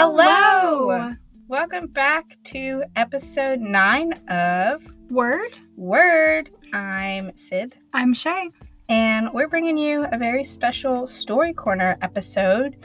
Hello. 0.00 1.12
Welcome 1.48 1.88
back 1.88 2.36
to 2.44 2.84
episode 2.94 3.58
nine 3.58 4.12
of 4.28 4.86
Word. 5.10 5.58
Word. 5.76 6.50
I'm 6.72 7.34
Sid, 7.34 7.74
I'm 7.92 8.14
Shay. 8.14 8.48
and 8.88 9.28
we're 9.34 9.48
bringing 9.48 9.76
you 9.76 10.06
a 10.12 10.16
very 10.16 10.44
special 10.44 11.08
Story 11.08 11.52
Corner 11.52 11.98
episode 12.00 12.76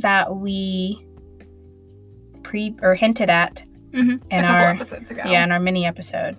that 0.00 0.36
we 0.36 1.02
pre 2.42 2.76
or 2.82 2.94
hinted 2.94 3.30
at 3.30 3.62
Mm-hmm. 3.92 4.28
In 4.30 4.44
a 4.44 4.46
couple 4.46 4.54
our- 4.66 4.70
episodes 4.74 5.10
ago. 5.10 5.22
yeah 5.24 5.44
in 5.44 5.50
our 5.52 5.60
mini 5.60 5.86
episode. 5.86 6.36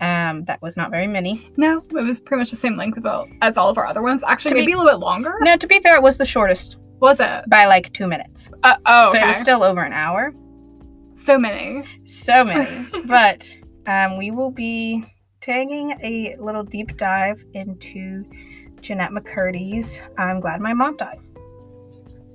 Um, 0.00 0.44
that 0.44 0.62
was 0.62 0.78
not 0.78 0.90
very 0.90 1.06
many. 1.08 1.52
No, 1.58 1.84
it 1.90 1.92
was 1.92 2.20
pretty 2.20 2.38
much 2.40 2.48
the 2.50 2.56
same 2.56 2.78
length 2.78 2.96
about 2.96 3.28
as 3.42 3.58
all 3.58 3.68
of 3.68 3.76
our 3.76 3.84
other 3.86 4.00
ones. 4.00 4.24
Actually, 4.26 4.48
To 4.52 4.54
be- 4.54 4.60
maybe 4.62 4.72
a 4.72 4.78
little 4.78 4.92
bit 4.92 5.04
longer. 5.04 5.34
No, 5.42 5.58
to 5.58 5.66
be 5.66 5.78
fair, 5.80 5.94
it 5.96 6.02
was 6.02 6.16
the 6.16 6.24
shortest 6.24 6.78
Was 7.00 7.20
it? 7.20 7.44
by 7.48 7.66
like 7.66 7.92
two 7.92 8.06
minutes. 8.06 8.50
Uh, 8.62 8.76
oh, 8.86 9.12
So 9.12 9.18
okay. 9.18 9.24
it 9.24 9.26
was 9.28 9.36
still 9.36 9.62
over 9.62 9.82
an 9.82 9.92
hour. 9.92 10.32
so 11.14 11.38
many. 11.38 11.82
So 12.06 12.44
many. 12.44 12.86
but 13.06 13.48
um, 13.86 14.16
we 14.18 14.30
will 14.30 14.50
be 14.50 15.04
taking 15.40 15.92
a 16.02 16.34
little 16.38 16.62
deep 16.64 16.96
dive 16.96 17.42
into 17.54 18.24
Jennette 18.80 19.10
McCurdy's 19.12 20.00
I'm 20.18 20.40
Glad 20.40 20.60
My 20.60 20.72
Mom 20.74 20.96
Died. 20.96 21.18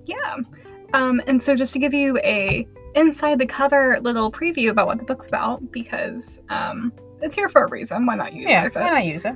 Yeah. 0.05 0.37
Um, 0.93 1.21
and 1.27 1.41
so 1.41 1.55
just 1.55 1.73
to 1.73 1.79
give 1.79 1.93
you 1.93 2.17
a 2.23 2.67
inside 2.95 3.39
the 3.39 3.45
cover 3.45 3.99
little 4.01 4.31
preview 4.31 4.69
about 4.69 4.87
what 4.87 4.99
the 4.99 5.05
book's 5.05 5.27
about, 5.27 5.71
because 5.71 6.41
um, 6.49 6.91
it's 7.21 7.33
here 7.35 7.49
for 7.49 7.63
a 7.65 7.69
reason. 7.69 8.05
Why 8.05 8.15
not 8.15 8.33
use 8.33 8.45
Yeah, 8.47 8.63
utilize 8.65 8.83
why 8.83 8.91
not 8.91 9.05
use 9.05 9.25
it? 9.25 9.35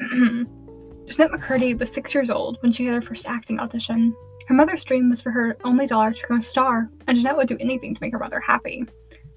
it? 0.00 0.46
Jennette 1.08 1.32
McCurdy 1.32 1.78
was 1.78 1.90
six 1.90 2.14
years 2.14 2.30
old 2.30 2.58
when 2.60 2.70
she 2.72 2.84
had 2.84 2.94
her 2.94 3.02
first 3.02 3.26
acting 3.26 3.58
audition. 3.58 4.14
Her 4.48 4.54
mother's 4.54 4.82
dream 4.82 5.10
was 5.10 5.20
for 5.20 5.30
her 5.30 5.58
only 5.62 5.86
daughter 5.86 6.14
to 6.14 6.20
become 6.22 6.38
a 6.38 6.42
star, 6.42 6.90
and 7.06 7.18
Jennette 7.18 7.36
would 7.36 7.48
do 7.48 7.58
anything 7.60 7.94
to 7.94 8.00
make 8.00 8.12
her 8.12 8.18
mother 8.18 8.40
happy. 8.40 8.82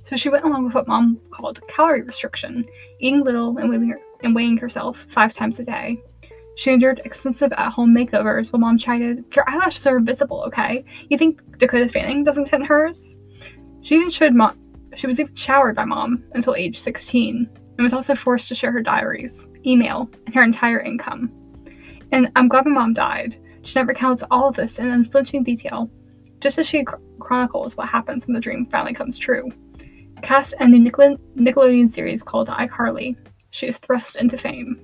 So 0.05 0.15
she 0.15 0.29
went 0.29 0.45
along 0.45 0.63
with 0.63 0.73
what 0.73 0.87
mom 0.87 1.19
called 1.31 1.59
calorie 1.67 2.01
restriction, 2.01 2.65
eating 3.01 3.21
little 3.21 3.57
and 3.57 3.69
weighing, 3.69 3.89
her, 3.89 3.99
and 4.23 4.33
weighing 4.33 4.55
herself 4.55 5.05
five 5.09 5.33
times 5.33 5.59
a 5.59 5.65
day. 5.65 6.01
She 6.55 6.71
endured 6.71 7.01
extensive 7.03 7.51
at-home 7.51 7.93
makeovers 7.93 8.53
while 8.53 8.61
mom 8.61 8.77
chided, 8.77 9.25
"Your 9.35 9.43
eyelashes 9.49 9.85
are 9.85 9.97
invisible, 9.97 10.43
okay? 10.47 10.85
You 11.09 11.17
think 11.17 11.41
Dakota 11.57 11.89
Fanning 11.89 12.23
doesn't 12.23 12.45
tint 12.45 12.65
hers?" 12.65 13.17
She 13.81 13.95
even 13.95 14.09
showed 14.09 14.33
mom. 14.33 14.57
She 14.95 15.07
was 15.07 15.19
even 15.19 15.35
showered 15.35 15.75
by 15.75 15.83
mom 15.83 16.23
until 16.35 16.55
age 16.55 16.79
16, 16.79 17.49
and 17.77 17.83
was 17.83 17.91
also 17.93 18.15
forced 18.15 18.47
to 18.47 18.55
share 18.55 18.71
her 18.71 18.81
diaries, 18.81 19.45
email, 19.65 20.09
and 20.25 20.33
her 20.33 20.43
entire 20.43 20.79
income. 20.79 21.33
And 22.13 22.31
I'm 22.37 22.47
glad 22.47 22.65
my 22.65 22.71
mom 22.71 22.93
died. 22.93 23.35
Jennette 23.61 23.87
recounts 23.87 24.23
all 24.31 24.49
of 24.49 24.55
this 24.55 24.79
in 24.79 24.89
unflinching 24.89 25.43
detail, 25.43 25.89
just 26.39 26.57
as 26.57 26.67
she 26.67 26.83
chro- 26.83 26.99
chronicles 27.19 27.77
what 27.77 27.87
happens 27.87 28.25
when 28.25 28.33
the 28.33 28.41
dream 28.41 28.65
finally 28.65 28.93
comes 28.93 29.17
true. 29.17 29.51
Cast 30.21 30.53
in 30.59 30.67
a 30.67 30.69
new 30.69 30.79
Nickel- 30.79 31.17
Nickelodeon 31.35 31.89
series 31.91 32.23
called 32.23 32.47
iCarly, 32.49 33.15
she 33.51 33.67
is 33.67 33.77
thrust 33.77 34.15
into 34.15 34.37
fame. 34.37 34.79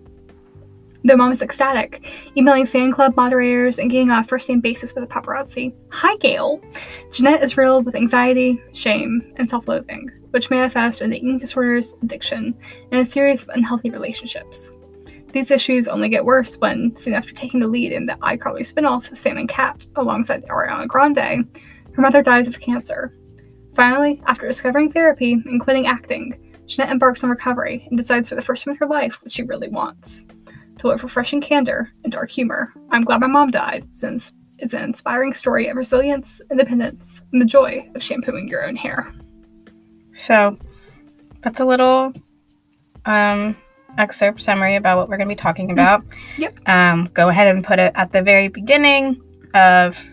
Though 1.04 1.16
mom 1.16 1.32
is 1.32 1.42
ecstatic, 1.42 2.12
emailing 2.36 2.66
fan 2.66 2.92
club 2.92 3.16
moderators 3.16 3.80
and 3.80 3.90
getting 3.90 4.10
on 4.10 4.20
a 4.20 4.24
first 4.24 4.50
name 4.50 4.60
basis 4.60 4.94
with 4.94 5.04
a 5.04 5.08
paparazzi. 5.08 5.74
Hi, 5.92 6.18
Gail! 6.18 6.60
Jennette 7.14 7.44
is 7.44 7.56
riddled 7.56 7.86
with 7.86 7.96
anxiety, 7.96 8.62
shame, 8.74 9.32
and 9.38 9.50
self 9.50 9.68
loathing, 9.68 10.10
which 10.32 10.50
manifest 10.50 11.02
in 11.02 11.14
eating 11.14 11.38
disorders, 11.38 11.96
addiction, 12.02 12.54
and 12.92 13.00
a 13.00 13.06
series 13.06 13.44
of 13.44 13.50
unhealthy 13.50 13.90
relationships. 13.90 14.74
These 15.34 15.52
issues 15.52 15.88
only 15.88 16.10
get 16.10 16.26
worse 16.26 16.56
when, 16.58 16.96
soon 16.96 17.14
after 17.14 17.34
taking 17.34 17.60
the 17.60 17.68
lead 17.68 17.92
in 17.92 18.06
the 18.06 18.18
iCarly 18.22 18.66
spin-off 18.66 19.12
of 19.12 19.18
Sam 19.18 19.38
and 19.38 19.50
Cat 19.50 19.86
alongside 19.96 20.46
Ariana 20.46 20.88
Grande, 20.88 21.48
her 21.94 22.02
mother 22.02 22.24
dies 22.24 22.48
of 22.48 22.60
cancer. 22.60 23.14
Finally, 23.76 24.22
after 24.26 24.48
discovering 24.48 24.92
therapy 24.92 25.34
and 25.34 25.62
quitting 25.62 25.86
acting, 25.86 26.56
Jennette 26.66 26.92
embarks 26.92 27.24
on 27.24 27.30
recovery 27.30 27.88
and 27.90 27.98
decides 27.98 28.30
for 28.30 28.36
the 28.36 28.42
first 28.42 28.64
time 28.64 28.72
in 28.72 28.78
her 28.78 28.88
life 28.88 29.22
what 29.22 29.32
she 29.32 29.44
really 29.44 29.70
wants. 29.70 30.26
To 30.80 30.88
with 30.88 31.04
refreshing 31.04 31.42
candor 31.42 31.92
and 32.04 32.14
dark 32.14 32.30
humor, 32.30 32.74
I'm 32.92 33.04
Glad 33.04 33.22
My 33.22 33.28
Mom 33.28 33.50
Died 33.52 33.88
an, 34.04 34.16
is 34.60 34.74
an 34.74 34.84
inspiring 34.84 35.34
story 35.34 35.68
of 35.68 35.78
resilience, 35.78 36.42
independence, 36.52 37.22
and 37.32 37.42
the 37.42 37.46
joy 37.46 37.90
of 37.96 38.04
shampooing 38.04 38.48
your 38.48 38.66
own 38.66 38.76
hair. 38.76 39.12
So 40.14 40.58
that's 41.42 41.60
a 41.60 41.66
little 41.66 42.14
um, 43.06 43.56
excerpt 43.98 44.42
summary 44.42 44.76
about 44.76 44.98
what 44.98 45.10
we're 45.10 45.18
going 45.18 45.28
to 45.28 45.36
be 45.36 45.36
talking 45.36 45.72
about. 45.72 46.04
Yep. 46.38 46.60
Um, 46.68 47.10
go 47.14 47.30
ahead 47.30 47.48
and 47.54 47.64
put 47.64 47.80
it 47.80 47.92
at 47.96 48.12
the 48.12 48.22
very 48.22 48.48
beginning 48.48 49.22
of 49.54 50.04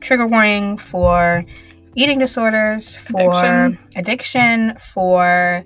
trigger 0.00 0.26
warning 0.26 0.76
for 0.76 1.44
eating 1.96 2.18
disorders, 2.18 2.94
for 2.94 3.20
Addiction. 3.32 3.78
addiction, 3.96 4.76
for 4.78 5.64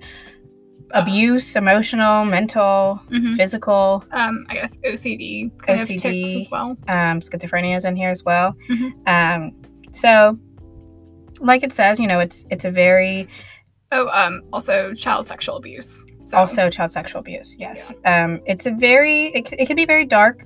abuse, 0.91 1.55
emotional, 1.55 2.25
mental, 2.25 2.99
Mhm. 3.11 3.35
physical. 3.35 4.03
Um, 4.11 4.45
I 4.49 4.55
guess 4.55 4.77
OCD 4.83 5.51
kind 5.59 5.79
of 5.79 5.87
OCD. 5.87 6.23
tics 6.23 6.35
as 6.45 6.51
well. 6.51 6.77
um, 6.87 7.19
schizophrenia 7.19 7.77
is 7.77 7.85
in 7.85 7.95
here 7.95 8.09
as 8.09 8.23
well. 8.23 8.55
Mhm. 8.69 8.91
Um, 9.07 9.51
so, 9.91 10.37
like 11.41 11.63
it 11.63 11.71
says, 11.73 11.99
you 11.99 12.07
know, 12.07 12.19
it's 12.19 12.43
it's 12.49 12.65
a 12.65 12.71
very 12.71 13.27
Oh, 13.91 14.07
um, 14.09 14.41
also 14.53 14.93
child 14.93 15.25
sexual 15.25 15.57
abuse. 15.57 16.05
So, 16.29 16.37
also 16.37 16.69
child 16.69 16.91
sexual 16.91 17.21
abuse. 17.21 17.55
Yes, 17.59 17.91
um, 18.05 18.39
it's 18.45 18.65
a 18.65 18.71
very 18.71 19.27
it, 19.27 19.51
it 19.53 19.65
can 19.67 19.75
be 19.75 19.85
very 19.85 20.05
dark 20.05 20.43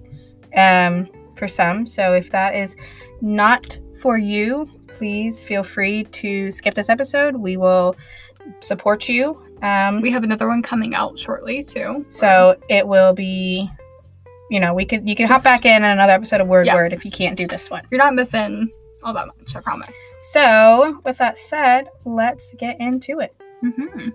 um, 0.56 1.10
for 1.36 1.48
some. 1.48 1.86
So 1.86 2.14
if 2.14 2.32
that 2.32 2.56
is 2.56 2.76
not 3.22 3.78
for 4.00 4.18
you, 4.18 4.70
please 4.88 5.44
feel 5.44 5.64
free 5.64 6.04
to 6.06 6.52
skip 6.52 6.74
this 6.74 6.90
episode. 6.90 7.36
We 7.36 7.58
will 7.58 7.96
support 8.60 9.08
you. 9.10 9.42
Um, 9.62 10.02
we 10.02 10.12
have 10.12 10.24
another 10.24 10.48
one 10.48 10.62
coming 10.62 10.94
out 10.96 11.18
shortly 11.18 11.64
too. 11.64 12.06
so 12.10 12.58
it 12.70 12.88
will 12.88 13.14
be. 13.14 13.70
You 14.52 14.60
know, 14.60 14.74
we 14.74 14.86
could 14.86 15.08
you 15.08 15.16
can 15.16 15.28
hop 15.28 15.44
back 15.44 15.66
in 15.66 15.84
on 15.84 15.92
another 15.92 16.14
episode 16.14 16.40
of 16.42 16.48
Word 16.48 16.68
Yeah. 16.68 16.76
Word 16.76 16.94
if 16.94 17.04
you 17.06 17.12
can't 17.12 17.36
do 17.36 17.48
this 17.48 17.70
one. 17.72 17.82
you're 17.90 17.98
not 17.98 18.14
missing 18.14 18.70
all 19.04 19.14
that 19.14 19.26
much. 19.28 19.56
I 19.56 19.62
promise. 19.62 19.96
So, 20.32 21.00
with 21.06 21.18
that 21.18 21.38
said, 21.38 21.90
let's 22.06 22.54
get 22.60 22.80
into 22.80 23.20
it. 23.20 23.34
hmm 23.62 24.10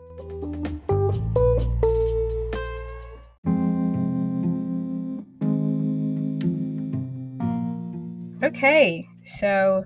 Okay, 8.43 9.09
so 9.25 9.85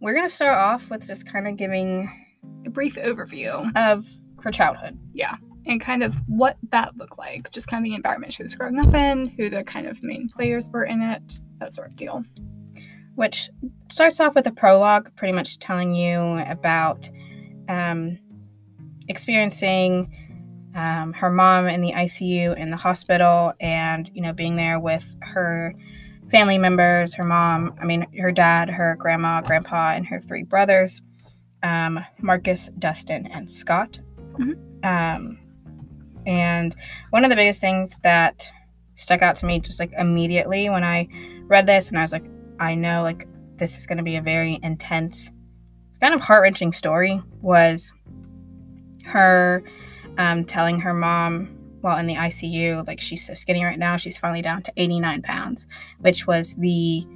we're 0.00 0.14
gonna 0.14 0.28
start 0.28 0.58
off 0.58 0.90
with 0.90 1.06
just 1.06 1.26
kind 1.26 1.46
of 1.46 1.56
giving 1.56 2.10
A 2.66 2.70
brief 2.70 2.96
overview 2.96 3.70
of 3.76 4.04
her 4.42 4.50
childhood. 4.50 4.98
Yeah, 5.12 5.36
and 5.64 5.80
kind 5.80 6.02
of 6.02 6.16
what 6.26 6.56
that 6.70 6.96
looked 6.96 7.18
like. 7.18 7.50
Just 7.52 7.68
kind 7.68 7.84
of 7.84 7.88
the 7.88 7.94
environment 7.94 8.32
she 8.32 8.42
was 8.42 8.54
growing 8.54 8.78
up 8.80 8.92
in, 8.94 9.26
who 9.28 9.48
the 9.48 9.62
kind 9.62 9.86
of 9.86 10.02
main 10.02 10.28
players 10.28 10.68
were 10.70 10.84
in 10.84 11.00
it, 11.02 11.40
that 11.58 11.72
sort 11.72 11.88
of 11.88 11.96
deal. 11.96 12.24
which 13.14 13.48
starts 13.90 14.20
off 14.20 14.34
with 14.34 14.46
a 14.46 14.52
prologue, 14.52 15.14
pretty 15.16 15.32
much 15.32 15.58
telling 15.58 15.94
you 15.94 16.38
about 16.46 17.08
um, 17.68 18.18
experiencing 19.08 20.12
um, 20.74 21.12
her 21.14 21.30
mom 21.30 21.66
in 21.66 21.80
the 21.80 21.92
ICU 21.92 22.56
in 22.56 22.70
the 22.70 22.76
hospital, 22.76 23.54
and 23.60 24.10
you 24.14 24.20
know 24.20 24.32
being 24.32 24.56
there 24.56 24.78
with 24.78 25.04
her 25.22 25.74
family 26.30 26.58
members, 26.58 27.14
her 27.14 27.24
mom, 27.24 27.74
I 27.80 27.84
mean 27.84 28.06
her 28.18 28.32
dad, 28.32 28.70
her 28.70 28.96
grandma, 28.96 29.40
grandpa, 29.40 29.92
and 29.94 30.06
her 30.06 30.20
three 30.20 30.42
brothers, 30.42 31.02
um, 31.62 32.04
Marcus, 32.20 32.68
Dustin, 32.78 33.26
and 33.26 33.50
Scott. 33.50 33.98
Mhm. 34.32 34.84
Um, 34.84 35.38
and 36.26 36.74
one 37.10 37.24
of 37.24 37.30
the 37.30 37.36
biggest 37.36 37.60
things 37.60 37.96
that 38.02 38.50
stuck 38.96 39.22
out 39.22 39.36
to 39.36 39.46
me 39.46 39.60
just 39.60 39.78
like 39.78 39.92
immediately 39.98 40.68
when 40.70 40.84
I 40.84 41.08
read 41.46 41.66
this, 41.66 41.88
and 41.88 41.98
I 41.98 42.02
was 42.02 42.12
like. 42.12 42.24
I 42.58 42.74
know 42.74 43.02
like 43.02 43.28
this 43.58 43.76
is 43.76 43.86
going 43.86 43.98
to 43.98 44.04
be 44.04 44.16
a 44.16 44.22
very 44.22 44.58
intense, 44.62 45.30
kind 46.00 46.14
of 46.14 46.20
heart 46.20 46.42
wrenching 46.42 46.72
story. 46.72 47.20
Was 47.42 47.92
her 49.04 49.62
um, 50.18 50.44
telling 50.44 50.80
her 50.80 50.94
mom 50.94 51.55
while 51.86 51.98
in 51.98 52.06
the 52.06 52.16
ICU, 52.16 52.84
like 52.86 53.00
she's 53.00 53.24
so 53.24 53.32
skinny 53.34 53.64
right 53.64 53.78
now, 53.78 53.96
she's 53.96 54.16
finally 54.18 54.42
down 54.42 54.60
to 54.62 54.72
89 54.76 55.22
pounds, 55.22 55.66
which 56.00 56.26
was 56.26 56.54
the 56.56 57.06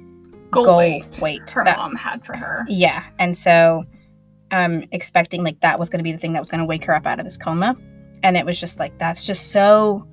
Goal, 0.49 0.65
goal 0.65 0.77
weight, 0.77 1.19
weight 1.21 1.49
her 1.51 1.63
that- 1.65 1.77
mom 1.77 1.95
had 1.95 2.25
for 2.25 2.35
her. 2.37 2.65
yeah, 2.69 3.03
and 3.19 3.37
so 3.37 3.83
um, 4.51 4.83
expecting 4.91 5.43
like 5.43 5.59
that 5.61 5.77
was 5.79 5.89
going 5.89 5.99
to 5.99 6.03
be 6.03 6.11
the 6.11 6.17
thing 6.17 6.33
that 6.33 6.39
was 6.39 6.49
going 6.49 6.59
to 6.59 6.65
wake 6.65 6.83
her 6.85 6.93
up 6.95 7.05
out 7.05 7.19
of 7.19 7.25
this 7.25 7.37
coma, 7.37 7.75
and 8.23 8.35
it 8.37 8.45
was 8.45 8.59
just 8.59 8.79
like 8.79 8.97
that's 8.97 9.25
just 9.25 9.51
so, 9.51 10.05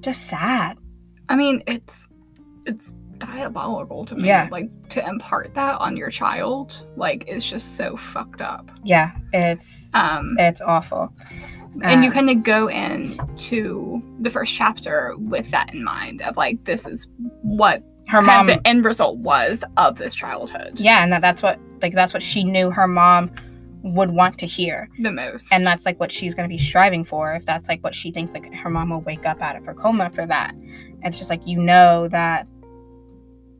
just 0.00 0.26
sad. 0.26 0.76
I 1.28 1.36
mean, 1.36 1.62
it's 1.66 2.06
it's 2.66 2.92
diabolical 3.18 4.04
to 4.06 4.14
me. 4.16 4.28
Yeah. 4.28 4.48
Like 4.50 4.70
to 4.90 5.06
impart 5.06 5.54
that 5.54 5.80
on 5.80 5.96
your 5.96 6.10
child, 6.10 6.82
like 6.96 7.24
it's 7.26 7.48
just 7.48 7.76
so 7.76 7.96
fucked 7.96 8.40
up. 8.40 8.70
Yeah, 8.84 9.12
it's 9.32 9.90
Um 9.94 10.36
it's 10.38 10.60
awful. 10.60 11.12
and 11.82 12.02
you 12.04 12.10
Um, 12.10 12.14
kind 12.14 12.30
of 12.30 12.42
go 12.42 12.68
into 12.68 14.02
the 14.20 14.30
first 14.30 14.54
chapter 14.54 15.14
with 15.18 15.50
that 15.50 15.74
in 15.74 15.84
mind 15.84 16.22
of 16.22 16.36
like 16.36 16.64
this 16.64 16.86
is 16.86 17.06
what 17.42 17.82
her 18.08 18.22
mom 18.22 18.46
the 18.46 18.66
end 18.66 18.84
result 18.84 19.18
was 19.18 19.64
of 19.76 19.98
this 19.98 20.14
childhood. 20.14 20.78
yeah 20.78 21.02
and 21.02 21.12
that, 21.12 21.20
that's 21.22 21.42
what 21.42 21.58
like 21.82 21.92
that's 21.92 22.14
what 22.14 22.22
she 22.22 22.44
knew 22.44 22.70
her 22.70 22.86
mom 22.86 23.30
would 23.82 24.10
want 24.10 24.38
to 24.38 24.46
hear 24.46 24.88
The 25.00 25.12
most. 25.12 25.52
and 25.52 25.66
that's 25.66 25.84
like 25.84 26.00
what 26.00 26.10
she's 26.10 26.34
going 26.34 26.48
to 26.48 26.52
be 26.52 26.58
striving 26.58 27.04
for 27.04 27.34
if 27.34 27.44
that's 27.44 27.68
like 27.68 27.82
what 27.84 27.94
she 27.94 28.10
thinks 28.10 28.32
like 28.32 28.52
her 28.54 28.70
mom 28.70 28.90
will 28.90 29.00
wake 29.02 29.26
up 29.26 29.42
out 29.42 29.54
of 29.56 29.64
her 29.66 29.74
coma 29.74 30.08
for 30.10 30.24
that 30.26 30.54
and 30.54 31.04
it's 31.04 31.18
just 31.18 31.30
like 31.30 31.46
you 31.46 31.58
know 31.60 32.08
that 32.08 32.46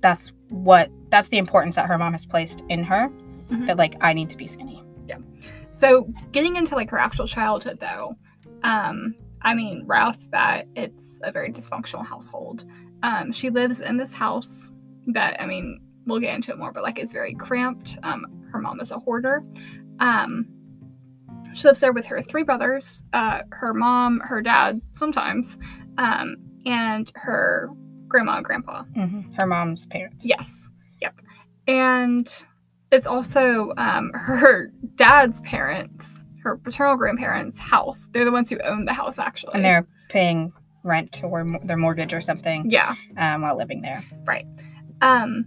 that's 0.01 0.33
what 0.51 0.91
that's 1.11 1.29
the 1.29 1.39
importance 1.39 1.75
that 1.77 1.87
her 1.87 1.99
mom 1.99 2.13
has 2.13 2.25
placed 2.27 2.63
in 2.69 2.83
her 2.85 3.09
Mhm. 3.51 3.67
that 3.67 3.77
like 3.77 3.97
i 4.01 4.13
need 4.13 4.29
to 4.31 4.37
be 4.37 4.47
skinny 4.47 4.83
Yeah. 5.07 5.19
So 5.71 6.09
getting 6.33 6.57
into 6.57 6.75
like 6.75 6.91
her 6.91 6.99
actual 6.99 7.27
childhood 7.29 7.79
though, 7.81 8.17
um, 8.65 9.15
I 9.43 9.55
mean, 9.55 9.85
right 9.87 10.17
that 10.33 10.67
it's 10.75 11.21
a 11.23 11.31
very 11.31 11.53
dysfunctional 11.53 12.05
household. 12.05 12.65
Um, 13.05 13.31
she 13.31 13.51
lives 13.51 13.81
in 13.81 13.97
this 13.99 14.13
house 14.15 14.69
that 15.09 15.41
I 15.41 15.47
mean, 15.47 15.81
we'll 16.07 16.19
get 16.19 16.35
into 16.35 16.51
it 16.51 16.59
more, 16.59 16.73
but 16.73 16.83
like 16.83 16.99
it's 16.99 17.13
very 17.13 17.35
cramped. 17.35 17.99
Um, 18.03 18.25
her 18.51 18.59
mom 18.61 18.81
is 18.81 18.91
a 18.91 18.99
hoarder. 18.99 19.45
Um, 20.01 20.49
she 21.55 21.69
lives 21.69 21.79
there 21.81 21.93
with 21.93 22.07
her 22.07 22.21
three 22.23 22.43
brothers, 22.43 23.05
uh, 23.13 23.43
her 23.53 23.73
mom, 23.75 24.21
her 24.25 24.43
dad, 24.43 24.81
sometimes, 24.93 25.57
um, 25.99 26.37
and 26.65 27.13
her 27.15 27.71
grandma 28.09 28.37
and 28.37 28.45
grandpa. 28.45 28.85
her 29.37 29.47
mom's 29.47 29.87
parents 29.87 30.25
Yes. 30.25 30.69
Yep. 31.01 31.15
And 31.67 32.45
it's 32.93 33.07
also 33.07 33.73
um, 33.77 34.13
her 34.15 34.71
dad's 34.95 35.41
parents, 35.43 36.25
her 36.43 36.57
paternal 36.57 36.97
grandparents' 36.97 37.59
house. 37.59 38.09
They're 38.13 38.25
the 38.25 38.33
ones 38.33 38.51
who 38.51 38.59
own 38.61 38.85
the 38.85 38.93
house, 38.93 39.19
actually. 39.19 39.55
and 39.55 39.65
they're 39.65 39.87
paying 40.09 40.53
rent 40.85 41.21
or 41.25 41.45
their 41.65 41.77
mortgage 41.77 42.15
or 42.15 42.21
something 42.21 42.71
yeah. 42.71 42.95
um, 43.17 43.43
while 43.43 43.57
living 43.57 43.81
there 43.83 44.05
Right. 44.25 44.47
Um, 45.01 45.45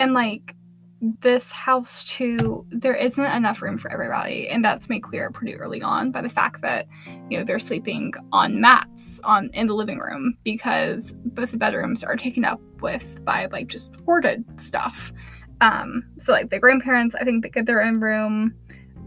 and 0.00 0.14
like 0.14 0.54
this 1.00 1.52
house 1.52 2.04
too, 2.04 2.66
there 2.70 2.94
isn't 2.94 3.24
enough 3.24 3.62
room 3.62 3.78
for 3.78 3.90
everybody, 3.90 4.48
and 4.48 4.64
that's 4.64 4.88
made 4.88 5.02
clear 5.02 5.30
pretty 5.30 5.54
early 5.54 5.80
on 5.80 6.10
by 6.10 6.20
the 6.20 6.28
fact 6.28 6.60
that 6.62 6.86
you 7.28 7.38
know 7.38 7.44
they're 7.44 7.58
sleeping 7.58 8.12
on 8.32 8.60
mats 8.60 9.20
on 9.24 9.50
in 9.54 9.68
the 9.68 9.74
living 9.74 9.98
room 9.98 10.34
because 10.44 11.14
both 11.26 11.52
the 11.52 11.56
bedrooms 11.56 12.02
are 12.02 12.16
taken 12.16 12.44
up 12.44 12.60
with 12.80 13.24
by 13.24 13.46
like 13.46 13.68
just 13.68 13.94
hoarded 14.04 14.44
stuff. 14.60 15.12
Um, 15.60 16.04
so 16.18 16.32
like 16.32 16.50
the 16.50 16.58
grandparents, 16.58 17.14
I 17.14 17.24
think 17.24 17.42
they 17.42 17.50
get 17.50 17.66
their 17.66 17.82
own 17.82 18.00
room. 18.00 18.54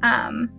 Um, 0.04 0.50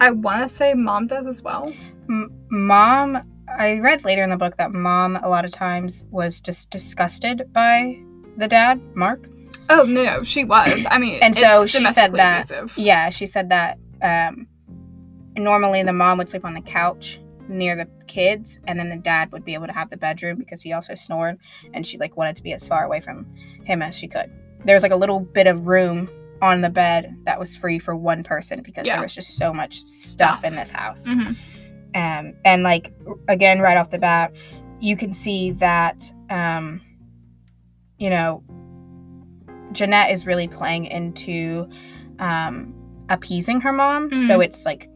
I 0.00 0.10
want 0.10 0.42
to 0.42 0.54
say 0.54 0.74
mom 0.74 1.06
does 1.06 1.26
as 1.26 1.42
well. 1.42 1.72
M- 2.08 2.30
mom 2.50 3.22
i 3.58 3.78
read 3.78 4.04
later 4.04 4.22
in 4.22 4.30
the 4.30 4.36
book 4.36 4.56
that 4.56 4.72
mom 4.72 5.16
a 5.16 5.28
lot 5.28 5.44
of 5.44 5.52
times 5.52 6.04
was 6.10 6.40
just 6.40 6.70
disgusted 6.70 7.42
by 7.52 7.94
the 8.38 8.48
dad 8.48 8.80
mark 8.94 9.28
Oh 9.70 9.84
no, 9.84 10.04
no, 10.04 10.22
she 10.22 10.44
was. 10.44 10.86
I 10.90 10.98
mean, 10.98 11.18
And 11.22 11.34
so 11.36 11.66
she 11.66 11.86
said 11.88 12.12
that- 12.14 12.50
abusive. 12.50 12.78
Yeah, 12.78 13.10
she 13.10 13.26
said 13.26 13.48
that 13.50 13.78
um, 14.02 14.46
normally 15.36 15.82
the 15.82 15.92
mom 15.92 16.18
would 16.18 16.28
sleep 16.30 16.44
on 16.44 16.52
the 16.54 16.60
couch 16.60 17.20
near 17.48 17.76
the 17.76 17.86
kids, 18.06 18.58
and 18.66 18.78
then 18.78 18.88
the 18.88 18.96
dad 18.96 19.30
would 19.32 19.44
be 19.44 19.54
able 19.54 19.66
to 19.66 19.72
have 19.72 19.90
the 19.90 19.96
bedroom 19.96 20.38
because 20.38 20.62
he 20.62 20.72
also 20.72 20.94
snored, 20.94 21.38
and 21.72 21.86
she 21.86 21.98
like 21.98 22.16
wanted 22.16 22.36
to 22.36 22.42
be 22.42 22.52
as 22.52 22.66
far 22.66 22.84
away 22.84 23.00
from 23.00 23.26
him 23.64 23.82
as 23.82 23.94
she 23.96 24.06
could. 24.08 24.30
There 24.64 24.74
was 24.76 24.82
like 24.82 24.92
a 24.92 24.96
little 24.96 25.20
bit 25.20 25.46
of 25.46 25.66
room 25.66 26.08
on 26.42 26.60
the 26.60 26.70
bed 26.70 27.14
that 27.24 27.38
was 27.38 27.54
free 27.56 27.78
for 27.78 27.94
one 27.94 28.22
person 28.22 28.60
because 28.62 28.86
Yeah. 28.86 28.94
there 28.94 29.02
was 29.02 29.14
just 29.14 29.36
so 29.36 29.52
much 29.52 29.80
stuff, 29.82 30.38
Stuff. 30.40 30.44
in 30.44 30.56
this 30.56 30.70
house. 30.70 31.06
Mhm. 31.06 31.36
Um, 31.94 32.34
and 32.44 32.62
like 32.62 32.92
again, 33.28 33.60
right 33.60 33.76
off 33.76 33.90
the 33.90 33.98
bat, 33.98 34.34
you 34.80 34.96
can 34.96 35.12
see 35.14 35.52
that 35.52 36.10
um, 36.30 36.80
you 37.98 38.10
know 38.10 38.42
Jennette 39.74 40.10
is 40.10 40.26
really 40.26 40.48
playing 40.48 40.86
into 40.86 41.68
um, 42.20 42.72
appeasing 43.10 43.60
her 43.60 43.72
mom. 43.72 44.08
So 44.26 44.38
Mhm. 44.38 44.44
it's 44.44 44.64
like 44.64 44.88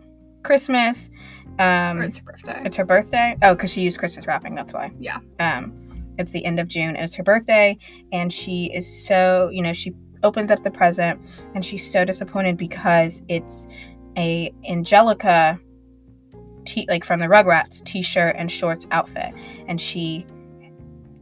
Christmas. 0.44 1.10
Um, 1.58 1.98
Or 1.98 2.04
it's 2.04 2.16
her 2.18 2.22
birthday. 2.24 2.62
it's 2.64 2.76
her 2.76 2.84
birthday. 2.84 3.36
Oh, 3.42 3.54
because 3.54 3.72
she 3.72 3.80
used 3.82 3.98
Christmas 3.98 4.26
wrapping. 4.26 4.54
That's 4.54 4.72
why. 4.72 4.92
Yeah. 5.00 5.18
Um, 5.40 5.72
it's 6.16 6.30
the 6.32 6.44
end 6.44 6.60
of 6.60 6.68
June 6.68 6.94
and 6.96 7.04
it's 7.04 7.16
her 7.16 7.22
birthday, 7.24 7.76
and 8.12 8.32
she 8.32 8.72
is 8.74 8.86
so 9.06 9.50
you 9.52 9.62
know 9.62 9.72
she 9.72 9.92
opens 10.22 10.50
up 10.50 10.62
the 10.62 10.70
present 10.70 11.20
and 11.54 11.64
she's 11.64 11.88
so 11.90 12.04
disappointed 12.04 12.56
because 12.56 13.22
it's 13.28 13.66
a 14.16 14.52
Angelica, 14.68 15.58
t- 16.64 16.86
like 16.88 17.04
from 17.04 17.20
the 17.20 17.26
Rugrats, 17.26 17.84
t-shirt 17.84 18.34
and 18.38 18.50
shorts 18.50 18.86
outfit, 18.92 19.32
and 19.68 19.80
she 19.80 20.24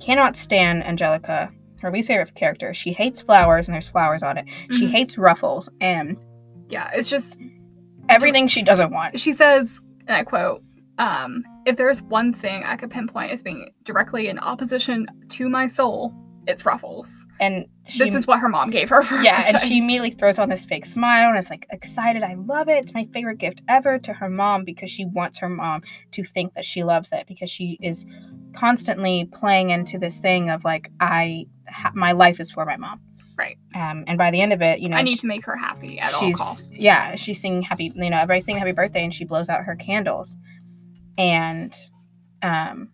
cannot 0.00 0.36
stand 0.36 0.84
Angelica. 0.84 1.50
Her 1.86 1.92
least 1.92 2.08
favorite 2.08 2.34
character. 2.34 2.74
She 2.74 2.92
hates 2.92 3.22
flowers 3.22 3.68
and 3.68 3.74
there's 3.76 3.88
flowers 3.88 4.24
on 4.24 4.36
it. 4.38 4.44
She 4.72 4.86
Mhm. 4.86 4.90
hates 4.90 5.16
ruffles 5.16 5.68
and 5.80 6.16
yeah, 6.68 6.90
it's 6.92 7.08
just 7.08 7.38
everything 8.08 8.48
she 8.48 8.60
doesn't 8.62 8.90
want. 8.90 9.20
she 9.20 9.32
says, 9.32 9.80
and 10.08 10.16
I 10.16 10.24
quote, 10.24 10.62
um, 10.98 11.44
if 11.64 11.76
there's 11.76 12.02
one 12.02 12.32
thing 12.32 12.64
I 12.64 12.74
could 12.76 12.90
pinpoint 12.90 13.30
as 13.30 13.40
being 13.40 13.70
directly 13.84 14.26
in 14.28 14.38
opposition 14.40 15.06
to 15.30 15.48
my 15.48 15.66
soul, 15.68 16.12
it's 16.48 16.66
ruffles. 16.66 17.24
And 17.40 17.66
she, 17.86 18.02
this 18.04 18.14
is 18.16 18.26
what 18.26 18.40
her 18.40 18.48
mom 18.48 18.70
gave 18.70 18.88
her 18.88 19.02
yeah, 19.22 19.44
and 19.46 19.60
she 19.60 19.78
immediately 19.78 20.10
throws 20.10 20.38
on 20.38 20.48
this 20.48 20.64
fake 20.64 20.86
smile 20.86 21.28
and 21.28 21.38
is 21.38 21.50
like 21.50 21.66
excited. 21.70 22.22
I 22.24 22.34
love 22.34 22.68
it. 22.68 22.78
It's 22.82 22.94
my 22.94 23.04
favorite 23.12 23.38
gift 23.38 23.60
ever 23.68 23.98
to 24.00 24.12
her 24.12 24.28
mom 24.28 24.64
because 24.64 24.90
she 24.90 25.04
wants 25.06 25.38
her 25.38 25.48
mom 25.48 25.82
to 26.12 26.24
think 26.24 26.54
that 26.54 26.64
she 26.64 26.82
loves 26.82 27.12
it 27.12 27.26
because 27.28 27.50
she 27.50 27.78
is 27.80 28.04
constantly 28.54 29.28
playing 29.32 29.70
into 29.70 29.98
this 29.98 30.18
thing 30.18 30.50
of 30.50 30.64
like 30.64 30.90
I 31.00 31.46
my 31.94 32.12
life 32.12 32.40
is 32.40 32.50
for 32.52 32.64
my 32.64 32.76
mom. 32.76 33.00
Right. 33.36 33.58
Um, 33.74 34.04
and 34.06 34.16
by 34.16 34.30
the 34.30 34.40
end 34.40 34.54
of 34.54 34.62
it, 34.62 34.80
you 34.80 34.88
know, 34.88 34.96
I 34.96 35.02
need 35.02 35.18
to 35.18 35.26
make 35.26 35.44
her 35.44 35.56
happy 35.56 35.98
at 35.98 36.14
all 36.14 36.32
costs. 36.32 36.72
yeah, 36.72 37.16
she's 37.16 37.40
singing 37.40 37.62
happy. 37.62 37.92
You 37.94 38.10
know, 38.10 38.16
everybody's 38.16 38.46
singing 38.46 38.58
happy 38.58 38.72
birthday, 38.72 39.04
and 39.04 39.12
she 39.12 39.24
blows 39.24 39.50
out 39.50 39.64
her 39.64 39.76
candles, 39.76 40.34
and 41.18 41.76
um, 42.42 42.90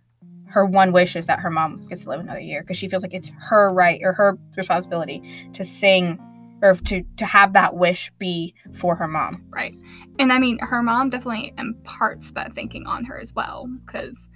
her 0.47 0.67
one 0.67 0.93
wish 0.93 1.15
is 1.17 1.27
that 1.27 1.41
her 1.41 1.51
mom 1.51 1.87
gets 1.87 2.05
to 2.05 2.11
live 2.11 2.21
another 2.21 2.41
year 2.41 2.63
because 2.63 2.77
she 2.77 2.89
feels 2.89 3.03
like 3.03 3.15
it's 3.15 3.31
her 3.39 3.73
right 3.73 4.01
or 4.03 4.13
her 4.13 4.37
responsibility 4.57 5.51
to 5.55 5.65
sing 5.65 6.19
or 6.63 6.75
to 6.75 7.03
to 7.17 7.25
have 7.25 7.53
that 7.55 7.75
wish 7.77 8.11
be 8.19 8.55
for 8.75 8.95
her 8.97 9.09
mom. 9.09 9.45
Right. 9.51 9.75
And 10.19 10.33
I 10.33 10.39
mean, 10.39 10.59
her 10.61 10.83
mom 10.83 11.11
definitely 11.11 11.53
imparts 11.59 12.33
that 12.33 12.53
thinking 12.53 12.87
on 12.87 13.05
her 13.05 13.19
as 13.19 13.35
well. 13.35 13.69
Because, 13.85 14.31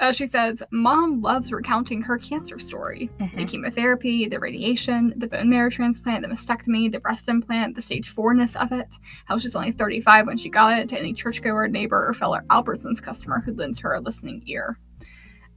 as 0.00 0.16
she 0.16 0.26
says, 0.26 0.62
mom 0.70 1.20
loves 1.20 1.52
recounting 1.52 2.02
her 2.02 2.18
cancer 2.18 2.58
story 2.58 3.10
the 3.18 3.24
Mhm. 3.24 3.48
chemotherapy, 3.48 4.26
the 4.28 4.38
radiation, 4.38 5.12
the 5.16 5.26
bone 5.26 5.50
marrow 5.50 5.70
transplant, 5.70 6.22
the 6.22 6.28
mastectomy, 6.28 6.90
the 6.90 7.00
breast 7.00 7.28
implant, 7.28 7.74
the 7.74 7.82
stage 7.82 8.08
fourness 8.08 8.54
of 8.56 8.72
it, 8.72 8.94
how 9.26 9.36
she's 9.38 9.56
only 9.56 9.72
35 9.72 10.26
when 10.26 10.36
she 10.36 10.48
got 10.48 10.78
it, 10.78 10.88
to 10.88 10.98
any 10.98 11.12
churchgoer, 11.12 11.68
neighbor, 11.68 12.06
or 12.08 12.12
fellow 12.12 12.38
Albertsons 12.50 13.02
customer 13.02 13.40
who 13.40 13.52
lends 13.52 13.78
her 13.80 13.92
a 13.92 14.00
listening 14.00 14.42
ear. 14.46 14.76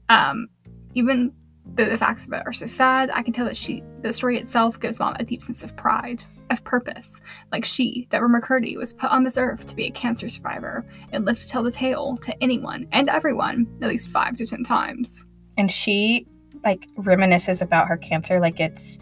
Um, 0.09 0.47
even 0.93 1.33
though 1.75 1.89
the 1.89 1.97
facts 1.97 2.25
of 2.25 2.33
it 2.33 2.43
are 2.45 2.53
so 2.53 2.67
sad, 2.67 3.09
I 3.13 3.23
can 3.23 3.33
tell 3.33 3.45
that 3.45 3.57
she, 3.57 3.83
the 4.01 4.13
story 4.13 4.37
itself 4.37 4.79
gives 4.79 4.99
mom 4.99 5.15
a 5.19 5.23
deep 5.23 5.43
sense 5.43 5.63
of 5.63 5.75
pride, 5.75 6.23
of 6.49 6.63
purpose, 6.63 7.21
like 7.51 7.65
she, 7.65 8.07
Deborah 8.09 8.29
McCurdy, 8.29 8.77
was 8.77 8.93
put 8.93 9.11
on 9.11 9.23
this 9.23 9.37
earth 9.37 9.65
to 9.67 9.75
be 9.75 9.85
a 9.85 9.91
cancer 9.91 10.29
survivor 10.29 10.85
and 11.11 11.25
live 11.25 11.39
to 11.39 11.47
tell 11.47 11.63
the 11.63 11.71
tale 11.71 12.17
to 12.17 12.43
anyone 12.43 12.87
and 12.91 13.09
everyone 13.09 13.67
at 13.81 13.89
least 13.89 14.09
five 14.09 14.35
to 14.37 14.45
ten 14.45 14.63
times. 14.63 15.25
And 15.57 15.71
she 15.71 16.27
like 16.63 16.87
reminisces 16.97 17.61
about 17.61 17.87
her 17.87 17.97
cancer 17.97 18.39
like 18.39 18.59
it's 18.59 18.99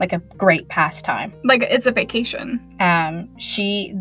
like 0.00 0.12
a 0.12 0.18
great 0.18 0.68
pastime. 0.68 1.32
Like 1.44 1.62
it's 1.62 1.86
a 1.86 1.92
vacation. 1.92 2.60
um, 2.80 3.28
she 3.38 3.94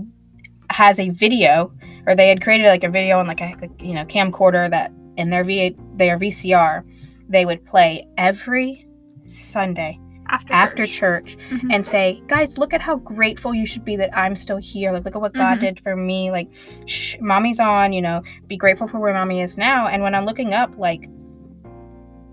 has 0.69 0.99
a 0.99 1.09
video, 1.09 1.71
or 2.05 2.15
they 2.15 2.27
had 2.29 2.41
created 2.41 2.67
like 2.67 2.83
a 2.83 2.89
video 2.89 3.19
on 3.19 3.27
like 3.27 3.41
a 3.41 3.55
like, 3.61 3.81
you 3.81 3.93
know 3.93 4.05
camcorder 4.05 4.69
that 4.69 4.91
in 5.17 5.29
their 5.29 5.43
V 5.43 5.75
their 5.95 6.17
VCR 6.17 6.83
they 7.29 7.45
would 7.45 7.63
play 7.65 8.07
every 8.17 8.87
Sunday 9.23 9.99
After 10.29 10.53
after 10.53 10.85
church. 10.85 11.35
church 11.35 11.37
Mhm. 11.51 11.73
and 11.73 11.85
say, 11.87 12.21
guys, 12.27 12.57
look 12.57 12.73
at 12.73 12.81
how 12.81 12.97
grateful 12.97 13.53
you 13.53 13.65
should 13.65 13.83
be 13.85 13.95
that 13.97 14.09
I'm 14.17 14.35
still 14.35 14.57
here. 14.57 14.91
Like, 14.91 15.05
look 15.05 15.15
at 15.15 15.21
what 15.21 15.33
God 15.33 15.57
Mhm. 15.57 15.61
did 15.61 15.79
for 15.79 15.95
me. 15.95 16.31
Like, 16.31 16.47
shh, 16.85 17.15
mommy's 17.19 17.59
on. 17.59 17.93
You 17.93 18.01
know, 18.01 18.21
be 18.47 18.57
grateful 18.57 18.87
for 18.87 18.99
where 18.99 19.13
mommy 19.13 19.41
is 19.41 19.57
now. 19.57 19.87
And 19.87 20.03
when 20.03 20.15
I'm 20.15 20.25
looking 20.25 20.53
up 20.53 20.77
like 20.77 21.09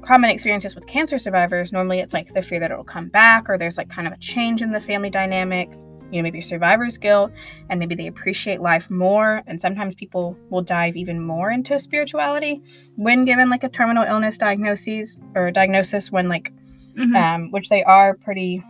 common 0.02 0.28
experiences 0.30 0.74
with 0.74 0.86
cancer 0.86 1.18
survivors, 1.18 1.72
normally 1.72 1.98
it's 2.00 2.12
like 2.12 2.34
the 2.34 2.42
fear 2.42 2.60
that 2.60 2.70
it'll 2.70 2.84
come 2.84 3.08
back, 3.08 3.48
or 3.48 3.56
there's 3.56 3.78
like 3.78 3.88
kind 3.88 4.06
of 4.06 4.12
a 4.12 4.18
change 4.18 4.60
in 4.60 4.70
the 4.72 4.80
family 4.80 5.08
dynamic. 5.10 5.70
You 6.14 6.20
know, 6.20 6.22
maybe 6.22 6.40
survivor's 6.42 6.96
guilt, 6.96 7.32
and 7.68 7.80
maybe 7.80 7.96
they 7.96 8.06
appreciate 8.06 8.60
life 8.60 8.88
more. 8.88 9.42
And 9.48 9.60
sometimes 9.60 9.96
people 9.96 10.38
will 10.48 10.62
dive 10.62 10.96
even 10.96 11.20
more 11.20 11.50
into 11.50 11.80
spirituality 11.80 12.62
when 12.94 13.24
given 13.24 13.50
like 13.50 13.64
a 13.64 13.68
terminal 13.68 14.04
illness 14.04 14.38
diagnosis 14.38 15.18
or 15.34 15.50
diagnosis 15.50 16.12
when 16.12 16.28
like 16.28 16.52
Mhm. 16.96 17.16
um, 17.16 17.50
which 17.50 17.68
they 17.68 17.82
are 17.82 18.14
pretty. 18.14 18.62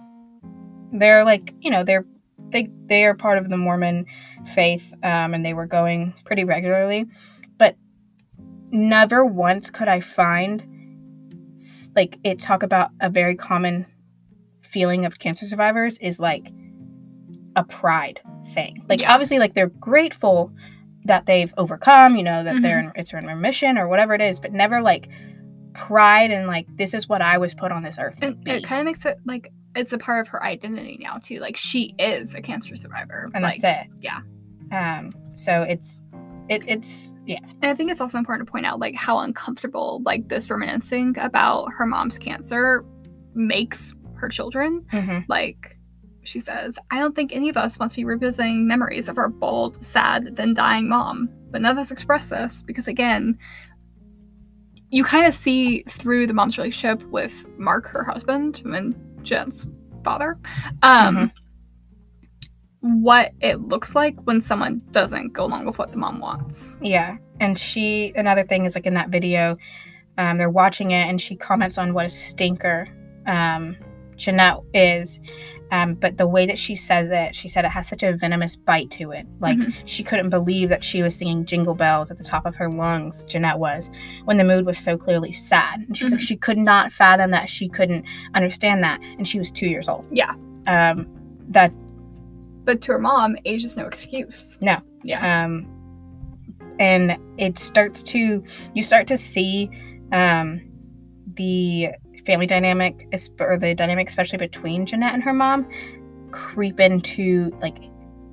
They're 0.93 1.23
like 1.25 1.53
you 1.61 1.71
know 1.71 1.85
they're 1.85 2.07
they 2.49 2.71
they 2.87 3.05
are 3.05 3.15
part 3.15 3.37
of 3.37 3.51
the 3.51 3.59
Mormon 3.59 4.07
faith, 4.55 4.95
um, 5.03 5.35
and 5.35 5.45
they 5.45 5.53
were 5.53 5.67
going 5.67 6.15
pretty 6.25 6.45
regularly, 6.45 7.05
but 7.59 7.77
never 8.71 9.23
once 9.23 9.69
could 9.71 9.89
I 9.89 10.01
find 10.01 10.63
like 11.95 12.19
it 12.25 12.39
talk 12.39 12.63
about 12.63 12.91
a 13.01 13.11
very 13.11 13.35
common 13.37 13.85
feeling 14.63 15.05
of 15.05 15.19
cancer 15.19 15.47
survivors 15.47 15.99
is 15.99 16.19
like 16.19 16.51
a 17.57 17.65
pride 17.65 18.21
thing. 18.53 18.83
Like 18.89 19.01
Yeah. 19.01 19.13
obviously 19.13 19.39
like 19.39 19.55
they're 19.55 19.69
grateful 19.69 20.53
that 21.05 21.27
they've 21.27 21.53
overcome, 21.57 22.17
you 22.17 22.23
know, 22.23 22.43
that 22.45 22.61
they're 22.63 22.79
Mm-hmm. 22.79 22.89
in, 22.97 23.01
it's 23.01 23.13
in 23.13 23.27
remission 23.27 23.77
or 23.79 23.89
whatever 23.89 24.15
it 24.15 24.21
is, 24.23 24.41
but 24.41 24.53
never 24.53 24.81
like 24.83 25.09
pride 25.75 26.31
and 26.31 26.47
like 26.47 26.67
this 26.77 26.95
is 26.95 27.09
what 27.09 27.21
I 27.21 27.37
was 27.39 27.53
put 27.55 27.73
on 27.73 27.83
this 27.83 27.97
earth 27.99 28.19
And 28.23 28.43
be. 28.45 28.53
it 28.53 28.65
kind 28.65 28.81
of 28.81 28.87
makes 28.87 29.05
it 29.05 29.19
like 29.25 29.51
it's 29.75 29.93
a 29.93 29.99
part 29.99 30.21
of 30.21 30.29
her 30.29 30.43
identity 30.43 30.99
now 31.01 31.19
too. 31.19 31.41
Like 31.41 31.57
she 31.57 31.95
is 31.99 32.35
a 32.35 32.41
cancer 32.41 32.77
survivor. 32.77 33.29
and 33.35 33.43
like, 33.43 33.61
that's 33.61 33.87
it. 33.87 33.91
yeah. 34.01 34.21
Um 34.73 35.15
so 35.35 35.63
it's 35.63 36.01
it, 36.49 36.63
it's 36.69 37.15
yeah. 37.27 37.39
And 37.63 37.71
I 37.71 37.75
think 37.75 37.91
it's 37.91 38.01
also 38.01 38.19
important 38.19 38.47
to 38.47 38.53
point 38.53 38.67
out 38.67 38.79
like 38.79 38.95
how 38.95 39.19
uncomfortable 39.19 40.01
like 40.05 40.29
this 40.29 40.49
reminiscing 40.51 41.19
about 41.19 41.69
her 41.77 41.87
mom's 41.87 42.19
cancer 42.19 42.85
makes 43.35 43.95
her 44.17 44.29
children. 44.29 44.85
Mhm. 44.93 45.25
Like 45.29 45.79
she 46.25 46.41
says, 46.41 46.79
I 46.91 46.99
don't 46.99 47.15
think 47.15 47.35
any 47.35 47.49
of 47.49 47.57
us 47.57 47.79
wants 47.79 47.95
to 47.95 48.01
be 48.01 48.05
revisiting 48.05 48.67
memories 48.67 49.09
of 49.09 49.19
our 49.19 49.29
bold, 49.29 49.85
sad, 49.85 50.37
then 50.37 50.55
dying 50.55 50.89
mom. 50.89 51.29
But 51.51 51.63
none 51.63 51.73
of 51.73 51.79
us 51.79 51.91
express 51.91 52.31
this 52.31 52.63
because 52.63 52.89
again, 52.89 53.39
you 54.91 55.05
kind 55.05 55.27
of 55.27 55.35
see 55.35 55.83
through 55.89 56.27
the 56.27 56.35
mom's 56.35 56.57
relationship 56.57 57.03
with 57.09 57.47
Mark, 57.59 57.87
her 57.89 58.05
husband, 58.05 58.63
and 58.65 58.95
Jen's 59.25 59.67
father, 60.05 60.39
um, 60.83 61.33
what 62.81 63.33
it 63.41 63.61
looks 63.61 63.95
like 63.95 64.21
when 64.23 64.41
someone 64.41 64.83
doesn't 64.91 65.33
go 65.33 65.47
along 65.47 65.67
with 65.67 65.79
what 65.79 65.91
the 65.91 65.99
mom 65.99 66.21
wants. 66.21 66.77
Yeah. 66.81 67.17
And 67.41 67.59
she, 67.59 68.13
another 68.15 68.45
thing 68.45 68.67
is 68.67 68.75
like 68.75 68.87
in 68.87 68.95
that 68.95 69.09
video, 69.09 69.57
um, 70.19 70.39
they're 70.39 70.51
watching 70.51 70.93
it 70.93 71.09
and 71.09 71.21
she 71.21 71.35
comments 71.35 71.79
on 71.79 71.95
what 71.95 72.07
a 72.07 72.11
stinker 72.11 72.87
um, 73.27 73.77
Jennette 74.17 74.61
is. 74.75 75.19
Um, 75.71 75.95
but 75.95 76.19
the 76.19 76.27
way 76.27 76.47
that 76.47 76.59
she 76.59 76.77
says 76.77 77.11
it, 77.11 77.35
she 77.35 77.49
said 77.49 77.65
it 77.65 77.71
has 77.71 77.89
such 77.89 78.03
a 78.03 78.13
venomous 78.13 78.55
bite 78.55 78.91
to 78.93 79.11
it. 79.11 79.27
Like 79.41 79.57
Mhm. 79.59 79.75
she 79.87 80.05
couldn't 80.05 80.31
believe 80.31 80.69
that 80.69 80.85
she 80.85 81.03
was 81.03 81.17
singing 81.17 81.45
jingle 81.47 81.75
bells 81.75 82.11
at 82.11 82.19
the 82.19 82.25
top 82.25 82.47
of 82.47 82.55
her 82.57 82.69
lungs, 82.71 83.25
Jennette 83.25 83.59
was, 83.59 83.91
when 84.25 84.37
the 84.37 84.45
mood 84.45 84.67
was 84.67 84.79
so 84.79 84.97
clearly 84.97 85.33
sad. 85.33 85.81
And 85.81 85.97
she's 85.97 86.11
like, 86.13 86.21
Mhm. 86.21 86.25
she 86.29 86.37
could 86.37 86.59
not 86.59 86.93
fathom 86.93 87.31
that. 87.33 87.49
She 87.49 87.69
couldn't 87.69 88.05
understand 88.35 88.85
that. 88.85 89.01
And 89.19 89.27
she 89.27 89.39
was 89.39 89.51
two 89.51 89.67
years 89.69 89.89
old. 89.89 90.05
Yeah. 90.13 90.35
Um, 90.67 91.07
that 91.49 91.73
But 92.65 92.81
to 92.83 92.93
her 92.93 92.99
mom, 92.99 93.37
age 93.45 93.65
is 93.65 93.77
no 93.77 93.87
excuse. 93.87 94.57
No. 94.61 94.79
Yeah. 95.03 95.45
um, 95.45 95.67
and 96.79 97.17
it 97.39 97.59
starts 97.59 98.03
to 98.03 98.43
you 98.75 98.83
start 98.83 99.07
to 99.09 99.17
see 99.17 99.69
um, 100.13 100.61
the 101.35 101.91
family 102.27 102.47
dynamic 102.47 103.07
or 103.41 103.59
the 103.59 103.75
dynamic 103.75 104.09
especially 104.09 104.39
between 104.39 104.87
jennette 104.87 105.15
and 105.15 105.23
her 105.23 105.33
mom 105.33 105.67
creep 106.31 106.81
into 106.81 107.51
like 107.61 107.79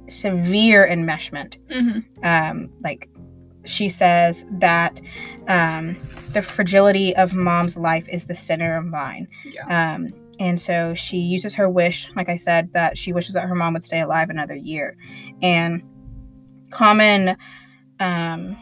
severe 0.10 0.88
enmeshment 0.88 1.56
hmm 1.72 2.00
um, 2.26 2.70
like 2.84 3.10
she 3.66 3.90
says 3.90 4.44
that 4.54 5.00
um, 5.48 5.96
the 6.34 6.42
fragility 6.42 7.16
of 7.16 7.34
mom's 7.34 7.78
life 7.78 8.08
is 8.10 8.26
the 8.26 8.36
center 8.36 8.76
of 8.76 8.86
mine 8.86 9.28
Yeah. 9.46 9.94
um, 9.96 10.14
and 10.40 10.60
so 10.60 10.96
she 10.96 11.18
uses 11.18 11.54
her 11.54 11.70
wish, 11.70 12.10
like 12.16 12.28
I 12.28 12.36
said, 12.36 12.74
that 12.74 12.98
she 12.98 13.14
wishes 13.14 13.36
that 13.36 13.44
her 13.48 13.54
mom 13.54 13.74
would 13.74 13.84
stay 13.84 14.00
alive 14.00 14.32
another 14.32 14.56
year. 14.56 14.98
And 15.44 15.84
common 16.72 17.38
um, 18.00 18.58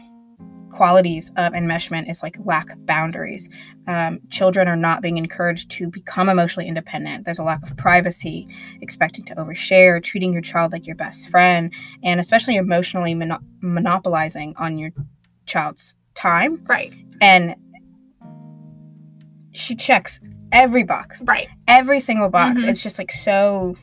qualities 0.72 1.30
of 1.38 1.54
enmeshment 1.54 2.10
is 2.10 2.22
like 2.22 2.36
lack 2.44 2.70
of 2.70 2.84
boundaries. 2.84 3.48
Um, 3.86 4.20
children 4.30 4.68
are 4.68 4.76
not 4.76 5.02
being 5.02 5.16
encouraged 5.18 5.70
to 5.72 5.88
become 5.88 6.28
emotionally 6.28 6.68
independent. 6.68 7.24
There's 7.24 7.38
a 7.38 7.42
lack 7.42 7.62
of 7.62 7.76
privacy, 7.76 8.46
expecting 8.82 9.24
to 9.24 9.34
overshare, 9.34 10.02
treating 10.02 10.32
your 10.32 10.42
child 10.42 10.72
like 10.72 10.86
your 10.86 10.96
best 10.96 11.28
friend, 11.28 11.72
and 12.02 12.20
especially 12.20 12.56
emotionally 12.56 13.14
mono- 13.14 13.40
monopolizing 13.62 14.54
on 14.58 14.78
your 14.78 14.90
child's 15.46 15.94
time. 16.14 16.62
Right. 16.68 16.94
And 17.20 17.54
she 19.52 19.74
checks 19.74 20.20
every 20.52 20.84
box 20.84 21.20
Right. 21.22 21.48
every 21.66 22.00
single 22.00 22.28
box. 22.28 22.62
Mhm. 22.62 22.68
It's 22.68 22.82
just 22.82 22.98
like 22.98 23.10
so 23.12 23.76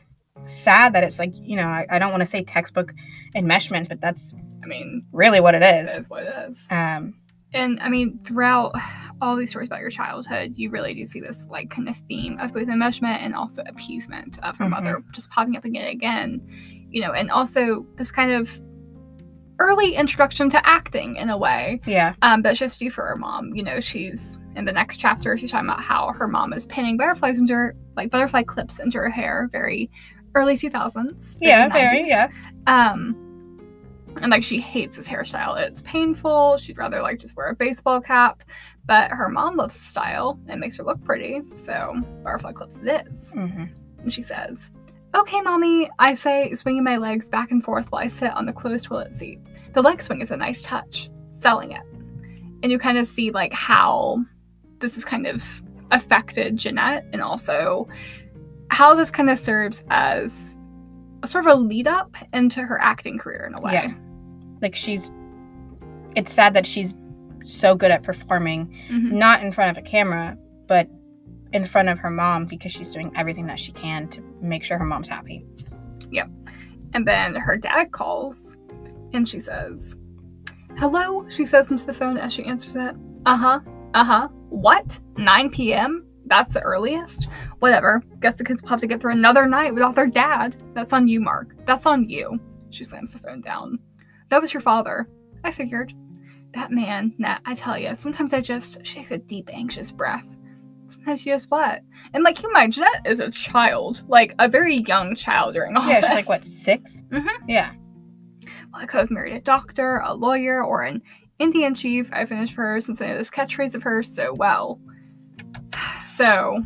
sad 0.46 0.94
that 0.94 1.04
it's 1.04 1.18
like, 1.18 1.32
you 1.34 1.56
know, 1.56 1.66
I, 1.66 1.86
I 1.90 1.98
don't 1.98 2.10
want 2.10 2.20
to 2.22 2.26
say 2.26 2.42
textbook 2.42 2.92
enmeshment, 3.34 3.88
but 3.88 4.00
that's 4.00 4.34
I 4.62 4.66
mean, 4.66 5.06
really 5.12 5.40
what 5.40 5.54
it 5.54 5.62
is. 5.62 5.96
is 5.96 6.10
what 6.10 6.24
it 6.24 6.34
is. 6.48 6.68
Um, 6.70 7.14
And 7.54 7.78
I 7.80 7.88
mean, 7.88 8.18
throughout 8.20 8.72
all 9.20 9.36
these 9.36 9.50
stories 9.50 9.68
about 9.68 9.80
your 9.80 9.90
childhood, 9.90 10.52
you 10.56 10.70
really 10.70 10.94
do 10.94 11.06
see 11.06 11.20
this 11.20 11.46
like 11.50 11.70
kind 11.70 11.88
of 11.88 11.96
theme 12.08 12.38
of 12.38 12.52
both 12.52 12.68
enmeshment 12.68 13.18
and 13.20 13.34
also 13.34 13.62
appeasement 13.66 14.38
of 14.44 14.56
her 14.58 14.66
Mhm. 14.66 14.70
mother 14.70 15.00
just 15.12 15.30
popping 15.30 15.56
up 15.56 15.64
again 15.64 15.82
and 15.84 15.92
again. 15.92 16.48
You 16.90 17.02
know, 17.02 17.12
and 17.12 17.30
also 17.30 17.86
this 17.96 18.10
kind 18.10 18.30
of 18.32 18.60
early 19.60 19.94
introduction 19.96 20.48
to 20.50 20.64
acting 20.66 21.16
in 21.16 21.28
a 21.30 21.36
way 21.36 21.80
yeah. 21.84 22.14
um, 22.22 22.42
that 22.42 22.56
she 22.56 22.64
has 22.64 22.76
to 22.76 22.84
do 22.84 22.90
for 22.90 23.04
her 23.04 23.16
mom. 23.16 23.54
You 23.56 23.64
know, 23.64 23.80
she's 23.80 24.38
in 24.54 24.64
the 24.64 24.72
next 24.72 24.98
chapter, 24.98 25.36
she's 25.36 25.50
talking 25.50 25.68
about 25.68 25.82
how 25.82 26.12
her 26.12 26.28
mom 26.28 26.52
is 26.52 26.64
pinning 26.66 26.96
butterflies 26.96 27.38
into 27.38 27.54
her, 27.54 27.76
like 27.96 28.10
butterfly 28.10 28.44
clips 28.44 28.78
into 28.78 28.98
her 28.98 29.10
hair, 29.10 29.48
very 29.50 29.90
early 30.36 30.54
2000s. 30.56 31.36
Yeah, 31.40 31.68
very, 31.68 32.06
yeah. 32.08 32.28
Um, 32.68 33.16
and 34.22 34.30
like 34.30 34.42
she 34.42 34.60
hates 34.60 34.96
his 34.96 35.06
hairstyle. 35.08 35.56
It's 35.60 35.82
painful. 35.82 36.56
She'd 36.58 36.78
rather 36.78 37.02
like 37.02 37.18
just 37.18 37.36
wear 37.36 37.48
a 37.48 37.54
baseball 37.54 38.00
cap. 38.00 38.42
But 38.86 39.10
her 39.10 39.28
mom 39.28 39.56
loves 39.56 39.78
the 39.78 39.84
style. 39.84 40.38
It 40.48 40.56
makes 40.58 40.76
her 40.78 40.84
look 40.84 41.02
pretty. 41.04 41.42
So 41.56 41.94
butterfly 42.22 42.52
clips 42.52 42.80
it 42.84 43.06
is. 43.10 43.32
hmm 43.32 43.64
And 43.98 44.12
she 44.12 44.22
says, 44.22 44.70
Okay, 45.14 45.40
mommy, 45.40 45.90
I 45.98 46.14
say, 46.14 46.52
swinging 46.54 46.84
my 46.84 46.98
legs 46.98 47.28
back 47.28 47.50
and 47.50 47.64
forth 47.64 47.90
while 47.90 48.02
I 48.02 48.08
sit 48.08 48.32
on 48.34 48.44
the 48.46 48.52
closed 48.52 48.84
toilet 48.86 49.14
seat. 49.14 49.40
The 49.72 49.82
leg 49.82 50.02
swing 50.02 50.20
is 50.20 50.30
a 50.30 50.36
nice 50.36 50.60
touch. 50.62 51.10
Selling 51.30 51.72
it. 51.72 51.82
And 52.62 52.70
you 52.72 52.78
kind 52.78 52.98
of 52.98 53.06
see 53.06 53.30
like 53.30 53.52
how 53.52 54.18
this 54.80 54.94
has 54.96 55.04
kind 55.04 55.26
of 55.26 55.62
affected 55.90 56.56
Jennette 56.56 57.06
and 57.12 57.22
also 57.22 57.88
how 58.70 58.94
this 58.94 59.10
kind 59.10 59.30
of 59.30 59.38
serves 59.38 59.82
as 59.88 60.56
sort 61.24 61.46
of 61.46 61.52
a 61.52 61.54
lead 61.56 61.86
up 61.86 62.14
into 62.32 62.62
her 62.62 62.80
acting 62.80 63.18
career 63.18 63.46
in 63.46 63.54
a 63.54 63.60
way. 63.60 63.72
Yeah. 63.72 63.92
Like 64.60 64.74
she's, 64.74 65.10
it's 66.16 66.32
sad 66.32 66.54
that 66.54 66.66
she's 66.66 66.94
so 67.44 67.74
good 67.74 67.90
at 67.90 68.02
performing, 68.02 68.74
Mhm. 68.90 69.12
not 69.12 69.42
in 69.42 69.52
front 69.52 69.70
of 69.70 69.82
a 69.82 69.86
camera, 69.86 70.36
but 70.66 70.88
in 71.52 71.64
front 71.64 71.88
of 71.88 71.98
her 71.98 72.10
mom 72.10 72.44
because 72.44 72.72
she's 72.72 72.90
doing 72.92 73.10
everything 73.16 73.46
that 73.46 73.58
she 73.58 73.72
can 73.72 74.08
to 74.08 74.22
make 74.40 74.62
sure 74.64 74.76
her 74.78 74.84
mom's 74.84 75.08
happy. 75.08 75.44
Yep. 76.10 76.28
And 76.94 77.06
then 77.06 77.34
her 77.36 77.56
dad 77.56 77.92
calls 77.92 78.56
and 79.12 79.26
she 79.28 79.38
says, 79.40 79.96
Hello, 80.76 81.26
she 81.28 81.46
says 81.46 81.70
into 81.70 81.86
the 81.86 81.92
phone 81.94 82.18
as 82.18 82.32
she 82.32 82.44
answers 82.44 82.76
it. 82.76 82.94
Uh 83.26 83.36
huh. 83.36 83.60
Uh 83.94 84.04
huh. 84.04 84.28
What? 84.50 84.98
9 85.16 85.50
p.m.? 85.50 86.04
That's 86.26 86.52
the 86.54 86.60
earliest? 86.60 87.26
Whatever. 87.60 88.02
Guess 88.20 88.36
the 88.36 88.44
kids 88.44 88.60
will 88.60 88.68
have 88.68 88.80
to 88.80 88.86
get 88.86 89.00
through 89.00 89.12
another 89.12 89.46
night 89.46 89.72
without 89.72 89.94
their 89.94 90.06
dad. 90.06 90.56
That's 90.74 90.92
on 90.92 91.08
you, 91.08 91.20
Mark. 91.20 91.54
That's 91.66 91.86
on 91.86 92.08
you. 92.08 92.38
She 92.70 92.84
slams 92.84 93.14
the 93.14 93.18
phone 93.18 93.40
down. 93.40 93.78
That 94.30 94.42
was 94.42 94.52
your 94.52 94.60
father. 94.60 95.08
I 95.44 95.50
figured. 95.50 95.94
That 96.54 96.70
man, 96.70 97.14
Nat, 97.18 97.40
I 97.44 97.54
tell 97.54 97.78
you, 97.78 97.94
sometimes 97.94 98.32
I 98.32 98.40
just 98.40 98.84
she 98.84 98.96
takes 98.96 99.10
a 99.10 99.18
deep, 99.18 99.50
anxious 99.52 99.90
breath. 99.90 100.36
Sometimes 100.86 101.26
you 101.26 101.32
just 101.32 101.50
what? 101.50 101.82
And 102.14 102.24
like 102.24 102.42
you 102.42 102.48
imagine 102.48 102.82
that 102.82 103.02
is 103.06 103.20
a 103.20 103.30
child, 103.30 104.02
like 104.08 104.34
a 104.38 104.48
very 104.48 104.76
young 104.76 105.14
child 105.14 105.54
during 105.54 105.76
all 105.76 105.86
yeah, 105.86 106.00
this. 106.00 106.08
she's 106.08 106.16
like, 106.16 106.28
what, 106.28 106.44
6 106.44 107.02
Mm-hmm. 107.10 107.48
Yeah. 107.48 107.72
Well, 108.72 108.82
I 108.82 108.86
could 108.86 109.00
have 109.00 109.10
married 109.10 109.34
a 109.34 109.40
doctor, 109.40 109.98
a 109.98 110.14
lawyer, 110.14 110.64
or 110.64 110.82
an 110.82 111.02
Indian 111.38 111.74
chief. 111.74 112.10
I 112.12 112.24
finished 112.24 112.54
for 112.54 112.64
her 112.64 112.80
since 112.80 113.00
I 113.00 113.08
know 113.08 113.18
this 113.18 113.30
catchphrase 113.30 113.74
of 113.74 113.82
hers 113.82 114.12
so 114.12 114.34
well. 114.34 114.80
So, 116.06 116.60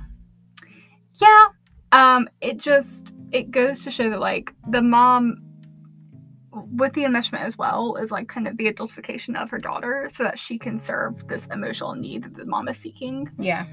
yeah, 1.21 1.49
um, 1.93 2.27
it 2.41 2.57
just 2.57 3.13
it 3.33 3.51
goes 3.51 3.85
to 3.85 3.91
show 3.91 4.09
that 4.09 4.19
like 4.19 4.55
the 4.71 4.81
mom 4.81 5.43
with 6.53 6.93
the 6.93 7.03
enmeshment 7.05 7.41
as 7.41 7.57
well 7.57 7.97
is 7.97 8.11
like 8.11 8.29
kind 8.29 8.47
of 8.47 8.57
the 8.59 8.71
adultification 8.73 9.41
of 9.41 9.51
her 9.51 9.59
daughter 9.59 10.09
so 10.13 10.23
that 10.23 10.39
she 10.39 10.59
can 10.59 10.79
serve 10.79 11.27
this 11.29 11.47
emotional 11.47 11.95
need 11.95 12.25
that 12.25 12.35
the 12.35 12.45
mom 12.45 12.69
is 12.69 12.77
seeking 12.77 13.29
Yeah. 13.39 13.67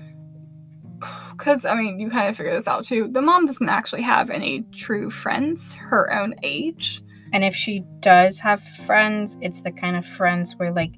because 1.32 1.66
I 1.66 1.76
mean, 1.76 2.00
you 2.00 2.10
kind 2.10 2.30
of 2.30 2.38
figure 2.38 2.54
this 2.54 2.68
out 2.68 2.86
too. 2.86 3.08
The 3.12 3.22
mom 3.22 3.46
doesn't 3.46 3.70
actually 3.70 4.02
have 4.04 4.30
any 4.30 4.64
true 4.74 5.10
friends 5.10 5.74
her 5.74 6.12
own 6.14 6.36
age. 6.44 7.02
And 7.32 7.44
if 7.44 7.56
she 7.56 7.84
does 8.00 8.40
have 8.40 8.64
friends, 8.64 9.38
it's 9.42 9.62
the 9.62 9.72
kind 9.72 9.96
of 9.96 10.06
friends 10.06 10.54
where 10.58 10.72
like 10.74 10.92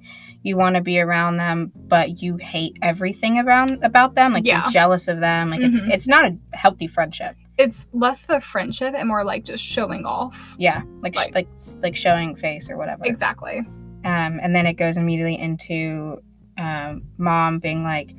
you 0.43 0.57
want 0.57 0.75
to 0.75 0.81
be 0.81 0.99
around 0.99 1.37
them, 1.37 1.71
but 1.75 2.21
you 2.21 2.37
hate 2.37 2.77
everything 2.81 3.37
around 3.37 3.83
about 3.83 4.15
them. 4.15 4.33
Like 4.33 4.45
Yeah. 4.45 4.63
you're 4.63 4.71
jealous 4.71 5.07
of 5.07 5.19
them. 5.19 5.49
Like 5.51 5.61
it's 5.61 5.81
Mhm. 5.83 5.91
it's 5.91 6.07
not 6.07 6.25
a 6.25 6.37
healthy 6.53 6.87
friendship. 6.87 7.35
It's 7.57 7.87
less 7.93 8.23
of 8.25 8.37
a 8.37 8.41
friendship 8.41 8.93
and 8.95 9.07
more 9.07 9.23
like 9.23 9.45
just 9.45 9.63
showing 9.63 10.05
off. 10.05 10.55
Yeah, 10.57 10.81
like 11.01 11.15
Like- 11.15 11.35
like 11.35 11.47
like, 11.81 11.95
showing 11.95 12.35
face 12.35 12.69
or 12.69 12.77
whatever. 12.77 13.05
Exactly. 13.05 13.59
Um, 14.03 14.39
and 14.41 14.55
then 14.55 14.65
it 14.65 14.73
goes 14.73 14.97
immediately 14.97 15.37
into 15.37 16.21
um, 16.57 17.03
mom 17.17 17.59
being 17.59 17.83
like, 17.83 18.15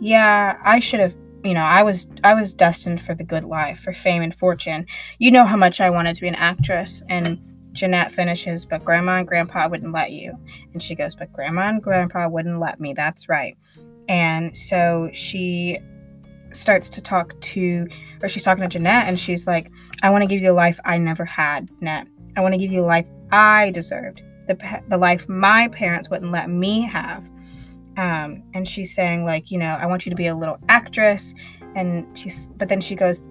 "Yeah, 0.00 0.58
I 0.64 0.80
should 0.80 1.00
have 1.00 1.16
you 1.44 1.54
know, 1.54 1.62
I 1.62 1.82
was 1.84 2.08
I 2.24 2.34
was 2.34 2.52
destined 2.52 3.00
for 3.00 3.14
the 3.14 3.22
good 3.22 3.44
life, 3.44 3.78
for 3.78 3.92
fame 3.92 4.22
and 4.22 4.34
fortune. 4.34 4.84
You 5.18 5.30
know 5.30 5.44
how 5.46 5.56
much 5.56 5.80
I 5.80 5.90
wanted 5.90 6.16
to 6.16 6.20
be 6.22 6.28
an 6.28 6.34
actress 6.34 7.02
and 7.08 7.40
Jennette 7.72 8.10
finishes, 8.10 8.64
but 8.64 8.84
grandma 8.84 9.18
and 9.18 9.28
grandpa 9.28 9.68
wouldn't 9.68 9.92
let 9.92 10.10
you. 10.10 10.36
And 10.72 10.82
she 10.82 10.94
goes, 10.96 11.14
but 11.14 11.32
grandma 11.32 11.68
and 11.68 11.80
grandpa 11.82 12.26
wouldn't 12.26 12.58
let 12.58 12.80
me. 12.80 12.94
That's 12.94 13.28
right. 13.28 13.56
And 14.08 14.56
so 14.56 15.10
she 15.12 15.78
starts 16.52 16.88
to 16.90 17.00
talk 17.00 17.38
to, 17.42 17.86
or 18.22 18.28
she's 18.28 18.42
talking 18.42 18.62
to 18.62 18.68
Jennette, 18.68 19.08
and 19.08 19.18
she's 19.18 19.46
like, 19.46 19.70
I 20.02 20.10
want 20.10 20.22
to 20.22 20.26
give 20.26 20.40
you 20.40 20.48
the 20.48 20.54
life 20.54 20.78
I 20.84 20.98
never 20.98 21.24
had, 21.24 21.68
Jennette. 21.78 22.08
I 22.36 22.40
want 22.40 22.52
to 22.52 22.58
give 22.58 22.70
you 22.70 22.80
the 22.82 22.86
life 22.86 23.08
I 23.30 23.70
deserved, 23.70 24.22
the, 24.46 24.82
the 24.88 24.98
life 24.98 25.28
my 25.28 25.68
parents 25.68 26.10
wouldn't 26.10 26.32
let 26.32 26.50
me 26.50 26.82
have. 26.82 27.30
Um, 27.96 28.42
and 28.54 28.68
she's 28.68 28.94
saying, 28.94 29.24
like, 29.24 29.50
you 29.50 29.58
know, 29.58 29.74
I 29.80 29.86
want 29.86 30.04
you 30.04 30.10
to 30.10 30.16
be 30.16 30.26
a 30.26 30.36
little 30.36 30.58
actress. 30.68 31.32
And 31.74 32.06
she's, 32.16 32.46
but 32.56 32.68
then 32.68 32.80
she 32.80 32.94
goes, 32.94 33.26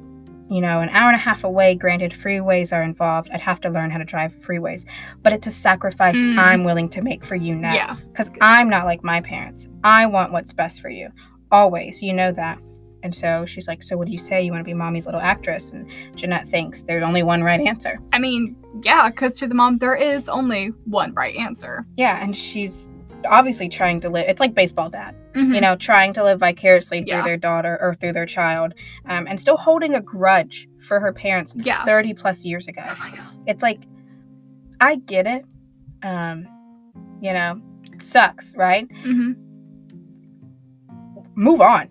you 0.49 0.61
know, 0.61 0.79
an 0.81 0.89
hour 0.89 1.07
and 1.07 1.15
a 1.15 1.19
half 1.19 1.43
away, 1.43 1.75
granted, 1.75 2.11
freeways 2.11 2.71
are 2.71 2.83
involved. 2.83 3.29
I'd 3.31 3.41
have 3.41 3.59
to 3.61 3.69
learn 3.69 3.89
how 3.89 3.97
to 3.97 4.05
drive 4.05 4.35
freeways, 4.35 4.85
but 5.23 5.33
it's 5.33 5.47
a 5.47 5.51
sacrifice 5.51 6.15
Mm. 6.15 6.37
I'm 6.37 6.63
willing 6.63 6.89
to 6.89 7.01
make 7.01 7.25
for 7.25 7.35
you 7.35 7.55
now. 7.55 7.73
Yeah. 7.73 7.95
Because 8.11 8.29
I'm 8.41 8.69
not 8.69 8.85
like 8.85 9.03
my 9.03 9.21
parents. 9.21 9.67
I 9.83 10.05
want 10.05 10.31
what's 10.31 10.53
best 10.53 10.81
for 10.81 10.89
you. 10.89 11.09
Always. 11.51 12.01
You 12.01 12.13
know 12.13 12.31
that. 12.31 12.59
And 13.05 13.13
so 13.13 13.45
she's 13.45 13.67
like, 13.67 13.83
So 13.83 13.95
what 13.97 14.07
do 14.07 14.11
you 14.11 14.17
say? 14.17 14.41
You 14.41 14.51
want 14.51 14.61
to 14.61 14.65
be 14.65 14.73
mommy's 14.73 15.05
little 15.05 15.21
actress? 15.21 15.69
And 15.69 15.87
Jennette 16.15 16.47
thinks 16.49 16.81
there's 16.81 17.03
only 17.03 17.21
one 17.21 17.43
right 17.43 17.59
answer. 17.61 17.97
I 18.11 18.17
mean, 18.17 18.55
yeah, 18.81 19.09
because 19.11 19.35
to 19.37 19.47
the 19.47 19.53
mom, 19.53 19.77
there 19.77 19.93
is 19.95 20.27
only 20.27 20.69
one 20.85 21.13
right 21.13 21.35
answer. 21.35 21.85
Yeah. 21.97 22.21
And 22.23 22.35
she's 22.35 22.89
obviously 23.29 23.69
trying 23.69 24.01
to 24.01 24.09
live. 24.09 24.25
It's 24.27 24.39
like 24.39 24.55
baseball 24.55 24.89
dad, 24.89 25.15
Mhm. 25.33 25.53
you 25.53 25.61
know, 25.61 25.75
trying 25.75 26.13
to 26.15 26.23
live 26.23 26.39
vicariously 26.39 27.03
through 27.03 27.17
Yeah. 27.17 27.21
their 27.23 27.37
daughter 27.37 27.77
or 27.79 27.93
through 27.93 28.13
their 28.13 28.25
child 28.25 28.73
um, 29.05 29.27
and 29.27 29.39
still 29.39 29.57
holding 29.57 29.93
a 29.93 30.01
grudge 30.01 30.67
for 30.79 30.99
her 30.99 31.13
parents 31.13 31.53
Yeah. 31.55 31.85
30 31.85 32.15
plus 32.15 32.43
years 32.43 32.67
ago. 32.67 32.81
Oh. 32.87 33.19
It's 33.45 33.61
like, 33.61 33.81
I 34.81 34.95
get 34.95 35.27
it. 35.27 35.45
Um, 36.01 36.47
you 37.21 37.33
know, 37.33 37.61
it 37.93 38.01
sucks, 38.01 38.55
right? 38.57 38.87
hmm 39.03 39.33
Move 41.35 41.61
on. 41.61 41.89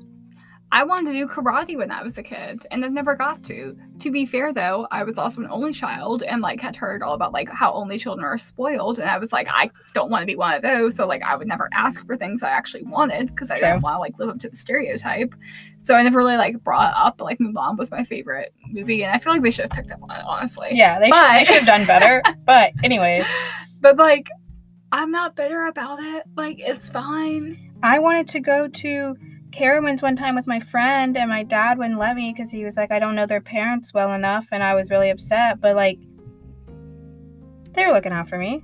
I 0.74 0.82
wanted 0.82 1.12
to 1.12 1.18
do 1.18 1.28
karate 1.28 1.76
when 1.76 1.92
I 1.92 2.02
was 2.02 2.18
a 2.18 2.22
kid, 2.24 2.66
and 2.72 2.84
I 2.84 2.88
never 2.88 3.14
got 3.14 3.44
to. 3.44 3.76
To 4.00 4.10
be 4.10 4.26
fair, 4.26 4.52
though, 4.52 4.88
I 4.90 5.04
was 5.04 5.18
also 5.18 5.40
an 5.40 5.46
only 5.48 5.72
child, 5.72 6.24
and 6.24 6.42
like 6.42 6.60
had 6.60 6.74
heard 6.74 7.00
all 7.00 7.14
about 7.14 7.32
like 7.32 7.48
how 7.48 7.72
only 7.74 7.96
children 7.96 8.24
are 8.24 8.36
spoiled, 8.36 8.98
and 8.98 9.08
I 9.08 9.18
was 9.18 9.32
like, 9.32 9.46
I 9.48 9.70
don't 9.94 10.10
want 10.10 10.22
to 10.22 10.26
be 10.26 10.34
one 10.34 10.52
of 10.52 10.62
those. 10.62 10.96
So 10.96 11.06
like, 11.06 11.22
I 11.22 11.36
would 11.36 11.46
never 11.46 11.68
ask 11.72 12.04
for 12.04 12.16
things 12.16 12.42
I 12.42 12.50
actually 12.50 12.82
wanted 12.82 13.28
because 13.28 13.52
I 13.52 13.54
True. 13.58 13.68
didn't 13.68 13.82
want 13.82 13.94
to 13.94 13.98
like 14.00 14.18
live 14.18 14.30
up 14.30 14.40
to 14.40 14.48
the 14.48 14.56
stereotype. 14.56 15.32
So 15.78 15.94
I 15.94 16.02
never 16.02 16.18
really 16.18 16.36
like 16.36 16.60
brought 16.64 16.92
up. 16.96 17.18
But 17.18 17.26
like 17.26 17.38
Mulan 17.38 17.78
was 17.78 17.92
my 17.92 18.02
favorite 18.02 18.52
movie, 18.66 19.04
and 19.04 19.14
I 19.14 19.18
feel 19.18 19.32
like 19.32 19.42
they 19.42 19.52
should 19.52 19.66
have 19.66 19.70
picked 19.70 19.92
up 19.92 20.02
on 20.02 20.10
it, 20.10 20.24
honestly. 20.26 20.70
Yeah, 20.72 20.98
they, 20.98 21.06
should, 21.06 21.12
But- 21.12 21.32
they 21.34 21.44
should 21.44 21.56
have 21.62 21.66
done 21.66 21.86
better. 21.86 22.20
but, 22.44 22.72
anyways, 22.82 23.24
But 23.80 23.96
like, 23.96 24.28
I'm 24.90 25.12
not 25.12 25.36
bitter 25.36 25.66
about 25.66 26.00
it. 26.02 26.24
Like, 26.36 26.58
it's 26.58 26.88
fine. 26.88 27.70
I 27.84 28.00
wanted 28.00 28.26
to 28.28 28.40
go 28.40 28.66
to 28.66 29.16
Carowinds 29.54 30.02
one 30.02 30.16
time 30.16 30.34
with 30.34 30.46
my 30.46 30.60
friend, 30.60 31.16
and 31.16 31.30
my 31.30 31.42
dad 31.42 31.78
wouldn't 31.78 31.98
let 31.98 32.16
me 32.16 32.32
because 32.32 32.50
he 32.50 32.64
was 32.64 32.76
like, 32.76 32.90
I 32.90 32.98
don't 32.98 33.14
know 33.14 33.26
their 33.26 33.40
parents 33.40 33.94
well 33.94 34.12
enough, 34.12 34.48
and 34.52 34.62
I 34.62 34.74
was 34.74 34.90
really 34.90 35.10
upset. 35.10 35.60
But, 35.60 35.76
like, 35.76 35.98
they 37.72 37.86
were 37.86 37.92
looking 37.92 38.12
out 38.12 38.28
for 38.28 38.38
me. 38.38 38.62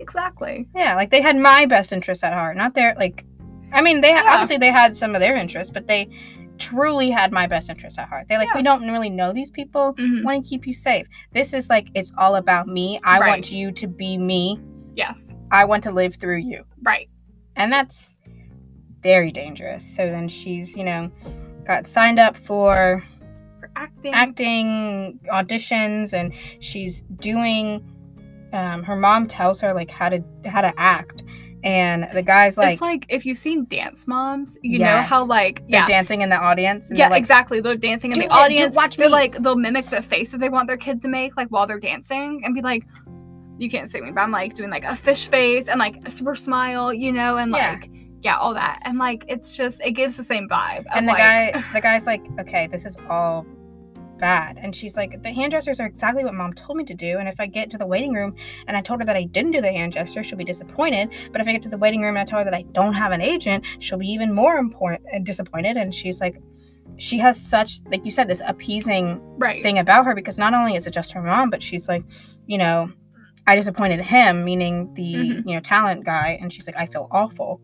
Exactly. 0.00 0.66
Yeah, 0.74 0.96
like 0.96 1.10
they 1.10 1.20
had 1.20 1.36
my 1.36 1.66
best 1.66 1.92
interest 1.92 2.24
at 2.24 2.32
heart, 2.32 2.56
not 2.56 2.74
their, 2.74 2.94
like, 2.96 3.24
I 3.72 3.82
mean, 3.82 4.00
they 4.00 4.12
ha- 4.12 4.22
Yeah. 4.24 4.32
obviously 4.32 4.56
they 4.56 4.72
had 4.72 4.96
some 4.96 5.14
of 5.14 5.20
their 5.20 5.36
interests, 5.36 5.70
but 5.72 5.86
they 5.86 6.08
truly 6.58 7.10
had 7.10 7.32
my 7.32 7.46
best 7.46 7.68
interest 7.70 7.98
at 7.98 8.08
heart. 8.08 8.26
They're 8.28 8.38
like, 8.38 8.52
we 8.54 8.62
don't 8.62 8.82
really 8.90 9.10
know 9.10 9.32
these 9.32 9.50
people. 9.50 9.94
Mhm. 9.94 10.24
want 10.24 10.42
to 10.44 10.48
keep 10.48 10.66
you 10.66 10.74
safe. 10.74 11.06
This 11.32 11.52
is 11.54 11.70
like 11.70 11.88
it's 11.94 12.12
all 12.18 12.36
about 12.36 12.66
me. 12.66 12.98
I 13.04 13.18
Right. 13.20 13.28
want 13.28 13.52
you 13.52 13.72
to 13.72 13.86
be 13.86 14.16
me. 14.18 14.58
Yes. 14.96 15.36
I 15.50 15.64
want 15.64 15.84
to 15.84 15.90
live 15.92 16.16
through 16.16 16.38
you. 16.38 16.64
Right. 16.82 17.08
And 17.56 17.72
that's 17.72 18.14
very 19.02 19.30
dangerous. 19.30 19.84
So 19.84 20.08
then 20.08 20.28
she's, 20.28 20.74
you 20.76 20.84
know, 20.84 21.10
got 21.64 21.86
signed 21.86 22.18
up 22.18 22.36
for 22.36 23.04
For 23.60 23.70
acting. 23.76 24.14
acting 24.14 25.20
auditions 25.32 26.12
and 26.12 26.32
she's 26.62 27.02
doing 27.18 27.84
um, 28.52 28.82
her 28.82 28.96
mom 28.96 29.26
tells 29.28 29.60
her 29.60 29.72
like 29.72 29.90
how 29.90 30.08
to 30.08 30.24
how 30.46 30.60
to 30.60 30.72
act 30.76 31.22
and 31.62 32.08
the 32.14 32.22
guy's 32.22 32.56
like, 32.56 32.72
it's 32.72 32.80
like 32.80 33.04
if 33.10 33.26
you've 33.26 33.36
seen 33.38 33.66
Dance 33.66 34.06
Moms, 34.08 34.56
you 34.62 34.78
know 34.78 35.02
how 35.02 35.20
Yes. 35.20 35.28
like 35.28 35.62
they're 35.68 35.86
dancing 35.86 36.22
in 36.22 36.30
the 36.30 36.36
audience 36.38 36.88
and 36.88 36.98
yeah, 36.98 37.04
they're 37.04 37.10
like, 37.10 37.18
exactly. 37.20 37.60
They're 37.60 37.76
dancing 37.76 38.12
in 38.12 38.18
the 38.18 38.24
it, 38.24 38.30
audience. 38.30 38.74
watch 38.74 38.96
they're 38.96 39.08
me." 39.08 39.12
like 39.12 39.36
they'll 39.42 39.56
mimic 39.56 39.86
the 39.90 40.00
face 40.00 40.32
that 40.32 40.38
they 40.38 40.48
want 40.48 40.68
their 40.68 40.78
kid 40.78 41.02
to 41.02 41.08
make, 41.08 41.36
like 41.36 41.48
while 41.48 41.66
they're 41.66 41.78
dancing, 41.78 42.40
and 42.44 42.54
be 42.54 42.62
like, 42.62 42.86
"You 43.58 43.68
can't 43.68 43.90
see 43.90 44.00
me," 44.00 44.10
but 44.10 44.22
I'm 44.22 44.30
like 44.30 44.54
doing 44.54 44.70
like 44.70 44.84
a 44.84 44.96
fish 44.96 45.28
face 45.28 45.68
and 45.68 45.78
like 45.78 45.96
a 46.06 46.10
super 46.10 46.34
smile, 46.34 46.94
you 46.94 47.12
know, 47.12 47.36
and 47.36 47.52
Yeah. 47.52 47.72
like 47.78 47.90
yeah, 48.22 48.36
all 48.36 48.54
that, 48.54 48.80
and 48.82 48.98
like 48.98 49.24
it's 49.28 49.50
just 49.50 49.80
it 49.82 49.92
gives 49.92 50.16
the 50.16 50.24
same 50.24 50.48
vibe. 50.48 50.84
And 50.94 51.06
the 51.08 51.12
like, 51.12 51.18
guy 51.18 51.64
the 51.72 51.80
guy's 51.80 52.06
like 52.06 52.22
okay 52.38 52.66
this 52.66 52.84
is 52.84 52.96
all 53.08 53.46
bad 54.18 54.58
and 54.60 54.76
she's 54.76 54.96
like 54.98 55.22
the 55.22 55.32
hand 55.32 55.50
gestures 55.50 55.80
are 55.80 55.86
exactly 55.86 56.22
what 56.22 56.34
mom 56.34 56.52
told 56.52 56.76
me 56.76 56.84
to 56.84 56.92
do 56.92 57.16
and 57.16 57.26
if 57.26 57.40
i 57.40 57.46
get 57.46 57.70
to 57.70 57.78
the 57.78 57.86
waiting 57.86 58.12
room 58.12 58.34
and 58.66 58.76
i 58.76 58.80
told 58.82 59.00
her 59.00 59.06
that 59.06 59.16
i 59.16 59.22
didn't 59.24 59.50
do 59.50 59.62
the 59.62 59.72
hand 59.72 59.94
gesture 59.94 60.22
she'll 60.22 60.36
be 60.36 60.44
disappointed 60.44 61.08
but 61.32 61.40
if 61.40 61.46
i 61.48 61.52
get 61.52 61.62
to 61.62 61.70
the 61.70 61.78
waiting 61.78 62.02
room 62.02 62.10
and 62.10 62.18
i 62.18 62.24
tell 62.24 62.38
her 62.38 62.44
that 62.44 62.52
i 62.52 62.60
don't 62.72 62.92
have 62.92 63.12
an 63.12 63.22
agent 63.22 63.64
she'll 63.78 63.96
be 63.96 64.06
even 64.06 64.30
more 64.34 64.56
important 64.58 65.00
uh, 65.14 65.18
disappointed 65.22 65.78
and 65.78 65.94
she's 65.94 66.20
like 66.20 66.36
she 66.98 67.16
has 67.18 67.40
such 67.40 67.80
like 67.86 68.04
you 68.04 68.10
said 68.10 68.28
this 68.28 68.42
appeasing 68.46 69.18
right. 69.38 69.62
thing 69.62 69.78
about 69.78 70.04
her 70.04 70.14
because 70.14 70.36
not 70.36 70.52
only 70.52 70.76
is 70.76 70.86
it 70.86 70.90
just 70.92 71.12
her 71.12 71.22
mom 71.22 71.48
but 71.48 71.62
she's 71.62 71.88
like 71.88 72.04
you 72.46 72.58
know 72.58 72.92
i 73.46 73.56
disappointed 73.56 74.02
him 74.02 74.44
meaning 74.44 74.92
the 74.92 75.14
Mhm. 75.14 75.46
you 75.46 75.54
know 75.54 75.60
talent 75.60 76.04
guy 76.04 76.36
and 76.42 76.52
she's 76.52 76.66
like 76.66 76.76
i 76.76 76.84
feel 76.86 77.08
awful 77.10 77.58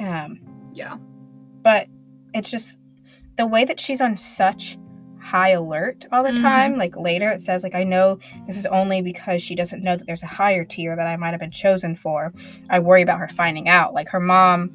um 0.00 0.40
Yeah. 0.72 0.96
but 1.62 1.86
it's 2.34 2.50
just 2.50 2.78
the 3.36 3.46
way 3.46 3.64
that 3.64 3.80
she's 3.80 4.00
on 4.00 4.16
such 4.16 4.78
high 5.20 5.50
alert 5.50 6.06
all 6.12 6.22
the 6.22 6.30
Mhm. 6.30 6.40
time 6.42 6.78
like 6.78 6.96
later 6.96 7.28
it 7.30 7.40
says 7.40 7.62
like 7.62 7.74
i 7.74 7.82
know 7.84 8.18
this 8.46 8.56
is 8.56 8.66
only 8.66 9.02
because 9.02 9.42
she 9.42 9.54
doesn't 9.54 9.82
know 9.82 9.96
that 9.96 10.06
there's 10.06 10.22
a 10.22 10.26
higher 10.26 10.64
tier 10.64 10.94
that 10.96 11.06
i 11.06 11.16
might 11.16 11.30
have 11.32 11.40
been 11.40 11.50
chosen 11.50 11.94
for 11.94 12.32
i 12.70 12.78
worry 12.78 13.02
about 13.02 13.18
her 13.18 13.28
finding 13.28 13.68
out 13.68 13.92
like 13.94 14.08
her 14.08 14.20
mom 14.20 14.70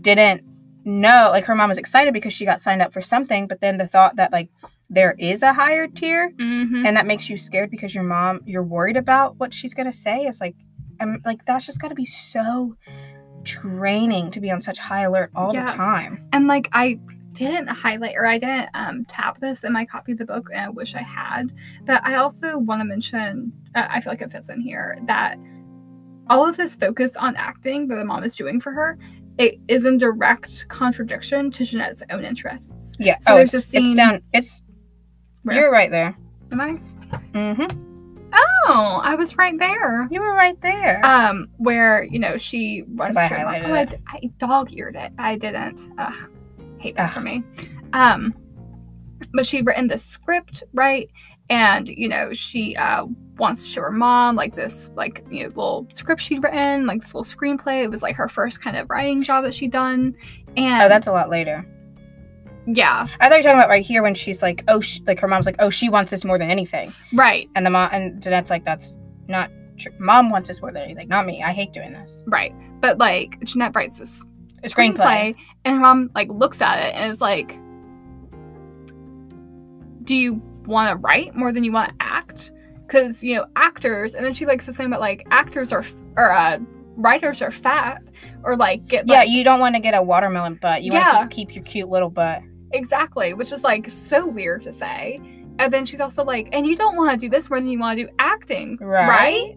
didn't 0.00 0.42
know 0.84 1.28
like 1.32 1.44
her 1.44 1.54
mom 1.54 1.68
was 1.68 1.78
excited 1.78 2.12
because 2.14 2.32
she 2.32 2.44
got 2.44 2.60
signed 2.60 2.80
up 2.82 2.92
for 2.92 3.00
something 3.00 3.46
but 3.46 3.60
then 3.60 3.76
the 3.78 3.86
thought 3.88 4.16
that 4.16 4.30
like 4.32 4.48
there 4.90 5.14
is 5.18 5.42
a 5.42 5.52
higher 5.52 5.86
tier 5.88 6.30
Mm-hmm. 6.38 6.86
and 6.86 6.96
that 6.96 7.06
makes 7.06 7.28
you 7.28 7.36
scared 7.36 7.70
because 7.70 7.94
your 7.94 8.04
mom 8.04 8.40
you're 8.46 8.62
worried 8.62 8.96
about 8.96 9.36
what 9.38 9.52
she's 9.52 9.74
gonna 9.74 9.92
say 9.92 10.26
is 10.26 10.40
like 10.40 10.54
i'm 11.00 11.20
like 11.24 11.44
that's 11.46 11.66
just 11.66 11.80
gotta 11.80 11.94
be 11.94 12.06
so 12.06 12.76
draining 13.42 14.30
to 14.32 14.40
be 14.40 14.50
on 14.50 14.60
such 14.62 14.78
high 14.78 15.02
alert 15.02 15.30
all 15.34 15.52
Yes. 15.52 15.70
the 15.70 15.76
time 15.76 16.26
And 16.32 16.46
like 16.46 16.68
I 16.72 16.98
didn't 17.32 17.68
highlight 17.68 18.14
or 18.16 18.26
I 18.26 18.38
didn't 18.38 18.68
um, 18.74 19.04
tap 19.04 19.38
this 19.38 19.62
in 19.62 19.72
my 19.72 19.84
copy 19.84 20.10
of 20.12 20.18
the 20.18 20.24
book, 20.24 20.48
and 20.52 20.60
I 20.60 20.68
wish 20.70 20.94
I 20.96 21.02
had. 21.02 21.52
But 21.84 22.04
I 22.04 22.16
also 22.16 22.58
want 22.58 22.80
to 22.80 22.84
mention, 22.84 23.52
uh, 23.76 23.86
I 23.88 24.00
feel 24.00 24.12
like 24.12 24.22
it 24.22 24.32
fits 24.32 24.48
in 24.48 24.60
here 24.60 24.98
that 25.06 25.38
all 26.30 26.48
of 26.48 26.56
this 26.56 26.74
focus 26.74 27.16
on 27.16 27.36
acting 27.36 27.86
that 27.88 27.96
the 27.96 28.04
mom 28.04 28.24
is 28.24 28.34
doing 28.34 28.60
for 28.60 28.72
her, 28.72 28.98
it 29.38 29.54
is 29.68 29.84
in 29.84 29.98
direct 29.98 30.66
contradiction 30.68 31.48
to 31.52 31.64
Jennette's 31.64 32.02
own 32.10 32.24
interests. 32.24 32.96
yeah 32.98 33.18
So 33.20 33.34
oh 33.34 33.36
there's 33.36 33.54
it's, 33.54 33.66
a 33.66 33.68
scene- 33.68 33.84
it's 33.86 33.94
down 33.94 34.20
it's 34.32 34.62
Where? 35.44 35.56
you're 35.58 35.70
right 35.70 35.90
there 35.92 36.16
Am 36.50 36.60
I? 36.60 36.72
mm-hmm 37.34 37.87
Oh, 38.32 39.00
I 39.02 39.14
was 39.14 39.36
right 39.38 39.58
there. 39.58 40.06
you 40.10 40.20
were 40.20 40.34
right 40.34 40.60
there 40.60 41.00
Um, 41.04 41.48
where 41.56 42.02
you 42.04 42.18
know 42.18 42.36
she 42.36 42.82
was. 42.88 43.16
I 43.16 43.28
to 43.28 43.34
her 43.34 43.44
mom- 43.44 43.54
highlighted 43.54 43.68
oh, 43.68 43.72
I 43.72 43.80
it. 43.82 43.90
d- 43.90 43.96
I, 44.06 44.20
dog 44.46 44.72
eared 44.72 44.96
it. 44.96 45.12
I 45.18 45.36
didn't. 45.36 45.88
Ugh, 45.98 46.30
hate 46.78 46.96
that 46.96 47.08
Ugh. 47.10 47.14
for 47.14 47.20
me. 47.20 47.42
Um, 47.92 48.34
but 49.32 49.46
she'd 49.46 49.66
written 49.66 49.86
the 49.88 49.98
script, 49.98 50.62
right? 50.74 51.10
And 51.50 51.88
you 51.88 52.08
know 52.08 52.32
she 52.34 52.76
uh 52.76 53.06
wants 53.38 53.62
to 53.62 53.68
show 53.70 53.80
her 53.82 53.90
mom 53.92 54.36
like 54.36 54.54
this, 54.56 54.90
like 54.96 55.24
you 55.30 55.44
know, 55.44 55.48
little 55.48 55.88
script 55.92 56.20
she'd 56.20 56.42
written, 56.42 56.86
like 56.86 57.00
this 57.00 57.14
little 57.14 57.24
screenplay. 57.24 57.84
It 57.84 57.90
was 57.90 58.02
like 58.02 58.16
her 58.16 58.28
first 58.28 58.60
kind 58.60 58.76
of 58.76 58.90
writing 58.90 59.22
job 59.22 59.44
that 59.44 59.54
she'd 59.54 59.70
done. 59.72 60.14
And 60.56 60.82
oh 60.82 60.88
that's 60.88 61.06
a 61.06 61.12
lot 61.12 61.30
later 61.30 61.64
yeah, 62.70 63.08
i 63.20 63.28
thought 63.28 63.36
you 63.36 63.38
were 63.38 63.42
talking 63.44 63.58
about 63.58 63.68
right 63.70 63.84
here 63.84 64.02
when 64.02 64.14
she's 64.14 64.42
like 64.42 64.62
oh 64.68 64.80
she, 64.80 65.02
like 65.06 65.18
her 65.20 65.26
mom's 65.28 65.46
like 65.46 65.56
oh 65.58 65.70
she 65.70 65.88
wants 65.88 66.10
this 66.10 66.24
more 66.24 66.38
than 66.38 66.50
anything. 66.50 66.92
Right, 67.14 67.48
and 67.54 67.64
the 67.64 67.70
mom 67.70 67.88
and 67.92 68.22
Jennette's 68.22 68.50
like 68.50 68.64
that's 68.64 68.96
not 69.26 69.50
true 69.78 69.92
mom 69.98 70.28
wants 70.30 70.48
this 70.48 70.60
more 70.60 70.72
than 70.72 70.82
anything 70.82 71.08
not 71.08 71.24
me. 71.26 71.42
I 71.42 71.52
hate 71.52 71.72
doing 71.72 71.92
this. 71.92 72.20
Right. 72.26 72.52
But 72.80 72.98
like 72.98 73.38
Jennette 73.44 73.74
writes 73.76 73.98
this 73.98 74.24
a 74.64 74.68
screenplay. 74.68 75.36
and 75.64 75.74
her 75.76 75.80
mom 75.80 76.10
like 76.14 76.28
looks 76.30 76.60
at 76.60 76.78
it 76.84 76.94
and 76.96 77.10
is 77.12 77.20
like 77.20 77.56
do 80.04 80.14
you 80.14 80.42
want 80.66 80.90
to 80.90 80.96
write 80.96 81.34
more 81.34 81.52
than 81.52 81.64
you 81.64 81.72
want 81.72 81.90
to 81.90 81.94
act? 82.00 82.52
Because 82.86 83.22
you 83.22 83.36
know 83.36 83.46
actors 83.56 84.14
and 84.14 84.24
then 84.24 84.34
she 84.34 84.46
likes 84.46 84.64
to 84.66 84.72
say 84.72 84.84
about 84.84 85.00
like 85.00 85.26
actors 85.30 85.72
are 85.72 85.84
or 86.16 86.32
uh 86.32 86.58
writers 86.96 87.40
are 87.42 87.50
fat 87.52 88.02
or 88.42 88.56
like 88.56 88.84
get 88.86 89.06
yeah 89.06 89.18
like 89.20 89.28
you 89.28 89.44
don't 89.44 89.60
want 89.60 89.74
to 89.76 89.80
get 89.80 89.94
a 89.94 90.02
watermelon 90.02 90.54
butt. 90.60 90.82
You 90.82 90.92
Yeah. 90.92 91.16
want 91.18 91.30
to 91.30 91.34
keep 91.36 91.54
your 91.54 91.62
cute 91.64 91.88
little 91.88 92.10
butt 92.10 92.42
Exactly, 92.72 93.34
which 93.34 93.52
is 93.52 93.64
like 93.64 93.88
so 93.90 94.26
weird 94.26 94.62
to 94.62 94.72
say. 94.72 95.20
And 95.58 95.72
then 95.72 95.86
she's 95.86 96.00
also 96.00 96.24
like, 96.24 96.48
and 96.52 96.66
you 96.66 96.76
don't 96.76 96.96
want 96.96 97.10
to 97.10 97.16
do 97.16 97.28
this 97.28 97.50
more 97.50 97.58
than 97.60 97.68
you 97.68 97.78
want 97.78 97.98
to 97.98 98.04
do 98.04 98.10
acting, 98.18 98.78
right? 98.80 99.56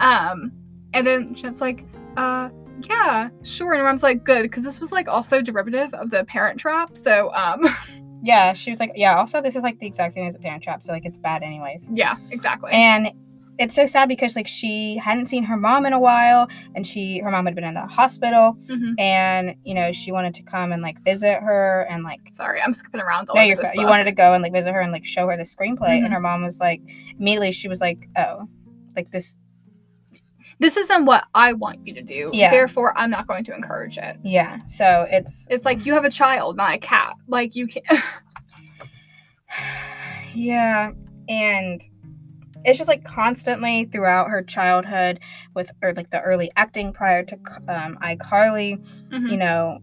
Um, 0.00 0.52
and 0.94 1.06
then 1.06 1.34
Jennette's 1.34 1.60
like, 1.60 1.84
uh, 2.16 2.48
yeah, 2.88 3.28
sure. 3.42 3.74
And 3.74 3.82
mom's 3.82 4.02
like, 4.02 4.24
good, 4.24 4.42
because 4.42 4.64
this 4.64 4.80
was 4.80 4.90
like 4.90 5.08
also 5.08 5.40
derivative 5.40 5.94
of 5.94 6.10
the 6.10 6.24
Parent 6.24 6.58
Trap. 6.58 6.96
So, 6.96 7.32
um, 7.34 7.64
Yeah, 8.22 8.52
she 8.52 8.70
was 8.70 8.80
like, 8.80 8.92
yeah. 8.94 9.14
Also, 9.14 9.40
this 9.40 9.54
is 9.54 9.62
like 9.62 9.78
the 9.78 9.86
exact 9.86 10.14
same 10.14 10.26
as 10.26 10.34
the 10.34 10.40
Parent 10.40 10.62
Trap, 10.62 10.82
so 10.82 10.92
like 10.92 11.04
it's 11.04 11.18
bad 11.18 11.42
anyways. 11.42 11.88
yeah, 11.92 12.16
exactly. 12.30 12.72
And 12.72 13.12
it's 13.58 13.74
so 13.74 13.86
sad 13.86 14.08
because 14.08 14.36
like 14.36 14.46
she 14.46 14.96
hadn't 14.96 15.26
seen 15.26 15.42
her 15.44 15.56
mom 15.56 15.84
in 15.86 15.92
a 15.92 15.98
while, 15.98 16.48
and 16.74 16.86
she 16.86 17.18
her 17.18 17.30
mom 17.30 17.44
had 17.46 17.54
been 17.54 17.64
in 17.64 17.74
the 17.74 17.86
hospital, 17.86 18.56
Mhm. 18.70 18.94
and 19.00 19.54
you 19.64 19.74
know 19.74 19.92
she 19.92 20.12
wanted 20.12 20.34
to 20.34 20.42
come 20.42 20.72
and 20.72 20.80
like 20.82 20.98
visit 21.00 21.34
her 21.42 21.86
and 21.90 22.04
like 22.04 22.20
Sorry, 22.32 22.60
I'm 22.62 22.72
skipping 22.72 23.00
around 23.00 23.28
all 23.30 23.36
no, 23.36 23.42
you're 23.42 23.56
this 23.56 23.70
you 23.74 23.86
wanted 23.86 24.04
to 24.04 24.12
go 24.12 24.32
and 24.34 24.42
like 24.42 24.52
visit 24.52 24.72
her 24.72 24.80
and 24.80 24.92
like 24.92 25.04
show 25.04 25.28
her 25.28 25.36
the 25.36 25.42
screenplay, 25.42 26.00
Mhm. 26.00 26.04
and 26.04 26.14
her 26.14 26.20
mom 26.20 26.44
was 26.44 26.60
like 26.60 26.80
immediately 27.18 27.52
she 27.52 27.68
was 27.68 27.80
like, 27.80 28.08
oh, 28.16 28.48
like 28.96 29.10
this, 29.10 29.36
This 30.60 30.76
isn't 30.76 31.04
what 31.04 31.24
I 31.34 31.52
want 31.52 31.86
you 31.86 31.94
to 31.94 32.02
do. 32.02 32.30
Yeah. 32.32 32.50
Therefore, 32.50 32.92
I'm 32.98 33.10
not 33.10 33.28
going 33.28 33.44
to 33.44 33.54
encourage 33.54 33.96
it. 33.98 34.16
yeah. 34.24 34.58
So 34.66 35.06
it's 35.10 35.46
It's 35.50 35.64
like 35.64 35.86
you 35.86 35.92
have 35.94 36.04
a 36.04 36.10
child, 36.10 36.56
not 36.56 36.74
a 36.74 36.78
cat. 36.78 37.14
Like 37.28 37.54
you 37.54 37.66
can't. 37.68 37.86
yeah, 40.34 40.90
and 41.28 41.80
it's 42.68 42.78
just 42.78 42.88
like 42.88 43.04
constantly 43.04 43.84
throughout 43.84 44.28
her 44.28 44.42
childhood 44.42 45.20
with 45.54 45.70
or 45.82 45.92
like 45.94 46.10
the 46.10 46.20
early 46.20 46.50
acting 46.56 46.92
prior 46.92 47.22
to 47.24 47.34
um, 47.68 47.98
iCarly. 48.02 48.78
Mhm. 49.10 49.30
you 49.30 49.36
know, 49.36 49.78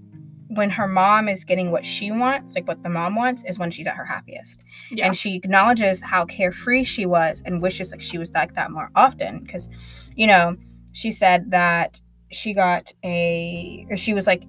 when 0.49 0.69
her 0.69 0.87
mom 0.87 1.27
is 1.27 1.43
getting 1.43 1.71
what 1.71 1.83
she 1.85 2.11
wants, 2.11 2.55
like 2.55 2.67
what 2.67 2.83
the 2.83 2.89
mom 2.89 3.15
wants, 3.15 3.43
is 3.45 3.57
when 3.57 3.71
she's 3.71 3.87
at 3.87 3.95
her 3.95 4.05
happiest. 4.05 4.59
yeah. 4.91 5.07
And 5.07 5.17
she 5.17 5.35
acknowledges 5.35 6.01
how 6.01 6.23
carefree 6.25 6.83
she 6.83 7.05
was 7.05 7.41
and 7.45 7.61
wishes 7.61 7.91
like 7.91 8.01
she 8.01 8.17
was 8.19 8.31
like 8.31 8.53
that 8.53 8.69
more 8.71 8.91
often. 8.95 9.39
Because, 9.39 9.67
you 10.15 10.27
know, 10.27 10.55
she 10.93 11.11
said 11.11 11.49
that 11.51 11.99
she 12.31 12.53
got 12.53 12.93
a, 13.03 13.85
or 13.89 13.97
she 13.97 14.13
was 14.13 14.27
like 14.27 14.43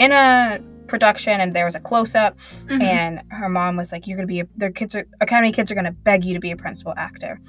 in 0.00 0.10
a 0.12 0.58
production 0.88 1.40
and 1.40 1.54
there 1.54 1.64
was 1.64 1.74
a 1.74 1.80
close 1.80 2.14
up 2.14 2.36
Mhm. 2.68 2.82
and 2.82 3.20
her 3.30 3.48
mom 3.48 3.76
was 3.76 3.90
like, 3.92 4.06
"You're 4.06 4.16
gonna 4.16 4.26
be 4.26 4.40
a, 4.40 4.46
their 4.56 4.70
kids 4.70 4.94
are 4.94 5.06
academy 5.20 5.50
kids 5.52 5.70
are 5.70 5.74
gonna 5.74 5.90
beg 5.92 6.24
you 6.24 6.34
to 6.34 6.40
be 6.40 6.50
a 6.50 6.56
principal 6.56 6.92
actor." 6.96 7.40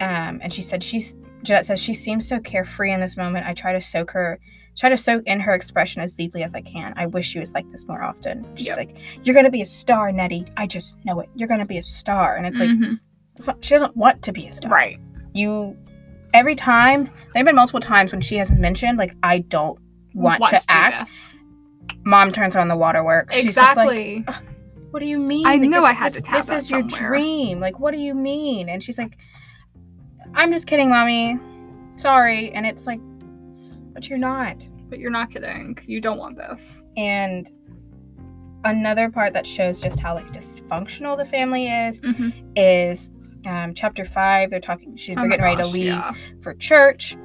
Um, 0.00 0.40
and 0.42 0.52
she 0.52 0.62
said 0.62 0.82
she's 0.84 1.14
Jennette 1.42 1.66
says 1.66 1.80
she 1.80 1.94
seems 1.94 2.26
so 2.28 2.40
carefree 2.40 2.92
in 2.92 3.00
this 3.00 3.16
moment. 3.16 3.46
I 3.46 3.54
try 3.54 3.72
to 3.72 3.80
soak 3.80 4.10
her, 4.10 4.38
try 4.76 4.88
to 4.88 4.96
soak 4.96 5.22
in 5.26 5.38
her 5.40 5.54
expression 5.54 6.02
as 6.02 6.14
deeply 6.14 6.42
as 6.42 6.54
I 6.54 6.60
can. 6.62 6.92
I 6.96 7.06
wish 7.06 7.28
she 7.28 7.38
was 7.38 7.52
like 7.52 7.70
this 7.70 7.86
more 7.86 8.02
often. 8.02 8.44
She's 8.56 8.66
Yep. 8.68 8.76
like, 8.76 8.96
"You're 9.24 9.34
gonna 9.34 9.50
be 9.50 9.62
a 9.62 9.66
star, 9.66 10.10
Nettie. 10.12 10.46
I 10.56 10.66
just 10.66 10.96
know 11.04 11.20
it. 11.20 11.28
You're 11.36 11.48
gonna 11.48 11.64
be 11.66 11.78
a 11.78 11.82
star." 11.82 12.36
And 12.36 12.46
it's 12.46 12.58
like 12.58 12.68
Mhm. 12.70 12.98
it's 13.36 13.46
not, 13.46 13.64
she 13.64 13.74
doesn't 13.74 13.96
want 13.96 14.22
to 14.22 14.32
be 14.32 14.46
a 14.48 14.52
star. 14.52 14.70
right. 14.70 14.98
You 15.32 15.76
every 16.34 16.54
time 16.56 17.04
there 17.04 17.12
have 17.40 17.46
been 17.46 17.54
multiple 17.54 17.80
times 17.80 18.12
when 18.12 18.20
she 18.20 18.36
has 18.36 18.50
mentioned 18.52 18.98
like 18.98 19.14
I 19.22 19.38
don't 19.38 19.78
want, 20.14 20.42
to 20.48 20.56
do 20.56 20.62
act. 20.68 20.98
this. 21.08 21.28
Mom 22.04 22.32
turns 22.32 22.56
on 22.56 22.68
the 22.68 22.76
waterworks. 22.76 23.34
She's 23.34 23.54
just 23.54 23.76
like, 23.76 23.90
Exactly. 23.96 24.24
what 24.90 25.00
do 25.00 25.06
you 25.06 25.18
mean? 25.18 25.46
I 25.46 25.52
Like, 25.56 25.62
know 25.62 25.80
this- 25.80 25.84
I 25.84 25.92
had 25.92 26.12
this, 26.12 26.22
to 26.22 26.28
tap 26.28 26.36
This 26.46 26.50
is 26.64 26.70
your 26.70 26.82
dream. 26.82 27.60
Like, 27.60 27.78
what 27.78 27.92
do 27.92 27.98
you 28.00 28.14
mean? 28.14 28.68
And 28.68 28.82
she's 28.82 28.98
like, 28.98 29.16
I'm 30.34 30.52
just 30.52 30.66
kidding, 30.66 30.90
mommy. 30.90 31.38
Sorry. 31.96 32.50
And 32.52 32.66
it's 32.66 32.86
like, 32.86 33.00
but 33.92 34.08
you're 34.08 34.18
not. 34.18 34.66
but 34.88 34.98
you're 34.98 35.10
not 35.10 35.30
kidding. 35.30 35.76
You 35.86 36.00
don't 36.00 36.16
want 36.18 36.36
this. 36.38 36.82
And 36.96 37.50
another 38.64 39.10
part 39.10 39.32
that 39.34 39.46
shows 39.46 39.80
just 39.80 40.00
how 40.00 40.14
like 40.14 40.32
dysfunctional 40.32 41.16
the 41.16 41.24
family 41.26 41.68
is 41.68 42.00
Mhm. 42.00 42.32
is 42.56 43.10
um, 43.46 43.74
chapter 43.74 44.04
five. 44.04 44.48
They're 44.50 44.60
talking. 44.60 44.96
She, 44.96 45.12
Oh 45.12 45.16
they're 45.16 45.24
my 45.24 45.36
getting 45.36 45.44
ready 45.44 45.62
to 45.62 45.68
leave 45.68 45.86
yeah. 45.86 46.12
for 46.40 46.54
church. 46.54 47.16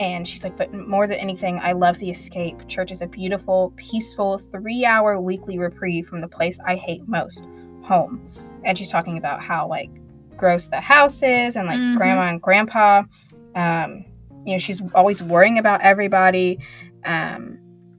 And 0.00 0.26
she's 0.26 0.42
like, 0.44 0.56
but 0.56 0.72
more 0.72 1.06
than 1.06 1.18
anything, 1.18 1.58
I 1.62 1.72
love 1.72 1.98
the 1.98 2.10
escape. 2.10 2.66
Church 2.68 2.90
is 2.90 3.02
a 3.02 3.06
beautiful, 3.06 3.74
peaceful, 3.76 4.38
three 4.38 4.86
hour 4.86 5.20
weekly 5.20 5.58
reprieve 5.58 6.08
from 6.08 6.22
the 6.22 6.28
place 6.28 6.58
I 6.66 6.76
hate 6.76 7.06
most 7.06 7.44
home. 7.82 8.18
And 8.64 8.78
she's 8.78 8.88
talking 8.90 9.18
about 9.18 9.42
how, 9.42 9.68
like, 9.68 9.90
gross 10.40 10.68
the 10.68 10.80
house 10.80 11.22
is 11.22 11.54
and, 11.56 11.68
like, 11.68 11.78
Mhm. 11.78 11.96
grandma 11.96 12.22
and 12.22 12.40
grandpa. 12.40 13.02
Um, 13.54 14.04
you 14.46 14.52
know, 14.52 14.58
she's 14.58 14.80
always 14.94 15.22
worrying 15.22 15.58
about 15.58 15.82
everybody. 15.82 16.58
Um, 17.04 17.58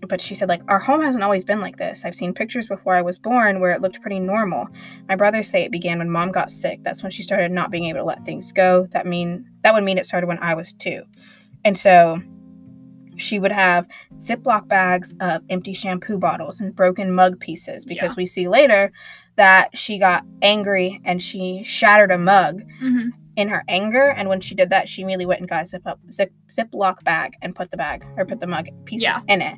but 0.10 0.20
she 0.20 0.34
said, 0.34 0.50
like, 0.50 0.64
our 0.68 0.80
home 0.80 1.02
hasn't 1.02 1.24
always 1.24 1.44
been 1.44 1.62
like 1.62 1.78
this. 1.78 2.04
I've 2.04 2.16
seen 2.16 2.34
pictures 2.34 2.68
before 2.68 2.96
I 2.96 3.04
was 3.04 3.20
born 3.20 3.60
where 3.62 3.72
it 3.72 3.82
looked 3.82 4.02
pretty 4.02 4.20
normal. 4.20 4.68
My 5.08 5.16
brothers 5.16 5.48
say 5.50 5.64
it 5.64 5.72
began 5.72 6.00
when 6.00 6.10
mom 6.10 6.32
got 6.32 6.50
sick. 6.50 6.80
That's 6.84 7.04
when 7.04 7.12
she 7.12 7.22
started 7.22 7.52
not 7.52 7.70
being 7.70 7.86
able 7.86 8.00
to 8.00 8.06
let 8.06 8.26
things 8.26 8.52
go. 8.52 8.88
That 8.94 9.06
mean 9.06 9.46
that 9.64 9.74
would 9.76 9.84
mean 9.84 10.00
it 10.00 10.08
started 10.08 10.26
when 10.28 10.40
I 10.40 10.56
was 10.56 10.74
two. 10.74 11.04
And 11.64 11.78
so 11.78 12.20
she 13.18 13.40
would 13.40 13.52
have 13.52 13.88
Ziploc 14.18 14.68
bags 14.68 15.14
of 15.20 15.42
empty 15.50 15.74
shampoo 15.74 16.18
bottles 16.18 16.60
and 16.62 16.76
broken 16.76 17.12
mug 17.14 17.40
pieces 17.40 17.86
because 17.86 18.12
Yeah. 18.12 18.16
we 18.18 18.26
see 18.26 18.48
later 18.48 18.92
that 19.36 19.78
she 19.78 19.98
got 19.98 20.26
angry 20.42 21.00
and 21.06 21.22
she 21.22 21.64
shattered 21.64 22.12
a 22.12 22.18
mug 22.18 22.62
Mhm. 22.82 23.10
in 23.36 23.48
her 23.48 23.64
anger. 23.68 24.10
And 24.12 24.28
when 24.30 24.42
she 24.42 24.56
did 24.56 24.70
that, 24.72 24.90
she 24.90 25.02
immediately 25.02 25.26
went 25.26 25.40
and 25.42 25.50
got 25.50 25.64
a 25.64 25.68
zip 25.68 25.86
up 25.86 26.00
zip 26.12 26.32
Ziploc 26.50 27.04
bag 27.04 27.34
and 27.42 27.56
put 27.56 27.72
the 27.72 27.78
bag 27.78 28.06
or 28.18 28.26
put 28.26 28.40
the 28.40 28.48
mug 28.48 28.68
pieces 28.86 29.04
Yeah. 29.04 29.20
in 29.28 29.42
it. 29.42 29.58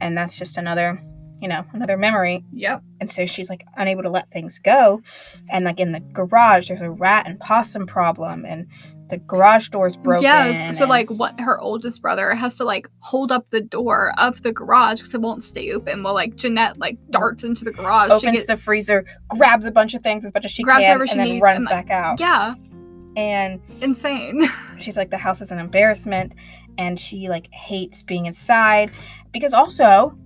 And 0.00 0.16
that's 0.16 0.36
just 0.36 0.56
another, 0.56 1.00
you 1.40 1.48
know, 1.48 1.64
another 1.72 1.96
memory 1.96 2.44
Yep. 2.52 2.82
and 3.00 3.10
so 3.10 3.26
she's 3.26 3.48
like 3.48 3.64
unable 3.76 4.02
to 4.02 4.10
let 4.10 4.28
things 4.28 4.58
go 4.58 5.02
and 5.50 5.64
like 5.64 5.78
in 5.80 5.92
the 5.92 6.00
garage 6.00 6.68
there's 6.68 6.80
a 6.80 6.90
rat 6.90 7.26
and 7.26 7.38
possum 7.40 7.86
problem 7.86 8.44
and 8.44 8.66
the 9.12 9.18
garage 9.18 9.68
door's 9.68 9.94
broken 9.96 10.24
Yes. 10.24 10.78
So 10.78 10.84
and- 10.84 10.90
like, 10.90 11.10
what 11.10 11.38
her 11.38 11.60
oldest 11.60 12.00
brother 12.00 12.34
has 12.34 12.54
to 12.56 12.64
like 12.64 12.88
hold 13.00 13.30
up 13.30 13.46
the 13.50 13.60
door 13.60 14.12
of 14.16 14.42
the 14.42 14.52
garage 14.52 15.00
because 15.00 15.12
it 15.14 15.20
won't 15.20 15.44
stay 15.44 15.70
open. 15.70 16.02
While 16.02 16.14
like 16.14 16.34
Jennette 16.34 16.78
like 16.78 16.96
darts 17.10 17.44
into 17.44 17.62
the 17.64 17.72
garage 17.72 18.08
to 18.08 18.14
opens 18.14 18.38
get 18.38 18.46
the 18.46 18.56
freezer 18.56 19.04
grabs 19.28 19.66
a 19.66 19.70
bunch 19.70 19.92
of 19.94 20.02
things 20.02 20.24
as 20.24 20.32
much 20.32 20.46
as 20.46 20.50
she 20.50 20.62
Grabs 20.62 20.80
can 20.80 20.88
whatever 20.98 21.06
she 21.06 21.12
and 21.12 21.20
then 21.20 21.28
needs, 21.28 21.42
runs 21.42 21.56
and, 21.58 21.68
back 21.68 21.90
out 21.90 22.18
yeah, 22.20 22.54
and 23.16 23.60
insane. 23.82 24.48
she's 24.78 24.96
like 24.96 25.10
the 25.10 25.18
house 25.18 25.42
is 25.42 25.50
an 25.52 25.58
embarrassment 25.58 26.34
and 26.78 26.98
she 26.98 27.28
like 27.28 27.48
hates 27.52 28.02
being 28.02 28.24
inside 28.24 28.90
because 29.30 29.52
also 29.52 30.16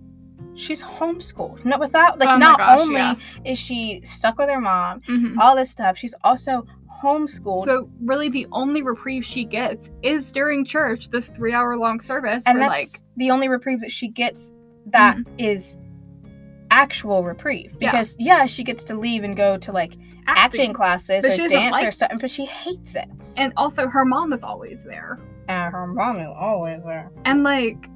she's 0.54 0.80
homeschooled 0.82 1.64
not 1.64 1.80
without 1.80 2.18
like 2.20 2.28
oh 2.28 2.36
not 2.38 2.58
gosh, 2.58 2.80
only 2.82 2.94
yes. 2.94 3.40
is 3.44 3.58
she 3.58 4.00
stuck 4.04 4.38
with 4.38 4.48
her 4.48 4.60
mom 4.60 5.00
Mhm. 5.08 5.36
all 5.38 5.56
this 5.56 5.70
stuff 5.70 5.98
she's 5.98 6.14
also 6.22 6.64
homeschooled 7.06 7.64
So 7.64 7.88
really, 8.02 8.28
the 8.28 8.46
only 8.52 8.82
reprieve 8.82 9.24
she 9.24 9.44
gets 9.44 9.90
is 10.02 10.30
during 10.30 10.64
church, 10.64 11.10
this 11.10 11.28
three-hour-long 11.28 12.00
service. 12.00 12.44
and 12.46 12.58
where, 12.58 12.68
that's 12.68 12.94
like, 12.94 13.02
the 13.16 13.30
only 13.30 13.48
reprieve 13.48 13.80
that 13.80 13.92
she 13.92 14.08
gets 14.08 14.52
that 14.86 15.16
mm-hmm. 15.16 15.34
is 15.38 15.76
actual 16.70 17.22
reprieve 17.22 17.78
because 17.78 18.16
yeah. 18.18 18.44
she 18.46 18.64
gets 18.64 18.82
to 18.84 18.98
leave 18.98 19.22
and 19.24 19.36
go 19.36 19.56
to 19.56 19.70
like 19.72 19.94
acting, 20.26 20.72
classes 20.72 21.22
But 21.22 21.38
or 21.38 21.48
dance 21.48 21.52
or 21.54 21.70
like- 21.70 21.92
something 21.92 22.18
but 22.18 22.30
she 22.30 22.44
hates 22.44 22.96
it 22.96 23.08
and 23.36 23.52
also 23.56 23.86
her 23.88 24.04
mom 24.04 24.32
is 24.32 24.42
always 24.42 24.82
there. 24.82 25.20
and 25.48 25.72
her 25.72 25.86
mom 25.86 26.16
is 26.18 26.28
always 26.36 26.82
there 26.84 27.12
And 27.24 27.44
like, 27.44 27.88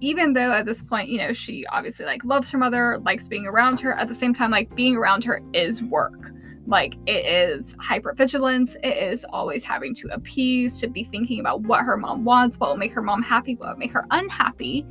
even 0.00 0.32
though 0.34 0.52
at 0.52 0.66
this 0.66 0.82
point, 0.82 1.08
you 1.08 1.18
know, 1.18 1.32
she 1.32 1.64
obviously 1.72 2.04
like 2.04 2.22
loves 2.24 2.50
her 2.50 2.58
mother, 2.58 2.98
likes 3.04 3.28
being 3.28 3.46
around 3.46 3.80
her, 3.80 3.94
at 3.94 4.08
the 4.08 4.14
same 4.14 4.34
time, 4.34 4.50
like 4.50 4.74
being 4.74 4.96
around 4.96 5.24
her 5.24 5.40
is 5.54 5.82
work. 5.82 6.32
Like 6.66 6.96
it 7.06 7.24
is 7.26 7.74
hypervigilance. 7.76 8.76
It 8.82 8.96
is 9.12 9.24
always 9.30 9.62
having 9.64 9.94
to 9.96 10.08
appease, 10.08 10.76
to 10.80 10.88
be 10.88 11.04
thinking 11.04 11.40
about 11.40 11.62
what 11.62 11.84
her 11.84 11.96
mom 11.96 12.24
wants, 12.24 12.58
what 12.58 12.70
will 12.70 12.76
make 12.76 12.92
her 12.92 13.02
mom 13.02 13.22
happy, 13.22 13.54
what 13.54 13.68
will 13.70 13.76
make 13.76 13.92
her 13.92 14.04
unhappy. 14.10 14.84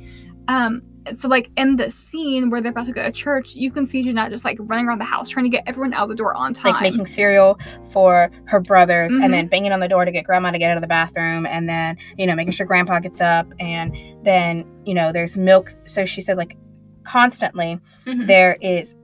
Um, 0.48 0.80
so 1.12 1.28
like 1.28 1.50
in 1.56 1.76
the 1.76 1.90
scene 1.90 2.50
where 2.50 2.60
they're 2.60 2.70
about 2.70 2.86
to 2.86 2.92
go 2.92 3.02
to 3.02 3.10
church, 3.12 3.54
you 3.54 3.70
can 3.70 3.84
see 3.84 4.02
Jennette 4.04 4.30
just 4.30 4.44
like 4.44 4.56
running 4.60 4.86
around 4.86 4.98
the 4.98 5.04
house 5.04 5.28
trying 5.28 5.44
to 5.44 5.50
get 5.50 5.64
everyone 5.66 5.92
out 5.92 6.08
the 6.08 6.14
door 6.14 6.34
on 6.34 6.54
time. 6.54 6.72
like 6.72 6.82
making 6.82 7.06
cereal 7.06 7.58
for 7.92 8.30
her 8.46 8.60
brothers 8.60 9.12
Mhm. 9.12 9.24
and 9.24 9.34
then 9.34 9.46
banging 9.48 9.72
on 9.72 9.80
the 9.80 9.88
door 9.88 10.04
to 10.04 10.10
get 10.12 10.24
grandma 10.24 10.50
to 10.52 10.58
get 10.58 10.70
out 10.70 10.76
of 10.76 10.80
the 10.82 10.86
bathroom 10.88 11.46
and 11.46 11.68
then 11.68 11.96
you 12.16 12.26
know 12.26 12.34
making 12.34 12.52
sure 12.52 12.64
grandpa 12.66 12.98
gets 13.00 13.20
up 13.20 13.46
and 13.60 13.94
then 14.24 14.64
you 14.84 14.94
know 14.94 15.12
there's 15.12 15.36
milk 15.36 15.72
so 15.84 16.04
she 16.06 16.20
said 16.22 16.36
like 16.36 16.56
constantly 17.04 17.78
Mhm. 18.06 18.26
there 18.26 18.56
is 18.60 18.94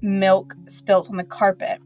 milk 0.00 0.54
spilt 0.66 1.08
on 1.10 1.16
the 1.16 1.24
carpet 1.24 1.78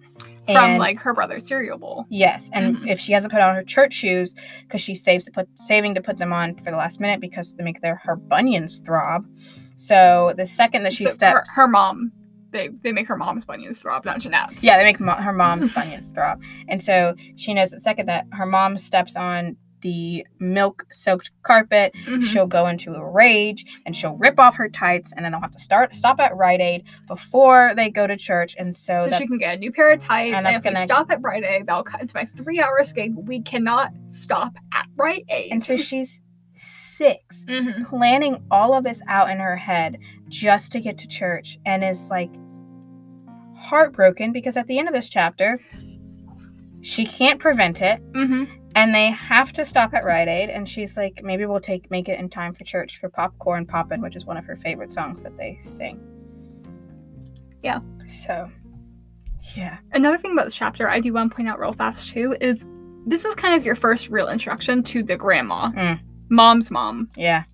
from 0.54 0.78
like 0.78 0.98
her 1.00 1.14
brother's 1.14 1.46
cereal 1.46 1.78
bowl. 1.78 2.06
Yes, 2.08 2.48
and 2.52 2.76
Mhm. 2.76 2.86
if 2.88 3.00
she 3.00 3.12
hasn't 3.12 3.32
put 3.32 3.40
on 3.42 3.54
her 3.54 3.62
church 3.64 3.92
shoes 3.92 4.34
because 4.62 4.80
she 4.80 4.94
saves 4.94 5.24
to 5.24 5.30
put 5.30 5.48
saving 5.66 5.94
to 5.94 6.00
put 6.00 6.16
them 6.18 6.32
on 6.32 6.54
for 6.54 6.70
the 6.70 6.76
last 6.76 7.00
minute 7.00 7.20
because 7.20 7.54
they 7.56 7.64
make 7.64 7.80
their 7.82 7.96
her 8.04 8.16
bunions 8.16 8.80
throb. 8.84 9.26
So 9.76 10.32
the 10.36 10.46
second 10.46 10.82
that 10.84 10.92
she 10.92 11.04
So 11.04 11.10
her, 11.10 11.14
steps, 11.14 11.54
her 11.54 11.68
mom, 11.68 12.12
they 12.50 12.68
they 12.82 12.92
make 12.92 13.06
her 13.08 13.16
mom's 13.16 13.44
bunions 13.44 13.80
throb, 13.80 14.04
not 14.04 14.20
Jennette's. 14.20 14.64
yeah, 14.64 14.76
they 14.78 14.84
make 14.84 14.98
mo- 15.00 15.12
her 15.20 15.32
mom's 15.32 15.72
bunions 15.74 16.10
throb, 16.10 16.40
and 16.68 16.82
so 16.82 17.14
she 17.36 17.52
knows 17.54 17.70
the 17.70 17.80
second 17.80 18.06
that 18.06 18.26
her 18.32 18.46
mom 18.46 18.78
steps 18.78 19.14
on 19.16 19.56
the 19.80 20.26
milk 20.38 20.86
soaked 20.90 21.30
carpet. 21.42 21.92
Mhm. 22.06 22.24
She'll 22.24 22.46
go 22.46 22.66
into 22.66 22.94
a 22.94 23.04
rage 23.10 23.64
and 23.86 23.94
she'll 23.94 24.16
rip 24.16 24.38
off 24.40 24.56
her 24.56 24.68
tights, 24.68 25.12
and 25.12 25.24
then 25.24 25.32
they'll 25.32 25.40
have 25.40 25.52
to 25.52 25.60
start 25.60 25.94
stop 25.94 26.18
at 26.20 26.36
Rite 26.36 26.60
Aid 26.60 26.84
before 27.06 27.72
they 27.76 27.90
go 27.90 28.06
to 28.06 28.16
church. 28.16 28.54
And 28.58 28.76
so, 28.76 29.08
So 29.10 29.18
she 29.18 29.26
can 29.26 29.38
get 29.38 29.56
a 29.56 29.58
new 29.58 29.70
pair 29.72 29.92
of 29.92 30.00
tights, 30.00 30.36
and 30.36 30.46
and, 30.46 30.56
if 30.56 30.64
we 30.64 30.70
gonna- 30.72 30.84
stop 30.84 31.10
at 31.10 31.20
Rite 31.22 31.44
Aid, 31.44 31.66
that'll 31.66 31.82
cut 31.82 32.00
into 32.00 32.14
my 32.16 32.24
three-hour 32.24 32.78
escape. 32.80 33.12
We 33.14 33.40
cannot 33.40 33.92
stop 34.08 34.56
at 34.74 34.86
Rite 34.96 35.24
Aid. 35.28 35.52
and 35.52 35.64
so 35.64 35.76
she's 35.76 36.20
six, 36.54 37.44
Mhm. 37.48 37.86
planning 37.88 38.42
all 38.50 38.74
of 38.74 38.82
this 38.82 39.00
out 39.06 39.30
in 39.30 39.38
her 39.38 39.54
head 39.54 39.98
just 40.28 40.72
to 40.72 40.80
get 40.80 40.98
to 40.98 41.06
church, 41.06 41.58
and 41.64 41.84
is 41.84 42.10
like 42.10 42.30
heartbroken 43.56 44.32
because 44.32 44.56
at 44.56 44.66
the 44.66 44.78
end 44.78 44.88
of 44.88 44.94
this 44.94 45.08
chapter, 45.08 45.60
she 46.80 47.04
can't 47.06 47.38
prevent 47.38 47.82
it. 47.82 48.00
Mhm. 48.12 48.48
And 48.78 48.94
they 48.94 49.10
have 49.10 49.52
to 49.52 49.64
stop 49.64 49.92
at 49.92 50.04
Rite 50.04 50.28
Aid 50.28 50.50
and 50.50 50.68
she's 50.68 50.96
like 50.96 51.20
maybe 51.24 51.44
we'll 51.46 51.60
take 51.60 51.90
make 51.90 52.08
it 52.08 52.18
in 52.18 52.28
time 52.28 52.54
for 52.54 52.64
church 52.64 52.98
for 53.00 53.08
popcorn 53.08 53.66
poppin 53.66 54.00
which 54.00 54.14
is 54.16 54.24
one 54.24 54.36
of 54.36 54.44
her 54.44 54.56
favorite 54.56 54.92
songs 54.92 55.22
that 55.24 55.36
they 55.36 55.58
sing 55.60 56.00
Yeah. 57.62 57.80
so 58.08 58.50
yeah 59.56 59.78
Another 59.92 60.18
thing 60.18 60.32
about 60.32 60.44
this 60.44 60.54
chapter 60.54 60.88
I 60.88 61.00
do 61.00 61.12
want 61.12 61.30
to 61.30 61.36
point 61.36 61.48
out 61.48 61.58
real 61.58 61.72
fast 61.72 62.10
too 62.10 62.36
is 62.40 62.66
this 63.06 63.24
is 63.24 63.34
kind 63.34 63.54
of 63.54 63.64
your 63.66 63.74
first 63.74 64.08
real 64.10 64.28
introduction 64.28 64.82
to 64.84 65.02
the 65.02 65.16
grandma, 65.16 65.70
Mm. 65.70 66.00
mom's 66.30 66.70
mom, 66.70 67.10
yeah 67.16 67.44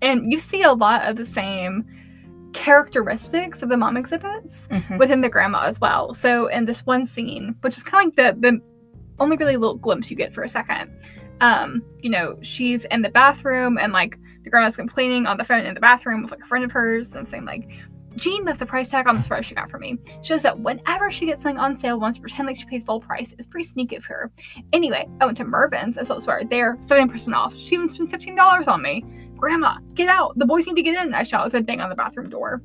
and 0.00 0.32
you 0.32 0.38
see 0.38 0.62
a 0.62 0.72
lot 0.72 1.02
of 1.02 1.16
the 1.16 1.26
same 1.26 1.84
characteristics 2.54 3.62
of 3.62 3.68
the 3.68 3.76
mom 3.76 3.96
exhibits 3.96 4.68
Mhm. 4.68 4.98
within 4.98 5.20
the 5.20 5.28
grandma 5.28 5.60
as 5.64 5.80
well. 5.80 6.14
So 6.14 6.46
in 6.46 6.64
this 6.64 6.86
one 6.86 7.04
scene, 7.06 7.56
which 7.60 7.76
is 7.76 7.82
kind 7.82 8.10
of 8.10 8.16
like 8.16 8.34
the 8.40 8.40
the 8.52 8.60
only 9.20 9.36
really 9.36 9.56
little 9.56 9.76
glimpse 9.76 10.10
you 10.10 10.16
get 10.16 10.32
for 10.32 10.42
a 10.42 10.48
second, 10.48 10.90
um, 11.40 11.84
you 12.00 12.10
know, 12.10 12.38
she's 12.42 12.84
in 12.86 13.02
the 13.02 13.10
bathroom 13.10 13.78
and 13.78 13.92
like 13.92 14.18
the 14.42 14.50
grandma's 14.50 14.76
complaining 14.76 15.26
on 15.26 15.36
the 15.36 15.44
phone 15.44 15.64
in 15.64 15.74
the 15.74 15.80
bathroom 15.80 16.22
with 16.22 16.30
like 16.30 16.40
a 16.42 16.46
friend 16.46 16.64
of 16.64 16.72
hers 16.72 17.14
and 17.14 17.26
saying 17.26 17.44
like, 17.44 17.70
Jean 18.16 18.44
left 18.44 18.58
the 18.58 18.66
price 18.66 18.88
tag 18.88 19.06
on 19.06 19.14
the 19.14 19.20
sweater 19.20 19.42
she 19.42 19.54
got 19.54 19.70
for 19.70 19.78
me. 19.78 19.96
Shows 20.22 20.42
that 20.42 20.58
whenever 20.58 21.10
she 21.10 21.26
gets 21.26 21.42
something 21.42 21.58
on 21.58 21.76
sale, 21.76 22.00
wants 22.00 22.16
to 22.16 22.20
pretend 22.20 22.48
like 22.48 22.56
she 22.56 22.64
paid 22.64 22.84
full 22.84 23.00
price. 23.00 23.32
It's 23.38 23.46
pretty 23.46 23.66
sneaky 23.66 23.96
of 23.96 24.04
her. 24.06 24.32
Anyway, 24.72 25.08
I 25.20 25.24
went 25.24 25.36
to 25.38 25.44
Mervyn's. 25.44 25.96
I 25.96 26.02
saw 26.02 26.14
the 26.14 26.20
sweater 26.20 26.44
there, 26.48 26.76
70% 26.76 27.34
off. 27.34 27.54
She 27.54 27.74
even 27.76 27.88
spent 27.88 28.10
$15 28.10 28.66
on 28.66 28.82
me. 28.82 29.04
Grandma, 29.36 29.78
get 29.94 30.08
out. 30.08 30.36
The 30.36 30.46
boys 30.46 30.66
need 30.66 30.74
to 30.76 30.82
get 30.82 31.00
in. 31.00 31.14
I 31.14 31.22
shout 31.22 31.46
as 31.46 31.54
I 31.54 31.60
bang 31.60 31.80
on 31.80 31.90
the 31.90 31.94
bathroom 31.94 32.28
door. 32.28 32.60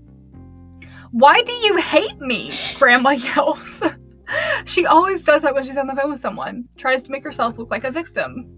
Why 1.11 1.43
do 1.43 1.53
you 1.53 1.77
hate 1.77 2.19
me? 2.19 2.51
Grandma 2.79 3.11
yells. 3.11 3.83
she 4.65 4.85
always 4.85 5.23
does 5.23 5.41
that 5.43 5.53
when 5.53 5.63
she's 5.63 5.77
on 5.77 5.87
the 5.87 5.95
phone 5.95 6.11
with 6.11 6.19
someone, 6.19 6.67
tries 6.77 7.01
to 7.03 7.11
make 7.11 7.23
herself 7.23 7.57
look 7.57 7.71
like 7.71 7.83
a 7.83 7.91
victim. 7.91 8.49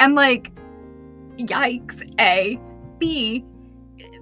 And 0.00 0.14
like, 0.14 0.52
yikes, 1.36 2.02
A. 2.20 2.60
B, 2.98 3.44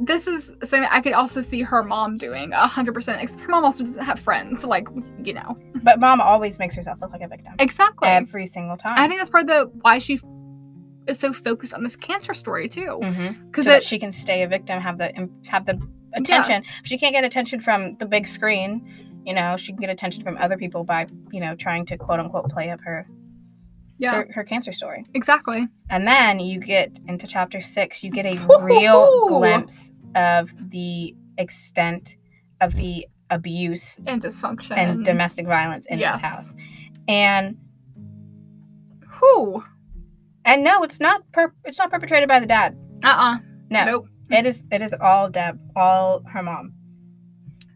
this 0.01 0.27
is 0.27 0.49
something 0.63 0.89
I 0.91 1.01
could 1.01 1.13
also 1.13 1.43
see 1.43 1.63
her 1.63 1.83
mom 1.83 2.19
doing 2.19 2.51
100%. 2.51 3.23
Except 3.23 3.41
her 3.41 3.49
mom 3.49 3.65
also 3.65 3.85
doesn't 3.85 4.05
have 4.05 4.19
friends, 4.19 4.61
so 4.61 4.69
like, 4.69 4.89
you 5.23 5.35
know. 5.35 5.57
but 5.83 6.01
mom 6.01 6.21
always 6.21 6.59
makes 6.59 6.75
herself 6.75 7.01
look 7.01 7.13
like 7.13 7.23
a 7.23 7.29
victim 7.29 7.55
Exactly. 7.59 8.09
every 8.09 8.47
single 8.47 8.77
time 8.77 8.95
I 8.97 9.09
think 9.09 9.21
that's 9.21 9.31
part 9.31 9.43
of 9.43 9.49
the 9.49 9.79
why 9.81 9.99
she 9.99 10.21
is 11.07 11.19
so 11.19 11.33
focused 11.33 11.75
on 11.75 11.83
this 11.83 11.97
cancer 11.97 12.35
story 12.35 12.69
too. 12.69 12.99
Mm-hmm. 13.03 13.47
Because 13.47 13.65
so 13.65 13.71
that 13.71 13.83
she 13.83 13.99
can 13.99 14.13
stay 14.13 14.43
a 14.43 14.49
victim 14.49 14.81
have 14.81 14.99
the 14.99 15.29
have 15.49 15.67
the 15.67 15.81
attention 16.15 16.63
she 16.83 16.99
can't 16.99 17.15
get 17.15 17.25
attention 17.25 17.59
from 17.59 17.97
the 17.97 18.05
big 18.05 18.29
screen 18.29 19.12
you 19.25 19.35
know 19.35 19.57
she 19.57 19.73
can 19.73 19.77
get 19.81 19.91
attention 19.91 20.23
from 20.23 20.37
other 20.39 20.57
people 20.57 20.85
by 20.85 21.07
you 21.33 21.41
know 21.41 21.55
trying 21.55 21.87
to 21.87 21.97
quote 21.97 22.21
unquote 22.21 22.49
play 22.51 22.71
up 22.71 22.81
her 22.83 23.07
yeah, 23.99 24.25
her, 24.31 24.43
cancer 24.43 24.73
story 24.73 25.05
exactly. 25.15 25.69
And 25.89 26.09
then 26.09 26.41
you 26.41 26.59
get 26.59 26.91
into 27.07 27.29
chapter 27.29 27.61
six, 27.61 28.03
you 28.03 28.11
get 28.11 28.27
a 28.27 28.35
real 28.61 29.29
glimpse 29.29 29.93
of 30.17 30.51
the 30.71 31.15
extent 31.39 32.17
of 32.61 32.75
the 32.75 33.07
abuse 33.31 33.97
And 34.07 34.21
dysfunction. 34.21 34.77
and 34.77 35.05
domestic 35.05 35.47
violence 35.47 35.87
in 35.87 36.01
Yes. 36.01 36.17
this 36.17 36.23
house. 36.25 36.55
And 37.07 37.59
who? 39.07 39.63
and 40.45 40.65
no, 40.65 40.83
it's 40.83 40.99
not 40.99 41.23
per- 41.33 41.55
it's 41.65 41.79
not 41.79 41.91
perpetrated 41.91 42.29
by 42.29 42.41
the 42.41 42.47
dad. 42.47 42.77
Uh-uh. 43.05 43.39
No. 43.71 43.85
Nope. 43.85 44.07
It 44.31 44.47
is 44.47 44.63
it 44.73 44.83
is 44.83 44.95
all 45.01 45.29
Deb, 45.31 45.61
all 45.77 46.23
her 46.27 46.43
mom. 46.43 46.75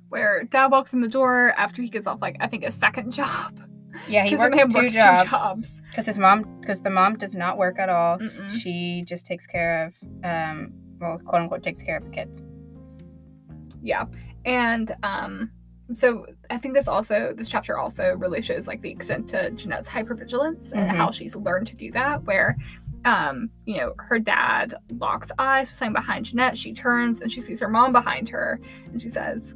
Where 0.09 0.45
dad 0.45 0.67
walks 0.71 0.93
in 0.93 1.01
the 1.01 1.09
door 1.09 1.53
after 1.57 1.83
he 1.83 1.89
gets 1.89 2.07
off 2.07 2.23
like 2.23 2.37
I 2.41 2.47
think 2.47 2.65
a 2.65 2.71
second 2.71 3.11
job. 3.21 3.61
Yeah, 4.09 4.25
he 4.25 4.37
works 4.37 4.57
two 4.59 4.69
works 4.75 4.93
jobs 4.93 5.81
because 5.91 6.07
his 6.07 6.19
mom 6.19 6.45
because 6.61 6.83
the 6.83 6.91
mom 6.91 7.17
does 7.17 7.35
not 7.35 7.57
work 7.59 7.79
at 7.79 7.89
all. 7.89 8.19
Mm-mm. 8.19 8.51
She 8.53 9.03
just 9.07 9.25
takes 9.27 9.47
care 9.47 9.87
of 9.87 9.95
um 10.25 10.73
well 11.01 11.19
quote 11.25 11.43
unquote 11.43 11.63
takes 11.63 11.81
care 11.83 11.97
of 11.97 12.05
the 12.05 12.11
kids. 12.11 12.43
Yeah. 13.83 14.05
And 14.45 14.95
um 15.03 15.51
so 15.95 16.27
I 16.51 16.59
think 16.59 16.75
this 16.75 16.89
also 16.89 17.33
this 17.35 17.49
chapter 17.49 17.79
also 17.79 18.17
really 18.17 18.43
shows 18.43 18.67
like 18.67 18.83
the 18.83 18.91
extent 18.91 19.29
to 19.31 19.51
Jennette's 19.53 19.89
hypervigilance 19.89 20.73
and 20.73 20.91
Mhm. 20.91 20.97
how 20.97 21.11
she's 21.11 21.37
learned 21.37 21.69
to 21.69 21.77
do 21.77 21.91
that 21.93 22.25
where 22.25 22.57
um 23.05 23.49
you 23.67 23.77
know 23.79 23.95
her 23.99 24.19
dad 24.19 24.75
locks 24.99 25.31
eyes 25.39 25.69
with 25.69 25.77
something 25.77 25.93
behind 25.93 26.27
Jennette 26.27 26.59
she 26.59 26.73
turns 26.73 27.21
and 27.21 27.31
she 27.31 27.41
sees 27.41 27.61
her 27.61 27.69
mom 27.69 27.93
behind 27.93 28.29
her 28.29 28.61
and 28.91 29.01
she 29.01 29.09
says 29.09 29.55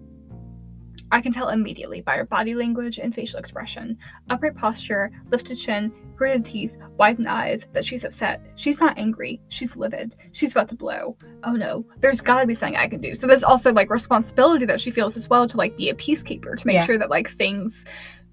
I 1.13 1.21
can 1.21 1.33
tell 1.33 1.49
immediately 1.49 2.01
by 2.01 2.17
her 2.17 2.25
body 2.25 2.55
language 2.55 2.99
and 2.99 3.15
facial 3.15 3.39
expression, 3.39 3.99
upright 4.29 4.55
posture, 4.55 5.11
lifted 5.31 5.57
chin, 5.57 5.93
gritted 6.17 6.45
teeth, 6.45 6.77
widened 6.99 7.29
eyes, 7.29 7.67
that 7.73 7.85
she's 7.85 8.05
upset. 8.05 8.41
She's 8.55 8.79
not 8.79 8.97
angry. 8.99 9.41
She's 9.49 9.77
livid. 9.77 10.15
She's 10.33 10.53
about 10.53 10.69
to 10.69 10.77
blow. 10.77 11.17
Oh 11.45 11.53
no, 11.53 11.85
there's 11.99 12.21
gotta 12.21 12.47
be 12.47 12.55
something 12.55 12.77
I 12.77 12.87
can 12.89 13.01
do. 13.01 13.15
So 13.15 13.27
there's 13.27 13.43
also 13.43 13.73
like 13.73 13.91
responsibility 13.91 14.67
that 14.67 14.81
she 14.81 14.91
feels 14.91 15.17
as 15.17 15.29
well 15.29 15.49
to 15.49 15.57
like 15.57 15.77
be 15.77 15.89
a 15.91 15.95
peacekeeper, 15.95 16.57
to 16.57 16.67
make 16.67 16.75
Yeah. 16.75 16.85
sure 16.87 16.99
that 16.99 17.11
like 17.11 17.29
things 17.31 17.85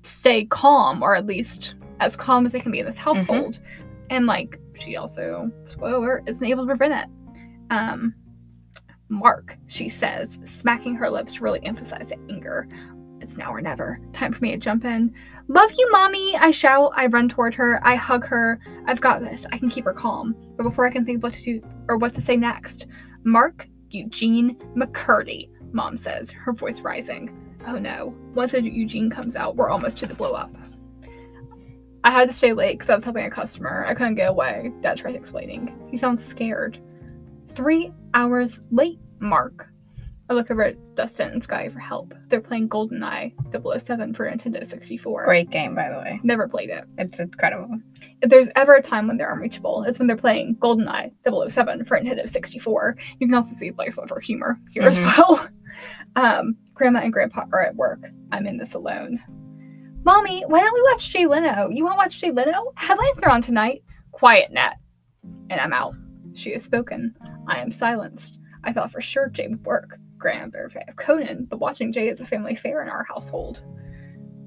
stay 0.03 0.45
calm, 0.45 1.01
or 1.01 1.15
at 1.15 1.25
least 1.25 1.75
as 1.99 2.15
calm 2.15 2.45
as 2.45 2.51
they 2.51 2.59
can 2.59 2.71
be 2.71 2.79
in 2.79 2.85
this 2.85 2.97
household. 2.97 3.59
And 4.09 4.25
like 4.27 4.59
she 4.79 4.95
also, 4.97 5.51
spoiler, 5.65 6.21
isn't 6.27 6.47
able 6.47 6.63
to 6.63 6.67
prevent 6.67 6.93
it. 6.93 7.09
Um 7.71 8.13
Mark, 9.09 9.57
she 9.67 9.89
says, 9.89 10.39
smacking 10.43 10.95
her 10.95 11.09
lips 11.09 11.35
to 11.35 11.43
really 11.43 11.63
emphasize 11.63 12.09
the 12.09 12.19
anger. 12.29 12.67
It's 13.21 13.37
now 13.37 13.51
or 13.51 13.61
never. 13.61 13.99
Time 14.13 14.31
for 14.31 14.43
me 14.43 14.51
to 14.51 14.57
jump 14.57 14.85
in. 14.85 15.13
Love 15.47 15.71
you, 15.77 15.91
mommy! 15.91 16.35
I 16.35 16.51
shout. 16.51 16.91
I 16.95 17.07
run 17.07 17.29
toward 17.29 17.55
her. 17.55 17.79
I 17.83 17.95
hug 17.95 18.25
her. 18.25 18.59
I've 18.85 19.01
got 19.01 19.21
this. 19.21 19.45
I 19.51 19.57
can 19.57 19.69
keep 19.69 19.85
her 19.85 19.93
calm. 19.93 20.35
But 20.55 20.63
before 20.63 20.85
I 20.85 20.91
can 20.91 21.05
think 21.05 21.17
of 21.17 21.23
what 21.23 21.33
to 21.33 21.43
do 21.43 21.61
or 21.87 21.97
what 21.97 22.13
to 22.13 22.21
say 22.21 22.35
next, 22.35 22.87
Mark 23.23 23.67
Eugene 23.89 24.55
McCurdy, 24.75 25.49
mom 25.71 25.97
says, 25.97 26.31
her 26.31 26.53
voice 26.53 26.81
rising. 26.81 27.57
Oh 27.65 27.77
no. 27.77 28.15
Once 28.33 28.53
Eugene 28.53 29.09
comes 29.09 29.35
out, 29.35 29.55
we're 29.55 29.69
almost 29.69 29.97
to 29.99 30.05
the 30.05 30.15
blow 30.15 30.33
up. 30.33 30.51
I 32.03 32.11
had 32.11 32.27
to 32.27 32.33
stay 32.33 32.53
late 32.53 32.73
because 32.73 32.89
I 32.89 32.95
was 32.95 33.03
helping 33.03 33.25
a 33.25 33.29
customer. 33.29 33.85
I 33.85 33.93
couldn't 33.93 34.15
get 34.15 34.29
away. 34.29 34.71
Dad 34.81 34.97
tries 34.97 35.15
explaining. 35.15 35.77
He 35.89 35.97
sounds 35.97 36.23
scared. 36.23 36.79
Three 37.49 37.91
hours 38.17 38.59
late, 38.71 38.99
Mark. 39.19 39.69
I 40.29 40.33
look 40.33 40.51
over 40.51 40.63
at 40.63 40.95
Dustin 40.95 41.29
and 41.31 41.41
Sky 41.41 41.69
for 41.69 41.79
help. 41.79 42.13
They're 42.27 42.41
playing 42.41 42.67
GoldenEye 42.67 43.31
007 43.81 44.13
for 44.13 44.29
Nintendo 44.29 44.65
64. 44.65 45.23
Great 45.23 45.49
game, 45.49 45.73
by 45.73 45.87
the 45.89 45.97
way. 45.99 46.19
Never 46.21 46.49
played 46.49 46.69
it. 46.69 46.83
It's 46.97 47.17
incredible. 47.19 47.69
If 48.21 48.29
there's 48.29 48.49
ever 48.57 48.75
a 48.75 48.81
time 48.81 49.07
when 49.07 49.15
they're 49.15 49.31
unreachable, 49.31 49.83
it's 49.83 49.99
when 49.99 50.07
they're 50.09 50.17
playing 50.17 50.57
GoldenEye 50.57 51.13
007 51.49 51.85
for 51.85 51.97
Nintendo 51.97 52.27
64. 52.27 52.97
You 53.19 53.27
can 53.27 53.35
also 53.35 53.55
see 53.55 53.71
like 53.77 53.93
some 53.93 54.03
of 54.03 54.09
her 54.09 54.19
humor 54.19 54.57
here 54.73 54.83
as 54.83 54.99
Mhm. 54.99 55.05
well. 55.17 55.49
Um, 56.15 56.55
Grandma 56.73 57.01
and 57.01 57.13
Grandpa 57.13 57.43
are 57.53 57.61
at 57.61 57.75
work. 57.75 57.99
I'm 58.31 58.47
in 58.47 58.57
this 58.57 58.73
alone. 58.73 59.19
Mommy, 60.03 60.43
why 60.47 60.59
don't 60.61 60.73
we 60.73 60.81
watch 60.91 61.11
Jay 61.11 61.27
Leno? 61.27 61.69
You 61.69 61.83
want 61.83 61.93
to 61.93 61.97
watch 61.97 62.19
Jay 62.19 62.31
Leno? 62.31 62.71
Headlines 62.75 63.19
are 63.21 63.29
on 63.29 63.43
tonight. 63.43 63.83
Quiet, 64.11 64.51
Nat. 64.51 64.77
And 65.51 65.61
I'm 65.61 65.73
out. 65.73 65.93
She 66.37 66.51
has 66.51 66.63
spoken. 66.63 67.15
I 67.47 67.59
am 67.59 67.71
silenced. 67.71 68.37
I 68.63 68.71
thought 68.71 68.91
for 68.91 69.01
sure 69.01 69.27
Jay 69.29 69.47
would 69.47 69.65
work. 69.65 69.99
Graham, 70.19 70.51
fan 70.51 70.83
of 70.87 70.95
Conan, 70.95 71.45
but 71.49 71.59
watching 71.59 71.91
Jay 71.91 72.07
is 72.09 72.21
a 72.21 72.25
family 72.25 72.53
affair 72.53 72.81
in 72.81 72.89
our 72.89 73.03
household. 73.03 73.63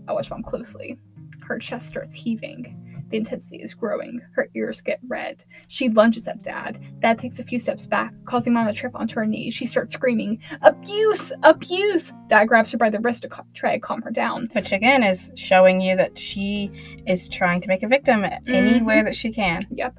I 0.08 0.12
watch 0.12 0.30
Mom 0.30 0.42
closely. 0.42 0.98
Her 1.42 1.58
chest 1.58 1.88
starts 1.88 2.14
heaving. 2.14 2.76
The 3.10 3.16
intensity 3.16 3.56
is 3.60 3.74
growing. 3.74 4.20
Her 4.34 4.48
ears 4.54 4.80
get 4.80 5.00
red. 5.08 5.44
She 5.66 5.88
lunges 5.88 6.28
at 6.28 6.42
Dad. 6.42 6.78
Dad 7.00 7.18
takes 7.18 7.40
a 7.40 7.44
few 7.44 7.58
steps 7.58 7.86
back, 7.86 8.12
causing 8.24 8.52
Mom 8.52 8.66
to 8.68 8.72
trip 8.72 8.94
onto 8.94 9.16
her 9.16 9.26
knees. 9.26 9.52
She 9.54 9.66
starts 9.66 9.94
screaming, 9.94 10.40
Abuse! 10.62 11.32
Abuse! 11.42 12.12
Dad 12.28 12.44
grabs 12.46 12.70
her 12.70 12.78
by 12.78 12.90
the 12.90 13.00
wrist 13.00 13.22
to 13.22 13.28
ca- 13.28 13.42
try 13.54 13.74
to 13.74 13.80
calm 13.80 14.02
her 14.02 14.10
down. 14.12 14.48
Which 14.52 14.70
again 14.72 15.02
is 15.02 15.30
showing 15.34 15.80
you 15.80 15.96
that 15.96 16.16
she 16.18 16.70
is 17.06 17.28
trying 17.28 17.60
to 17.62 17.68
make 17.68 17.82
a 17.82 17.88
victim 17.88 18.24
any 18.24 18.78
Mhm. 18.80 18.84
way 18.86 19.02
that 19.02 19.16
she 19.16 19.32
can. 19.32 19.62
Yep. 19.72 19.98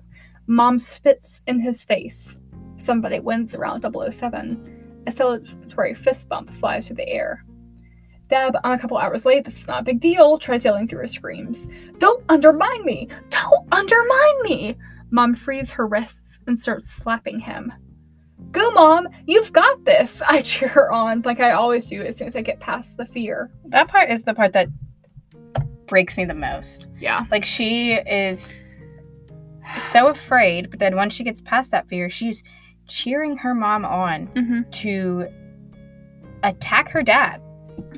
Mom 0.51 0.77
spits 0.79 1.41
in 1.47 1.61
his 1.61 1.81
face. 1.81 2.37
Somebody 2.75 3.21
wins 3.21 3.55
around 3.55 3.83
007. 3.83 5.03
A 5.07 5.09
celebratory 5.09 5.95
fist 5.95 6.27
bump 6.27 6.51
flies 6.51 6.87
through 6.87 6.97
the 6.97 7.07
air. 7.07 7.45
Deb, 8.27 8.57
I'm 8.61 8.73
a 8.73 8.77
couple 8.77 8.97
hours 8.97 9.25
late. 9.25 9.45
This 9.45 9.61
is 9.61 9.67
not 9.69 9.79
a 9.79 9.85
big 9.85 10.01
deal. 10.01 10.37
Tries 10.37 10.65
yelling 10.65 10.89
through 10.89 10.99
her 10.99 11.07
screams. 11.07 11.69
Don't 11.99 12.21
undermine 12.27 12.83
me! 12.83 13.07
Don't 13.29 13.65
undermine 13.71 14.43
me! 14.43 14.75
Mom 15.09 15.35
frees 15.35 15.71
her 15.71 15.87
wrists 15.87 16.37
and 16.47 16.59
starts 16.59 16.89
slapping 16.89 17.39
him. 17.39 17.71
Go, 18.51 18.71
Mom! 18.71 19.07
You've 19.25 19.53
got 19.53 19.85
this! 19.85 20.21
I 20.27 20.41
cheer 20.41 20.67
her 20.67 20.91
on, 20.91 21.21
like 21.21 21.39
I 21.39 21.51
always 21.51 21.85
do 21.85 22.01
as 22.01 22.17
soon 22.17 22.27
as 22.27 22.35
I 22.35 22.41
get 22.41 22.59
past 22.59 22.97
the 22.97 23.05
fear. 23.05 23.49
That 23.67 23.87
part 23.87 24.09
is 24.09 24.23
the 24.23 24.33
part 24.33 24.51
that 24.51 24.67
breaks 25.85 26.17
me 26.17 26.25
the 26.25 26.33
most. 26.33 26.87
Yeah. 26.99 27.25
Like 27.31 27.45
she 27.45 27.93
is 27.93 28.53
so 29.91 30.07
afraid, 30.07 30.69
but 30.69 30.79
then 30.79 30.95
once 30.95 31.13
she 31.13 31.23
gets 31.23 31.41
past 31.41 31.71
that 31.71 31.87
fear, 31.87 32.09
she's 32.09 32.43
cheering 32.87 33.37
her 33.37 33.53
mom 33.53 33.85
on 33.85 34.27
Mm-hmm. 34.27 34.69
to 34.71 35.27
attack 36.43 36.89
her 36.89 37.03
dad 37.03 37.41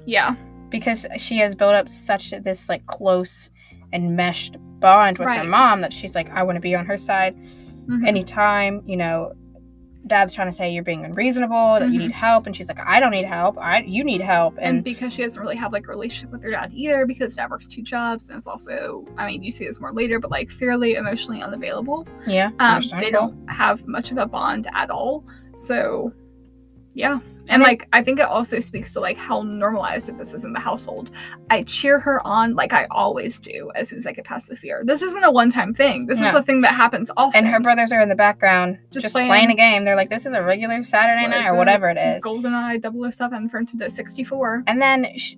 Yeah. 0.05 0.35
because 0.69 1.05
she 1.17 1.37
has 1.37 1.55
built 1.55 1.73
up 1.75 1.87
such 1.89 2.31
this 2.31 2.67
like 2.69 2.85
close 2.87 3.49
and 3.93 4.15
meshed 4.15 4.57
bond 4.79 5.17
with 5.17 5.29
her 5.29 5.43
mom 5.45 5.81
that 5.81 5.93
she's 5.93 6.13
like, 6.15 6.29
I 6.31 6.43
want 6.43 6.55
to 6.57 6.59
be 6.61 6.75
on 6.75 6.85
her 6.85 6.97
side 6.97 7.35
Mhm. 7.87 8.05
anytime, 8.07 8.81
you 8.85 8.97
know, 8.97 9.33
dad's 10.07 10.33
trying 10.33 10.49
to 10.49 10.53
say 10.55 10.69
you're 10.71 10.83
being 10.83 11.05
unreasonable, 11.05 11.79
that 11.79 11.89
you 11.89 11.97
Mhm. 11.99 12.03
need 12.03 12.11
help, 12.11 12.45
and 12.45 12.55
she's 12.55 12.67
like, 12.67 12.79
I 12.85 12.99
don't 12.99 13.11
need 13.11 13.25
help. 13.25 13.57
I 13.57 13.81
you 13.87 14.03
need 14.03 14.21
help. 14.21 14.55
and, 14.57 14.77
And, 14.77 14.83
because 14.83 15.13
she 15.13 15.23
doesn't 15.23 15.41
really 15.41 15.55
have 15.55 15.71
like 15.71 15.85
a 15.87 15.89
relationship 15.89 16.31
with 16.31 16.43
her 16.43 16.51
dad 16.51 16.71
either, 16.73 17.05
because 17.05 17.35
dad 17.35 17.49
works 17.49 17.67
two 17.67 17.81
jobs 17.81 18.29
and 18.29 18.37
is 18.37 18.45
also, 18.47 19.05
I 19.17 19.27
mean, 19.27 19.43
you 19.43 19.51
see 19.51 19.65
this 19.65 19.79
more 19.79 19.93
later, 19.93 20.19
but 20.19 20.29
like 20.31 20.49
fairly 20.49 20.95
emotionally 20.95 21.41
unavailable. 21.41 22.05
yeah, 22.27 22.51
Um, 22.59 22.83
they 22.99 23.11
don't 23.11 23.35
have 23.49 23.87
much 23.87 24.11
of 24.11 24.17
a 24.17 24.25
bond 24.25 24.67
at 24.73 24.89
all. 24.89 25.23
So, 25.55 26.11
yeah. 26.93 27.19
And 27.49 27.59
mean- 27.59 27.67
like, 27.67 27.87
I 27.91 28.01
think 28.01 28.19
it 28.19 28.25
also 28.25 28.59
speaks 28.59 28.91
to 28.93 29.01
like 29.01 29.17
how 29.17 29.41
normalized 29.41 30.17
this 30.17 30.33
is 30.33 30.45
in 30.45 30.53
the 30.53 30.59
household. 30.61 31.11
I 31.49 31.63
cheer 31.63 31.99
her 31.99 32.25
on 32.25 32.55
like 32.55 32.71
I 32.71 32.87
always 32.89 33.39
do 33.39 33.69
as 33.75 33.89
soon 33.89 33.99
as 33.99 34.05
I 34.05 34.13
get 34.13 34.23
past 34.23 34.47
the 34.49 34.55
fear. 34.55 34.81
This 34.85 35.01
isn't 35.01 35.23
a 35.23 35.29
one 35.31 35.51
time 35.51 35.73
thing. 35.73 36.05
This 36.05 36.19
is 36.21 36.31
No. 36.33 36.39
a 36.39 36.43
thing 36.43 36.61
that 36.61 36.73
happens 36.73 37.11
often. 37.17 37.43
And 37.43 37.53
her 37.53 37.59
brothers 37.59 37.91
are 37.91 37.99
in 37.99 38.07
the 38.07 38.15
background 38.15 38.77
Just 38.91 39.03
just, 39.03 39.13
playing- 39.13 39.27
playing, 39.27 39.51
a 39.51 39.55
game. 39.55 39.83
They're 39.83 39.97
like, 39.97 40.09
this 40.09 40.25
is 40.25 40.33
a 40.33 40.41
regular 40.41 40.81
Saturday 40.83 41.27
night 41.27 41.47
or 41.47 41.55
whatever 41.55 41.89
it 41.89 41.97
is. 41.97 42.23
GoldenEye 42.23 42.81
007 43.11 43.49
for 43.49 43.61
Nintendo 43.61 43.91
64. 43.91 44.63
And 44.67 44.81
then 44.81 45.07
sh 45.17 45.33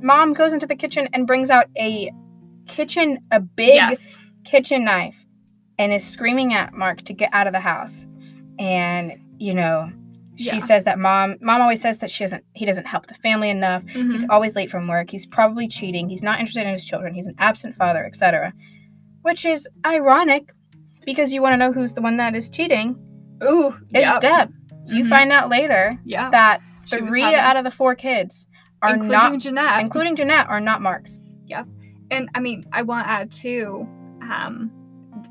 mom 0.00 0.32
goes 0.32 0.54
into 0.54 0.66
the 0.66 0.74
kitchen 0.76 1.06
and 1.12 1.26
brings 1.26 1.50
out 1.50 1.66
a 1.76 2.10
kitchen, 2.66 3.18
a 3.30 3.40
big 3.40 3.74
yes. 3.74 4.18
kitchen 4.44 4.84
knife, 4.84 5.16
and 5.78 5.92
is 5.92 6.02
screaming 6.06 6.54
at 6.54 6.72
Mark 6.72 7.02
to 7.02 7.12
get 7.12 7.28
out 7.34 7.46
of 7.46 7.52
the 7.52 7.60
house. 7.60 8.06
And 8.58 9.12
you 9.38 9.52
know, 9.52 9.90
she 10.42 10.56
Yeah. 10.56 10.58
says 10.58 10.84
that 10.84 10.98
mom, 10.98 11.36
mom 11.40 11.60
always 11.60 11.80
says 11.80 11.98
that 11.98 12.10
she 12.10 12.24
doesn't, 12.24 12.44
he 12.54 12.64
doesn't 12.66 12.86
help 12.86 13.06
the 13.06 13.14
family 13.14 13.50
enough. 13.50 13.82
Mhm. 13.84 14.12
He's 14.12 14.28
always 14.28 14.54
late 14.56 14.70
from 14.70 14.86
work. 14.88 15.10
He's 15.10 15.26
probably 15.26 15.68
cheating. 15.68 16.08
He's 16.08 16.22
not 16.22 16.38
interested 16.40 16.62
in 16.66 16.72
his 16.72 16.84
children. 16.84 17.14
He's 17.14 17.26
an 17.26 17.34
absent 17.38 17.76
father, 17.76 18.04
etc. 18.04 18.52
Which 19.22 19.44
is 19.44 19.68
ironic 19.86 20.52
because 21.06 21.32
you 21.32 21.42
want 21.42 21.52
to 21.54 21.56
know 21.56 21.72
who's 21.72 21.92
the 21.94 22.00
one 22.02 22.16
that 22.18 22.34
is 22.34 22.48
cheating. 22.48 22.96
Ooh, 23.42 23.74
It's 23.92 24.06
yep. 24.06 24.20
Deb. 24.20 24.52
You 24.86 25.04
Mhm. 25.04 25.08
find 25.08 25.32
out 25.32 25.48
later 25.48 25.98
Yeah. 26.04 26.30
that 26.30 26.60
three 26.86 27.22
having- 27.22 27.38
out 27.40 27.56
of 27.56 27.64
the 27.64 27.70
four 27.70 27.94
kids 27.94 28.46
are 28.82 28.90
including 28.94 29.12
not, 29.12 29.38
Jennette. 29.38 29.80
including 29.80 30.16
Jennette, 30.16 30.48
are 30.48 30.60
not 30.60 30.82
Mark's. 30.82 31.18
Yep. 31.46 31.66
And 32.10 32.28
I 32.34 32.40
mean, 32.40 32.66
I 32.72 32.82
want 32.82 33.06
to 33.06 33.10
add 33.10 33.30
too, 33.32 33.86
um, 34.22 34.70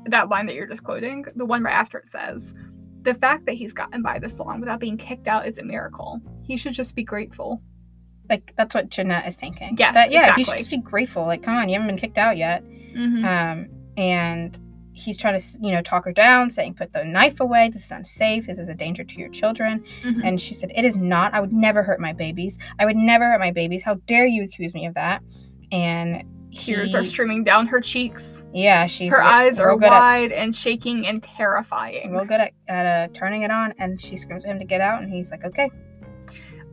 that 0.06 0.28
line 0.28 0.46
that 0.46 0.54
you're 0.54 0.66
just 0.66 0.82
quoting, 0.84 1.24
the 1.36 1.44
one 1.46 1.62
right 1.62 1.74
after 1.74 1.98
it 1.98 2.08
says, 2.08 2.54
the 3.02 3.14
fact 3.14 3.46
that 3.46 3.52
he's 3.54 3.72
gotten 3.72 4.02
by 4.02 4.18
this 4.18 4.38
long 4.38 4.60
without 4.60 4.80
being 4.80 4.96
kicked 4.96 5.26
out 5.28 5.46
is 5.46 5.58
a 5.58 5.64
miracle. 5.64 6.20
He 6.42 6.56
should 6.56 6.72
just 6.74 6.94
be 6.94 7.02
grateful. 7.02 7.60
Like 8.30 8.54
that's 8.56 8.74
what 8.74 8.88
Jennette 8.88 9.26
is 9.26 9.36
thinking. 9.36 9.76
Yes, 9.78 9.94
That, 9.94 10.10
yeah, 10.12 10.34
he 10.34 10.42
exactly. 10.42 10.44
should 10.44 10.58
just 10.58 10.70
be 10.70 10.78
grateful. 10.78 11.26
Like, 11.26 11.42
come 11.42 11.54
on, 11.54 11.68
you 11.68 11.74
haven't 11.74 11.88
been 11.88 11.98
kicked 11.98 12.18
out 12.18 12.36
yet. 12.36 12.64
Mm-hmm. 12.64 13.24
Um, 13.24 13.68
and 13.96 14.58
he's 14.94 15.16
trying 15.16 15.38
to, 15.40 15.46
you 15.60 15.72
know, 15.72 15.82
talk 15.82 16.04
her 16.04 16.12
down, 16.12 16.50
saying, 16.50 16.74
"Put 16.74 16.92
the 16.92 17.02
knife 17.04 17.40
away. 17.40 17.68
This 17.70 17.84
is 17.84 17.90
unsafe. 17.90 18.46
This 18.46 18.58
is 18.58 18.68
a 18.68 18.74
danger 18.74 19.04
to 19.04 19.16
your 19.16 19.30
children." 19.30 19.84
Mhm. 20.02 20.22
And 20.24 20.40
she 20.40 20.54
said, 20.54 20.70
"It 20.74 20.84
is 20.84 20.96
not. 20.96 21.34
I 21.34 21.40
would 21.40 21.52
never 21.52 21.82
hurt 21.82 22.00
my 22.00 22.12
babies. 22.12 22.58
I 22.78 22.84
would 22.84 22.96
never 22.96 23.24
hurt 23.30 23.40
my 23.40 23.50
babies. 23.50 23.82
How 23.82 23.94
dare 24.06 24.26
you 24.26 24.42
accuse 24.44 24.72
me 24.74 24.86
of 24.86 24.94
that?" 24.94 25.22
And 25.72 26.22
Tears 26.54 26.90
he- 26.92 26.96
are 26.98 27.04
streaming 27.04 27.44
down 27.44 27.66
her 27.66 27.80
cheeks. 27.80 28.44
Yeah, 28.52 28.86
she's 28.86 29.10
her 29.12 29.18
re- 29.18 29.24
eyes 29.24 29.58
are 29.60 29.68
real 29.68 29.78
good 29.78 29.86
at 29.92 29.98
wide 30.00 30.32
and 30.32 30.54
shaking 30.54 31.06
and 31.06 31.22
terrifying. 31.22 32.12
real 32.12 32.24
good 32.24 32.40
at, 32.40 32.52
at 32.68 32.86
uh, 32.86 33.12
turning 33.14 33.42
it 33.42 33.50
on. 33.50 33.72
And 33.78 34.00
she 34.00 34.16
screams 34.16 34.44
at 34.44 34.50
him 34.50 34.58
to 34.58 34.64
get 34.64 34.80
out, 34.80 35.02
and 35.02 35.12
he's 35.12 35.30
like, 35.30 35.44
"Okay." 35.44 35.70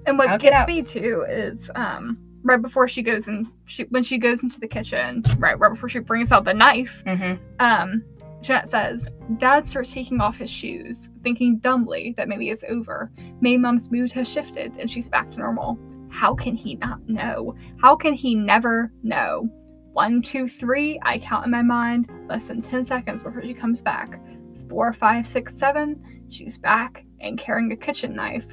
And 0.05 0.17
what 0.17 0.29
I'll 0.29 0.37
gets 0.37 0.67
me 0.67 0.81
too 0.81 1.25
is 1.27 1.69
um 1.75 2.17
right 2.43 2.61
before 2.61 2.87
she 2.87 3.03
goes 3.03 3.27
in 3.27 3.51
she 3.65 3.83
when 3.83 4.01
she 4.03 4.17
goes 4.17 4.43
into 4.43 4.59
the 4.59 4.67
kitchen, 4.67 5.23
right, 5.37 5.57
right 5.59 5.69
before 5.69 5.89
she 5.89 5.99
brings 5.99 6.31
out 6.31 6.45
the 6.45 6.53
knife, 6.53 7.03
Mm-hmm. 7.05 7.43
um, 7.59 8.03
Jennette 8.41 8.69
says, 8.69 9.09
Dad 9.37 9.65
starts 9.65 9.91
taking 9.91 10.21
off 10.21 10.37
his 10.37 10.49
shoes, 10.49 11.09
thinking 11.23 11.57
dumbly 11.57 12.13
that 12.15 12.29
maybe 12.29 12.49
it's 12.49 12.63
over. 12.69 13.11
May 13.41 13.57
Mom's 13.57 13.91
mood 13.91 14.13
has 14.13 14.29
shifted 14.29 14.71
and 14.79 14.89
she's 14.89 15.09
back 15.09 15.29
to 15.31 15.37
normal. 15.39 15.77
How 16.09 16.33
can 16.33 16.55
he 16.55 16.75
not 16.75 17.05
know? 17.09 17.53
How 17.81 17.97
can 17.97 18.13
he 18.13 18.35
never 18.35 18.93
know? 19.03 19.49
One, 19.91 20.21
two, 20.21 20.47
three, 20.47 20.99
I 21.03 21.19
count 21.19 21.45
in 21.45 21.51
my 21.51 21.61
mind, 21.61 22.09
less 22.27 22.47
than 22.47 22.61
10 22.61 22.85
seconds 22.85 23.23
before 23.23 23.41
she 23.41 23.53
comes 23.53 23.81
back. 23.81 24.21
Four, 24.69 24.93
five, 24.93 25.27
six, 25.27 25.57
seven, 25.57 26.23
she's 26.29 26.57
back 26.57 27.05
and 27.19 27.37
carrying 27.37 27.71
a 27.71 27.75
kitchen 27.75 28.15
knife. 28.15 28.45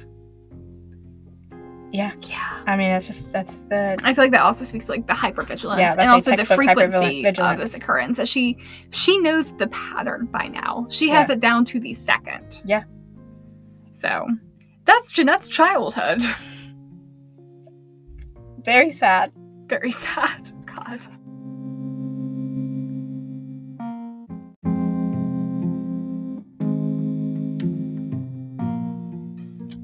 Yeah. 1.91 2.11
Yeah. 2.21 2.63
I 2.65 2.75
mean, 2.75 2.89
that's 2.89 3.07
just 3.07 3.31
that's 3.31 3.63
the 3.65 3.97
I 4.03 4.13
feel 4.13 4.25
like 4.25 4.31
that 4.31 4.41
also 4.41 4.65
speaks 4.65 4.87
to, 4.87 4.93
like 4.93 5.07
the 5.07 5.13
hypervigilance 5.13 5.79
Yeah, 5.79 5.95
and 5.97 6.09
also 6.09 6.35
the 6.35 6.45
frequency 6.45 7.25
of 7.25 7.57
this 7.57 7.75
occurrence. 7.75 8.17
That 8.17 8.27
she 8.27 8.57
she 8.91 9.17
knows 9.19 9.55
the 9.57 9.67
pattern 9.67 10.25
by 10.25 10.47
now. 10.47 10.87
She 10.89 11.09
has 11.09 11.29
it 11.29 11.39
down 11.39 11.65
to 11.65 11.79
the 11.79 11.93
second. 11.93 12.61
Yeah. 12.65 12.83
So 13.91 14.27
that's 14.85 15.11
Jennette's 15.11 15.47
childhood. 15.47 16.21
very 18.65 18.91
sad. 18.91 19.31
Very 19.67 19.91
sad. 19.91 20.51
God. 20.65 20.99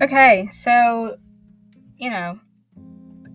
Okay, 0.04 0.50
so 0.52 1.16
you 1.98 2.10
know, 2.10 2.40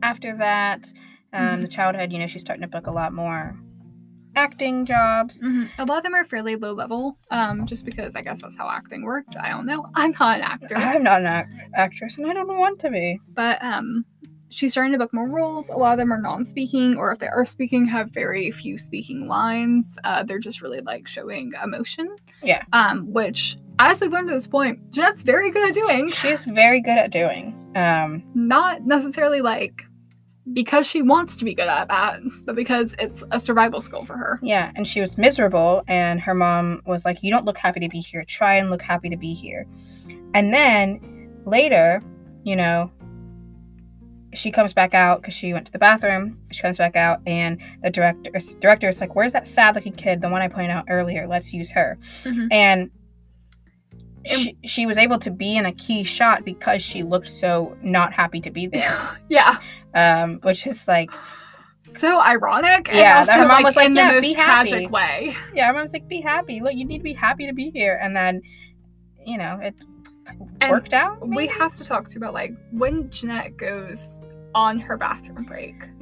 after 0.03 0.37
that, 0.37 0.93
um, 1.33 1.63
the 1.63 1.69
childhood, 1.69 2.13
you 2.13 2.19
know, 2.19 2.27
she's 2.27 2.43
starting 2.43 2.61
to 2.63 2.69
book 2.69 2.87
a 2.87 2.91
lot 2.91 3.13
more 3.15 3.57
acting 4.37 4.85
jobs. 4.85 5.41
Mhm. 5.41 5.71
A 5.79 5.85
lot 5.87 5.99
of 5.99 6.03
them 6.05 6.15
are 6.15 6.25
fairly 6.25 6.55
low 6.57 6.73
level, 6.73 7.17
um, 7.31 7.67
just 7.67 7.85
because 7.85 8.15
I 8.15 8.21
guess 8.23 8.43
that's 8.43 8.57
how 8.57 8.69
acting 8.71 9.03
works. 9.03 9.35
I 9.37 9.49
don't 9.51 9.67
know. 9.67 9.87
I'm 9.95 10.15
not 10.21 10.37
an 10.39 10.43
actor. 10.45 10.77
I'm 10.77 11.03
not 11.03 11.21
an 11.21 11.27
act- 11.27 11.53
actress, 11.75 12.19
and 12.19 12.27
I 12.27 12.35
don't 12.35 12.47
want 12.59 12.79
to 12.81 12.91
be. 12.91 13.19
but 13.35 13.63
um 13.65 14.05
she's 14.51 14.73
starting 14.73 14.93
to 14.93 14.99
book 14.99 15.13
more 15.13 15.29
roles 15.29 15.69
a 15.69 15.77
lot 15.77 15.93
of 15.93 15.99
them 15.99 16.11
are 16.11 16.21
non-speaking 16.23 16.97
or 16.97 17.13
if 17.13 17.19
they 17.19 17.27
are 17.29 17.45
speaking 17.45 17.85
have 17.85 18.11
very 18.13 18.51
few 18.51 18.79
speaking 18.79 19.27
lines 19.29 19.99
uh, 20.05 20.23
they're 20.23 20.39
just 20.39 20.63
really 20.63 20.81
like 20.81 21.07
showing 21.07 21.53
emotion 21.63 22.09
Yeah. 22.43 22.63
um 22.73 23.13
which 23.13 23.59
as 23.79 24.01
we've 24.01 24.13
learned 24.13 24.29
to 24.29 24.35
this 24.35 24.47
point 24.47 24.79
jennette's 24.93 25.23
very 25.23 25.51
good 25.51 25.69
at 25.69 25.75
doing 25.75 26.09
She's 26.09 26.45
very 26.45 26.81
good 26.81 26.99
at 26.99 27.11
doing. 27.11 27.55
Um, 27.77 28.25
not 28.35 28.83
necessarily 28.87 29.41
like 29.41 29.85
because 30.55 30.87
she 30.87 31.03
wants 31.03 31.37
to 31.37 31.45
be 31.45 31.53
good 31.55 31.69
at 31.69 31.89
that 31.89 32.21
but 32.47 32.57
because 32.57 32.95
it's 32.99 33.23
a 33.31 33.39
survival 33.39 33.81
skill 33.81 34.05
for 34.05 34.17
her 34.17 34.41
yeah, 34.43 34.73
and 34.77 34.87
she 34.87 35.01
was 35.01 35.19
miserable, 35.19 35.83
and 35.89 36.21
her 36.21 36.35
mom 36.35 36.81
was 36.87 37.05
like, 37.05 37.23
"You 37.23 37.31
don't 37.31 37.45
look 37.45 37.59
happy 37.59 37.81
to 37.81 37.89
be 37.89 38.01
here. 38.01 38.25
Try 38.25 38.55
and 38.55 38.71
look 38.71 38.81
happy 38.83 39.11
to 39.11 39.17
be 39.17 39.35
here." 39.35 39.67
And 40.35 40.53
then 40.55 41.31
later, 41.45 42.03
you 42.45 42.57
know, 42.57 42.91
she 44.35 44.51
comes 44.51 44.73
back 44.73 44.95
out 44.95 45.21
because 45.21 45.35
she 45.35 45.53
went 45.53 45.67
to 45.67 45.73
the 45.73 45.79
bathroom. 45.79 46.39
She 46.53 46.63
comes 46.63 46.79
back 46.79 46.97
out, 46.97 47.21
and 47.27 47.59
the 47.83 47.91
director 47.91 48.31
director 48.61 48.89
is 48.89 49.01
like, 49.01 49.15
"Where's 49.15 49.33
that 49.35 49.47
sad-looking 49.47 49.95
kid? 49.95 50.21
The 50.23 50.29
one 50.31 50.41
I 50.41 50.49
pointed 50.49 50.71
out 50.71 50.85
earlier. 50.89 51.27
Let's 51.27 51.53
use 51.53 51.71
her." 51.73 51.99
Mhm. 52.25 52.49
And 52.51 52.81
And- 52.81 52.91
she, 54.27 54.57
she 54.65 54.87
was 54.87 54.99
able 54.99 55.19
to 55.21 55.31
be 55.31 55.57
in 55.57 55.67
a 55.67 55.73
key 55.73 56.03
shot 56.05 56.45
because 56.45 56.83
she 56.83 57.03
looked 57.03 57.29
so 57.29 57.77
not 57.83 58.13
happy 58.13 58.41
to 58.41 58.51
be 58.51 58.67
there, 58.73 58.99
yeah 59.29 59.59
um, 59.95 60.39
which 60.43 60.67
is 60.67 60.87
like, 60.89 61.11
so 61.83 62.21
ironic 62.21 62.89
and 62.91 62.99
Yeah, 62.99 63.19
also 63.21 63.33
her 63.33 63.39
mom 63.41 63.49
like, 63.49 63.65
was 63.65 63.77
like, 63.77 63.87
in 63.87 63.97
"Yeah, 63.97 64.13
the 64.15 64.21
be 64.21 64.35
most 64.35 64.41
happy." 64.41 64.71
tragic 64.71 64.91
way 64.91 65.37
yeah, 65.55 65.69
everyone's 65.69 65.93
like, 65.93 66.07
"Be 66.09 66.21
happy. 66.21 66.61
Look, 66.61 66.75
you 66.75 66.85
need 66.85 66.99
to 66.99 67.05
be 67.05 67.15
happy 67.15 67.47
to 67.47 67.53
be 67.55 67.71
here." 67.71 67.99
And 68.03 68.15
then, 68.17 68.43
you 69.25 69.39
know, 69.39 69.59
it 69.63 69.75
And 70.61 70.71
worked 70.71 70.93
out. 70.93 71.27
we 71.27 71.47
have 71.47 71.75
to 71.77 71.85
talk 71.85 72.09
to 72.09 72.15
you 72.15 72.19
about 72.19 72.35
like 72.35 72.53
when 72.73 73.09
jennette 73.11 73.57
goes 73.57 74.21
on 74.55 74.79
her 74.79 74.97
bathroom 74.99 75.45
break 75.45 75.75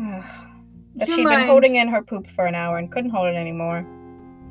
that 0.97 1.09
she'd 1.09 1.25
been 1.25 1.47
holding 1.47 1.77
in 1.77 1.87
her 1.89 2.03
poop 2.03 2.27
for 2.29 2.47
an 2.47 2.55
hour 2.57 2.79
and 2.79 2.91
couldn't 2.91 3.11
hold 3.11 3.29
it 3.29 3.37
anymore. 3.37 3.87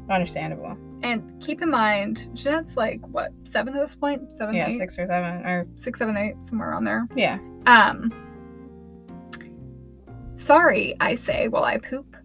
Understandable. 0.10 0.78
And 1.04 1.40
keep 1.42 1.62
in 1.62 1.70
mind, 1.70 2.30
Jennette's 2.34 2.76
like 2.78 3.00
what 3.08 3.32
seven 3.44 3.76
at 3.76 3.80
this 3.82 3.96
point? 3.96 4.22
Seven, 4.36 4.56
Yeah, 4.56 4.68
eight? 4.70 4.78
six 4.78 4.98
or 4.98 5.06
seven, 5.06 5.46
or 5.46 5.68
six, 5.76 6.00
seven, 6.00 6.18
eight, 6.18 6.36
somewhere 6.44 6.72
around 6.72 6.86
there. 6.86 7.08
yeah, 7.16 7.38
Um, 7.68 8.12
Sorry, 10.38 10.96
I 11.00 11.16
say 11.16 11.48
while 11.48 11.64
I 11.64 11.78
poop. 11.78 12.18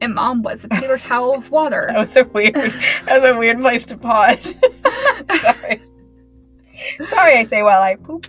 And 0.00 0.14
mom 0.14 0.42
was 0.42 0.64
a 0.64 0.68
paper 0.68 0.98
towel 1.02 1.34
of 1.34 1.50
water. 1.50 1.86
That 1.90 1.98
was 2.00 2.16
a 2.16 2.24
weird. 2.24 2.54
that 2.54 3.20
was 3.20 3.30
a 3.30 3.36
weird 3.38 3.60
place 3.60 3.86
to 3.86 3.96
pause. 3.96 4.54
Sorry. 5.40 5.80
Sorry, 7.04 7.36
I 7.38 7.44
say 7.44 7.62
while 7.62 7.80
I 7.82 7.94
poop. 7.96 8.26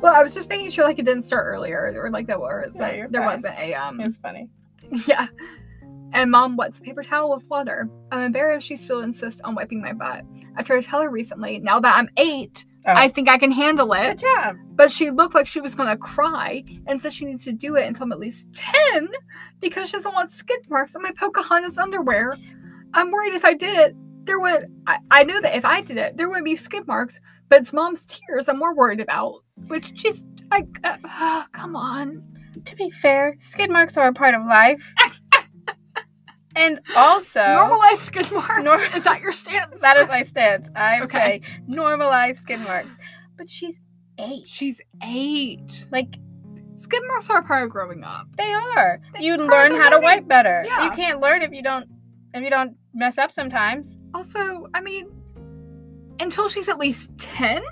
well, 0.00 0.14
I 0.14 0.22
was 0.22 0.32
just 0.34 0.48
making 0.48 0.70
sure 0.70 0.84
like 0.84 0.98
it 0.98 1.04
didn't 1.04 1.22
start 1.24 1.44
earlier 1.46 1.92
or 1.96 2.10
like 2.10 2.26
that 2.28 2.40
was 2.40 2.74
No, 2.74 2.80
like, 2.86 3.10
there 3.10 3.22
fine. 3.22 3.24
wasn't 3.36 3.58
a 3.58 3.74
um 3.74 4.00
It 4.00 4.04
was 4.04 4.16
funny. 4.16 4.48
yeah. 5.06 5.26
And 6.14 6.30
mom 6.30 6.56
wets 6.56 6.78
a 6.78 6.82
paper 6.82 7.02
towel 7.02 7.34
with 7.34 7.44
water. 7.48 7.88
I'm 8.10 8.22
embarrassed 8.22 8.66
she 8.66 8.76
still 8.76 9.00
insists 9.00 9.40
on 9.42 9.54
wiping 9.54 9.82
my 9.82 9.92
butt. 9.92 10.24
I 10.56 10.62
tried 10.62 10.80
to 10.80 10.88
tell 10.88 11.02
her 11.02 11.10
recently, 11.10 11.58
now 11.58 11.80
that 11.80 11.96
I'm 11.98 12.08
eight, 12.16 12.64
Oh. 12.86 12.92
I 12.94 13.08
think 13.08 13.30
I 13.30 13.38
can 13.38 13.50
handle 13.50 13.94
it. 13.94 14.02
Good 14.02 14.18
job. 14.18 14.56
But 14.74 14.90
she 14.90 15.10
looked 15.10 15.34
like 15.34 15.46
she 15.46 15.60
was 15.60 15.74
gonna 15.74 15.96
cry 15.96 16.62
and 16.86 17.00
said 17.00 17.14
she 17.14 17.24
needs 17.24 17.42
to 17.44 17.52
do 17.52 17.76
it 17.76 17.86
until 17.86 18.04
I'm 18.04 18.12
at 18.12 18.18
least 18.18 18.52
10 18.54 19.08
because 19.60 19.86
she 19.86 19.92
doesn't 19.92 20.12
want 20.12 20.30
skid 20.30 20.60
marks 20.68 20.94
on 20.94 21.00
my 21.00 21.10
Pocahontas 21.12 21.78
underwear. 21.78 22.36
I'm 22.92 23.10
worried 23.10 23.32
if 23.32 23.44
I 23.44 23.54
did 23.54 23.78
it, 23.78 23.96
there 24.24 24.38
would 24.38 24.66
I, 24.86 24.98
I 25.10 25.24
knew 25.24 25.40
that 25.40 25.56
if 25.56 25.64
I 25.64 25.80
did 25.80 25.96
it, 25.96 26.18
there 26.18 26.28
would 26.28 26.44
be 26.44 26.56
skid 26.56 26.86
marks, 26.86 27.20
but 27.48 27.60
it's 27.62 27.72
mom's 27.72 28.04
tears 28.04 28.48
I'm 28.50 28.58
more 28.58 28.74
worried 28.74 29.00
about. 29.00 29.42
Which 29.68 29.98
she's 29.98 30.26
like 30.50 30.66
uh, 30.84 31.44
come 31.52 31.76
on. 31.76 32.22
To 32.66 32.76
be 32.76 32.90
fair, 32.90 33.34
skid 33.38 33.70
marks 33.70 33.96
are 33.96 34.08
a 34.08 34.12
part 34.12 34.34
of 34.34 34.44
life. 34.44 34.92
and 36.56 36.80
also, 36.96 37.40
Normalize 37.40 37.96
skin 37.96 38.24
marks. 38.32 38.62
Nor- 38.62 38.80
is 38.96 39.04
that 39.04 39.20
your 39.20 39.32
stance? 39.32 39.80
that 39.80 39.96
is 39.96 40.08
my 40.08 40.22
stance. 40.22 40.70
I 40.76 41.00
Okay. 41.02 41.40
say 41.44 41.60
normalize 41.68 42.36
skin 42.36 42.62
marks. 42.64 42.94
But 43.36 43.50
she's 43.50 43.80
eight. 44.18 44.46
She's 44.46 44.80
eight. 45.02 45.86
like 45.90 46.16
skin 46.76 47.06
marks 47.08 47.30
are 47.30 47.38
a 47.38 47.42
part 47.42 47.64
of 47.64 47.70
growing 47.70 48.04
up. 48.04 48.26
they 48.36 48.52
are. 48.52 49.00
You 49.20 49.36
learn 49.36 49.72
how 49.72 49.90
to 49.90 49.98
wipe 50.00 50.26
better. 50.28 50.62
Yeah. 50.66 50.84
You 50.84 50.90
can't 50.92 51.20
learn 51.20 51.42
if 51.42 51.52
you 51.52 51.62
don't 51.62 51.88
if 52.34 52.42
you 52.42 52.50
don't 52.50 52.76
mess 52.94 53.18
up 53.18 53.32
sometimes. 53.32 53.96
Also, 54.12 54.66
I 54.74 54.80
mean, 54.80 55.08
until 56.20 56.48
she's 56.48 56.68
at 56.68 56.78
least 56.78 57.10
10? 57.18 57.62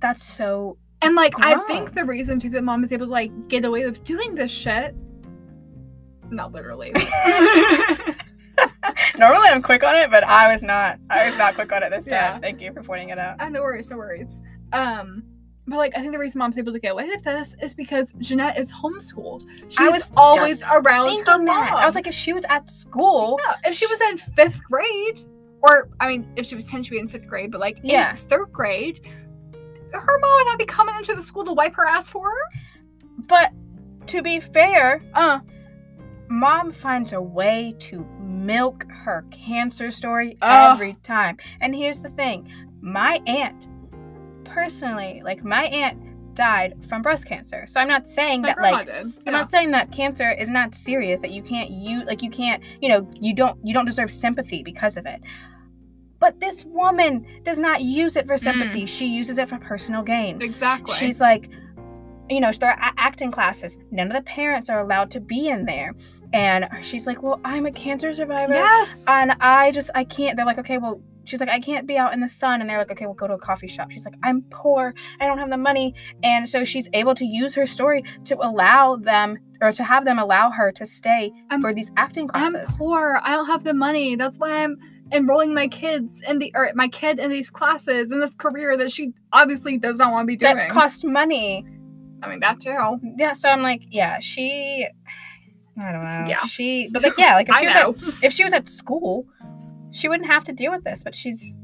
That's 0.00 0.22
so 0.22 0.78
And 1.02 1.14
like, 1.14 1.34
I 1.38 1.56
think 1.66 1.94
the 1.94 2.04
reason 2.04 2.38
too 2.38 2.50
that 2.50 2.62
mom 2.64 2.84
is 2.84 2.92
able 2.92 3.06
to 3.06 3.12
like 3.12 3.48
get 3.48 3.64
away 3.64 3.84
with 3.84 4.02
doing 4.04 4.34
this 4.34 4.50
shit. 4.50 4.94
Not 6.30 6.52
literally. 6.52 6.92
normally 9.18 9.48
I'm 9.48 9.62
quick 9.62 9.82
on 9.84 9.96
it, 9.96 10.10
but 10.10 10.24
I 10.24 10.52
was 10.52 10.62
not. 10.62 10.98
I 11.10 11.28
was 11.28 11.38
not 11.38 11.54
quick 11.54 11.72
on 11.72 11.82
it 11.82 11.90
this 11.90 12.04
time. 12.04 12.12
Yeah. 12.12 12.38
Thank 12.38 12.60
you 12.60 12.72
for 12.72 12.82
pointing 12.82 13.10
it 13.10 13.18
out. 13.18 13.40
uh, 13.40 13.48
no 13.48 13.62
worries, 13.62 13.90
no 13.90 13.96
worries. 13.96 14.42
Um, 14.72 15.24
but 15.66 15.76
like, 15.76 15.96
I 15.96 16.00
think 16.00 16.12
the 16.12 16.18
reason 16.18 16.38
mom's 16.40 16.58
able 16.58 16.72
to 16.72 16.78
get 16.80 16.92
away 16.92 17.06
with 17.08 17.22
this 17.24 17.54
is 17.62 17.74
because 17.74 18.12
Jennette 18.18 18.58
is 18.58 18.72
homeschooled. 18.72 19.44
She's 19.68 19.78
was 19.92 20.12
always 20.16 20.62
around 20.64 21.26
her 21.26 21.38
mom. 21.38 21.46
that. 21.46 21.72
I 21.76 21.86
was 21.86 21.94
like, 21.94 22.06
if 22.06 22.14
she 22.14 22.32
was 22.32 22.44
at 22.48 22.70
school, 22.70 23.38
yeah, 23.46 23.56
if 23.64 23.74
she 23.76 23.86
was 23.86 24.00
in 24.00 24.18
fifth 24.18 24.62
grade, 24.64 25.22
or 25.62 25.88
I 26.00 26.08
mean, 26.08 26.26
if 26.36 26.46
she 26.46 26.54
was 26.54 26.64
10, 26.64 26.82
she'd 26.82 26.90
be 26.90 26.98
in 26.98 27.08
fifth 27.08 27.28
grade, 27.28 27.50
but 27.52 27.60
like 27.60 27.78
in 27.78 27.86
Yeah. 27.86 28.14
third 28.14 28.52
grade, 28.52 29.00
her 29.92 30.18
mom 30.20 30.38
would 30.38 30.46
not 30.46 30.58
be 30.58 30.64
coming 30.66 30.94
into 30.96 31.14
the 31.14 31.22
school 31.22 31.44
to 31.44 31.52
wipe 31.52 31.74
her 31.74 31.86
ass 31.86 32.08
for 32.08 32.28
her. 32.28 32.60
but 33.26 33.52
to 34.06 34.22
be 34.22 34.40
fair, 34.40 35.02
Uh, 35.14 35.38
mom 36.30 36.70
finds 36.72 37.12
a 37.12 37.20
way 37.20 37.74
to 37.80 38.06
milk 38.20 38.86
her 38.88 39.26
cancer 39.30 39.90
story 39.90 40.38
Ugh. 40.40 40.74
every 40.74 40.94
time. 41.02 41.36
And 41.60 41.74
here's 41.74 42.00
the 42.00 42.10
thing 42.10 42.48
my 42.80 43.20
aunt, 43.26 43.68
personally, 44.44 45.20
like 45.24 45.44
my 45.44 45.64
aunt 45.64 46.00
died 46.34 46.74
from 46.88 47.02
breast 47.02 47.26
cancer. 47.26 47.66
So 47.68 47.80
I'm 47.80 47.88
not 47.88 48.08
saying 48.08 48.42
my 48.42 48.48
that, 48.54 48.60
like, 48.62 48.86
did. 48.86 49.12
I'm 49.26 49.32
not 49.32 49.50
saying 49.50 49.72
that 49.72 49.92
cancer 49.92 50.30
is 50.30 50.48
not 50.48 50.74
serious, 50.74 51.20
that 51.20 51.32
you 51.32 51.42
can't 51.42 51.70
use, 51.70 52.04
like, 52.06 52.22
you 52.22 52.30
can't, 52.30 52.62
you 52.80 52.88
know, 52.88 53.10
you 53.20 53.34
don't, 53.34 53.58
you 53.64 53.74
don't 53.74 53.84
deserve 53.84 54.10
sympathy 54.10 54.62
because 54.62 54.96
of 54.96 55.06
it. 55.06 55.20
But 56.20 56.38
this 56.38 56.64
woman 56.64 57.26
does 57.42 57.58
not 57.58 57.82
use 57.82 58.16
it 58.16 58.26
for 58.26 58.36
mm. 58.36 58.40
sympathy. 58.40 58.86
She 58.86 59.06
uses 59.06 59.38
it 59.38 59.48
for 59.48 59.58
personal 59.58 60.02
gain. 60.02 60.40
Exactly. 60.40 60.94
She's 60.94 61.20
like, 61.20 61.50
you 62.30 62.40
know, 62.40 62.52
there 62.52 62.70
are 62.70 62.92
acting 62.96 63.32
classes. 63.32 63.76
None 63.90 64.06
of 64.06 64.12
the 64.12 64.22
parents 64.22 64.70
are 64.70 64.80
allowed 64.80 65.10
to 65.10 65.20
be 65.20 65.48
in 65.48 65.64
there. 65.64 65.94
And 66.32 66.68
she's 66.82 67.06
like, 67.06 67.22
well, 67.22 67.40
I'm 67.44 67.66
a 67.66 67.72
cancer 67.72 68.14
survivor. 68.14 68.54
yes. 68.54 69.04
And 69.08 69.32
I 69.40 69.72
just, 69.72 69.90
I 69.94 70.04
can't. 70.04 70.36
They're 70.36 70.46
like, 70.46 70.58
okay, 70.58 70.78
well, 70.78 71.00
she's 71.24 71.40
like, 71.40 71.48
I 71.48 71.58
can't 71.58 71.86
be 71.86 71.96
out 71.96 72.12
in 72.12 72.20
the 72.20 72.28
sun. 72.28 72.60
And 72.60 72.70
they're 72.70 72.78
like, 72.78 72.90
okay, 72.92 73.04
we'll 73.06 73.14
go 73.14 73.26
to 73.26 73.34
a 73.34 73.38
coffee 73.38 73.66
shop. 73.68 73.90
She's 73.90 74.04
like, 74.04 74.14
I'm 74.22 74.42
poor. 74.50 74.94
I 75.20 75.26
don't 75.26 75.38
have 75.38 75.50
the 75.50 75.56
money. 75.56 75.94
And 76.22 76.48
so 76.48 76.62
she's 76.64 76.88
able 76.92 77.14
to 77.16 77.24
use 77.24 77.54
her 77.54 77.66
story 77.66 78.04
to 78.24 78.36
allow 78.38 78.96
them, 78.96 79.38
or 79.60 79.72
to 79.72 79.82
have 79.84 80.04
them 80.04 80.18
allow 80.18 80.50
her 80.50 80.70
to 80.72 80.86
stay 80.86 81.32
I'm- 81.50 81.60
for 81.60 81.74
these 81.74 81.90
acting 81.96 82.28
classes. 82.28 82.70
I'm 82.70 82.76
poor. 82.78 83.20
I 83.24 83.32
don't 83.34 83.46
have 83.46 83.64
the 83.64 83.74
money. 83.74 84.14
That's 84.14 84.38
why 84.38 84.62
I'm 84.62 84.76
enrolling 85.12 85.52
my 85.52 85.66
kids 85.66 86.22
in 86.28 86.38
the 86.38 86.52
or 86.54 86.70
my 86.76 86.86
kid 86.86 87.18
in 87.18 87.30
these 87.30 87.50
classes 87.50 88.12
in 88.12 88.20
this 88.20 88.32
career 88.34 88.76
that 88.76 88.92
she 88.92 89.12
obviously 89.32 89.76
does 89.76 89.98
not 89.98 90.12
want 90.12 90.22
to 90.22 90.26
be 90.28 90.36
doing. 90.36 90.54
that 90.56 90.70
costs 90.70 91.02
money. 91.02 91.66
I 92.22 92.28
mean 92.30 92.38
that 92.40 92.60
too. 92.60 93.00
Yeah. 93.16 93.32
So 93.32 93.48
I'm 93.48 93.62
like, 93.62 93.82
yeah, 93.90 94.20
she. 94.20 94.86
I 95.82 95.92
don't 95.92 96.04
know. 96.04 96.26
Yeah. 96.28 96.44
She, 96.46 96.88
but 96.90 97.02
like, 97.02 97.18
yeah, 97.18 97.34
like 97.34 97.48
if 97.48 97.56
she 97.58 97.66
was 97.66 97.74
know. 97.74 98.08
at 98.08 98.14
if 98.24 98.32
she 98.32 98.44
was 98.44 98.52
at 98.52 98.68
school, 98.68 99.26
she 99.92 100.08
wouldn't 100.08 100.28
have 100.28 100.44
to 100.44 100.52
deal 100.52 100.72
with 100.72 100.84
this, 100.84 101.02
but 101.02 101.14
she's 101.14 101.58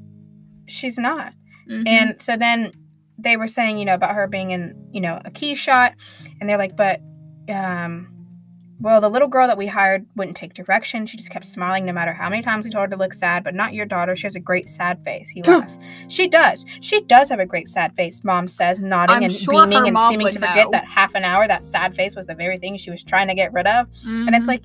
she's 0.66 0.98
not. 0.98 1.32
Mhm. 1.70 1.86
And 1.86 2.22
so 2.22 2.36
then 2.36 2.72
they 3.18 3.36
were 3.36 3.48
saying, 3.48 3.78
you 3.78 3.84
know, 3.84 3.94
about 3.94 4.14
her 4.14 4.26
being 4.26 4.50
in, 4.50 4.88
you 4.92 5.00
know, 5.00 5.20
a 5.24 5.30
key 5.30 5.54
shot, 5.54 5.94
and 6.40 6.48
they're 6.48 6.58
like, 6.58 6.76
but 6.76 7.00
um 7.48 8.12
well, 8.78 9.00
the 9.00 9.08
little 9.08 9.28
girl 9.28 9.46
that 9.46 9.56
we 9.56 9.66
hired 9.66 10.04
wouldn't 10.16 10.36
take 10.36 10.52
direction. 10.54 11.06
She 11.06 11.16
just 11.16 11.30
kept 11.30 11.44
smiling 11.46 11.86
no 11.86 11.92
matter 11.92 12.12
how 12.12 12.28
many 12.28 12.42
times 12.42 12.64
we 12.66 12.70
told 12.70 12.82
her 12.82 12.88
to 12.90 12.96
look 12.96 13.14
sad, 13.14 13.42
but 13.42 13.54
not 13.54 13.72
your 13.72 13.86
daughter. 13.86 14.14
She 14.14 14.26
has 14.26 14.36
a 14.36 14.40
great 14.40 14.68
sad 14.68 15.02
face. 15.02 15.28
He 15.30 15.42
laughs. 15.42 15.78
She 16.08 16.28
does. 16.28 16.64
She 16.80 17.00
does 17.02 17.30
have 17.30 17.40
a 17.40 17.46
great 17.46 17.68
sad 17.68 17.94
face, 17.96 18.22
mom 18.22 18.48
says, 18.48 18.78
nodding 18.80 19.16
I'm 19.16 19.22
and 19.22 19.32
sure 19.32 19.66
beaming 19.66 19.88
and 19.88 19.98
seeming 20.08 20.26
to 20.28 20.38
forget 20.38 20.66
know. 20.66 20.70
that 20.72 20.84
half 20.84 21.14
an 21.14 21.24
hour 21.24 21.48
that 21.48 21.64
sad 21.64 21.96
face 21.96 22.14
was 22.14 22.26
the 22.26 22.34
very 22.34 22.58
thing 22.58 22.76
she 22.76 22.90
was 22.90 23.02
trying 23.02 23.28
to 23.28 23.34
get 23.34 23.52
rid 23.52 23.66
of. 23.66 23.88
And 24.04 24.34
it's 24.34 24.44
Mhm. 24.44 24.48
like, 24.48 24.62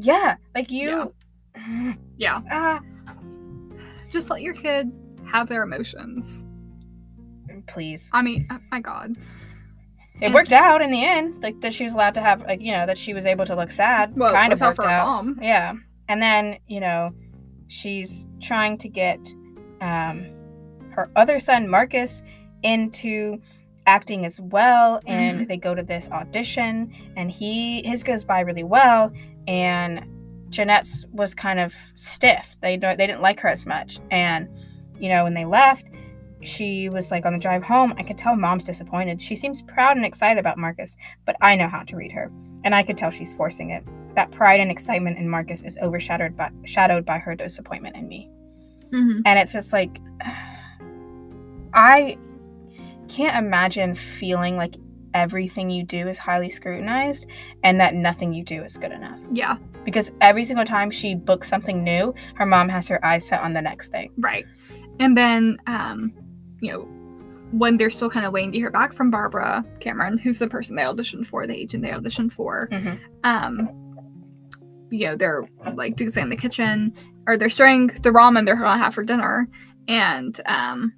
yeah, 0.00 0.36
like 0.54 0.70
you 0.70 1.12
yeah, 2.16 2.40
ah 2.50 2.80
just 4.10 4.30
let 4.30 4.40
your 4.42 4.54
kid 4.54 4.90
have 5.26 5.48
their 5.48 5.62
emotions. 5.64 6.44
please. 7.66 8.10
I 8.12 8.20
mean, 8.22 8.46
oh 8.50 8.58
my 8.70 8.80
God. 8.80 9.16
It 10.20 10.32
worked 10.32 10.52
out 10.52 10.80
in 10.80 10.90
the 10.90 11.04
end, 11.04 11.42
like 11.42 11.60
that 11.60 11.74
she 11.74 11.84
was 11.84 11.92
allowed 11.94 12.14
to 12.14 12.20
have, 12.20 12.42
like 12.42 12.60
you 12.60 12.72
know, 12.72 12.86
that 12.86 12.96
she 12.98 13.12
was 13.14 13.26
able 13.26 13.44
to 13.46 13.56
look 13.56 13.70
sad. 13.70 14.16
Well, 14.16 14.32
kind 14.32 14.52
of 14.52 14.60
worked 14.60 14.78
out 14.80 15.06
mom. 15.06 15.38
Yeah, 15.42 15.74
and 16.08 16.22
then 16.22 16.58
you 16.68 16.80
know, 16.80 17.12
she's 17.66 18.26
trying 18.40 18.78
to 18.78 18.88
get 18.88 19.18
um, 19.80 20.24
her 20.90 21.10
other 21.16 21.40
son 21.40 21.68
Marcus 21.68 22.22
into 22.62 23.40
acting 23.86 24.24
as 24.24 24.40
well, 24.40 25.00
and 25.06 25.40
Mhm. 25.42 25.48
they 25.48 25.56
go 25.56 25.74
to 25.74 25.82
this 25.82 26.08
audition, 26.10 26.90
and 27.16 27.30
he 27.30 27.82
his 27.86 28.02
goes 28.04 28.24
by 28.24 28.40
really 28.40 28.64
well, 28.64 29.12
and 29.48 30.06
Jennette's 30.48 31.04
was 31.12 31.34
kind 31.34 31.58
of 31.58 31.74
stiff. 31.96 32.56
They 32.62 32.76
don't 32.76 32.96
they 32.96 33.06
didn't 33.08 33.20
like 33.22 33.40
her 33.40 33.48
as 33.48 33.66
much, 33.66 33.98
and 34.10 34.48
you 35.00 35.08
know 35.08 35.24
when 35.24 35.34
they 35.34 35.44
left. 35.44 35.84
She 36.44 36.88
was 36.88 37.10
like 37.10 37.24
on 37.26 37.32
the 37.32 37.38
drive 37.38 37.62
home. 37.62 37.94
I 37.98 38.02
could 38.02 38.18
tell 38.18 38.36
mom's 38.36 38.64
disappointed. 38.64 39.20
She 39.22 39.34
seems 39.36 39.62
proud 39.62 39.96
and 39.96 40.04
excited 40.06 40.38
about 40.38 40.58
Marcus, 40.58 40.96
but 41.24 41.36
I 41.40 41.56
know 41.56 41.68
how 41.68 41.82
to 41.84 41.96
read 41.96 42.12
her, 42.12 42.30
and 42.64 42.74
I 42.74 42.82
could 42.82 42.96
tell 42.96 43.10
she's 43.10 43.32
forcing 43.32 43.70
it. 43.70 43.84
That 44.14 44.30
pride 44.30 44.60
and 44.60 44.70
excitement 44.70 45.18
in 45.18 45.28
Marcus 45.28 45.62
is 45.62 45.76
overshadowed 45.82 46.36
by 46.36 46.50
shadowed 46.64 47.04
by 47.04 47.18
her 47.18 47.34
disappointment 47.34 47.96
in 47.96 48.06
me. 48.08 48.30
Mhm. 48.92 49.22
And 49.26 49.38
it's 49.38 49.52
just 49.52 49.72
like 49.72 49.98
I 51.74 52.16
can't 53.08 53.36
imagine 53.36 53.94
feeling 53.94 54.56
like 54.56 54.76
everything 55.12 55.70
you 55.70 55.84
do 55.84 56.08
is 56.08 56.18
highly 56.18 56.50
scrutinized 56.50 57.26
and 57.62 57.80
that 57.80 57.94
nothing 57.94 58.32
you 58.34 58.42
do 58.44 58.62
is 58.64 58.76
good 58.76 58.90
enough. 58.92 59.18
Yeah, 59.32 59.58
Because 59.84 60.10
every 60.20 60.44
single 60.44 60.64
time 60.64 60.90
she 60.90 61.14
books 61.14 61.48
something 61.48 61.84
new, 61.84 62.14
her 62.34 62.46
mom 62.46 62.68
has 62.68 62.88
her 62.88 63.04
eyes 63.04 63.26
set 63.26 63.40
on 63.40 63.52
the 63.52 63.62
next 63.62 63.90
thing. 63.90 64.10
right. 64.18 64.44
And 65.00 65.16
then, 65.16 65.58
um, 65.66 66.12
you 66.64 66.72
know, 66.72 66.80
when 67.52 67.76
they're 67.76 67.90
still 67.90 68.10
kind 68.10 68.26
of 68.26 68.32
waiting 68.32 68.50
to 68.52 68.58
hear 68.58 68.70
back 68.70 68.92
from 68.92 69.10
Barbara 69.10 69.64
Cameron, 69.80 70.18
who's 70.18 70.38
the 70.38 70.48
person 70.48 70.74
they 70.76 70.82
auditioned 70.82 71.26
for, 71.26 71.46
the 71.46 71.54
agent 71.54 71.82
they 71.82 71.90
auditioned 71.90 72.32
for, 72.32 72.68
Mhm. 72.72 72.98
um, 73.22 73.68
you 74.90 75.06
know, 75.06 75.16
they're 75.16 75.44
like 75.74 75.96
doing 75.96 76.10
something 76.10 76.24
in 76.24 76.30
the 76.30 76.36
kitchen, 76.36 76.92
or 77.26 77.36
they're 77.36 77.48
stirring 77.48 77.88
the 77.88 78.10
ramen 78.10 78.44
they're 78.46 78.56
gonna 78.56 78.78
have 78.78 78.94
for 78.94 79.04
dinner, 79.04 79.48
and 79.88 80.40
um, 80.46 80.92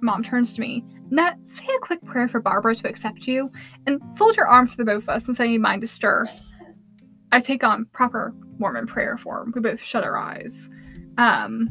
mom 0.00 0.22
turns 0.22 0.52
to 0.54 0.60
me. 0.60 0.84
Nat, 1.10 1.36
say 1.44 1.66
a 1.74 1.78
quick 1.80 2.02
prayer 2.04 2.28
for 2.28 2.40
Barbara 2.40 2.74
to 2.74 2.88
accept 2.88 3.26
you, 3.26 3.50
and 3.86 4.00
fold 4.16 4.36
your 4.36 4.46
arms 4.46 4.70
for 4.72 4.76
the 4.78 4.84
both 4.84 5.04
of 5.04 5.08
us 5.10 5.26
and 5.26 5.36
say 5.36 5.46
you 5.50 5.58
mind 5.60 5.80
to 5.82 5.88
stir. 5.88 6.28
I 7.32 7.40
take 7.40 7.64
on 7.64 7.86
proper 7.92 8.34
Mormon 8.58 8.86
prayer 8.86 9.16
form. 9.16 9.52
We 9.54 9.60
both 9.60 9.80
shut 9.82 10.04
our 10.04 10.16
eyes, 10.16 10.70
um, 11.18 11.68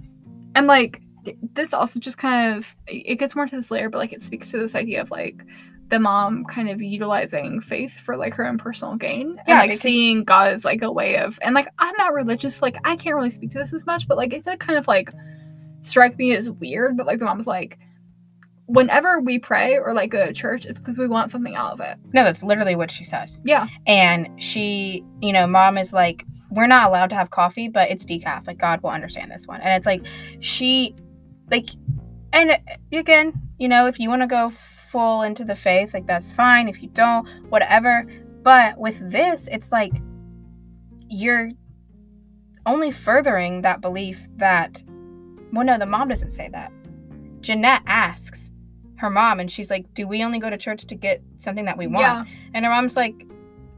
and 0.56 0.68
like 0.68 1.02
th- 1.28 1.38
this 1.54 1.74
also 1.74 2.00
just 2.00 2.18
kind 2.18 2.56
of 2.56 2.76
it 2.88 3.16
gets 3.16 3.36
more 3.36 3.46
to 3.48 3.56
this 3.56 3.72
layer, 3.72 3.90
but 3.90 3.98
like 3.98 4.14
it 4.14 4.22
speaks 4.22 4.50
to 4.52 4.58
this 4.58 4.76
idea 4.76 5.02
of 5.02 5.12
like 5.12 5.42
the 5.90 6.00
mom 6.00 6.44
kind 6.46 6.70
of 6.70 6.82
utilizing 6.82 7.62
faith 7.62 7.98
for 7.98 8.18
like 8.18 8.34
her 8.34 8.46
own 8.46 8.58
personal 8.58 8.96
gain 8.96 9.38
and 9.40 9.48
Yeah, 9.48 9.60
like 9.60 9.74
seeing 9.74 10.24
God 10.24 10.50
as 10.50 10.66
like 10.66 10.82
a 10.82 10.92
way 10.92 11.18
of 11.18 11.40
and 11.42 11.56
like 11.56 11.68
I'm 11.80 11.96
not 11.98 12.14
religious, 12.14 12.62
like 12.62 12.78
I 12.84 12.96
can't 12.96 13.16
really 13.16 13.30
speak 13.30 13.52
to 13.52 13.58
this 13.58 13.74
as 13.74 13.86
much, 13.86 14.08
but 14.08 14.18
like 14.18 14.34
it 14.34 14.44
did 14.44 14.60
kind 14.60 14.78
of 14.78 14.88
like 14.88 15.12
strike 15.82 16.18
me 16.18 16.34
as 16.36 16.50
weird. 16.50 16.98
But 16.98 17.06
like 17.06 17.20
the 17.20 17.26
mom's 17.26 17.48
like, 17.48 17.78
whenever 18.66 19.20
we 19.20 19.40
pray 19.40 19.78
or 19.78 19.94
like 19.94 20.12
go 20.12 20.26
to 20.26 20.34
church, 20.34 20.66
it's 20.66 20.80
because 20.80 20.98
we 20.98 21.08
want 21.08 21.32
something 21.32 21.56
out 21.56 21.74
of 21.74 21.80
it. 21.80 21.98
No, 22.14 22.24
that's 22.24 22.44
literally 22.44 22.76
what 22.76 22.92
she 22.92 23.04
says. 23.04 23.40
Yeah. 23.44 23.68
And 23.86 24.30
she, 24.42 25.06
you 25.22 25.32
know, 25.32 25.48
mom 25.48 25.78
is 25.78 25.94
like, 25.94 26.26
we're 26.50 26.68
not 26.68 26.88
allowed 26.88 27.10
to 27.10 27.16
have 27.16 27.30
coffee, 27.30 27.68
but 27.68 27.90
it's 27.90 28.06
decaf. 28.06 28.48
Like 28.48 28.58
God 28.58 28.82
will 28.82 28.90
understand 28.90 29.32
this 29.32 29.48
one. 29.48 29.62
And 29.62 29.70
it's 29.74 29.86
like 29.86 30.02
she, 30.40 30.96
like, 31.50 31.70
and 32.34 32.58
you 32.92 33.00
again, 33.00 33.34
you 33.58 33.68
know, 33.68 33.88
if 33.88 34.00
you 34.00 34.10
want 34.10 34.22
to 34.22 34.28
go 34.28 34.50
full 34.50 35.22
into 35.24 35.44
the 35.44 35.56
faith, 35.56 35.94
like 35.94 36.08
that's 36.08 36.32
fine. 36.32 36.68
If 36.68 36.82
you 36.82 36.90
don't, 36.90 37.28
whatever. 37.50 38.06
But 38.44 38.78
with 38.78 39.00
this, 39.12 39.48
it's 39.52 39.72
like 39.72 39.94
you're 41.10 41.52
only 42.66 42.92
furthering 42.92 43.62
that 43.62 43.82
belief 43.82 44.28
that, 44.38 44.84
well, 45.54 45.66
no, 45.66 45.78
the 45.78 45.86
mom 45.86 46.10
doesn't 46.10 46.32
say 46.32 46.50
that. 46.50 46.72
Jennette 47.42 47.84
asks 47.88 48.50
her 48.98 49.10
mom, 49.10 49.40
and 49.40 49.52
she's 49.52 49.70
like, 49.70 49.94
"Do 49.94 50.08
we 50.08 50.24
only 50.24 50.40
go 50.40 50.50
to 50.50 50.58
church 50.58 50.86
to 50.86 50.96
get 50.96 51.22
something 51.38 51.66
that 51.66 51.78
we 51.78 51.88
want?" 51.88 52.28
Yeah. 52.28 52.36
And 52.54 52.66
her 52.66 52.72
mom's 52.72 52.96
like, 52.96 53.14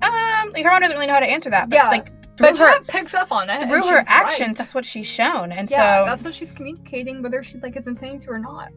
um, 0.01 0.51
like 0.53 0.63
her 0.63 0.71
mom 0.71 0.81
doesn't 0.81 0.95
really 0.95 1.07
know 1.07 1.13
how 1.13 1.19
to 1.19 1.29
answer 1.29 1.49
that. 1.49 1.69
But 1.69 1.75
Yeah. 1.75 1.89
like 1.89 2.11
But 2.39 2.57
her 2.57 2.81
picks 2.81 3.13
up 3.13 3.31
on 3.31 3.49
it. 3.49 3.61
through 3.67 3.87
her 3.87 4.03
actions, 4.07 4.47
right. 4.47 4.57
that's 4.57 4.73
what 4.73 4.85
she's 4.85 5.05
shown. 5.05 5.51
And 5.51 5.69
yeah, 5.69 5.99
so 5.99 6.05
that's 6.05 6.23
what 6.23 6.33
she's 6.33 6.51
communicating, 6.51 7.21
whether 7.21 7.43
she 7.43 7.57
like 7.59 7.77
is 7.77 7.87
intending 7.87 8.19
to 8.21 8.31
or 8.31 8.39
not. 8.39 8.69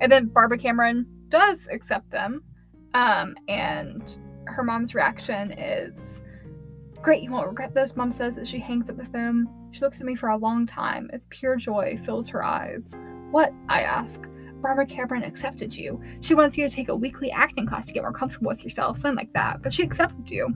And 0.00 0.10
then 0.10 0.26
Barbara 0.26 0.58
Cameron 0.58 1.06
does 1.28 1.68
accept 1.70 2.10
them, 2.10 2.42
um, 2.94 3.36
and 3.48 4.18
her 4.46 4.62
mom's 4.62 4.94
reaction 4.94 5.52
is, 5.52 6.22
"Great, 7.02 7.22
you 7.22 7.30
won't 7.30 7.46
regret 7.46 7.74
this." 7.74 7.96
Mom 7.96 8.10
says 8.10 8.38
as 8.38 8.48
she 8.48 8.58
hangs 8.58 8.88
up 8.88 8.96
the 8.96 9.04
phone. 9.04 9.48
She 9.70 9.80
looks 9.80 10.00
at 10.00 10.06
me 10.06 10.14
for 10.14 10.30
a 10.30 10.36
long 10.36 10.66
time. 10.66 11.10
As 11.12 11.26
pure 11.26 11.56
joy 11.56 11.98
fills 12.02 12.28
her 12.28 12.42
eyes. 12.42 12.96
What? 13.30 13.52
I 13.68 13.82
ask. 13.82 14.26
Barbara 14.60 14.86
Cameron 14.86 15.22
accepted 15.22 15.76
you. 15.76 16.00
She 16.20 16.34
wants 16.34 16.56
you 16.56 16.68
to 16.68 16.74
take 16.74 16.88
a 16.88 16.96
weekly 16.96 17.30
acting 17.30 17.66
class 17.66 17.86
to 17.86 17.92
get 17.92 18.02
more 18.02 18.12
comfortable 18.12 18.48
with 18.48 18.64
yourself, 18.64 18.98
something 18.98 19.16
like 19.16 19.32
that. 19.32 19.62
But 19.62 19.72
she 19.72 19.82
accepted 19.82 20.28
you. 20.28 20.52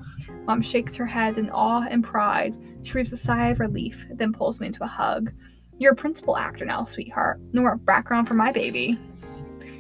Mom 0.47 0.61
shakes 0.61 0.97
her 0.97 1.07
head 1.07 1.39
in 1.39 1.51
awe 1.51 1.87
and 1.89 2.03
pride. 2.03 2.57
She 2.83 2.93
breathes 2.93 3.13
a 3.13 3.17
sigh 3.17 3.49
of 3.49 3.61
relief, 3.61 4.07
then 4.11 4.33
pulls 4.33 4.61
me 4.61 4.67
into 4.67 4.83
a 4.83 4.89
hug. 4.89 5.33
You're 5.79 5.93
a 5.93 5.97
principal 5.97 6.37
actor 6.37 6.65
now, 6.65 6.85
sweetheart. 6.85 7.41
No 7.53 7.63
more 7.63 7.77
background 7.77 8.29
for 8.29 8.35
my 8.35 8.53
baby. 8.53 8.99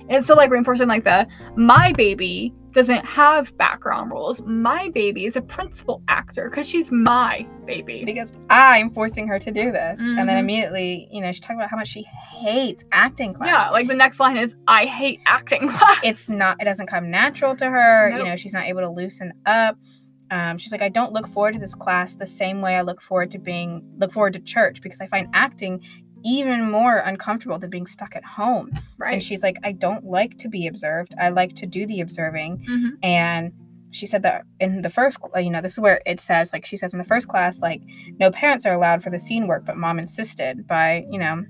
And 0.08 0.24
still 0.24 0.36
like 0.36 0.50
reinforcing 0.50 0.88
like 0.88 1.04
the 1.04 1.26
my 1.56 1.92
baby 1.92 2.54
doesn't 2.72 3.04
have 3.04 3.56
background 3.58 4.10
roles. 4.10 4.40
My 4.42 4.88
baby 4.90 5.24
is 5.26 5.36
a 5.36 5.42
principal 5.42 6.02
actor 6.08 6.48
because 6.50 6.68
she's 6.68 6.90
my 6.90 7.46
baby. 7.66 8.02
because 8.04 8.32
I'm 8.50 8.90
forcing 8.90 9.28
her 9.28 9.38
to 9.38 9.50
do 9.50 9.70
this, 9.72 10.00
and 10.00 10.18
then 10.28 10.36
Mhm. 10.36 10.40
immediately, 10.40 11.08
you 11.10 11.20
know, 11.20 11.32
she 11.32 11.40
talked 11.40 11.54
about 11.58 11.70
how 11.70 11.76
much 11.76 11.88
she 11.88 12.02
hates 12.40 12.84
acting 12.92 13.34
class. 13.34 13.48
Yeah, 13.50 13.70
like 13.70 13.88
the 13.88 13.94
next 13.94 14.18
line 14.20 14.36
is 14.36 14.56
I 14.66 14.86
hate 14.86 15.20
acting 15.26 15.68
class. 15.68 16.00
it's 16.02 16.28
not 16.28 16.56
it 16.60 16.64
doesn't 16.64 16.86
come 16.86 17.10
natural 17.10 17.54
to 17.56 17.68
her 17.68 18.10
you 18.16 18.24
know 18.24 18.36
she's 18.36 18.52
not 18.52 18.64
able 18.66 18.80
to 18.80 18.90
loosen 18.90 19.32
up 19.46 19.76
um, 20.30 20.56
she's 20.56 20.72
like 20.72 20.80
i 20.82 20.88
don't 20.88 21.12
look 21.12 21.28
forward 21.28 21.52
to 21.52 21.58
this 21.60 21.74
class 21.74 22.14
the 22.14 22.26
same 22.26 22.60
way 22.62 22.74
i 22.76 22.80
look 22.80 23.02
forward 23.02 23.30
to 23.30 23.38
being 23.38 23.82
look 23.98 24.10
forward 24.10 24.32
to 24.32 24.38
church 24.40 24.80
because 24.80 25.00
i 25.00 25.06
find 25.06 25.28
acting 25.34 25.82
even 26.24 26.70
more 26.70 26.96
uncomfortable 26.98 27.58
than 27.58 27.70
being 27.70 27.86
stuck 27.86 28.14
at 28.16 28.24
home 28.24 28.70
right. 28.98 29.14
and 29.14 29.24
she's 29.24 29.42
like 29.42 29.56
i 29.64 29.72
don't 29.72 30.04
like 30.04 30.38
to 30.38 30.48
be 30.48 30.66
observed 30.66 31.14
i 31.20 31.28
like 31.28 31.54
to 31.56 31.66
do 31.66 31.86
the 31.86 32.00
observing 32.00 32.64
Mhm. 32.68 32.90
and 33.02 33.52
she 33.90 34.06
said 34.06 34.22
that 34.22 34.44
in 34.60 34.82
the 34.82 34.88
first 34.90 35.18
you 35.36 35.50
know 35.50 35.60
this 35.60 35.72
is 35.72 35.78
where 35.80 36.00
it 36.06 36.18
says 36.20 36.52
like 36.52 36.64
she 36.64 36.76
says 36.76 36.92
in 36.94 36.98
the 36.98 37.04
first 37.04 37.28
class 37.28 37.60
like 37.60 37.82
no 38.18 38.30
parents 38.30 38.64
are 38.64 38.72
allowed 38.72 39.02
for 39.02 39.10
the 39.10 39.18
scene 39.18 39.46
work 39.46 39.64
but 39.64 39.76
mom 39.76 39.98
insisted 39.98 40.66
by 40.66 41.04
you 41.10 41.18
know 41.18 41.44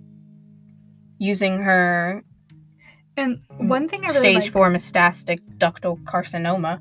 using 1.19 1.59
her 1.61 2.25
And 3.17 3.43
one 3.59 3.89
thing 3.89 4.05
I 4.05 4.09
really 4.09 4.21
stage 4.21 4.43
like, 4.45 4.53
four 4.53 4.71
metastatic 4.71 5.39
ductal 5.59 6.03
carcinoma. 6.05 6.81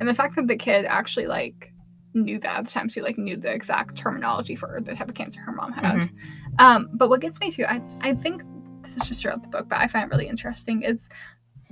and 0.00 0.08
the 0.08 0.14
fact 0.14 0.36
that 0.36 0.46
the 0.48 0.56
kid 0.56 0.84
actually 0.84 1.26
like 1.26 1.72
knew 2.16 2.38
that 2.40 2.58
at 2.58 2.64
the 2.64 2.70
time, 2.70 2.88
she 2.88 3.00
like 3.00 3.18
knew 3.18 3.36
the 3.36 3.52
exact 3.52 3.96
terminology 3.96 4.56
for 4.56 4.80
the 4.82 4.94
type 4.94 5.08
of 5.08 5.14
cancer 5.14 5.40
her 5.40 5.52
mom 5.52 5.72
had. 5.72 5.96
Mm-hmm. 5.96 6.54
Um, 6.58 6.88
but 6.94 7.08
what 7.08 7.20
gets 7.20 7.38
me 7.40 7.50
to, 7.52 7.70
I 7.70 7.80
I 8.00 8.14
think 8.14 8.42
this 8.82 8.96
is 8.96 9.08
just 9.08 9.22
throughout 9.22 9.42
the 9.42 9.48
book, 9.48 9.68
but 9.68 9.78
I 9.78 9.86
find 9.86 10.04
it 10.04 10.14
really 10.14 10.28
interesting 10.28 10.82
is 10.82 11.08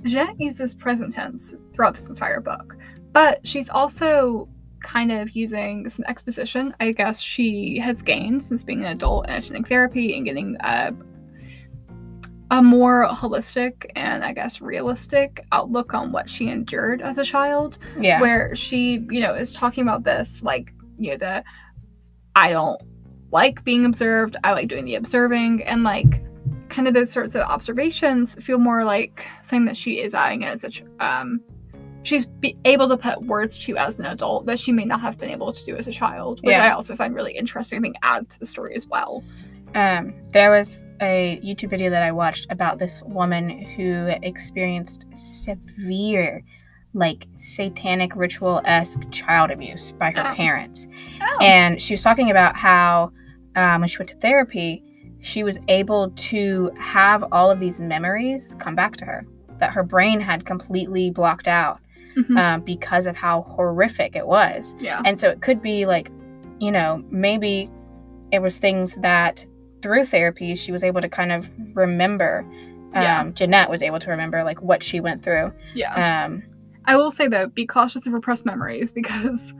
Jennette 0.03 0.39
uses 0.39 0.75
present 0.75 1.13
tense 1.13 1.53
throughout 1.73 1.95
this 1.95 2.09
entire 2.09 2.39
book, 2.39 2.77
but 3.11 3.45
she's 3.45 3.69
also 3.69 4.47
kind 4.83 5.11
of 5.11 5.31
using 5.31 5.89
some 5.89 6.05
exposition. 6.07 6.73
I 6.79 6.91
guess 6.91 7.19
she 7.19 7.79
has 7.79 8.01
gained 8.01 8.43
since 8.43 8.63
being 8.63 8.81
an 8.81 8.91
adult 8.91 9.25
and 9.27 9.37
attending 9.37 9.63
therapy 9.63 10.15
and 10.15 10.25
getting 10.25 10.57
a 10.59 10.93
a 12.51 12.61
more 12.61 13.07
holistic 13.09 13.85
and 13.95 14.23
I 14.23 14.31
guess 14.33 14.61
realistic 14.61 15.43
outlook 15.51 15.93
on 15.93 16.11
what 16.11 16.29
she 16.29 16.49
endured 16.49 17.01
as 17.01 17.17
a 17.17 17.23
child 17.23 17.77
Yeah. 17.99 18.21
where 18.21 18.55
she, 18.55 19.05
you 19.09 19.19
know, 19.19 19.33
is 19.33 19.51
talking 19.51 19.81
about 19.81 20.03
this, 20.03 20.43
like, 20.43 20.73
you 20.97 21.11
know, 21.11 21.17
the 21.17 21.43
I 22.35 22.51
don't 22.51 22.79
like 23.31 23.63
being 23.63 23.85
observed, 23.85 24.37
I 24.43 24.51
like 24.53 24.67
doing 24.67 24.85
the 24.85 24.95
observing, 24.95 25.63
and 25.63 25.83
like 25.83 26.21
kind 26.69 26.87
of 26.87 26.93
those 26.93 27.11
sorts 27.11 27.33
of 27.35 27.41
observations 27.41 28.35
feel 28.43 28.57
more 28.59 28.83
like 28.83 29.25
something 29.41 29.65
that 29.65 29.77
she 29.77 29.99
is 29.99 30.13
adding 30.13 30.43
as 30.45 30.63
a, 30.63 30.69
ch- 30.69 30.83
um, 30.99 31.41
she's 32.03 32.25
be 32.25 32.55
able 32.65 32.87
to 32.89 32.97
put 32.97 33.21
words 33.23 33.57
to 33.57 33.75
as 33.77 33.99
an 33.99 34.05
adult 34.05 34.45
that 34.45 34.59
she 34.59 34.71
may 34.71 34.85
not 34.85 35.01
have 35.01 35.17
been 35.17 35.29
able 35.29 35.51
to 35.51 35.65
do 35.65 35.75
as 35.75 35.87
a 35.87 35.91
child, 35.91 36.39
which 36.43 36.51
Yeah. 36.53 36.65
I 36.65 36.71
also 36.71 36.95
find 36.95 37.15
really 37.15 37.33
interesting. 37.33 37.79
I 37.79 37.81
think 37.81 37.95
adds 38.03 38.35
to 38.35 38.39
the 38.39 38.45
story 38.45 38.75
as 38.75 38.85
well. 38.87 39.23
Um, 39.75 40.13
there 40.31 40.49
was 40.51 40.85
a 41.01 41.39
YouTube 41.43 41.69
video 41.69 41.89
that 41.89 42.01
I 42.01 42.11
watched 42.11 42.47
about 42.49 42.79
this 42.79 43.01
woman 43.05 43.49
who 43.49 44.07
experienced 44.23 45.03
severe, 45.15 46.41
like 46.93 47.27
satanic 47.35 48.15
ritual 48.15 48.61
esque 48.63 49.01
child 49.11 49.51
abuse 49.51 49.91
by 49.91 50.11
her 50.11 50.31
Oh. 50.31 50.35
parents. 50.35 50.87
Oh, 51.21 51.37
And 51.43 51.81
she 51.81 51.93
was 51.93 52.01
talking 52.01 52.31
about 52.31 52.55
how 52.55 53.11
um, 53.57 53.81
when 53.81 53.87
she 53.89 53.97
went 53.99 54.09
to 54.09 54.15
therapy, 54.17 54.81
she 55.19 55.43
was 55.43 55.59
able 55.67 56.09
to 56.11 56.71
have 56.79 57.23
all 57.31 57.51
of 57.51 57.59
these 57.59 57.79
memories 57.79 58.55
come 58.59 58.75
back 58.75 58.95
to 58.97 59.05
her 59.05 59.25
that 59.59 59.71
her 59.71 59.83
brain 59.83 60.19
had 60.21 60.45
completely 60.45 61.09
blocked 61.09 61.47
out 61.47 61.79
Mhm. 62.17 62.37
um, 62.37 62.61
because 62.61 63.07
of 63.07 63.17
how 63.17 63.41
horrific 63.41 64.15
it 64.15 64.25
was. 64.25 64.73
yeah, 64.79 65.01
And 65.05 65.19
so 65.19 65.29
it 65.29 65.41
could 65.41 65.61
be 65.61 65.85
like, 65.85 66.11
you 66.59 66.71
know, 66.71 67.03
maybe 67.09 67.69
it 68.31 68.39
was 68.39 68.57
things 68.57 68.95
that 68.95 69.45
through 69.85 70.03
therapy 70.05 70.55
she 70.55 70.71
was 70.71 70.83
able 70.83 70.99
to 70.99 71.07
kind 71.07 71.31
of 71.31 71.47
remember. 71.75 72.39
Um, 72.95 73.01
Yeah. 73.03 73.29
Jennette 73.31 73.69
was 73.69 73.83
able 73.83 73.99
to 73.99 74.09
remember 74.09 74.43
like 74.43 74.59
what 74.63 74.81
she 74.81 74.99
went 74.99 75.21
through. 75.21 75.53
yeah. 75.75 76.25
Um, 76.25 76.41
I 76.85 76.95
will 76.97 77.11
say 77.11 77.27
though, 77.27 77.47
be 77.47 77.67
cautious 77.67 78.07
of 78.07 78.13
repressed 78.13 78.45
memories 78.47 78.91
because 79.01 79.53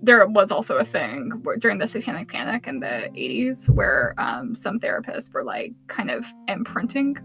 there 0.00 0.26
was 0.26 0.50
also 0.50 0.76
a 0.76 0.84
thing 0.84 1.30
where, 1.42 1.56
during 1.58 1.76
the 1.78 1.86
Satanic 1.88 2.28
Panic 2.28 2.66
in 2.66 2.80
the 2.80 3.10
80s 3.14 3.68
where 3.68 4.14
um, 4.16 4.54
some 4.54 4.80
therapists 4.80 5.30
were 5.34 5.44
like 5.44 5.72
kind 5.88 6.10
of 6.10 6.24
imprinting 6.46 7.18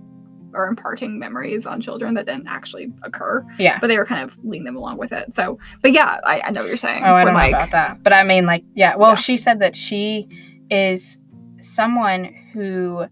or 0.54 0.68
imparting 0.68 1.18
memories 1.18 1.66
on 1.66 1.80
children 1.80 2.16
that 2.16 2.26
didn't 2.26 2.48
actually 2.48 2.92
occur, 3.04 3.46
yeah. 3.60 3.80
but 3.80 3.88
they 3.88 3.98
were 3.98 4.06
kind 4.06 4.24
of 4.24 4.38
leading 4.44 4.66
them 4.66 4.76
along 4.76 4.98
with 4.98 5.12
it. 5.14 5.34
So, 5.34 5.58
but 5.82 5.94
yeah, 5.94 6.20
I, 6.26 6.42
I 6.42 6.50
know 6.52 6.62
what 6.62 6.68
you're 6.68 6.76
saying. 6.78 7.02
Oh, 7.04 7.14
I 7.14 7.24
don't 7.24 7.34
like, 7.34 7.52
know 7.52 7.58
about 7.60 7.72
that. 7.72 8.04
But 8.04 8.12
I 8.14 8.24
mean, 8.24 8.46
like, 8.46 8.64
yeah. 8.76 8.96
Well, 8.98 9.12
Yeah. 9.12 9.16
she 9.16 9.38
said 9.38 9.60
that 9.60 9.76
she 9.76 10.28
is 10.70 11.20
someone 11.64 12.26
who 12.54 13.06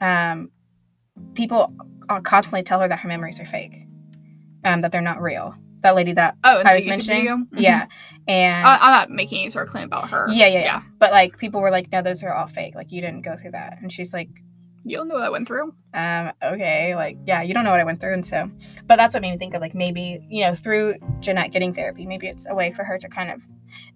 um, 0.00 0.50
people 1.34 1.72
uh, 2.08 2.20
constantly 2.20 2.62
tell 2.62 2.80
her 2.80 2.88
that 2.88 2.98
her 3.00 3.08
memories 3.08 3.38
are 3.40 3.46
fake, 3.46 3.86
um, 4.64 4.80
that 4.80 4.92
they're 4.92 5.00
not 5.00 5.20
real. 5.20 5.54
That 5.82 5.96
lady 5.96 6.12
that 6.12 6.36
Oh, 6.44 6.62
I 6.64 6.76
was 6.76 6.84
YouTube 6.84 6.88
mentioning? 6.88 7.26
Mhm. 7.26 7.46
yeah, 7.52 7.86
and 8.28 8.66
I, 8.66 8.76
I'm 8.76 8.92
not 8.92 9.10
making 9.10 9.40
any 9.40 9.50
sort 9.50 9.66
of 9.66 9.72
claim 9.72 9.84
about 9.84 10.10
her. 10.10 10.26
yeah, 10.30 10.46
yeah, 10.46 10.60
yeah. 10.60 10.82
But 10.98 11.10
like, 11.10 11.38
people 11.38 11.60
were 11.60 11.70
like, 11.72 11.90
"No, 11.90 12.02
those 12.02 12.22
are 12.22 12.32
all 12.32 12.46
fake. 12.46 12.74
Like, 12.76 12.92
you 12.92 13.00
didn't 13.00 13.22
go 13.22 13.34
through 13.36 13.50
that." 13.52 13.78
And 13.82 13.92
she's 13.92 14.12
like, 14.12 14.28
You 14.84 14.96
don't 14.96 15.08
know 15.08 15.14
what 15.16 15.24
I 15.24 15.30
went 15.30 15.48
through. 15.48 15.74
um, 15.94 16.32
okay, 16.42 16.94
like, 16.94 17.18
yeah, 17.26 17.42
you 17.42 17.52
don't 17.52 17.64
know 17.64 17.72
what 17.72 17.80
I 17.80 17.84
went 17.84 18.00
through, 18.00 18.14
and 18.14 18.24
so, 18.24 18.48
but 18.86 18.96
that's 18.96 19.12
what 19.12 19.22
made 19.22 19.32
me 19.32 19.38
think 19.38 19.54
of 19.54 19.60
like 19.60 19.74
maybe 19.74 20.24
you 20.28 20.42
know 20.44 20.54
through 20.54 20.94
Jennette 21.20 21.50
getting 21.52 21.74
therapy, 21.74 22.06
maybe 22.06 22.28
it's 22.28 22.46
a 22.48 22.54
way 22.54 22.70
for 22.72 22.84
her 22.84 22.96
to 22.98 23.08
kind 23.08 23.30
of, 23.32 23.40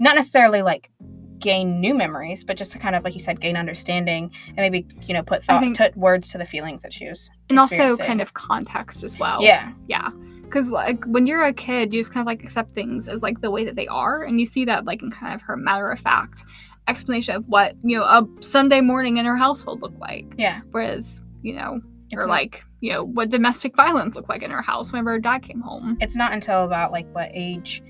not 0.01 0.17
necessarily 0.17 0.63
like 0.63 0.91
gain 1.39 1.81
new 1.81 1.95
memories, 1.95 2.45
but 2.45 2.57
just 2.57 2.73
to 2.73 2.79
kind 2.79 2.95
of 2.97 3.05
like 3.05 3.15
you 3.15 3.21
said, 3.21 3.41
gain 3.41 3.57
understanding 3.57 4.31
and 4.49 4.57
maybe 4.57 4.87
you 5.03 5.15
know 5.15 5.23
put 5.23 5.45
thought, 5.45 5.61
think- 5.61 5.77
put 5.79 5.97
words 5.97 6.29
to 6.29 6.39
the 6.39 6.45
feelings 6.47 6.83
that 6.83 6.93
she 6.93 7.09
was. 7.09 7.31
And 7.51 7.59
also 7.59 7.97
kind 7.97 8.21
of 8.21 8.35
context 8.35 9.05
as 9.05 9.19
well. 9.19 9.43
Yeah, 9.43 9.73
Yeah. 9.89 10.11
Because 10.43 10.71
like 10.71 11.05
when 11.07 11.27
you're 11.27 11.43
a 11.45 11.53
kid, 11.53 11.93
you 11.93 12.01
just 12.01 12.13
kind 12.13 12.23
of 12.23 12.27
like 12.27 12.43
accept 12.45 12.73
things 12.73 13.09
as 13.09 13.21
like 13.23 13.41
the 13.41 13.51
way 13.51 13.65
that 13.65 13.75
they 13.75 13.89
are, 13.89 14.23
and 14.23 14.39
you 14.39 14.47
see 14.47 14.65
that 14.65 14.85
like 14.85 15.03
in 15.03 15.11
kind 15.11 15.35
of 15.35 15.43
her 15.43 15.57
matter 15.57 15.91
of 15.91 15.99
fact 15.99 16.45
explanation 16.89 17.35
of 17.35 17.47
what 17.49 17.75
you 17.83 17.99
know 17.99 18.05
a 18.05 18.25
Sunday 18.41 18.81
morning 18.81 19.17
in 19.17 19.25
her 19.27 19.37
household 19.37 19.83
looked 19.83 19.99
like. 19.99 20.35
yeah, 20.39 20.61
Whereas 20.71 21.21
you 21.43 21.55
know 21.55 21.81
or 22.13 22.21
It's- 22.23 22.29
like 22.29 22.63
you 22.81 22.93
know 22.93 23.03
what 23.05 23.31
domestic 23.31 23.75
violence 23.75 24.15
looked 24.15 24.29
like 24.29 24.43
in 24.45 24.51
her 24.53 24.63
house 24.63 24.93
whenever 24.93 25.11
her 25.11 25.19
dad 25.19 25.43
came 25.43 25.61
home. 25.61 25.97
it's 26.01 26.15
not 26.15 26.33
until 26.33 26.65
about 26.65 26.93
like 26.93 27.07
what 27.13 27.31
age 27.35 27.83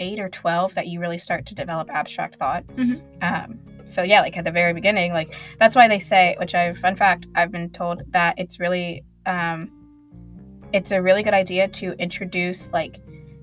eight 0.00 0.18
or 0.18 0.28
12 0.28 0.74
that 0.74 0.86
you 0.88 0.98
really 1.00 1.18
start 1.18 1.46
to 1.46 1.54
develop 1.54 1.88
abstract 1.90 2.36
thought 2.36 2.66
Mhm. 2.76 3.00
um, 3.22 3.58
so 3.86 4.02
yeah 4.02 4.20
like 4.20 4.36
at 4.36 4.44
the 4.44 4.50
very 4.50 4.72
beginning 4.72 5.12
like 5.12 5.34
that's 5.58 5.76
why 5.76 5.86
they 5.88 5.98
say 6.00 6.34
which 6.40 6.54
I've 6.54 6.78
fun 6.78 6.96
fact 6.96 7.26
i've 7.34 7.52
been 7.52 7.70
told 7.70 8.02
that 8.12 8.34
it's 8.38 8.58
really 8.60 9.04
um, 9.26 9.70
it's 10.72 10.90
a 10.92 11.02
really 11.02 11.22
good 11.22 11.34
idea 11.34 11.68
to 11.68 11.92
introduce 11.98 12.70
like 12.72 13.00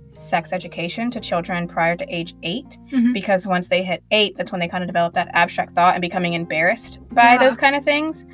sex 0.09 0.53
education 0.53 1.11
to 1.11 1.19
children 1.19 1.67
prior 1.67 1.95
to 1.95 2.05
age 2.15 2.33
8 2.43 2.77
Mhm. 2.93 3.13
because 3.13 3.45
once 3.45 3.67
they 3.69 3.83
hit 3.83 4.01
eight 4.11 4.35
that's 4.37 4.51
when 4.51 4.59
they 4.59 4.67
kind 4.67 4.83
of 4.83 4.87
develop 4.87 5.13
that 5.13 5.27
abstract 5.33 5.75
thought 5.75 5.95
and 5.95 6.01
becoming 6.01 6.33
embarrassed 6.33 6.99
by 7.11 7.33
Yeah. 7.33 7.37
those 7.39 7.57
kind 7.57 7.75
of 7.75 7.83
things 7.83 8.25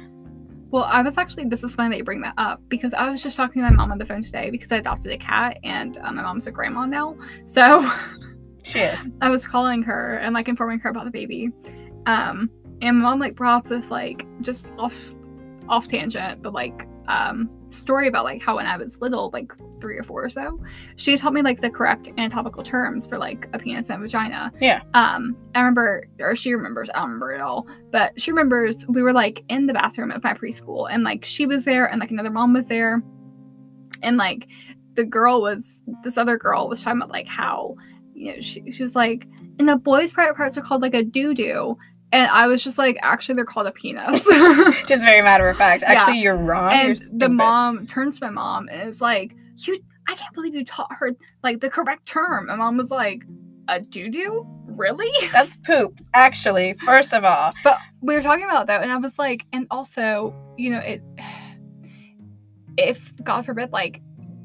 Well, 0.73 0.85
I 0.85 1.03
was 1.03 1.19
actually, 1.19 1.45
this 1.45 1.63
is 1.63 1.75
funny 1.75 1.89
that 1.89 1.97
you 1.99 2.03
bring 2.03 2.21
that 2.21 2.33
up 2.35 2.59
because 2.67 2.95
I 2.95 3.07
was 3.07 3.21
just 3.21 3.37
talking 3.37 3.61
to 3.61 3.69
my 3.69 3.75
mom 3.75 3.91
on 3.91 3.99
the 3.99 4.07
phone 4.07 4.23
today 4.23 4.49
because 4.49 4.71
I 4.71 4.77
adopted 4.77 5.11
a 5.11 5.19
cat 5.19 5.59
and 5.63 5.99
uh, 5.99 6.11
my 6.11 6.23
mom's 6.23 6.47
a 6.47 6.51
grandma 6.51 6.87
now. 6.87 7.15
So 7.45 7.87
she 8.63 8.79
is 8.79 9.07
I 9.21 9.29
was 9.29 9.45
calling 9.45 9.83
her 9.83 10.15
and 10.17 10.33
like 10.33 10.47
informing 10.47 10.79
her 10.79 10.89
about 10.89 11.05
the 11.05 11.11
baby. 11.11 11.51
Um, 12.07 12.49
and 12.81 12.97
my 12.97 13.03
mom 13.03 13.19
like 13.19 13.35
brought 13.35 13.65
up 13.65 13.69
this 13.69 13.91
like 13.91 14.25
just 14.41 14.65
off 14.79 15.13
off 15.69 15.87
tangent, 15.87 16.41
but 16.41 16.53
like 16.53 16.87
um 17.07 17.51
story 17.73 18.07
about 18.07 18.23
like 18.23 18.41
how 18.41 18.57
when 18.57 18.65
I 18.65 18.77
was 18.77 18.99
little, 19.01 19.29
like 19.33 19.51
three 19.79 19.97
or 19.97 20.03
four 20.03 20.23
or 20.23 20.29
so, 20.29 20.59
she 20.95 21.17
taught 21.17 21.33
me 21.33 21.41
like 21.41 21.61
the 21.61 21.69
correct 21.69 22.09
anatomical 22.17 22.63
terms 22.63 23.05
for 23.05 23.17
like 23.17 23.47
a 23.53 23.59
penis 23.59 23.89
and 23.89 24.01
vagina. 24.01 24.51
Yeah. 24.61 24.81
Um, 24.93 25.35
I 25.55 25.59
remember, 25.59 26.07
or 26.19 26.35
she 26.35 26.53
remembers, 26.53 26.89
I 26.89 26.99
don't 26.99 27.09
remember 27.09 27.33
it 27.33 27.41
all, 27.41 27.67
but 27.91 28.19
she 28.19 28.31
remembers 28.31 28.87
we 28.87 29.01
were 29.01 29.13
like 29.13 29.43
in 29.49 29.67
the 29.67 29.73
bathroom 29.73 30.11
of 30.11 30.23
my 30.23 30.33
preschool 30.33 30.87
and 30.89 31.03
like 31.03 31.25
she 31.25 31.45
was 31.45 31.65
there 31.65 31.89
and 31.89 31.99
like 31.99 32.11
another 32.11 32.31
mom 32.31 32.53
was 32.53 32.67
there. 32.67 33.01
And 34.01 34.17
like 34.17 34.47
the 34.95 35.03
girl 35.03 35.41
was, 35.41 35.81
this 36.03 36.17
other 36.17 36.37
girl 36.37 36.69
was 36.69 36.81
talking 36.81 37.01
about 37.01 37.11
like 37.11 37.27
how, 37.27 37.75
you 38.13 38.35
know, 38.35 38.41
she, 38.41 38.71
she 38.71 38.83
was 38.83 38.95
like, 38.95 39.27
and 39.59 39.69
the 39.69 39.75
boys' 39.75 40.11
private 40.11 40.35
parts 40.35 40.57
are 40.57 40.61
called 40.61 40.81
like 40.81 40.93
a 40.93 41.03
doo 41.03 41.33
doo. 41.33 41.77
And 42.13 42.29
I 42.29 42.45
was 42.45 42.63
just 42.63 42.77
like, 42.77 42.97
actually, 43.01 43.33
they're 43.35 43.43
called 43.43 43.65
a 43.65 43.71
penis. 43.71 44.23
just 44.87 45.01
very 45.01 45.23
matter 45.23 45.49
of 45.49 45.57
fact 45.57 45.81
Yeah. 45.81 45.93
actually 45.93 46.19
you're 46.19 46.37
wrong 46.37 46.71
You're 46.71 46.91
and 46.91 47.19
the 47.19 47.27
mom 47.27 47.87
turns 47.87 48.19
to 48.19 48.25
my 48.27 48.31
mom 48.31 48.69
and 48.69 48.87
is 48.87 49.01
like, 49.01 49.35
"You, 49.57 49.79
I 50.07 50.13
can't 50.13 50.33
believe 50.35 50.53
you 50.53 50.63
taught 50.63 50.91
her 50.91 51.13
like 51.41 51.59
the 51.59 51.71
correct 51.71 52.07
term." 52.07 52.49
And 52.49 52.59
mom 52.59 52.77
was 52.77 52.91
like, 52.91 53.23
"A 53.67 53.79
doo 53.81 54.09
doo, 54.09 54.45
really?" 54.67 55.09
That's 55.33 55.57
poop, 55.57 55.99
actually, 56.13 56.75
first 56.85 57.13
of 57.13 57.25
all. 57.25 57.51
But 57.63 57.79
we 58.01 58.13
were 58.13 58.21
talking 58.21 58.45
about 58.45 58.67
that, 58.67 58.83
and 58.83 58.91
I 58.91 58.97
was 58.97 59.17
like, 59.17 59.45
and 59.51 59.65
also, 59.71 60.35
you 60.57 60.69
know, 60.69 60.79
it. 60.79 61.01
If 62.75 63.13
God 63.23 63.45
forbid, 63.45 63.71
like 63.71 64.01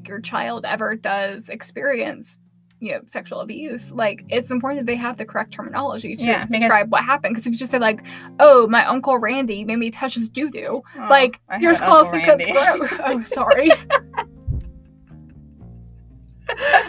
your 0.07 0.19
child 0.19 0.63
ever 0.63 0.95
does 0.95 1.49
experience, 1.49 2.37
you 2.81 2.93
know, 2.93 3.01
sexual 3.07 3.41
abuse, 3.41 3.91
like 3.91 4.23
it's 4.29 4.51
important 4.51 4.79
that 4.79 4.85
they 4.91 4.95
have 4.95 5.17
the 5.17 5.25
correct 5.25 5.51
terminology 5.53 6.15
to 6.15 6.23
Yeah, 6.25 6.45
describe 6.45 6.91
what 6.91 7.03
happened. 7.03 7.35
Because 7.35 7.45
if 7.47 7.53
you 7.53 7.59
just 7.59 7.71
say 7.71 7.79
like, 7.79 8.03
"Oh, 8.39 8.67
my 8.67 8.85
uncle 8.85 9.17
Randy 9.17 9.65
made 9.65 9.77
me 9.79 9.91
touch 9.91 10.13
his 10.15 10.29
doo 10.29 10.49
doo," 10.49 10.81
Oh, 10.95 11.07
like 11.09 11.39
I 11.49 11.57
you're 11.59 11.71
have 11.73 11.79
just 11.79 11.83
calling 11.83 12.21
Uncle 12.21 12.37
because 12.37 12.77
gross. 12.87 12.99
oh, 13.05 13.21
sorry. 13.21 13.69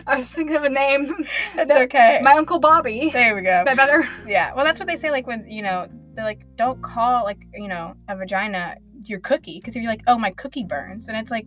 I 0.07 0.17
was 0.17 0.33
thinking 0.33 0.57
of 0.57 0.65
a 0.65 0.69
name. 0.71 1.07
It's 1.55 1.69
that- 1.69 1.83
okay. 1.83 2.21
My 2.23 2.33
uncle 2.33 2.59
Bobby. 2.59 3.11
there 3.13 3.35
we 3.35 3.43
go. 3.43 3.63
That 3.65 3.77
better? 3.77 4.09
Yeah, 4.27 4.55
well, 4.55 4.65
that's 4.65 4.81
what 4.81 4.89
they 4.89 4.97
say. 4.97 5.11
Like 5.11 5.27
when 5.27 5.45
you 5.49 5.63
know, 5.63 5.87
they're 6.15 6.25
like, 6.25 6.41
don't 6.57 6.81
call 6.83 7.25
like 7.25 7.39
you 7.55 7.69
know 7.69 7.95
a 8.09 8.17
vagina 8.17 8.77
your 9.05 9.21
cookie 9.21 9.59
because 9.61 9.77
if 9.77 9.83
you're 9.83 9.91
like, 9.91 10.03
oh 10.07 10.19
my 10.19 10.31
cookie 10.31 10.65
burns, 10.65 11.09
and 11.09 11.17
it's 11.17 11.31
like. 11.31 11.47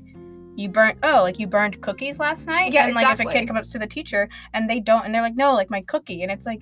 You 0.56 0.70
burnt 0.70 0.98
oh 1.04 1.20
like 1.24 1.40
you 1.40 1.48
burned 1.48 1.82
cookies 1.82 2.20
last 2.20 2.46
night 2.48 2.72
Yeah, 2.74 2.86
and 2.86 2.94
like 2.96 3.08
if 3.12 3.20
a 3.26 3.32
kid 3.32 3.48
comes 3.48 3.60
up 3.60 3.66
to 3.72 3.80
the 3.80 3.88
teacher 3.88 4.30
and 4.54 4.70
they 4.70 4.80
don't 4.80 5.04
and 5.06 5.14
they're 5.14 5.22
like 5.22 5.36
no 5.36 5.54
like 5.54 5.70
my 5.70 5.82
cookie 5.82 6.22
and 6.22 6.32
it's 6.32 6.46
like 6.46 6.62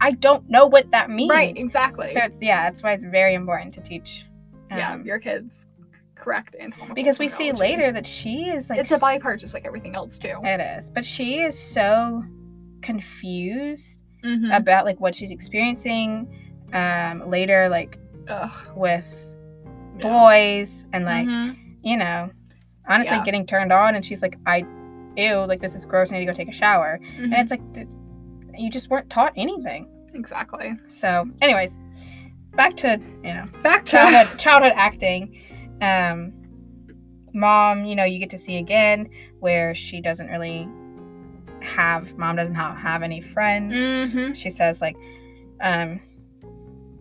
I 0.00 0.12
don't 0.12 0.48
know 0.48 0.66
what 0.66 0.90
that 0.92 1.10
means 1.10 1.30
Right, 1.30 1.56
exactly. 1.58 2.06
so 2.06 2.20
it's 2.20 2.38
yeah 2.40 2.64
that's 2.64 2.82
why 2.82 2.92
it's 2.92 3.02
very 3.04 3.34
important 3.34 3.74
to 3.74 3.80
teach 3.80 4.26
yeah, 4.70 4.92
um, 4.94 5.04
your 5.04 5.18
kids 5.18 5.66
correct 6.14 6.54
anatomical 6.58 6.94
because 6.94 7.18
we 7.18 7.28
see 7.28 7.52
later 7.52 7.92
that 7.92 8.06
she 8.06 8.44
is 8.48 8.70
like 8.70 8.78
it's 8.78 8.90
a 8.90 8.98
body 8.98 9.18
part 9.18 9.38
just 9.40 9.54
like 9.54 9.64
everything 9.66 9.94
else 9.94 10.16
too. 10.18 10.34
It 10.44 10.60
is, 10.60 10.90
but 10.90 11.04
she 11.04 11.40
is 11.40 11.58
so 11.58 12.24
confused 12.82 14.02
Mhm. 14.24 14.56
about 14.56 14.84
like 14.84 14.98
what 15.00 15.14
she's 15.14 15.30
experiencing 15.30 16.26
um 16.72 17.28
later 17.28 17.68
like 17.68 17.98
Ugh. 18.28 18.50
with 18.76 19.06
yeah. 19.98 20.02
boys 20.02 20.84
and 20.92 21.04
like 21.04 21.26
Mhm. 21.26 21.56
you 21.82 21.96
know 21.96 22.30
honestly 22.88 23.16
Yeah. 23.16 23.24
getting 23.24 23.46
turned 23.46 23.72
on 23.72 23.94
and 23.94 24.04
she's 24.04 24.22
like 24.22 24.38
I 24.46 24.64
ew 25.16 25.44
like 25.46 25.60
this 25.60 25.74
is 25.74 25.84
gross 25.86 26.10
I 26.12 26.14
need 26.14 26.20
to 26.26 26.26
go 26.26 26.34
take 26.34 26.48
a 26.48 26.52
shower 26.52 27.00
and 27.18 27.32
Mhm. 27.32 27.40
it's 27.42 27.50
like 27.50 27.60
you 28.58 28.70
just 28.70 28.90
weren't 28.90 29.08
taught 29.10 29.32
anything 29.36 29.88
exactly. 30.14 30.72
so 30.88 31.28
anyways 31.42 31.78
back 32.52 32.76
to 32.78 32.98
you 33.22 33.34
know 33.34 33.44
Back 33.62 33.84
to 33.86 33.90
childhood 33.96 34.38
childhood 34.38 34.72
acting 34.76 35.38
um 35.82 36.32
mom 37.34 37.84
you 37.84 37.94
know 37.94 38.04
you 38.04 38.18
get 38.18 38.30
to 38.30 38.38
see 38.38 38.56
again 38.56 39.08
where 39.40 39.74
she 39.74 40.00
doesn't 40.00 40.28
really 40.28 40.66
have 41.62 42.16
mom 42.16 42.36
doesn't 42.36 42.54
have, 42.54 42.76
have 42.78 43.02
any 43.02 43.20
friends 43.20 43.76
Mhm. 43.76 44.34
she 44.36 44.48
says 44.50 44.80
like 44.80 44.96
um 45.60 46.00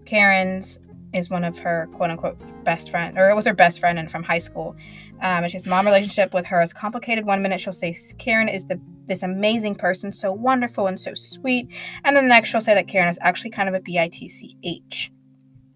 karen's 0.05 0.79
is 1.13 1.29
one 1.29 1.43
of 1.45 1.57
her 1.59 1.88
quote 1.93 2.09
unquote 2.09 2.38
best 2.65 2.89
friend 2.89 3.17
or 3.17 3.29
it 3.29 3.36
was 3.36 3.45
her 3.45 3.53
best 3.53 3.79
friend 3.79 3.97
and 3.97 4.11
from 4.11 4.23
high 4.23 4.39
school 4.39 4.75
um 5.22 5.43
and 5.43 5.51
she's 5.51 5.66
mom 5.68 5.86
relationship 5.86 6.34
with 6.34 6.45
her 6.45 6.61
is 6.61 6.74
complicated 6.74 7.26
one 7.26 7.41
minute 7.41 7.59
she'll 7.61 7.74
say 7.74 7.95
karen 8.18 8.47
is 8.49 8.66
the 8.66 8.80
this 9.07 9.22
amazing 9.24 9.76
person 9.76 10.11
so 10.11 10.32
wonderful 10.32 10.88
and 10.88 10.99
so 10.99 11.13
sweet 11.13 11.68
and 12.03 12.16
then 12.16 12.26
the 12.26 12.30
next 12.30 12.49
she'll 12.49 12.61
say 12.61 12.74
that 12.74 12.88
karen 12.88 13.07
is 13.09 13.18
actually 13.22 13.49
kind 13.51 13.70
of 13.70 13.76
a 13.76 13.80
b-i-t-c-h 13.80 15.11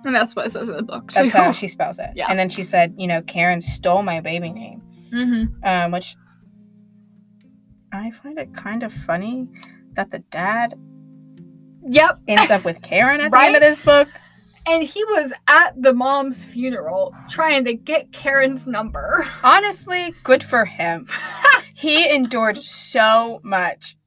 And 0.05 0.15
that's 0.15 0.35
what 0.35 0.45
it 0.47 0.51
says 0.51 0.69
in 0.69 0.75
the 0.75 0.83
book. 0.83 1.11
that's 1.11 1.31
how 1.31 1.51
she 1.51 1.67
spells 1.67 1.99
it. 1.99 2.09
Yeah. 2.15 2.27
And 2.29 2.39
then 2.39 2.49
she 2.49 2.63
said, 2.63 2.93
you 2.97 3.05
know, 3.05 3.21
Karen 3.23 3.59
stole 3.59 4.01
my 4.01 4.21
baby 4.21 4.49
name, 4.49 4.81
Mhm. 5.13 5.49
um, 5.65 5.91
which 5.91 6.15
I 7.91 8.11
find 8.11 8.37
it 8.39 8.53
kind 8.53 8.83
of 8.83 8.93
funny 8.93 9.47
that 9.95 10.11
the 10.11 10.19
dad 10.31 10.75
Yep. 11.83 12.19
ends 12.27 12.49
up 12.51 12.63
with 12.63 12.81
Karen 12.81 13.19
at 13.21 13.31
the 13.31 13.35
Right? 13.37 13.47
end 13.47 13.55
of 13.55 13.61
this 13.61 13.77
book. 13.83 14.07
And 14.69 14.83
he 14.83 15.03
was 15.05 15.33
at 15.47 15.81
the 15.81 15.93
mom's 15.93 16.43
funeral 16.43 17.15
trying 17.27 17.65
to 17.65 17.73
get 17.73 18.11
Karen's 18.11 18.67
number. 18.67 19.27
Honestly, 19.43 20.13
good 20.23 20.43
for 20.43 20.63
him. 20.63 21.07
he 21.73 22.07
endured 22.13 22.59
so 22.59 23.41
much. 23.43 23.97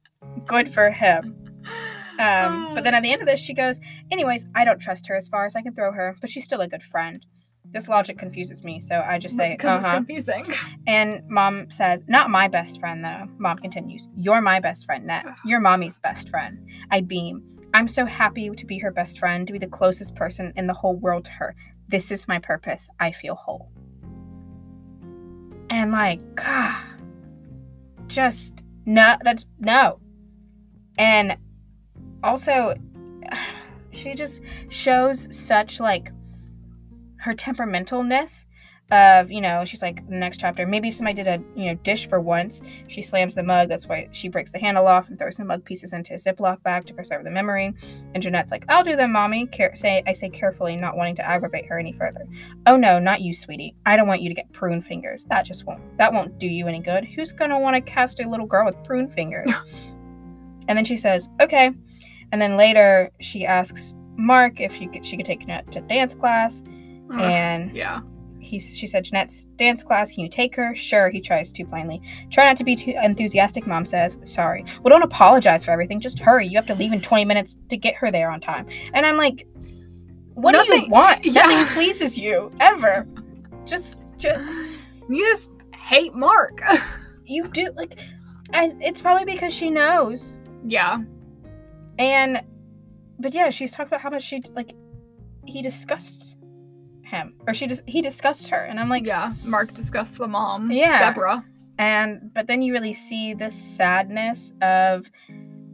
Good 0.45 0.73
for 0.73 0.89
him. 0.89 1.35
Um, 2.17 2.73
but 2.73 2.85
then 2.85 2.93
at 2.93 3.03
the 3.03 3.11
end 3.11 3.21
of 3.21 3.27
this, 3.27 3.41
she 3.41 3.53
goes, 3.53 3.81
anyways, 4.09 4.45
I 4.55 4.63
don't 4.63 4.79
trust 4.79 5.07
her 5.07 5.17
as 5.17 5.27
far 5.27 5.45
as 5.45 5.53
I 5.53 5.61
can 5.61 5.73
throw 5.73 5.91
her, 5.91 6.15
but 6.21 6.29
she's 6.29 6.45
still 6.45 6.61
a 6.61 6.67
good 6.67 6.83
friend. 6.83 7.25
This 7.65 7.89
logic 7.89 8.17
confuses 8.17 8.63
me, 8.63 8.79
so 8.79 9.03
I 9.05 9.17
just 9.17 9.35
say, 9.35 9.55
because 9.55 9.77
it's 9.77 9.85
uh-huh. 9.85 9.95
confusing. 9.95 10.45
And 10.87 11.27
mom 11.27 11.71
says, 11.71 12.03
Not 12.07 12.29
my 12.29 12.47
best 12.47 12.79
friend, 12.79 13.03
though. 13.03 13.27
Mom 13.37 13.57
continues, 13.57 14.07
You're 14.17 14.41
my 14.41 14.59
best 14.59 14.85
friend, 14.85 15.05
Net. 15.05 15.25
You're 15.43 15.59
mommy's 15.59 15.97
best 15.97 16.29
friend. 16.29 16.59
I 16.91 17.01
beam. 17.01 17.52
I'm 17.73 17.87
so 17.87 18.05
happy 18.05 18.49
to 18.49 18.65
be 18.65 18.77
her 18.79 18.91
best 18.91 19.17
friend, 19.19 19.47
to 19.47 19.53
be 19.53 19.59
the 19.59 19.67
closest 19.67 20.15
person 20.15 20.53
in 20.55 20.67
the 20.67 20.73
whole 20.73 20.95
world 20.95 21.25
to 21.25 21.31
her. 21.31 21.55
This 21.87 22.11
is 22.11 22.27
my 22.27 22.39
purpose. 22.39 22.87
I 22.99 23.11
feel 23.11 23.35
whole. 23.35 23.71
And 25.69 25.91
like, 25.91 26.35
God, 26.35 26.83
just 28.07 28.63
no, 28.85 29.15
that's 29.23 29.45
no. 29.59 29.99
And 30.97 31.35
also, 32.23 32.75
she 33.91 34.13
just 34.13 34.41
shows 34.69 35.27
such 35.35 35.79
like 35.79 36.11
her 37.17 37.33
temperamentalness 37.33 38.45
of 38.93 39.31
you 39.31 39.41
know 39.41 39.65
she's 39.65 39.81
like 39.81 40.07
the 40.07 40.15
next 40.15 40.39
chapter. 40.39 40.65
Maybe 40.65 40.89
if 40.89 40.95
somebody 40.95 41.15
did 41.15 41.27
a 41.27 41.43
you 41.59 41.65
know 41.67 41.75
dish 41.83 42.07
for 42.07 42.19
once 42.19 42.61
she 42.87 43.01
slams 43.01 43.35
the 43.35 43.43
mug. 43.43 43.69
That's 43.69 43.87
why 43.87 44.07
she 44.11 44.29
breaks 44.29 44.51
the 44.51 44.59
handle 44.59 44.87
off 44.87 45.09
and 45.09 45.17
throws 45.17 45.37
the 45.37 45.45
mug 45.45 45.65
pieces 45.65 45.93
into 45.93 46.13
a 46.13 46.17
ziploc 46.17 46.61
bag 46.63 46.85
to 46.85 46.93
preserve 46.93 47.23
the 47.23 47.31
memory. 47.31 47.73
And 48.13 48.21
jennette's 48.21 48.51
like 48.51 48.65
i'll 48.69 48.83
do 48.83 48.95
them 48.95 49.11
mommy. 49.11 49.47
Care- 49.47 49.75
say 49.75 50.03
i 50.07 50.13
say 50.13 50.29
carefully 50.29 50.75
not 50.75 50.95
wanting 50.95 51.15
to 51.15 51.27
aggravate 51.27 51.65
her 51.65 51.79
any 51.79 51.93
further. 51.93 52.25
Oh 52.67 52.77
no 52.77 52.99
not 52.99 53.21
you 53.21 53.33
sweetie. 53.33 53.75
I 53.85 53.97
don't 53.97 54.07
want 54.07 54.21
you 54.21 54.29
to 54.29 54.35
get 54.35 54.51
prune 54.53 54.81
fingers. 54.81 55.25
That 55.25 55.45
just 55.45 55.65
won't 55.65 55.81
that 55.97 56.13
won't 56.13 56.37
do 56.37 56.47
you 56.47 56.67
any 56.67 56.79
good. 56.79 57.05
Who's 57.05 57.33
gonna 57.33 57.59
want 57.59 57.75
to 57.75 57.81
cast 57.81 58.19
a 58.19 58.29
little 58.29 58.45
girl 58.45 58.65
with 58.65 58.81
prune 58.83 59.09
fingers? 59.09 59.51
And 60.67 60.77
then 60.77 60.85
she 60.85 60.97
says 60.97 61.27
okay. 61.41 61.71
And 62.31 62.41
then 62.41 62.57
later 62.57 63.11
she 63.19 63.45
asks 63.45 63.93
mark 64.15 64.59
if 64.59 64.79
you 64.81 64.89
could, 64.89 65.05
she 65.05 65.17
could 65.17 65.25
take 65.25 65.41
jennette 65.41 65.71
to 65.71 65.81
dance 65.81 66.15
class. 66.15 66.61
And 67.11 67.75
yeah. 67.75 68.01
He, 68.53 68.59
she 68.59 68.85
said, 68.85 69.03
Jennette's 69.05 69.45
dance 69.55 69.81
class, 69.81 70.11
can 70.11 70.19
you 70.19 70.29
take 70.29 70.55
her? 70.55 70.75
Sure, 70.75 71.09
he 71.09 71.19
tries 71.19 71.51
too 71.51 71.65
plainly. 71.65 71.99
Try 72.29 72.45
not 72.45 72.55
to 72.57 72.63
be 72.63 72.75
too 72.75 72.93
enthusiastic, 73.01 73.65
mom 73.65 73.83
says. 73.83 74.15
Sorry. 74.25 74.63
Well, 74.83 74.91
don't 74.91 75.01
apologize 75.01 75.65
for 75.65 75.71
everything. 75.71 75.99
Just 75.99 76.19
hurry. 76.19 76.47
You 76.47 76.55
have 76.59 76.67
to 76.67 76.75
leave 76.75 76.93
in 76.93 77.01
20 77.01 77.25
minutes 77.25 77.55
to 77.69 77.77
get 77.77 77.95
her 77.95 78.11
there 78.11 78.29
on 78.29 78.39
time. 78.39 78.67
And 78.93 79.07
I'm 79.07 79.17
like, 79.17 79.47
what 80.35 80.51
do 80.51 80.75
you 80.75 80.87
want? 80.87 81.25
yeah. 81.25 81.41
Nothing 81.41 81.65
pleases 81.73 82.15
you, 82.15 82.51
ever. 82.59 83.07
Just, 83.65 83.99
just 84.17 84.39
You 85.09 85.25
just 85.31 85.49
hate 85.75 86.13
Mark. 86.13 86.61
you 87.25 87.47
do 87.47 87.71
like, 87.75 87.97
and 88.53 88.79
it's 88.83 89.01
probably 89.01 89.25
because 89.25 89.51
she 89.51 89.71
knows. 89.71 90.35
yeah. 90.63 90.99
And, 91.97 92.39
but 93.17 93.33
yeah, 93.33 93.49
she's 93.49 93.71
talked 93.71 93.87
about 93.87 94.01
how 94.01 94.11
much 94.11 94.21
she 94.25 94.43
like, 94.53 94.73
he 95.47 95.63
discussed 95.63 96.37
him, 97.13 97.33
or 97.47 97.53
she 97.53 97.67
just 97.67 97.81
he 97.87 98.01
discussed 98.01 98.49
her, 98.49 98.57
and 98.57 98.79
I'm 98.79 98.89
like, 98.89 99.05
yeah. 99.05 99.33
Mark 99.43 99.73
discussed 99.73 100.17
the 100.17 100.27
mom. 100.27 100.71
Yeah. 100.71 100.99
Deborah. 100.99 101.45
and 101.79 102.31
but 102.33 102.47
then 102.47 102.61
you 102.61 102.73
really 102.73 102.93
see 102.93 103.33
this 103.33 103.55
sadness 103.55 104.51
of 104.61 105.09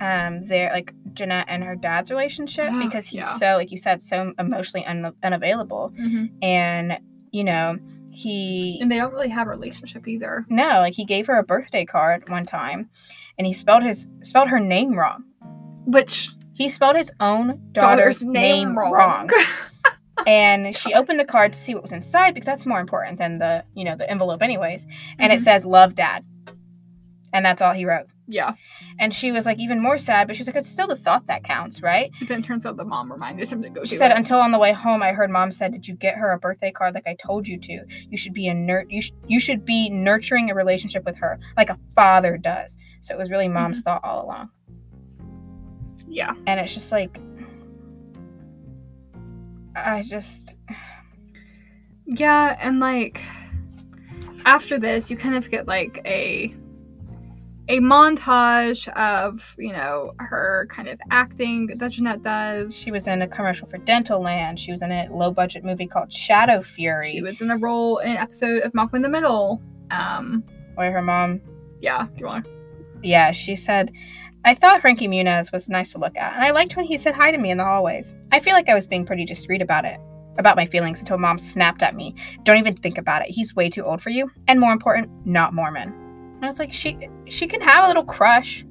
um 0.02 0.46
their 0.48 0.72
like 0.72 0.94
Jennette 1.14 1.48
and 1.50 1.64
her 1.64 1.76
dad's 1.76 2.10
relationship 2.10 2.70
Oh, 2.72 2.80
because 2.86 3.06
he's 3.06 3.22
yeah. 3.24 3.36
so 3.36 3.56
like 3.56 3.70
you 3.72 3.78
said 3.78 4.02
so 4.02 4.34
emotionally 4.40 4.86
un- 4.86 5.14
unavailable 5.24 5.92
hmm 5.98 6.26
and 6.42 6.98
you 7.32 7.44
know 7.44 7.78
he 8.12 8.80
And 8.82 8.90
they 8.92 8.96
don't 8.98 9.12
really 9.14 9.28
have 9.30 9.48
a 9.48 9.50
relationship 9.50 10.08
either. 10.08 10.46
no 10.50 10.80
like 10.80 10.94
he 10.94 11.04
gave 11.04 11.28
her 11.28 11.38
a 11.38 11.44
birthday 11.44 11.84
card 11.86 12.30
one 12.30 12.46
time 12.46 12.90
and 13.38 13.46
he 13.46 13.52
spelled 13.52 13.84
his 13.84 14.08
spelled 14.22 14.48
her 14.50 14.60
name 14.62 14.94
wrong 14.98 15.26
Which 15.86 16.30
he 16.54 16.70
spelled 16.70 16.96
his 16.96 17.12
own 17.20 17.60
daughter's, 17.74 18.22
name, 18.24 18.78
wrong, 18.78 19.30
and 20.28 20.76
she 20.76 20.94
opened 20.94 21.20
the 21.20 21.26
card 21.26 21.54
to 21.54 21.60
see 21.60 21.74
what 21.74 21.84
was 21.84 21.92
inside 21.92 22.34
because 22.34 22.46
that's 22.46 22.66
more 22.66 22.80
important 22.80 23.18
than 23.18 23.40
the 23.40 23.64
you 23.76 23.84
know 23.84 23.96
the 23.96 24.10
envelope 24.10 24.42
anyways 24.42 24.86
and 25.20 25.32
it 25.34 25.40
Mhm. 25.40 25.44
says 25.44 25.66
love 25.66 25.96
dad 25.96 26.24
and 27.34 27.46
that's 27.46 27.62
all 27.62 27.74
he 27.74 27.86
wrote 27.86 28.08
Yeah. 28.28 28.54
And 29.00 29.14
she 29.14 29.32
was 29.32 29.46
like 29.46 29.58
even 29.60 29.82
more 29.82 29.98
sad, 29.98 30.28
but 30.28 30.36
she's 30.36 30.46
like, 30.46 30.56
it's 30.58 30.70
still 30.70 30.86
the 30.88 30.96
thought 30.96 31.26
that 31.28 31.44
counts, 31.44 31.82
right? 31.82 32.12
But 32.20 32.28
then 32.28 32.40
it 32.40 32.44
turns 32.46 32.66
out 32.66 32.76
the 32.78 32.84
mom 32.86 33.12
reminded 33.12 33.48
him 33.50 33.62
to 33.64 33.70
go 33.70 33.86
She 33.86 33.96
said 33.96 34.12
it. 34.12 34.18
until 34.18 34.40
on 34.40 34.52
the 34.52 34.60
way 34.60 34.72
home, 34.74 35.02
I 35.02 35.14
heard 35.14 35.30
mom 35.32 35.52
said, 35.52 35.72
"Did 35.72 35.88
you 35.88 35.96
get 35.96 36.16
her 36.16 36.32
a 36.32 36.38
birthday 36.38 36.70
card 36.72 36.94
like 36.96 37.08
I 37.08 37.16
told 37.26 37.48
you 37.48 37.58
to? 37.60 37.86
You 38.10 38.18
should 38.18 38.34
be 38.34 38.48
a 38.48 38.54
nur- 38.54 38.86
you 38.90 39.02
sh- 39.02 39.14
you 39.28 39.40
should 39.40 39.64
be 39.66 39.90
nurturing 39.90 40.52
a 40.52 40.54
relationship 40.54 41.06
with 41.06 41.16
her 41.16 41.40
like 41.58 41.70
a 41.72 41.78
father 41.96 42.38
does." 42.38 42.78
So 43.02 43.16
it 43.16 43.18
was 43.18 43.32
really 43.32 43.48
mom's 43.48 43.82
thought 43.82 44.02
all 44.04 44.26
along, 44.26 44.50
yeah. 46.08 46.34
and 46.48 46.60
it's 46.60 46.74
just 46.74 46.92
like, 46.92 47.20
I 49.86 50.04
just 50.04 50.56
Yeah, 52.06 52.58
and 52.60 52.80
like 52.80 53.22
after 54.46 54.80
this, 54.80 55.10
you 55.10 55.18
kind 55.18 55.36
of 55.36 55.50
get 55.50 55.68
like 55.68 56.02
a 56.06 56.54
a 57.68 57.80
montage 57.80 58.88
of 58.90 59.56
you 59.60 59.72
know 59.72 60.14
her 60.18 60.68
kind 60.72 60.88
of 60.88 61.00
acting 61.12 61.68
that 61.78 61.92
Jennette 61.92 62.24
does. 62.24 62.76
she 62.76 62.92
was 62.92 63.06
in 63.08 63.22
a 63.22 63.28
commercial 63.28 63.68
for 63.68 63.78
Dental 63.78 64.22
Land. 64.22 64.60
She 64.60 64.72
was 64.72 64.82
in 64.82 64.92
a 64.92 65.08
low 65.12 65.32
budget 65.32 65.64
movie 65.64 65.88
called 65.88 66.12
Shadow 66.12 66.62
Fury, 66.62 67.12
she 67.12 67.22
was 67.22 67.42
in 67.42 67.52
a 67.52 67.58
role 67.58 68.00
in 68.00 68.12
an 68.12 68.18
episode 68.18 68.64
of 68.64 68.74
Malcolm 68.74 68.98
in 68.98 69.02
the 69.04 69.10
Middle. 69.10 69.62
Um, 69.92 70.44
where 70.76 70.92
her 70.92 71.02
mom 71.02 71.42
yeah. 71.82 72.06
Do 72.06 72.14
you 72.18 72.26
want? 72.26 72.48
Yeah, 73.04 73.32
she 73.32 73.56
said, 73.56 73.92
I 74.46 74.54
thought 74.54 74.82
Frankie 74.82 75.08
Muniz 75.08 75.52
was 75.52 75.68
nice 75.70 75.92
to 75.92 75.98
look 76.00 76.16
at, 76.18 76.34
and 76.36 76.44
I 76.44 76.52
liked 76.52 76.76
when 76.76 76.86
he 76.86 76.98
said 76.98 77.14
hi 77.14 77.30
to 77.32 77.38
me 77.38 77.52
in 77.52 77.58
the 77.58 77.66
hallways. 77.66 78.16
I 78.32 78.40
feel 78.40 78.54
like 78.54 78.70
I 78.70 78.74
was 78.76 78.88
being 78.88 79.06
pretty 79.06 79.26
discreet 79.26 79.62
about 79.62 79.84
it, 79.86 80.00
about 80.38 80.56
my 80.56 80.66
feelings, 80.66 81.00
until 81.00 81.18
mom 81.18 81.38
snapped 81.38 81.82
at 81.84 81.96
me. 81.96 82.16
Don't 82.44 82.58
even 82.58 82.76
think 82.76 82.98
about 82.98 83.22
it. 83.22 83.30
He's 83.30 83.54
way 83.56 83.70
too 83.70 83.84
old 83.84 84.02
for 84.02 84.10
you, 84.12 84.32
and 84.48 84.60
more 84.60 84.72
important, 84.72 85.10
not 85.26 85.54
Mormon. 85.54 85.90
And 85.90 86.46
I 86.46 86.48
was 86.50 86.58
like, 86.60 86.72
she 86.72 86.98
she 87.28 87.48
can 87.48 87.60
have 87.62 87.84
a 87.84 87.88
little 87.88 88.06
crush. 88.06 88.66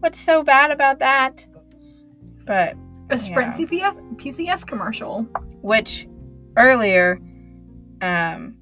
What's 0.00 0.18
so 0.18 0.42
bad 0.42 0.70
about 0.70 0.98
that? 1.00 1.44
But 2.46 2.74
A 3.10 3.18
Sprint 3.18 3.54
Yeah. 3.58 3.66
CPS 3.66 4.16
PCS 4.16 4.66
commercial. 4.66 5.22
which 5.60 6.08
earlier, 6.56 7.20
um, 8.00 8.56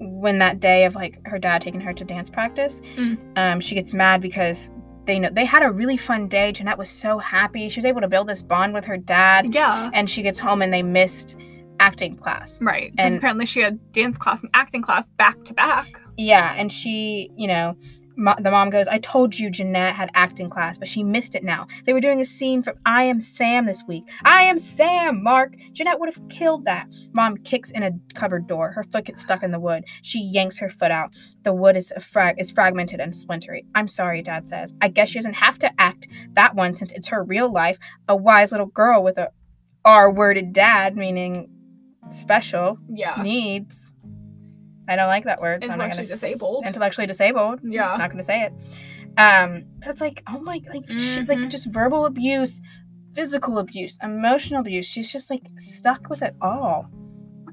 when 0.00 0.38
that 0.38 0.60
day 0.60 0.84
of 0.86 0.94
like 0.94 1.20
her 1.26 1.38
dad 1.38 1.62
taking 1.62 1.80
her 1.80 1.92
to 1.92 2.04
dance 2.04 2.28
practice, 2.30 2.80
Mm. 2.96 3.18
um, 3.36 3.60
she 3.60 3.74
gets 3.74 3.92
mad 3.92 4.20
because 4.20 4.70
they 5.06 5.18
know 5.18 5.30
they 5.30 5.44
had 5.44 5.62
a 5.62 5.70
really 5.70 5.96
fun 5.96 6.28
day. 6.28 6.52
Jennette 6.52 6.78
was 6.78 6.88
so 6.90 7.18
happy. 7.18 7.68
She 7.68 7.78
was 7.80 7.84
able 7.84 8.00
to 8.00 8.08
build 8.08 8.28
this 8.28 8.42
bond 8.42 8.74
with 8.74 8.84
her 8.84 8.96
dad, 8.96 9.54
Yeah. 9.54 9.90
and 9.92 10.08
she 10.08 10.22
gets 10.22 10.38
home 10.38 10.62
and 10.62 10.72
they 10.72 10.82
missed 10.82 11.36
acting 11.80 12.14
class. 12.16 12.58
Right. 12.60 12.90
Because 12.92 13.12
And- 13.12 13.18
apparently 13.18 13.46
she 13.46 13.60
had 13.60 13.78
dance 13.92 14.18
class 14.18 14.42
and 14.42 14.50
acting 14.54 14.82
class 14.82 15.06
back 15.16 15.42
to 15.46 15.54
back. 15.54 15.86
Yeah, 16.18 16.54
and 16.56 16.70
she, 16.70 17.30
you 17.36 17.48
know, 17.48 17.74
mo- 18.20 18.34
the 18.38 18.50
mom 18.50 18.70
goes, 18.70 18.86
I 18.86 18.98
told 18.98 19.38
you 19.38 19.50
Jennette 19.50 19.94
had 19.96 20.10
acting 20.14 20.48
class, 20.50 20.78
but 20.78 20.86
she 20.86 21.02
missed 21.02 21.34
it 21.34 21.42
now. 21.42 21.66
They 21.84 21.92
were 21.92 22.00
doing 22.00 22.20
a 22.20 22.24
scene 22.24 22.62
from 22.62 22.74
I 22.86 23.02
Am 23.04 23.20
Sam 23.20 23.66
this 23.66 23.82
week. 23.88 24.04
I 24.24 24.42
Am 24.42 24.58
Sam, 24.58 25.22
Mark. 25.22 25.54
Jennette 25.72 25.98
would 25.98 26.14
have 26.14 26.28
killed 26.28 26.64
that. 26.66 26.86
Mom 27.12 27.36
kicks 27.38 27.70
in 27.70 27.82
a 27.82 27.92
cupboard 28.14 28.46
door. 28.46 28.70
Her 28.72 28.84
foot 28.84 29.06
gets 29.06 29.22
stuck 29.22 29.42
in 29.42 29.50
the 29.50 29.58
wood. 29.58 29.84
She 30.02 30.20
yanks 30.20 30.58
her 30.58 30.68
foot 30.68 30.90
out. 30.92 31.12
The 31.42 31.52
wood 31.54 31.76
is, 31.76 31.92
a 31.96 32.00
frag- 32.00 32.38
is 32.40 32.50
fragmented 32.50 33.00
and 33.00 33.12
splintery. 33.16 33.64
I'm 33.74 33.88
sorry, 33.88 34.22
Dad 34.22 34.46
says. 34.46 34.72
I 34.80 34.88
guess 34.88 35.08
she 35.08 35.18
doesn't 35.18 35.34
have 35.34 35.58
to 35.60 35.80
act 35.80 36.06
that 36.34 36.54
one 36.54 36.74
since 36.74 36.92
it's 36.92 37.08
her 37.08 37.24
real 37.24 37.50
life. 37.50 37.78
A 38.08 38.14
wise 38.14 38.52
little 38.52 38.66
girl 38.66 39.02
with 39.02 39.18
a 39.18 39.30
R 39.84 40.12
worded 40.12 40.52
dad, 40.52 40.96
meaning 40.96 41.48
special 42.08 42.78
Yeah. 42.92 43.20
needs. 43.22 43.92
I 44.90 44.96
don't 44.96 45.06
like 45.08 45.24
that 45.24 45.40
word. 45.40 45.64
So 45.64 45.70
I'm 45.70 45.78
not 45.78 45.88
gonna 45.90 46.00
Intellectually 46.02 46.12
s- 46.14 46.20
disabled. 46.20 46.66
Intellectually 46.66 47.06
disabled. 47.06 47.60
Yeah. 47.62 47.94
Not 47.96 48.10
gonna 48.10 48.22
say 48.22 48.42
it. 48.42 48.52
Um, 49.18 49.64
but 49.80 49.88
it's 49.88 50.00
like, 50.00 50.22
oh 50.28 50.40
my, 50.40 50.60
like, 50.72 50.88
shit, 50.90 51.28
like 51.28 51.38
Mhm. 51.38 51.50
just 51.50 51.66
verbal 51.72 52.06
abuse, 52.06 52.60
physical 53.14 53.58
abuse, 53.58 53.98
emotional 54.02 54.60
abuse. 54.60 54.86
She's 54.86 55.10
just 55.10 55.30
like 55.30 55.42
stuck 55.58 56.08
with 56.10 56.22
it 56.22 56.34
all. 56.40 56.86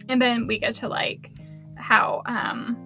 And 0.10 0.22
then 0.22 0.48
we 0.48 0.60
get 0.60 0.76
to 0.76 0.88
like 0.88 1.32
how 1.76 2.22
um 2.26 2.78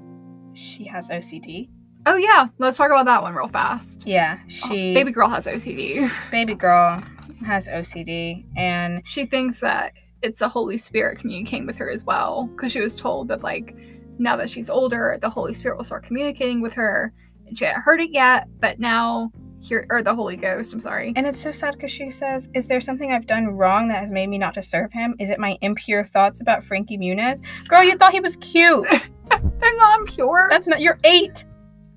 She 0.53 0.85
has 0.85 1.09
OCD. 1.09 1.69
oh 2.05 2.15
yeah, 2.17 2.47
let's 2.59 2.77
talk 2.77 2.89
about 2.91 3.05
that 3.05 3.21
one 3.21 3.33
real 3.35 3.47
fast. 3.47 4.03
Yeah, 4.05 4.37
Oh, 4.41 4.49
she 4.49 4.93
baby 4.93 5.11
girl 5.11 5.29
has 5.29 5.47
OCD. 5.47 6.09
baby 6.31 6.55
girl 6.55 6.97
has 7.45 7.67
OCD, 7.67 8.45
and 8.57 9.01
She 9.05 9.25
thinks 9.25 9.59
that 9.59 9.93
it's 10.21 10.39
the 10.39 10.47
Holy 10.49 10.77
Spirit 10.77 11.19
communicating 11.19 11.65
with 11.65 11.77
her 11.77 11.89
as 11.89 12.03
well 12.05 12.45
because 12.51 12.71
she 12.71 12.79
was 12.79 12.95
told 12.95 13.27
that 13.29 13.41
like 13.43 13.75
now 14.17 14.35
that 14.37 14.49
she's 14.49 14.69
older, 14.69 15.17
the 15.21 15.29
Holy 15.29 15.53
Spirit 15.53 15.77
will 15.77 15.83
start 15.83 16.03
communicating 16.03 16.61
with 16.61 16.73
her. 16.73 17.13
And 17.47 17.57
she 17.57 17.65
hadn't 17.65 17.81
heard 17.81 17.99
it 18.01 18.11
yet, 18.11 18.47
but 18.59 18.79
now 18.79 19.31
here 19.61 19.85
or 19.89 20.01
the 20.01 20.15
Holy 20.15 20.35
Ghost. 20.37 20.73
I'm 20.73 20.79
sorry. 20.79 21.13
and 21.15 21.27
it's 21.27 21.39
so 21.41 21.51
sad 21.51 21.75
because 21.75 21.91
she 21.91 22.09
says, 22.09 22.49
"Is 22.55 22.67
there 22.67 22.81
something 22.81 23.11
I've 23.11 23.27
done 23.27 23.47
wrong 23.47 23.87
that 23.89 23.99
has 23.99 24.11
made 24.11 24.27
me 24.27 24.37
not 24.39 24.53
to 24.55 24.63
serve 24.63 24.91
him? 24.91 25.15
Is 25.19 25.29
it 25.29 25.37
my 25.39 25.57
impure 25.61 26.03
thoughts 26.03 26.41
about 26.41 26.63
Frankie 26.63 26.97
Muniz? 26.97 27.41
Girl, 27.67 27.83
you 27.83 27.95
thought 27.97 28.11
he 28.13 28.19
was 28.21 28.37
cute. 28.37 28.87
They're 29.59 29.77
not 29.77 29.99
impure. 29.99 30.47
That's 30.49 30.67
not. 30.67 30.81
You're 30.81 30.99
eight. 31.03 31.45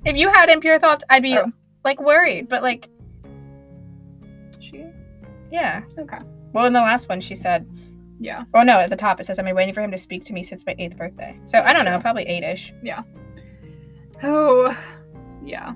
If 0.05 0.17
you 0.17 0.29
had 0.29 0.51
impure 0.51 0.79
thoughts, 0.79 1.05
I'd 1.09 1.23
be 1.23 1.39
Oh. 1.39 1.51
like 1.85 2.01
worried. 2.03 2.49
But 2.51 2.63
like, 2.63 2.89
she. 4.61 4.85
yeah. 5.51 5.83
Okay. 5.99 6.19
Well, 6.53 6.67
in 6.67 6.73
the 6.73 6.81
last 6.81 7.09
one, 7.09 7.21
she 7.21 7.35
said, 7.35 7.67
Yeah. 8.25 8.45
"Oh 8.55 8.63
no!" 8.63 8.79
At 8.81 8.89
the 8.91 8.97
top, 8.97 9.21
it 9.21 9.27
says, 9.27 9.39
"I've 9.39 9.45
been 9.45 9.55
waiting 9.55 9.75
for 9.75 9.83
him 9.83 9.91
to 9.91 9.99
speak 9.99 10.25
to 10.25 10.33
me 10.33 10.43
since 10.43 10.65
my 10.67 10.75
eighth 10.79 10.97
birthday." 10.97 11.39
So 11.45 11.61
I 11.61 11.73
don't 11.75 11.85
know, 11.85 11.99
probably 12.01 12.23
eight-ish. 12.25 12.73
Yeah. 12.83 13.03
Oh. 14.23 14.75
Yeah. 15.45 15.75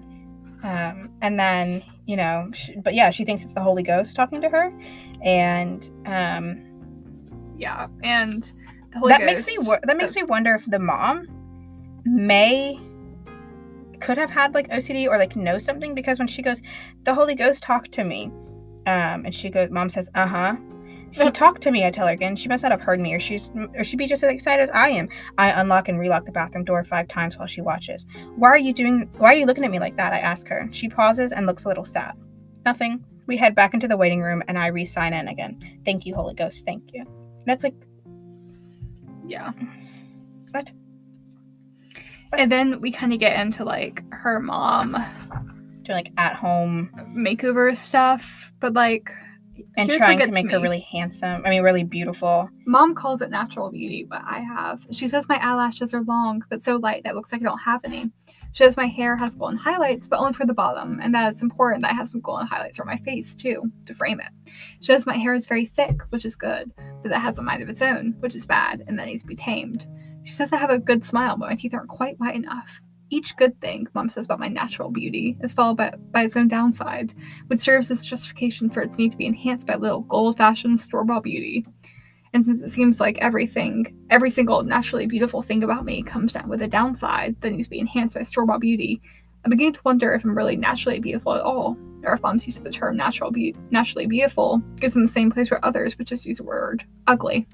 Um, 0.62 1.10
and 1.20 1.38
then 1.38 1.82
you 2.06 2.16
know, 2.16 2.48
sh 2.54 2.70
but 2.82 2.94
yeah, 2.94 3.10
she 3.10 3.24
thinks 3.24 3.44
it's 3.44 3.52
the 3.54 3.60
Holy 3.60 3.82
Ghost 3.82 4.16
talking 4.16 4.40
to 4.40 4.48
her, 4.48 4.72
and 5.22 5.90
um, 6.06 6.64
Yeah. 7.58 7.88
And 8.02 8.50
the 8.92 8.98
Holy 9.00 9.10
that 9.12 9.20
Ghost. 9.20 9.46
makes 9.46 9.46
me 9.46 9.68
wo- 9.68 9.80
that 9.82 9.96
makes 9.98 10.14
me 10.14 10.22
wonder 10.22 10.54
if 10.54 10.64
the 10.64 10.78
mom 10.78 11.26
may 12.04 12.80
could 14.00 14.16
have 14.16 14.30
had 14.30 14.54
like 14.54 14.68
OCD 14.70 15.06
or 15.08 15.18
like 15.18 15.36
know 15.36 15.58
something 15.58 15.94
because 15.94 16.18
when 16.18 16.28
she 16.28 16.40
goes, 16.40 16.62
the 17.04 17.14
Holy 17.14 17.34
Ghost 17.34 17.62
talked 17.62 17.92
to 17.92 18.04
me, 18.04 18.30
um, 18.86 19.26
and 19.26 19.34
she 19.34 19.50
goes, 19.50 19.68
mom 19.70 19.90
says, 19.90 20.08
uh 20.14 20.26
huh. 20.26 20.56
He 21.10 21.30
talked 21.30 21.62
to 21.62 21.70
me. 21.70 21.84
I 21.86 21.90
tell 21.90 22.06
her 22.06 22.12
again. 22.12 22.36
She 22.36 22.48
must 22.48 22.62
not 22.62 22.72
have 22.72 22.80
heard 22.80 23.00
me, 23.00 23.14
or 23.14 23.20
she's, 23.20 23.50
or 23.74 23.82
she'd 23.82 23.96
be 23.96 24.06
just 24.06 24.22
as 24.22 24.32
excited 24.32 24.62
as 24.62 24.70
I 24.70 24.90
am. 24.90 25.08
I 25.36 25.50
unlock 25.60 25.88
and 25.88 25.98
relock 25.98 26.26
the 26.26 26.32
bathroom 26.32 26.64
door 26.64 26.84
five 26.84 27.08
times 27.08 27.36
while 27.36 27.46
she 27.46 27.60
watches. 27.60 28.06
Why 28.36 28.48
are 28.48 28.58
you 28.58 28.72
doing? 28.72 29.08
Why 29.18 29.32
are 29.32 29.36
you 29.36 29.46
looking 29.46 29.64
at 29.64 29.70
me 29.70 29.80
like 29.80 29.96
that? 29.96 30.12
I 30.12 30.18
ask 30.18 30.46
her. 30.48 30.68
She 30.70 30.88
pauses 30.88 31.32
and 31.32 31.46
looks 31.46 31.64
a 31.64 31.68
little 31.68 31.84
sad. 31.84 32.12
Nothing. 32.64 33.04
We 33.26 33.36
head 33.36 33.54
back 33.54 33.74
into 33.74 33.88
the 33.88 33.96
waiting 33.96 34.20
room, 34.20 34.42
and 34.48 34.58
I 34.58 34.68
re-sign 34.68 35.12
in 35.12 35.28
again. 35.28 35.58
Thank 35.84 36.06
you, 36.06 36.14
Holy 36.14 36.34
Ghost. 36.34 36.64
Thank 36.64 36.84
you. 36.92 37.04
That's 37.46 37.64
like, 37.64 37.74
Yeah. 39.26 39.52
What? 40.50 40.72
And 42.32 42.52
then 42.52 42.80
we 42.80 42.92
kind 42.92 43.12
of 43.12 43.18
get 43.18 43.38
into 43.40 43.64
like 43.64 44.02
her 44.10 44.38
mom 44.40 44.92
doing 45.82 45.96
like 45.96 46.12
at 46.18 46.36
home 46.36 46.90
makeover 47.16 47.74
stuff, 47.76 48.52
but 48.60 48.74
like 48.74 49.10
and 49.76 49.88
here's 49.88 50.00
trying 50.00 50.18
to 50.18 50.30
make 50.30 50.50
her 50.50 50.60
really 50.60 50.86
handsome. 50.90 51.42
I 51.44 51.50
mean, 51.50 51.62
really 51.62 51.84
beautiful. 51.84 52.48
Mom 52.66 52.94
calls 52.94 53.22
it 53.22 53.30
natural 53.30 53.70
beauty, 53.70 54.06
but 54.08 54.22
I 54.24 54.40
have. 54.40 54.86
She 54.90 55.08
says 55.08 55.28
my 55.28 55.38
eyelashes 55.38 55.94
are 55.94 56.02
long, 56.02 56.42
but 56.50 56.62
so 56.62 56.76
light 56.76 57.02
that 57.04 57.10
it 57.10 57.14
looks 57.16 57.32
like 57.32 57.42
I 57.42 57.44
don't 57.44 57.58
have 57.58 57.84
any. 57.84 58.10
She 58.52 58.64
says 58.64 58.76
my 58.76 58.86
hair 58.86 59.14
has 59.16 59.34
golden 59.34 59.58
highlights, 59.58 60.08
but 60.08 60.18
only 60.18 60.32
for 60.32 60.46
the 60.46 60.54
bottom, 60.54 61.00
and 61.02 61.14
that 61.14 61.28
it's 61.28 61.42
important 61.42 61.82
that 61.82 61.92
I 61.92 61.94
have 61.94 62.08
some 62.08 62.20
golden 62.20 62.46
highlights 62.46 62.78
for 62.78 62.84
my 62.84 62.96
face 62.96 63.34
too, 63.34 63.70
to 63.86 63.94
frame 63.94 64.20
it. 64.20 64.52
She 64.80 64.86
says 64.86 65.06
my 65.06 65.16
hair 65.16 65.34
is 65.34 65.46
very 65.46 65.66
thick, 65.66 66.00
which 66.10 66.24
is 66.24 66.34
good, 66.34 66.72
but 67.02 67.10
that 67.10 67.20
has 67.20 67.38
a 67.38 67.42
mind 67.42 67.62
of 67.62 67.68
its 67.68 67.82
own, 67.82 68.16
which 68.20 68.34
is 68.34 68.46
bad, 68.46 68.82
and 68.86 68.98
that 68.98 69.06
needs 69.06 69.22
to 69.22 69.28
be 69.28 69.36
tamed. 69.36 69.86
She 70.24 70.32
says 70.32 70.52
I 70.52 70.56
have 70.56 70.70
a 70.70 70.78
good 70.78 71.04
smile, 71.04 71.36
but 71.36 71.48
my 71.48 71.54
teeth 71.54 71.74
aren't 71.74 71.88
quite 71.88 72.18
white 72.18 72.34
enough. 72.36 72.80
Each 73.10 73.34
good 73.36 73.58
thing 73.60 73.86
mom 73.94 74.10
says 74.10 74.26
about 74.26 74.40
my 74.40 74.48
natural 74.48 74.90
beauty 74.90 75.36
is 75.42 75.52
followed 75.52 75.76
by, 75.78 75.94
by 76.10 76.24
its 76.24 76.36
own 76.36 76.48
downside, 76.48 77.14
which 77.46 77.60
serves 77.60 77.90
as 77.90 78.04
justification 78.04 78.68
for 78.68 78.82
its 78.82 78.98
need 78.98 79.12
to 79.12 79.16
be 79.16 79.26
enhanced 79.26 79.66
by 79.66 79.76
little 79.76 80.00
gold 80.02 80.36
fashioned 80.36 80.80
store 80.80 81.04
bought 81.04 81.22
beauty. 81.22 81.66
And 82.34 82.44
since 82.44 82.62
it 82.62 82.70
seems 82.70 83.00
like 83.00 83.16
everything, 83.18 83.86
every 84.10 84.28
single 84.28 84.62
naturally 84.62 85.06
beautiful 85.06 85.40
thing 85.40 85.62
about 85.62 85.86
me 85.86 86.02
comes 86.02 86.32
down 86.32 86.48
with 86.48 86.60
a 86.60 86.68
downside 86.68 87.40
that 87.40 87.50
needs 87.50 87.66
to 87.66 87.70
be 87.70 87.78
enhanced 87.80 88.14
by 88.14 88.22
store 88.22 88.44
bought 88.44 88.60
beauty, 88.60 89.00
I 89.46 89.48
begin 89.48 89.72
to 89.72 89.80
wonder 89.84 90.12
if 90.12 90.24
I'm 90.24 90.36
really 90.36 90.56
naturally 90.56 91.00
beautiful 91.00 91.32
at 91.34 91.40
all, 91.40 91.78
or 92.02 92.12
if 92.12 92.22
mom's 92.22 92.44
use 92.44 92.58
of 92.58 92.64
the 92.64 92.70
term 92.70 92.98
natural 92.98 93.30
be- 93.30 93.56
naturally 93.70 94.06
beautiful 94.06 94.58
gives 94.76 94.92
them 94.92 95.02
the 95.02 95.08
same 95.10 95.30
place 95.30 95.50
where 95.50 95.64
others 95.64 95.96
would 95.96 96.06
just 96.06 96.26
use 96.26 96.36
the 96.36 96.44
word 96.44 96.84
ugly. 97.06 97.46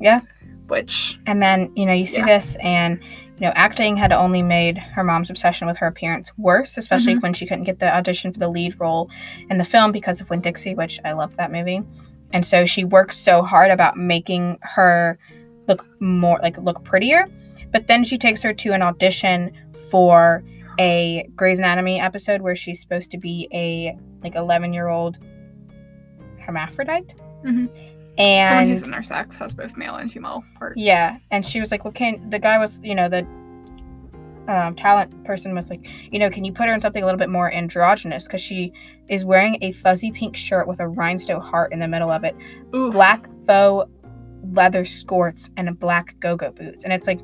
Yeah. 0.00 0.20
Which, 0.66 1.18
And 1.26 1.40
then, 1.40 1.72
you 1.76 1.86
know, 1.86 1.92
you 1.92 2.06
see 2.06 2.18
Yeah. 2.18 2.26
this, 2.26 2.56
and, 2.56 3.00
you 3.40 3.46
know, 3.46 3.52
acting 3.54 3.96
had 3.96 4.12
only 4.12 4.42
made 4.42 4.78
her 4.78 5.04
mom's 5.04 5.30
obsession 5.30 5.68
with 5.68 5.76
her 5.78 5.86
appearance 5.86 6.32
worse, 6.38 6.76
especially 6.76 7.16
when 7.18 7.32
she 7.32 7.46
couldn't 7.46 7.64
get 7.64 7.78
the 7.78 7.94
audition 7.94 8.32
for 8.32 8.38
the 8.40 8.48
lead 8.48 8.74
role 8.80 9.08
in 9.48 9.58
the 9.58 9.64
film 9.64 9.92
because 9.92 10.20
of 10.20 10.28
Winn 10.28 10.40
Dixie, 10.40 10.74
which 10.74 10.98
I 11.04 11.12
love 11.12 11.36
that 11.36 11.52
movie. 11.52 11.82
And 12.32 12.44
so 12.44 12.66
she 12.66 12.84
worked 12.84 13.14
so 13.14 13.42
hard 13.42 13.70
about 13.70 13.96
making 13.96 14.58
her 14.62 15.18
look 15.68 15.86
more, 16.00 16.40
like, 16.42 16.58
look 16.58 16.82
prettier. 16.82 17.28
But 17.70 17.86
then 17.86 18.02
she 18.02 18.18
takes 18.18 18.42
her 18.42 18.52
to 18.54 18.72
an 18.72 18.82
audition 18.82 19.52
for 19.88 20.42
a 20.80 21.28
Grey's 21.36 21.60
Anatomy 21.60 22.00
episode 22.00 22.40
where 22.42 22.56
she's 22.56 22.80
supposed 22.80 23.10
to 23.12 23.18
be 23.18 23.48
a, 23.52 23.96
like, 24.22 24.34
11 24.34 24.72
year 24.72 24.88
old 24.88 25.18
hermaphrodite. 26.40 27.14
Mhm. 27.44 27.70
And 28.18 28.48
someone 28.48 28.68
who's 28.68 29.08
intersex 29.08 29.36
has 29.36 29.54
both 29.54 29.76
male 29.76 29.96
and 29.96 30.10
female 30.10 30.44
parts. 30.56 30.74
yeah, 30.76 31.18
and 31.30 31.46
she 31.46 31.60
was 31.60 31.70
like, 31.70 31.84
"Well, 31.84 31.92
can 31.92 32.28
the 32.30 32.38
guy 32.38 32.58
was, 32.58 32.80
you 32.82 32.94
know, 32.94 33.08
the 33.08 33.26
um, 34.48 34.74
talent 34.74 35.24
person 35.24 35.54
was 35.54 35.68
like, 35.68 35.86
you 36.10 36.18
know, 36.18 36.30
can 36.30 36.44
you 36.44 36.52
put 36.52 36.66
her 36.66 36.74
in 36.74 36.80
something 36.80 37.02
a 37.02 37.06
little 37.06 37.18
bit 37.18 37.28
more 37.28 37.52
androgynous? 37.52 38.24
Because 38.24 38.40
she 38.40 38.72
is 39.08 39.24
wearing 39.24 39.58
a 39.62 39.72
fuzzy 39.72 40.10
pink 40.10 40.34
shirt 40.34 40.66
with 40.66 40.80
a 40.80 40.88
rhinestone 40.88 41.40
heart 41.40 41.72
in 41.72 41.78
the 41.78 41.88
middle 41.88 42.10
of 42.10 42.24
it, 42.24 42.34
Oof. 42.74 42.92
black 42.92 43.28
faux 43.46 43.90
leather 44.52 44.84
skirts, 44.84 45.50
and 45.56 45.68
a 45.68 45.72
black 45.72 46.18
go-go 46.20 46.50
boots. 46.50 46.82
And 46.82 46.92
it's 46.92 47.06
like, 47.06 47.20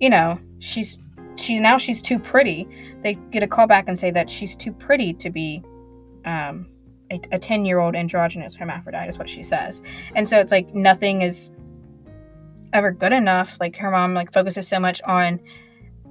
you 0.00 0.08
know, 0.08 0.40
she's 0.58 0.98
she 1.36 1.60
now 1.60 1.76
she's 1.78 2.00
too 2.00 2.18
pretty. 2.18 2.66
They 3.02 3.14
get 3.30 3.42
a 3.42 3.46
call 3.46 3.66
back 3.66 3.84
and 3.86 3.98
say 3.98 4.10
that 4.12 4.30
she's 4.30 4.56
too 4.56 4.72
pretty 4.72 5.12
to 5.14 5.30
be 5.30 5.62
um, 6.24 6.66
a, 7.10 7.20
a 7.32 7.38
10 7.38 7.64
year 7.64 7.78
old 7.78 7.94
androgynous 7.94 8.54
hermaphrodite, 8.56 9.08
is 9.08 9.18
what 9.18 9.28
she 9.28 9.42
says. 9.42 9.82
And 10.14 10.28
so 10.28 10.38
it's 10.40 10.52
like 10.52 10.74
nothing 10.74 11.22
is 11.22 11.50
ever 12.72 12.90
good 12.90 13.12
enough. 13.12 13.56
Like 13.60 13.76
her 13.76 13.90
mom 13.90 14.14
like 14.14 14.32
focuses 14.32 14.66
so 14.66 14.80
much 14.80 15.00
on 15.02 15.40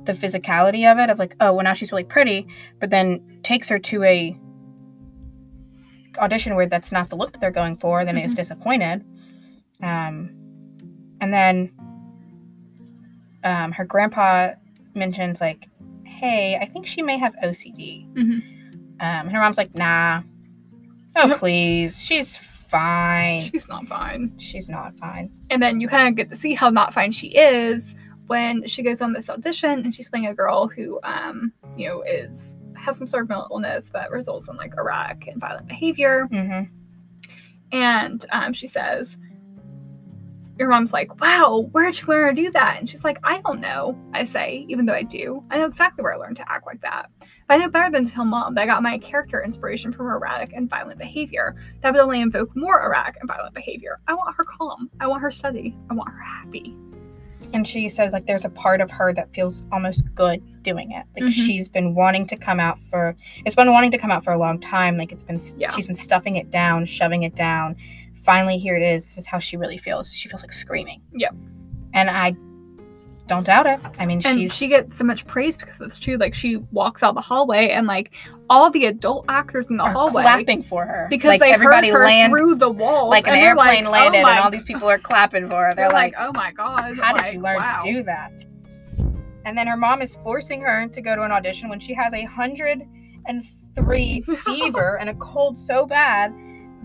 the 0.05 0.13
physicality 0.13 0.89
of 0.91 0.99
it, 0.99 1.09
of 1.09 1.17
like, 1.19 1.35
oh, 1.39 1.53
well 1.53 1.63
now 1.63 1.73
she's 1.73 1.91
really 1.91 2.03
pretty, 2.03 2.47
but 2.79 2.89
then 2.89 3.39
takes 3.43 3.69
her 3.69 3.79
to 3.79 4.03
a 4.03 4.37
audition 6.19 6.55
where 6.55 6.67
that's 6.67 6.91
not 6.91 7.09
the 7.09 7.15
look 7.15 7.31
that 7.31 7.41
they're 7.41 7.51
going 7.51 7.75
for, 7.77 8.05
then 8.05 8.17
is 8.17 8.33
Mhm. 8.33 8.35
disappointed. 8.35 9.03
Um, 9.81 10.29
and 11.19 11.33
then 11.33 11.71
um, 13.43 13.71
her 13.73 13.83
grandpa 13.83 14.51
mentions 14.93 15.41
like, 15.41 15.67
hey, 16.05 16.55
I 16.61 16.65
think 16.65 16.85
she 16.85 17.01
may 17.01 17.17
have 17.17 17.33
OCD. 17.43 18.07
Mhm. 18.13 18.41
Um, 19.01 19.27
and 19.27 19.31
her 19.31 19.39
mom's 19.41 19.57
like, 19.57 19.75
nah. 19.75 20.21
Oh, 21.15 21.35
please. 21.37 22.01
She's 22.01 22.37
fine. 22.37 23.41
She's 23.41 23.67
not 23.67 23.87
fine. 23.87 24.33
She's 24.39 24.67
not 24.67 24.97
fine. 24.97 25.31
And 25.49 25.61
then 25.61 25.79
you 25.79 25.87
kind 25.87 26.07
of 26.07 26.15
get 26.15 26.29
to 26.31 26.35
see 26.35 26.53
how 26.53 26.69
not 26.69 26.93
fine 26.93 27.11
she 27.11 27.27
is 27.27 27.95
when 28.27 28.65
she 28.67 28.81
goes 28.81 29.01
on 29.01 29.13
this 29.13 29.29
audition 29.29 29.79
and 29.79 29.93
she's 29.93 30.09
playing 30.09 30.27
a 30.27 30.33
girl 30.33 30.67
who, 30.67 30.99
um, 31.03 31.53
you 31.77 31.87
know, 31.87 32.01
is 32.01 32.55
has 32.75 32.97
some 32.97 33.07
sort 33.07 33.23
of 33.23 33.29
mental 33.29 33.47
illness 33.51 33.91
that 33.91 34.11
results 34.11 34.49
in 34.49 34.57
like 34.57 34.73
erratic 34.77 35.27
and 35.27 35.39
violent 35.39 35.67
behavior. 35.67 36.27
Mm-hmm. 36.31 36.73
And 37.71 38.25
um, 38.31 38.53
she 38.53 38.67
says, 38.67 39.17
Your 40.57 40.69
mom's 40.69 40.93
like, 40.93 41.21
Wow, 41.21 41.69
where'd 41.71 41.99
you 41.99 42.07
learn 42.07 42.35
to 42.35 42.41
do 42.41 42.51
that? 42.51 42.79
And 42.79 42.89
she's 42.89 43.03
like, 43.03 43.19
I 43.23 43.39
don't 43.41 43.59
know. 43.59 43.97
I 44.13 44.25
say, 44.25 44.65
even 44.67 44.85
though 44.85 44.93
I 44.93 45.03
do, 45.03 45.43
I 45.51 45.57
know 45.57 45.65
exactly 45.65 46.03
where 46.03 46.13
I 46.13 46.17
learned 46.17 46.37
to 46.37 46.51
act 46.51 46.65
like 46.65 46.81
that. 46.81 47.09
I 47.49 47.57
know 47.57 47.69
better 47.69 47.91
than 47.91 48.05
to 48.05 48.11
tell 48.11 48.25
mom 48.25 48.53
that 48.55 48.61
I 48.61 48.65
got 48.65 48.81
my 48.83 48.97
character 48.97 49.43
inspiration 49.43 49.91
from 49.91 50.05
her 50.07 50.15
erratic 50.15 50.53
and 50.53 50.69
violent 50.69 50.99
behavior. 50.99 51.55
That 51.81 51.93
would 51.93 52.01
only 52.01 52.21
invoke 52.21 52.55
more 52.55 52.83
erratic 52.85 53.17
and 53.19 53.27
violent 53.27 53.53
behavior. 53.53 53.99
I 54.07 54.13
want 54.13 54.35
her 54.35 54.45
calm. 54.45 54.89
I 54.99 55.07
want 55.07 55.21
her 55.21 55.31
steady. 55.31 55.75
I 55.89 55.93
want 55.93 56.09
her 56.11 56.19
happy. 56.19 56.75
And 57.53 57.67
she 57.67 57.89
says 57.89 58.13
like 58.13 58.25
there's 58.25 58.45
a 58.45 58.49
part 58.49 58.81
of 58.81 58.89
her 58.89 59.13
that 59.13 59.33
feels 59.33 59.63
almost 59.71 60.03
good 60.15 60.41
doing 60.63 60.91
it. 60.91 61.05
Like 61.15 61.29
Mhm. 61.29 61.31
she's 61.35 61.67
been 61.69 61.93
wanting 61.93 62.25
to 62.27 62.35
come 62.37 62.59
out 62.59 62.79
for 62.89 63.15
it's 63.45 63.55
been 63.55 63.71
wanting 63.71 63.91
to 63.91 63.97
come 63.97 64.09
out 64.09 64.23
for 64.23 64.31
a 64.33 64.37
long 64.37 64.59
time. 64.59 64.97
Like 64.97 65.11
it's 65.11 65.23
been 65.23 65.39
Yeah. 65.57 65.69
she's 65.69 65.85
been 65.85 65.95
stuffing 65.95 66.37
it 66.37 66.49
down, 66.49 66.85
shoving 66.85 67.23
it 67.23 67.35
down. 67.35 67.75
Finally 68.15 68.57
here 68.57 68.75
it 68.77 68.81
is. 68.83 69.03
This 69.03 69.17
is 69.17 69.25
how 69.27 69.37
she 69.39 69.57
really 69.57 69.77
feels. 69.77 70.11
She 70.11 70.29
feels 70.29 70.41
like 70.41 70.53
screaming. 70.53 71.01
Yep. 71.13 71.35
And 71.93 72.09
I 72.09 72.35
don't 73.27 73.45
doubt 73.45 73.65
it. 73.65 73.79
I 73.97 74.05
mean 74.05 74.21
And 74.25 74.37
she's 74.39 74.53
she 74.53 74.67
gets 74.67 74.97
so 74.97 75.03
much 75.05 75.25
praise 75.27 75.55
because 75.55 75.79
it's 75.79 75.97
true. 75.97 76.17
Like 76.17 76.35
she 76.35 76.57
walks 76.71 77.03
out 77.03 77.15
the 77.15 77.21
hallway 77.21 77.69
and 77.69 77.87
like 77.87 78.11
all 78.49 78.69
the 78.69 78.85
adult 78.85 79.25
actors 79.29 79.69
in 79.69 79.77
the 79.77 79.83
are 79.83 79.93
hallway 79.93 80.23
clapping 80.23 80.61
for 80.63 80.85
her. 80.85 81.07
because 81.09 81.29
like 81.29 81.39
they 81.39 81.53
everybody 81.53 81.87
heard 81.89 81.99
her 81.99 82.05
land 82.05 82.31
through 82.31 82.55
the 82.55 82.69
walls. 82.69 83.09
like 83.09 83.25
an 83.27 83.35
airplane 83.35 83.85
like, 83.85 83.91
landed 83.93 84.19
oh 84.19 84.23
my 84.23 84.31
and 84.31 84.39
all 84.39 84.51
these 84.51 84.65
people 84.65 84.89
are 84.89 84.97
clapping 85.09 85.49
for 85.49 85.65
her. 85.65 85.73
They're, 85.73 85.89
like, 85.89 86.13
oh 86.19 86.31
my 86.35 86.51
god, 86.51 86.97
how 86.97 87.13
did 87.13 87.33
you 87.33 87.39
learn 87.41 87.59
wow. 87.59 87.79
to 87.83 87.93
do 87.93 88.03
that? 88.03 88.31
And 89.45 89.57
then 89.57 89.67
her 89.67 89.77
mom 89.77 90.01
is 90.01 90.15
forcing 90.23 90.61
her 90.61 90.87
to 90.87 91.01
go 91.01 91.15
to 91.15 91.21
an 91.23 91.31
audition 91.31 91.69
when 91.69 91.79
she 91.79 91.93
has 91.93 92.13
a 92.13 92.23
hundred 92.23 92.81
and 93.25 93.43
three 93.75 94.21
fever 94.45 94.97
and 94.99 95.09
a 95.09 95.13
cold 95.15 95.57
so 95.57 95.85
bad 95.85 96.33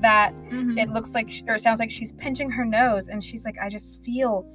that 0.00 0.32
Mhm. 0.50 0.78
it 0.78 0.90
looks 0.90 1.14
like 1.14 1.28
or 1.48 1.56
it 1.56 1.60
sounds 1.62 1.80
like 1.80 1.90
she's 1.90 2.12
pinching 2.12 2.48
her 2.50 2.64
nose 2.64 3.08
and 3.08 3.22
she's 3.24 3.44
like, 3.44 3.56
I 3.60 3.68
just 3.68 4.02
feel 4.04 4.46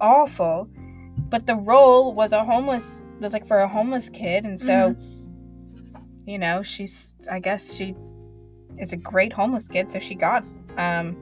awful. 0.00 0.68
But 1.28 1.46
the 1.46 1.56
role 1.56 2.12
was 2.12 2.32
a 2.32 2.44
homeless 2.44 3.02
was 3.20 3.32
like 3.32 3.46
for 3.46 3.58
a 3.58 3.68
homeless 3.68 4.08
kid 4.10 4.44
and 4.44 4.60
so 4.60 4.94
you 6.26 6.38
know, 6.38 6.62
she's 6.62 7.14
I 7.30 7.38
guess 7.40 7.72
she 7.72 7.94
is 8.78 8.92
a 8.92 8.96
great 8.96 9.32
homeless 9.32 9.68
kid, 9.68 9.90
so 9.90 9.98
she 9.98 10.14
got 10.14 10.44
um 10.76 11.16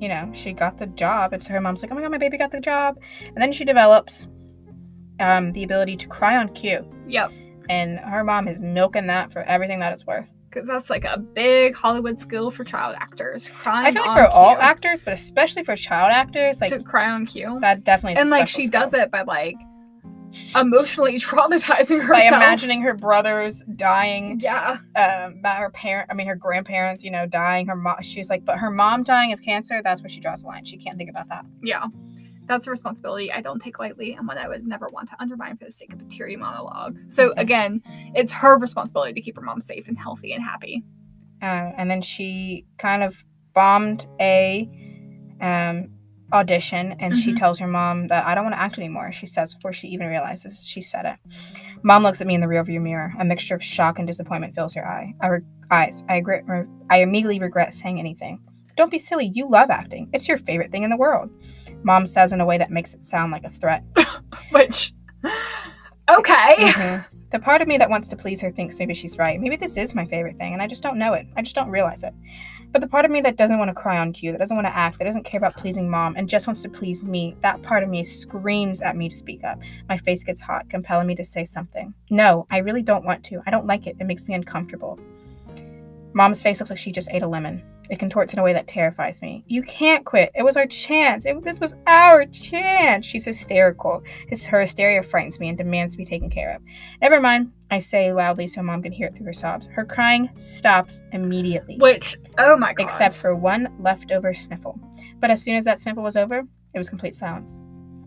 you 0.00 0.08
know, 0.08 0.28
she 0.32 0.52
got 0.52 0.78
the 0.78 0.86
job 0.86 1.32
and 1.32 1.42
so 1.42 1.50
her 1.50 1.60
mom's 1.60 1.82
like, 1.82 1.92
Oh 1.92 1.94
my 1.94 2.00
god, 2.00 2.10
my 2.10 2.18
baby 2.18 2.36
got 2.38 2.50
the 2.50 2.60
job 2.60 2.98
and 3.24 3.36
then 3.36 3.52
she 3.52 3.64
develops 3.64 4.26
um 5.20 5.52
the 5.52 5.62
ability 5.62 5.96
to 5.96 6.08
cry 6.08 6.36
on 6.36 6.48
cue. 6.54 6.84
Yep, 7.06 7.30
And 7.68 7.98
her 7.98 8.24
mom 8.24 8.48
is 8.48 8.58
milking 8.58 9.06
that 9.08 9.32
for 9.32 9.40
everything 9.40 9.78
that 9.80 9.92
it's 9.92 10.06
worth. 10.06 10.30
Because 10.52 10.68
that's 10.68 10.90
like 10.90 11.04
a 11.04 11.18
big 11.18 11.74
Hollywood 11.74 12.20
skill 12.20 12.50
for 12.50 12.64
child 12.64 12.94
actors. 12.98 13.48
Crying 13.48 13.86
I 13.86 13.92
feel 13.92 14.06
like 14.06 14.18
for 14.18 14.26
all 14.28 14.56
actors, 14.56 15.00
but 15.00 15.12
especially 15.14 15.64
for 15.64 15.76
child 15.76 16.10
actors, 16.12 16.60
like 16.60 16.70
to 16.70 16.82
cry 16.82 17.10
on 17.10 17.26
cue, 17.26 17.58
that 17.60 17.84
definitely 17.84 18.14
is 18.14 18.20
and 18.20 18.30
like 18.30 18.48
she 18.48 18.68
does 18.68 18.92
it 18.94 19.10
by 19.10 19.22
like 19.22 19.56
emotionally 20.56 21.14
traumatizing 21.18 22.00
herself. 22.00 22.08
by 22.08 22.22
imagining 22.22 22.80
her 22.82 22.94
brothers 22.94 23.62
dying 23.76 24.40
Yeah, 24.40 24.78
um 24.96 25.42
her 25.44 25.70
parent 25.70 26.08
i 26.10 26.14
mean 26.14 26.26
her 26.26 26.34
grandparents 26.34 27.04
you 27.04 27.10
know 27.10 27.26
dying 27.26 27.66
her 27.66 27.76
mom 27.76 28.00
she's 28.00 28.30
like 28.30 28.42
but 28.44 28.56
her 28.58 28.70
mom 28.70 29.02
dying 29.02 29.32
of 29.34 29.42
cancer 29.42 29.82
that's 29.84 30.00
where 30.02 30.08
she 30.08 30.20
draws 30.20 30.42
the 30.42 30.48
line. 30.48 30.64
She 30.64 30.76
can't 30.78 30.96
think 30.96 31.10
about 31.10 31.28
that. 31.28 31.44
Yeah. 31.62 31.84
That's 32.46 32.66
a 32.66 32.70
responsibility 32.70 33.32
I 33.32 33.40
don't 33.40 33.60
take 33.60 33.78
lightly 33.78 34.12
and 34.14 34.26
one 34.26 34.36
I 34.38 34.48
would 34.48 34.66
never 34.66 34.88
want 34.88 35.08
to 35.10 35.16
undermine 35.20 35.56
for 35.56 35.64
the 35.64 35.70
sake 35.70 35.92
of 35.92 36.00
a 36.00 36.04
teary 36.04 36.36
monologue. 36.36 36.98
So 37.08 37.32
again, 37.36 37.82
it's 38.14 38.32
her 38.32 38.58
responsibility 38.58 39.12
to 39.14 39.20
keep 39.20 39.36
her 39.36 39.42
mom 39.42 39.60
safe 39.60 39.88
and 39.88 39.98
healthy 39.98 40.32
and 40.32 40.42
happy. 40.42 40.82
uh, 41.42 41.72
and 41.76 41.90
then 41.90 42.02
she 42.02 42.64
kind 42.78 43.02
of 43.02 43.24
bombed 43.54 44.06
a 44.20 44.68
um 45.40 45.88
audition 46.32 46.94
and 47.00 47.16
she 47.16 47.32
Mhm. 47.32 47.36
tells 47.36 47.58
her 47.58 47.66
mom 47.66 48.06
that 48.08 48.24
i 48.26 48.34
don't 48.34 48.44
want 48.44 48.54
to 48.54 48.60
act 48.60 48.78
anymore 48.78 49.12
she 49.12 49.26
says 49.26 49.54
before 49.54 49.72
she 49.72 49.88
even 49.88 50.06
realizes 50.06 50.62
she 50.66 50.80
said 50.80 51.04
it. 51.04 51.16
Mom 51.82 52.02
looks 52.04 52.20
at 52.20 52.26
me 52.28 52.34
in 52.34 52.40
the 52.40 52.46
rearview 52.46 52.80
mirror. 52.80 53.12
A 53.18 53.24
mixture 53.24 53.54
of 53.56 53.62
shock 53.62 53.98
and 53.98 54.06
disappointment 54.06 54.54
fills 54.54 54.72
her 54.74 54.86
eye 54.86 55.14
I 55.20 55.26
re- 55.26 55.40
eyes. 55.70 56.04
I 56.08 56.18
regret 56.18 56.44
i 56.90 56.98
immediately 56.98 57.38
regret 57.40 57.74
saying 57.74 57.98
anything. 57.98 58.40
Don't 58.76 58.90
be 58.90 58.98
silly 58.98 59.30
you 59.34 59.48
love 59.48 59.68
acting. 59.68 60.08
It's 60.12 60.28
your 60.28 60.38
favorite 60.38 60.70
thing 60.70 60.84
in 60.84 60.90
the 60.90 60.96
world 60.96 61.28
mom 61.84 62.06
says 62.06 62.32
in 62.32 62.40
a 62.40 62.46
way 62.46 62.58
that 62.58 62.70
makes 62.70 62.94
it 62.94 63.04
sound 63.04 63.32
like 63.32 63.44
a 63.44 63.50
threat 63.50 63.84
Which, 64.50 64.92
okay. 66.08 66.56
Mhm. 66.58 67.04
The 67.30 67.38
part 67.38 67.62
of 67.62 67.68
me 67.68 67.78
that 67.78 67.88
wants 67.88 68.08
to 68.08 68.16
please 68.16 68.42
her 68.42 68.50
thinks 68.50 68.78
maybe 68.78 68.92
she's 68.92 69.16
right. 69.16 69.40
Maybe 69.40 69.56
this 69.56 69.78
is 69.78 69.94
my 69.94 70.04
favorite 70.04 70.36
thing, 70.36 70.52
and 70.52 70.60
I 70.60 70.66
just 70.66 70.82
don't 70.82 70.98
know 70.98 71.14
it. 71.14 71.26
I 71.34 71.40
just 71.40 71.54
don't 71.54 71.70
realize 71.70 72.02
it. 72.02 72.12
But 72.72 72.82
the 72.82 72.86
part 72.86 73.06
of 73.06 73.10
me 73.10 73.22
that 73.22 73.36
doesn't 73.36 73.58
want 73.58 73.70
to 73.70 73.74
cry 73.74 73.96
on 73.98 74.12
cue, 74.12 74.32
that 74.32 74.38
doesn't 74.38 74.54
want 74.56 74.66
to 74.66 74.76
act, 74.76 74.98
that 74.98 75.06
doesn't 75.06 75.24
care 75.24 75.38
about 75.38 75.56
pleasing 75.56 75.88
mom, 75.88 76.14
and 76.16 76.28
just 76.28 76.46
wants 76.46 76.60
to 76.62 76.68
please 76.68 77.02
me, 77.02 77.34
that 77.40 77.62
part 77.62 77.82
of 77.82 77.88
me 77.88 78.04
screams 78.04 78.82
at 78.82 78.96
me 78.96 79.08
to 79.08 79.14
speak 79.14 79.44
up. 79.44 79.58
My 79.88 79.96
face 79.96 80.22
gets 80.22 80.42
hot, 80.42 80.68
compelling 80.68 81.06
me 81.06 81.14
to 81.14 81.24
say 81.24 81.46
something. 81.46 81.94
No, 82.10 82.46
I 82.50 82.58
really 82.58 82.82
don't 82.82 83.04
want 83.06 83.24
to. 83.24 83.40
I 83.46 83.50
don't 83.50 83.66
like 83.66 83.86
it. 83.86 83.96
It 83.98 84.04
makes 84.04 84.28
me 84.28 84.34
uncomfortable. 84.34 84.98
Mom's 86.12 86.42
face 86.42 86.60
looks 86.60 86.68
like 86.68 86.78
she 86.78 86.92
just 86.92 87.08
ate 87.10 87.22
a 87.22 87.28
lemon. 87.28 87.62
It 87.92 87.98
contorts 87.98 88.32
in 88.32 88.38
a 88.38 88.42
way 88.42 88.54
that 88.54 88.66
terrifies 88.66 89.20
me. 89.20 89.44
You 89.48 89.62
can't 89.62 90.06
quit. 90.06 90.30
It 90.34 90.44
was 90.44 90.56
our 90.56 90.66
chance. 90.66 91.26
It, 91.26 91.44
this 91.44 91.60
was 91.60 91.74
our 91.86 92.24
chance. 92.24 93.04
She's 93.04 93.26
hysterical. 93.26 94.02
His, 94.28 94.46
her 94.46 94.62
hysteria 94.62 95.02
frightens 95.02 95.38
me 95.38 95.50
and 95.50 95.58
demands 95.58 95.92
to 95.92 95.98
be 95.98 96.06
taken 96.06 96.30
care 96.30 96.56
of. 96.56 96.62
Never 97.02 97.20
mind, 97.20 97.52
I 97.70 97.80
say 97.80 98.10
loudly 98.10 98.48
so 98.48 98.62
mom 98.62 98.82
can 98.82 98.92
hear 98.92 99.08
it 99.08 99.14
through 99.14 99.26
her 99.26 99.34
sobs. 99.34 99.66
Her 99.66 99.84
crying 99.84 100.30
stops 100.36 101.02
immediately. 101.12 101.76
Which, 101.76 102.16
oh 102.38 102.56
my 102.56 102.72
god. 102.72 102.82
Except 102.82 103.14
for 103.14 103.36
one 103.36 103.68
leftover 103.78 104.32
sniffle. 104.32 104.80
But 105.20 105.30
as 105.30 105.42
soon 105.42 105.56
as 105.56 105.66
that 105.66 105.78
sniffle 105.78 106.02
was 106.02 106.16
over, 106.16 106.38
it 106.72 106.78
was 106.78 106.88
complete 106.88 107.12
silence. 107.12 107.58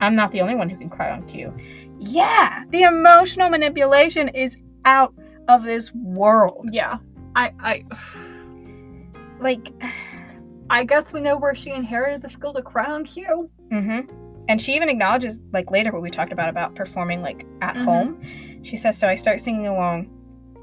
I'm 0.02 0.16
not 0.16 0.32
the 0.32 0.42
only 0.42 0.56
one 0.56 0.68
who 0.68 0.78
can 0.78 0.90
cry 0.90 1.12
on 1.12 1.28
cue. 1.28 1.56
Yeah, 2.00 2.64
the 2.72 2.82
emotional 2.82 3.50
manipulation 3.50 4.30
is 4.30 4.58
out 4.84 5.14
of 5.48 5.64
this 5.64 5.94
world. 5.94 6.70
Yeah. 6.72 6.98
I 7.36 7.54
I 7.60 7.84
Like, 9.46 9.72
I 10.72 10.84
guess 10.84 11.14
we 11.14 11.22
know 11.22 11.38
where 11.38 11.54
she 11.54 11.70
inherited 11.72 12.24
the 12.24 12.30
skill 12.30 12.52
to 12.56 12.64
cry 12.64 12.86
on 12.92 13.06
cue. 13.06 13.48
mm-hmm. 13.72 14.12
And 14.48 14.60
she 14.62 14.76
even 14.76 14.90
acknowledges, 14.90 15.40
like 15.54 15.70
later, 15.72 15.92
what 15.92 16.02
we 16.02 16.10
talked 16.12 16.32
about 16.32 16.50
about 16.50 16.74
performing 16.76 17.22
like 17.22 17.46
at 17.62 17.76
Mhm. 17.76 17.84
home. 17.86 18.22
She 18.64 18.76
says, 18.78 18.96
"So 18.98 19.08
I 19.08 19.16
start 19.16 19.42
singing 19.42 19.66
along, 19.68 20.06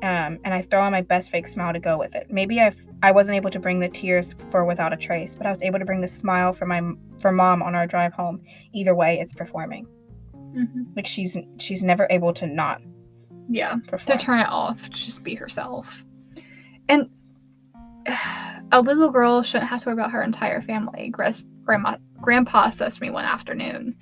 um, 0.02 0.38
and 0.44 0.52
I 0.54 0.62
throw 0.62 0.82
on 0.82 0.90
my 0.92 1.00
best 1.02 1.30
fake 1.30 1.46
smile 1.48 1.72
to 1.72 1.80
go 1.80 1.96
with 1.98 2.14
it. 2.16 2.26
Maybe 2.30 2.60
I 2.60 2.72
I 3.04 3.10
wasn't 3.10 3.34
able 3.36 3.50
to 3.50 3.58
bring 3.58 3.80
the 3.80 3.88
tears 3.88 4.34
for 4.50 4.64
without 4.64 4.92
a 4.92 4.96
trace, 4.96 5.34
but 5.34 5.46
I 5.46 5.50
was 5.50 5.60
able 5.62 5.80
to 5.80 5.84
bring 5.84 6.00
the 6.00 6.06
smile 6.08 6.52
for 6.52 6.66
my 6.66 6.80
for 7.18 7.32
mom 7.32 7.60
on 7.62 7.74
our 7.74 7.86
drive 7.88 8.12
home. 8.12 8.40
Either 8.72 8.94
way, 8.94 9.18
it's 9.18 9.32
performing. 9.32 9.86
Mm-hmm. 10.56 10.82
Like 10.96 11.06
she's 11.06 11.36
she's 11.58 11.82
never 11.82 12.06
able 12.10 12.32
to 12.34 12.46
not 12.46 12.80
Yeah. 13.48 13.76
perform. 13.88 14.16
to 14.18 14.24
turn 14.24 14.38
it 14.40 14.48
off 14.48 14.84
to 14.90 15.04
just 15.04 15.24
be 15.24 15.34
herself. 15.34 16.04
And 16.88 17.10
a 18.72 18.80
little 18.80 19.10
girl 19.10 19.42
shouldn't 19.42 19.70
have 19.70 19.82
to 19.82 19.88
worry 19.88 19.94
about 19.94 20.10
her 20.12 20.22
entire 20.22 20.60
family. 20.60 21.12
Grandma, 21.64 21.96
Grandpa 22.20 22.70
says 22.70 22.96
to 22.96 23.02
me 23.02 23.10
one 23.10 23.24
afternoon, 23.24 23.96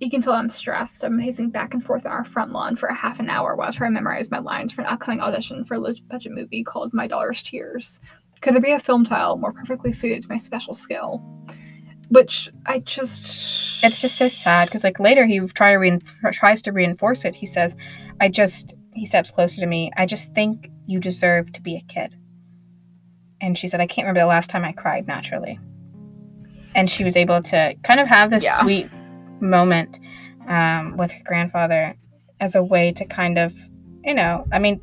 You 0.00 0.10
can 0.10 0.22
tell 0.22 0.32
I'm 0.34 0.50
stressed. 0.50 1.04
I'm 1.04 1.18
pacing 1.20 1.50
back 1.50 1.74
and 1.74 1.84
forth 1.84 2.06
on 2.06 2.12
our 2.12 2.24
front 2.24 2.52
lawn 2.52 2.76
for 2.76 2.88
a 2.88 2.94
half 2.94 3.20
an 3.20 3.30
hour 3.30 3.54
while 3.54 3.68
I 3.68 3.70
try 3.70 3.86
to 3.86 3.92
memorize 3.92 4.30
my 4.30 4.38
lines 4.38 4.72
for 4.72 4.82
an 4.82 4.88
upcoming 4.88 5.20
audition 5.20 5.64
for 5.64 5.74
a 5.74 5.94
budget 6.08 6.32
movie 6.32 6.64
called 6.64 6.92
My 6.92 7.06
Daughter's 7.06 7.42
Tears. 7.42 8.00
Could 8.40 8.54
there 8.54 8.62
be 8.62 8.72
a 8.72 8.78
film 8.78 9.04
title 9.04 9.36
more 9.36 9.52
perfectly 9.52 9.92
suited 9.92 10.22
to 10.22 10.28
my 10.28 10.38
special 10.38 10.74
skill? 10.74 11.22
Which 12.08 12.50
I 12.66 12.80
just. 12.80 13.84
it's 13.84 14.00
just 14.00 14.16
so 14.16 14.28
sad 14.28 14.68
because 14.68 14.82
like 14.82 14.98
later 14.98 15.26
he 15.26 15.38
try 15.40 15.74
to 15.74 16.00
tries 16.32 16.60
to 16.62 16.72
reinforce 16.72 17.24
it. 17.24 17.36
He 17.36 17.46
says, 17.46 17.76
"I 18.20 18.28
just." 18.28 18.74
He 18.94 19.06
steps 19.06 19.30
closer 19.30 19.60
to 19.60 19.66
me. 19.66 19.92
I 19.96 20.06
just 20.06 20.34
think 20.34 20.68
you 20.86 20.98
deserve 20.98 21.52
to 21.52 21.62
be 21.62 21.76
a 21.76 21.80
kid. 21.82 22.16
And 23.40 23.56
she 23.56 23.68
said, 23.68 23.80
"I 23.80 23.86
can't 23.86 24.04
remember 24.04 24.20
the 24.20 24.26
last 24.26 24.50
time 24.50 24.64
I 24.64 24.72
cried 24.72 25.06
naturally." 25.06 25.58
And 26.74 26.90
she 26.90 27.04
was 27.04 27.16
able 27.16 27.42
to 27.42 27.74
kind 27.82 28.00
of 28.00 28.06
have 28.06 28.30
this 28.30 28.44
Yeah. 28.44 28.58
sweet 28.60 28.88
moment 29.40 29.98
um, 30.48 30.96
with 30.96 31.10
her 31.12 31.22
grandfather 31.24 31.94
as 32.40 32.54
a 32.54 32.62
way 32.62 32.92
to 32.92 33.04
kind 33.04 33.38
of, 33.38 33.54
you 34.04 34.14
know, 34.14 34.46
I 34.52 34.58
mean, 34.58 34.80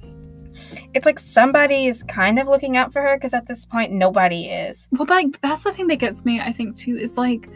it's 0.93 1.05
like 1.05 1.19
somebody 1.19 1.85
is 1.87 2.03
kind 2.03 2.39
of 2.39 2.47
looking 2.47 2.77
out 2.77 2.91
for 2.91 3.01
her 3.01 3.15
because 3.15 3.33
at 3.33 3.47
this 3.47 3.65
point 3.65 3.91
nobody 3.91 4.45
is. 4.45 4.87
Well, 4.91 5.05
like 5.09 5.39
that's 5.41 5.63
the 5.63 5.71
thing 5.71 5.87
that 5.87 5.97
gets 5.97 6.25
me. 6.25 6.39
I 6.39 6.51
think 6.51 6.75
too 6.75 6.97
is 6.97 7.17
like 7.17 7.47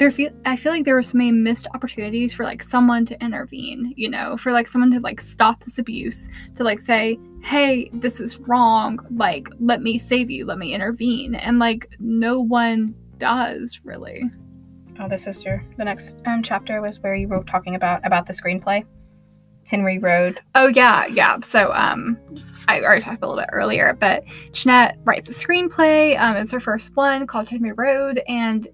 there 0.00 0.10
feel 0.10 0.30
I 0.46 0.56
feel 0.56 0.72
like 0.72 0.86
there 0.86 0.94
were 0.94 1.02
so 1.02 1.18
many 1.18 1.30
missed 1.30 1.66
opportunities 1.74 2.32
for 2.32 2.42
like 2.42 2.62
someone 2.62 3.04
to 3.04 3.22
intervene. 3.22 3.92
You 3.96 4.08
know, 4.08 4.36
for 4.36 4.50
like 4.50 4.66
someone 4.66 4.90
to 4.92 5.00
like 5.00 5.20
stop 5.20 5.62
this 5.62 5.78
abuse, 5.78 6.26
to 6.56 6.64
like 6.64 6.80
say, 6.80 7.18
"Hey, 7.42 7.90
this 7.92 8.18
is 8.18 8.40
wrong. 8.40 8.98
Like, 9.10 9.50
let 9.60 9.82
me 9.82 9.98
save 9.98 10.30
you. 10.30 10.46
Let 10.46 10.58
me 10.58 10.74
intervene." 10.74 11.34
And 11.34 11.58
like 11.58 11.94
no 12.00 12.40
one 12.40 12.94
does 13.18 13.80
really. 13.84 14.22
Oh, 14.98 15.06
this 15.06 15.26
is 15.26 15.44
your 15.44 15.62
the 15.76 15.84
next 15.84 16.16
um, 16.24 16.42
chapter 16.42 16.80
was 16.80 16.98
where 17.00 17.14
you 17.14 17.28
were 17.28 17.44
talking 17.44 17.74
about 17.74 18.04
about 18.06 18.26
the 18.26 18.32
screenplay, 18.32 18.86
Henry 19.64 19.98
Road. 19.98 20.40
Oh 20.54 20.68
yeah, 20.68 21.06
yeah. 21.08 21.40
So 21.40 21.74
um, 21.74 22.18
I 22.68 22.80
already 22.80 23.02
talked 23.02 23.22
a 23.22 23.28
little 23.28 23.42
bit 23.42 23.50
earlier, 23.52 23.94
but 24.00 24.24
Jennette 24.52 24.98
writes 25.04 25.28
a 25.28 25.32
screenplay. 25.32 26.18
Um, 26.18 26.36
it's 26.36 26.52
her 26.52 26.60
first 26.60 26.96
one 26.96 27.26
called 27.26 27.50
Henry 27.50 27.72
Road, 27.72 28.22
and 28.26 28.66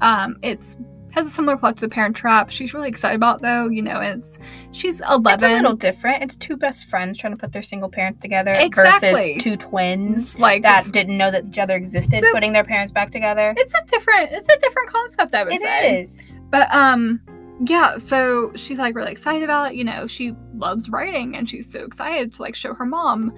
um, 0.00 0.38
it's 0.42 0.76
has 1.10 1.26
a 1.26 1.30
similar 1.30 1.56
plot 1.56 1.74
to 1.78 1.80
The 1.80 1.88
Parent 1.88 2.14
Trap. 2.14 2.50
She's 2.50 2.74
really 2.74 2.88
excited 2.88 3.16
about 3.16 3.40
though. 3.40 3.68
You 3.68 3.82
know, 3.82 4.00
it's 4.00 4.38
she's 4.72 5.00
eleven. 5.00 5.32
It's 5.34 5.42
a 5.42 5.48
little 5.48 5.74
different. 5.74 6.22
It's 6.22 6.36
two 6.36 6.56
best 6.56 6.84
friends 6.86 7.16
trying 7.18 7.32
to 7.32 7.36
put 7.38 7.52
their 7.52 7.62
single 7.62 7.88
parents 7.88 8.20
together 8.20 8.52
Exactly. 8.52 9.10
versus 9.12 9.42
two 9.42 9.56
twins 9.56 10.38
like 10.38 10.62
that 10.62 10.92
didn't 10.92 11.16
know 11.16 11.30
that 11.30 11.46
each 11.46 11.58
other 11.58 11.76
existed, 11.76 12.22
putting 12.32 12.52
their 12.52 12.64
parents 12.64 12.92
back 12.92 13.10
together. 13.10 13.54
it's 13.56 13.72
a 13.74 13.84
different 13.86 14.30
it's 14.32 14.48
a 14.48 14.58
different 14.58 14.88
concept. 14.90 15.34
I 15.34 15.44
would 15.44 15.52
It 15.54 15.62
say. 15.62 16.00
is. 16.02 16.26
But 16.50 16.68
um 16.72 17.20
yeah, 17.64 17.96
so 17.96 18.52
she's 18.54 18.78
like 18.78 18.94
really 18.94 19.10
excited 19.10 19.42
about 19.42 19.72
it. 19.72 19.76
You 19.76 19.84
know, 19.84 20.06
she 20.06 20.34
loves 20.54 20.90
writing 20.90 21.34
and 21.36 21.48
she's 21.48 21.68
so 21.70 21.80
excited 21.80 22.32
to 22.34 22.42
like 22.42 22.54
show 22.54 22.72
her 22.74 22.84
mom. 22.86 23.34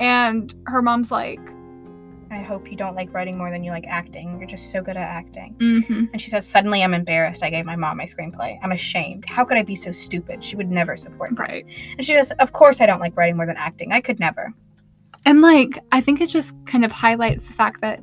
And 0.00 0.54
her 0.66 0.82
mom's 0.82 1.10
like, 1.12 1.40
I 2.32 2.42
hope 2.42 2.70
you 2.70 2.76
don't 2.76 2.96
like 2.96 3.12
writing 3.12 3.36
more 3.36 3.50
than 3.50 3.62
you 3.62 3.70
like 3.70 3.86
acting. 3.86 4.38
You're 4.38 4.48
just 4.48 4.70
so 4.70 4.80
good 4.80 4.96
at 4.96 5.02
acting. 5.02 5.54
mm-hmm. 5.58 6.04
And 6.12 6.20
she 6.20 6.30
says, 6.30 6.46
Suddenly 6.46 6.82
I'm 6.82 6.94
embarrassed. 6.94 7.42
I 7.42 7.50
gave 7.50 7.66
my 7.66 7.76
mom 7.76 7.98
my 7.98 8.06
screenplay. 8.06 8.58
I'm 8.62 8.72
ashamed. 8.72 9.28
How 9.28 9.44
could 9.44 9.58
I 9.58 9.62
be 9.62 9.76
so 9.76 9.92
stupid? 9.92 10.42
She 10.42 10.56
would 10.56 10.70
never 10.70 10.96
support 10.96 11.30
this. 11.30 11.38
Right. 11.38 11.64
And 11.96 12.04
she 12.04 12.14
goes, 12.14 12.30
Of 12.32 12.52
course 12.52 12.80
I 12.80 12.86
don't 12.86 13.00
like 13.00 13.16
writing 13.16 13.36
more 13.36 13.46
than 13.46 13.58
acting. 13.58 13.92
I 13.92 14.00
could 14.00 14.18
never. 14.18 14.52
And 15.24 15.42
like, 15.42 15.78
I 15.92 16.00
think 16.00 16.20
it 16.20 16.30
just 16.30 16.54
kind 16.64 16.84
of 16.84 16.90
highlights 16.90 17.48
the 17.48 17.54
fact 17.54 17.80
that 17.82 18.00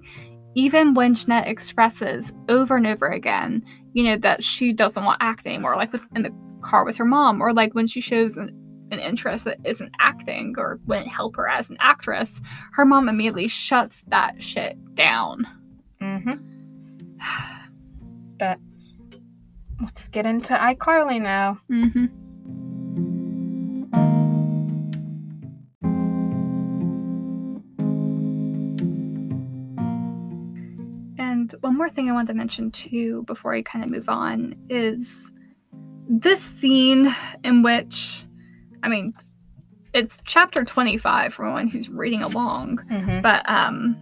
even 0.56 0.94
when 0.94 1.16
Jennette 1.16 1.48
expresses 1.48 2.34
over 2.50 2.78
and 2.78 2.88
over 2.88 3.08
again, 3.08 3.64
you 3.94 4.04
know, 4.04 4.18
that 4.18 4.44
she 4.44 4.74
doesn't 4.74 5.04
want 5.04 5.22
acting 5.22 5.54
anymore, 5.56 5.76
like 5.76 5.92
with, 5.92 6.06
in 6.16 6.22
the 6.22 6.34
car 6.62 6.86
with 6.86 6.98
her 6.98 7.06
mom, 7.06 7.42
or 7.42 7.54
like 7.54 7.74
when 7.74 7.88
she 7.88 8.02
shows 8.02 8.38
an, 8.38 8.56
an 8.92 9.00
interest 9.00 9.46
that 9.46 9.60
isn't 9.64 9.92
acting 10.00 10.56
or 10.58 10.80
wouldn't 10.86 11.08
help 11.08 11.36
her 11.36 11.48
as 11.48 11.70
an 11.70 11.78
actress, 11.80 12.42
her 12.74 12.86
mom 12.86 13.10
immediately 13.10 13.48
shuts 13.48 14.04
that 14.08 14.42
shit 14.42 14.78
down. 14.96 15.48
Mm-hmm. 16.02 16.34
but 18.40 18.60
let's 19.82 20.08
get 20.08 20.26
into 20.26 20.54
iCarly 20.54 21.22
now. 21.22 21.60
Mm-hmm. 21.72 22.06
And 31.20 31.54
one 31.62 31.78
more 31.78 31.90
thing 31.90 32.10
I 32.10 32.14
want 32.14 32.28
to 32.30 32.34
mention 32.34 32.72
too 32.72 33.24
before 33.24 33.54
I 33.54 33.62
kind 33.62 33.84
of 33.84 33.92
move 33.92 34.10
on 34.10 34.56
is 34.70 35.32
this 36.08 36.42
scene 36.42 37.14
in 37.44 37.62
which, 37.62 38.26
I 38.84 38.90
mean, 38.90 39.14
it's 39.94 40.22
chapter 40.26 40.64
25 40.64 41.34
for 41.34 41.46
anyone 41.46 41.68
who's 41.68 41.90
reading 41.90 42.22
along, 42.24 42.78
Mm-hmm. 42.92 43.22
but 43.22 43.48
um, 43.50 43.98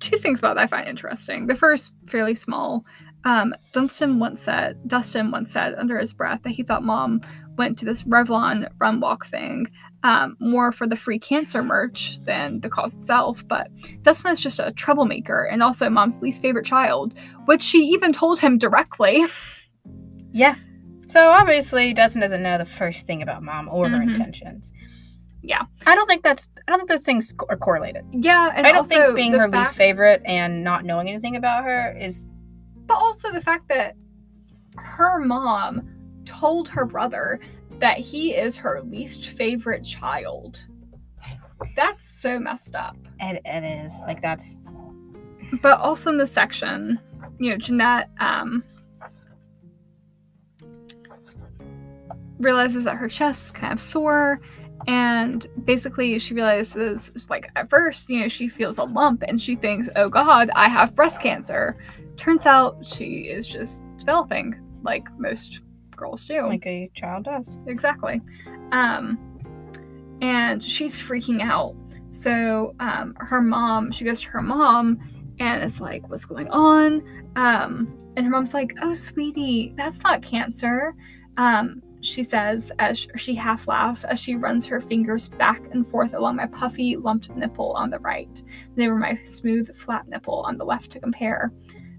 two 0.00 0.16
things 0.16 0.38
about 0.38 0.54
that 0.56 0.62
I 0.62 0.66
find 0.66 0.88
interesting. 0.88 1.46
The 1.46 1.54
first, 1.54 1.92
fairly 2.06 2.34
small. 2.34 2.84
Um, 3.24 3.54
Dunstan 3.72 4.18
once 4.20 4.40
said, 4.42 4.78
Dustin 4.86 5.30
once 5.32 5.50
said 5.52 5.74
under 5.74 5.98
his 5.98 6.12
breath 6.12 6.42
that 6.42 6.50
he 6.50 6.62
thought 6.62 6.84
mom 6.84 7.20
went 7.56 7.78
to 7.78 7.84
this 7.84 8.02
Revlon 8.04 8.68
run 8.78 9.00
walk 9.00 9.26
thing 9.26 9.66
um, 10.04 10.36
more 10.38 10.70
for 10.70 10.86
the 10.86 10.94
free 10.94 11.18
cancer 11.18 11.62
merch 11.62 12.20
than 12.22 12.60
the 12.60 12.68
cause 12.68 12.94
itself. 12.94 13.46
But 13.48 13.68
Dustin 14.02 14.30
is 14.30 14.40
just 14.40 14.60
a 14.60 14.70
troublemaker 14.72 15.42
and 15.44 15.62
also 15.62 15.88
mom's 15.90 16.22
least 16.22 16.40
favorite 16.42 16.66
child, 16.66 17.14
which 17.46 17.62
she 17.62 17.78
even 17.86 18.12
told 18.12 18.38
him 18.38 18.58
directly. 18.58 19.24
Yeah. 20.30 20.54
So 21.06 21.30
obviously, 21.30 21.94
Dustin 21.94 22.20
doesn't 22.20 22.42
know 22.42 22.58
the 22.58 22.64
first 22.64 23.06
thing 23.06 23.22
about 23.22 23.42
mom 23.42 23.68
or 23.68 23.88
her 23.88 23.96
Mhm. 23.98 24.14
intentions. 24.14 24.72
Yeah. 25.42 25.62
I 25.86 25.94
don't 25.94 26.08
think 26.08 26.22
that's. 26.24 26.48
I 26.66 26.70
don't 26.72 26.80
think 26.80 26.90
those 26.90 27.04
things 27.04 27.32
are 27.48 27.56
correlated. 27.56 28.04
yeah, 28.12 28.50
and 28.54 28.66
I 28.66 28.70
don't 28.70 28.78
also 28.78 28.88
think 29.04 29.16
being 29.16 29.32
her 29.34 29.48
fact- 29.48 29.54
least 29.68 29.76
favorite 29.76 30.22
and 30.24 30.64
not 30.64 30.84
knowing 30.84 31.08
anything 31.08 31.36
about 31.36 31.64
her 31.64 31.92
is. 31.98 32.26
But 32.86 32.94
also 32.94 33.30
the 33.32 33.40
fact 33.40 33.68
that 33.68 33.94
her 34.76 35.18
mom 35.20 35.88
told 36.24 36.68
her 36.70 36.84
brother 36.84 37.38
that 37.78 37.98
he 37.98 38.34
is 38.34 38.56
her 38.56 38.80
least 38.82 39.26
favorite 39.26 39.84
child. 39.84 40.66
That's 41.76 42.04
so 42.08 42.38
messed 42.38 42.74
up. 42.74 42.96
It, 43.20 43.40
it 43.44 43.64
is 43.84 44.02
like 44.06 44.20
that's. 44.22 44.60
But 45.62 45.78
also 45.80 46.10
in 46.10 46.18
the 46.18 46.26
section, 46.26 46.98
you 47.38 47.50
know, 47.50 47.56
Jennette, 47.56 48.10
um, 48.18 48.64
realizes 52.38 52.84
that 52.84 52.96
her 52.96 53.08
chest 53.08 53.46
is 53.46 53.52
kind 53.52 53.72
of 53.72 53.80
sore. 53.80 54.40
And 54.86 55.46
basically, 55.64 56.18
she 56.18 56.34
realizes, 56.34 57.28
like, 57.28 57.50
at 57.56 57.68
first, 57.68 58.08
you 58.08 58.20
know, 58.20 58.28
she 58.28 58.46
feels 58.46 58.78
a 58.78 58.84
lump 58.84 59.24
and 59.26 59.40
she 59.40 59.56
thinks, 59.56 59.88
oh 59.96 60.08
God, 60.08 60.50
I 60.54 60.68
have 60.68 60.94
breast 60.94 61.20
cancer. 61.20 61.76
Turns 62.16 62.46
out 62.46 62.86
she 62.86 63.22
is 63.22 63.48
just 63.48 63.82
developing, 63.98 64.54
like 64.82 65.08
most 65.18 65.60
girls 65.96 66.26
do. 66.26 66.42
Like 66.42 66.66
a 66.66 66.90
child 66.94 67.24
does. 67.24 67.56
Exactly. 67.66 68.20
Um, 68.70 69.18
and 70.20 70.62
she's 70.62 70.96
freaking 70.96 71.42
out. 71.42 71.74
So 72.10 72.74
um, 72.80 73.14
her 73.18 73.42
mom, 73.42 73.90
she 73.90 74.04
goes 74.04 74.20
to 74.20 74.28
her 74.28 74.42
mom 74.42 74.98
and 75.38 75.62
it's 75.62 75.80
like, 75.80 76.08
what's 76.08 76.24
going 76.24 76.48
on? 76.50 77.02
Um, 77.36 77.98
and 78.16 78.24
her 78.24 78.30
mom's 78.30 78.54
like, 78.54 78.72
oh, 78.80 78.94
sweetie, 78.94 79.74
that's 79.76 80.02
not 80.02 80.22
cancer. 80.22 80.94
Um, 81.36 81.82
she 82.00 82.22
says 82.22 82.72
as 82.78 83.06
she 83.16 83.34
half 83.34 83.68
laughs 83.68 84.04
as 84.04 84.20
she 84.20 84.36
runs 84.36 84.66
her 84.66 84.80
fingers 84.80 85.28
back 85.28 85.60
and 85.72 85.86
forth 85.86 86.14
along 86.14 86.36
my 86.36 86.46
puffy, 86.46 86.96
lumped 86.96 87.30
nipple 87.34 87.72
on 87.72 87.90
the 87.90 87.98
right, 87.98 88.42
and 88.74 88.84
over 88.84 88.96
my 88.96 89.18
smooth, 89.24 89.74
flat 89.76 90.08
nipple 90.08 90.42
on 90.42 90.58
the 90.58 90.64
left 90.64 90.90
to 90.92 91.00
compare. 91.00 91.52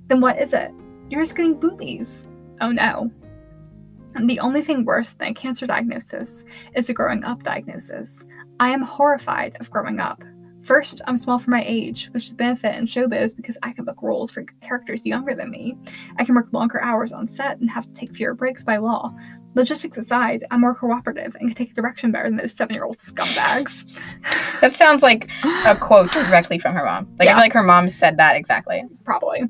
Then 0.07 0.21
what 0.21 0.39
is 0.39 0.53
it? 0.53 0.71
You're 1.09 1.21
just 1.21 1.35
getting 1.35 1.59
boobies. 1.59 2.25
Oh 2.61 2.71
no. 2.71 3.11
And 4.15 4.29
the 4.29 4.39
only 4.39 4.61
thing 4.61 4.83
worse 4.83 5.13
than 5.13 5.29
a 5.29 5.33
cancer 5.33 5.67
diagnosis 5.67 6.43
is 6.75 6.89
a 6.89 6.93
growing 6.93 7.23
up 7.23 7.43
diagnosis. 7.43 8.25
I 8.59 8.69
am 8.69 8.81
horrified 8.81 9.57
of 9.59 9.69
growing 9.69 9.99
up. 9.99 10.23
First, 10.63 11.01
I'm 11.07 11.15
small 11.15 11.39
for 11.39 11.49
my 11.49 11.63
age, 11.65 12.09
which 12.11 12.25
is 12.25 12.31
a 12.33 12.35
benefit 12.35 12.75
in 12.75 12.87
showbiz 12.87 13.35
because 13.35 13.57
I 13.63 13.71
can 13.71 13.85
book 13.85 14.01
roles 14.01 14.31
for 14.31 14.43
characters 14.61 15.05
younger 15.05 15.33
than 15.33 15.49
me. 15.49 15.77
I 16.17 16.25
can 16.25 16.35
work 16.35 16.51
longer 16.51 16.83
hours 16.83 17.13
on 17.13 17.25
set 17.25 17.59
and 17.59 17.69
have 17.69 17.85
to 17.85 17.93
take 17.93 18.13
fewer 18.13 18.33
breaks 18.33 18.65
by 18.65 18.75
law. 18.75 19.15
Logistics 19.55 19.97
aside, 19.97 20.43
I'm 20.51 20.61
more 20.61 20.75
cooperative 20.75 21.35
and 21.39 21.49
can 21.49 21.55
take 21.55 21.73
direction 21.75 22.11
better 22.11 22.25
than 22.29 22.37
those 22.37 22.53
seven 22.53 22.73
year 22.75 22.85
old 22.85 22.97
scumbags. 22.97 23.85
That 24.61 24.73
sounds 24.73 25.03
like 25.03 25.29
a 25.67 25.75
quote 25.75 26.11
directly 26.11 26.57
from 26.57 26.73
her 26.73 26.83
mom. 26.83 27.05
Like 27.19 27.27
I 27.27 27.31
Yeah. 27.31 27.35
feel 27.35 27.41
like 27.41 27.53
her 27.53 27.61
mom 27.63 27.89
said 27.89 28.17
that 28.17 28.35
exactly. 28.35 28.83
Probably. 29.03 29.43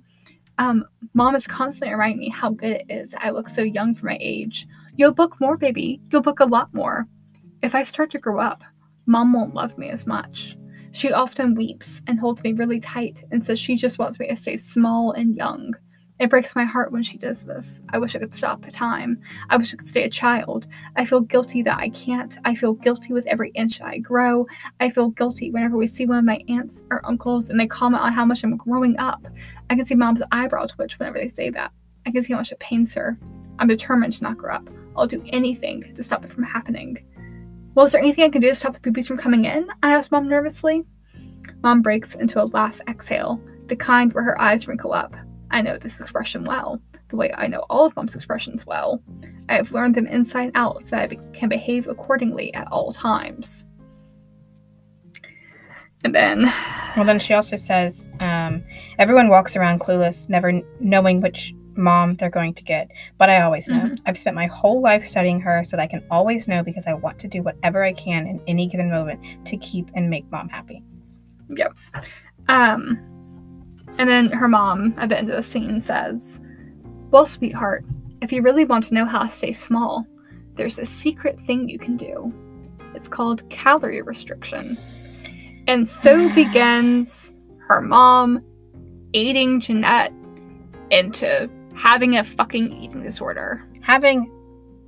Um, 0.58 0.84
mom 1.14 1.34
is 1.36 1.48
constantly 1.48 1.94
reminding 1.94 2.20
me 2.20 2.30
how 2.30 2.50
good 2.50 2.72
it 2.78 2.86
is 2.90 3.16
I 3.18 3.30
look 3.30 3.48
so 3.48 3.62
young 3.62 3.96
for 3.96 4.08
my 4.08 4.18
age. 4.20 4.68
You'll 4.96 5.14
book 5.14 5.40
more, 5.40 5.56
baby. 5.56 6.02
You'll 6.12 6.22
book 6.24 6.42
a 6.42 6.46
lot 6.46 6.74
more. 6.74 7.08
If 7.62 7.74
I 7.74 7.84
start 7.84 8.10
to 8.12 8.20
grow 8.20 8.42
up, 8.42 8.64
mom 9.06 9.32
won't 9.32 9.54
love 9.54 9.78
me 9.78 9.90
as 9.90 10.06
much. 10.06 10.58
She 10.92 11.14
often 11.14 11.54
weeps 11.56 12.02
and 12.08 12.20
holds 12.20 12.44
me 12.44 12.52
really 12.54 12.80
tight 12.82 13.24
and 13.32 13.46
says 13.46 13.60
she 13.60 13.76
just 13.78 14.00
wants 14.00 14.20
me 14.20 14.28
to 14.28 14.36
stay 14.36 14.56
small 14.58 15.12
and 15.14 15.36
young. 15.36 15.74
It 16.20 16.32
breaks 16.32 16.56
my 16.56 16.66
heart 16.66 16.92
when 16.92 17.04
she 17.04 17.18
does 17.18 17.44
this. 17.44 17.80
I 17.90 18.00
wish 18.00 18.16
I 18.16 18.20
could 18.20 18.34
stop 18.34 18.66
time. 18.70 19.22
I 19.50 19.58
wish 19.58 19.72
I 19.74 19.78
could 19.78 19.88
stay 19.88 20.04
a 20.04 20.10
child. 20.10 20.68
I 20.96 21.06
feel 21.06 21.22
guilty 21.22 21.62
that 21.62 21.78
I 21.78 21.90
can't. 21.90 22.36
I 22.44 22.56
feel 22.56 22.74
guilty 22.74 23.14
with 23.14 23.28
every 23.28 23.52
inch 23.52 23.82
I 23.82 24.00
grow. 24.00 24.48
I 24.80 24.90
feel 24.90 25.10
guilty 25.10 25.52
whenever 25.52 25.78
we 25.78 25.86
see 25.86 26.08
one 26.08 26.18
of 26.18 26.26
my 26.26 26.42
aunts 26.48 26.84
or 26.90 27.06
uncles 27.06 27.50
and 27.50 27.60
they 27.60 27.68
comment 27.68 28.02
on 28.02 28.14
how 28.14 28.26
much 28.26 28.44
I'm 28.44 28.58
growing 28.58 28.98
up. 28.98 29.28
I 29.70 29.76
can 29.76 29.86
see 29.86 29.94
mom's 29.94 30.24
eyebrow 30.32 30.66
twitch 30.66 30.98
whenever 30.98 31.20
they 31.20 31.30
say 31.30 31.52
that. 31.52 31.72
I 32.08 32.12
can 32.12 32.24
see 32.24 32.34
how 32.34 32.40
much 32.40 32.52
it 32.52 32.60
pains 32.60 32.96
her. 32.96 33.20
I'm 33.60 33.68
determined 33.68 34.14
to 34.14 34.24
not 34.24 34.38
grow 34.38 34.56
up. 34.56 34.70
I'll 34.96 35.08
do 35.08 35.24
anything 35.30 35.94
to 35.94 36.02
stop 36.02 36.26
it 36.26 36.32
from 36.32 36.44
happening. 36.44 36.98
Well, 37.76 37.86
is 37.86 37.92
there 37.92 38.02
anything 38.02 38.24
I 38.24 38.30
can 38.30 38.42
do 38.42 38.50
to 38.50 38.56
stop 38.56 38.74
the 38.74 38.80
boobies 38.80 39.08
from 39.08 39.18
coming 39.18 39.46
in? 39.46 39.68
I 39.84 39.94
asked 39.94 40.12
mom 40.12 40.28
nervously. 40.28 40.84
Mom 41.62 41.84
breaks 41.84 42.16
into 42.16 42.42
a 42.42 42.46
laugh 42.46 42.82
exhale, 42.88 43.40
the 43.68 43.76
kind 43.76 44.12
where 44.14 44.24
her 44.24 44.42
eyes 44.42 44.68
wrinkle 44.68 44.94
up. 44.94 45.16
I 45.52 45.62
know 45.62 45.78
this 45.78 46.00
expression 46.02 46.44
well, 46.44 46.82
the 47.10 47.16
way 47.16 47.32
I 47.34 47.48
know 47.48 47.66
all 47.70 47.86
of 47.86 47.96
mom's 47.96 48.16
expressions 48.16 48.66
well. 48.66 49.02
I 49.50 49.56
have 49.56 49.72
learned 49.72 49.96
them 49.96 50.08
inside 50.08 50.52
out 50.56 50.86
so 50.86 50.98
I 50.98 51.08
be- 51.08 51.20
can 51.34 51.50
behave 51.50 51.88
accordingly 51.88 52.54
at 52.54 52.68
all 52.72 52.92
times. 52.92 53.66
And 56.04 56.14
then 56.14 56.52
Well, 56.96 57.06
then 57.06 57.20
she 57.20 57.34
also 57.34 57.56
says, 57.56 58.10
um, 58.20 58.64
everyone 59.00 59.30
walks 59.30 59.56
around 59.56 59.80
clueless, 59.82 60.30
never 60.30 60.52
kn- 60.52 60.66
knowing 60.80 61.22
which 61.22 61.54
mom 61.76 62.16
they're 62.16 62.30
going 62.30 62.54
to 62.56 62.64
get. 62.64 62.90
But 63.18 63.30
I 63.30 63.42
always 63.42 63.68
know. 63.68 63.80
Mhm. 63.82 64.00
I've 64.06 64.18
spent 64.18 64.36
my 64.36 64.48
whole 64.48 64.82
life 64.82 65.04
studying 65.04 65.40
her 65.42 65.64
so 65.64 65.78
that 65.78 65.84
I 65.84 65.88
can 65.88 66.04
always 66.10 66.48
know 66.48 66.64
because 66.64 66.88
I 66.88 66.94
want 66.94 67.20
to 67.20 67.28
do 67.28 67.42
whatever 67.44 67.84
I 67.84 67.94
can 67.94 68.26
in 68.28 68.42
any 68.48 68.68
given 68.68 68.90
moment 68.90 69.20
to 69.46 69.58
keep 69.58 69.90
and 69.96 70.10
make 70.10 70.30
mom 70.32 70.50
happy. 70.50 70.84
Yep. 71.50 71.74
Um, 72.48 73.00
and 73.98 74.10
then 74.10 74.30
her 74.32 74.48
mom 74.48 74.94
at 74.98 75.10
the 75.10 75.18
end 75.18 75.30
of 75.30 75.36
the 75.36 75.44
scene 75.44 75.82
says, 75.82 76.40
Well, 77.12 77.26
sweetheart, 77.26 77.86
if 78.22 78.32
you 78.32 78.42
really 78.42 78.66
want 78.66 78.84
to 78.86 78.94
know 78.94 79.06
how 79.06 79.20
to 79.24 79.28
stay 79.28 79.52
small, 79.54 80.06
there's 80.56 80.80
a 80.80 80.86
secret 80.86 81.40
thing 81.40 81.70
you 81.70 81.80
can 81.80 81.98
do. 81.98 82.34
It's 82.96 83.08
called 83.08 83.48
calorie 83.50 84.02
restriction. 84.02 84.78
And 85.68 85.88
so 85.88 86.30
begins 86.36 87.34
her 87.60 87.82
mom 87.82 88.44
aiding 89.14 89.60
Jennette 89.60 90.14
into 90.90 91.50
having 91.76 92.18
a 92.18 92.24
fucking 92.24 92.72
eating 92.72 93.04
disorder. 93.04 93.62
Having 93.82 94.32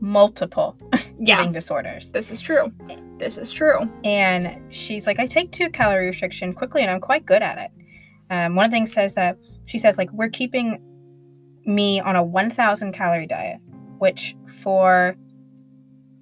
multiple 0.02 0.78
Yeah, 1.20 1.42
eating 1.42 1.52
disorders. 1.52 2.12
this 2.12 2.32
is 2.32 2.42
true. 2.42 2.72
This 3.18 3.38
is 3.38 3.52
true. 3.52 3.82
And 4.06 4.60
she's 4.74 5.06
like, 5.06 5.20
I 5.20 5.28
take 5.28 5.52
two 5.52 5.70
calorie 5.70 6.08
restriction 6.08 6.54
quickly 6.54 6.82
and 6.82 6.90
I'm 6.90 7.02
quite 7.02 7.26
good 7.26 7.42
at 7.42 7.58
it. 7.58 7.72
Um, 8.30 8.56
one 8.56 8.66
of 8.66 8.72
the 8.72 8.76
things 8.76 8.94
says 8.94 9.16
that 9.16 9.38
she 9.66 9.80
says, 9.80 9.98
like, 9.98 10.12
we're 10.12 10.30
keeping 10.30 10.82
me 11.66 12.00
on 12.00 12.16
a 12.16 12.24
1,000 12.24 12.94
calorie 12.94 13.28
diet, 13.28 13.60
which 14.00 14.36
for 14.60 15.16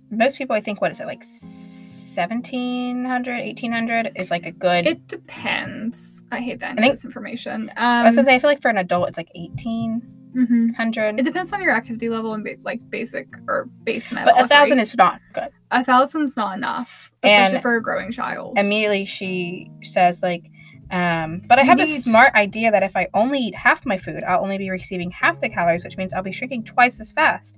most 0.09 0.37
people, 0.37 0.55
I 0.55 0.61
think, 0.61 0.81
what 0.81 0.91
is 0.91 0.99
it, 0.99 1.05
like 1.05 1.19
1,700, 1.23 3.45
1,800 3.45 4.11
is 4.15 4.31
like 4.31 4.45
a 4.45 4.51
good. 4.51 4.87
It 4.87 5.07
depends. 5.07 6.23
I 6.31 6.39
hate 6.39 6.59
that 6.61 6.71
I 6.71 6.73
I 6.73 6.75
think- 6.81 6.93
this 6.93 7.05
information. 7.05 7.71
I 7.77 7.99
Um, 7.99 8.05
was 8.07 8.15
gonna 8.15 8.25
say, 8.25 8.35
I 8.35 8.39
feel 8.39 8.49
like 8.49 8.61
for 8.61 8.69
an 8.69 8.77
adult, 8.77 9.09
it's 9.09 9.17
like 9.17 9.29
1,800. 9.35 11.15
mhm. 11.15 11.19
It 11.19 11.23
depends 11.23 11.53
on 11.53 11.61
your 11.61 11.75
activity 11.75 12.09
level 12.09 12.33
and 12.33 12.43
ba- 12.43 12.55
like 12.63 12.81
basic 12.89 13.27
or 13.47 13.69
base 13.83 14.11
med. 14.11 14.25
but 14.25 14.41
a 14.41 14.47
thousand 14.47 14.77
right? 14.77 14.87
is 14.87 14.95
not 14.95 15.19
good. 15.33 15.49
a 15.71 15.83
thousand's 15.83 16.35
not 16.37 16.55
enough, 16.57 17.11
especially 17.23 17.55
And- 17.55 17.61
for 17.61 17.75
a 17.75 17.81
growing 17.83 18.11
child. 18.11 18.57
immediately 18.57 19.05
she 19.05 19.69
says 19.83 20.23
like 20.23 20.49
um, 20.91 21.41
but 21.47 21.59
i 21.59 21.63
have 21.63 21.77
need- 21.77 21.97
a 21.97 22.01
smart 22.01 22.33
idea 22.35 22.71
that 22.71 22.83
if 22.83 22.95
i 22.95 23.07
only 23.13 23.39
eat 23.39 23.55
half 23.55 23.85
my 23.85 23.97
food 23.97 24.23
i'll 24.25 24.41
only 24.43 24.57
be 24.57 24.69
receiving 24.69 25.11
half 25.11 25.39
the 25.41 25.49
calories 25.49 25.83
which 25.83 25.97
means 25.97 26.13
i'll 26.13 26.23
be 26.23 26.31
shrinking 26.31 26.63
twice 26.63 26.99
as 26.99 27.11
fast 27.11 27.57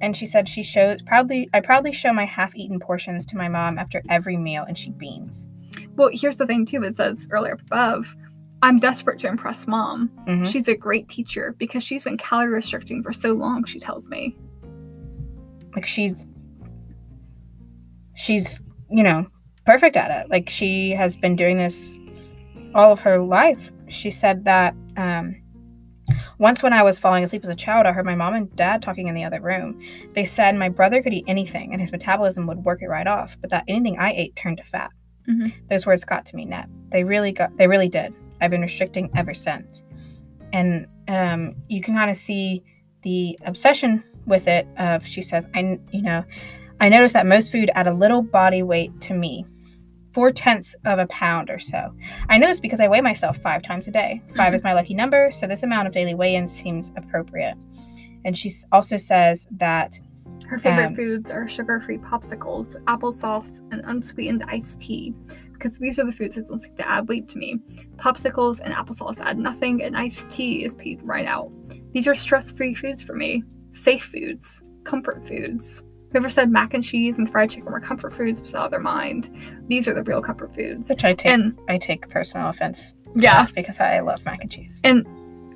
and 0.00 0.16
she 0.16 0.26
said 0.26 0.48
she 0.48 0.62
shows 0.62 1.00
proudly 1.06 1.48
i 1.54 1.60
proudly 1.60 1.92
show 1.92 2.12
my 2.12 2.24
half-eaten 2.24 2.78
portions 2.78 3.24
to 3.24 3.36
my 3.36 3.48
mom 3.48 3.78
after 3.78 4.02
every 4.10 4.36
meal 4.36 4.64
and 4.68 4.76
she 4.78 4.90
beams 4.90 5.46
well, 5.96 6.08
here's 6.12 6.36
the 6.36 6.46
thing 6.46 6.66
too. 6.66 6.82
It 6.84 6.94
says 6.96 7.26
earlier 7.30 7.52
above. 7.60 8.14
I'm 8.62 8.76
desperate 8.78 9.18
to 9.20 9.28
impress 9.28 9.66
mom. 9.66 10.08
Mhm. 10.28 10.46
She's 10.50 10.66
a 10.68 10.76
great 10.76 11.08
teacher 11.08 11.54
because 11.58 11.82
she's 11.84 12.04
been 12.04 12.16
calorie 12.16 12.52
restricting 12.52 13.02
for 13.02 13.12
so 13.12 13.32
long. 13.32 13.64
She 13.64 13.78
tells 13.80 14.08
me. 14.08 14.36
like 15.74 15.84
she's 15.86 16.26
she's 18.14 18.62
you 18.90 19.02
know 19.02 19.26
perfect 19.66 19.96
at 19.96 20.10
it 20.10 20.30
like 20.30 20.48
she 20.48 20.90
has 20.90 21.16
been 21.16 21.34
doing 21.36 21.58
this 21.58 21.98
all 22.74 22.92
of 22.92 23.00
her 23.00 23.18
life 23.20 23.72
she 23.88 24.10
said 24.10 24.44
that 24.44 24.74
um 24.96 25.40
once 26.38 26.62
when 26.62 26.72
i 26.72 26.82
was 26.82 26.98
falling 26.98 27.24
asleep 27.24 27.42
as 27.44 27.48
a 27.48 27.54
child 27.54 27.86
i 27.86 27.92
heard 27.92 28.04
my 28.04 28.14
mom 28.14 28.34
and 28.34 28.54
dad 28.56 28.82
talking 28.82 29.08
in 29.08 29.14
the 29.14 29.24
other 29.24 29.40
room. 29.40 29.80
They 30.12 30.24
said 30.24 30.54
my 30.54 30.68
brother 30.68 31.02
could 31.02 31.14
eat 31.14 31.24
anything 31.26 31.72
and 31.72 31.80
his 31.80 31.92
metabolism 31.92 32.46
would 32.46 32.58
work 32.64 32.82
it 32.82 32.88
right 32.88 33.06
off 33.06 33.36
but 33.40 33.50
that 33.50 33.64
anything 33.68 33.98
i 33.98 34.12
ate 34.12 34.36
turned 34.36 34.58
to 34.58 34.64
fat. 34.64 34.90
Mhm. 35.28 35.52
those 35.70 35.86
words 35.86 36.04
got 36.04 36.26
to 36.26 36.36
me 36.36 36.44
net. 36.44 36.68
They 36.90 37.02
really 37.04 37.32
got 37.32 37.56
they 37.56 37.66
really 37.66 37.88
did. 37.88 38.12
I've 38.40 38.50
been 38.50 38.60
restricting 38.60 39.10
ever 39.16 39.32
since. 39.32 39.82
And 40.52 40.86
um 41.08 41.54
you 41.68 41.80
can 41.80 41.94
kind 41.94 42.10
of 42.10 42.16
see 42.16 42.62
the 43.02 43.38
obsession 43.46 44.04
with 44.26 44.46
it 44.48 44.66
of 44.78 45.06
she 45.06 45.22
says 45.22 45.46
i 45.54 45.78
you 45.92 46.02
know 46.02 46.24
I 46.80 46.88
noticed 46.88 47.14
that 47.14 47.26
most 47.26 47.52
food 47.52 47.70
add 47.74 47.86
a 47.86 47.94
little 47.94 48.20
body 48.20 48.62
weight 48.62 49.00
to 49.02 49.14
me, 49.14 49.46
four 50.14 50.30
tenths 50.30 50.74
of 50.84 50.98
a 50.98 51.06
pound 51.08 51.50
or 51.50 51.58
so. 51.58 51.92
I 52.30 52.38
know 52.38 52.46
this 52.46 52.60
because 52.60 52.80
I 52.80 52.88
weigh 52.88 53.00
myself 53.00 53.36
five 53.38 53.62
times 53.62 53.88
a 53.88 53.90
day. 53.90 54.22
5 54.36 54.52
Mhm. 54.52 54.56
is 54.56 54.62
my 54.62 54.72
lucky 54.72 54.94
number, 54.94 55.30
so 55.30 55.46
this 55.46 55.62
amount 55.64 55.88
of 55.88 55.92
daily 55.92 56.14
weigh 56.14 56.36
in 56.36 56.46
seems 56.46 56.92
appropriate. 56.96 57.56
And 58.24 58.36
she 58.38 58.52
also 58.72 58.96
says 58.96 59.46
that 59.58 59.98
Her 60.46 60.58
favorite 60.58 60.86
Um, 60.88 60.94
foods 60.94 61.30
are 61.32 61.48
sugar-free 61.48 61.98
popsicles, 61.98 62.76
applesauce, 62.84 63.60
and 63.72 63.80
unsweetened 63.86 64.44
iced 64.46 64.78
tea. 64.78 65.14
Because 65.52 65.78
these 65.78 65.98
are 65.98 66.04
the 66.04 66.12
foods 66.12 66.34
that 66.36 66.46
don't 66.48 66.58
seem 66.58 66.74
to 66.76 66.86
add 66.88 67.08
weight 67.08 67.28
to 67.30 67.38
me. 67.38 67.60
Popsicles 67.96 68.60
and 68.62 68.74
applesauce 68.74 69.20
add 69.24 69.38
nothing, 69.38 69.82
and 69.82 69.96
iced 69.96 70.28
tea 70.28 70.62
is 70.64 70.74
paid 70.74 71.00
right 71.02 71.24
out. 71.24 71.50
These 71.92 72.06
are 72.06 72.14
stress-free 72.14 72.74
foods 72.74 73.02
for 73.02 73.14
me. 73.14 73.42
Safe 73.72 74.04
foods. 74.04 74.62
Comfort 74.84 75.26
foods. 75.26 75.82
Whoever 76.14 76.28
said 76.30 76.48
mac 76.48 76.72
and 76.74 76.84
cheese 76.84 77.18
and 77.18 77.28
fried 77.28 77.50
chicken 77.50 77.72
were 77.72 77.80
comfort 77.80 78.14
foods 78.14 78.40
was 78.40 78.54
out 78.54 78.66
of 78.66 78.70
their 78.70 78.78
mind. 78.78 79.28
These 79.66 79.88
are 79.88 79.94
the 79.94 80.04
real 80.04 80.22
comfort 80.22 80.54
foods. 80.54 80.88
which 80.88 81.02
I 81.04 81.12
take 81.12 81.32
And 81.32 81.58
I 81.68 81.76
take 81.76 82.08
personal 82.08 82.48
offense 82.48 82.94
yeah, 83.16 83.48
because 83.52 83.80
I 83.80 83.98
love 83.98 84.24
mac 84.24 84.40
and 84.40 84.48
cheese. 84.50 84.80
And 84.84 85.04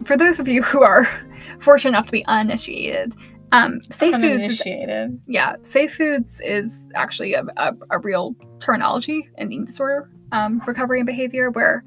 for 0.04 0.16
those 0.16 0.40
of 0.40 0.48
you 0.48 0.62
who 0.64 0.82
are 0.82 1.08
fortunate 1.60 1.90
enough 1.90 2.06
to 2.06 2.12
be 2.12 2.26
uninitiated, 2.26 3.14
Um, 3.52 3.80
safe 3.88 4.14
foods 4.16 4.48
is 4.48 4.60
Uninitiated. 4.60 5.20
yeah, 5.28 5.54
safe 5.62 5.94
foods 5.94 6.40
is 6.40 6.88
actually 6.96 7.34
a, 7.34 7.44
a, 7.56 7.74
a 7.90 7.98
real 8.00 8.34
terminology 8.58 9.28
in 9.38 9.52
eating 9.52 9.64
disorder 9.64 10.10
um, 10.32 10.60
recovery 10.66 10.98
and 10.98 11.06
behavior 11.06 11.50
where 11.50 11.84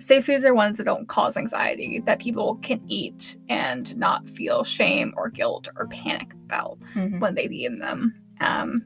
safe 0.00 0.26
foods 0.26 0.44
are 0.44 0.54
ones 0.54 0.78
that 0.78 0.84
don't 0.84 1.06
cause 1.08 1.36
anxiety 1.36 2.02
that 2.06 2.18
people 2.18 2.56
can 2.62 2.80
eat 2.88 3.36
and 3.48 3.96
not 3.96 4.28
feel 4.28 4.64
shame 4.64 5.12
or 5.16 5.28
guilt 5.28 5.68
or 5.76 5.86
panic 5.88 6.32
about 6.46 6.78
Mhm. 6.94 7.20
when 7.20 7.34
they've 7.34 7.52
eaten 7.52 7.78
them. 7.78 8.14
Um, 8.40 8.84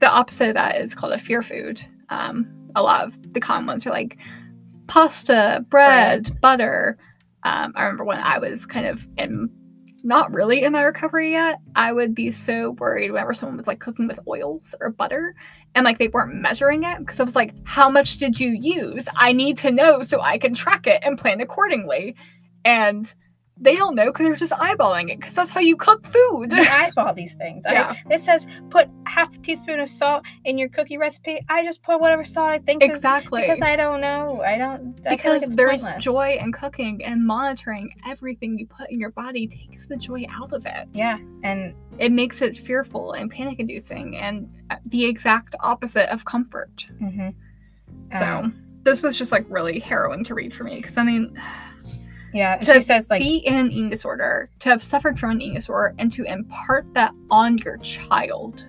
the 0.00 0.10
opposite 0.10 0.48
of 0.48 0.54
that 0.54 0.76
is 0.76 0.94
called 0.94 1.12
a 1.12 1.18
fear 1.18 1.40
food. 1.42 1.82
Um, 2.08 2.46
a 2.74 2.82
lot 2.82 3.04
of 3.06 3.32
the 3.32 3.40
common 3.40 3.66
ones 3.66 3.86
are 3.86 3.90
like 3.90 4.18
pasta, 4.86 5.64
bread, 5.68 6.40
butter. 6.40 6.98
Um, 7.44 7.72
I 7.76 7.82
remember 7.84 8.04
when 8.04 8.18
I 8.20 8.38
was 8.38 8.66
kind 8.66 8.86
of 8.86 9.06
in, 9.16 9.50
not 10.04 10.32
really 10.32 10.64
in 10.64 10.72
my 10.72 10.82
recovery 10.82 11.32
yet, 11.32 11.58
I 11.74 11.92
would 11.92 12.14
be 12.14 12.30
so 12.30 12.72
worried 12.72 13.10
whenever 13.10 13.34
someone 13.34 13.58
was 13.58 13.66
like 13.66 13.80
cooking 13.80 14.08
with 14.08 14.20
oils 14.26 14.74
or 14.80 14.90
butter 14.90 15.34
and 15.74 15.84
like 15.84 15.98
they 15.98 16.08
weren't 16.08 16.34
measuring 16.34 16.84
it 16.84 16.98
because 16.98 17.20
I 17.20 17.24
was 17.24 17.36
like, 17.36 17.54
how 17.64 17.88
much 17.88 18.18
did 18.18 18.40
you 18.40 18.50
use? 18.50 19.08
I 19.16 19.32
need 19.32 19.58
to 19.58 19.70
know 19.70 20.02
so 20.02 20.20
I 20.20 20.38
can 20.38 20.54
track 20.54 20.86
it 20.86 21.02
and 21.04 21.18
plan 21.18 21.40
accordingly. 21.40 22.16
And 22.64 23.12
they 23.62 23.76
don't 23.76 23.94
know 23.94 24.06
because 24.06 24.24
they're 24.26 24.34
just 24.36 24.52
eyeballing 24.52 25.10
it 25.10 25.20
because 25.20 25.34
that's 25.34 25.50
how 25.50 25.60
you 25.60 25.76
cook 25.76 26.02
food. 26.04 26.52
I 26.54 26.86
eyeball 26.96 27.12
these 27.12 27.34
things. 27.34 27.64
Yeah. 27.66 27.94
I, 28.08 28.14
it 28.14 28.20
says 28.20 28.46
put 28.70 28.88
half 29.06 29.34
a 29.34 29.38
teaspoon 29.38 29.80
of 29.80 29.88
salt 29.88 30.24
in 30.44 30.56
your 30.56 30.70
cookie 30.70 30.96
recipe. 30.96 31.40
I 31.48 31.62
just 31.64 31.82
put 31.82 32.00
whatever 32.00 32.24
salt 32.24 32.48
I 32.48 32.58
think 32.58 32.82
exactly. 32.82 33.42
because 33.42 33.60
I 33.60 33.76
don't 33.76 34.00
know. 34.00 34.42
I 34.42 34.56
don't 34.56 34.98
I 35.06 35.10
because 35.10 35.42
like 35.42 35.56
there's 35.56 35.82
pointless. 35.82 36.02
joy 36.04 36.38
in 36.40 36.52
cooking 36.52 37.04
and 37.04 37.26
monitoring 37.26 37.92
everything 38.06 38.58
you 38.58 38.66
put 38.66 38.90
in 38.90 38.98
your 38.98 39.10
body 39.10 39.46
takes 39.46 39.86
the 39.86 39.96
joy 39.96 40.24
out 40.30 40.52
of 40.54 40.64
it. 40.64 40.88
Yeah, 40.94 41.18
and 41.42 41.74
It 41.98 42.12
makes 42.12 42.40
it 42.40 42.56
fearful 42.56 43.12
and 43.12 43.30
panic 43.30 43.58
inducing 43.60 44.16
and 44.16 44.48
uh, 44.70 44.76
the 44.86 45.04
exact 45.04 45.54
opposite 45.60 46.10
of 46.10 46.24
comfort. 46.24 46.86
mhm. 47.00 47.34
So 48.18 48.24
Um, 48.26 48.54
this 48.84 49.02
was 49.02 49.18
just 49.18 49.30
like 49.32 49.44
really 49.50 49.78
harrowing 49.78 50.24
to 50.24 50.34
read 50.34 50.54
for 50.56 50.64
me 50.64 50.76
because 50.76 50.96
I 50.96 51.02
mean, 51.04 51.38
yeah, 52.32 52.56
to 52.56 52.74
she 52.74 52.80
says 52.80 53.08
like 53.10 53.20
be 53.20 53.38
in 53.38 53.56
an 53.56 53.70
eating 53.70 53.90
disorder, 53.90 54.50
to 54.60 54.68
have 54.68 54.82
suffered 54.82 55.18
from 55.18 55.30
an 55.30 55.40
eating 55.40 55.54
disorder, 55.54 55.94
and 55.98 56.12
to 56.12 56.24
impart 56.24 56.86
that 56.94 57.12
on 57.30 57.58
your 57.58 57.78
child 57.78 58.66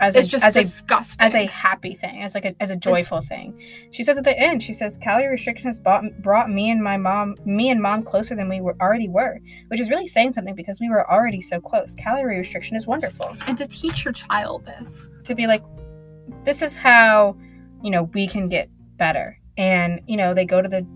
as 0.00 0.16
is 0.16 0.26
a, 0.26 0.30
just 0.30 0.44
as 0.44 0.56
a 0.56 0.62
disgusting. 0.62 1.26
as 1.26 1.34
a 1.34 1.46
happy 1.46 1.94
thing, 1.94 2.22
as 2.22 2.34
like 2.34 2.44
a, 2.44 2.54
as 2.60 2.70
a 2.70 2.76
joyful 2.76 3.22
thing. 3.22 3.58
She 3.92 4.02
says 4.02 4.18
at 4.18 4.24
the 4.24 4.38
end, 4.38 4.62
she 4.62 4.72
says 4.72 4.96
calorie 4.96 5.28
restriction 5.28 5.66
has 5.66 5.78
bought, 5.78 6.04
brought 6.20 6.50
me 6.50 6.70
and 6.70 6.82
my 6.82 6.96
mom, 6.96 7.36
me 7.44 7.70
and 7.70 7.80
mom 7.80 8.02
closer 8.02 8.34
than 8.34 8.48
we 8.48 8.60
were 8.60 8.76
already 8.80 9.08
were, 9.08 9.38
which 9.68 9.80
is 9.80 9.88
really 9.88 10.06
saying 10.06 10.34
something 10.34 10.54
because 10.54 10.80
we 10.80 10.90
were 10.90 11.10
already 11.10 11.40
so 11.40 11.60
close. 11.60 11.94
Calorie 11.94 12.38
restriction 12.38 12.76
is 12.76 12.86
wonderful 12.86 13.36
and 13.46 13.56
to 13.58 13.66
teach 13.66 14.04
your 14.04 14.12
child 14.12 14.64
this. 14.66 15.08
to 15.24 15.34
be 15.34 15.46
like, 15.46 15.62
this 16.44 16.62
is 16.62 16.76
how, 16.76 17.36
you 17.82 17.90
know, 17.90 18.04
we 18.14 18.26
can 18.26 18.48
get 18.48 18.68
better. 18.96 19.38
And 19.56 20.00
you 20.06 20.16
know, 20.16 20.34
they 20.34 20.44
go 20.44 20.60
to 20.60 20.68
the 20.68 20.86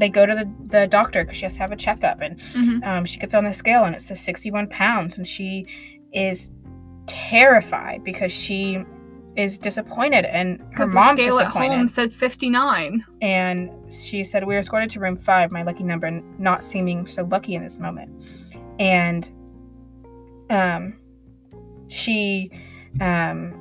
they 0.00 0.08
go 0.08 0.26
to 0.26 0.34
the, 0.34 0.50
the 0.78 0.86
doctor 0.86 1.22
because 1.24 1.36
she 1.38 1.44
has 1.44 1.52
to 1.54 1.60
have 1.60 1.72
a 1.72 1.76
checkup 1.76 2.20
and 2.20 2.38
Mhm. 2.54 2.84
um, 2.86 3.04
she 3.04 3.18
gets 3.20 3.34
on 3.34 3.44
the 3.44 3.54
scale 3.54 3.84
and 3.84 3.94
it 3.94 4.02
says 4.02 4.20
61 4.20 4.66
pounds 4.68 5.16
and 5.16 5.26
she 5.26 5.66
is 6.12 6.50
terrified 7.06 8.02
because 8.04 8.32
she 8.32 8.84
is 9.36 9.58
disappointed 9.58 10.24
and 10.24 10.58
her 10.58 10.66
Because 10.70 10.88
the 10.90 10.94
mom's 10.96 11.20
scale 11.20 11.38
at 11.38 11.46
disappointed 11.46 11.76
home 11.76 11.88
said 11.88 12.12
59. 12.12 13.04
and 13.22 13.70
she 13.92 14.24
said 14.24 14.44
we 14.44 14.54
were 14.54 14.60
escorted 14.60 14.90
to 14.90 15.00
room 15.00 15.16
five 15.16 15.52
my 15.52 15.62
lucky 15.62 15.84
number 15.84 16.10
not 16.38 16.62
seeming 16.64 17.06
so 17.06 17.22
lucky 17.24 17.54
in 17.54 17.62
this 17.62 17.78
moment 17.78 18.10
and 18.80 19.30
um 20.50 20.94
she 21.88 22.50
um 23.00 23.54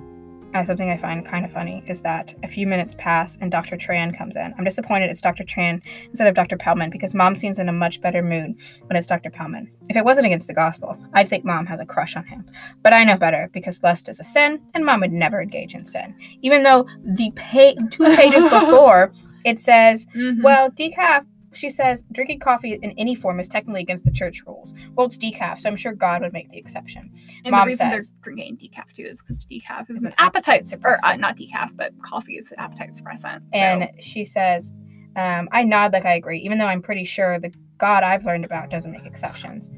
uh, 0.53 0.65
something 0.65 0.89
I 0.89 0.97
find 0.97 1.25
kind 1.25 1.45
of 1.45 1.51
funny 1.51 1.83
is 1.87 2.01
that 2.01 2.33
a 2.43 2.47
few 2.47 2.65
minutes 2.65 2.95
pass 2.97 3.37
and 3.39 3.51
Dr. 3.51 3.77
Tran 3.77 4.17
comes 4.17 4.35
in. 4.35 4.53
I'm 4.57 4.63
disappointed 4.63 5.09
it's 5.09 5.21
Dr. 5.21 5.43
Tran 5.43 5.81
instead 6.05 6.27
of 6.27 6.33
Dr. 6.35 6.57
Pellman 6.57 6.89
because 6.89 7.13
mom 7.13 7.35
seems 7.35 7.59
in 7.59 7.69
a 7.69 7.73
much 7.73 8.01
better 8.01 8.21
mood 8.23 8.55
when 8.87 8.97
it's 8.97 9.07
Dr. 9.07 9.29
Pellman. 9.29 9.69
If 9.89 9.95
it 9.97 10.05
wasn't 10.05 10.25
against 10.25 10.47
the 10.47 10.53
gospel, 10.53 10.97
I'd 11.13 11.27
think 11.27 11.45
mom 11.45 11.65
has 11.67 11.79
a 11.79 11.85
crush 11.85 12.15
on 12.15 12.25
him. 12.25 12.45
But 12.83 12.93
I 12.93 13.03
know 13.03 13.17
better 13.17 13.49
because 13.53 13.83
lust 13.83 14.09
is 14.09 14.19
a 14.19 14.23
sin 14.23 14.61
and 14.73 14.85
mom 14.85 15.01
would 15.01 15.11
never 15.11 15.41
engage 15.41 15.73
in 15.75 15.85
sin. 15.85 16.15
Even 16.41 16.63
though 16.63 16.85
the 17.03 17.31
pa- 17.35 17.73
two 17.91 18.15
pages 18.15 18.43
before 18.49 19.11
it 19.45 19.59
says 19.59 20.05
Mhm. 20.15 20.43
well, 20.43 20.69
decaf, 20.71 21.25
she 21.59 21.69
says, 21.69 22.03
drinking 22.13 22.39
coffee 22.39 22.73
in 22.73 22.91
any 22.97 23.15
form 23.15 23.39
is 23.39 23.47
technically 23.47 23.81
against 23.81 24.05
the 24.05 24.11
church 24.11 24.41
rules. 24.47 24.73
Well, 24.95 25.07
it's 25.07 25.17
decaf, 25.17 25.59
so 25.59 25.69
I'm 25.69 25.75
sure 25.75 25.93
God 25.93 26.21
would 26.21 26.33
make 26.33 26.49
the 26.51 26.57
exception. 26.57 27.11
and 27.43 27.51
mom 27.51 27.61
the 27.61 27.71
reason 27.73 27.91
says- 27.91 28.09
they're 28.11 28.33
drinking 28.33 28.57
decaf 28.57 28.91
too 28.93 29.03
is 29.03 29.21
because 29.21 29.43
decaf 29.45 29.89
is 29.89 30.03
an 30.05 30.13
appetite 30.17 30.61
appetite, 30.61 30.79
or 30.83 30.93
uh, 30.93 30.97
suppressant. 31.15 31.19
not 31.19 31.35
decaf, 31.37 31.75
but 31.75 31.91
coffee 32.01 32.37
is 32.37 32.51
an 32.51 32.59
appetite 32.59 32.91
suppressant. 32.91 33.39
so- 33.53 33.59
And 33.59 33.89
she 34.01 34.23
says, 34.23 34.71
um, 35.15 35.49
I 35.51 35.63
nod 35.65 35.91
like 35.93 36.05
I 36.05 36.13
agree, 36.13 36.39
even 36.39 36.57
though 36.59 36.67
I'm 36.67 36.81
pretty 36.81 37.03
sure 37.03 37.39
the 37.39 37.51
God 37.77 38.03
I've 38.03 38.25
learned 38.25 38.45
about 38.45 38.69
doesn't 38.69 38.91
make 38.91 39.05
exceptions. 39.05 39.69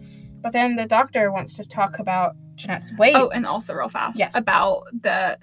But 0.42 0.54
then 0.54 0.76
the 0.76 0.86
doctor 0.86 1.32
wants 1.32 1.56
to 1.58 1.64
talk 1.66 2.00
about 2.00 2.36
Jennette's 2.56 2.92
weight. 2.98 3.16
Oh, 3.16 3.30
and 3.30 3.46
also 3.46 3.74
real 3.74 3.90
fast 3.90 4.18
Yes. 4.20 4.32
about 4.36 4.84
the 5.02 5.38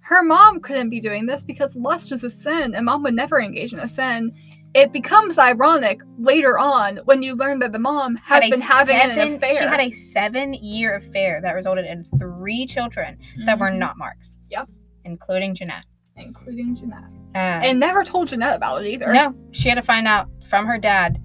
her 0.00 0.22
mom 0.22 0.58
couldn't 0.60 0.90
be 0.90 1.00
doing 1.00 1.26
this 1.26 1.44
because 1.44 1.76
lust 1.76 2.10
is 2.12 2.24
a 2.24 2.30
sin 2.30 2.74
and 2.74 2.84
mom 2.86 3.02
would 3.04 3.14
never 3.14 3.40
engage 3.40 3.72
in 3.72 3.78
a 3.78 3.86
sin. 3.88 4.32
It 4.74 4.90
becomes 4.92 5.36
ironic 5.38 6.00
later 6.18 6.58
on 6.58 6.98
when 7.04 7.22
you 7.22 7.34
learn 7.34 7.58
that 7.58 7.72
the 7.72 7.78
mom 7.78 8.16
has 8.16 8.48
been 8.48 8.60
having 8.60 8.96
an 8.96 9.10
affair. 9.34 9.56
She 9.58 9.64
had 9.64 9.80
a 9.80 9.90
seven 9.90 10.54
year 10.54 10.96
affair 10.96 11.40
that 11.42 11.52
resulted 11.54 11.84
in 11.84 12.04
three 12.18 12.64
children 12.66 13.18
that 13.44 13.58
were 13.58 13.68
Mhm. 13.70 13.76
not 13.78 13.98
Mark's. 13.98 14.36
Yep. 14.50 14.68
Including 15.04 15.54
Jennette. 15.54 15.84
including 16.16 16.76
Jennette. 16.76 17.04
Um, 17.04 17.18
And 17.34 17.80
never 17.80 18.04
told 18.04 18.28
Jennette 18.28 18.54
about 18.54 18.84
it 18.84 18.88
either. 18.88 19.10
No, 19.14 19.34
she 19.52 19.70
had 19.70 19.76
to 19.76 19.82
find 19.82 20.06
out 20.06 20.28
from 20.46 20.66
her 20.66 20.76
dad 20.76 21.18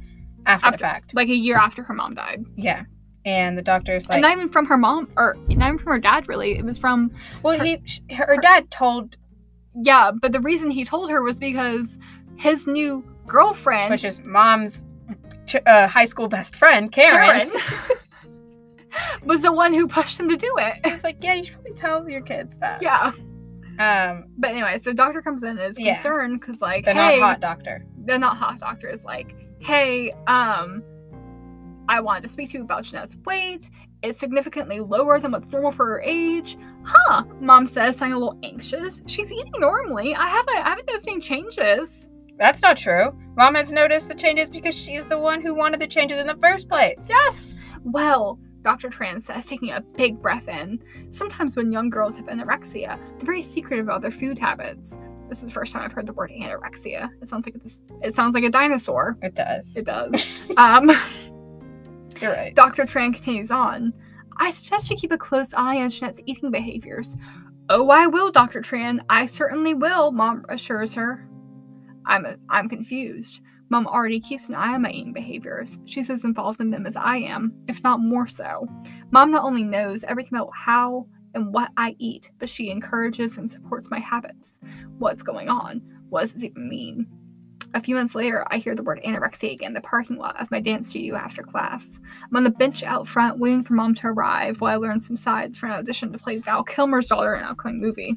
after, 0.45 0.65
After- 0.67 0.77
the 0.77 0.81
fact. 0.81 1.13
Like 1.13 1.27
a 1.27 1.35
year 1.35 1.57
after 1.57 1.83
her 1.83 1.93
mom 1.93 2.13
died. 2.15 2.45
Yeah. 2.55 2.83
And 3.25 3.57
the 3.57 3.61
doctor's 3.61 4.07
like, 4.07 4.15
and 4.15 4.21
not 4.21 4.31
even 4.31 4.47
from 4.47 4.65
her 4.67 4.77
mom 4.77 5.09
or 5.17 5.35
not 5.49 5.67
even 5.67 5.77
from 5.77 5.91
her 5.91 5.99
dad 5.99 6.29
really. 6.29 6.57
It 6.57 6.63
was 6.63 6.77
from 6.79 7.11
well, 7.43 7.57
her- 7.59 7.65
he, 7.65 7.81
her, 8.15 8.27
her 8.27 8.37
dad 8.37 8.71
told, 8.71 9.17
yeah, 9.75 10.11
but 10.11 10.31
the 10.31 10.39
reason 10.39 10.71
he 10.71 10.85
told 10.85 11.09
her 11.11 11.21
was 11.21 11.37
because 11.37 11.99
his 12.37 12.65
new 12.65 13.03
girlfriend 13.27 13.91
which 13.91 14.03
is 14.03 14.19
mom's 14.23 14.85
ch- 15.45 15.55
uh, 15.65 15.87
high 15.87 16.05
school 16.05 16.27
best 16.27 16.55
friend, 16.55 16.91
Karen. 16.91 17.49
Karen 17.49 17.61
was 19.23 19.41
the 19.43 19.51
one 19.51 19.73
who 19.73 19.87
pushed 19.87 20.19
him 20.19 20.27
to 20.29 20.35
do 20.37 20.53
it. 20.57 20.85
He's 20.85 21.03
like, 21.03 21.17
yeah, 21.23 21.33
you 21.35 21.43
should 21.43 21.53
probably 21.53 21.73
tell 21.73 22.09
your 22.09 22.21
kids 22.21 22.57
that. 22.59 22.81
Yeah. 22.81 23.11
Um, 23.79 24.25
But 24.37 24.51
anyway, 24.51 24.79
so 24.79 24.91
doctor 24.93 25.21
comes 25.21 25.43
in 25.43 25.49
and 25.51 25.59
is 25.59 25.77
Yeah. 25.79 25.93
concerned 25.93 26.39
because 26.39 26.61
like, 26.61 26.85
the 26.85 26.93
hey, 26.93 27.19
not 27.19 27.29
hot 27.29 27.39
doctor. 27.41 27.85
the 28.05 28.17
not 28.17 28.37
hot 28.37 28.59
doctor 28.59 28.87
is 28.89 29.05
like, 29.05 29.35
hey, 29.59 30.11
um, 30.25 30.83
I 31.87 31.99
wanted 31.99 32.23
to 32.23 32.29
speak 32.29 32.49
to 32.51 32.57
you 32.57 32.63
about 32.63 32.83
Jennette's 32.85 33.15
weight. 33.25 33.69
It's 34.03 34.19
significantly 34.19 34.79
lower 34.79 35.19
than 35.19 35.31
what's 35.31 35.49
normal 35.49 35.71
for 35.71 35.85
her 35.85 36.01
age. 36.01 36.57
Huh? 36.83 37.23
Mom 37.39 37.67
says, 37.67 37.97
sounding 37.97 38.15
a 38.15 38.19
little 38.19 38.39
anxious. 38.43 39.01
She's 39.05 39.31
eating 39.31 39.53
normally. 39.59 40.15
I 40.15 40.27
haven't, 40.27 40.57
I 40.57 40.69
haven't 40.69 40.87
noticed 40.87 41.07
any 41.07 41.19
changes. 41.19 42.09
That's 42.37 42.61
not 42.61 42.77
true. 42.77 43.17
Mom 43.35 43.55
has 43.55 43.71
noticed 43.71 44.09
the 44.09 44.15
changes 44.15 44.49
because 44.49 44.75
she's 44.75 45.05
the 45.05 45.17
one 45.17 45.41
who 45.41 45.53
wanted 45.53 45.79
the 45.79 45.87
changes 45.87 46.19
in 46.19 46.27
the 46.27 46.37
first 46.41 46.69
place. 46.69 47.07
Yes. 47.09 47.55
Well, 47.83 48.39
Dr. 48.61 48.89
Tran 48.89 49.23
says, 49.23 49.45
taking 49.45 49.71
a 49.71 49.81
big 49.95 50.21
breath 50.21 50.47
in, 50.47 50.79
sometimes 51.09 51.55
when 51.55 51.71
young 51.71 51.89
girls 51.89 52.17
have 52.17 52.25
anorexia, 52.25 52.99
they're 53.17 53.25
very 53.25 53.41
secretive 53.41 53.85
about 53.85 54.01
their 54.01 54.11
food 54.11 54.37
habits. 54.37 54.99
This 55.29 55.39
is 55.39 55.49
the 55.49 55.53
first 55.53 55.73
time 55.73 55.83
I've 55.83 55.91
heard 55.91 56.05
the 56.05 56.13
word 56.13 56.31
anorexia. 56.31 57.09
It 57.21 57.27
sounds 57.27 57.45
like 57.45 57.61
this. 57.61 57.83
It 58.01 58.15
sounds 58.15 58.33
like 58.33 58.43
a 58.43 58.49
dinosaur. 58.49 59.17
It 59.21 59.35
does. 59.35 59.75
It 59.75 59.85
does. 59.85 60.27
um, 60.57 60.91
You're 62.21 62.33
right. 62.33 62.53
Dr. 62.55 62.83
Tran 62.83 63.13
continues 63.13 63.51
on. 63.51 63.93
I 64.37 64.51
suggest 64.51 64.89
you 64.89 64.95
keep 64.95 65.11
a 65.11 65.17
close 65.17 65.53
eye 65.53 65.77
on 65.81 65.89
Jennette's 65.89 66.21
eating 66.25 66.51
behaviors. 66.51 67.17
Oh, 67.69 67.89
I 67.89 68.07
will, 68.07 68.31
Dr. 68.31 68.61
Tran. 68.61 68.99
I 69.09 69.25
certainly 69.25 69.73
will, 69.73 70.11
Mom 70.11 70.45
assures 70.49 70.93
her. 70.93 71.27
I'm 72.07 72.25
I'm 72.49 72.69
confused. 72.69 73.41
Mom 73.69 73.85
already 73.85 74.19
keeps 74.19 74.47
an 74.47 74.55
eye 74.55 74.75
on 74.75 74.81
my 74.81 74.91
eating 74.91 75.11
behaviors. 75.11 75.79
She's 75.85 76.09
as 76.09 76.23
involved 76.23 76.61
in 76.61 76.71
them 76.71 76.85
as 76.85 76.95
I 76.95 77.17
am, 77.17 77.53
if 77.67 77.83
not 77.83 77.99
more 77.99 78.27
so. 78.27 78.65
Mom 79.11 79.31
not 79.31 79.43
only 79.43 79.63
knows 79.63 80.05
everything 80.05 80.37
about 80.39 80.51
how 80.55 81.05
and 81.33 81.53
what 81.53 81.71
I 81.75 81.95
eat, 81.99 82.31
but 82.39 82.49
she 82.49 82.71
encourages 82.71 83.37
and 83.37 83.49
supports 83.49 83.91
my 83.91 83.99
habits. 83.99 84.61
What's 84.99 85.21
going 85.21 85.49
on? 85.49 85.81
What 86.09 86.21
does 86.21 86.33
this 86.33 86.45
even 86.45 86.69
mean? 86.69 87.07
A 87.73 87.81
few 87.81 87.95
months 87.95 88.15
later, 88.15 88.45
I 88.49 88.57
hear 88.57 88.75
the 88.75 88.83
word 88.83 89.01
anorexia 89.05 89.51
again 89.51 89.67
in 89.67 89.73
the 89.73 89.81
parking 89.81 90.15
lot 90.17 90.39
of 90.41 90.49
my 90.49 90.61
dance 90.61 90.89
studio 90.89 91.15
after 91.15 91.43
class. 91.43 91.99
I'm 92.23 92.37
on 92.37 92.45
the 92.45 92.49
bench 92.49 92.81
out 92.81 93.07
front 93.07 93.39
waiting 93.39 93.61
for 93.61 93.73
mom 93.73 93.93
to 93.95 94.07
arrive 94.07 94.61
while 94.61 94.73
I 94.73 94.77
learn 94.77 95.01
some 95.01 95.17
sides 95.17 95.57
for 95.57 95.65
an 95.65 95.73
audition 95.73 96.13
to 96.13 96.17
play 96.17 96.37
Val 96.37 96.63
Kilmer's 96.63 97.07
daughter 97.07 97.35
in 97.35 97.41
an 97.41 97.49
upcoming 97.49 97.81
movie. 97.81 98.15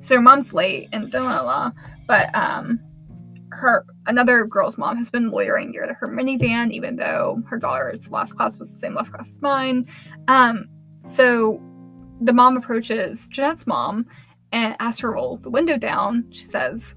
So 0.00 0.20
mom's 0.20 0.52
late 0.52 0.88
and 0.92 1.10
blah 1.10 1.20
blah 1.20 1.42
blah, 1.42 1.72
but 2.08 2.34
um 2.34 2.80
her 3.50 3.86
another 4.06 4.44
girl's 4.44 4.76
mom 4.76 4.96
has 4.96 5.10
been 5.10 5.30
loitering 5.30 5.70
near 5.70 5.94
her 5.94 6.08
minivan, 6.08 6.72
even 6.72 6.96
though 6.96 7.42
her 7.46 7.58
daughter's 7.58 8.10
last 8.10 8.34
class 8.34 8.58
was 8.58 8.72
the 8.72 8.78
same 8.78 8.94
last 8.94 9.10
class 9.10 9.30
as 9.30 9.40
mine. 9.40 9.84
Um, 10.26 10.68
so 11.04 11.62
the 12.20 12.32
mom 12.32 12.56
approaches 12.56 13.28
Jennette's 13.28 13.66
mom 13.66 14.06
and 14.52 14.76
asks 14.80 15.00
her 15.00 15.08
to 15.08 15.14
roll 15.14 15.36
the 15.38 15.50
window 15.50 15.76
down. 15.76 16.26
She 16.30 16.42
says, 16.42 16.96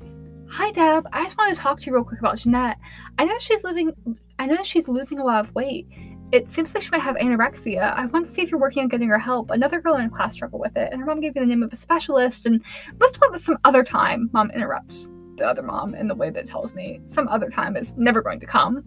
Hi 0.50 0.72
Deb, 0.72 1.08
I 1.14 1.24
just 1.24 1.38
want 1.38 1.56
to 1.56 1.62
talk 1.62 1.80
to 1.80 1.86
you 1.86 1.94
real 1.94 2.04
quick 2.04 2.20
about 2.20 2.38
Jennette. 2.38 2.78
I 3.18 3.26
know 3.26 3.38
she's 3.40 3.64
living 3.64 3.94
I 4.40 4.48
know 4.48 4.64
she's 4.64 4.90
losing 4.90 5.20
a 5.20 5.24
lot 5.24 5.46
of 5.46 5.54
weight. 5.54 5.88
It 6.32 6.48
seems 6.48 6.74
like 6.74 6.82
she 6.82 6.90
might 6.92 7.02
have 7.02 7.18
anorexia. 7.18 7.94
I 7.94 8.06
want 8.06 8.26
to 8.26 8.32
see 8.32 8.42
if 8.42 8.52
you're 8.52 8.60
working 8.60 8.84
on 8.84 8.88
getting 8.88 9.10
her 9.10 9.20
help. 9.20 9.52
Another 9.52 9.82
girl 9.82 9.96
in 9.96 10.10
class 10.10 10.34
struggled 10.34 10.62
with 10.62 10.78
it, 10.78 10.92
and 10.92 11.00
her 11.02 11.06
mom 11.06 11.20
gave 11.20 11.36
me 11.36 11.42
the 11.42 11.48
name 11.48 11.62
of 11.62 11.74
a 11.74 11.76
specialist. 11.76 12.46
And 12.46 12.64
let's 13.00 13.12
talk 13.12 13.30
about 13.30 13.42
some 13.42 13.58
other 13.66 13.84
time. 13.84 14.30
Mom 14.32 14.50
interrupts 14.52 15.10
the 15.36 15.46
other 15.46 15.62
mom 15.62 15.94
in 15.94 16.08
the 16.08 16.16
way 16.16 16.30
that 16.30 16.46
tells 16.46 16.74
me 16.74 17.02
some 17.06 17.28
other 17.28 17.50
time 17.50 17.76
is 17.76 17.96
never 17.98 18.22
going 18.22 18.40
to 18.40 18.46
come. 18.46 18.84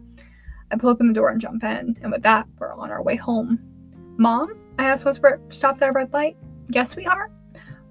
I 0.71 0.77
pull 0.77 0.89
open 0.89 1.07
the 1.07 1.13
door 1.13 1.29
and 1.29 1.41
jump 1.41 1.65
in, 1.65 1.99
and 2.01 2.11
with 2.11 2.23
that, 2.23 2.47
we're 2.59 2.73
on 2.73 2.91
our 2.91 3.03
way 3.03 3.17
home. 3.17 3.61
Mom, 4.17 4.55
I 4.79 4.87
asked 4.87 5.05
Whisper, 5.05 5.41
stop 5.51 5.79
that 5.81 5.95
red 5.95 6.13
light. 6.15 6.37
Yes, 6.69 6.97
we 6.97 7.05
are. 7.07 7.31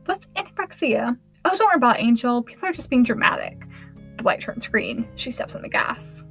What's 0.05 0.25
anorexia? 0.35 1.17
Oh, 1.45 1.55
don't 1.55 1.67
worry 1.67 1.75
about 1.75 1.99
Angel. 1.99 2.41
People 2.41 2.69
are 2.69 2.73
just 2.73 2.89
being 2.89 3.03
dramatic. 3.03 3.67
The 4.17 4.23
light 4.23 4.41
turns 4.41 4.67
green. 4.67 5.07
She 5.15 5.29
steps 5.29 5.55
on 5.55 5.61
the 5.61 5.69
gas. 5.69 6.23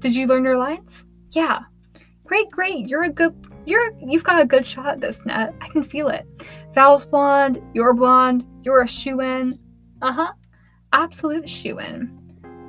Did 0.00 0.14
you 0.14 0.26
learn 0.26 0.44
your 0.44 0.58
lines? 0.58 1.06
Yeah. 1.30 1.60
Great, 2.32 2.50
great. 2.50 2.88
You're 2.88 3.02
a 3.02 3.10
good. 3.10 3.34
You're 3.66 3.92
you've 4.00 4.24
got 4.24 4.40
a 4.40 4.46
good 4.46 4.66
shot 4.66 4.86
at 4.86 5.00
this, 5.02 5.26
Net. 5.26 5.54
I 5.60 5.68
can 5.68 5.82
feel 5.82 6.08
it. 6.08 6.26
Val's 6.72 7.04
blonde. 7.04 7.62
You're 7.74 7.92
blonde. 7.92 8.46
You're 8.62 8.80
a 8.80 8.88
shoe 8.88 9.20
in. 9.20 9.58
Uh 10.00 10.12
huh. 10.12 10.32
Absolute 10.94 11.46
shoe 11.46 11.78
in. 11.78 12.10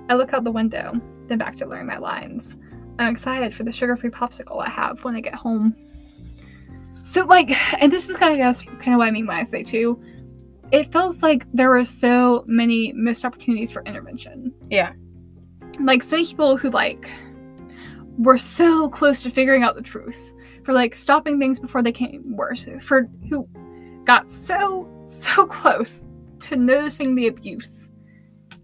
I 0.09 0.15
look 0.15 0.33
out 0.33 0.43
the 0.43 0.51
window, 0.51 0.91
then 1.29 1.37
back 1.37 1.55
to 1.55 1.65
learning 1.65 1.87
my 1.87 1.97
lines. 1.97 2.57
I'm 2.99 3.09
excited 3.09 3.55
for 3.55 3.63
the 3.63 3.71
sugar-free 3.71 4.09
popsicle 4.09 4.61
I 4.61 4.69
have 4.69 5.05
when 5.05 5.15
I 5.15 5.21
get 5.21 5.33
home. 5.33 5.73
So 7.05 7.23
like, 7.23 7.51
and 7.81 7.89
this 7.89 8.09
is 8.09 8.17
kind 8.17 8.33
of 8.33 8.39
guess 8.39 8.63
kind 8.63 8.89
of 8.89 8.97
what 8.97 9.07
I 9.07 9.11
mean 9.11 9.27
when 9.27 9.37
I 9.37 9.43
say 9.43 9.63
too. 9.63 9.97
It 10.73 10.91
feels 10.91 11.23
like 11.23 11.45
there 11.53 11.69
were 11.69 11.85
so 11.85 12.43
many 12.47 12.91
missed 12.91 13.23
opportunities 13.23 13.71
for 13.71 13.81
intervention. 13.83 14.53
Yeah. 14.69 14.91
Like 15.79 16.03
some 16.03 16.25
people 16.25 16.57
who 16.57 16.69
like 16.69 17.09
were 18.17 18.37
so 18.37 18.89
close 18.89 19.21
to 19.21 19.29
figuring 19.29 19.63
out 19.63 19.75
the 19.75 19.81
truth, 19.81 20.33
for 20.63 20.73
like 20.73 20.95
stopping 20.95 21.39
things 21.39 21.59
before 21.59 21.81
they 21.81 21.91
came 21.91 22.35
worse, 22.35 22.67
for 22.79 23.09
who 23.29 23.47
got 24.05 24.29
so 24.29 24.89
so 25.05 25.45
close 25.47 26.03
to 26.41 26.55
noticing 26.55 27.15
the 27.15 27.27
abuse. 27.27 27.89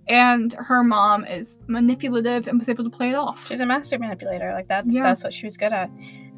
And 0.07 0.53
her 0.53 0.83
mom 0.83 1.23
is 1.25 1.59
manipulative 1.67 2.47
and 2.47 2.57
was 2.57 2.67
able 2.67 2.83
to 2.83 2.89
play 2.89 3.09
it 3.09 3.15
off. 3.15 3.47
She's 3.47 3.59
a 3.59 3.65
master 3.65 3.99
manipulator. 3.99 4.51
Like 4.53 4.67
that's 4.67 4.93
Yeah. 4.93 5.03
that's 5.03 5.23
what 5.23 5.33
she 5.33 5.45
was 5.45 5.55
good 5.57 5.71
at. 5.71 5.89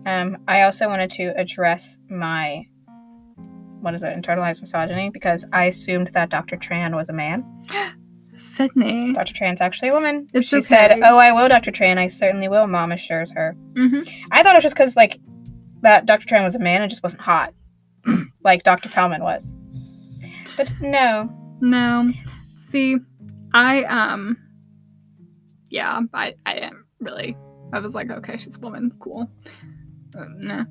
Um, 0.06 0.38
I 0.48 0.64
also 0.64 0.88
wanted 0.88 1.12
to 1.12 1.34
address 1.38 1.98
my 2.10 2.66
what 3.82 3.96
is 3.96 4.04
it, 4.04 4.16
internalized 4.16 4.60
misogyny, 4.60 5.10
because 5.10 5.44
I 5.52 5.66
assumed 5.66 6.12
that 6.14 6.30
Dr. 6.30 6.56
Tran 6.56 6.96
was 6.96 7.10
a 7.10 7.14
man. 7.14 7.44
Sydney. 8.42 9.14
Dr. 9.14 9.34
Tran's 9.34 9.62
actually 9.62 9.90
a 9.90 9.94
woman. 9.94 10.28
It's 10.34 10.48
she 10.48 10.58
okay. 10.58 10.62
said, 10.62 11.00
"Oh, 11.04 11.18
I 11.18 11.32
will, 11.32 11.48
Dr. 11.48 11.72
Tran. 11.72 11.98
I 11.98 12.08
certainly 12.08 12.48
will." 12.48 12.68
Mom 12.68 12.92
assures 12.92 13.32
her. 13.32 13.56
hmm 13.76 14.02
I 14.32 14.44
thought 14.44 14.54
it 14.56 14.58
was 14.58 14.64
just 14.64 14.76
because 14.76 14.96
like 14.96 15.20
that 15.82 16.06
Dr. 16.06 16.26
Tran 16.28 16.44
was 16.44 16.56
a 16.56 16.60
man 16.60 16.82
and 16.82 16.90
just 16.90 17.04
wasn't 17.04 17.22
hot, 17.22 17.54
like 18.44 18.64
Dr. 18.64 18.90
Pellman 18.90 19.22
was. 19.24 19.54
But 20.58 20.74
no, 20.82 21.30
No. 21.62 22.12
See, 22.56 22.98
I 23.54 23.84
um 23.86 24.38
yeah, 25.70 26.02
I 26.14 26.36
I 26.46 26.54
didn't 26.56 26.86
really. 27.00 27.38
I 27.74 27.80
was 27.80 27.96
like, 27.96 28.10
okay, 28.12 28.38
she's 28.38 28.58
a 28.58 28.60
woman, 28.60 28.92
cool. 29.00 29.30
Uh, 30.18 30.26
nah. 30.36 30.66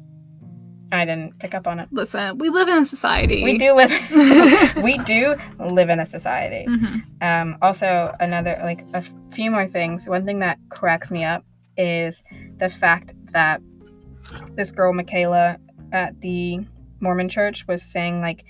I 0.92 1.04
didn't 1.04 1.38
pick 1.38 1.54
up 1.54 1.66
on 1.66 1.78
it. 1.80 1.88
Listen, 1.92 2.38
we 2.38 2.48
live 2.48 2.68
in 2.68 2.82
a 2.82 2.86
society. 2.86 3.44
We 3.44 3.58
do 3.58 3.74
live. 3.74 3.92
we 4.82 4.98
do 4.98 5.36
live 5.58 5.88
in 5.88 6.00
a 6.00 6.06
society. 6.06 6.66
Mhm. 6.68 7.02
Um, 7.20 7.58
also, 7.62 8.14
another 8.20 8.58
like 8.62 8.84
a 8.94 9.04
few 9.30 9.50
more 9.50 9.66
things. 9.66 10.08
One 10.08 10.24
thing 10.24 10.40
that 10.40 10.58
cracks 10.68 11.10
me 11.10 11.24
up 11.24 11.44
is 11.76 12.22
the 12.58 12.68
fact 12.68 13.12
that 13.32 13.60
this 14.54 14.70
girl 14.70 14.92
Michaela 14.92 15.58
at 15.92 16.20
the 16.20 16.60
Mormon 17.00 17.28
church 17.28 17.66
was 17.66 17.82
saying 17.82 18.20
like 18.20 18.44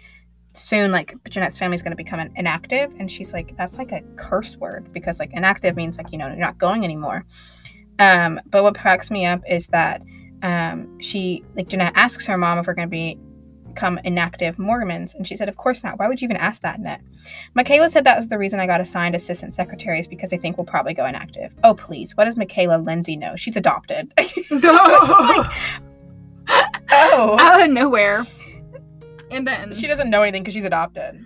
soon 0.53 0.91
like 0.91 1.15
Jennette's 1.29 1.59
family's 1.59 1.83
going 1.83 1.93
to 1.93 1.97
become 1.97 2.21
an 2.21 2.33
inactive, 2.37 2.93
and 2.99 3.11
she's 3.11 3.33
like 3.33 3.57
that's 3.57 3.77
like 3.77 3.93
a 3.93 4.03
curse 4.17 4.57
word 4.57 4.93
because 4.93 5.19
like 5.19 5.31
inactive 5.33 5.77
means 5.77 5.97
like 5.99 6.11
you 6.11 6.19
know 6.19 6.29
you're 6.29 6.37
not 6.37 6.59
going 6.59 6.85
anymore. 6.85 7.25
Um, 7.99 8.41
but 8.47 8.63
what 8.63 8.79
cracks 8.79 9.11
me 9.11 9.27
up 9.27 9.43
is 9.49 9.67
that 9.69 10.03
um, 10.43 10.99
she 11.01 11.43
like 11.57 11.69
Jennette 11.69 11.93
asks 11.97 12.27
her 12.27 12.37
mom 12.39 12.59
if 12.59 12.67
we're 12.67 12.75
going 12.75 12.89
to 12.89 12.91
be 12.91 13.19
become 13.69 14.01
inactive 14.05 14.59
Mormons, 14.59 15.15
and 15.15 15.27
she 15.29 15.37
said, 15.37 15.49
"Of 15.49 15.57
course 15.57 15.85
not. 15.85 15.99
Why 15.99 16.09
would 16.09 16.21
you 16.21 16.27
even 16.27 16.37
ask 16.37 16.63
that, 16.63 16.81
Net?" 16.81 17.01
Michaela 17.55 17.89
said 17.89 18.03
that 18.05 18.17
was 18.17 18.27
the 18.29 18.37
reason 18.39 18.59
I 18.59 18.67
got 18.67 18.81
assigned 18.81 19.15
assistant 19.15 19.55
secretaries 19.55 20.09
because 20.09 20.31
they 20.31 20.39
think 20.39 20.57
we'll 20.59 20.65
probably 20.67 20.93
go 20.95 21.05
inactive. 21.07 21.53
Oh, 21.63 21.75
please. 21.75 22.17
What 22.17 22.25
does 22.25 22.37
Michaela 22.37 22.79
Lindsay 22.79 23.17
know? 23.17 23.37
She's 23.37 23.57
adopted. 23.57 24.13
No. 24.51 24.71
oh. 26.91 27.37
Out 27.41 27.63
of 27.63 27.71
nowhere. 27.71 28.27
And 29.31 29.47
then 29.47 29.73
She 29.73 29.87
doesn't 29.87 30.11
know 30.11 30.23
anything 30.23 30.43
because 30.43 30.55
she's 30.55 30.65
adopted. 30.65 31.25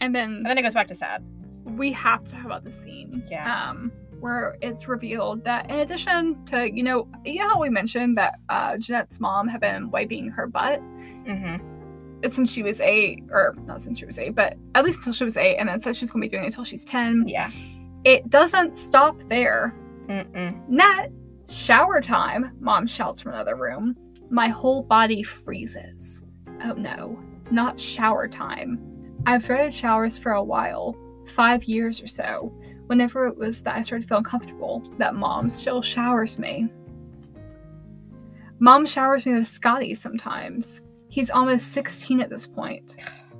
and 0.00 0.14
then 0.14 0.30
And 0.36 0.46
then 0.46 0.58
it 0.58 0.62
goes 0.62 0.74
back 0.74 0.88
to 0.88 0.94
sad. 0.94 1.24
we 1.64 1.92
have 1.92 2.24
to 2.24 2.32
talk 2.32 2.44
about 2.44 2.64
the 2.64 2.72
scene. 2.72 3.22
Yeah. 3.30 3.70
Um, 3.70 3.90
where 4.20 4.56
it's 4.60 4.88
revealed 4.88 5.44
that 5.44 5.70
in 5.70 5.78
addition 5.80 6.44
to, 6.46 6.70
you 6.72 6.82
know, 6.82 7.08
you 7.24 7.38
know 7.40 7.48
how 7.48 7.60
we 7.60 7.70
mentioned 7.70 8.16
that 8.18 8.38
uh, 8.48 8.76
Jennette's 8.76 9.20
mom 9.20 9.48
had 9.48 9.60
been 9.60 9.90
wiping 9.90 10.28
her 10.30 10.46
butt 10.46 10.80
Mm-hmm. 11.26 12.28
since 12.28 12.50
she 12.50 12.62
was 12.62 12.80
eight, 12.80 13.22
or 13.30 13.54
not 13.66 13.82
since 13.82 13.98
she 13.98 14.06
was 14.06 14.18
eight, 14.18 14.34
but 14.34 14.56
at 14.74 14.84
least 14.84 14.98
until 14.98 15.12
she 15.12 15.24
was 15.24 15.36
eight, 15.36 15.56
and 15.58 15.68
then 15.68 15.78
said 15.78 15.94
she's 15.94 16.10
going 16.10 16.22
to 16.22 16.26
be 16.26 16.30
doing 16.30 16.44
it 16.44 16.46
until 16.46 16.64
she's 16.64 16.84
10. 16.84 17.24
Yeah. 17.28 17.50
It 18.04 18.30
doesn't 18.30 18.78
stop 18.78 19.20
there. 19.28 19.74
Mm-mm. 20.06 20.66
Nat, 20.68 21.08
shower 21.50 22.00
time, 22.00 22.56
mom 22.60 22.86
shouts 22.86 23.20
from 23.20 23.32
another 23.34 23.56
room. 23.56 23.94
My 24.30 24.48
whole 24.48 24.82
body 24.82 25.22
freezes. 25.22 26.22
Oh 26.64 26.72
no, 26.72 27.18
not 27.50 27.78
shower 27.78 28.26
time. 28.26 28.80
I've 29.26 29.44
dreaded 29.44 29.74
showers 29.74 30.16
for 30.16 30.32
a 30.32 30.42
while, 30.42 30.96
five 31.26 31.64
years 31.64 32.00
or 32.02 32.06
so. 32.06 32.52
Whenever 32.88 33.26
it 33.26 33.36
was 33.36 33.62
that 33.62 33.76
I 33.76 33.82
started 33.82 34.08
feeling 34.08 34.24
comfortable, 34.24 34.82
that 34.96 35.14
mom 35.14 35.50
still 35.50 35.82
showers 35.82 36.38
me. 36.38 36.68
Mom 38.60 38.86
showers 38.86 39.26
me 39.26 39.34
with 39.34 39.46
Scotty 39.46 39.94
sometimes. 39.94 40.80
He's 41.08 41.30
almost 41.30 41.72
16 41.72 42.20
at 42.20 42.30
this 42.30 42.46
point. 42.46 42.96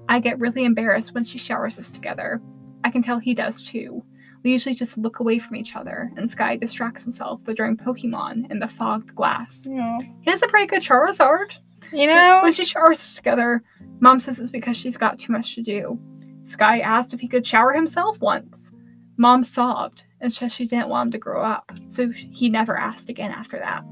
I 0.08 0.20
get 0.20 0.38
really 0.38 0.64
embarrassed 0.64 1.14
when 1.14 1.24
she 1.24 1.38
showers 1.38 1.78
us 1.78 1.88
together. 1.88 2.42
I 2.84 2.90
can 2.90 3.02
tell 3.02 3.18
he 3.18 3.32
does 3.34 3.62
too. 3.62 4.04
We 4.44 4.52
usually 4.52 4.74
just 4.74 4.98
look 4.98 5.18
away 5.18 5.38
from 5.38 5.56
each 5.56 5.74
other, 5.74 6.12
and 6.16 6.30
Sky 6.30 6.56
distracts 6.56 7.02
himself 7.02 7.42
by 7.42 7.54
drawing 7.54 7.76
Pokemon 7.78 8.50
in 8.50 8.58
the 8.58 8.68
fogged 8.68 9.14
glass. 9.14 9.66
No. 9.66 9.98
He 10.20 10.30
has 10.30 10.42
a 10.42 10.46
pretty 10.46 10.66
good 10.66 10.82
Charizard. 10.82 11.56
You 11.92 12.06
know? 12.06 12.40
When 12.42 12.52
she 12.52 12.64
showers 12.64 12.98
us 12.98 13.14
together, 13.14 13.62
Mom 14.00 14.18
says 14.18 14.38
it's 14.38 14.50
because 14.50 14.76
she's 14.76 14.98
got 14.98 15.18
too 15.18 15.32
much 15.32 15.54
to 15.54 15.62
do. 15.62 15.98
Sky 16.44 16.80
asked 16.80 17.12
if 17.12 17.20
he 17.20 17.28
could 17.28 17.46
shower 17.46 17.72
himself 17.72 18.20
once. 18.20 18.72
Mom 19.18 19.42
sobbed 19.44 20.04
and 20.20 20.32
said 20.32 20.52
she 20.52 20.66
didn't 20.66 20.88
want 20.88 21.08
him 21.08 21.12
to 21.12 21.18
grow 21.18 21.42
up, 21.42 21.70
so 21.88 22.08
he 22.10 22.48
never 22.48 22.76
asked 22.76 23.08
again 23.10 23.30
after 23.32 23.58
that. 23.58 23.82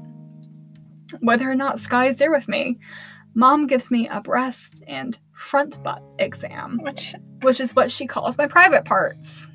Whether 1.19 1.49
or 1.49 1.55
not 1.55 1.79
Sky 1.79 2.07
is 2.07 2.17
there 2.17 2.31
with 2.31 2.47
me, 2.47 2.79
Mom 3.35 3.67
gives 3.67 3.91
me 3.91 4.07
a 4.07 4.19
breast 4.21 4.81
and 4.87 5.19
front 5.33 5.81
butt 5.83 6.01
exam, 6.17 6.79
Which, 6.81 7.13
which 7.43 7.59
is 7.59 7.75
what 7.75 7.91
she 7.91 8.07
calls 8.07 8.37
my 8.37 8.47
private 8.47 8.83
parts. 8.85 9.47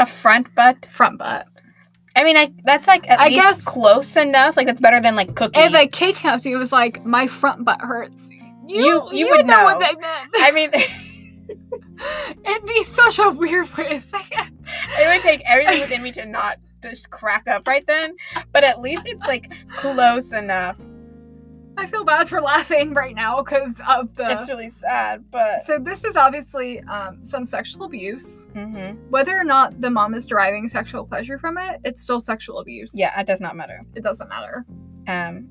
a 0.00 0.06
front 0.06 0.52
butt. 0.54 0.86
Front 0.86 1.18
butt. 1.18 1.46
I 2.16 2.24
mean, 2.24 2.36
I 2.36 2.50
that's 2.64 2.86
like 2.86 3.08
at 3.10 3.20
I 3.20 3.26
least 3.28 3.36
guess- 3.40 3.64
close 3.64 4.16
enough. 4.16 4.56
Like 4.56 4.66
that's 4.66 4.80
better 4.80 5.00
than 5.00 5.16
like 5.16 5.34
cooking. 5.36 5.62
If 5.62 5.74
a 5.74 5.86
cake 5.86 6.16
came 6.16 6.30
up 6.32 6.40
to 6.42 6.48
you 6.48 6.56
and 6.56 6.60
was 6.60 6.72
like, 6.72 7.04
my 7.04 7.26
front 7.26 7.64
butt 7.64 7.80
hurts, 7.82 8.30
you, 8.30 8.40
You- 8.66 9.08
you 9.12 9.26
you 9.26 9.30
would 9.30 9.46
know 9.46 9.64
what 9.64 9.78
they 9.80 9.94
meant. 10.00 10.30
I 10.36 10.50
mean, 10.50 10.70
It'd 12.44 12.66
be 12.66 12.82
such 12.84 13.18
a 13.18 13.30
weird 13.30 13.74
way 13.76 13.88
to 13.88 14.00
say 14.00 14.18
it. 14.30 14.52
it 14.98 15.08
would 15.08 15.22
take 15.22 15.42
everything 15.46 15.80
within 15.80 16.02
me 16.02 16.12
to 16.12 16.26
not 16.26 16.58
just 16.82 17.10
crack 17.10 17.46
up 17.48 17.66
right 17.66 17.86
then. 17.86 18.16
But 18.52 18.64
at 18.64 18.80
least 18.80 19.06
it's 19.06 19.26
like 19.26 19.52
close 19.70 20.32
enough. 20.32 20.78
I 21.78 21.84
feel 21.84 22.04
bad 22.04 22.26
for 22.26 22.40
laughing 22.40 22.94
right 22.94 23.14
now 23.14 23.42
because 23.42 23.82
of 23.86 24.14
the. 24.14 24.26
It's 24.30 24.48
really 24.48 24.70
sad, 24.70 25.24
but 25.30 25.60
so 25.62 25.78
this 25.78 26.04
is 26.04 26.16
obviously 26.16 26.80
um, 26.84 27.22
some 27.22 27.44
sexual 27.44 27.84
abuse. 27.84 28.48
Mhm. 28.54 28.96
Whether 29.10 29.38
or 29.38 29.44
not 29.44 29.78
the 29.82 29.90
mom 29.90 30.14
is 30.14 30.24
deriving 30.24 30.68
sexual 30.70 31.04
pleasure 31.04 31.38
from 31.38 31.58
it, 31.58 31.80
it's 31.84 32.00
still 32.00 32.20
sexual 32.20 32.60
abuse. 32.60 32.92
yeah, 32.94 33.18
it 33.20 33.26
does 33.26 33.42
not 33.42 33.56
matter. 33.56 33.82
it 33.94 34.02
doesn't 34.02 34.28
matter. 34.30 34.64
Um, 35.06 35.48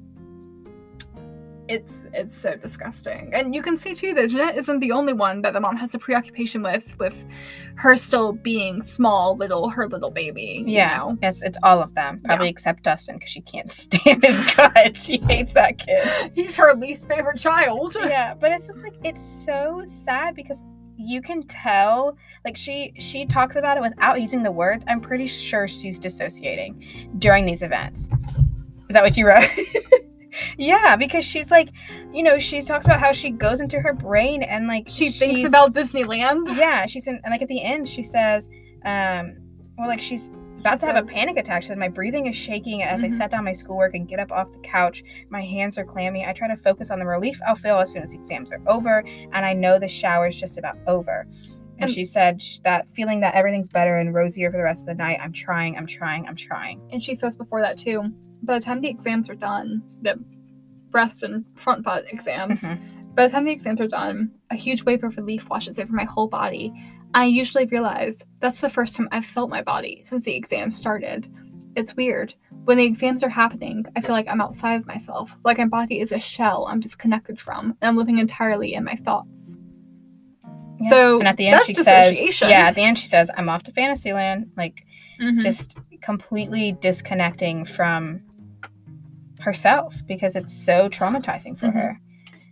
it's 1.68 2.06
it's 2.14 2.38
so 2.38 2.56
disgusting 2.56 3.34
and 3.34 3.56
you 3.56 3.62
can 3.62 3.76
see 3.76 3.96
too 3.96 4.14
that 4.14 4.30
jennette 4.30 4.56
isn't 4.56 4.80
the 4.80 4.92
only 4.92 5.14
one 5.14 5.42
that 5.42 5.54
the 5.54 5.60
mom 5.60 5.76
has 5.76 5.96
a 5.96 6.00
preoccupation 6.00 6.62
with 6.62 6.96
with 7.00 7.26
her 7.76 7.96
still 7.96 8.34
being 8.34 8.82
small 8.82 9.36
little 9.36 9.70
her 9.70 9.88
little 9.88 10.12
baby 10.12 10.64
you 10.68 10.74
Yeah, 10.76 10.98
know? 10.98 11.18
it's 11.24 11.42
it's 11.42 11.58
all 11.64 11.82
of 11.82 11.94
them, 11.96 12.22
probably 12.24 12.50
except 12.50 12.84
Dustin 12.84 13.16
because 13.16 13.32
she 13.32 13.42
can't 13.42 13.72
stand 13.84 14.24
his 14.24 14.56
guts. 14.56 15.06
She 15.06 15.18
hates 15.18 15.54
that 15.54 15.78
kid. 15.80 16.32
he's 16.34 16.56
her 16.56 16.74
least 16.76 17.08
favorite 17.08 17.38
child 17.40 17.96
yeah, 18.06 18.34
but 18.36 18.52
it's 18.52 18.68
just 18.68 18.82
like 18.84 18.94
it's 19.04 19.22
so 19.46 19.82
sad 19.88 20.36
because 20.36 20.64
you 20.98 21.22
can 21.22 21.44
tell 21.44 22.16
like 22.46 22.56
she 22.56 22.94
she 23.00 23.26
talks 23.26 23.56
about 23.56 23.76
it 23.78 23.82
without 23.82 24.22
using 24.22 24.44
the 24.44 24.52
words. 24.52 24.86
I'm 24.88 25.02
pretty 25.02 25.28
sure 25.28 25.68
she's 25.68 26.00
dissociating 26.00 27.16
during 27.18 27.46
these 27.46 27.62
events. 27.62 28.08
Is 28.88 28.94
that 28.94 29.04
what 29.04 29.18
you 29.18 29.28
wrote? 29.28 29.50
yeah, 30.58 30.96
because 30.96 31.24
she's 31.26 31.52
like, 31.52 31.70
you 32.14 32.24
know, 32.24 32.40
she 32.40 32.62
talks 32.62 32.86
about 32.86 33.00
how 33.00 33.12
she 33.12 33.30
goes 33.32 33.60
into 33.62 33.80
her 33.80 33.94
brain 33.94 34.44
and 34.44 34.68
like 34.68 34.88
she 34.88 35.10
thinks 35.10 35.44
about 35.44 35.74
disneyland 35.74 36.48
yeah, 36.58 36.86
she's 36.86 37.08
in 37.08 37.20
and 37.24 37.32
like 37.32 37.42
at 37.42 37.48
the 37.48 37.62
end 37.64 37.88
she 37.88 38.04
says, 38.04 38.50
um, 38.86 39.36
well 39.78 39.88
like 39.88 40.02
she's 40.02 40.32
about 40.60 40.80
to 40.80 40.88
have 40.88 40.96
a 40.96 41.04
panic 41.08 41.38
attack. 41.38 41.62
She 41.62 41.68
said, 41.68 41.78
My 41.78 41.90
breathing 41.90 42.26
is 42.26 42.36
shaking 42.36 42.82
as 42.82 43.04
I 43.04 43.08
Mhm. 43.08 43.18
set 43.18 43.30
down 43.30 43.44
my 43.44 43.54
schoolwork 43.54 43.94
and 43.94 44.08
get 44.08 44.20
up 44.20 44.32
off 44.32 44.52
the 44.52 44.58
couch. 44.60 45.04
My 45.30 45.42
hands 45.42 45.78
are 45.78 45.84
clammy. 45.86 46.26
I 46.26 46.34
try 46.34 46.48
to 46.48 46.56
focus 46.58 46.90
on 46.90 46.98
the 46.98 47.06
relief 47.06 47.40
I'll 47.46 47.54
feel 47.56 47.78
as 47.78 47.92
soon 47.92 48.02
as 48.02 48.12
the 48.14 48.18
exams 48.18 48.52
are 48.52 48.60
over, 48.66 49.04
and 49.32 49.46
I 49.46 49.54
know 49.54 49.78
the 49.78 49.88
shower's 49.88 50.36
just 50.36 50.58
about 50.58 50.78
over. 50.88 51.28
And 51.78 51.84
And- 51.84 51.92
she 51.92 52.04
said 52.04 52.42
that 52.64 52.90
feeling 52.90 53.20
that 53.20 53.36
everything's 53.36 53.70
better 53.70 53.98
and 53.98 54.12
rosier 54.12 54.50
for 54.50 54.58
the 54.58 54.64
rest 54.64 54.82
of 54.82 54.88
the 54.88 54.96
night. 54.96 55.20
I'm 55.22 55.34
trying, 55.34 55.78
I'm 55.78 55.86
trying, 55.86 56.26
I'm 56.26 56.36
trying. 56.36 56.82
and 56.92 57.04
she 57.04 57.14
says 57.14 57.36
before 57.36 57.62
that 57.62 57.78
too 57.78 58.12
by 58.46 58.58
the 58.60 58.66
time 58.66 58.82
the 58.82 58.90
exams 58.90 59.30
are 59.30 59.36
done 59.36 59.84
the 60.02 60.20
breast 60.90 61.24
and 61.24 61.46
front 61.56 61.84
butt 61.84 62.06
exams 62.12 62.62
Mhm. 62.64 63.16
by 63.16 63.26
the 63.28 63.32
time 63.32 63.46
the 63.46 63.52
exams 63.52 63.82
are 63.82 63.88
done 63.88 64.32
a 64.50 64.56
huge 64.56 64.84
wave 64.84 65.04
of 65.04 65.18
relief 65.18 65.50
washes 65.50 65.78
over 65.80 65.92
my 65.94 66.06
whole 66.06 66.28
body 66.28 66.74
i 67.14 67.26
usually 67.26 67.66
realize 67.66 68.24
that's 68.40 68.62
the 68.62 68.70
first 68.70 68.96
time 68.96 69.10
i've 69.12 69.26
felt 69.26 69.50
my 69.50 69.62
body 69.62 70.02
since 70.04 70.24
the 70.26 70.36
exams 70.36 70.78
started 70.78 71.28
it's 71.76 71.96
weird 71.96 72.34
when 72.64 72.78
the 72.78 72.86
exams 72.86 73.22
are 73.24 73.30
happening 73.30 73.84
i 73.96 74.02
feel 74.02 74.12
like 74.16 74.28
i'm 74.30 74.40
outside 74.42 74.76
of 74.76 74.86
myself 74.88 75.36
like 75.44 75.58
my 75.58 75.66
body 75.66 76.00
is 76.00 76.12
a 76.14 76.20
shell 76.20 76.66
i'm 76.70 76.80
disconnected 76.80 77.40
from 77.42 77.76
and 77.82 77.90
i'm 77.90 77.98
living 77.98 78.20
entirely 78.20 78.74
in 78.74 78.84
my 78.84 78.96
thoughts 78.96 79.58
Yeah. 80.80 80.90
so 80.90 81.20
And 81.20 81.28
at 81.28 81.38
the 81.38 81.48
end 81.48 81.54
that's 81.56 81.68
she 81.68 81.74
says, 81.76 82.10
dissociation. 82.12 82.50
Yeah, 82.50 82.68
at 82.68 82.76
the 82.76 82.84
end 82.84 83.00
she 83.00 83.08
says, 83.08 83.32
I'm 83.38 83.48
off 83.48 83.64
to 83.64 83.72
Fantasyland. 83.72 84.52
Like 84.58 84.86
Mhm. 85.22 85.42
just 85.42 85.78
completely 86.02 86.74
disconnecting 86.74 87.64
from 87.64 88.22
herself 89.46 89.96
because 90.08 90.36
it's 90.36 90.54
so 90.54 90.90
traumatizing 90.90 91.58
for 91.58 91.68
Mhm. 91.68 91.74
her. 91.74 92.00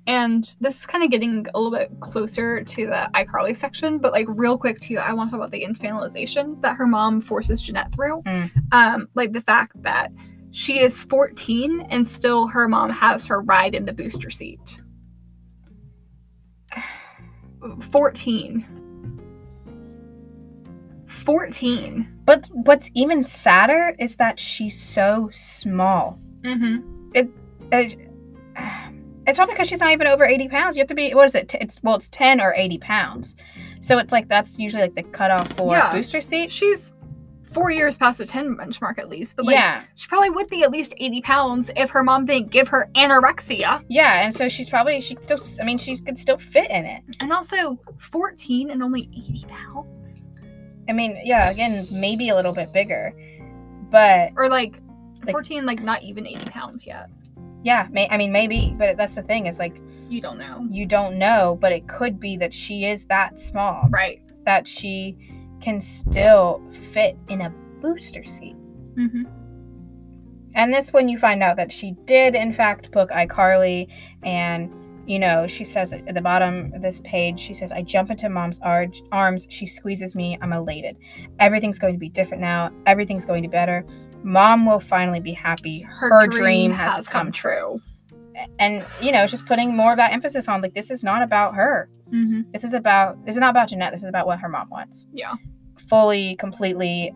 And 0.05 0.55
this 0.59 0.79
is 0.79 0.85
kind 0.85 1.03
of 1.03 1.09
getting 1.11 1.45
a 1.53 1.59
little 1.59 1.71
bit 1.71 1.89
closer 2.01 2.61
to 2.63 2.85
the 2.85 3.09
iCarly 3.13 3.55
section, 3.55 3.99
but 3.99 4.11
like 4.11 4.27
real 4.29 4.57
quick 4.57 4.79
too, 4.79 4.97
I 4.97 5.13
want 5.13 5.29
to 5.29 5.31
talk 5.31 5.39
about 5.39 5.51
the 5.51 5.63
infantilization 5.63 6.61
that 6.61 6.75
her 6.75 6.85
mom 6.85 7.21
forces 7.21 7.61
Jennette 7.61 7.93
through. 7.93 8.21
Mm. 8.23 8.51
Um, 8.73 9.07
like 9.15 9.31
the 9.31 9.41
fact 9.41 9.81
that 9.83 10.11
she 10.51 10.79
is 10.79 11.03
14 11.05 11.87
and 11.89 12.07
still 12.07 12.47
her 12.47 12.67
mom 12.67 12.89
has 12.89 13.25
her 13.25 13.41
ride 13.41 13.73
in 13.75 13.85
the 13.85 13.93
booster 13.93 14.29
seat. 14.29 14.79
14. 17.91 18.65
14. 21.07 22.07
But 22.25 22.45
what's 22.51 22.89
even 22.93 23.23
sadder 23.23 23.95
is 23.99 24.17
that 24.17 24.37
she's 24.39 24.81
so 24.81 25.29
small. 25.33 26.19
Mm-hmm. 26.43 26.79
Uh, 27.73 27.83
It's 29.25 29.37
not 29.37 29.47
because 29.49 29.69
she's 29.69 29.79
not 29.79 29.91
even 29.91 30.05
over 30.07 30.25
80 30.25 30.49
pounds. 30.49 30.75
You 30.75 30.81
have 30.81 30.89
to 30.89 30.95
be, 30.95 31.13
what 31.13 31.25
is 31.25 31.35
it? 31.35 31.55
It's 31.61 31.79
Well, 31.81 31.95
it's 31.95 32.09
10 32.09 32.41
or 32.41 32.53
80 32.57 32.77
pounds. 32.79 33.35
So 33.79 33.97
it's 33.97 34.11
like 34.11 34.27
that's 34.27 34.59
usually 34.59 34.83
like 34.83 34.95
the 34.95 35.03
cutoff 35.03 35.51
for 35.53 35.73
Yeah. 35.73 35.93
booster 35.93 36.19
seat. 36.19 36.51
She's 36.51 36.91
four 37.53 37.69
years 37.71 37.97
past 37.97 38.17
the 38.17 38.25
10 38.25 38.57
benchmark 38.57 38.97
at 38.97 39.09
least, 39.09 39.35
but 39.37 39.45
like 39.45 39.55
yeah. 39.55 39.83
she 39.95 40.07
probably 40.07 40.29
would 40.31 40.49
be 40.49 40.63
at 40.63 40.71
least 40.71 40.93
80 40.97 41.21
pounds 41.21 41.71
if 41.77 41.89
her 41.91 42.03
mom 42.03 42.25
didn't 42.25 42.49
give 42.49 42.67
her 42.67 42.89
anorexia. 42.95 43.83
Yeah. 43.87 44.23
And 44.25 44.33
so 44.35 44.49
she's 44.49 44.67
probably, 44.67 44.99
she 44.99 45.15
could 45.15 45.23
still, 45.23 45.39
I 45.61 45.63
mean, 45.63 45.77
she 45.77 45.95
could 45.97 46.17
still 46.17 46.37
fit 46.37 46.69
in 46.69 46.83
it. 46.85 47.03
And 47.21 47.31
also 47.31 47.79
14 47.99 48.71
and 48.71 48.83
only 48.83 49.09
80 49.13 49.45
pounds. 49.47 50.27
I 50.89 50.91
mean, 50.91 51.17
yeah, 51.23 51.49
again, 51.49 51.85
maybe 51.93 52.27
a 52.27 52.35
little 52.35 52.53
bit 52.53 52.73
bigger. 52.73 53.13
But 53.89 54.31
Or 54.35 54.49
like 54.49 54.81
Like- 55.25 55.33
14, 55.33 55.65
like 55.65 55.81
not 55.81 56.03
even 56.03 56.25
80 56.27 56.45
pounds 56.49 56.85
yet. 56.85 57.09
yeah, 57.63 57.87
may, 57.91 58.07
I 58.09 58.17
mean, 58.17 58.31
maybe. 58.31 58.75
But 58.77 58.97
that's 58.97 59.15
the 59.15 59.21
thing 59.23 59.45
is 59.47 59.57
like, 59.59 59.81
You 60.09 60.19
don't 60.21 60.37
know. 60.37 60.67
you 60.69 60.85
don't 60.85 61.17
know, 61.17 61.57
but 61.61 61.71
it 61.71 61.87
could 61.87 62.19
be 62.19 62.35
that 62.37 62.53
she 62.53 62.85
is 62.85 63.05
that 63.07 63.39
small. 63.39 63.87
Right. 63.89 64.21
that 64.45 64.67
she 64.67 65.17
can 65.61 65.79
still 65.79 66.61
fit 66.69 67.17
in 67.29 67.39
a 67.41 67.49
booster 67.79 68.23
seat. 68.23 68.55
Mm-hmm. 68.95 69.23
And 70.55 70.73
this 70.73 70.91
when 70.93 71.07
you 71.09 71.17
find 71.17 71.41
out 71.41 71.55
that 71.57 71.71
she 71.71 71.95
did 72.05 72.35
in 72.35 72.51
fact 72.53 72.91
book 72.91 73.09
iCarly 73.09 73.87
and 74.23 74.71
you 75.05 75.19
know, 75.19 75.47
she 75.47 75.65
says 75.65 75.91
at 75.91 76.13
the 76.13 76.21
bottom 76.21 76.71
of 76.73 76.81
this 76.81 77.01
page, 77.03 77.37
she 77.37 77.53
says, 77.53 77.73
I 77.73 77.81
jump 77.81 78.09
into 78.09 78.29
mom's 78.29 78.57
ar- 78.59 78.87
arms. 79.11 79.47
She 79.49 79.65
squeezes 79.65 80.15
me. 80.15 80.37
I'm 80.41 80.53
elated. 80.53 80.95
Everything's 81.39 81.77
going 81.77 81.93
to 81.95 81.99
be 81.99 82.07
different 82.07 82.39
now. 82.41 82.71
Everything's 82.85 83.25
going 83.25 83.43
to 83.43 83.49
be 83.49 83.51
better. 83.51 83.85
Mom 84.23 84.65
will 84.65 84.79
finally 84.79 85.19
be 85.19 85.33
happy. 85.33 85.81
Her, 85.81 86.27
dream, 86.27 86.71
has, 86.71 87.07
come 87.07 87.31
true. 87.31 87.81
And, 88.59 88.83
you 89.01 89.11
know, 89.11 89.27
just 89.27 89.45
putting 89.45 89.75
more 89.75 89.91
of 89.91 89.97
that 89.97 90.11
emphasis 90.11 90.47
on 90.47 90.61
like, 90.61 90.73
this 90.73 90.89
is 90.89 91.03
not 91.03 91.21
about 91.21 91.55
her. 91.55 91.89
Mm-hmm. 92.09 92.51
This 92.51 92.63
is 92.63 92.73
about, 92.73 93.23
this 93.25 93.35
is 93.35 93.39
not 93.39 93.51
about 93.51 93.69
Jennette. 93.69 93.91
This 93.91 94.03
is 94.03 94.09
about 94.09 94.25
what 94.25 94.39
her 94.39 94.49
mom 94.49 94.69
wants. 94.69 95.07
Yeah. 95.13 95.33
Fully, 95.87 96.35
completely, 96.37 97.13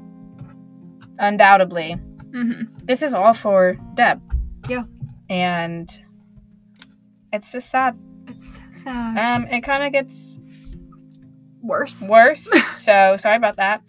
undoubtedly. 1.20 1.98
Mm-hmm. 2.32 2.86
This 2.86 3.02
is 3.02 3.14
all 3.14 3.34
for 3.34 3.78
Deb. 3.96 4.22
Yeah. 4.70 4.84
And 5.30 5.98
it's 7.34 7.52
just 7.52 7.70
sad. 7.70 8.00
It's 8.28 8.58
so 8.58 8.62
sad. 8.74 9.18
Um, 9.18 9.48
it 9.48 9.62
kind 9.62 9.84
of 9.84 9.92
gets 9.92 10.40
Worse. 11.62 12.08
worse. 12.08 12.50
so 12.76 13.18
sorry 13.18 13.36
about 13.36 13.58
that. 13.58 13.82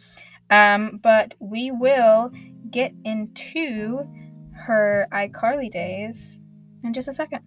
Um, 0.51 0.99
but 1.03 1.35
we 1.39 1.71
will 1.71 2.33
get 2.71 2.93
into 3.05 4.07
her 4.53 5.07
iCarly 5.13 5.71
days 5.71 6.39
in 6.85 6.93
just 6.93 7.09
a 7.09 7.15
second. 7.15 7.43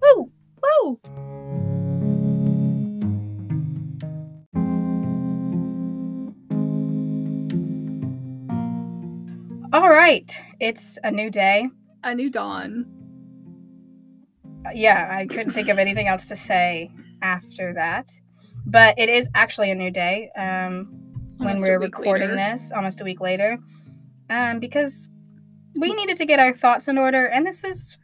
Woo! 0.00 0.30
Woo! 0.62 1.00
All 9.70 9.90
right, 9.90 10.34
it's 10.60 10.98
a 11.04 11.10
new 11.10 11.30
day. 11.30 11.68
A 12.02 12.14
new 12.14 12.30
dawn. 12.30 12.86
Yeah, 14.74 15.08
I 15.10 15.26
couldn't 15.26 15.52
think 15.52 15.68
of 15.68 15.78
anything 15.78 16.06
else 16.06 16.26
to 16.28 16.36
say 16.36 16.90
after 17.22 17.74
that. 17.74 18.10
But 18.66 18.98
it 18.98 19.08
is 19.08 19.28
actually 19.34 19.70
a 19.70 19.74
new 19.74 19.90
day. 19.90 20.30
Um, 20.36 21.07
when 21.38 21.60
we're 21.60 21.78
recording 21.78 22.30
later. 22.30 22.36
this 22.36 22.72
almost 22.72 23.00
a 23.00 23.04
week 23.04 23.20
later 23.20 23.58
um, 24.30 24.58
because 24.60 25.08
we 25.74 25.92
needed 25.94 26.16
to 26.16 26.24
get 26.26 26.38
our 26.40 26.52
thoughts 26.52 26.88
in 26.88 26.98
order 26.98 27.26
and 27.26 27.46
this 27.46 27.64
is 27.64 27.96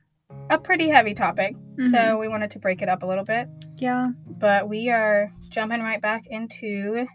a 0.50 0.58
pretty 0.58 0.88
heavy 0.88 1.14
topic 1.14 1.54
Mhm. 1.76 1.90
so 1.90 2.18
we 2.18 2.28
wanted 2.28 2.50
to 2.52 2.58
break 2.58 2.82
it 2.82 2.88
up 2.88 3.02
a 3.02 3.06
little 3.06 3.24
bit 3.24 3.48
yeah. 3.78 4.10
but 4.26 4.68
we 4.68 4.88
are 4.90 5.32
jumping 5.48 5.80
right 5.80 6.00
back 6.00 6.26
into 6.28 7.06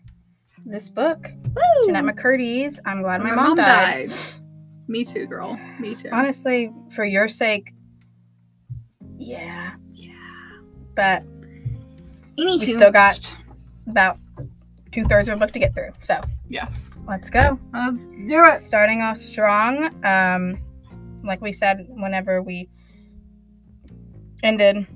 this 0.66 0.90
book 0.90 1.30
Woo! 1.56 1.86
jennette 1.86 2.04
mccurdy's 2.04 2.80
i'm 2.86 3.02
glad 3.02 3.22
my, 3.22 3.32
mom, 3.32 3.56
died. 3.56 4.12
Me 4.88 5.06
too, 5.06 5.28
girl. 5.28 5.56
Me 5.80 5.94
too. 5.94 6.10
honestly 6.12 6.72
for 6.90 7.06
your 7.06 7.28
sake 7.28 7.74
yeah 9.18 9.74
Yeah. 9.94 10.12
but 10.96 11.24
Anywho, 12.38 12.60
we 12.62 12.68
still 12.68 12.92
got 12.92 13.32
about 13.88 14.18
two-thirds 14.92 15.28
of 15.30 15.36
a 15.36 15.40
book 15.40 15.52
to 15.52 15.60
get 15.60 15.74
through 15.76 15.92
so 16.02 16.20
Yes. 16.48 16.90
let's 17.08 17.30
go 17.30 17.60
Let's 17.74 18.08
do 18.08 18.46
it. 18.46 18.60
starting 18.60 19.02
off 19.02 19.18
strong. 19.18 19.94
Um, 20.06 20.60
like 21.24 21.42
we 21.42 21.54
said, 21.54 21.86
whenever 21.90 22.42
we 22.42 22.70
ended 24.44 24.88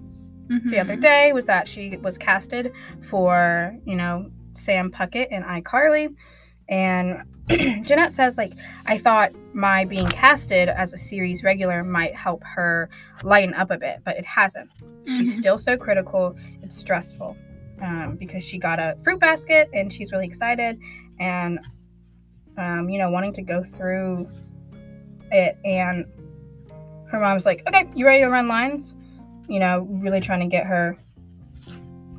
the 0.72 0.80
other 0.80 0.96
Mhm. 0.98 1.02
day, 1.02 1.34
was 1.34 1.46
that 1.46 1.68
she 1.68 1.98
was 1.98 2.18
casted 2.18 2.72
for, 3.02 3.76
you 3.86 3.96
know, 3.96 4.30
Sam 4.56 4.92
Puckett 4.92 5.28
and 5.32 5.44
iCarly. 5.44 6.16
And 6.70 7.24
Jennette 7.50 8.14
says, 8.14 8.38
like, 8.38 8.54
I 8.86 8.98
thought 8.98 9.32
my 9.54 9.84
being 9.86 10.08
casted 10.08 10.70
as 10.70 10.94
a 10.94 10.98
series 10.98 11.44
regular 11.44 11.84
might 11.84 12.16
help 12.16 12.42
her 12.46 12.90
lighten 13.24 13.54
up 13.54 13.70
a 13.72 13.78
bit, 13.78 14.00
but 14.06 14.16
it 14.18 14.26
hasn't. 14.26 14.72
She's 15.06 15.36
Mhm. 15.36 15.40
still 15.40 15.58
so 15.58 15.76
critical. 15.78 16.38
It's 16.62 16.78
stressful 16.78 17.36
um, 17.84 18.16
because 18.16 18.44
she 18.44 18.58
got 18.58 18.80
a 18.80 18.96
fruit 19.04 19.20
basket 19.20 19.70
and 19.74 19.94
she's 19.94 20.12
really 20.12 20.26
excited 20.26 20.80
and, 21.20 21.60
um, 22.58 22.90
you 22.90 22.98
know, 22.98 23.12
wanting 23.12 23.34
to 23.34 23.44
go 23.44 23.62
through 23.62 24.28
it. 25.32 25.58
And 25.64 26.08
her 27.12 27.20
mom's 27.20 27.46
like, 27.46 27.62
okay, 27.68 27.88
you 27.96 28.06
ready 28.08 28.24
to 28.24 28.30
run 28.30 28.48
lines? 28.48 28.94
you 29.50 29.60
know, 29.60 29.82
really 29.90 30.22
trying 30.22 30.40
to 30.40 30.46
get 30.46 30.66
her 30.66 30.98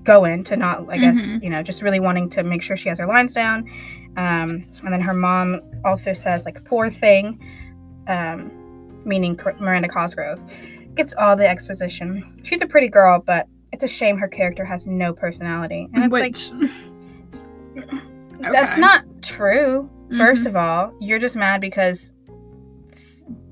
going 0.02 0.44
to 0.44 0.56
not, 0.56 0.84
I 0.90 0.98
guess, 0.98 1.18
Mhm. 1.18 1.42
you 1.42 1.48
know, 1.50 1.62
just 1.62 1.80
really 1.80 1.98
wanting 1.98 2.28
to 2.30 2.42
make 2.42 2.60
sure 2.62 2.76
she 2.76 2.90
has 2.90 2.98
her 2.98 3.06
lines 3.06 3.32
down. 3.32 3.66
Um, 4.18 4.62
and 4.84 4.92
then 4.92 5.00
her 5.00 5.14
mom 5.14 5.60
also 5.84 6.12
says, 6.12 6.44
like, 6.44 6.62
poor 6.64 6.90
thing, 6.90 7.40
um, 8.08 8.50
meaning 9.06 9.40
Miranda 9.58 9.88
Cosgrove, 9.88 10.38
gets 10.94 11.14
all 11.14 11.34
the 11.34 11.48
exposition. 11.48 12.24
She's 12.42 12.60
a 12.60 12.66
pretty 12.66 12.88
girl, 12.88 13.22
but 13.24 13.48
it's 13.74 13.82
a 13.82 13.88
shame 13.88 14.16
her 14.16 14.28
character 14.28 14.64
has 14.64 14.86
no 14.86 15.12
personality. 15.12 15.88
And 15.92 16.04
it's 16.04 16.12
Which 16.12 16.50
like, 18.40 18.52
that's 18.52 18.78
not 18.78 19.04
true. 19.22 19.90
1st 20.12 20.44
Mhm. 20.44 20.46
of 20.46 20.56
all, 20.56 20.94
you're 21.00 21.18
just 21.18 21.36
mad 21.36 21.60
because 21.60 22.12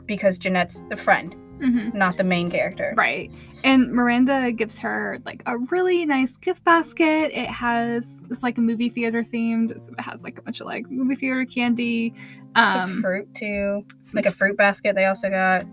because 0.06 0.38
Jennette's 0.38 0.84
the 0.90 0.96
friend, 0.96 1.34
Mhm. 1.60 1.94
not 1.94 2.16
the 2.18 2.24
main 2.24 2.50
character. 2.50 2.94
Right. 2.96 3.30
And 3.64 3.92
Miranda 3.92 4.52
gives 4.52 4.78
her 4.80 5.18
like 5.24 5.42
a 5.46 5.56
really 5.58 6.04
nice 6.06 6.36
gift 6.36 6.62
basket. 6.64 7.32
It 7.36 7.46
has 7.48 8.20
it's 8.30 8.42
like 8.42 8.58
a 8.58 8.60
movie 8.60 8.88
theater 8.90 9.24
themed. 9.24 9.70
So 9.80 9.92
it 9.92 10.00
has 10.00 10.22
like 10.22 10.38
a 10.38 10.42
bunch 10.42 10.60
of 10.60 10.66
like 10.66 10.88
movie 10.90 11.14
theater 11.16 11.44
candy. 11.44 12.14
Some 12.56 12.80
Um 12.80 13.00
fruit 13.00 13.34
too, 13.34 13.84
some 14.02 14.16
like 14.18 14.26
a 14.26 14.30
fruit 14.30 14.56
basket. 14.56 14.94
They 14.94 15.06
also 15.06 15.30
got. 15.30 15.64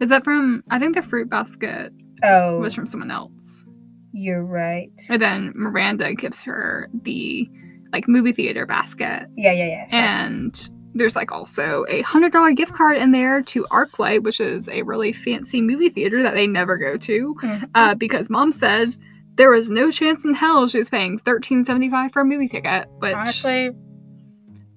Is 0.00 0.10
that 0.10 0.22
from 0.22 0.62
I 0.70 0.78
think 0.78 0.94
the 0.94 1.02
fruit 1.02 1.28
basket 1.30 1.92
Oh, 2.24 2.56
It 2.58 2.60
was 2.60 2.74
from 2.74 2.86
someone 2.86 3.10
else. 3.10 3.66
you're 4.12 4.44
right. 4.44 4.90
And 5.08 5.20
then 5.20 5.52
Miranda 5.54 6.14
gives 6.14 6.42
her 6.42 6.88
the 7.02 7.48
like 7.92 8.08
movie 8.08 8.32
theater 8.32 8.64
basket. 8.66 9.26
Yeah, 9.36 9.52
yeah, 9.52 9.66
yeah. 9.66 9.88
sorry. 9.88 10.02
And 10.02 10.70
there's 10.94 11.16
like 11.16 11.32
also 11.32 11.84
a 11.88 12.02
hundred 12.02 12.32
dollar 12.32 12.52
gift 12.52 12.72
card 12.72 12.96
in 12.96 13.10
there 13.12 13.42
to 13.42 13.64
ArcLight, 13.70 14.22
which 14.22 14.38
is 14.40 14.68
a 14.68 14.82
really 14.82 15.12
fancy 15.12 15.60
movie 15.60 15.88
theater 15.88 16.22
that 16.22 16.34
they 16.34 16.46
never 16.46 16.76
go 16.78 16.96
to, 16.96 17.34
Mhm. 17.42 17.70
uh, 17.74 17.94
because 17.96 18.30
mom 18.30 18.52
said 18.52 18.96
there 19.36 19.50
was 19.50 19.68
no 19.68 19.90
chance 19.90 20.24
in 20.24 20.34
hell 20.34 20.68
she 20.68 20.78
was 20.78 20.88
paying 20.90 21.18
thirteen 21.18 21.64
seventy 21.64 21.90
five 21.90 22.12
for 22.12 22.22
a 22.22 22.24
movie 22.24 22.46
ticket. 22.48 22.86
Which 23.00 23.14
Honestly, 23.14 23.70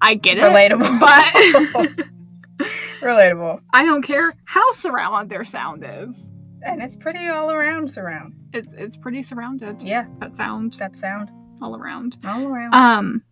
I 0.00 0.14
get 0.16 0.38
it, 0.38 0.42
relatable. 0.42 0.98
but 0.98 2.06
relatable, 3.00 3.60
I 3.72 3.84
don't 3.84 4.02
care 4.02 4.32
how 4.44 4.72
surround 4.72 5.30
their 5.30 5.44
sound 5.44 5.84
is. 5.86 6.32
And 6.62 6.82
it's 6.82 6.96
pretty 6.96 7.28
all 7.28 7.50
around 7.50 7.90
surround. 7.90 8.34
It's 8.52 8.72
it's 8.74 8.96
pretty 8.96 9.22
surrounded. 9.22 9.80
Yeah, 9.82 10.06
That 10.20 10.32
sound 10.32 10.74
that 10.74 10.96
sound 10.96 11.30
all 11.62 11.76
around. 11.76 12.16
all 12.24 12.46
around. 12.46 12.74
Um, 12.74 13.22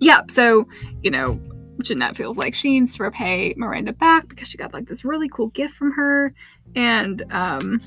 yeah, 0.00 0.22
so, 0.28 0.66
you 1.02 1.10
know, 1.10 1.40
Jennette 1.82 2.16
feels 2.16 2.38
like 2.38 2.54
she 2.54 2.70
needs 2.78 2.96
to 2.96 3.02
repay 3.02 3.54
Miranda 3.56 3.92
back 3.92 4.28
because 4.28 4.48
she 4.48 4.56
got 4.58 4.72
like 4.72 4.86
this 4.88 5.04
really 5.04 5.28
cool 5.28 5.48
gift 5.48 5.74
from 5.74 5.92
her. 5.92 6.34
And 6.76 7.22
um, 7.30 7.80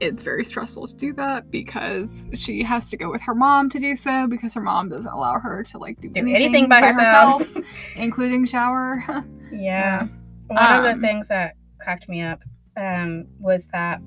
it's 0.00 0.22
very 0.22 0.44
stressful 0.44 0.86
to 0.88 0.94
do 0.96 1.12
that 1.14 1.50
because 1.50 2.26
she 2.34 2.62
has 2.62 2.88
to 2.90 2.96
go 2.96 3.10
with 3.10 3.22
her 3.22 3.34
mom 3.34 3.68
to 3.70 3.78
do 3.78 3.94
so 3.96 4.26
because 4.26 4.52
her 4.54 4.60
mom 4.60 4.88
doesn't 4.88 5.10
allow 5.12 5.38
her 5.38 5.62
to 5.64 5.78
like 5.78 6.00
do, 6.00 6.08
Do 6.08 6.20
anything 6.20 6.68
by, 6.68 6.80
herself. 6.80 7.56
including 7.96 8.44
shower. 8.44 9.02
Yeah. 9.50 10.06
One 10.48 10.58
of 10.58 10.82
the 10.84 10.92
Um, 10.92 11.00
things 11.00 11.28
that 11.28 11.54
cracked 11.80 12.06
me 12.08 12.20
up 12.22 12.42
um, 12.78 13.26
was 13.38 13.66
that 13.68 14.00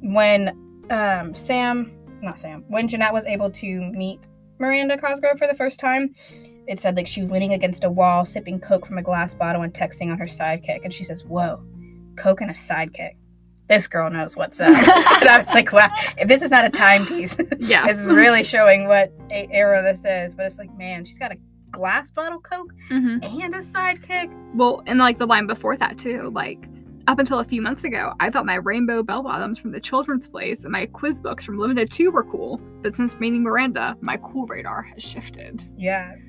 when 0.00 0.48
um, 0.90 1.34
Sam, 1.34 1.92
not 2.22 2.38
Sam, 2.38 2.64
when 2.68 2.88
Jennette 2.88 3.12
was 3.12 3.24
able 3.26 3.50
to 3.50 3.80
meet 3.92 4.20
Miranda 4.58 4.96
Cosgrove 4.96 5.38
for 5.38 5.46
the 5.46 5.54
first 5.54 5.80
time, 5.80 6.14
it 6.66 6.80
said 6.80 6.96
like 6.96 7.06
she 7.06 7.20
was 7.20 7.30
leaning 7.30 7.52
against 7.52 7.84
a 7.84 7.90
wall, 7.90 8.24
sipping 8.24 8.60
Coke 8.60 8.86
from 8.86 8.98
a 8.98 9.02
glass 9.02 9.34
bottle 9.34 9.62
and 9.62 9.74
texting 9.74 10.10
on 10.10 10.18
her 10.18 10.26
sidekick. 10.26 10.80
And 10.84 10.92
she 10.92 11.04
says, 11.04 11.24
Whoa, 11.24 11.62
Coke 12.16 12.40
and 12.40 12.50
a 12.50 12.54
sidekick. 12.54 13.16
This 13.68 13.88
girl 13.88 14.10
knows 14.10 14.36
what's 14.36 14.60
up. 14.60 14.68
and 14.76 15.28
I 15.28 15.38
was 15.38 15.54
like, 15.54 15.72
wow, 15.72 15.90
if 16.18 16.28
this 16.28 16.42
is 16.42 16.50
not 16.50 16.64
a 16.64 16.68
timepiece, 16.68 17.36
yes. 17.58 18.00
is 18.00 18.06
really 18.06 18.44
showing 18.44 18.86
what 18.86 19.12
a- 19.30 19.48
era 19.50 19.82
this 19.82 20.04
is. 20.04 20.34
But 20.34 20.46
it's 20.46 20.58
like, 20.58 20.76
man, 20.76 21.04
she's 21.04 21.16
got 21.16 21.32
a 21.32 21.36
glass 21.70 22.10
bottle 22.10 22.38
Coke 22.38 22.72
hmm 22.88 23.18
and 23.22 23.54
a 23.54 23.58
sidekick. 23.58 24.32
Well, 24.54 24.82
and 24.86 24.98
like 24.98 25.18
the 25.18 25.26
line 25.26 25.46
before 25.46 25.76
that 25.78 25.98
too, 25.98 26.30
like 26.30 26.68
up 27.08 27.18
until 27.18 27.40
a 27.40 27.44
few 27.44 27.60
months 27.62 27.84
ago, 27.84 28.14
I 28.20 28.30
thought 28.30 28.46
my 28.46 28.56
rainbow 28.56 29.02
bell 29.02 29.22
bottoms 29.22 29.58
from 29.58 29.72
the 29.72 29.80
children's 29.80 30.28
place 30.28 30.62
and 30.64 30.72
my 30.72 30.86
quiz 30.86 31.20
books 31.20 31.44
from 31.44 31.58
Limited 31.58 31.90
2 31.90 32.10
were 32.10 32.24
cool. 32.24 32.60
But 32.82 32.94
since 32.94 33.18
meeting 33.18 33.42
Miranda, 33.42 33.96
my 34.00 34.16
cool 34.18 34.46
radar 34.46 34.82
has 34.82 35.02
shifted. 35.02 35.64
Yeah, 35.76 36.14
Do 36.14 36.20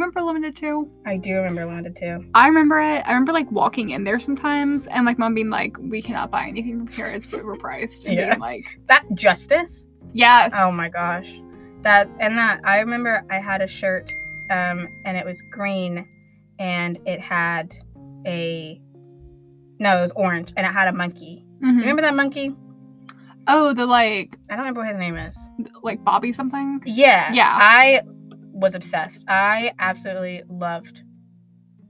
you 0.00 0.02
remember 0.02 0.22
Limited 0.22 0.56
2? 0.56 0.90
I 1.06 1.16
do 1.16 1.34
remember 1.36 1.66
Limited 1.66 1.96
2. 1.96 2.30
I 2.34 2.46
remember 2.48 2.80
it. 2.80 3.02
I 3.06 3.10
remember 3.12 3.32
like 3.32 3.50
walking 3.52 3.90
in 3.90 4.04
there 4.04 4.18
sometimes 4.20 4.86
and 4.86 5.04
like 5.06 5.18
mom 5.18 5.34
being 5.34 5.50
like, 5.50 5.76
we 5.78 6.00
cannot 6.02 6.30
buy 6.30 6.46
anything 6.46 6.78
from 6.86 6.88
here. 6.88 7.06
It's 7.06 7.32
overpriced. 7.34 8.04
And 8.06 8.14
Yeah. 8.14 8.28
being 8.30 8.40
like, 8.40 8.64
That 8.86 9.04
Justice. 9.14 9.88
yes. 10.12 10.52
Oh 10.54 10.72
my 10.72 10.88
gosh. 10.88 11.30
That 11.82 12.08
and 12.18 12.36
that 12.38 12.60
I 12.64 12.80
remember 12.80 13.24
I 13.30 13.36
had 13.36 13.60
a 13.62 13.66
shirt 13.68 14.10
um 14.50 14.88
and 15.04 15.16
it 15.16 15.24
was 15.24 15.40
green 15.52 16.06
and 16.58 16.98
it 17.06 17.20
had 17.20 17.74
a 18.26 18.80
no, 19.78 19.98
it 19.98 20.02
was 20.02 20.12
orange 20.16 20.52
and 20.56 20.66
it 20.66 20.70
had 20.70 20.88
a 20.88 20.92
monkey. 20.92 21.44
Mhm. 21.62 21.80
Remember 21.80 22.02
that 22.02 22.14
monkey? 22.14 22.54
Oh, 23.46 23.72
the 23.72 23.86
like, 23.86 24.36
I 24.50 24.52
don't 24.56 24.60
remember 24.60 24.80
what 24.80 24.88
his 24.88 24.96
name 24.98 25.16
is. 25.16 25.36
like 25.82 26.04
Bobby 26.04 26.32
something? 26.32 26.82
Yeah. 26.84 27.32
Yeah. 27.32 27.56
I 27.60 28.02
was 28.52 28.74
obsessed. 28.74 29.24
I 29.28 29.72
absolutely 29.78 30.42
loved 30.48 31.02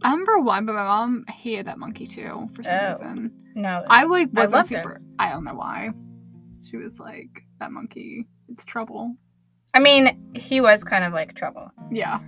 I 0.04 0.12
remember 0.12 0.38
one, 0.38 0.64
but 0.64 0.74
my 0.74 0.84
mom 0.84 1.24
hated 1.28 1.66
that 1.66 1.78
monkey 1.78 2.06
too 2.06 2.48
for 2.54 2.62
some 2.62 2.78
Oh. 2.80 2.86
reason. 2.88 3.32
no. 3.56 3.84
I 3.90 4.04
like 4.04 4.28
wasn't 4.32 4.66
it. 4.66 4.68
super. 4.68 5.00
I 5.18 5.30
don't 5.30 5.42
know 5.44 5.54
why. 5.54 5.90
She 6.62 6.76
was 6.76 7.00
like 7.00 7.42
that 7.58 7.72
monkey. 7.72 8.26
It's 8.48 8.64
trouble. 8.64 9.16
I 9.74 9.80
mean, 9.80 10.32
he 10.34 10.60
was 10.60 10.84
kind 10.84 11.02
of 11.04 11.12
like 11.12 11.34
trouble. 11.34 11.70
Yeah. 11.90 12.20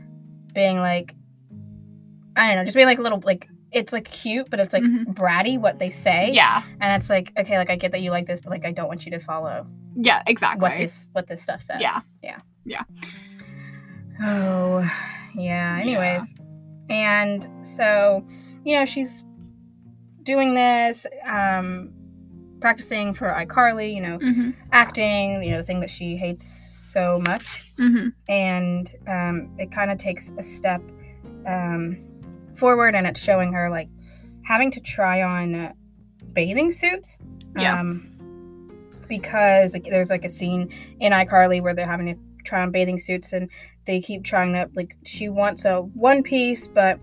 Being 0.55 0.79
like 0.79 1.15
I 2.37 2.49
don't 2.49 2.57
know, 2.57 2.65
just 2.65 2.75
being 2.75 2.87
like 2.89 2.99
a 2.99 3.03
little 3.03 3.21
like 3.25 3.49
it's 3.73 3.93
like 3.93 4.05
cute, 4.11 4.49
but 4.51 4.59
it's 4.61 4.73
like 4.73 4.83
Mhm. 4.83 5.07
bratty 5.15 5.59
what 5.59 5.79
they 5.79 5.91
say. 5.91 6.31
Yeah. 6.33 6.63
And 6.81 6.97
it's 7.01 7.09
like, 7.11 7.33
okay, 7.39 7.57
like 7.59 7.71
I 7.71 7.77
get 7.77 7.93
that 7.93 8.01
you 8.03 8.11
like 8.11 8.27
this, 8.27 8.41
but 8.41 8.51
like 8.51 8.65
I 8.65 8.73
don't 8.73 8.89
want 8.89 9.05
you 9.07 9.13
to 9.13 9.19
follow 9.21 9.67
Yeah. 9.97 10.23
Exactly. 10.27 10.61
what 10.63 10.77
this 10.77 11.09
what 11.13 11.27
this 11.27 11.43
stuff 11.43 11.63
says. 11.63 11.81
Yeah. 11.81 12.01
Yeah. 12.23 12.39
Yeah. 12.65 12.83
Oh, 14.23 14.89
yeah. 15.35 15.79
Anyways, 15.81 16.35
and 16.89 17.47
so 17.63 18.25
you 18.65 18.75
know 18.79 18.85
she's 18.85 19.25
doing 20.23 20.55
this, 20.55 21.07
um, 21.25 21.93
practicing 22.61 23.15
for 23.15 23.29
iCarly. 23.29 23.95
You 23.95 24.01
know, 24.03 24.19
Mm-hmm. 24.19 24.51
acting. 24.73 25.43
You 25.43 25.53
know, 25.53 25.57
the 25.59 25.65
thing 25.65 25.81
that 25.81 25.91
she 25.91 26.17
hates 26.17 26.45
so 26.93 27.21
much, 27.21 27.73
Mm-hmm. 27.79 28.09
and 28.29 28.95
um, 29.07 29.55
it 29.59 29.71
kind 29.71 29.91
of 29.91 29.99
takes 29.99 30.31
a 30.37 30.43
step 30.43 30.83
um, 31.47 31.97
forward, 32.61 32.95
and 32.95 33.07
it's 33.07 33.21
showing 33.21 33.53
her 33.55 33.71
like 33.71 33.89
having 34.45 34.71
to 34.71 34.81
try 34.81 35.23
on 35.23 35.75
bathing 36.33 36.73
suits. 36.73 37.19
Yes. 37.57 37.81
Um, 37.81 38.11
because 39.09 39.75
like, 39.75 39.85
there's 39.85 40.11
like 40.11 40.25
a 40.25 40.29
scene 40.29 40.73
in 41.01 41.13
iCarly 41.13 41.61
where 41.61 41.75
they're 41.75 41.87
having 41.87 42.07
to 42.07 42.45
try 42.45 42.63
on 42.63 42.71
bathing 42.71 42.99
suits 42.99 43.33
and 43.33 43.51
they 43.87 44.01
keep 44.01 44.25
trying 44.25 44.53
to 44.53 44.71
like 44.75 44.97
she 45.05 45.29
wants 45.29 45.65
a 45.65 45.81
one 45.81 46.23
piece 46.23 46.69
but 46.69 46.99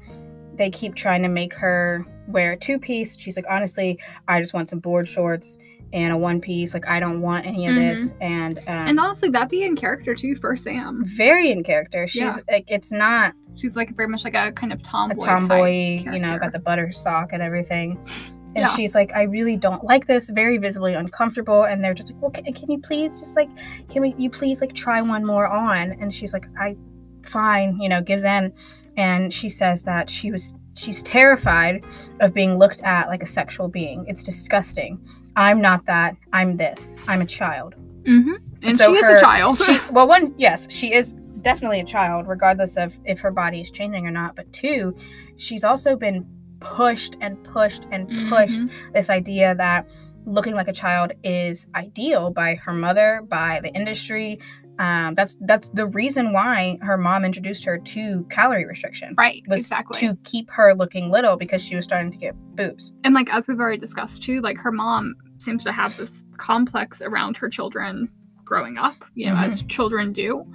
they 0.55 0.69
keep 0.69 0.95
trying 0.95 1.21
to 1.21 1.27
make 1.27 1.53
her 1.53 2.05
wear 2.27 2.53
a 2.53 2.57
two 2.57 2.79
piece 2.79 3.17
she's 3.19 3.35
like 3.35 3.45
honestly 3.49 3.99
i 4.27 4.39
just 4.39 4.53
want 4.53 4.69
some 4.69 4.79
board 4.79 5.07
shorts 5.07 5.57
and 5.93 6.11
a 6.13 6.17
one 6.17 6.41
piece 6.41 6.73
like 6.73 6.87
i 6.87 6.99
don't 6.99 7.21
want 7.21 7.45
any 7.45 7.65
of 7.67 7.75
this 7.75 8.13
and 8.21 8.57
um 8.59 8.63
and 8.67 8.99
honestly, 8.99 9.29
that'd 9.29 9.49
be 9.49 9.63
in 9.63 9.75
character 9.75 10.13
too 10.13 10.35
for 10.35 10.55
Sam. 10.55 11.03
very 11.05 11.49
in 11.49 11.63
character 11.63 12.07
she's 12.07 12.21
Yeah. 12.21 12.37
like 12.49 12.65
it's 12.67 12.91
not 12.91 13.33
She's 13.55 13.75
like 13.75 13.95
very 13.95 14.07
much 14.09 14.23
like 14.23 14.35
a 14.35 14.51
kind 14.51 14.71
of 14.73 14.79
a 14.79 14.83
tomboy. 14.83 15.25
tomboy 15.25 15.71
you 16.11 16.19
know 16.19 16.37
got 16.37 16.51
the 16.51 16.59
butter 16.59 16.91
sock 16.91 17.29
and 17.33 17.41
everything 17.41 17.97
and 18.47 18.57
Yeah. 18.57 18.67
she's 18.75 18.95
like 18.95 19.11
i 19.15 19.23
really 19.23 19.55
don't 19.55 19.83
like 19.83 20.07
this 20.07 20.29
very 20.29 20.57
visibly 20.57 20.93
uncomfortable 20.93 21.63
and 21.63 21.83
they're 21.83 21.93
just 21.93 22.11
like 22.11 22.21
well 22.21 22.31
can, 22.31 22.43
can 22.53 22.69
you 22.71 22.79
please 22.79 23.19
just 23.19 23.35
like 23.35 23.49
can 23.89 24.01
we 24.01 24.13
you 24.17 24.29
please 24.29 24.61
like 24.61 24.73
try 24.73 25.01
one 25.01 25.25
more 25.25 25.47
on 25.47 25.91
and 26.01 26.13
she's 26.13 26.33
like 26.33 26.45
i 26.59 26.75
fine 27.23 27.79
you 27.79 27.89
know 27.89 28.01
gives 28.01 28.23
in 28.23 28.53
and 28.97 29.33
she 29.33 29.49
says 29.49 29.83
that 29.83 30.09
she 30.09 30.31
was 30.31 30.53
she's 30.77 31.01
terrified 31.03 31.83
of 32.19 32.33
being 32.33 32.57
looked 32.57 32.81
at 32.81 33.07
like 33.07 33.23
a 33.23 33.25
sexual 33.25 33.67
being. 33.67 34.05
It's 34.07 34.23
disgusting. 34.23 34.99
I'm 35.35 35.59
not 35.61 35.85
that. 35.85 36.15
I'm 36.33 36.57
this. 36.57 36.95
I'm 37.07 37.21
a 37.21 37.25
child. 37.25 37.75
Mm-hmm. 38.03 38.33
And 38.63 38.77
so 38.77 38.93
she 38.93 38.99
is 38.99 39.03
her- 39.05 39.17
a 39.17 39.19
child. 39.21 39.57
she 39.57 39.79
well 39.91 40.07
one 40.07 40.33
yes 40.37 40.67
she 40.71 40.93
is 40.93 41.13
definitely 41.41 41.79
a 41.79 41.85
child 41.85 42.27
regardless 42.27 42.77
of 42.77 42.97
if 43.05 43.19
her 43.19 43.31
body 43.31 43.61
is 43.61 43.69
changing 43.71 44.07
or 44.07 44.11
not. 44.11 44.35
But 44.35 44.51
two 44.53 44.95
she's 45.37 45.63
also 45.63 45.95
been 45.95 46.25
pushed 46.59 47.15
and 47.21 47.41
pushed 47.43 47.83
and 47.91 48.07
pushed. 48.29 48.59
Mhm. 48.59 48.71
this 48.93 49.09
idea 49.09 49.53
that 49.55 49.87
looking 50.25 50.55
like 50.55 50.67
a 50.67 50.73
child 50.73 51.11
is 51.23 51.65
ideal 51.75 52.31
by 52.31 52.55
her 52.55 52.73
mother 52.73 53.21
by 53.29 53.59
the 53.61 53.69
industry 53.73 54.39
um, 54.79 55.15
that's 55.15 55.35
that's 55.41 55.69
the 55.69 55.87
reason 55.87 56.33
why 56.33 56.77
her 56.81 56.97
mom 56.97 57.25
introduced 57.25 57.63
her 57.65 57.77
to 57.79 58.25
calorie 58.29 58.65
restriction 58.65 59.15
Right. 59.17 59.43
was 59.47 59.61
exactly. 59.61 59.99
to 59.99 60.15
keep 60.23 60.49
her 60.51 60.73
looking 60.75 61.09
little 61.09 61.35
because 61.37 61.61
she 61.63 61.75
was 61.75 61.83
starting 61.85 62.11
to 62.11 62.17
get 62.17 62.35
boobs 62.55 62.93
and 63.03 63.13
like 63.13 63.31
as 63.33 63.47
we've 63.47 63.59
already 63.59 63.77
discussed 63.77 64.21
too, 64.23 64.41
like 64.41 64.57
her 64.57 64.71
mom 64.71 65.15
seems 65.39 65.63
to 65.63 65.71
have 65.71 65.95
this 65.97 66.23
complex 66.37 67.01
around 67.01 67.37
her 67.37 67.49
children 67.49 68.09
growing 68.43 68.77
up, 68.77 68.95
you 69.15 69.27
know, 69.27 69.35
as 69.35 69.63
children 69.63 70.13
do. 70.13 70.45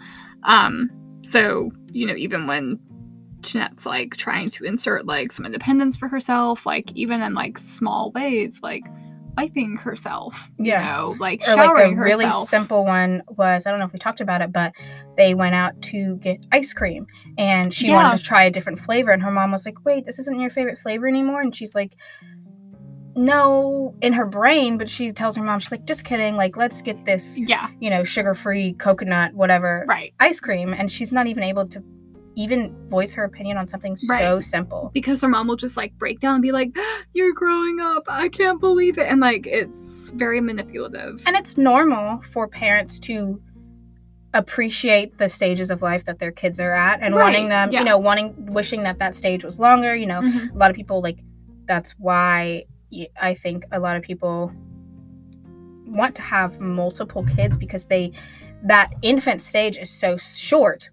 Um, 0.44 0.90
so, 1.22 1.70
you 1.92 2.06
know, 2.06 2.14
even 2.16 2.46
when 2.46 2.78
Jennette's 3.42 3.84
like 3.86 4.16
trying 4.16 4.48
to 4.50 4.64
insert 4.64 5.04
like 5.06 5.30
some 5.30 5.44
independence 5.44 5.96
for 5.96 6.08
herself, 6.08 6.64
like 6.64 6.90
even 6.94 7.20
in 7.22 7.34
like 7.34 7.58
small 7.58 8.10
ways, 8.12 8.60
like 8.62 8.82
wiping 9.36 9.76
herself, 9.76 10.50
you 10.58 10.66
Yeah. 10.66 10.82
know, 10.82 11.16
like 11.18 11.42
or 11.48 11.56
like 11.56 11.70
a 11.78 11.94
really 11.94 12.30
simple 12.46 12.84
one 12.84 13.22
was 13.28 13.66
I 13.66 13.70
don't 13.70 13.78
know 13.78 13.86
if 13.86 13.92
we 13.92 13.98
talked 13.98 14.20
about 14.20 14.42
it, 14.42 14.52
but 14.52 14.72
they 15.16 15.34
went 15.34 15.54
out 15.54 15.80
to 15.82 16.16
get 16.16 16.44
ice 16.52 16.72
cream 16.72 17.06
and 17.38 17.72
she 17.72 17.88
Yeah. 17.88 17.94
wanted 17.96 18.18
to 18.18 18.24
try 18.24 18.42
a 18.44 18.50
different 18.50 18.78
flavor 18.78 19.10
and 19.10 19.22
her 19.22 19.30
mom 19.30 19.52
was 19.52 19.64
like, 19.66 19.84
"Wait, 19.84 20.04
this 20.04 20.18
isn't 20.18 20.38
your 20.40 20.50
favorite 20.50 20.78
flavor 20.78 21.06
anymore?" 21.08 21.40
And 21.40 21.54
she's 21.54 21.74
like, 21.74 21.96
"No," 23.14 23.94
in 24.00 24.12
her 24.14 24.26
brain, 24.26 24.78
but 24.78 24.88
she 24.88 25.12
tells 25.12 25.36
her 25.36 25.42
mom, 25.42 25.58
she's 25.60 25.72
like, 25.72 25.84
"Just 25.84 26.04
kidding, 26.04 26.36
like 26.36 26.56
let's 26.56 26.80
get 26.82 27.04
this, 27.04 27.36
Yeah, 27.36 27.68
you 27.80 27.90
know, 27.90 28.04
sugar-free 28.04 28.74
coconut 28.74 29.34
whatever 29.34 29.84
right. 29.88 30.14
ice 30.20 30.40
cream." 30.40 30.72
And 30.72 30.90
she's 30.90 31.12
not 31.12 31.26
even 31.26 31.42
able 31.42 31.66
to 31.68 31.82
even 32.34 32.74
voice 32.88 33.12
her 33.14 33.24
opinion 33.24 33.58
on 33.58 33.68
something 33.68 33.96
so 33.96 34.40
simple. 34.40 34.90
Because 34.94 35.20
her 35.20 35.28
mom 35.28 35.48
will 35.48 35.56
just 35.56 35.76
like 35.76 35.92
break 35.98 36.20
down 36.20 36.34
and 36.34 36.42
be 36.42 36.52
like, 36.52 36.76
You're 37.12 37.32
growing 37.34 37.80
up. 37.80 38.04
I 38.08 38.28
can't 38.28 38.60
believe 38.60 38.98
it. 38.98 39.06
And 39.08 39.20
like 39.20 39.46
it's 39.46 40.10
very 40.10 40.40
manipulative. 40.40 41.22
And 41.26 41.36
it's 41.36 41.56
normal 41.56 42.22
for 42.22 42.48
parents 42.48 42.98
to 43.00 43.40
appreciate 44.34 45.18
the 45.18 45.28
stages 45.28 45.70
of 45.70 45.82
life 45.82 46.04
that 46.04 46.18
their 46.18 46.32
kids 46.32 46.58
are 46.58 46.72
at 46.72 47.00
and 47.02 47.14
wanting 47.14 47.50
them, 47.50 47.70
yeah. 47.70 47.80
you 47.80 47.84
know, 47.84 47.98
wanting, 47.98 48.34
wishing 48.46 48.82
that 48.84 48.98
that 48.98 49.14
stage 49.14 49.44
was 49.44 49.58
longer. 49.58 49.94
You 49.94 50.06
know, 50.06 50.20
Mhm. 50.22 50.54
a 50.54 50.56
lot 50.56 50.70
of 50.70 50.76
people 50.76 51.02
like 51.02 51.18
that's 51.66 51.92
why 51.98 52.64
I 53.20 53.34
think 53.34 53.64
a 53.72 53.78
lot 53.78 53.96
of 53.96 54.02
people 54.02 54.52
want 55.86 56.14
to 56.16 56.22
have 56.22 56.60
multiple 56.60 57.24
kids 57.24 57.56
because 57.58 57.84
they, 57.86 58.12
that 58.64 58.90
infant 59.02 59.42
stage 59.42 59.76
is 59.76 59.90
so 59.90 60.16
short 60.16 60.88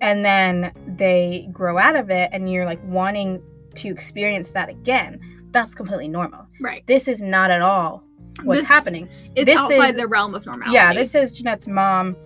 and 0.00 0.24
then 0.24 0.72
they 0.96 1.48
grow 1.52 1.78
out 1.78 1.96
of 1.96 2.10
it 2.10 2.30
and 2.32 2.50
you're 2.50 2.64
like 2.64 2.80
wanting 2.84 3.42
to 3.76 3.88
experience 3.88 4.50
that 4.52 4.68
again. 4.68 5.20
That's 5.50 5.74
completely 5.74 6.08
normal. 6.08 6.46
Right. 6.60 6.86
This 6.86 7.08
is 7.08 7.22
not 7.22 7.50
at 7.50 7.62
all 7.62 8.04
what's 8.44 8.60
This- 8.60 8.68
happening. 8.68 9.08
It's 9.34 9.46
This 9.46 9.56
outside 9.58 9.90
is- 9.90 9.96
the 9.96 10.06
realm 10.06 10.34
of 10.34 10.46
normality. 10.46 10.74
Yeah, 10.74 10.92
this 10.92 11.14
is 11.14 11.32
Jennette's 11.32 11.66
mom 11.66 12.16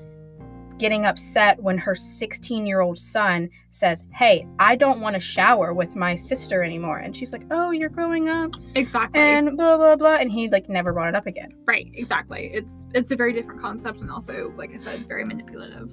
getting 0.78 1.04
upset 1.06 1.62
when 1.62 1.78
her 1.78 1.94
16 1.94 2.66
year 2.66 2.80
old 2.80 2.98
son 2.98 3.48
says, 3.70 4.02
Hey, 4.12 4.46
I 4.58 4.74
don't 4.74 5.00
want 5.00 5.14
to 5.14 5.20
shower 5.20 5.72
with 5.72 5.94
my 5.94 6.14
sister 6.16 6.62
anymore. 6.64 6.98
And 6.98 7.16
she's 7.16 7.32
like, 7.32 7.44
Oh, 7.52 7.70
you're 7.70 7.88
growing 7.88 8.28
up 8.28 8.56
exactly. 8.74 9.20
and 9.20 9.56
blah, 9.56 9.76
blah, 9.76 9.94
blah. 9.96 10.14
And 10.16 10.32
he 10.32 10.48
like 10.48 10.68
never 10.68 10.92
brought 10.92 11.08
it 11.08 11.14
up 11.14 11.26
again. 11.26 11.54
right, 11.66 11.88
exactly. 11.94 12.50
It's 12.52 12.86
it's 12.94 13.12
a 13.12 13.16
very 13.16 13.32
different 13.32 13.60
concept 13.60 14.00
and 14.00 14.10
also, 14.10 14.52
like 14.56 14.72
I 14.72 14.76
said, 14.76 15.06
very 15.06 15.24
manipulative. 15.24 15.92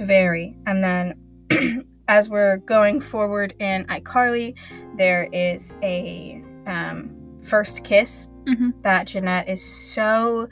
Very. 0.00 0.56
And 0.66 0.82
then 0.82 1.86
as 2.08 2.28
we're 2.28 2.56
going 2.58 3.00
forward 3.00 3.54
in 3.60 3.84
iCarly, 3.86 4.56
there 4.96 5.28
is 5.32 5.72
a 5.82 6.42
um, 6.66 7.10
first 7.42 7.84
kiss 7.84 8.26
Mhm. 8.46 8.72
that 8.82 9.06
Jennette 9.06 9.48
is 9.48 9.62
so. 9.62 10.48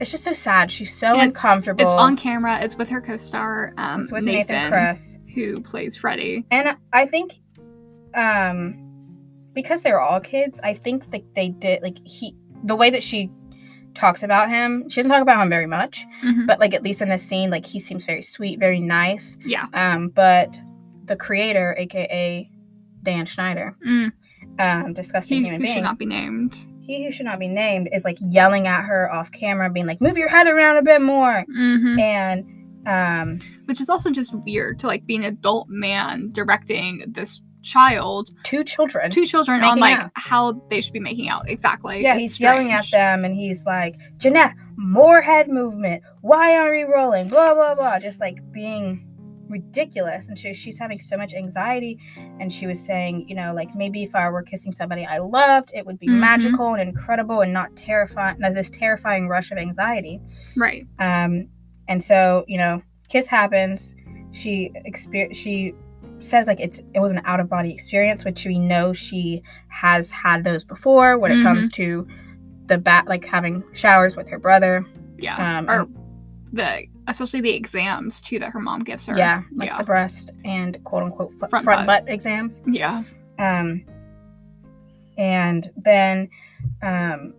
It's 0.00 0.10
just 0.10 0.24
so 0.24 0.32
sad. 0.32 0.70
She's 0.70 0.94
so 0.94 1.18
uncomfortable. 1.18 1.82
It's 1.84 1.92
on 1.92 2.16
camera. 2.16 2.58
It's 2.60 2.76
with 2.76 2.88
her 2.88 3.00
co-star, 3.00 3.74
um, 3.78 4.02
It's 4.02 4.12
with 4.12 4.24
Nathan, 4.24 4.54
Nathan 4.56 4.70
Kress. 4.70 5.18
who 5.34 5.60
plays 5.60 5.96
Freddy. 5.96 6.44
And 6.50 6.76
I 6.92 7.06
think 7.06 7.40
um 8.14 8.84
because 9.54 9.82
they're 9.82 10.00
all 10.00 10.20
kids, 10.20 10.60
I 10.62 10.74
think 10.74 11.10
that 11.10 11.22
they 11.34 11.48
did 11.50 11.82
like 11.82 11.98
he 12.04 12.34
the 12.64 12.74
way 12.76 12.90
that 12.90 13.02
she 13.02 13.30
talks 13.98 14.22
about 14.22 14.48
him, 14.48 14.88
she 14.88 14.96
doesn't 14.96 15.10
talk 15.10 15.22
about 15.22 15.42
him 15.42 15.48
very 15.48 15.66
much, 15.66 16.06
Mhm. 16.24 16.46
but 16.46 16.60
like 16.60 16.72
at 16.74 16.82
least 16.82 17.02
in 17.02 17.08
this 17.08 17.22
scene, 17.22 17.50
like 17.50 17.66
he 17.66 17.80
seems 17.80 18.04
very 18.06 18.22
sweet, 18.22 18.58
very 18.58 18.80
nice. 18.80 19.36
Yeah. 19.44 19.66
Um, 19.74 20.08
but 20.08 20.58
the 21.04 21.16
creator, 21.16 21.74
aka 21.78 22.48
Dan 23.02 23.26
Schneider, 23.26 23.76
Mm. 23.86 24.12
um, 24.58 24.92
disgusting 24.94 25.38
He 25.38 25.44
human 25.44 25.60
who 25.60 25.66
being, 25.66 25.74
should 25.76 25.82
not 25.82 25.98
be 25.98 26.06
named. 26.06 26.56
he 26.80 27.04
who 27.04 27.12
should 27.12 27.26
not 27.26 27.38
be 27.38 27.48
named, 27.48 27.88
is 27.92 28.04
like 28.04 28.16
yelling 28.20 28.66
at 28.66 28.82
her 28.84 29.12
off 29.12 29.30
camera, 29.32 29.68
being 29.70 29.86
like, 29.86 30.00
"Move 30.00 30.16
your 30.16 30.28
head 30.28 30.46
around 30.46 30.76
a 30.78 30.82
bit 30.82 31.02
more," 31.02 31.44
hmm 31.54 31.98
and 31.98 32.44
um, 32.86 33.38
Which 33.66 33.82
is 33.82 33.90
also 33.90 34.10
just 34.10 34.32
weird 34.32 34.78
to 34.78 34.86
like 34.86 35.04
be 35.04 35.16
an 35.16 35.24
adult 35.24 35.66
man 35.68 36.30
directing 36.32 37.02
this 37.08 37.42
child, 37.68 38.30
two 38.44 38.64
children. 38.64 39.10
two 39.10 39.26
children 39.26 39.62
on 39.62 39.78
like 39.78 39.98
out. 39.98 40.10
how 40.14 40.52
they 40.70 40.80
should 40.80 40.92
be 40.92 41.00
making 41.00 41.28
out. 41.28 41.48
Exactly. 41.48 42.02
Yeah, 42.02 42.14
It's 42.14 42.20
he's 42.34 42.40
yelling 42.40 42.72
at 42.72 42.90
them 42.90 43.24
and 43.24 43.34
he's 43.34 43.66
like, 43.66 43.96
Jennette, 44.18 44.54
more 44.76 45.20
head 45.20 45.48
movement. 45.48 46.02
Why 46.22 46.56
aren't 46.56 46.72
we 46.72 46.82
rolling? 46.92 47.28
Blah, 47.28 47.54
blah, 47.54 47.74
blah. 47.74 47.98
Just 47.98 48.20
like 48.20 48.36
being 48.52 49.04
ridiculous. 49.48 50.28
And 50.28 50.38
she, 50.38 50.52
she's 50.52 50.78
having 50.78 51.00
so 51.00 51.16
much 51.16 51.32
anxiety. 51.34 51.98
And 52.38 52.52
she 52.52 52.66
was 52.66 52.78
saying, 52.84 53.28
you 53.28 53.34
know, 53.34 53.52
like 53.54 53.74
maybe 53.74 54.02
if 54.02 54.14
I 54.14 54.28
were 54.30 54.42
kissing 54.42 54.74
somebody 54.74 55.04
I 55.06 55.18
loved, 55.18 55.70
it 55.74 55.86
would 55.86 55.98
be 55.98 56.06
Mhm. 56.08 56.18
magical 56.20 56.74
and 56.74 56.88
incredible 56.88 57.40
and 57.40 57.52
not 57.52 57.74
terrifying, 57.76 58.38
not 58.38 58.54
this 58.54 58.70
terrifying 58.70 59.28
rush 59.28 59.50
of 59.50 59.58
anxiety. 59.58 60.20
Right. 60.56 60.86
Um, 60.98 61.48
and 61.88 62.02
so, 62.02 62.44
you 62.46 62.58
know, 62.58 62.82
kiss 63.08 63.26
happens. 63.26 63.94
She 64.32 64.70
exper- 64.86 65.34
she 65.34 65.72
says 66.20 66.46
like 66.46 66.60
it's 66.60 66.80
it 66.94 67.00
was 67.00 67.12
an 67.12 67.20
out 67.24 67.40
of 67.40 67.48
body 67.48 67.72
experience, 67.72 68.24
which 68.24 68.44
we 68.44 68.58
know 68.58 68.92
she 68.92 69.42
has 69.68 70.10
had 70.10 70.44
those 70.44 70.64
before 70.64 71.18
when 71.18 71.32
it 71.32 71.42
comes 71.42 71.68
to 71.70 72.06
the 72.66 72.78
bat 72.78 73.06
like 73.06 73.24
having 73.24 73.62
showers 73.72 74.16
with 74.16 74.28
her 74.28 74.38
brother. 74.38 74.86
Yeah. 75.16 75.58
Um, 75.58 75.68
or 75.68 75.88
the 76.52 76.84
especially 77.08 77.40
the 77.40 77.50
exams 77.50 78.20
too 78.20 78.38
that 78.38 78.50
her 78.50 78.60
mom 78.60 78.80
gives 78.80 79.06
her. 79.06 79.16
Yeah, 79.16 79.42
like 79.54 79.70
yeah. 79.70 79.78
the 79.78 79.84
breast 79.84 80.30
and 80.44 80.82
quote 80.84 81.04
unquote 81.04 81.32
f- 81.42 81.50
Front 81.50 81.64
front, 81.64 81.86
butt. 81.86 82.04
butt. 82.06 82.12
exams. 82.12 82.62
Yeah. 82.66 83.02
Um, 83.38 83.84
and 85.16 85.70
then, 85.76 86.28
um, 86.82 87.34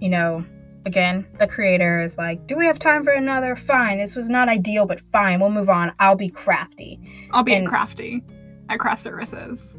you 0.00 0.08
know, 0.08 0.44
again, 0.88 1.26
the 1.38 1.46
creator 1.46 2.00
is 2.00 2.18
like, 2.18 2.46
"Do 2.48 2.56
we 2.56 2.66
have 2.66 2.78
time 2.78 3.04
for 3.04 3.12
another? 3.12 3.54
Fine. 3.54 3.98
This 3.98 4.16
was 4.16 4.28
not 4.28 4.48
ideal, 4.48 4.86
but 4.86 4.98
fine. 5.12 5.38
We'll 5.38 5.50
move 5.50 5.68
on. 5.70 5.92
I'll 6.00 6.16
be 6.16 6.30
crafty." 6.30 6.98
I'll 7.32 7.44
be 7.44 7.54
And- 7.54 7.66
at 7.66 7.70
crafty 7.70 8.24
at 8.68 8.78
craft 8.80 9.00
services. 9.00 9.76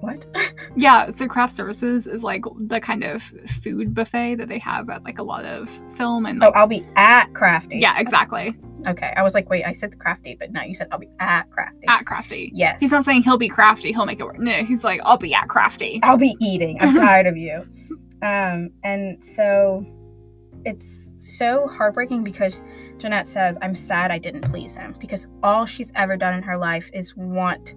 What? 0.00 0.26
Yeah, 0.74 1.10
so 1.10 1.28
craft 1.28 1.54
services 1.54 2.06
is 2.06 2.22
like 2.24 2.42
the 2.58 2.80
kind 2.80 3.04
of 3.04 3.22
food 3.62 3.94
buffet 3.94 4.36
that 4.36 4.48
they 4.48 4.58
have 4.58 4.88
at 4.88 5.04
like 5.04 5.18
a 5.18 5.22
lot 5.22 5.44
of 5.44 5.68
film 5.94 6.24
and 6.26 6.42
Oh, 6.42 6.50
I'll 6.54 6.66
be 6.66 6.82
at 6.96 7.32
crafty. 7.34 7.78
yeah, 7.78 8.00
exactly. 8.00 8.54
Okay. 8.86 9.12
I 9.16 9.22
was 9.22 9.34
like, 9.34 9.48
wait, 9.50 9.64
I 9.64 9.72
said 9.72 9.98
crafty, 9.98 10.34
but 10.40 10.50
no, 10.50 10.62
you 10.62 10.74
said 10.74 10.88
I'll 10.90 10.98
be 10.98 11.10
at 11.20 11.50
crafty. 11.50 11.86
At 11.88 12.06
crafty. 12.06 12.50
yes. 12.54 12.80
He's 12.80 12.90
not 12.90 13.04
saying 13.04 13.22
he'll 13.22 13.36
be 13.38 13.48
crafty, 13.50 13.92
he'll 13.92 14.06
make 14.06 14.18
it 14.18 14.24
work. 14.24 14.38
No, 14.38 14.64
he's 14.64 14.82
like, 14.82 15.00
I'll 15.04 15.18
be 15.18 15.34
at 15.34 15.48
crafty. 15.48 16.00
I'll 16.02 16.16
be 16.16 16.34
eating. 16.40 16.78
I'm 16.80 16.94
tired 17.06 17.26
of 17.26 17.36
you. 17.36 17.66
Um, 18.22 18.70
and 18.82 19.22
so 19.24 19.84
it's 20.64 21.12
so 21.38 21.66
heartbreaking 21.68 22.24
because 22.24 22.60
Jennette 22.98 23.26
says, 23.26 23.58
I'm 23.62 23.74
sad 23.74 24.10
I 24.10 24.18
didn't 24.18 24.42
please 24.42 24.74
him 24.74 24.94
because 24.98 25.26
all 25.42 25.66
she's 25.66 25.90
ever 25.94 26.16
done 26.16 26.34
in 26.34 26.42
her 26.42 26.56
life 26.56 26.90
is 26.92 27.16
want 27.16 27.74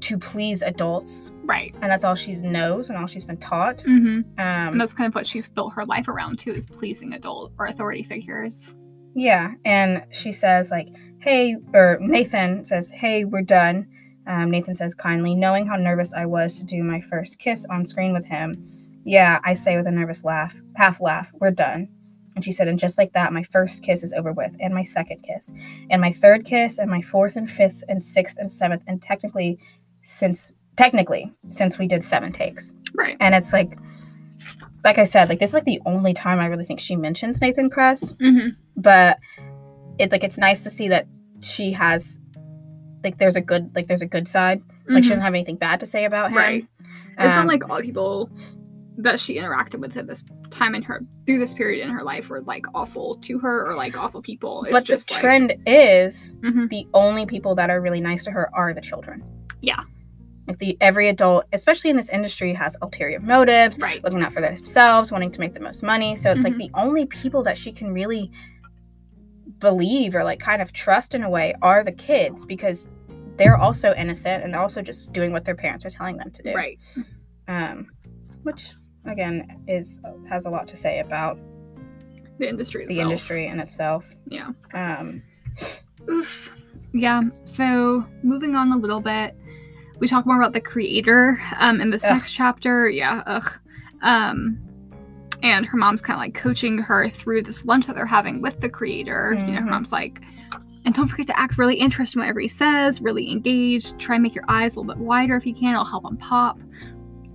to 0.00 0.18
please 0.18 0.62
adults. 0.62 1.28
Right. 1.44 1.74
And 1.82 1.90
that's 1.90 2.04
all 2.04 2.14
she 2.14 2.34
knows 2.36 2.88
and 2.88 2.98
all 2.98 3.06
she's 3.06 3.24
been 3.24 3.36
taught. 3.36 3.78
Mm-hmm. 3.78 4.20
And 4.38 4.68
Um, 4.70 4.78
that's 4.78 4.94
kind 4.94 5.08
of 5.08 5.14
what 5.14 5.26
she's 5.26 5.48
built 5.48 5.74
her 5.74 5.84
life 5.84 6.08
around 6.08 6.38
too, 6.38 6.52
is 6.52 6.66
pleasing 6.66 7.12
adult 7.12 7.52
or 7.58 7.66
authority 7.66 8.02
figures. 8.02 8.76
yeah. 9.14 9.52
And 9.64 10.04
she 10.12 10.32
says, 10.32 10.70
like, 10.70 10.88
hey, 11.18 11.56
or 11.74 11.98
Nathan 12.00 12.64
says, 12.64 12.90
hey, 12.90 13.24
we're 13.24 13.42
done. 13.42 13.88
Um, 14.26 14.50
Nathan 14.50 14.74
says 14.76 14.94
kindly, 14.94 15.34
knowing 15.34 15.66
how 15.66 15.76
nervous 15.76 16.14
I 16.14 16.24
was 16.26 16.56
to 16.58 16.64
do 16.64 16.82
my 16.84 17.00
first 17.00 17.38
kiss 17.38 17.66
on 17.68 17.84
screen 17.84 18.12
with 18.12 18.24
him. 18.26 18.66
Yeah, 19.04 19.40
I 19.44 19.54
say 19.54 19.76
with 19.76 19.86
a 19.86 19.90
nervous 19.90 20.24
laugh, 20.24 20.54
half 20.76 21.00
laugh, 21.00 21.30
we're 21.40 21.50
done. 21.50 21.88
And 22.36 22.44
she 22.44 22.52
said, 22.52 22.68
and 22.68 22.78
just 22.78 22.96
like 22.98 23.12
that, 23.14 23.32
my 23.32 23.42
first 23.42 23.82
kiss 23.82 24.02
is 24.02 24.12
over 24.12 24.32
with, 24.32 24.54
and 24.60 24.72
my 24.72 24.84
second 24.84 25.22
kiss, 25.22 25.50
and 25.90 26.00
my 26.00 26.12
third 26.12 26.44
kiss, 26.44 26.78
and 26.78 26.90
my 26.90 27.02
fourth 27.02 27.34
and 27.36 27.50
fifth 27.50 27.82
and 27.88 28.02
sixth 28.04 28.36
and 28.38 28.50
seventh, 28.50 28.82
and 28.86 29.02
technically, 29.02 29.58
since 30.04 30.54
technically 30.76 31.32
since 31.50 31.76
we 31.78 31.86
did 31.86 32.02
seven 32.04 32.32
takes, 32.32 32.72
Right. 32.96 33.16
and 33.20 33.34
it's 33.34 33.52
like, 33.52 33.76
like 34.84 34.96
I 34.98 35.04
said, 35.04 35.28
like 35.28 35.38
this 35.40 35.50
is 35.50 35.54
like 35.54 35.64
the 35.64 35.80
only 35.84 36.14
time 36.14 36.38
I 36.38 36.46
really 36.46 36.64
think 36.64 36.80
she 36.80 36.96
mentions 36.96 37.40
Nathan 37.40 37.68
Kress 37.68 38.10
Mm-hmm. 38.12 38.50
but 38.76 39.18
it 39.98 40.10
like 40.12 40.24
it's 40.24 40.38
nice 40.38 40.62
to 40.62 40.70
see 40.70 40.88
that 40.88 41.06
she 41.40 41.72
has 41.72 42.20
like 43.04 43.18
there's 43.18 43.36
a 43.36 43.40
good 43.42 43.70
like 43.74 43.88
there's 43.88 44.00
a 44.02 44.06
good 44.06 44.26
side 44.28 44.62
like 44.88 45.02
she 45.02 45.10
doesn't 45.10 45.22
have 45.22 45.34
anything 45.34 45.56
bad 45.56 45.80
to 45.80 45.86
say 45.86 46.04
about 46.06 46.30
him 46.30 46.36
Right. 46.38 46.66
It's 47.18 47.34
not 47.34 47.40
Um, 47.40 47.46
like 47.48 47.68
all 47.68 47.80
people 47.82 48.30
that 49.02 49.18
she 49.20 49.36
interacted 49.36 49.80
with 49.80 49.96
at 49.96 50.06
this 50.06 50.22
time 50.50 50.74
in 50.74 50.82
her 50.82 51.00
through 51.26 51.38
this 51.38 51.54
period 51.54 51.84
in 51.84 51.90
her 51.92 52.02
life 52.02 52.28
were 52.28 52.40
like 52.42 52.66
awful 52.74 53.16
to 53.22 53.38
her 53.38 53.66
or 53.70 53.74
like 53.76 53.96
awful 53.96 54.20
people. 54.22 54.64
It's 54.64 54.72
but 54.72 54.86
the 54.86 54.94
like- 54.94 55.20
trend 55.20 55.54
is 55.66 56.32
Mhm. 56.40 56.68
the 56.68 56.86
only 56.94 57.24
people 57.26 57.54
that 57.54 57.70
are 57.70 57.80
really 57.80 58.00
nice 58.00 58.24
to 58.24 58.30
her 58.30 58.50
are 58.54 58.74
the 58.74 58.80
children. 58.80 59.22
Yeah. 59.60 59.80
Like 60.48 60.58
the 60.58 60.76
every 60.80 61.08
adult, 61.08 61.44
especially 61.52 61.90
in 61.90 61.96
this 61.96 62.08
industry, 62.10 62.52
has 62.54 62.76
ulterior 62.82 63.20
motives, 63.20 63.78
right. 63.78 64.02
looking 64.02 64.22
out 64.22 64.32
for 64.32 64.40
themselves, 64.40 65.12
wanting 65.12 65.30
to 65.32 65.40
make 65.40 65.54
the 65.54 65.60
most 65.60 65.82
money. 65.82 66.16
So 66.16 66.30
it's 66.30 66.42
like 66.42 66.54
Mhm. 66.54 66.58
the 66.58 66.70
only 66.74 67.06
people 67.06 67.42
that 67.44 67.56
she 67.56 67.70
can 67.72 67.92
really 67.92 68.30
believe 69.58 70.14
or 70.14 70.24
like 70.24 70.40
kind 70.40 70.62
of 70.62 70.72
trust 70.72 71.14
in 71.14 71.22
a 71.22 71.30
way 71.30 71.54
are 71.62 71.84
the 71.84 71.92
kids 71.92 72.44
because 72.46 72.88
they're 73.36 73.56
also 73.56 73.94
innocent 73.94 74.42
and 74.44 74.54
also 74.56 74.82
just 74.82 75.12
doing 75.12 75.32
what 75.32 75.44
their 75.44 75.54
parents 75.54 75.84
are 75.84 75.90
telling 75.90 76.16
them 76.16 76.30
to 76.32 76.42
do. 76.42 76.52
Right. 76.54 76.78
Um, 77.48 77.88
which 78.42 78.74
again 79.06 79.62
is 79.68 80.00
has 80.28 80.44
a 80.44 80.50
lot 80.50 80.66
to 80.68 80.76
say 80.76 81.00
about 81.00 81.38
The 82.38 82.48
industry 82.48 82.86
the 82.86 83.00
industry 83.00 83.46
in 83.46 83.58
itself. 83.60 84.14
Yeah. 84.26 84.50
Um, 84.74 85.22
Oof. 86.10 86.56
Yeah. 86.92 87.22
So 87.44 88.04
moving 88.22 88.56
on 88.56 88.72
a 88.72 88.76
little 88.76 89.00
bit, 89.00 89.36
we 89.98 90.08
talk 90.08 90.26
more 90.26 90.38
about 90.40 90.52
the 90.54 90.60
creator 90.60 91.38
um, 91.58 91.80
in 91.80 91.90
this 91.90 92.04
Ugh. 92.04 92.12
next 92.12 92.32
chapter. 92.32 92.88
Yeah. 92.88 93.22
Ugh. 93.26 93.58
Um, 94.02 94.58
and 95.42 95.64
her 95.66 95.76
mom's 95.78 96.00
kind 96.02 96.16
of 96.16 96.20
like 96.20 96.34
coaching 96.34 96.78
her 96.78 97.08
through 97.08 97.42
this 97.42 97.64
lunch 97.64 97.86
that 97.86 97.96
they're 97.96 98.06
having 98.06 98.42
with 98.42 98.60
the 98.60 98.68
creator. 98.68 99.34
You 99.38 99.52
know, 99.52 99.60
her 99.60 99.66
Mhm. 99.66 99.70
mom's 99.70 99.92
like, 99.92 100.20
and 100.84 100.94
don't 100.94 101.06
forget 101.08 101.26
to 101.28 101.38
act 101.38 101.58
really 101.58 101.76
interested 101.76 102.16
in 102.16 102.20
whatever 102.20 102.40
he 102.40 102.48
says, 102.48 103.00
really 103.02 103.30
engaged. 103.30 103.98
Try 103.98 104.16
and 104.16 104.22
make 104.22 104.34
your 104.34 104.44
eyes 104.48 104.76
a 104.76 104.80
little 104.80 104.94
bit 104.94 105.02
wider 105.02 105.36
if 105.36 105.46
you 105.46 105.54
can. 105.54 105.72
It'll 105.72 105.84
help 105.84 106.04
him 106.06 106.16
pop. 106.16 106.58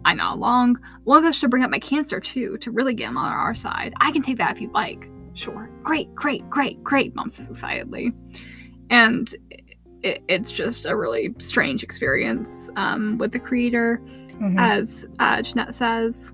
I'm 0.06 0.18
not 0.18 0.36
along. 0.36 0.80
One 1.04 1.18
of 1.18 1.28
us 1.28 1.36
should 1.36 1.50
bring 1.50 1.64
up 1.64 1.72
my 1.72 1.80
cancer 1.80 2.20
too 2.20 2.58
to 2.60 2.72
really 2.72 2.94
get 2.94 3.10
him 3.10 3.18
on 3.18 3.32
our 3.32 3.56
side. 3.56 3.94
I 4.00 4.12
can 4.12 4.22
take 4.22 4.38
that 4.38 4.52
if 4.52 4.62
you'd 4.62 4.72
like. 4.72 5.10
Sure. 5.34 5.70
Great, 5.84 6.14
great, 6.16 6.50
great, 6.50 6.82
great, 6.84 7.14
mom 7.16 7.28
says 7.28 7.50
excitedly. 7.50 8.14
And 8.90 9.34
it, 10.04 10.24
it's 10.30 10.52
just 10.52 10.86
a 10.86 10.96
really 10.96 11.34
strange 11.40 11.84
experience 11.84 12.70
um, 12.76 13.18
with 13.18 13.32
the 13.32 13.40
creator, 13.40 14.00
mhm. 14.40 14.56
as 14.58 15.08
uh, 15.20 15.42
Jennette 15.42 15.76
says. 15.76 16.34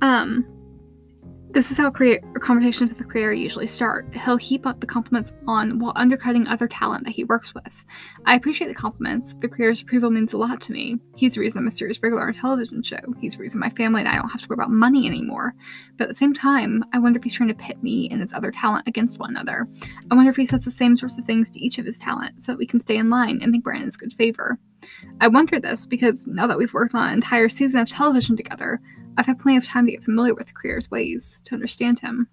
Um, 0.00 0.46
this 1.50 1.70
is 1.70 1.78
how 1.78 1.90
create 1.90 2.22
conversations 2.40 2.90
with 2.90 2.98
the 2.98 3.04
creator 3.04 3.32
usually 3.32 3.66
start. 3.66 4.06
He'll 4.14 4.36
heap 4.36 4.66
up 4.66 4.80
the 4.80 4.86
compliments 4.86 5.32
on 5.46 5.78
while 5.78 5.92
undercutting 5.96 6.46
other 6.46 6.68
talent 6.68 7.04
that 7.04 7.14
he 7.14 7.24
works 7.24 7.54
with. 7.54 7.84
I 8.26 8.34
appreciate 8.34 8.68
the 8.68 8.74
compliments. 8.74 9.34
The 9.40 9.48
creator's 9.48 9.80
approval 9.80 10.10
means 10.10 10.34
a 10.34 10.36
lot 10.36 10.60
to 10.62 10.72
me. 10.72 10.98
He's 11.16 11.34
the 11.34 11.40
reason 11.40 11.62
I'm 11.62 11.68
a 11.68 11.70
series 11.70 12.02
regular 12.02 12.22
on 12.22 12.30
a 12.30 12.34
television 12.34 12.82
show. 12.82 12.98
He's 13.18 13.36
the 13.36 13.42
reason 13.42 13.60
my 13.60 13.70
family 13.70 14.00
and 14.02 14.08
I 14.08 14.16
don't 14.16 14.28
have 14.28 14.42
to 14.42 14.48
worry 14.48 14.56
about 14.56 14.70
money 14.70 15.06
anymore. 15.06 15.54
But 15.96 16.04
at 16.04 16.08
the 16.10 16.14
same 16.14 16.34
time, 16.34 16.84
I 16.92 16.98
wonder 16.98 17.18
if 17.18 17.24
he's 17.24 17.34
trying 17.34 17.48
to 17.48 17.54
pit 17.54 17.82
me 17.82 18.08
and 18.10 18.20
his 18.20 18.34
other 18.34 18.50
talent 18.50 18.86
against 18.86 19.18
one 19.18 19.30
another. 19.30 19.66
I 20.10 20.14
wonder 20.14 20.30
if 20.30 20.36
he 20.36 20.46
says 20.46 20.64
the 20.64 20.70
same 20.70 20.96
sorts 20.96 21.18
of 21.18 21.24
things 21.24 21.50
to 21.50 21.60
each 21.60 21.78
of 21.78 21.86
his 21.86 21.98
talent 21.98 22.42
so 22.42 22.52
that 22.52 22.58
we 22.58 22.66
can 22.66 22.78
stay 22.78 22.98
in 22.98 23.08
line 23.08 23.40
and 23.42 23.52
think 23.52 23.64
we're 23.64 23.72
in 23.72 23.82
his 23.82 23.96
good 23.96 24.12
favor. 24.12 24.58
I 25.20 25.28
wonder 25.28 25.58
this 25.58 25.86
because 25.86 26.26
now 26.26 26.46
that 26.46 26.58
we've 26.58 26.74
worked 26.74 26.94
on 26.94 27.08
an 27.08 27.14
entire 27.14 27.48
season 27.48 27.80
of 27.80 27.88
television 27.88 28.36
together, 28.36 28.80
I've 29.18 29.26
had 29.26 29.40
plenty 29.40 29.58
of 29.58 29.66
time 29.66 29.84
to 29.86 29.90
get 29.90 30.04
familiar 30.04 30.32
with 30.32 30.46
the 30.46 30.52
creator's 30.52 30.92
ways, 30.92 31.42
to 31.44 31.54
understand 31.54 31.98
him. 31.98 32.28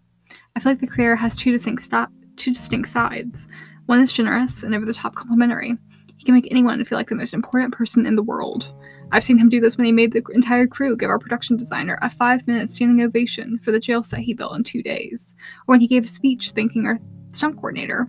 I 0.56 0.60
feel 0.60 0.72
like 0.72 0.82
the 0.82 0.88
creator 0.88 1.16
has 1.16 1.36
two 1.36 1.52
distinct 1.52 1.82
sto- 1.82 2.08
two 2.38 2.54
distinct 2.54 2.90
sides. 2.90 3.48
One 3.88 4.00
is 4.00 4.14
generous 4.14 4.62
and 4.62 4.76
over 4.76 4.86
the 4.86 4.94
top 4.94 5.16
complimentary. 5.16 5.78
He 6.16 6.24
can 6.24 6.36
make 6.36 6.48
anyone 6.52 6.84
feel 6.86 6.98
like 6.98 7.10
the 7.10 7.16
most 7.16 7.34
important 7.34 7.74
person 7.74 8.06
in 8.06 8.16
the 8.16 8.24
world. 8.24 8.72
I've 9.12 9.24
seen 9.24 9.40
him 9.40 9.50
do 9.50 9.60
this 9.60 9.78
when 9.78 9.86
he 9.86 9.92
made 9.92 10.14
the 10.14 10.24
entire 10.34 10.68
crew 10.68 10.96
give 10.96 11.10
our 11.10 11.18
production 11.18 11.58
designer 11.58 11.98
a 12.04 12.10
five 12.10 12.46
minute 12.48 12.70
standing 12.70 13.04
ovation 13.04 13.58
for 13.60 13.72
the 13.72 13.80
jail 13.80 14.04
set 14.04 14.20
he 14.20 14.36
built 14.36 14.56
in 14.56 14.64
two 14.64 14.84
days, 14.84 15.36
or 15.62 15.74
when 15.74 15.80
he 15.80 15.88
gave 15.88 16.06
a 16.06 16.08
speech 16.08 16.52
thanking 16.52 16.86
our 16.86 17.00
stunt 17.30 17.56
coordinator. 17.56 18.08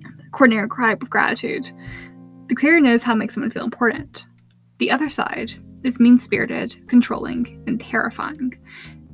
The 0.00 0.30
coordinator 0.32 0.68
cried 0.68 1.00
with 1.00 1.10
gratitude. 1.10 1.70
The 2.48 2.54
creator 2.54 2.80
knows 2.80 3.02
how 3.02 3.12
to 3.12 3.18
make 3.18 3.30
someone 3.30 3.50
feel 3.50 3.64
important. 3.64 4.26
The 4.78 4.90
other 4.90 5.10
side 5.10 5.54
is 5.84 6.00
mean 6.00 6.18
spirited, 6.18 6.76
controlling, 6.88 7.62
and 7.66 7.80
terrifying. 7.80 8.58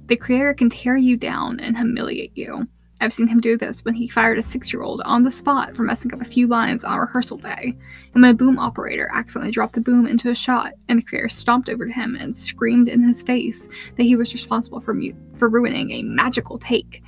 The 0.06 0.16
creator 0.16 0.54
can 0.54 0.70
tear 0.70 0.96
you 0.96 1.16
down 1.16 1.60
and 1.60 1.76
humiliate 1.76 2.36
you. 2.36 2.66
I've 3.02 3.12
seen 3.12 3.28
him 3.28 3.40
do 3.40 3.56
this 3.56 3.82
when 3.84 3.94
he 3.94 4.08
fired 4.08 4.38
a 4.38 4.42
six 4.42 4.72
year 4.72 4.82
old 4.82 5.00
on 5.02 5.22
the 5.22 5.30
spot 5.30 5.74
for 5.74 5.82
messing 5.82 6.12
up 6.12 6.20
a 6.20 6.24
few 6.24 6.46
lines 6.46 6.84
on 6.84 6.98
a 6.98 7.00
rehearsal 7.00 7.38
day, 7.38 7.76
and 8.14 8.22
when 8.22 8.30
a 8.30 8.34
boom 8.34 8.58
operator 8.58 9.10
accidentally 9.14 9.52
dropped 9.52 9.74
the 9.74 9.80
boom 9.80 10.06
into 10.06 10.30
a 10.30 10.34
shot, 10.34 10.72
and 10.88 10.98
the 10.98 11.04
creator 11.04 11.28
stomped 11.28 11.68
over 11.68 11.86
to 11.86 11.92
him 11.92 12.16
and 12.16 12.36
screamed 12.36 12.88
in 12.88 13.02
his 13.02 13.22
face 13.22 13.68
that 13.96 14.02
he 14.02 14.16
was 14.16 14.34
responsible 14.34 14.80
for, 14.80 14.92
mu- 14.92 15.14
for 15.36 15.48
ruining 15.48 15.92
a 15.92 16.02
magical 16.02 16.58
take, 16.58 17.02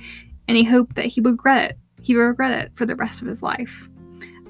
and 0.47 0.57
he 0.57 0.63
hoped 0.63 0.95
that 0.95 1.05
he 1.05 1.21
would 1.21 1.33
regret 1.33 1.71
it. 1.71 1.77
He 2.01 2.15
would 2.15 2.23
regret 2.23 2.65
it 2.65 2.71
for 2.73 2.85
the 2.85 2.95
rest 2.95 3.21
of 3.21 3.27
his 3.27 3.43
life. 3.43 3.87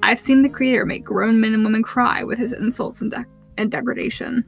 I've 0.02 0.18
seen 0.18 0.42
the 0.42 0.48
creator 0.48 0.84
make 0.84 1.04
grown 1.04 1.40
men 1.40 1.54
and 1.54 1.64
women 1.64 1.82
cry 1.82 2.24
with 2.24 2.38
his 2.38 2.52
insults 2.52 3.00
and, 3.00 3.10
de- 3.10 3.26
and 3.56 3.70
degradation. 3.70 4.44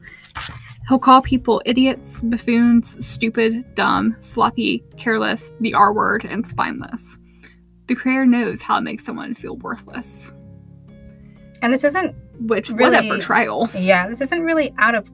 He'll 0.87 0.99
call 0.99 1.21
people 1.21 1.61
idiots, 1.65 2.21
buffoons, 2.21 3.05
stupid, 3.05 3.65
dumb, 3.75 4.15
sloppy, 4.21 4.83
careless, 4.97 5.51
the 5.59 5.73
R 5.73 5.93
word, 5.93 6.23
and 6.25 6.45
spineless. 6.47 7.17
The 7.87 7.95
creator 7.95 8.25
knows 8.25 8.61
how 8.61 8.75
to 8.75 8.81
make 8.81 8.99
someone 9.01 9.35
feel 9.35 9.57
worthless. 9.57 10.31
and 11.61 11.73
this 11.73 11.83
isn't 11.83 12.15
Which, 12.39 12.69
what 12.69 12.93
a 12.93 13.01
portrayal. 13.07 13.67
yeah 13.75 14.07
this 14.07 14.21
isn't 14.21 14.43
really 14.43 14.71
out 14.77 14.93
of 14.93 15.09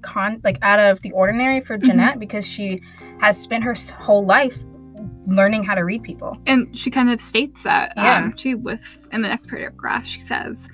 con 0.00 0.40
like 0.42 0.58
out 0.62 0.80
of 0.80 1.02
the 1.02 1.10
ordinary 1.12 1.60
for 1.60 1.76
Mhm. 1.76 1.84
jennette 1.86 2.18
because 2.18 2.46
she 2.46 2.80
has 3.20 3.36
spent 3.38 3.62
her 3.64 3.74
whole 3.98 4.24
life 4.24 4.64
learning 5.26 5.64
how 5.64 5.74
to 5.74 5.82
read 5.84 6.02
people 6.02 6.38
And 6.46 6.76
she 6.78 6.90
kind 6.90 7.10
of 7.10 7.20
states 7.20 7.62
that 7.64 7.92
Yeah. 7.96 8.16
um, 8.24 8.32
too. 8.32 8.56
With 8.56 9.06
in 9.12 9.20
the 9.22 9.28
next 9.28 9.48
paragraph, 9.48 10.06
she 10.06 10.20
says, 10.20 10.68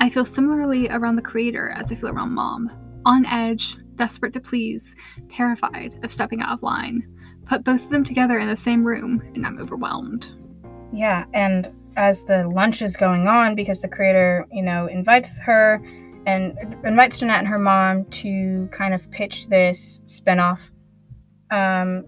"I 0.00 0.10
feel 0.10 0.24
similarly 0.24 0.88
around 0.88 1.16
the 1.16 1.22
creator 1.22 1.70
as 1.70 1.90
I 1.90 1.94
feel 1.94 2.10
around 2.10 2.32
mom, 2.32 2.70
on 3.04 3.26
edge, 3.26 3.76
desperate 3.94 4.32
to 4.34 4.40
please, 4.40 4.94
terrified 5.28 5.96
of 6.02 6.10
stepping 6.10 6.40
out 6.40 6.52
of 6.52 6.62
line. 6.62 7.06
Put 7.44 7.64
both 7.64 7.84
of 7.84 7.90
them 7.90 8.04
together 8.04 8.38
in 8.38 8.48
the 8.48 8.56
same 8.56 8.84
room, 8.84 9.22
and 9.34 9.46
I'm 9.46 9.58
overwhelmed." 9.58 10.32
yeah 10.92 11.24
and 11.34 11.72
as 11.96 12.24
the 12.24 12.48
lunch 12.48 12.82
is 12.82 12.96
going 12.96 13.26
on 13.26 13.54
because 13.54 13.80
the 13.80 13.88
creator 13.88 14.46
you 14.52 14.62
know 14.62 14.86
invites 14.86 15.38
her 15.38 15.80
and 16.26 16.56
invites 16.84 17.20
jennette 17.20 17.38
and 17.38 17.48
her 17.48 17.58
mom 17.58 18.04
to 18.06 18.68
kind 18.72 18.94
of 18.94 19.10
pitch 19.10 19.48
this 19.48 20.00
spin-off 20.04 20.70
um 21.50 22.04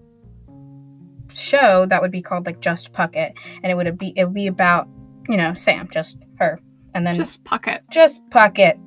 show 1.29 1.85
that 1.85 2.01
would 2.01 2.11
be 2.11 2.21
called 2.21 2.45
like 2.45 2.59
just 2.59 2.91
puckett 2.93 3.33
and 3.61 3.71
it 3.71 3.75
would 3.75 3.97
be 3.97 4.13
it 4.15 4.25
would 4.25 4.33
be 4.33 4.47
about 4.47 4.87
you 5.27 5.37
know 5.37 5.53
sam 5.53 5.87
just 5.91 6.17
her 6.39 6.59
and 6.93 7.05
then 7.05 7.15
Just 7.15 7.43
puck 7.43 7.67
it. 7.67 7.83
just 7.91 8.21
puckett 8.29 8.77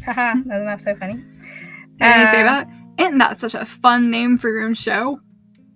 haha 0.04 0.32
isn't 0.32 0.48
that 0.66 0.80
so 0.80 0.94
funny 0.94 1.22
Can 1.98 2.20
you 2.20 2.26
say 2.26 2.42
Uh, 2.42 2.44
that? 2.44 2.68
Isn't 2.98 3.18
that 3.18 3.38
such 3.40 3.54
a 3.54 3.64
fun 3.64 4.10
name 4.10 4.36
for 4.38 4.48
your 4.50 4.62
own 4.64 4.74
show? 4.74 5.18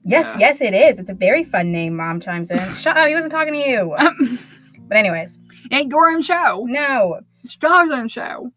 yes 0.05 0.31
Yeah. 0.35 0.39
yes 0.49 0.61
it 0.61 0.75
is 0.75 0.99
it's 0.99 1.11
a 1.11 1.15
very 1.15 1.45
fun 1.45 1.73
name 1.73 1.97
mom 1.97 2.21
chimes 2.21 2.51
in 2.51 2.59
shut 2.77 2.97
up 2.97 3.09
he 3.09 3.15
wasn't 3.15 3.33
talking 3.33 3.55
to 3.55 3.59
you 3.61 3.95
Um, 3.99 4.39
but 4.89 4.97
anyways 4.97 5.39
ain't 5.73 5.91
your 5.91 6.09
own 6.11 6.21
show. 6.23 6.65
no 6.69 7.21
It's 7.43 7.53
Star's 7.53 7.91
own 7.91 8.09
show. 8.09 8.51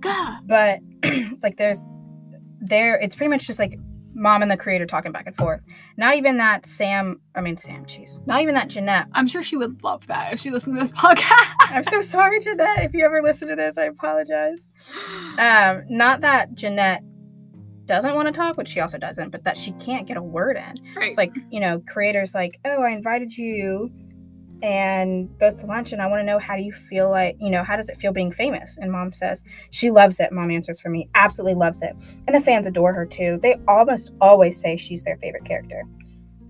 God. 0.00 0.40
but 0.46 0.80
like 1.42 1.56
there's 1.56 1.84
there 2.60 2.98
it's 3.00 3.14
pretty 3.14 3.30
much 3.30 3.46
just 3.46 3.58
like 3.58 3.78
mom 4.16 4.42
and 4.42 4.50
the 4.50 4.56
creator 4.56 4.86
talking 4.86 5.12
back 5.12 5.26
and 5.26 5.36
forth. 5.36 5.60
Not 5.96 6.16
even 6.16 6.38
that 6.38 6.66
sam 6.66 7.20
i 7.34 7.40
mean 7.40 7.56
sam 7.56 7.84
jeez. 7.84 8.24
Not 8.26 8.40
even 8.40 8.54
that 8.54 8.68
jennette. 8.68 9.06
I'm 9.12 9.28
sure 9.28 9.42
she 9.42 9.56
would 9.56 9.84
love 9.84 10.06
that 10.08 10.32
if 10.32 10.40
she 10.40 10.50
listened 10.50 10.76
to 10.76 10.80
this 10.80 10.92
podcast. 10.92 11.30
i'm 11.60 11.84
so 11.84 12.00
sorry 12.00 12.40
jennette 12.40 12.84
if 12.84 12.94
you 12.94 13.04
ever 13.04 13.22
listen 13.22 13.46
to 13.48 13.54
this 13.56 13.78
i 13.78 13.84
apologize. 13.84 14.68
Um 15.38 15.82
not 15.88 16.22
that 16.22 16.54
jennette 16.54 17.02
doesn't 17.84 18.14
want 18.16 18.26
to 18.26 18.32
talk 18.32 18.56
which 18.56 18.68
she 18.68 18.80
also 18.80 18.98
doesn't 18.98 19.30
but 19.30 19.44
that 19.44 19.56
she 19.56 19.70
can't 19.72 20.06
get 20.08 20.16
a 20.16 20.22
word 20.22 20.56
in. 20.56 20.74
Right. 20.96 21.08
it's 21.08 21.16
like 21.16 21.30
you 21.50 21.60
know 21.60 21.80
creators 21.86 22.34
like 22.34 22.58
oh 22.64 22.82
i 22.82 22.90
invited 22.90 23.36
you 23.36 23.90
and 24.62 25.38
both 25.38 25.58
to 25.58 25.66
lunch 25.66 25.92
and 25.92 26.00
i 26.00 26.06
want 26.06 26.18
to 26.18 26.24
know 26.24 26.38
how 26.38 26.56
do 26.56 26.62
you 26.62 26.72
feel 26.72 27.10
like 27.10 27.36
you 27.38 27.50
know 27.50 27.62
how 27.62 27.76
does 27.76 27.88
it 27.88 27.96
feel 27.98 28.12
being 28.12 28.32
famous? 28.32 28.78
And 28.80 28.90
mom 28.90 29.12
says 29.12 29.42
she 29.70 29.90
loves 29.90 30.18
it 30.20 30.32
mom 30.32 30.50
answers 30.50 30.80
for 30.80 30.88
me 30.88 31.08
absolutely 31.14 31.54
loves 31.54 31.82
it. 31.82 31.94
And 32.26 32.34
the 32.34 32.40
fans 32.40 32.66
adore 32.66 32.92
her 32.92 33.04
too. 33.04 33.38
They 33.42 33.56
almost 33.68 34.12
always 34.20 34.58
say 34.58 34.76
she's 34.76 35.02
their 35.02 35.16
favorite 35.18 35.44
character. 35.44 35.82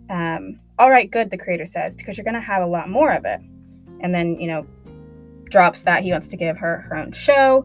Um, 0.09 0.59
all 0.79 0.91
right 0.91 1.11
good 1.11 1.31
the 1.31 1.39
creator 1.39 1.67
says 1.67 1.95
because 1.95 2.17
you're 2.17 2.25
going 2.25 2.35
to 2.35 2.41
have 2.41 2.63
a 2.63 2.67
lot 2.67 2.89
more 2.89 3.11
of 3.11 3.25
it. 3.25 3.41
And 4.01 4.15
then 4.15 4.39
you 4.39 4.47
know 4.47 4.67
drops 5.51 5.83
that 5.85 6.03
he 6.03 6.13
wants 6.13 6.29
to 6.29 6.37
give 6.37 6.57
her 6.59 6.87
her 6.89 6.97
own 6.97 7.13
show. 7.13 7.65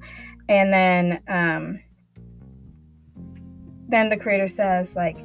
And 0.49 0.73
then 0.73 1.21
um, 1.27 1.79
then 3.89 4.09
the 4.09 4.17
creator 4.17 4.47
says 4.47 4.95
like 4.95 5.17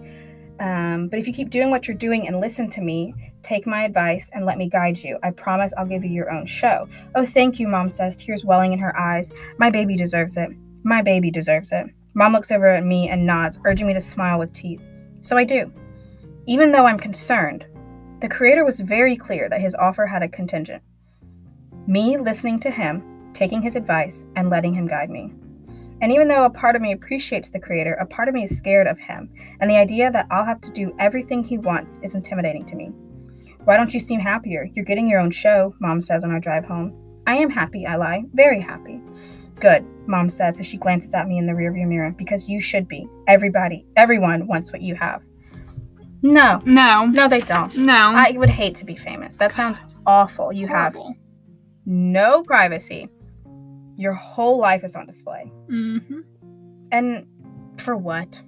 um, 0.58 1.08
but 1.08 1.18
if 1.18 1.26
you 1.26 1.34
keep 1.34 1.50
doing 1.50 1.70
what 1.70 1.86
you're 1.86 1.96
doing 1.96 2.26
and 2.26 2.40
listen 2.40 2.70
to 2.70 2.80
me 2.80 3.14
take 3.46 3.66
my 3.66 3.84
advice 3.84 4.28
and 4.32 4.44
let 4.44 4.58
me 4.58 4.68
guide 4.68 4.98
you 4.98 5.18
i 5.22 5.30
promise 5.30 5.72
i'll 5.78 5.86
give 5.86 6.04
you 6.04 6.10
your 6.10 6.30
own 6.30 6.44
show 6.44 6.88
oh 7.14 7.24
thank 7.24 7.60
you 7.60 7.68
mom 7.68 7.88
says 7.88 8.16
tears 8.16 8.44
welling 8.44 8.72
in 8.72 8.78
her 8.78 8.98
eyes 8.98 9.30
my 9.58 9.70
baby 9.70 9.96
deserves 9.96 10.36
it 10.36 10.50
my 10.82 11.00
baby 11.02 11.30
deserves 11.30 11.70
it 11.72 11.86
Mom 12.16 12.32
looks 12.32 12.50
over 12.50 12.66
at 12.66 12.82
me 12.82 13.10
and 13.10 13.26
nods, 13.26 13.58
urging 13.66 13.86
me 13.86 13.92
to 13.92 14.00
smile 14.00 14.38
with 14.38 14.50
teeth. 14.54 14.80
So 15.20 15.36
I 15.36 15.44
do. 15.44 15.70
Even 16.46 16.72
though 16.72 16.86
I'm 16.86 16.98
concerned, 16.98 17.66
the 18.20 18.28
creator 18.28 18.64
was 18.64 18.80
very 18.80 19.16
clear 19.16 19.50
that 19.50 19.60
his 19.60 19.74
offer 19.74 20.06
had 20.06 20.22
a 20.22 20.28
contingent. 20.28 20.82
Me 21.86 22.16
listening 22.16 22.58
to 22.60 22.70
him, 22.70 23.30
taking 23.34 23.60
his 23.60 23.76
advice, 23.76 24.24
and 24.34 24.48
letting 24.48 24.72
him 24.72 24.86
guide 24.86 25.10
me. 25.10 25.30
And 26.00 26.10
even 26.10 26.26
though 26.26 26.46
a 26.46 26.50
part 26.50 26.74
of 26.74 26.80
me 26.80 26.92
appreciates 26.92 27.50
the 27.50 27.60
creator, 27.60 27.92
a 28.00 28.06
part 28.06 28.28
of 28.28 28.34
me 28.34 28.44
is 28.44 28.56
scared 28.56 28.86
of 28.86 28.98
him, 28.98 29.30
and 29.60 29.68
the 29.68 29.76
idea 29.76 30.10
that 30.10 30.26
I'll 30.30 30.46
have 30.46 30.62
to 30.62 30.72
do 30.72 30.96
everything 30.98 31.44
he 31.44 31.58
wants 31.58 32.00
is 32.02 32.14
intimidating 32.14 32.64
to 32.64 32.76
me. 32.76 32.92
Why 33.66 33.76
don't 33.76 33.92
you 33.92 33.98
seem 34.00 34.20
happier? 34.20 34.68
You're 34.74 34.84
getting 34.84 35.08
your 35.08 35.18
own 35.18 35.32
show, 35.32 35.74
Mom 35.80 36.00
says 36.00 36.22
on 36.22 36.30
our 36.30 36.38
drive 36.38 36.64
home. 36.64 36.94
I 37.26 37.34
am 37.36 37.50
happy, 37.50 37.84
I 37.84 37.96
lie. 37.96 38.22
Very 38.32 38.60
happy. 38.60 39.00
Good, 39.58 39.84
Mom 40.06 40.28
says 40.30 40.60
as 40.60 40.66
she 40.66 40.76
glances 40.76 41.12
at 41.14 41.26
me 41.26 41.36
in 41.36 41.46
the 41.46 41.52
rearview 41.52 41.88
mirror, 41.88 42.12
because 42.16 42.48
you 42.48 42.60
should 42.60 42.86
be. 42.86 43.08
Everybody, 43.26 43.84
everyone 43.96 44.46
wants 44.46 44.70
what 44.72 44.82
you 44.82 44.94
have. 44.94 45.24
No, 46.22 46.62
No. 46.64 47.06
no, 47.06 47.26
they 47.28 47.40
don't. 47.40 47.76
No. 47.76 48.12
I 48.14 48.32
would 48.36 48.50
hate 48.50 48.76
to 48.76 48.84
be 48.84 48.94
famous. 48.94 49.36
That 49.36 49.50
sounds 49.50 49.80
awful. 50.06 50.52
You 50.52 50.68
have 50.68 50.96
no 51.84 52.44
privacy. 52.44 53.08
Your 53.96 54.12
whole 54.12 54.58
life 54.58 54.84
is 54.84 54.94
on 54.94 55.06
display. 55.06 55.50
Mm-hmm. 55.68 56.20
And 56.92 57.26
for 57.78 57.96
what? 57.96 58.40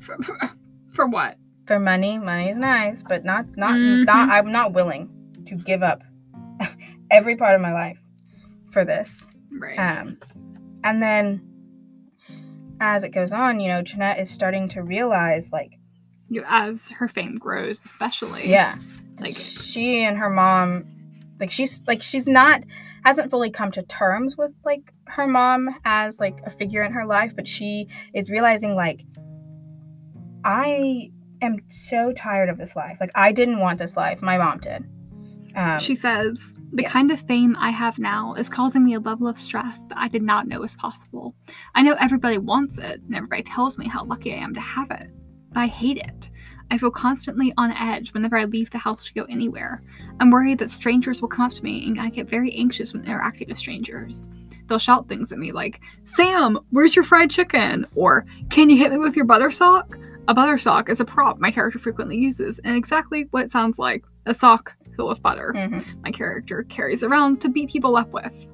For, 0.00 0.16
for 0.94 1.06
what? 1.08 1.36
For 1.70 1.78
money. 1.78 2.18
Money 2.18 2.48
is 2.50 2.58
nice, 2.58 3.04
but 3.04 3.24
not 3.24 3.46
not 3.56 3.74
Mhm. 3.74 4.04
not 4.04 4.28
I'm 4.28 4.50
not 4.50 4.72
willing 4.72 5.08
to 5.46 5.54
give 5.54 5.84
up 5.84 6.02
every 7.12 7.36
part 7.36 7.54
of 7.54 7.60
my 7.60 7.72
life 7.72 8.00
for 8.72 8.84
this. 8.84 9.24
Right. 9.56 9.78
Um 9.78 10.18
and 10.82 11.00
then 11.00 11.40
as 12.80 13.04
it 13.04 13.10
goes 13.10 13.32
on, 13.32 13.60
you 13.60 13.68
know, 13.68 13.82
Jennette 13.82 14.18
is 14.18 14.32
starting 14.32 14.68
to 14.70 14.82
realize 14.82 15.52
like 15.52 15.78
you, 16.28 16.42
as 16.48 16.88
her 16.88 17.06
fame 17.06 17.36
grows, 17.36 17.84
especially. 17.84 18.50
yeah, 18.50 18.74
Like, 19.20 19.36
she 19.36 20.02
and 20.02 20.18
her 20.18 20.28
mom 20.30 20.86
like 21.38 21.52
she's 21.52 21.82
like 21.86 22.02
she's 22.02 22.26
not 22.26 22.64
hasn't 23.04 23.30
fully 23.30 23.50
come 23.50 23.70
to 23.70 23.82
terms 23.84 24.36
with 24.36 24.56
like 24.64 24.92
her 25.06 25.28
mom 25.28 25.70
as 25.84 26.18
like 26.18 26.40
a 26.44 26.50
figure 26.50 26.82
in 26.82 26.90
her 26.90 27.06
life 27.06 27.36
but 27.36 27.46
she 27.46 27.86
is 28.12 28.28
realizing 28.28 28.74
like 28.74 29.04
i 30.44 31.10
am 31.42 31.58
so 31.68 32.12
tired 32.12 32.48
of 32.48 32.58
this 32.58 32.76
life 32.76 32.98
like 33.00 33.10
i 33.14 33.32
didn't 33.32 33.58
want 33.58 33.78
this 33.78 33.96
life 33.96 34.22
my 34.22 34.36
mom 34.36 34.58
did 34.58 34.84
um, 35.54 35.78
she 35.80 35.94
says, 35.94 36.54
the 36.72 36.82
yeah. 36.82 36.90
kind 36.90 37.10
of 37.10 37.20
fame 37.20 37.56
I 37.58 37.70
have 37.70 37.98
now 37.98 38.34
is 38.34 38.48
causing 38.48 38.84
me 38.84 38.94
a 38.94 39.00
level 39.00 39.26
of 39.26 39.38
stress 39.38 39.82
that 39.88 39.98
I 39.98 40.08
did 40.08 40.22
not 40.22 40.46
know 40.46 40.60
was 40.60 40.76
possible. 40.76 41.34
I 41.74 41.82
know 41.82 41.96
everybody 42.00 42.38
wants 42.38 42.78
it, 42.78 43.00
and 43.00 43.14
everybody 43.14 43.42
tells 43.42 43.78
me 43.78 43.88
how 43.88 44.04
lucky 44.04 44.32
I 44.32 44.36
am 44.36 44.54
to 44.54 44.60
have 44.60 44.90
it, 44.90 45.10
but 45.52 45.60
I 45.60 45.66
hate 45.66 45.98
it. 45.98 46.30
I 46.70 46.78
feel 46.78 46.92
constantly 46.92 47.52
on 47.56 47.72
edge 47.72 48.14
whenever 48.14 48.36
I 48.36 48.44
leave 48.44 48.70
the 48.70 48.78
house 48.78 49.04
to 49.06 49.12
go 49.12 49.24
anywhere. 49.24 49.82
I'm 50.20 50.30
worried 50.30 50.58
that 50.58 50.70
strangers 50.70 51.20
will 51.20 51.28
come 51.28 51.46
up 51.46 51.52
to 51.52 51.64
me, 51.64 51.84
and 51.86 52.00
I 52.00 52.10
get 52.10 52.28
very 52.28 52.54
anxious 52.54 52.92
when 52.92 53.04
interacting 53.04 53.48
with 53.48 53.58
strangers. 53.58 54.30
They'll 54.68 54.78
shout 54.78 55.08
things 55.08 55.32
at 55.32 55.38
me 55.38 55.50
like, 55.50 55.80
Sam, 56.04 56.60
where's 56.70 56.94
your 56.94 57.04
fried 57.04 57.30
chicken? 57.30 57.86
Or, 57.96 58.24
can 58.50 58.70
you 58.70 58.76
hit 58.76 58.92
me 58.92 58.98
with 58.98 59.16
your 59.16 59.24
butter 59.24 59.50
sock? 59.50 59.98
A 60.28 60.34
butter 60.34 60.58
sock 60.58 60.88
is 60.88 61.00
a 61.00 61.04
prop 61.04 61.38
my 61.38 61.50
character 61.50 61.78
frequently 61.78 62.16
uses, 62.16 62.58
and 62.60 62.76
exactly 62.76 63.26
what 63.30 63.44
it 63.44 63.50
sounds 63.50 63.78
like 63.78 64.04
a 64.26 64.34
sock 64.34 64.76
filled 64.94 65.08
with 65.10 65.22
butter 65.22 65.52
mhm. 65.56 65.84
my 66.02 66.10
character 66.10 66.62
carries 66.64 67.02
around 67.02 67.40
to 67.40 67.48
beat 67.48 67.70
people 67.70 67.96
up 67.96 68.12
with. 68.12 68.48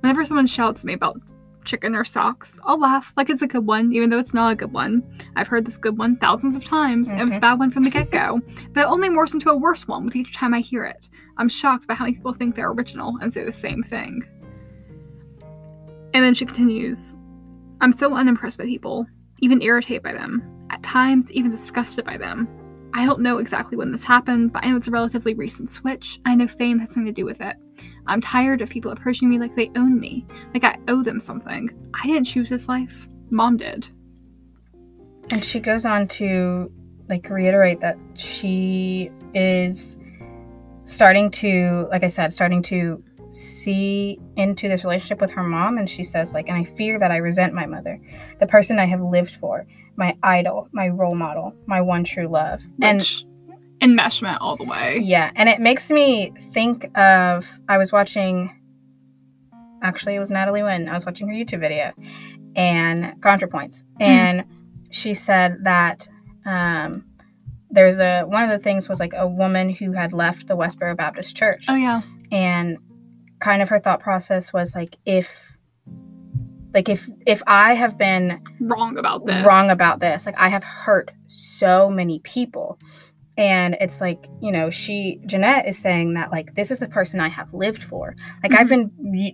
Whenever 0.00 0.24
someone 0.24 0.46
shouts 0.46 0.80
at 0.80 0.86
me 0.86 0.92
about 0.92 1.20
chicken 1.64 1.94
or 1.94 2.04
socks, 2.04 2.58
I'll 2.64 2.78
laugh 2.80 3.12
like 3.16 3.30
it's 3.30 3.42
a 3.42 3.46
good 3.46 3.66
one, 3.66 3.92
even 3.92 4.10
though 4.10 4.18
it's 4.18 4.34
not 4.34 4.52
a 4.52 4.56
good 4.56 4.72
one. 4.72 5.02
I've 5.36 5.46
heard 5.46 5.64
this 5.64 5.78
good 5.78 5.96
one 5.96 6.16
thousands 6.16 6.56
of 6.56 6.64
times. 6.64 7.12
It 7.12 7.24
was 7.24 7.34
a 7.34 7.38
Mhm. 7.38 7.40
bad 7.40 7.58
one 7.60 7.70
from 7.70 7.84
the 7.84 7.90
get 7.90 8.10
go, 8.10 8.40
but 8.72 8.80
it 8.82 8.90
only 8.90 9.08
morphs 9.08 9.32
into 9.32 9.50
a 9.50 9.56
worse 9.56 9.86
one 9.86 10.04
with 10.04 10.16
each 10.16 10.34
time 10.34 10.54
I 10.54 10.60
hear 10.60 10.84
it. 10.84 11.08
I'm 11.36 11.48
shocked 11.48 11.86
by 11.86 11.94
how 11.94 12.04
many 12.04 12.16
people 12.16 12.32
think 12.32 12.54
they're 12.56 12.70
original 12.70 13.16
and 13.22 13.32
say 13.32 13.44
the 13.44 13.52
same 13.52 13.82
thing. 13.82 14.22
And 16.14 16.24
then 16.24 16.34
she 16.34 16.44
continues 16.44 17.16
I'm 17.80 17.92
so 17.92 18.14
unimpressed 18.14 18.58
by 18.58 18.64
people, 18.64 19.06
even 19.42 19.60
irritated 19.60 20.02
by 20.02 20.12
them, 20.12 20.42
at 20.70 20.82
times, 20.82 21.30
even 21.32 21.50
disgusted 21.50 22.06
by 22.06 22.16
them. 22.16 22.48
I 22.94 23.04
don't 23.04 23.20
know 23.20 23.38
exactly 23.38 23.76
when 23.76 23.90
this 23.90 24.04
happened, 24.04 24.52
but 24.52 24.64
I 24.64 24.70
know 24.70 24.76
it's 24.76 24.88
a 24.88 24.90
relatively 24.90 25.34
recent 25.34 25.68
switch. 25.68 26.18
I 26.24 26.34
know 26.34 26.46
fame 26.46 26.78
has 26.78 26.94
something 26.94 27.06
to 27.06 27.12
do 27.12 27.24
with 27.26 27.40
it. 27.40 27.56
I'm 28.06 28.20
tired 28.20 28.60
of 28.62 28.70
people 28.70 28.90
approaching 28.92 29.28
me 29.28 29.38
like 29.38 29.54
they 29.54 29.70
own 29.76 29.98
me, 30.00 30.26
like 30.54 30.64
I 30.64 30.78
owe 30.88 31.02
them 31.02 31.20
something. 31.20 31.70
I 31.94 32.06
didn't 32.06 32.24
choose 32.24 32.48
this 32.48 32.68
life. 32.68 33.08
Mom 33.30 33.56
did. 33.56 33.88
and 35.32 35.44
she 35.44 35.58
goes 35.60 35.84
on 35.86 36.06
to 36.08 36.70
like 37.08 37.28
reiterate 37.30 37.80
that 37.80 37.96
she 38.14 39.10
is 39.34 39.96
starting 40.84 41.30
to 41.30 41.86
like 41.90 42.02
i 42.04 42.08
said 42.08 42.32
starting 42.32 42.60
to 42.62 43.02
see 43.32 44.18
into 44.36 44.68
this 44.68 44.84
relationship 44.84 45.20
with 45.20 45.30
her 45.30 45.42
mom 45.42 45.78
and 45.78 45.88
she 45.88 46.04
says 46.04 46.32
like 46.34 46.48
and 46.48 46.56
i 46.56 46.64
fear 46.64 46.98
that 46.98 47.10
i 47.10 47.16
resent 47.16 47.54
my 47.54 47.64
mother 47.66 47.98
the 48.40 48.46
person 48.46 48.78
i 48.78 48.84
have 48.84 49.00
lived 49.00 49.34
for 49.36 49.66
my 49.96 50.12
idol 50.22 50.68
my 50.72 50.88
role 50.88 51.14
model 51.14 51.54
my 51.66 51.80
one 51.80 52.04
true 52.04 52.28
love 52.28 52.60
and 52.82 52.98
Which, 52.98 53.24
enmeshment 53.80 54.38
all 54.40 54.56
the 54.56 54.64
way. 54.64 54.98
yeah 55.02 55.30
and 55.34 55.48
it 55.48 55.60
makes 55.60 55.90
me 55.90 56.32
think 56.52 56.96
of 56.96 57.58
i 57.68 57.78
was 57.78 57.90
watching 57.90 58.54
actually 59.82 60.14
it 60.14 60.18
was 60.20 60.30
natalie 60.30 60.62
Wynn. 60.62 60.88
i 60.88 60.94
was 60.94 61.04
watching 61.06 61.26
her 61.28 61.34
youtube 61.34 61.60
video 61.60 61.92
and 62.54 63.20
contrapoints 63.22 63.82
and 63.98 64.44
she 64.90 65.14
said 65.14 65.64
that 65.64 66.06
um 66.44 67.04
there's 67.70 67.96
a 67.98 68.22
one 68.24 68.44
of 68.44 68.50
the 68.50 68.58
things 68.58 68.88
was 68.90 69.00
like 69.00 69.14
a 69.16 69.26
woman 69.26 69.70
who 69.70 69.92
had 69.92 70.12
left 70.12 70.46
the 70.48 70.54
westboro 70.56 70.94
baptist 70.96 71.34
church 71.34 71.64
Oh 71.68 71.74
yeah. 71.76 72.02
and 72.30 72.76
kind 73.42 73.60
of 73.60 73.68
her 73.68 73.80
thought 73.80 74.00
process 74.00 74.52
was 74.52 74.74
like 74.74 74.96
if 75.04 75.42
like 76.72 76.88
if 76.88 77.08
if 77.26 77.42
i 77.46 77.74
have 77.74 77.98
been 77.98 78.40
Wrong 78.60 78.96
about 78.96 79.26
this. 79.26 79.44
wrong 79.44 79.68
about 79.70 79.98
this. 80.00 80.24
Like 80.24 80.38
I 80.38 80.48
have 80.48 80.64
hurt 80.64 81.10
so 81.26 81.90
many 81.90 82.20
people. 82.20 82.78
And 83.36 83.76
it's 83.80 84.00
like, 84.00 84.26
you 84.40 84.52
know, 84.52 84.68
she 84.70 85.18
Jennette 85.26 85.66
is 85.66 85.78
saying 85.78 86.14
that 86.14 86.30
like 86.30 86.54
this 86.54 86.70
is 86.70 86.78
the 86.78 86.88
person 86.88 87.18
I 87.18 87.28
have 87.28 87.52
lived 87.52 87.82
for. 87.82 88.14
Like 88.42 88.54
I've 88.54 88.68
been 88.68 88.90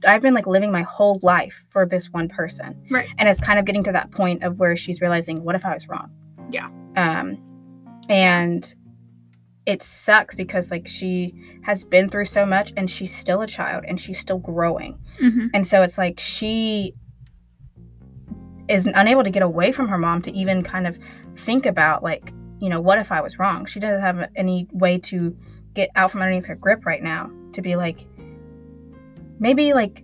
I've 0.07 0.23
been 0.23 0.35
like 0.35 0.47
living 0.47 0.73
my 0.73 0.83
whole 0.83 1.19
life 1.23 1.67
for 1.69 1.85
this 1.85 2.07
one 2.11 2.29
person. 2.29 2.81
Right. 2.91 3.09
And 3.19 3.29
it's 3.29 3.41
kind 3.41 3.59
of 3.59 3.65
getting 3.67 3.85
to 3.85 3.93
that 3.93 4.11
point 4.11 4.43
of 4.45 4.59
where 4.59 4.77
she's 4.77 5.01
realizing, 5.01 5.45
what 5.45 5.55
if 5.55 5.65
I 5.67 5.75
was 5.75 5.89
wrong? 5.89 6.11
Yeah. 6.51 6.69
Um 6.97 7.37
and 8.09 8.75
it 9.69 9.83
sucks 9.83 10.35
because 10.35 10.71
like 10.71 10.89
she 10.89 11.35
has 11.61 11.85
been 11.85 12.09
through 12.09 12.25
so 12.25 12.47
much 12.47 12.73
and 12.79 12.91
she's 12.91 13.15
still 13.15 13.43
a 13.43 13.47
child 13.47 13.85
and 13.87 14.01
she's 14.01 14.19
still 14.19 14.39
growing. 14.39 14.99
hmm 15.21 15.49
And 15.53 15.67
so 15.67 15.83
it's 15.83 15.99
like 15.99 16.19
she 16.19 16.95
is 18.67 18.87
unable 18.87 19.23
to 19.23 19.31
get 19.31 19.43
away 19.43 19.71
from 19.71 19.87
her 19.89 19.99
mom 19.99 20.23
to 20.23 20.33
even 20.33 20.63
kind 20.63 20.87
of 20.87 20.99
think 21.37 21.67
about 21.67 22.03
like, 22.03 22.33
you 22.61 22.71
know, 22.71 22.81
what 22.81 22.99
if 22.99 23.13
I 23.13 23.21
was 23.21 23.39
wrong? 23.39 23.67
She 23.67 23.79
doesn't 23.79 24.01
have 24.01 24.31
any 24.37 24.67
way 24.73 24.97
to 25.01 25.37
get 25.75 25.91
out 25.97 26.13
from 26.13 26.23
underneath 26.23 26.47
her 26.47 26.57
grip 26.57 26.87
right 26.87 27.03
now 27.03 27.31
to 27.53 27.61
be 27.61 27.77
like 27.77 28.07
maybe 29.39 29.75
like 29.75 30.03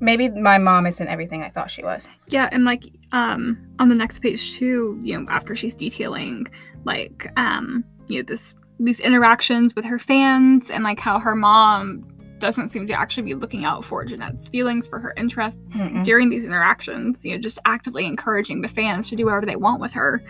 maybe 0.00 0.28
my 0.28 0.58
mom 0.58 0.88
isn't 0.88 1.06
everything 1.06 1.44
I 1.44 1.50
thought 1.50 1.70
she 1.70 1.84
was. 1.84 2.08
Yeah, 2.26 2.48
and 2.50 2.64
like 2.64 2.84
um 3.12 3.64
on 3.78 3.88
the 3.88 3.94
next 3.94 4.18
page 4.18 4.54
too, 4.54 4.98
you 5.04 5.20
know, 5.20 5.30
after 5.30 5.54
she's 5.54 5.76
detailing 5.76 6.48
like 6.84 7.30
um 7.36 7.84
you 8.08 8.16
know 8.16 8.24
this 8.24 8.56
these 8.84 9.00
interactions 9.00 9.74
with 9.74 9.84
her 9.84 9.98
fans 9.98 10.70
and 10.70 10.84
like 10.84 10.98
how 10.98 11.18
her 11.18 11.34
mom 11.34 12.06
doesn't 12.38 12.68
seem 12.68 12.86
to 12.88 12.92
actually 12.92 13.22
be 13.22 13.34
looking 13.34 13.64
out 13.64 13.84
for 13.84 14.04
Jennette's 14.04 14.48
feelings 14.48 14.88
for 14.88 14.98
her 14.98 15.14
interests 15.16 15.60
Mm-mm. 15.76 16.04
during 16.04 16.28
these 16.28 16.44
interactions, 16.44 17.24
you 17.24 17.32
know, 17.32 17.38
just 17.38 17.60
actively 17.64 18.04
encouraging 18.04 18.62
the 18.62 18.68
fans 18.68 19.08
to 19.10 19.16
do 19.16 19.26
whatever 19.26 19.46
they 19.46 19.56
want 19.56 19.80
with 19.80 19.92
her. 19.92 20.22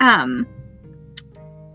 Um 0.00 0.46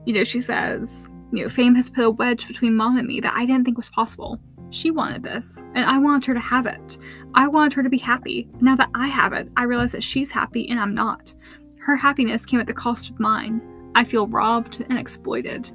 you 0.05 0.13
know, 0.13 0.23
she 0.23 0.39
says, 0.39 1.07
you 1.31 1.43
know, 1.43 1.49
fame 1.49 1.75
has 1.75 1.89
put 1.89 2.05
a 2.05 2.09
wedge 2.09 2.47
between 2.47 2.75
mom 2.75 2.97
and 2.97 3.07
me 3.07 3.19
that 3.19 3.33
I 3.35 3.45
didn't 3.45 3.65
think 3.65 3.77
was 3.77 3.89
possible. 3.89 4.39
She 4.71 4.89
wanted 4.89 5.21
this, 5.23 5.61
and 5.75 5.85
I 5.85 5.99
wanted 5.99 6.25
her 6.27 6.33
to 6.33 6.39
have 6.39 6.65
it. 6.65 6.97
I 7.35 7.47
wanted 7.47 7.73
her 7.73 7.83
to 7.83 7.89
be 7.89 7.97
happy. 7.97 8.49
Now 8.61 8.75
that 8.77 8.89
I 8.95 9.07
have 9.07 9.33
it, 9.33 9.49
I 9.57 9.63
realize 9.63 9.91
that 9.91 10.03
she's 10.03 10.31
happy 10.31 10.69
and 10.69 10.79
I'm 10.79 10.95
not. 10.95 11.33
Her 11.79 11.95
happiness 11.95 12.45
came 12.45 12.59
at 12.59 12.67
the 12.67 12.73
cost 12.73 13.09
of 13.09 13.19
mine. 13.19 13.61
I 13.95 14.03
feel 14.05 14.27
robbed 14.27 14.85
and 14.89 14.97
exploited. 14.97 15.71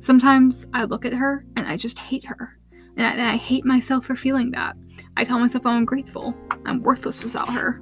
Sometimes 0.00 0.66
I 0.72 0.84
look 0.84 1.04
at 1.04 1.12
her 1.12 1.44
and 1.56 1.68
I 1.68 1.76
just 1.76 1.98
hate 1.98 2.24
her. 2.24 2.58
And 2.96 3.06
I, 3.06 3.10
and 3.12 3.22
I 3.22 3.36
hate 3.36 3.64
myself 3.64 4.06
for 4.06 4.16
feeling 4.16 4.50
that. 4.50 4.76
I 5.16 5.24
tell 5.24 5.38
myself 5.38 5.66
I'm 5.66 5.78
ungrateful. 5.78 6.34
I'm 6.66 6.80
worthless 6.82 7.22
without 7.22 7.48
her. 7.50 7.80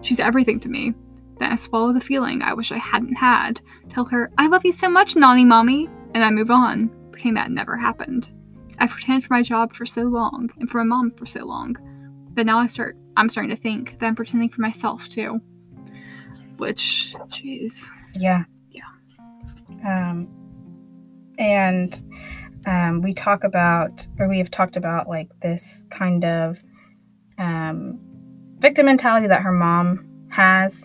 She's 0.00 0.20
everything 0.20 0.60
to 0.60 0.68
me. 0.68 0.94
Then 1.38 1.52
I 1.52 1.56
swallow 1.56 1.92
the 1.92 2.00
feeling 2.00 2.42
I 2.42 2.54
wish 2.54 2.72
I 2.72 2.78
hadn't 2.78 3.14
had. 3.14 3.60
Tell 3.88 4.04
her, 4.06 4.30
I 4.38 4.48
love 4.48 4.64
you 4.64 4.72
so 4.72 4.88
much, 4.88 5.14
Nani 5.14 5.44
Mommy. 5.44 5.88
And 6.14 6.24
I 6.24 6.30
move 6.30 6.50
on, 6.50 6.88
pretending 7.12 7.34
that 7.34 7.50
never 7.50 7.76
happened. 7.76 8.30
I've 8.78 8.90
pretended 8.90 9.24
for 9.26 9.34
my 9.34 9.42
job 9.42 9.74
for 9.74 9.86
so 9.86 10.02
long 10.02 10.50
and 10.58 10.68
for 10.70 10.82
my 10.82 10.96
mom 10.96 11.10
for 11.10 11.26
so 11.26 11.44
long. 11.44 11.76
But 12.32 12.46
now 12.46 12.58
I 12.58 12.66
start 12.66 12.96
I'm 13.16 13.28
starting 13.28 13.50
to 13.50 13.56
think 13.60 13.98
that 13.98 14.06
I'm 14.06 14.14
pretending 14.14 14.48
for 14.48 14.60
myself 14.60 15.08
too. 15.08 15.40
which, 16.56 17.14
jeez. 17.28 17.88
Yeah. 18.14 18.44
Yeah. 18.70 18.82
Um, 19.84 20.37
and 21.38 22.02
um, 22.66 23.00
we 23.00 23.14
talk 23.14 23.44
about, 23.44 24.06
or 24.18 24.28
we 24.28 24.38
have 24.38 24.50
talked 24.50 24.76
about, 24.76 25.08
like 25.08 25.28
this 25.40 25.86
kind 25.90 26.24
of 26.24 26.58
um, 27.38 28.00
victim 28.58 28.86
mentality 28.86 29.26
that 29.28 29.42
her 29.42 29.52
mom 29.52 30.06
has, 30.30 30.84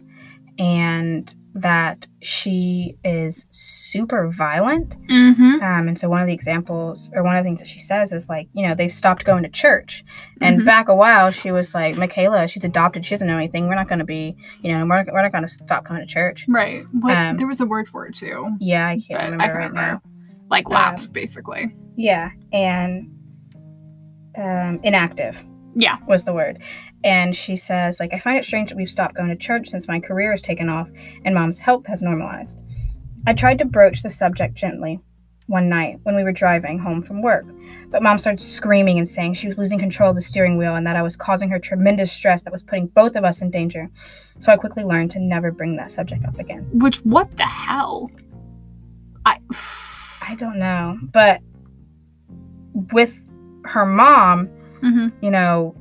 and 0.60 1.34
that 1.56 2.08
she 2.22 2.96
is 3.04 3.46
super 3.50 4.28
violent. 4.28 4.96
Mm-hmm. 5.08 5.62
Um, 5.64 5.88
and 5.88 6.00
so 6.00 6.10
one 6.10 6.22
of 6.22 6.28
the 6.28 6.34
examples, 6.34 7.12
or 7.14 7.22
one 7.24 7.36
of 7.36 7.44
the 7.44 7.48
things 7.48 7.60
that 7.60 7.68
she 7.68 7.80
says 7.80 8.12
is 8.12 8.28
like, 8.28 8.48
you 8.54 8.68
know, 8.68 8.74
they've 8.74 8.92
stopped 8.94 9.24
going 9.24 9.44
to 9.44 9.50
church. 9.50 10.04
And 10.42 10.62
Mhm. 10.62 10.66
back 10.66 10.88
a 10.88 10.96
while, 10.96 11.30
she 11.30 11.52
was 11.52 11.76
like, 11.76 11.96
Michaela, 11.96 12.48
she's 12.48 12.64
adopted. 12.64 13.06
She 13.06 13.14
doesn't 13.14 13.28
know 13.28 13.38
anything. 13.38 13.68
We're 13.68 13.76
not 13.76 13.88
going 13.88 14.00
to 14.00 14.06
be, 14.06 14.36
you 14.62 14.72
know, 14.72 14.84
we're, 14.86 15.06
we're 15.12 15.22
not 15.22 15.32
going 15.32 15.44
to 15.44 15.48
stop 15.48 15.86
coming 15.86 16.02
to 16.02 16.12
church. 16.12 16.46
Right. 16.48 16.86
What, 16.92 17.16
Um, 17.16 17.38
there 17.38 17.46
was 17.48 17.62
a 17.62 17.68
word 17.68 17.88
for 17.88 18.08
it 18.08 18.16
too. 18.16 18.56
Yeah, 18.60 18.88
I 18.88 19.00
can't 19.00 19.22
remember 19.22 19.44
I 19.44 19.48
can 19.48 19.56
right 19.58 19.68
remember. 19.70 19.82
now. 19.94 20.02
Like 20.54 20.68
Um, 20.68 20.74
lapsed, 20.74 21.12
basically. 21.12 21.66
Yeah, 21.96 22.30
and 22.54 23.10
um, 24.38 24.80
inactive 24.84 25.44
Yeah. 25.76 25.98
was 26.08 26.26
the 26.26 26.34
word. 26.34 26.62
And 27.04 27.36
she 27.36 27.56
says, 27.56 28.00
like, 28.00 28.14
I 28.14 28.20
find 28.20 28.38
it 28.38 28.46
strange 28.46 28.70
that 28.70 28.76
we've 28.78 28.90
stopped 28.90 29.16
going 29.16 29.30
to 29.30 29.36
church 29.36 29.70
since 29.70 29.88
my 29.88 30.00
career 30.00 30.30
has 30.32 30.42
taken 30.44 30.70
off 30.70 30.88
and 31.26 31.34
mom's 31.34 31.58
health 31.58 31.88
has 31.88 32.02
normalized. 32.04 32.60
I 33.26 33.34
tried 33.34 33.58
to 33.60 33.66
broach 33.66 34.04
the 34.04 34.10
subject 34.12 34.54
gently 34.54 35.00
one 35.48 35.70
night 35.70 36.00
when 36.04 36.16
we 36.16 36.24
were 36.24 36.32
driving 36.32 36.78
home 36.80 37.02
from 37.02 37.22
work, 37.24 37.46
but 37.90 38.04
mom 38.04 38.18
started 38.20 38.40
screaming 38.42 38.98
and 39.00 39.10
saying 39.10 39.34
she 39.34 39.48
was 39.48 39.58
losing 39.58 39.80
control 39.80 40.12
of 40.12 40.16
the 40.16 40.22
steering 40.22 40.58
wheel 40.58 40.76
and 40.76 40.86
that 40.86 40.96
I 40.96 41.02
was 41.02 41.16
causing 41.16 41.50
her 41.50 41.60
tremendous 41.60 42.12
stress 42.12 42.44
that 42.44 42.52
was 42.52 42.62
putting 42.64 42.88
both 42.88 43.16
of 43.16 43.24
us 43.24 43.42
in 43.42 43.50
danger. 43.50 43.90
So 44.40 44.52
I 44.52 44.58
quickly 44.58 44.84
learned 44.84 45.12
to 45.12 45.20
never 45.20 45.52
bring 45.52 45.76
that 45.78 45.90
subject 45.92 46.24
up 46.26 46.38
again. 46.38 46.70
Which, 46.74 46.98
what 47.00 47.36
the 47.38 47.44
hell? 47.44 48.12
I. 49.26 49.40
I 50.28 50.36
don't 50.36 50.58
know, 50.58 50.98
but 51.02 51.42
with 52.92 53.22
her 53.66 53.86
mom, 53.86 54.48
hmm 54.82 55.10
you 55.22 55.32
know, 55.32 55.76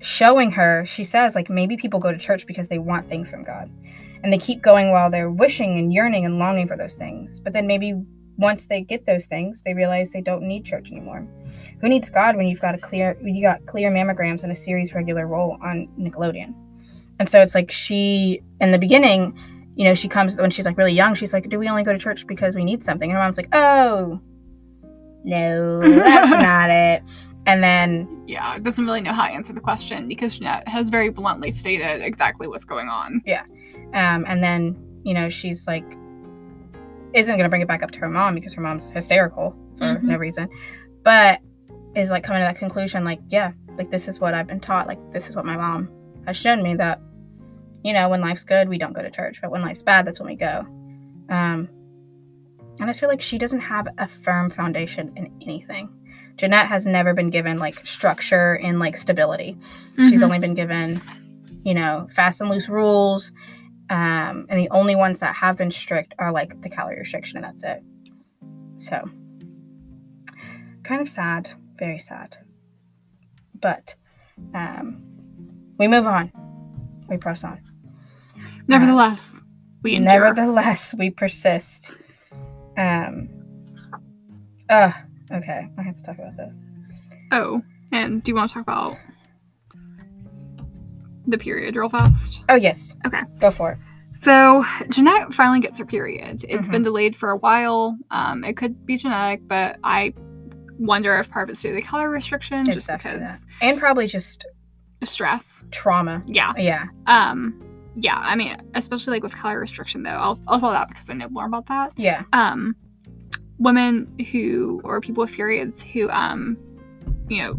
showing 0.00 0.50
her, 0.50 0.84
she 0.86 1.04
says, 1.04 1.34
like, 1.34 1.48
maybe 1.48 1.76
people 1.76 2.00
go 2.00 2.12
to 2.12 2.18
church 2.18 2.46
because 2.46 2.68
they 2.68 2.78
want 2.78 3.08
things 3.08 3.30
from 3.30 3.44
God. 3.44 3.70
And 4.22 4.32
they 4.32 4.38
keep 4.38 4.62
going 4.62 4.90
while 4.90 5.10
they're 5.10 5.30
wishing 5.30 5.78
and 5.78 5.92
yearning 5.92 6.24
and 6.24 6.38
longing 6.38 6.68
for 6.68 6.76
those 6.76 6.96
things. 6.96 7.40
But 7.40 7.52
then 7.52 7.66
maybe 7.66 7.94
once 8.36 8.66
they 8.66 8.80
get 8.82 9.06
those 9.06 9.26
things, 9.26 9.62
they 9.62 9.74
realize 9.74 10.10
they 10.10 10.20
don't 10.20 10.42
need 10.42 10.64
church 10.64 10.90
anymore. 10.90 11.26
Who 11.80 11.88
needs 11.88 12.08
God 12.08 12.36
when 12.36 12.46
you've 12.46 12.60
got 12.60 12.74
a 12.74 12.78
clear 12.78 13.16
when 13.20 13.34
you 13.34 13.42
got 13.42 13.64
clear 13.66 13.90
mammograms 13.90 14.42
and 14.42 14.52
a 14.52 14.54
series 14.54 14.94
regular 14.94 15.26
role 15.26 15.58
on 15.62 15.88
Nickelodeon? 15.98 16.54
And 17.18 17.28
so 17.28 17.40
it's 17.40 17.54
like 17.54 17.70
she 17.70 18.42
in 18.60 18.72
the 18.72 18.78
beginning, 18.78 19.36
you 19.76 19.84
know, 19.84 19.94
she 19.94 20.08
comes 20.08 20.36
when 20.36 20.50
she's 20.50 20.64
like 20.66 20.76
really 20.78 20.92
young, 20.92 21.14
she's 21.14 21.32
like, 21.32 21.48
Do 21.48 21.58
we 21.58 21.68
only 21.68 21.82
go 21.84 21.92
to 21.92 21.98
church 21.98 22.26
because 22.26 22.54
we 22.54 22.64
need 22.64 22.82
something? 22.84 23.10
And 23.10 23.16
her 23.16 23.22
mom's 23.22 23.36
like, 23.36 23.48
Oh 23.52 24.20
no, 25.24 25.80
that's 25.80 26.30
not 26.42 26.70
it. 26.70 27.02
And 27.46 27.62
then 27.62 28.22
Yeah, 28.26 28.58
doesn't 28.58 28.84
really 28.84 29.00
know 29.00 29.12
how 29.12 29.26
to 29.26 29.32
answer 29.32 29.52
the 29.52 29.60
question 29.60 30.08
because 30.08 30.38
Jennette 30.38 30.66
has 30.68 30.88
very 30.88 31.08
bluntly 31.10 31.52
stated 31.52 32.02
exactly 32.02 32.46
what's 32.48 32.64
going 32.64 32.88
on. 32.88 33.22
Yeah. 33.24 33.42
Um, 33.94 34.24
and 34.26 34.42
then, 34.42 34.76
you 35.04 35.14
know, 35.14 35.28
she's 35.28 35.66
like, 35.66 35.84
isn't 37.14 37.34
going 37.34 37.44
to 37.44 37.48
bring 37.50 37.60
it 37.60 37.68
back 37.68 37.82
up 37.82 37.90
to 37.92 37.98
her 37.98 38.08
mom 38.08 38.34
because 38.34 38.54
her 38.54 38.62
mom's 38.62 38.88
hysterical 38.90 39.54
for 39.76 39.84
Mhm. 39.84 40.02
no 40.04 40.16
reason. 40.16 40.48
But 41.02 41.40
is 41.94 42.10
like 42.10 42.22
coming 42.24 42.40
to 42.40 42.44
that 42.46 42.56
conclusion, 42.56 43.04
like, 43.04 43.20
yeah, 43.28 43.52
like 43.76 43.90
this 43.90 44.08
is 44.08 44.18
what 44.20 44.32
I've 44.34 44.46
been 44.46 44.60
taught. 44.60 44.86
Like, 44.86 44.98
this 45.12 45.28
is 45.28 45.36
what 45.36 45.44
my 45.44 45.56
mom 45.56 45.90
has 46.26 46.36
shown 46.36 46.62
me 46.62 46.74
that, 46.76 47.00
you 47.82 47.92
know, 47.92 48.08
when 48.08 48.20
life's 48.20 48.44
good, 48.44 48.68
we 48.68 48.78
don't 48.78 48.92
go 48.92 49.02
to 49.02 49.10
church. 49.10 49.40
But 49.40 49.50
when 49.50 49.62
life's 49.62 49.82
bad, 49.82 50.06
that's 50.06 50.20
when 50.20 50.28
we 50.28 50.36
go. 50.36 50.60
Um, 51.28 51.68
and 52.80 52.88
I 52.90 52.92
feel 52.92 53.08
like 53.08 53.20
she 53.20 53.38
doesn't 53.38 53.60
have 53.60 53.88
a 53.98 54.08
firm 54.08 54.50
foundation 54.50 55.12
in 55.16 55.32
anything. 55.42 55.92
Jennette 56.36 56.68
has 56.68 56.86
never 56.86 57.12
been 57.14 57.30
given 57.30 57.58
like 57.58 57.86
structure 57.86 58.58
and 58.62 58.78
like 58.78 58.96
stability. 58.96 59.56
She's 59.96 60.20
Mhm. 60.20 60.24
only 60.24 60.38
been 60.38 60.54
given, 60.54 61.00
you 61.64 61.74
know, 61.74 62.08
fast 62.12 62.40
and 62.40 62.48
loose 62.50 62.68
rules. 62.68 63.30
Um, 63.90 64.46
and 64.48 64.58
the 64.58 64.70
only 64.70 64.94
ones 64.94 65.20
that 65.20 65.34
have 65.36 65.58
been 65.58 65.70
strict 65.70 66.14
are 66.18 66.32
like 66.32 66.60
the 66.62 66.70
calorie 66.70 66.98
restriction, 66.98 67.36
and 67.36 67.44
that's 67.44 67.62
it. 67.62 67.82
So, 68.76 69.10
kind 70.82 71.02
of 71.02 71.08
sad, 71.08 71.50
very 71.78 71.98
sad. 71.98 72.38
But 73.60 73.94
um, 74.54 75.02
we 75.78 75.88
move 75.88 76.06
on, 76.06 76.32
we 77.08 77.18
press 77.18 77.44
on. 77.44 77.60
Nevertheless, 78.72 79.42
we 79.82 79.94
endure. 79.94 80.12
Nevertheless, 80.34 80.94
we 80.98 81.10
persist. 81.10 81.90
Um, 82.76 83.28
uh, 84.68 84.92
okay, 85.30 85.68
I 85.78 85.82
have 85.82 85.96
to 85.96 86.02
talk 86.02 86.18
about 86.18 86.36
this. 86.36 86.62
Oh, 87.32 87.62
and 87.92 88.22
do 88.22 88.30
you 88.30 88.34
want 88.36 88.50
to 88.50 88.54
talk 88.54 88.62
about 88.62 88.96
the 91.26 91.38
period 91.38 91.76
real 91.76 91.88
fast? 91.88 92.42
Oh, 92.48 92.54
yes. 92.56 92.94
Okay. 93.06 93.20
Go 93.38 93.50
for 93.50 93.72
it. 93.72 93.78
So 94.10 94.64
Jennette 94.90 95.32
finally 95.32 95.60
gets 95.60 95.78
her 95.78 95.86
period. 95.86 96.44
It's 96.44 96.62
Mm-hmm. 96.62 96.70
been 96.72 96.82
delayed 96.82 97.16
for 97.16 97.30
a 97.30 97.36
while. 97.36 97.96
Um, 98.10 98.44
it 98.44 98.56
could 98.56 98.84
be 98.86 98.96
genetic, 98.96 99.46
but 99.48 99.78
I 99.84 100.12
wonder 100.78 101.16
if 101.18 101.30
part 101.30 101.48
of 101.48 101.52
it's 101.52 101.62
due 101.62 101.68
to 101.70 101.74
the 101.76 101.82
calorie 101.82 102.10
restriction, 102.10 102.68
It's 102.68 102.74
just 102.86 102.88
because 102.90 103.46
And 103.60 103.78
probably 103.78 104.06
just 104.06 104.44
stress. 105.04 105.64
trauma. 105.70 106.22
Yeah. 106.26 106.52
Yeah. 106.58 106.86
Um, 107.06 107.58
yeah. 107.96 108.18
I 108.18 108.36
mean, 108.36 108.56
especially 108.74 109.12
like 109.12 109.22
with 109.22 109.36
calorie 109.36 109.60
restriction, 109.60 110.02
though. 110.02 110.10
I'll 110.10 110.40
I'll 110.48 110.58
follow 110.58 110.72
that 110.72 110.88
because 110.88 111.10
I 111.10 111.14
know 111.14 111.28
more 111.28 111.46
about 111.46 111.66
that. 111.66 111.92
Yeah. 111.96 112.24
um, 112.32 112.76
women 113.58 114.12
who 114.32 114.80
or 114.84 115.00
people 115.00 115.22
with 115.22 115.32
periods 115.32 115.82
who 115.82 116.10
um, 116.10 116.56
you 117.28 117.42
know 117.42 117.54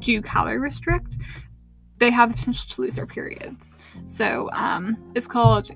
do 0.00 0.22
calorie 0.22 0.58
restrict 0.58 1.16
they 1.98 2.10
have 2.10 2.30
the 2.30 2.38
potential 2.38 2.64
to 2.68 2.82
lose 2.82 2.94
their 2.94 3.06
periods 3.06 3.78
so 4.06 4.48
um, 4.52 4.96
it's 5.14 5.26
called 5.26 5.70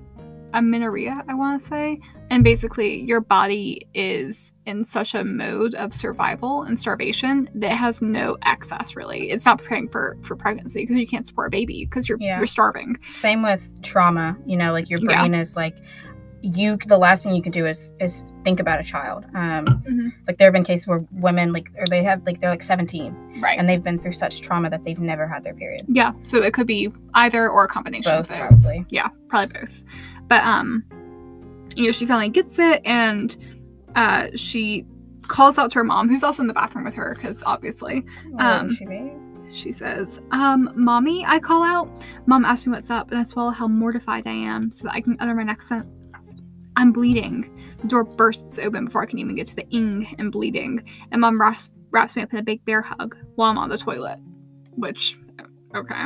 amenorrhea 0.53 1.21
i 1.27 1.33
want 1.33 1.59
to 1.59 1.65
say 1.65 1.99
and 2.29 2.43
basically 2.43 3.01
your 3.01 3.21
body 3.21 3.87
is 3.93 4.51
in 4.65 4.83
such 4.83 5.13
a 5.13 5.23
mode 5.23 5.75
of 5.75 5.93
survival 5.93 6.63
and 6.63 6.79
starvation 6.79 7.49
that 7.55 7.71
it 7.71 7.75
has 7.77 8.01
no 8.01 8.37
excess 8.43 8.95
really 8.95 9.29
it's 9.29 9.45
not 9.45 9.57
preparing 9.57 9.87
for 9.89 10.17
for 10.23 10.35
pregnancy 10.35 10.81
because 10.83 10.97
you 10.97 11.07
can't 11.07 11.25
support 11.25 11.47
a 11.47 11.51
baby 11.51 11.85
because 11.85 12.07
you're 12.09 12.17
Yeah. 12.21 12.37
you're 12.37 12.47
starving 12.47 12.97
Same 13.13 13.41
with 13.43 13.69
trauma. 13.83 14.37
You 14.45 14.57
know, 14.57 14.71
like 14.71 14.89
your 14.89 14.99
Yeah. 14.99 15.21
brain 15.21 15.33
is 15.33 15.55
like 15.55 15.75
you. 16.45 16.77
The 16.87 16.97
last 16.97 17.23
thing 17.23 17.33
you 17.35 17.41
can 17.41 17.51
do 17.53 17.65
is 17.65 17.93
is 18.01 18.23
think 18.43 18.59
about 18.59 18.79
a 18.79 18.83
child. 18.83 19.25
Um, 19.33 19.65
Mhm. 19.65 20.11
like 20.27 20.37
there 20.37 20.47
have 20.47 20.53
been 20.53 20.63
cases 20.65 20.85
where 20.87 21.03
women 21.11 21.53
like 21.53 21.69
or 21.77 21.85
they 21.89 22.03
have 22.03 22.25
like 22.25 22.41
they're 22.41 22.49
like 22.49 22.63
17 22.63 23.15
right 23.41 23.57
and 23.57 23.67
they've 23.69 23.83
been 23.83 23.97
through 23.99 24.11
such 24.13 24.41
trauma 24.41 24.69
that 24.69 24.83
they've 24.83 24.99
never 24.99 25.27
had 25.27 25.43
their 25.43 25.53
period. 25.53 25.81
Yeah, 25.87 26.11
so 26.21 26.41
it 26.43 26.53
could 26.53 26.67
be 26.67 26.91
either 27.13 27.49
or 27.49 27.63
a 27.65 27.67
combination 27.67 28.11
Both, 28.11 28.29
of 28.31 28.37
those. 28.49 28.63
probably. 28.65 28.85
Yeah, 28.89 29.07
probably 29.29 29.59
both. 29.61 29.83
But 30.27 30.43
um, 30.43 30.83
you 31.75 31.85
know, 31.85 31.91
she 31.91 32.05
finally 32.05 32.29
gets 32.29 32.59
it, 32.59 32.81
and 32.85 33.35
uh, 33.95 34.27
she 34.35 34.85
calls 35.27 35.57
out 35.57 35.71
to 35.71 35.79
her 35.79 35.83
mom, 35.83 36.09
who's 36.09 36.23
also 36.23 36.43
in 36.43 36.47
the 36.47 36.53
bathroom 36.53 36.85
with 36.85 36.95
her, 36.95 37.13
because 37.15 37.43
obviously 37.45 38.05
Um, 38.39 38.69
she 38.75 38.85
she 39.51 39.71
says, 39.71 40.19
"Um, 40.31 40.71
mommy," 40.75 41.25
I 41.25 41.39
call 41.39 41.63
out. 41.63 41.87
Mom 42.25 42.43
asks 42.43 42.65
me 42.65 42.73
what's 42.73 42.89
up, 42.89 43.11
and 43.11 43.19
I 43.19 43.23
swallow 43.23 43.51
how 43.51 43.67
mortified 43.67 44.25
I 44.27 44.31
am, 44.31 44.71
so 44.71 44.87
that 44.87 44.95
I 44.95 45.01
can 45.01 45.15
utter 45.19 45.35
my 45.35 45.43
next 45.43 45.67
sentence. 45.67 46.35
I'm 46.75 46.91
bleeding. 46.91 47.55
The 47.81 47.87
door 47.87 48.03
bursts 48.03 48.57
open 48.57 48.85
before 48.85 49.03
I 49.03 49.05
can 49.05 49.19
even 49.19 49.35
get 49.35 49.45
to 49.47 49.55
the 49.55 49.67
ing 49.69 50.07
and 50.17 50.31
bleeding, 50.31 50.83
and 51.11 51.21
mom 51.21 51.39
wraps, 51.39 51.69
wraps 51.91 52.15
me 52.15 52.23
up 52.23 52.33
in 52.33 52.39
a 52.39 52.43
big 52.43 52.65
bear 52.65 52.81
hug 52.81 53.15
while 53.35 53.51
I'm 53.51 53.59
on 53.59 53.69
the 53.69 53.77
toilet. 53.77 54.17
Which, 54.71 55.15
okay. 55.75 56.05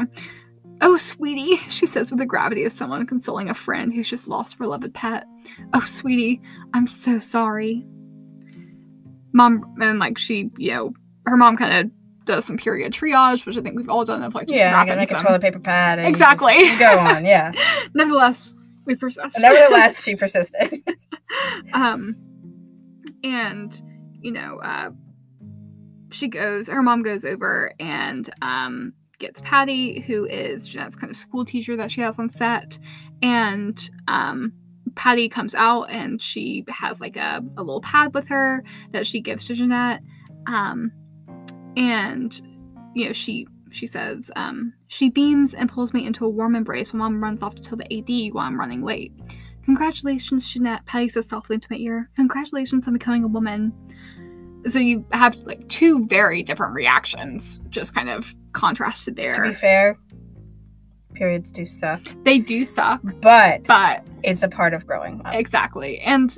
Oh, 0.81 0.97
sweetie, 0.97 1.57
she 1.69 1.85
says 1.85 2.11
with 2.11 2.19
the 2.19 2.25
gravity 2.25 2.63
of 2.63 2.71
someone 2.71 3.05
consoling 3.05 3.49
a 3.49 3.53
friend 3.53 3.93
who's 3.93 4.09
just 4.09 4.27
lost 4.27 4.55
a 4.55 4.57
beloved 4.57 4.93
pet. 4.93 5.25
Oh, 5.73 5.81
sweetie, 5.81 6.41
I'm 6.73 6.87
so 6.87 7.19
sorry. 7.19 7.85
Mom, 9.33 9.75
and 9.81 9.99
like 9.99 10.17
she, 10.17 10.49
you 10.57 10.71
know, 10.71 10.93
her 11.25 11.37
mom 11.37 11.57
kind 11.57 11.73
of 11.73 11.91
does 12.25 12.45
some 12.45 12.57
period 12.57 12.93
triage, 12.93 13.45
which 13.45 13.57
I 13.57 13.61
think 13.61 13.75
we've 13.75 13.89
all 13.89 14.05
done 14.05 14.21
of 14.23 14.35
like 14.35 14.47
just 14.47 14.57
Yeah, 14.57 14.71
wrapping 14.73 14.87
gotta 14.95 14.99
make 15.01 15.11
a 15.11 15.23
toilet 15.23 15.41
paper 15.41 15.59
pad. 15.59 15.99
Exactly. 15.99 16.55
go 16.77 16.97
on, 16.99 17.25
yeah. 17.25 17.51
Nevertheless, 17.93 18.53
we 18.85 18.95
persist. 18.95 19.39
Nevertheless, 19.39 20.03
she 20.03 20.15
persisted. 20.15 20.83
um, 21.73 22.15
and 23.23 23.81
you 24.21 24.31
know, 24.31 24.59
uh, 24.59 24.91
she 26.11 26.27
goes. 26.27 26.67
Her 26.67 26.81
mom 26.83 27.03
goes 27.03 27.25
over 27.25 27.73
and 27.79 28.29
um 28.41 28.93
gets 29.19 29.41
Patty, 29.41 30.01
who 30.01 30.25
is 30.25 30.67
Jennette's 30.67 30.95
kind 30.95 31.09
of 31.09 31.17
school 31.17 31.45
teacher 31.45 31.75
that 31.77 31.91
she 31.91 32.01
has 32.01 32.17
on 32.19 32.29
set, 32.29 32.79
and 33.21 33.89
um. 34.07 34.53
Patty 34.95 35.29
comes 35.29 35.53
out 35.53 35.83
and 35.91 36.19
she 36.19 36.65
has 36.69 36.99
like 36.99 37.17
a, 37.17 37.43
a 37.55 37.61
little 37.61 37.81
pad 37.81 38.15
with 38.15 38.27
her 38.29 38.63
that 38.93 39.05
she 39.05 39.21
gives 39.21 39.45
to 39.45 39.53
Jennette. 39.53 40.01
Um, 40.47 40.91
and 41.75 42.41
you 42.95 43.05
know, 43.05 43.13
she 43.13 43.45
she 43.71 43.85
says, 43.85 44.31
um, 44.35 44.73
she 44.87 45.09
beams 45.09 45.53
and 45.53 45.69
pulls 45.69 45.93
me 45.93 46.05
into 46.05 46.25
a 46.25 46.29
warm 46.29 46.55
embrace 46.55 46.93
when 46.93 46.99
mom 46.99 47.23
runs 47.23 47.43
off 47.43 47.53
to 47.55 47.61
tell 47.61 47.77
the 47.77 47.85
AD 47.93 48.33
while 48.33 48.47
I'm 48.47 48.59
running 48.59 48.81
late. 48.81 49.13
Congratulations, 49.65 50.47
Jeanette, 50.47 50.85
Patty 50.85 51.09
says 51.09 51.27
softly 51.27 51.55
into 51.55 51.67
my 51.69 51.77
ear. 51.77 52.09
Congratulations 52.15 52.87
on 52.87 52.93
becoming 52.93 53.23
a 53.23 53.27
woman. 53.27 53.73
So 54.67 54.79
you 54.79 55.05
have 55.11 55.35
like 55.45 55.67
two 55.69 56.05
very 56.07 56.43
different 56.43 56.73
reactions, 56.73 57.59
just 57.69 57.93
kind 57.95 58.09
of 58.09 58.33
contrasted 58.53 59.15
there. 59.15 59.33
To 59.33 59.41
be 59.41 59.53
fair, 59.53 59.97
periods 61.13 61.51
do 61.51 61.65
suck, 61.65 62.01
They 62.23 62.39
do 62.39 62.63
suck, 62.63 63.01
but, 63.21 63.63
but 63.65 64.03
it's 64.23 64.43
a 64.43 64.47
part 64.49 64.73
of 64.73 64.85
growing 64.85 65.21
up. 65.25 65.33
exactly. 65.33 65.99
And 65.99 66.37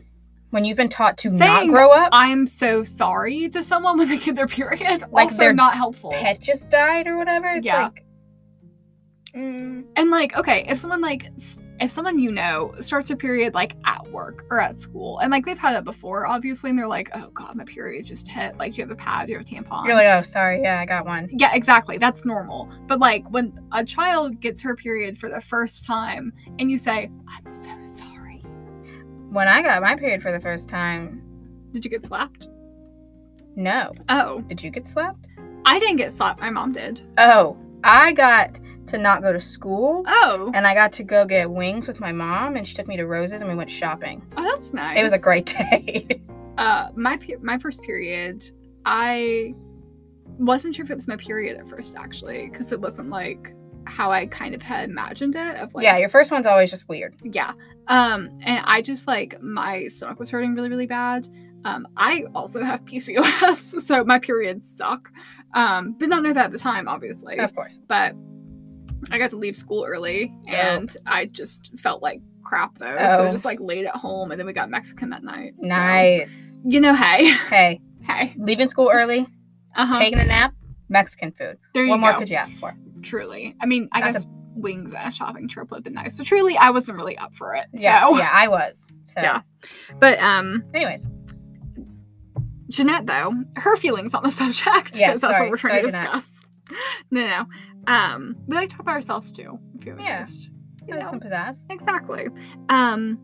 When 0.51 0.65
you've 0.65 0.77
been 0.77 0.89
taught 0.89 1.17
to 1.19 1.29
not 1.31 1.67
grow 1.67 1.91
up, 1.91 2.09
I'm 2.11 2.47
so 2.47 2.83
sorry 2.83 3.49
to 3.49 3.61
someone 3.63 3.97
when 3.97 4.09
they 4.09 4.17
get 4.17 4.35
their 4.35 4.47
period. 4.47 5.03
Like 5.11 5.25
also 5.27 5.37
their 5.37 5.53
not 5.53 5.75
helpful. 5.75 6.11
pet 6.11 6.39
just 6.39 6.69
died 6.69 7.07
or 7.07 7.17
whatever. 7.17 7.47
It's 7.47 7.65
Yeah. 7.65 7.83
like, 7.83 8.05
mm, 9.35 9.85
And 9.95 10.09
like, 10.11 10.35
okay, 10.37 10.65
if 10.67 10.77
someone 10.79 11.01
like 11.01 11.25
s- 11.35 11.59
if 11.81 11.91
someone 11.91 12.19
you 12.19 12.31
know 12.31 12.73
starts 12.79 13.09
a 13.09 13.15
period 13.15 13.53
like 13.53 13.75
at 13.85 14.05
work 14.11 14.45
or 14.49 14.59
at 14.59 14.77
school, 14.77 15.19
and 15.19 15.31
like 15.31 15.45
they've 15.45 15.57
had 15.57 15.75
it 15.77 15.83
before, 15.83 16.27
obviously, 16.27 16.69
and 16.69 16.77
they're 16.79 16.87
like, 16.87 17.09
oh 17.15 17.29
god, 17.33 17.55
my 17.55 17.63
period 17.63 18.05
just 18.05 18.27
hit. 18.27 18.57
Like, 18.57 18.73
do 18.73 18.77
you 18.81 18.83
have 18.83 18.91
a 18.91 18.95
pad? 18.95 19.27
Do 19.27 19.33
you 19.33 19.39
have 19.39 19.47
a 19.47 19.49
tampon? 19.49 19.85
you're 19.85 19.95
like, 19.95 20.07
oh, 20.07 20.21
sorry, 20.23 20.61
yeah, 20.61 20.79
I 20.79 20.85
got 20.85 21.05
one. 21.05 21.29
yeah, 21.31 21.53
exactly. 21.53 21.97
That's 21.97 22.25
normal. 22.25 22.69
But 22.87 22.99
like 22.99 23.29
when 23.29 23.57
a 23.71 23.83
child 23.85 24.39
gets 24.39 24.61
her 24.61 24.75
period 24.75 25.17
for 25.17 25.29
the 25.29 25.41
first 25.41 25.85
time, 25.85 26.33
and 26.59 26.69
you 26.69 26.77
say, 26.77 27.09
I'm 27.27 27.49
so 27.49 27.71
sorry. 27.81 28.37
When 29.29 29.47
I 29.47 29.61
got 29.61 29.81
my 29.81 29.95
period 29.95 30.21
for 30.21 30.31
the 30.31 30.39
first 30.39 30.67
time, 30.69 31.21
Did 31.71 31.85
you 31.85 31.91
get 31.91 32.03
slapped? 32.03 32.47
no. 33.55 33.93
Oh, 34.09 34.41
Did 34.41 34.63
you 34.63 34.69
get 34.69 34.87
slapped? 34.87 35.25
I 35.65 35.79
didn't 35.79 35.97
get 35.97 36.13
slapped. 36.13 36.39
My 36.39 36.49
mom 36.49 36.71
did. 36.71 37.01
Oh, 37.17 37.57
I 37.83 38.11
got 38.13 38.59
to 38.89 38.97
not 38.97 39.21
go 39.21 39.31
to 39.33 39.39
school. 39.39 40.03
Oh, 40.07 40.51
And 40.53 40.67
I 40.67 40.73
got 40.73 40.91
to 40.93 41.03
go 41.03 41.25
get 41.25 41.49
wings 41.49 41.87
with 41.87 41.99
my 41.99 42.11
mom, 42.11 42.55
and 42.55 42.67
she 42.67 42.75
took 42.75 42.87
me 42.87 42.97
to 42.97 43.05
Roses, 43.05 43.41
and 43.41 43.49
we 43.49 43.55
went 43.55 43.69
shopping. 43.69 44.25
oh, 44.37 44.43
that's 44.43 44.73
nice. 44.73 44.97
It 44.99 45.03
was 45.03 45.13
a 45.13 45.19
great 45.19 45.45
day. 45.47 46.21
uh 46.57 46.89
my 46.95 47.15
pe- 47.17 47.35
my 47.41 47.57
first 47.57 47.81
period 47.83 48.43
i 48.85 49.53
wasn't 50.37 50.75
sure 50.75 50.83
if 50.83 50.91
it 50.91 50.95
was 50.95 51.07
my 51.07 51.15
period 51.15 51.57
at 51.57 51.65
first 51.67 51.95
actually 51.95 52.49
because 52.49 52.73
it 52.73 52.81
wasn't 52.81 53.09
like 53.09 53.53
how 53.85 54.11
i 54.11 54.25
kind 54.25 54.53
of 54.53 54.61
had 54.61 54.89
imagined 54.89 55.35
it 55.35 55.55
of 55.55 55.73
like 55.73 55.83
yeah, 55.85 55.97
your 55.97 56.09
first 56.09 56.31
one's 56.31 56.45
always 56.45 56.69
just 56.69 56.89
weird. 56.89 57.15
yeah 57.23 57.53
um 57.87 58.29
and 58.41 58.61
i 58.65 58.81
just 58.81 59.07
like 59.07 59.41
my 59.41 59.87
stomach 59.87 60.19
was 60.19 60.29
hurting 60.29 60.53
really 60.53 60.67
really 60.69 60.85
bad 60.85 61.29
um 61.63 61.87
i 61.95 62.23
also 62.35 62.61
have 62.61 62.83
pcos 62.83 63.81
so 63.85 64.03
my 64.03 64.19
periods 64.19 64.69
suck 64.69 65.11
um 65.53 65.93
did 65.97 66.09
not 66.09 66.23
know 66.23 66.33
that 66.33 66.45
at 66.47 66.51
the 66.51 66.57
time 66.59 66.89
obviously 66.89 67.37
Of 67.39 67.55
course. 67.55 67.77
but 67.87 68.15
i 69.11 69.17
got 69.17 69.29
to 69.29 69.37
leave 69.37 69.55
school 69.55 69.85
early 69.87 70.33
and 70.47 70.95
i 71.05 71.25
just 71.25 71.77
felt 71.79 72.01
like 72.01 72.21
crap 72.43 72.77
though 72.79 72.95
so 72.97 73.23
I 73.23 73.27
Oh. 73.27 73.31
just 73.31 73.45
like 73.45 73.59
laid 73.59 73.85
at 73.85 73.95
home 73.95 74.31
and 74.31 74.39
then 74.39 74.45
we 74.47 74.53
got 74.53 74.69
mexican 74.69 75.09
that 75.11 75.23
night 75.23 75.53
So, 75.61 75.67
Nice. 75.67 76.57
you 76.65 76.79
know 76.81 76.93
hey 76.93 77.29
Hey, 77.49 77.81
hey 78.01 78.33
leaving 78.37 78.69
school 78.69 78.89
early, 78.93 79.27
uh-huh 79.75 79.99
taking 79.99 80.19
a 80.19 80.25
nap, 80.25 80.53
Mexican 80.89 81.31
food. 81.31 81.57
There 81.73 81.83
you 81.83 81.91
what 81.91 81.99
more 81.99 82.13
go. 82.13 82.19
could 82.19 82.29
you 82.29 82.35
ask 82.37 82.51
for? 82.59 82.75
Truly. 83.03 83.55
I 83.61 83.67
mean, 83.67 83.87
I 83.91 84.01
That's 84.01 84.23
guess 84.23 84.27
wings 84.55 84.91
and 84.91 85.07
a 85.07 85.11
shopping 85.11 85.47
trip 85.47 85.69
would 85.69 85.77
have 85.77 85.83
been 85.83 85.93
nice, 85.93 86.15
but 86.15 86.25
truly, 86.25 86.57
I 86.57 86.71
wasn't 86.71 86.97
really 86.97 87.15
up 87.17 87.35
for 87.35 87.53
it. 87.55 87.67
Yeah, 87.73 88.07
so, 88.09 88.17
yeah, 88.17 88.29
I 88.33 88.47
was. 88.47 88.91
So, 89.05 89.21
Yeah. 89.21 89.41
But 89.99 90.17
um, 90.19 90.63
anyways, 90.73 91.05
Jennette, 92.69 93.05
though, 93.05 93.31
her 93.55 93.75
feelings 93.77 94.13
on 94.13 94.23
the 94.23 94.31
subject, 94.41 94.95
Yes, 94.95 95.21
that's 95.21 95.39
what 95.39 95.49
we're 95.49 95.57
trying 95.57 95.81
Sorry, 95.81 95.91
to 95.91 95.97
discuss. 95.97 96.35
No, 97.11 97.21
no. 97.25 97.45
Um, 97.89 98.37
we 98.47 98.55
like 98.55 98.69
to 98.69 98.75
talk 98.75 98.83
about 98.83 98.95
ourselves 98.95 99.31
too. 99.31 99.59
If 99.77 99.85
you've 99.85 99.99
Yeah. 99.99 100.25
You 100.87 100.95
know? 100.95 101.07
some 101.07 101.19
pizzazz. 101.19 101.65
Exactly. 101.69 102.27
Um, 102.69 103.19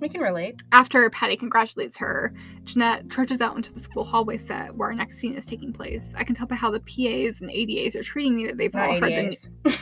We 0.00 0.08
can 0.08 0.20
relate. 0.20 0.62
after 0.72 1.08
Patty 1.10 1.36
congratulates 1.36 1.96
her, 1.98 2.32
Jennette 2.64 3.08
trudges 3.10 3.40
out 3.40 3.56
into 3.56 3.72
the 3.72 3.80
school 3.80 4.04
hallway 4.04 4.36
set 4.36 4.74
where 4.74 4.88
our 4.88 4.94
next 4.94 5.18
scene 5.18 5.34
is 5.34 5.46
taking 5.46 5.72
place. 5.72 6.14
I 6.16 6.24
can 6.24 6.34
tell 6.34 6.46
by 6.46 6.56
how 6.56 6.70
the 6.70 6.80
PAs 6.80 7.40
and 7.40 7.50
ADAs 7.50 7.94
are 7.96 8.02
treating 8.02 8.36
me 8.36 8.46
that 8.46 8.56
they've 8.56 8.74
all 8.74 8.98
Not 9.00 9.10
heard 9.10 9.12
the 9.12 9.16
ADAs. 9.16 9.48
news 9.64 9.78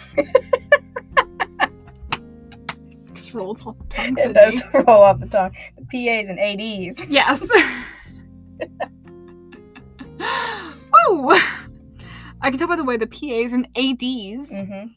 rolls 3.35 3.67
off 3.67 3.79
the 3.79 3.85
tongue. 3.89 4.15
It 4.19 4.35
does 4.35 4.63
roll 4.87 5.03
off 5.03 5.19
the 5.21 5.27
tongue. 5.27 5.55
The 5.79 5.85
PAs 5.87 6.29
and 6.29 6.39
ADs. 6.39 7.07
Yes. 7.09 7.49
Woo! 11.09 11.33
I 12.43 12.51
can 12.51 12.59
tell 12.59 12.69
by 12.69 12.77
the 12.77 12.85
way 12.85 12.97
the 12.97 13.07
PAs 13.07 13.53
and 13.53 13.67
ADs, 13.77 14.51
hmm 14.51 14.89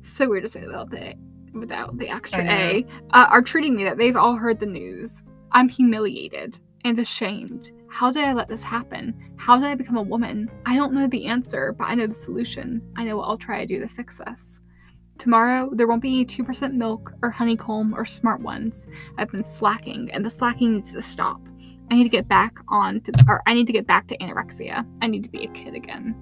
so 0.00 0.28
weird 0.28 0.44
to 0.44 0.48
say 0.48 0.64
without 0.64 0.90
the 0.90 1.14
without 1.52 1.98
the 1.98 2.08
extra 2.08 2.42
A, 2.44 2.86
uh, 3.12 3.26
are 3.30 3.42
treating 3.42 3.74
me 3.74 3.84
that 3.84 3.98
they've 3.98 4.16
all 4.16 4.36
heard 4.36 4.60
the 4.60 4.66
news. 4.66 5.22
I'm 5.52 5.68
humiliated 5.68 6.58
and 6.84 6.98
ashamed. 6.98 7.72
How 7.88 8.12
did 8.12 8.24
I 8.24 8.32
let 8.32 8.48
this 8.48 8.62
happen? 8.62 9.14
How 9.36 9.56
did 9.56 9.66
I 9.66 9.74
become 9.74 9.96
a 9.96 10.02
woman? 10.02 10.50
I 10.66 10.76
don't 10.76 10.92
know 10.92 11.06
the 11.06 11.26
answer, 11.26 11.74
but 11.76 11.84
I 11.84 11.94
know 11.94 12.06
the 12.06 12.14
solution. 12.14 12.82
I 12.96 13.04
know 13.04 13.16
what 13.16 13.24
I'll 13.24 13.38
try 13.38 13.60
to 13.60 13.66
do 13.66 13.80
to 13.80 13.88
fix 13.88 14.18
this. 14.18 14.60
Tomorrow, 15.16 15.70
there 15.72 15.88
won't 15.88 16.02
be 16.02 16.14
any 16.14 16.24
2% 16.24 16.74
milk 16.74 17.12
or 17.22 17.30
honeycomb 17.30 17.94
or 17.94 18.04
smart 18.04 18.40
ones. 18.40 18.86
I've 19.16 19.32
been 19.32 19.42
slacking, 19.42 20.10
and 20.12 20.24
the 20.24 20.30
slacking 20.30 20.74
needs 20.74 20.92
to 20.92 21.00
stop. 21.00 21.40
I 21.90 21.94
need 21.94 22.04
to 22.04 22.08
get 22.08 22.28
back 22.28 22.58
on 22.68 23.00
to, 23.00 23.12
or 23.26 23.42
I 23.46 23.54
need 23.54 23.66
to 23.66 23.72
get 23.72 23.86
back 23.86 24.06
to 24.08 24.18
anorexia. 24.18 24.86
I 25.02 25.06
need 25.08 25.24
to 25.24 25.30
be 25.30 25.44
a 25.44 25.48
kid 25.48 25.74
again. 25.74 26.14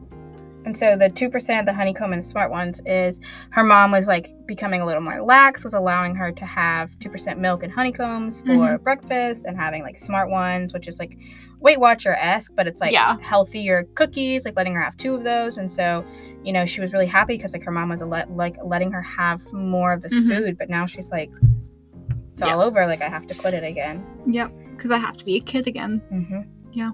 And 0.67 0.77
so 0.77 0.97
the 0.97 1.09
two 1.09 1.31
percent, 1.31 1.61
of 1.61 1.67
the 1.67 1.73
honeycomb 1.73 2.13
and 2.13 2.23
the 2.23 2.27
smart 2.27 2.51
ones, 2.51 2.81
is 2.85 3.21
her 3.51 3.63
mom 3.63 3.93
was 3.93 4.07
like 4.09 4.29
becoming 4.47 4.81
a 4.81 4.87
little 4.87 5.01
more 5.01 5.23
lax, 5.23 5.63
was 5.63 5.75
allowing 5.75 6.17
her 6.17 6.33
to 6.33 6.45
have 6.45 6.91
two 6.99 7.09
percent 7.09 7.39
milk 7.41 7.63
and 7.63 7.73
honeycombs 7.73 8.41
for 8.41 8.47
Mhm. 8.77 8.83
breakfast, 8.83 9.45
and 9.47 9.57
having 9.57 9.83
like 9.83 9.99
smart 9.99 10.29
ones, 10.29 10.75
which 10.75 10.89
is 10.89 10.99
like 10.99 11.17
Weight 11.61 11.79
Watcher 11.81 12.15
esque, 12.19 12.53
but 12.57 12.67
it's 12.67 12.81
like 12.81 12.93
Yeah. 12.93 13.17
healthier 13.23 13.85
cookies, 13.95 14.45
like 14.45 14.57
letting 14.57 14.75
her 14.75 14.81
have 14.83 14.97
two 14.97 15.15
of 15.15 15.23
those. 15.25 15.57
And 15.57 15.71
so, 15.71 16.05
you 16.45 16.53
know, 16.53 16.67
she 16.67 16.81
was 16.81 16.93
really 16.93 17.07
happy 17.07 17.37
because 17.37 17.53
like 17.53 17.63
her 17.65 17.71
mom 17.71 17.89
was 17.89 18.01
a 18.01 18.07
let, 18.07 18.31
like 18.33 18.57
letting 18.63 18.91
her 18.91 19.03
have 19.03 19.41
more 19.53 19.93
of 19.93 20.03
this 20.03 20.13
Mhm. 20.15 20.29
food, 20.37 20.59
but 20.59 20.69
now 20.69 20.85
she's 20.85 21.11
like, 21.13 21.31
it's 22.35 22.43
Yeah. 22.43 22.53
all 22.55 22.61
over. 22.61 22.87
Like 22.87 23.03
I 23.03 23.09
have 23.09 23.27
to 23.29 23.35
quit 23.35 23.55
it 23.55 23.63
again. 23.65 24.05
Yep, 24.27 24.51
because 24.77 24.91
I 24.91 24.99
have 24.99 25.17
to 25.17 25.25
be 25.25 25.37
a 25.37 25.41
kid 25.41 25.67
again. 25.69 26.03
hmm 26.11 26.41
Yeah. 26.73 26.91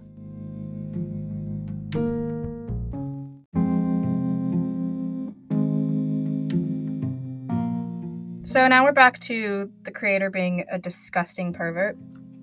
So 8.52 8.68
now 8.68 8.84
we're 8.84 8.92
back 8.92 9.18
to 9.20 9.70
the 9.84 9.90
creator 9.90 10.28
being 10.28 10.66
a 10.70 10.78
disgusting 10.78 11.54
pervert, 11.54 11.96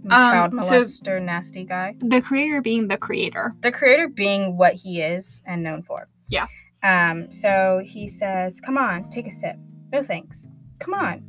Um, 0.06 0.10
child 0.10 0.52
so- 0.64 0.82
molester, 0.82 1.22
nasty 1.22 1.64
guy. 1.66 1.94
The 2.00 2.20
creator 2.20 2.62
being 2.64 2.88
the 2.88 2.98
creator. 2.98 3.54
The 3.62 3.72
creator 3.72 4.08
being 4.08 4.58
what 4.58 4.74
he 4.74 5.02
is 5.02 5.40
and 5.46 5.62
known 5.62 5.84
for. 5.84 6.08
Yeah. 6.28 6.48
Um. 6.82 7.32
So 7.32 7.84
he 7.86 8.08
says, 8.08 8.60
"Come 8.60 8.76
on, 8.78 9.12
take 9.12 9.28
a 9.28 9.32
sip. 9.32 9.58
No 9.94 10.02
thanks. 10.02 10.48
Come 10.80 10.96
on. 10.96 11.24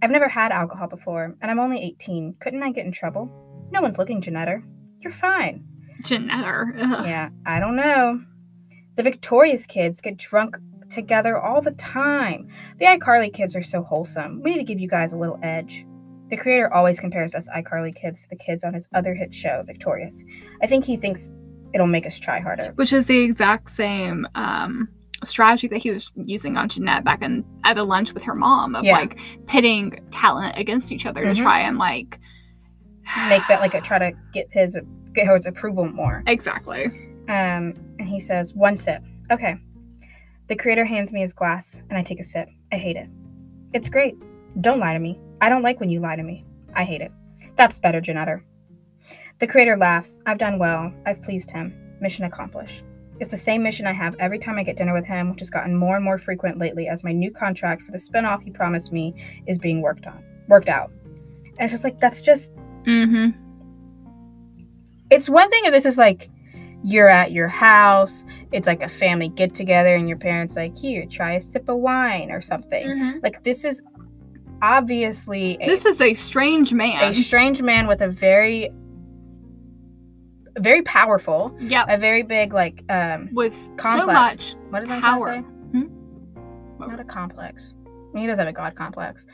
I've 0.00 0.10
never 0.10 0.28
had 0.28 0.52
alcohol 0.52 0.88
before, 0.88 1.34
and 1.42 1.50
I'm 1.50 1.58
only 1.58 1.82
18. 1.82 2.36
Couldn't 2.40 2.62
I 2.62 2.70
get 2.72 2.86
in 2.86 2.92
trouble? 2.92 3.28
No 3.72 3.82
one's 3.82 3.98
looking, 3.98 4.22
Janetta. 4.22 4.62
You're 5.00 5.12
fine. 5.12 5.64
Janetter. 6.02 6.74
Yeah, 7.04 7.28
I 7.44 7.60
don't 7.60 7.76
know. 7.76 8.22
The 8.96 9.02
Victorious 9.02 9.66
kids 9.66 10.00
get 10.00 10.16
drunk 10.16 10.56
together 10.94 11.38
all 11.38 11.60
the 11.60 11.72
time. 11.72 12.48
The 12.78 12.86
iCarly 12.86 13.32
kids 13.32 13.54
are 13.54 13.62
so 13.62 13.82
wholesome. 13.82 14.40
We 14.42 14.50
need 14.52 14.58
to 14.58 14.64
give 14.64 14.80
you 14.80 14.88
guys 14.88 15.12
a 15.12 15.16
little 15.16 15.38
edge. 15.42 15.84
The 16.30 16.36
creator 16.38 16.72
always 16.72 16.98
compares 16.98 17.34
us 17.34 17.48
iCarly 17.54 17.94
kids 17.94 18.22
to 18.22 18.28
the 18.30 18.36
kids 18.36 18.64
on 18.64 18.72
his 18.72 18.88
other 18.94 19.14
hit 19.14 19.34
show, 19.34 19.62
Victorious. 19.66 20.24
I 20.62 20.66
think 20.66 20.84
he 20.84 20.96
thinks 20.96 21.32
it'll 21.74 21.86
make 21.86 22.06
us 22.06 22.18
try 22.18 22.40
harder. 22.40 22.72
Which 22.76 22.92
is 22.92 23.06
the 23.08 23.18
exact 23.18 23.68
same 23.70 24.26
um, 24.34 24.88
strategy 25.24 25.68
that 25.68 25.78
he 25.78 25.90
was 25.90 26.10
using 26.16 26.56
on 26.56 26.68
Jennette 26.68 27.04
back 27.04 27.20
in 27.22 27.44
at 27.64 27.74
the 27.74 27.84
lunch 27.84 28.14
with 28.14 28.22
her 28.22 28.34
mom 28.34 28.74
of 28.74 28.84
Yeah. 28.84 28.92
like 28.98 29.18
pitting 29.46 29.98
talent 30.10 30.56
against 30.56 30.92
each 30.92 31.04
other 31.04 31.24
Mhm. 31.24 31.34
to 31.36 31.42
try 31.42 31.60
and 31.60 31.76
like 31.78 32.18
Make 33.28 33.42
that 33.48 33.60
like 33.60 33.74
a 33.74 33.80
try 33.82 33.98
to 33.98 34.12
get 34.32 34.46
his 34.50 34.78
get 35.12 35.26
his 35.28 35.46
approval 35.46 35.86
more. 35.92 36.22
exactly. 36.26 36.86
Um, 37.28 37.74
and 37.98 38.02
he 38.08 38.18
says, 38.18 38.52
one 38.54 38.76
sip. 38.76 39.02
Okay. 39.30 39.56
The 40.46 40.56
creator 40.56 40.84
hands 40.84 41.12
me 41.12 41.20
his 41.20 41.32
glass, 41.32 41.78
and 41.88 41.98
I 41.98 42.02
take 42.02 42.20
a 42.20 42.24
sip. 42.24 42.48
I 42.72 42.76
hate 42.76 42.96
it. 42.96 43.08
It's 43.72 43.88
great. 43.88 44.14
Don't 44.60 44.80
lie 44.80 44.92
to 44.92 44.98
me. 44.98 45.18
I 45.40 45.48
don't 45.48 45.62
like 45.62 45.80
when 45.80 45.90
you 45.90 46.00
lie 46.00 46.16
to 46.16 46.22
me. 46.22 46.44
I 46.74 46.84
hate 46.84 47.00
it. 47.00 47.12
That's 47.56 47.78
better, 47.78 48.00
Janetta. 48.00 48.40
The 49.40 49.46
creator 49.46 49.76
laughs. 49.76 50.20
I've 50.26 50.38
done 50.38 50.58
well. 50.58 50.92
I've 51.06 51.22
pleased 51.22 51.50
him. 51.50 51.96
Mission 52.00 52.24
accomplished. 52.24 52.84
It's 53.20 53.30
the 53.30 53.36
same 53.36 53.62
mission 53.62 53.86
I 53.86 53.92
have 53.92 54.16
every 54.18 54.38
time 54.38 54.58
I 54.58 54.64
get 54.64 54.76
dinner 54.76 54.92
with 54.92 55.06
him, 55.06 55.30
which 55.30 55.40
has 55.40 55.50
gotten 55.50 55.74
more 55.74 55.96
and 55.96 56.04
more 56.04 56.18
frequent 56.18 56.58
lately 56.58 56.88
as 56.88 57.04
my 57.04 57.12
new 57.12 57.30
contract 57.30 57.82
for 57.82 57.92
the 57.92 57.98
spinoff 57.98 58.42
he 58.42 58.50
promised 58.50 58.92
me 58.92 59.14
is 59.46 59.56
being 59.58 59.80
worked 59.82 60.06
on, 60.06 60.22
worked 60.48 60.68
out. 60.68 60.90
And 61.58 61.60
it's 61.60 61.72
just 61.72 61.84
like 61.84 62.00
that's 62.00 62.20
just 62.20 62.52
Mm-hmm. 62.84 63.30
it's 65.10 65.28
one 65.28 65.48
thing 65.48 65.64
if 65.64 65.72
this 65.72 65.86
is 65.86 65.96
like 65.96 66.28
you're 66.84 67.08
at 67.08 67.32
your 67.32 67.48
house, 67.48 68.24
it's 68.52 68.66
like 68.66 68.82
a 68.82 68.88
family 68.88 69.28
get 69.28 69.54
together, 69.54 69.94
and 69.94 70.08
your 70.08 70.18
parents 70.18 70.54
like, 70.56 70.76
here, 70.76 71.06
try 71.06 71.32
a 71.32 71.40
sip 71.40 71.68
of 71.68 71.78
wine 71.78 72.30
or 72.30 72.40
something. 72.42 72.86
Mhm. 72.86 73.22
Like 73.22 73.42
this 73.42 73.64
is 73.64 73.80
obviously 74.62 75.56
a, 75.60 75.66
This 75.66 75.84
is 75.84 76.00
a 76.00 76.14
strange 76.14 76.72
man. 76.72 77.02
a 77.10 77.14
strange 77.14 77.60
man 77.62 77.86
with 77.86 78.00
a 78.00 78.08
very 78.08 78.70
very 80.58 80.82
powerful, 80.82 81.56
Yeah. 81.60 81.84
a 81.88 81.98
very 81.98 82.22
big 82.22 82.52
like 82.52 82.84
um 82.88 83.28
With 83.32 83.54
so 83.56 83.70
complex. 83.76 84.14
much 84.14 84.54
what 84.70 84.82
is 84.82 84.88
that 84.88 85.02
power. 85.02 85.30
say? 85.32 85.38
Hmm? 85.78 85.86
Not 86.78 87.00
a 87.00 87.04
complex. 87.04 87.74
He 88.14 88.26
does 88.26 88.38
have 88.38 88.46
a 88.46 88.52
god 88.52 88.74
complex. 88.76 89.26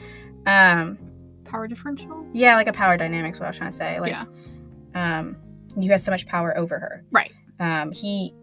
Um 0.47 0.98
power 1.44 1.66
differential. 1.68 2.24
yeah, 2.32 2.55
like 2.56 2.68
a 2.68 2.72
power 2.72 2.97
dynamics 2.97 3.39
what 3.39 3.47
I 3.47 3.51
was 3.51 3.59
trying 3.59 3.70
to 3.70 3.77
say. 3.77 4.01
Like 4.01 4.12
yeah. 4.12 4.24
um 4.94 5.36
you 5.77 5.90
have 5.93 6.01
so 6.01 6.10
much 6.10 6.27
power 6.27 6.56
over 6.56 6.78
her. 6.78 7.05
Right. 7.10 7.32
Um 7.61 7.93
he 7.93 8.35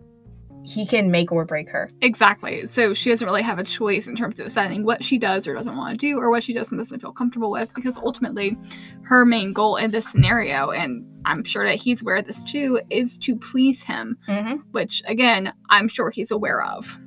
he 0.63 0.85
can 0.85 1.09
make 1.09 1.31
or 1.31 1.45
break 1.45 1.69
her. 1.69 1.87
Exactly. 2.01 2.65
So 2.65 2.93
she 2.93 3.09
doesn't 3.09 3.25
really 3.25 3.41
have 3.41 3.57
a 3.57 3.63
choice 3.63 4.05
in 4.07 4.17
terms 4.17 4.37
of 4.39 4.47
deciding 4.47 4.83
what 4.83 5.01
she 5.01 5.17
does 5.17 5.47
or 5.47 5.53
doesn't 5.53 5.77
want 5.77 5.93
to 5.93 5.97
do, 5.97 6.17
or 6.19 6.29
what 6.29 6.43
she 6.43 6.51
does 6.51 6.71
and 6.71 6.79
doesn't 6.79 6.99
feel 6.99 7.13
comfortable 7.13 7.49
with, 7.49 7.73
because 7.73 7.97
ultimately, 7.99 8.57
her 9.03 9.23
main 9.23 9.53
goal 9.53 9.77
in 9.77 9.91
this 9.91 10.09
scenario, 10.11 10.71
and 10.71 11.05
I'm 11.25 11.45
sure 11.45 11.65
that 11.65 11.75
he's 11.75 12.01
aware 12.01 12.17
of 12.17 12.25
this 12.25 12.43
too, 12.43 12.81
is 12.89 13.17
to 13.19 13.37
please 13.37 13.81
him, 13.83 14.17
Mm-hmm. 14.27 14.55
which 14.71 15.01
again, 15.07 15.53
I'm 15.69 15.87
sure 15.87 16.09
he's 16.09 16.31
aware 16.31 16.61
of. 16.63 16.97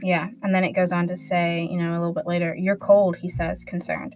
Yeah, 0.00 0.28
and 0.44 0.54
then 0.54 0.62
it 0.62 0.72
goes 0.74 0.92
on 0.92 1.08
to 1.08 1.16
say, 1.16 1.66
you 1.68 1.76
know, 1.76 1.90
a 1.90 1.98
little 1.98 2.14
bit 2.14 2.26
later, 2.26 2.54
"You're 2.56 2.76
cold," 2.76 3.16
he 3.16 3.28
says, 3.28 3.64
concerned. 3.64 4.14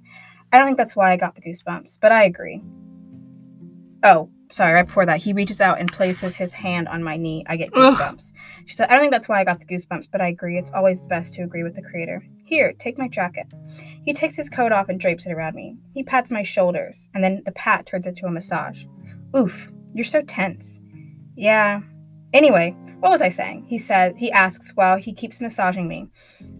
I 0.52 0.58
don't 0.58 0.68
think 0.68 0.78
that's 0.78 0.94
why 0.94 1.10
I 1.10 1.16
got 1.16 1.34
the 1.34 1.40
goosebumps, 1.42 1.98
but 2.00 2.12
I 2.12 2.22
agree. 2.22 2.62
Oh, 4.04 4.30
sorry, 4.52 4.74
right 4.74 4.86
before 4.86 5.06
that, 5.06 5.20
he 5.20 5.32
reaches 5.32 5.60
out 5.60 5.80
and 5.80 5.90
places 5.90 6.36
his 6.36 6.52
hand 6.52 6.86
on 6.88 7.02
my 7.02 7.16
knee. 7.16 7.44
I 7.48 7.56
get 7.56 7.70
Ugh. 7.74 7.94
goosebumps. 7.96 8.32
She 8.66 8.76
said, 8.76 8.88
I 8.88 8.92
don't 8.92 9.00
think 9.00 9.12
that's 9.12 9.28
why 9.28 9.40
I 9.40 9.44
got 9.44 9.60
the 9.60 9.66
goosebumps, 9.66 10.08
but 10.12 10.20
I 10.20 10.28
agree. 10.28 10.58
It's 10.58 10.70
always 10.70 11.06
best 11.06 11.34
to 11.34 11.42
agree 11.42 11.62
with 11.62 11.74
the 11.74 11.82
creator. 11.82 12.22
Here, 12.44 12.72
take 12.74 12.98
my 12.98 13.08
jacket. 13.08 13.46
He 14.04 14.12
takes 14.12 14.36
his 14.36 14.48
coat 14.48 14.72
off 14.72 14.88
and 14.88 15.00
drapes 15.00 15.26
it 15.26 15.32
around 15.32 15.54
me. 15.54 15.76
He 15.92 16.02
pats 16.02 16.30
my 16.30 16.42
shoulders, 16.42 17.08
and 17.14 17.24
then 17.24 17.42
the 17.44 17.52
pat 17.52 17.86
turns 17.86 18.06
into 18.06 18.26
a 18.26 18.30
massage. 18.30 18.84
Oof, 19.36 19.72
you're 19.94 20.04
so 20.04 20.22
tense. 20.22 20.78
Yeah. 21.34 21.80
Anyway, 22.32 22.76
what 23.00 23.10
was 23.10 23.22
I 23.22 23.28
saying? 23.30 23.64
He 23.68 23.78
said 23.78 24.16
he 24.16 24.30
asks 24.30 24.72
while 24.74 24.96
he 24.96 25.12
keeps 25.12 25.40
massaging 25.40 25.88
me. 25.88 26.08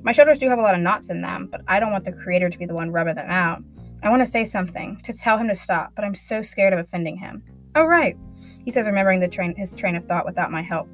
My 0.03 0.13
shoulders 0.13 0.39
do 0.39 0.49
have 0.49 0.59
a 0.59 0.63
lot 0.63 0.75
of 0.75 0.81
knots 0.81 1.11
in 1.11 1.21
them, 1.21 1.49
but 1.51 1.63
I 1.69 1.81
don't 1.81 1.93
want 1.93 2.05
the 2.05 2.13
creator 2.13 2.51
to 2.51 2.59
be 2.59 2.67
the 2.67 2.75
one 2.75 2.91
rubbing 2.91 3.15
them 3.15 3.31
out. 3.31 3.63
I 4.03 4.11
want 4.11 4.21
to 4.21 4.27
say 4.27 4.45
something, 4.45 5.01
to 5.05 5.13
tell 5.13 5.39
him 5.39 5.49
to 5.49 5.55
stop, 5.55 5.93
but 5.95 6.05
I'm 6.05 6.15
so 6.15 6.43
scared 6.43 6.73
of 6.73 6.81
offending 6.81 7.19
him. 7.19 7.45
Oh 7.75 7.85
right, 7.85 8.17
he 8.65 8.71
says, 8.71 8.87
remembering 8.87 9.21
the 9.21 9.29
train 9.29 9.55
his 9.57 9.75
train 9.75 9.97
of 9.97 10.05
thought 10.05 10.27
without 10.27 10.51
my 10.51 10.63
help. 10.63 10.89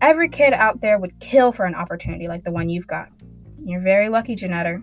Every 0.00 0.28
kid 0.28 0.52
out 0.52 0.80
there 0.80 0.98
would 0.98 1.18
kill 1.20 1.52
for 1.52 1.64
an 1.64 1.74
opportunity 1.74 2.28
like 2.28 2.44
the 2.44 2.50
one 2.50 2.68
you've 2.68 2.86
got. 2.86 3.08
You're 3.64 3.80
very 3.80 4.08
lucky, 4.08 4.34
Janetta. 4.34 4.82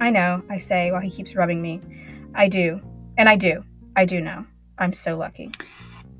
I 0.00 0.10
know, 0.10 0.42
I 0.48 0.58
say 0.58 0.90
while 0.92 1.00
he 1.00 1.10
keeps 1.10 1.34
rubbing 1.34 1.60
me. 1.60 1.80
I 2.34 2.48
do. 2.48 2.80
And 3.18 3.28
I 3.28 3.36
do. 3.36 3.64
I 3.96 4.04
do 4.04 4.20
know. 4.20 4.46
I'm 4.78 4.92
so 4.92 5.16
lucky. 5.16 5.50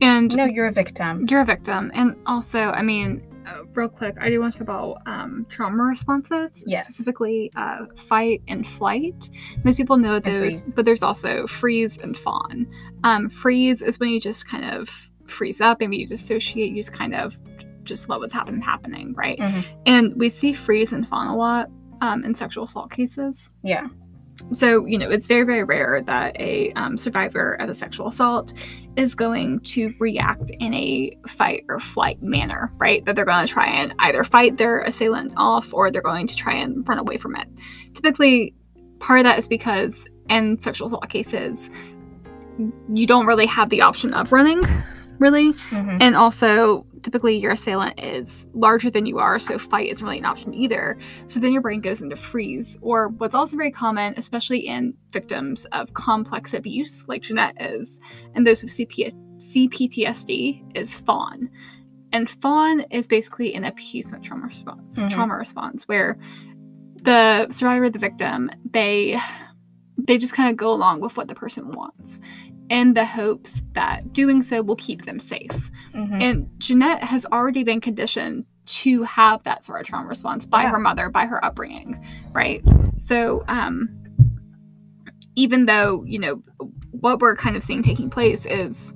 And 0.01 0.34
No, 0.34 0.44
you're 0.47 0.66
a 0.66 0.72
victim. 0.72 1.26
you're 1.30 1.42
a 1.42 1.44
victim. 1.47 1.90
And 1.94 2.16
also, 2.26 2.59
I 2.59 2.82
mean, 2.82 3.22
uh, 3.51 3.64
real 3.74 3.89
quick, 3.89 4.16
I 4.20 4.31
do 4.31 4.40
want 4.40 4.52
to 4.55 4.59
talk 4.59 4.68
about 4.68 5.02
um, 5.06 5.47
trauma 5.48 5.82
responses. 5.82 6.62
Yes. 6.66 6.94
Specifically, 6.94 7.51
uh, 7.56 7.86
fight 7.97 8.43
and 8.48 8.66
flight. 8.66 9.31
Most 9.64 9.77
people 9.77 9.97
know 9.97 10.18
those, 10.20 10.74
but 10.74 10.85
there's 10.85 11.02
also 11.02 11.47
freeze 11.47 11.98
and 11.98 12.16
fawn. 12.16 12.66
Um, 13.05 13.28
freeze 13.28 13.82
is 13.82 13.98
when 13.98 14.10
you 14.10 14.20
just 14.20 14.47
kind 14.47 14.64
of 14.64 15.10
freeze 15.27 15.60
up, 15.60 15.81
maybe 15.81 15.97
you 15.97 16.06
dissociate, 16.06 16.70
you 16.70 16.77
just 16.77 16.93
kind 16.93 17.14
of 17.14 17.39
just 17.85 18.09
let 18.09 18.20
what's 18.20 18.32
happening 18.32 18.60
happening, 18.60 19.14
right? 19.14 19.39
Mhm. 19.39 19.64
And 19.86 20.16
we 20.16 20.28
see 20.28 20.52
freeze 20.52 20.93
and 20.93 21.06
fawn 21.06 21.28
a 21.28 21.36
lot 21.36 21.68
um, 22.01 22.24
in 22.24 22.35
sexual 22.35 22.64
assault 22.64 22.90
cases. 22.90 23.51
Yeah. 23.62 23.89
So, 24.52 24.85
you 24.85 24.98
know, 24.98 25.09
it's 25.09 25.27
very, 25.27 25.44
very 25.44 25.62
rare 25.62 26.02
that 26.02 26.39
a 26.40 26.72
um, 26.72 26.97
survivor 26.97 27.55
of 27.55 27.68
a 27.68 27.74
sexual 27.74 28.09
assault 28.09 28.52
is 28.97 29.14
going 29.14 29.60
to 29.60 29.94
react 30.01 30.51
in 30.59 30.74
a 30.74 31.16
fight 31.27 31.64
or 31.68 31.78
flight 31.78 32.20
manner, 32.22 32.70
right? 32.78 33.05
That 33.05 33.14
they're 33.14 33.24
going 33.24 33.47
to 33.47 33.52
try 33.52 33.66
and 33.66 33.94
either 34.01 34.24
fight 34.24 34.56
their 34.56 34.81
assailant 34.81 35.35
off 35.36 35.72
or 35.72 35.90
they're 35.90 36.02
going 36.02 36.27
to 36.27 36.36
try 36.36 36.55
and 36.55 36.86
run 36.89 36.98
away 36.98 37.16
from 37.16 37.36
it. 37.36 37.48
Typically, 37.94 38.55
part 38.98 39.20
of 39.20 39.24
that 39.24 39.39
is 39.39 39.47
because 39.47 40.09
in 40.28 40.56
sexual 40.56 40.89
assault 40.89 41.09
cases, 41.09 41.70
you 42.93 43.06
don't 43.06 43.27
really 43.27 43.47
have 43.47 43.70
the 43.70 43.81
option 43.81 44.12
of 44.14 44.32
running, 44.32 44.62
really. 45.20 45.52
Mhm. 45.52 45.98
And 46.01 46.16
also, 46.16 46.84
typically 47.02 47.36
your 47.36 47.52
assailant 47.52 47.98
is 48.01 48.47
larger 48.52 48.90
than 48.90 49.06
you 49.06 49.18
are, 49.18 49.38
so 49.38 49.59
fight 49.59 49.88
isn't 49.90 50.05
really 50.05 50.18
an 50.18 50.24
option 50.24 50.52
either. 50.52 50.98
So 51.28 51.38
then 51.38 51.52
your 51.52 51.62
brain 51.62 51.80
goes 51.80 52.02
into 52.02 52.16
freeze. 52.16 52.76
Or 52.82 53.09
what's 53.09 53.34
also 53.34 53.56
very 53.56 53.70
common, 53.70 54.14
especially 54.16 54.66
in 54.66 54.94
victims 55.12 55.64
of 55.66 55.94
complex 55.94 56.52
abuse, 56.52 57.06
like 57.06 57.22
Jennette 57.22 57.56
is, 57.60 58.01
and 58.34 58.44
those 58.47 58.62
with 58.62 58.72
CP- 58.72 59.14
CPTSD, 59.38 60.62
is 60.74 60.98
fawn. 60.98 61.48
And 62.12 62.28
fawn 62.28 62.80
is 62.90 63.06
basically 63.06 63.55
an 63.55 63.64
appeasement 63.64 64.24
trauma 64.24 64.47
response, 64.47 64.98
Mhm. 64.98 65.10
trauma 65.10 65.36
response, 65.36 65.86
where 65.86 66.18
the 67.02 67.48
survivor, 67.51 67.88
the 67.88 67.98
victim, 67.98 68.51
they 68.70 69.18
they 70.06 70.16
just 70.16 70.32
kind 70.32 70.48
of 70.51 70.56
go 70.56 70.72
along 70.72 71.01
with 71.01 71.16
what 71.18 71.28
the 71.28 71.34
person 71.34 71.70
wants 71.72 72.18
in 72.70 72.94
the 72.94 73.05
hopes 73.05 73.62
that 73.74 74.12
doing 74.12 74.42
so 74.42 74.62
will 74.62 74.76
keep 74.76 75.05
them 75.05 75.18
safe. 75.18 75.70
Mhm. 75.94 76.22
And 76.22 76.51
Jennette 76.59 77.02
has 77.05 77.26
already 77.26 77.64
been 77.64 77.80
conditioned 77.80 78.47
to 78.66 79.02
have 79.02 79.42
that 79.42 79.64
sort 79.64 79.80
of 79.80 79.86
trauma 79.86 80.06
response 80.09 80.47
by 80.47 80.62
Yeah. 80.62 80.70
her 80.70 80.78
mother, 80.78 81.10
by 81.10 81.26
her 81.26 81.44
upbringing, 81.44 82.02
right? 82.32 82.62
So, 82.98 83.42
um, 83.48 83.88
even 85.36 85.66
though, 85.66 86.05
you 86.05 86.18
know, 86.18 86.42
what 86.92 87.20
we're 87.20 87.36
kind 87.36 87.56
of 87.56 87.62
seeing 87.62 87.82
taking 87.82 88.10
place 88.10 88.47
is, 88.47 88.94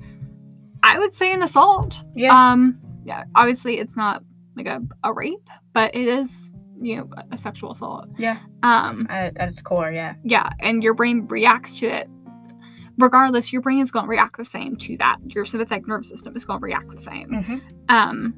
I 0.83 0.99
would 0.99 1.13
say, 1.15 1.33
an 1.33 1.43
assault. 1.43 2.05
Yeah. 2.15 2.53
Um, 2.53 2.79
yeah, 3.05 3.25
obviously, 3.35 3.79
it's 3.79 3.97
not 3.97 4.23
like 4.57 4.67
a, 4.67 4.83
a 5.03 5.13
rape, 5.13 5.49
but 5.73 5.95
it 5.95 6.07
is, 6.07 6.51
you 6.81 6.97
know, 6.97 7.09
a 7.33 7.37
sexual 7.37 7.73
assault. 7.73 8.09
Yeah. 8.19 8.39
Um, 8.63 9.07
At, 9.11 9.37
at 9.39 9.49
its 9.49 9.63
core, 9.63 9.91
yeah. 9.91 10.15
yeah, 10.23 10.51
and 10.61 10.83
your 10.83 10.95
brain 10.95 11.25
reacts 11.27 11.81
to 11.81 11.87
it. 11.87 12.09
Regardless, 12.99 13.53
your 13.53 13.61
brain 13.63 13.81
is 13.81 13.91
going 13.91 14.05
to 14.05 14.09
react 14.09 14.37
the 14.37 14.45
same 14.45 14.77
to 14.77 14.97
that. 14.99 15.17
Your 15.27 15.45
sympathetic 15.45 15.87
nervous 15.89 16.09
system 16.09 16.37
is 16.37 16.45
going 16.45 16.61
to 16.61 16.65
react 16.65 16.91
the 16.91 16.99
same. 16.99 17.43
hmm 17.43 17.59
Um, 17.89 18.35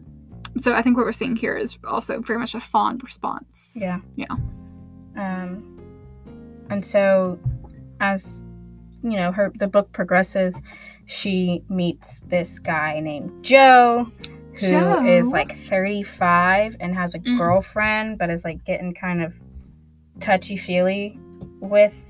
so 0.59 0.73
I 0.74 0.81
think 0.83 0.97
what 0.97 1.05
we're 1.05 1.12
seeing 1.12 1.37
here 1.37 1.57
is 1.57 1.77
also 1.87 2.20
very 2.23 2.39
much 2.39 2.55
a 2.55 2.61
fawn 2.61 2.99
response. 2.99 3.77
Yeah. 3.81 3.99
Yeah. 4.16 4.33
Um, 5.16 5.78
and 6.70 6.85
so, 6.85 7.39
as 8.01 8.43
you 9.03 9.11
know, 9.11 9.31
her 9.33 9.53
the 9.59 9.66
book 9.69 9.93
progresses, 9.93 10.59
she 11.05 11.62
meets 11.69 12.20
this 12.28 12.59
guy 12.59 12.99
named 13.01 13.45
Joe, 13.45 14.11
who 14.59 15.07
is 15.07 15.27
Joe. 15.27 15.31
like 15.33 15.55
35 15.57 16.77
and 16.81 16.95
has 16.95 17.15
a 17.15 17.19
Mhm. 17.19 17.37
girlfriend, 17.39 18.19
but 18.19 18.31
is 18.31 18.43
like 18.43 18.65
getting 18.65 18.95
kind 18.95 19.23
of 19.23 19.39
touchy 20.20 20.57
feely 20.57 21.19
with 21.61 22.03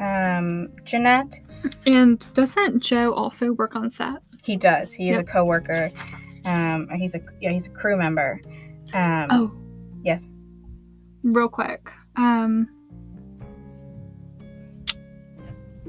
um, 0.00 0.68
Jennette. 0.84 1.38
And 1.86 2.26
doesn't 2.34 2.80
Joe 2.82 3.12
also 3.14 3.52
work 3.52 3.74
on 3.76 3.90
set? 3.90 4.16
He 4.42 4.56
does. 4.56 4.92
He 4.92 5.08
is 5.10 5.16
Yep. 5.16 5.20
a 5.28 5.30
coworker. 5.32 5.90
Um, 6.44 6.88
he's 6.90 7.14
a 7.14 7.20
yeah, 7.40 7.50
he's 7.52 7.66
a 7.66 7.70
crew 7.70 7.96
member. 7.96 8.40
Um, 8.92 9.28
Oh, 9.30 9.52
yes. 10.02 10.28
real 11.22 11.48
quick. 11.48 11.90
Um, 12.16 12.68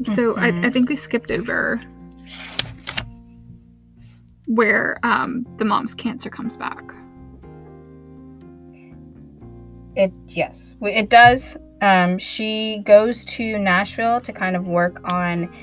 so 0.06 0.36
I, 0.38 0.48
I 0.48 0.52
Mhm. 0.52 0.73
think 0.73 0.90
we 0.90 0.95
skipped 0.95 1.32
over 1.32 1.82
where 4.48 4.98
um, 5.03 5.45
the 5.57 5.65
mom's 5.65 5.94
cancer 5.94 6.30
comes 6.30 6.56
back. 6.56 6.84
It 9.95 10.11
yes, 10.27 10.76
it 10.82 11.10
does. 11.10 11.57
Um, 11.85 12.17
she 12.17 12.79
goes 12.83 13.23
to 13.25 13.59
Nashville 13.59 14.19
to 14.21 14.33
kind 14.33 14.55
of 14.55 14.65
work 14.67 15.01
on 15.09 15.53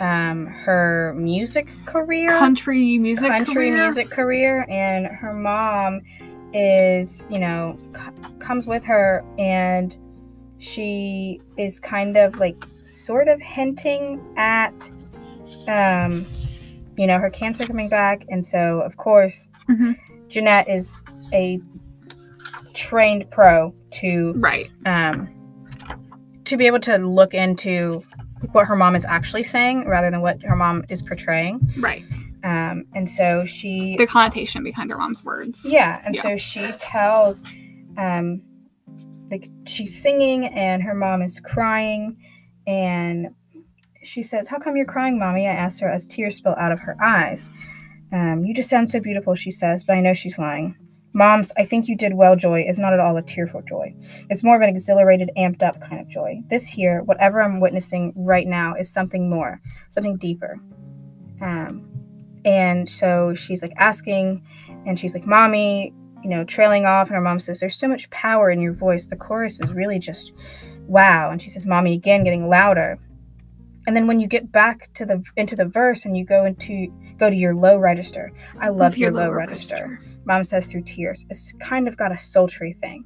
um, 0.00 0.46
her 0.46 1.14
music 1.16 1.66
career, 1.86 2.30
Country 2.30 2.98
music 2.98 3.28
country 3.30 3.54
career. 3.54 3.82
music 3.84 4.10
career, 4.10 4.66
and 4.68 5.06
her 5.06 5.32
mom 5.32 6.00
is 6.52 7.24
you 7.30 7.38
know 7.40 7.78
c- 7.96 8.28
comes 8.38 8.66
with 8.66 8.84
her, 8.84 9.24
and 9.38 9.96
she 10.58 11.40
is 11.56 11.80
kind 11.80 12.16
of 12.16 12.38
like 12.38 12.56
sort 12.86 13.26
of 13.28 13.40
hinting 13.40 14.20
at 14.36 14.88
um, 15.68 16.24
you 16.96 17.06
know 17.06 17.18
her 17.18 17.30
cancer 17.30 17.66
coming 17.66 17.88
back, 17.88 18.24
and 18.28 18.44
so 18.44 18.80
of 18.80 18.96
course 18.96 19.48
Mhm. 19.68 19.96
Jennette 20.28 20.68
is 20.68 21.02
a 21.32 21.58
trained 22.74 23.30
pro 23.30 23.72
to 23.92 24.34
Right. 24.36 24.68
um, 24.86 25.28
to 26.44 26.56
be 26.56 26.66
able 26.66 26.80
to 26.80 26.98
look 26.98 27.34
into 27.34 28.02
what 28.52 28.66
her 28.66 28.76
mom 28.76 28.94
is 28.94 29.04
actually 29.04 29.42
saying 29.42 29.86
rather 29.88 30.10
than 30.10 30.20
what 30.20 30.42
her 30.42 30.56
mom 30.56 30.84
is 30.88 31.00
portraying. 31.02 31.60
Right. 31.78 32.04
Um, 32.42 32.84
and 32.94 33.08
so 33.08 33.44
she 33.46 33.96
The 33.96 34.06
connotation 34.06 34.62
behind 34.62 34.90
her 34.90 34.98
mom's 34.98 35.24
words. 35.24 35.66
yeah, 35.68 36.02
and 36.04 36.14
Yeah. 36.14 36.22
so 36.22 36.36
she 36.36 36.70
tells, 36.78 37.42
um, 37.96 38.42
like 39.30 39.48
she's 39.66 40.00
singing 40.02 40.46
and 40.48 40.82
her 40.82 40.94
mom 40.94 41.22
is 41.22 41.40
crying, 41.40 42.16
and 42.66 43.28
she 44.02 44.22
says, 44.22 44.46
"How 44.48 44.58
come 44.58 44.76
you're 44.76 44.84
crying, 44.84 45.18
mommy?" 45.18 45.48
I 45.48 45.52
asked 45.52 45.80
her 45.80 45.88
as 45.88 46.04
tears 46.06 46.36
spill 46.36 46.54
out 46.58 46.72
of 46.72 46.80
her 46.80 46.96
eyes. 47.02 47.48
Um, 48.12 48.44
you 48.44 48.52
just 48.54 48.68
sound 48.68 48.90
so 48.90 49.00
beautiful, 49.00 49.34
she 49.34 49.50
says, 49.50 49.82
but 49.82 49.96
I 49.96 50.00
know 50.00 50.12
she's 50.12 50.38
lying. 50.38 50.76
Mom's, 51.14 51.52
I 51.56 51.64
think 51.64 51.86
you 51.86 51.96
did 51.96 52.14
well, 52.14 52.34
joy 52.34 52.62
is 52.62 52.78
not 52.78 52.92
at 52.92 52.98
all 52.98 53.16
a 53.16 53.22
tearful 53.22 53.62
joy. 53.62 53.94
It's 54.28 54.42
more 54.42 54.56
of 54.56 54.62
an 54.62 54.68
exhilarated, 54.68 55.30
amped 55.38 55.62
up 55.62 55.80
kind 55.80 56.00
of 56.00 56.08
joy. 56.08 56.42
This 56.50 56.66
here, 56.66 57.02
whatever 57.04 57.40
I'm 57.40 57.60
witnessing 57.60 58.12
right 58.16 58.46
now, 58.46 58.74
is 58.74 58.92
something 58.92 59.30
more, 59.30 59.60
something 59.90 60.16
deeper. 60.16 60.58
Um, 61.40 61.88
and 62.44 62.88
so 62.88 63.32
she's 63.32 63.62
like 63.62 63.72
asking, 63.76 64.44
and 64.86 64.98
she's 64.98 65.14
like, 65.14 65.24
Mommy, 65.24 65.94
you 66.24 66.30
know, 66.30 66.42
trailing 66.42 66.84
off. 66.84 67.06
And 67.06 67.14
her 67.14 67.22
mom 67.22 67.38
says, 67.38 67.60
There's 67.60 67.76
so 67.76 67.86
much 67.86 68.10
power 68.10 68.50
in 68.50 68.60
your 68.60 68.72
voice. 68.72 69.06
The 69.06 69.16
chorus 69.16 69.60
is 69.60 69.72
really 69.72 70.00
just 70.00 70.32
wow. 70.86 71.30
And 71.30 71.40
she 71.40 71.48
says, 71.50 71.64
Mommy, 71.64 71.94
again, 71.94 72.24
getting 72.24 72.48
louder. 72.48 72.98
And 73.86 73.94
then 73.94 74.06
when 74.06 74.18
you 74.18 74.26
get 74.26 74.50
back 74.50 74.92
to 74.94 75.04
the 75.04 75.22
into 75.36 75.54
the 75.54 75.66
verse 75.66 76.04
and 76.04 76.16
you 76.16 76.24
go 76.24 76.44
into 76.44 76.88
go 77.18 77.30
to 77.30 77.36
your 77.36 77.54
low 77.54 77.78
register, 77.78 78.32
I 78.58 78.68
love 78.68 78.96
your, 78.96 79.10
low 79.10 79.26
lower 79.26 79.36
register. 79.36 80.00
Mom 80.24 80.44
says 80.44 80.66
through 80.66 80.82
tears. 80.82 81.26
It's 81.30 81.52
kind 81.60 81.86
of 81.86 81.96
got 81.96 82.12
a 82.12 82.18
sultry 82.18 82.72
thing. 82.72 83.04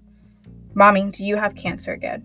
Mommy, 0.74 1.10
do 1.10 1.24
you 1.24 1.36
have 1.36 1.54
cancer 1.54 1.92
again? 1.92 2.24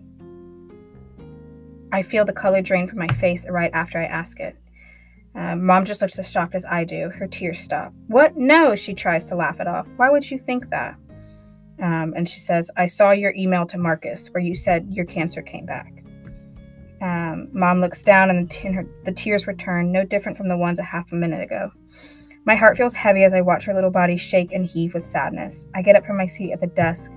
I 1.92 2.02
feel 2.02 2.24
the 2.24 2.32
color 2.32 2.60
drain 2.60 2.88
from 2.88 2.98
my 2.98 3.08
face 3.08 3.46
right 3.48 3.70
after 3.72 3.98
I 3.98 4.04
ask 4.04 4.40
it. 4.40 4.56
Uh, 5.34 5.56
Mom 5.56 5.84
just 5.84 6.00
looks 6.00 6.18
as 6.18 6.30
shocked 6.30 6.54
as 6.54 6.64
I 6.64 6.84
do. 6.84 7.10
Her 7.10 7.26
tears 7.26 7.58
stop. 7.58 7.92
What? 8.06 8.36
No, 8.36 8.76
she 8.76 8.94
tries 8.94 9.26
to 9.26 9.34
laugh 9.34 9.60
it 9.60 9.66
off. 9.66 9.88
Why 9.96 10.10
would 10.10 10.30
you 10.30 10.38
think 10.38 10.70
that? 10.70 10.96
Um, 11.82 12.14
and 12.16 12.28
she 12.28 12.40
says, 12.40 12.70
I 12.76 12.86
saw 12.86 13.10
your 13.10 13.34
email 13.34 13.66
to 13.66 13.78
Marcus 13.78 14.28
where 14.28 14.42
you 14.42 14.54
said 14.54 14.88
your 14.90 15.04
cancer 15.04 15.42
came 15.42 15.66
back. 15.66 15.93
Um, 17.00 17.48
Mom 17.52 17.80
looks 17.80 18.02
down 18.02 18.30
and 18.30 18.48
the, 18.48 18.54
t- 18.54 18.72
her, 18.72 18.86
the 19.04 19.12
tears 19.12 19.46
return, 19.46 19.92
no 19.92 20.04
different 20.04 20.38
from 20.38 20.48
the 20.48 20.56
ones 20.56 20.78
a 20.78 20.84
half 20.84 21.12
a 21.12 21.16
minute 21.16 21.42
ago. 21.42 21.70
My 22.46 22.54
heart 22.54 22.76
feels 22.76 22.94
heavy 22.94 23.24
as 23.24 23.32
I 23.32 23.40
watch 23.40 23.64
her 23.64 23.74
little 23.74 23.90
body 23.90 24.16
shake 24.16 24.52
and 24.52 24.66
heave 24.66 24.94
with 24.94 25.04
sadness. 25.04 25.64
I 25.74 25.82
get 25.82 25.96
up 25.96 26.04
from 26.04 26.16
my 26.16 26.26
seat 26.26 26.52
at 26.52 26.60
the 26.60 26.66
desk 26.66 27.10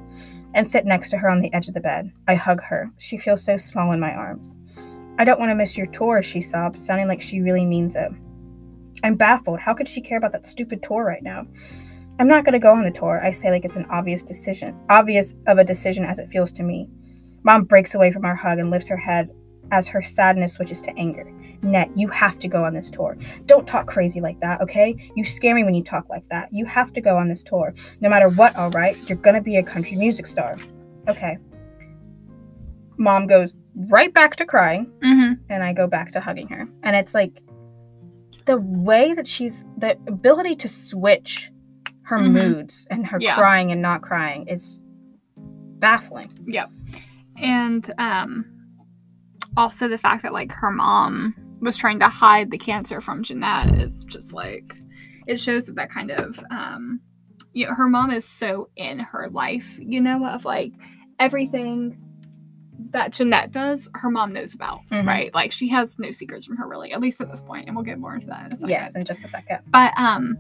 and 0.54 0.68
sit 0.68 0.86
next 0.86 1.10
to 1.12 1.18
her 1.18 1.30
on 1.30 1.42
the 1.42 1.54
edge 1.54 1.68
of 1.68 1.74
the 1.74 1.82
bed. 1.82 2.12
I 2.28 2.36
hug 2.36 2.62
her. 2.64 2.92
She 2.98 3.18
feels 3.18 3.44
so 3.44 3.58
small 3.58 3.92
in 3.92 4.00
my 4.00 4.14
arms. 4.14 4.56
I 5.20 5.26
don't 5.26 5.40
want 5.40 5.50
to 5.50 5.56
miss 5.56 5.76
your 5.76 5.88
tour, 5.88 6.22
she 6.22 6.42
sobs, 6.42 6.84
sounding 6.84 7.08
like 7.08 7.22
she 7.22 7.42
really 7.42 7.66
means 7.66 7.96
it. 7.96 8.12
I'm 9.04 9.16
baffled. 9.16 9.60
How 9.60 9.74
could 9.74 9.88
she 9.88 10.02
care 10.02 10.18
about 10.18 10.32
that 10.32 10.48
stupid 10.48 10.82
tour 10.82 11.04
right 11.04 11.24
now? 11.24 11.46
I'm 12.20 12.28
not 12.28 12.46
going 12.46 12.54
to 12.54 12.60
go 12.60 12.72
on 12.72 12.84
the 12.84 12.92
tour, 12.92 13.22
I 13.24 13.32
say 13.32 13.52
like 13.52 13.66
it's 13.66 13.76
an 13.76 13.86
obvious 13.92 14.24
decision, 14.24 14.80
obvious 14.90 15.36
of 15.46 15.60
a 15.60 15.64
decision 15.64 16.04
as 16.04 16.20
it 16.20 16.30
feels 16.30 16.52
to 16.54 16.64
me. 16.64 16.90
Mom 17.44 17.66
breaks 17.66 17.94
away 17.94 18.12
from 18.12 18.26
our 18.26 18.36
hug 18.36 18.58
and 18.60 18.72
lifts 18.72 18.88
her 18.88 18.98
head 18.98 19.30
as 19.72 19.88
her 19.88 20.02
sadness 20.02 20.54
switches 20.54 20.82
to 20.84 20.92
anger. 20.98 21.32
Net, 21.62 21.90
you 21.96 22.08
have 22.10 22.38
to 22.40 22.48
go 22.48 22.64
on 22.64 22.74
this 22.74 22.90
tour. 22.90 23.18
Don't 23.46 23.68
talk 23.68 23.88
crazy 23.88 24.22
like 24.22 24.40
that, 24.42 24.62
okay? 24.62 24.96
You 25.16 25.26
scare 25.26 25.56
me 25.56 25.64
when 25.64 25.74
you 25.76 25.84
talk 25.84 26.10
like 26.10 26.26
that. 26.30 26.50
You 26.54 26.66
have 26.66 26.94
to 26.94 27.02
go 27.02 27.18
on 27.18 27.28
this 27.30 27.44
tour. 27.44 27.74
No 28.02 28.10
matter 28.10 28.30
what, 28.30 28.56
all 28.56 28.70
right? 28.72 28.96
You're 29.10 29.18
gonna 29.18 29.42
be 29.42 29.56
a 29.58 29.64
country 29.64 29.96
music 29.98 30.28
star. 30.28 30.58
Okay. 31.08 31.38
Mom 32.98 33.28
goes 33.28 33.54
right 33.76 34.14
back 34.14 34.36
to 34.38 34.46
crying, 34.46 34.92
Mm-hmm. 35.04 35.34
and 35.50 35.64
I 35.64 35.74
go 35.74 35.88
back 35.88 36.12
to 36.14 36.20
hugging 36.20 36.48
her. 36.50 36.68
And 36.84 36.96
it's 36.96 37.14
like 37.14 37.42
the 38.46 38.58
way 38.58 39.14
that 39.14 39.28
she's, 39.28 39.64
the 39.78 39.92
ability 40.08 40.56
to 40.58 40.68
switch 40.68 41.52
her 42.04 42.18
Mhm. 42.20 42.32
moods 42.32 42.88
and 42.90 43.06
her 43.08 43.18
Yeah. 43.20 43.36
crying 43.36 43.72
and 43.72 43.82
not 43.82 44.02
crying, 44.02 44.46
it's 44.48 44.82
baffling. 45.80 46.30
Yep. 46.46 46.70
And 47.36 47.94
um 47.98 48.46
also 49.58 49.88
the 49.88 49.98
fact 49.98 50.24
that 50.24 50.32
like 50.34 50.52
her 50.54 50.72
mom 50.72 51.36
was 51.60 51.76
trying 51.76 52.00
to 52.00 52.08
hide 52.08 52.52
the 52.52 52.58
cancer 52.58 53.02
from 53.02 53.24
Jennette 53.24 53.76
is 53.80 54.04
just 54.06 54.32
like 54.34 54.78
it 55.26 55.40
shows 55.40 55.66
that 55.66 55.76
that 55.76 55.90
kind 55.90 56.12
of 56.12 56.40
um 56.52 57.02
you 57.54 57.68
know 57.68 57.74
her 57.74 57.90
mom 57.90 58.12
is 58.12 58.24
so 58.24 58.70
in 58.76 59.00
her 59.00 59.28
life, 59.32 59.78
you 59.82 60.00
know, 60.00 60.24
of 60.26 60.46
like 60.46 60.72
everything 61.20 61.98
that 62.92 63.12
Jennette 63.12 63.52
does, 63.52 63.90
her 63.96 64.10
mom 64.10 64.32
knows 64.32 64.54
about, 64.54 64.82
Mhm. 64.92 65.06
right? 65.08 65.34
Like 65.34 65.52
she 65.52 65.68
has 65.70 65.98
no 66.00 66.12
secrets 66.12 66.46
from 66.46 66.56
her 66.58 66.68
really, 66.68 66.94
at 66.94 67.02
least 67.02 67.20
at 67.20 67.28
this 67.30 67.42
point, 67.42 67.68
and 67.68 67.76
we'll 67.76 67.84
get 67.84 68.00
more 68.00 68.14
into 68.14 68.28
that 68.28 68.46
in 68.46 68.54
a 68.54 68.58
second. 68.58 68.70
Yes, 68.70 68.96
in 68.96 69.04
just 69.04 69.24
a 69.24 69.28
second. 69.28 69.60
But 69.72 69.92
um 69.98 70.38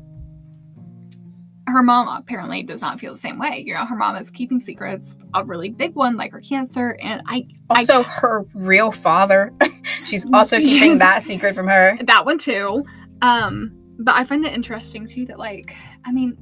her 1.67 1.83
mom 1.83 2.07
apparently 2.07 2.63
does 2.63 2.81
not 2.81 2.99
feel 2.99 3.13
the 3.13 3.19
same 3.19 3.37
way. 3.37 3.61
You 3.65 3.73
know, 3.73 3.85
her 3.85 3.95
mom 3.95 4.15
is 4.15 4.31
keeping 4.31 4.59
secrets, 4.59 5.15
a 5.33 5.43
really 5.43 5.69
big 5.69 5.95
one 5.95 6.15
like 6.15 6.31
her 6.31 6.39
cancer, 6.39 6.97
and 7.01 7.21
I 7.27 7.47
Also, 7.69 8.03
her 8.03 8.45
real 8.53 8.91
father. 8.91 9.53
She's 10.05 10.25
also 10.33 10.59
keeping 10.61 10.97
that 10.99 11.23
secret 11.23 11.55
from 11.55 11.67
her. 11.67 11.97
that 12.03 12.25
one 12.25 12.37
too. 12.37 12.85
Um, 13.21 13.73
but 13.99 14.15
I 14.15 14.23
find 14.23 14.45
it 14.45 14.53
interesting 14.53 15.05
too 15.05 15.25
that 15.25 15.39
like, 15.39 15.75
I 16.05 16.11
mean, 16.11 16.37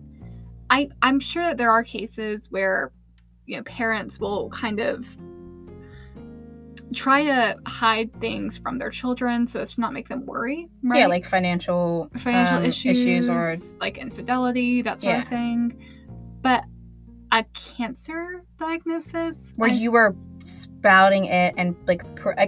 I 0.70 0.90
I'm 1.02 1.20
sure 1.20 1.44
that 1.44 1.58
there 1.58 1.72
are 1.72 1.84
cases 1.84 2.48
where 2.52 2.92
you 3.46 3.58
know 3.58 3.64
parents 3.64 4.20
will 4.20 4.50
kind 4.50 4.80
of 4.80 5.18
try 6.96 7.24
to 7.24 7.58
hide 7.68 8.10
things 8.20 8.58
from 8.58 8.78
their 8.80 8.90
children 8.90 9.46
so 9.48 9.60
as 9.60 9.76
to 9.76 9.82
not 9.82 9.94
make 9.94 10.08
them 10.10 10.26
worry. 10.26 10.68
Right? 10.84 11.00
Yeah, 11.02 11.08
like 11.08 11.26
financial 11.26 12.10
financial 12.18 12.58
um, 12.58 12.66
issues, 12.66 13.30
or 13.30 13.56
like 13.80 13.98
infidelity, 13.98 14.82
that 14.82 15.02
sort 15.02 15.16
Yeah. 15.16 15.22
of 15.22 15.28
thing. 15.28 15.78
But 16.42 16.64
a 17.32 17.44
cancer 17.54 18.44
diagnosis, 18.58 19.54
where 19.58 19.70
I- 19.70 19.74
you 19.74 19.92
were 19.92 20.16
spouting 20.40 21.26
it 21.26 21.54
and 21.58 21.76
like, 21.88 22.04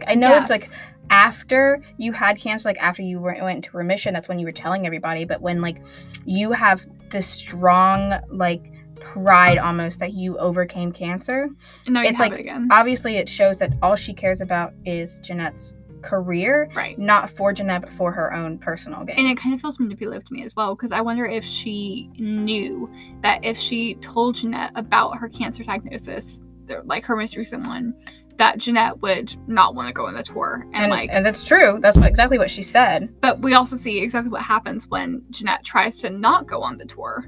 I 0.07 0.15
know 0.15 0.37
it's 0.37 0.49
like 0.49 0.63
after 1.09 1.81
you 1.97 2.11
had 2.11 2.37
cancer, 2.37 2.67
like 2.69 2.77
after 2.81 3.01
you 3.01 3.19
went 3.19 3.39
into 3.39 3.75
remission, 3.77 4.13
that's 4.13 4.27
when 4.27 4.39
you 4.39 4.45
were 4.45 4.51
telling 4.51 4.85
everybody. 4.85 5.25
But 5.25 5.41
when 5.41 5.61
like 5.61 5.77
you 6.25 6.51
have 6.51 6.85
this 7.09 7.27
strong 7.27 8.13
like 8.29 8.71
pride 9.13 9.57
almost 9.57 9.99
that 9.99 10.13
you 10.13 10.38
overcame 10.38 10.91
cancer, 10.91 11.49
no, 11.88 12.01
you 12.01 12.09
it's 12.09 12.19
have 12.19 12.31
like- 12.31 12.39
it 12.39 12.43
again, 12.43 12.67
obviously 12.71 13.17
it 13.17 13.27
shows 13.29 13.57
that 13.59 13.73
all 13.81 13.95
she 13.95 14.13
cares 14.13 14.41
about 14.41 14.73
is 14.85 15.19
Jennette's 15.19 15.73
career, 16.03 16.69
right? 16.75 16.97
not 16.99 17.29
for 17.29 17.51
Jennette, 17.51 17.81
but 17.81 17.89
for 17.91 18.11
her 18.11 18.31
own 18.34 18.57
personal 18.59 19.03
gain. 19.03 19.15
And 19.17 19.27
it 19.27 19.38
kind 19.38 19.53
of 19.55 19.59
feels 19.61 19.79
manipulative 19.79 20.25
to 20.25 20.34
me 20.34 20.43
as 20.43 20.55
well 20.55 20.75
because 20.75 20.91
I 20.91 21.01
wonder 21.01 21.25
if 21.25 21.43
she 21.43 22.09
knew 22.17 22.89
that 23.21 23.43
if 23.43 23.57
she 23.57 23.95
told 23.95 24.35
Jennette 24.35 24.71
about 24.75 25.17
her 25.17 25.27
cancer 25.27 25.63
diagnosis, 25.63 26.41
like 26.85 27.03
her 27.05 27.15
most 27.15 27.35
recent 27.35 27.65
one, 27.65 27.93
that 28.38 28.59
Jennette 28.59 29.01
would 29.01 29.35
not 29.47 29.73
want 29.73 29.88
to 29.88 29.93
go 29.93 30.05
on 30.05 30.13
the 30.13 30.21
tour. 30.21 30.61
And, 30.73 30.84
and, 30.84 30.91
like, 30.91 31.09
and 31.11 31.25
that's 31.25 31.43
true. 31.43 31.79
That's 31.81 31.97
what, 31.97 32.07
exactly 32.07 32.38
what 32.38 32.51
she 32.51 32.61
said. 32.61 33.09
but 33.19 33.41
we 33.41 33.55
also 33.55 33.75
see 33.75 33.99
exactly 33.99 34.29
what 34.29 34.43
happens 34.43 34.88
when 34.88 35.23
Jennette 35.31 35.63
tries 35.65 35.95
to 35.97 36.11
not 36.11 36.45
go 36.45 36.61
on 36.61 36.77
the 36.77 36.85
tour. 36.85 37.25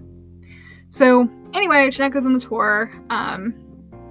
So 0.92 1.30
anyway, 1.54 1.90
Jennette 1.92 2.14
goes 2.14 2.26
on 2.26 2.34
the 2.34 2.40
tour. 2.40 2.92
Um, 3.10 3.54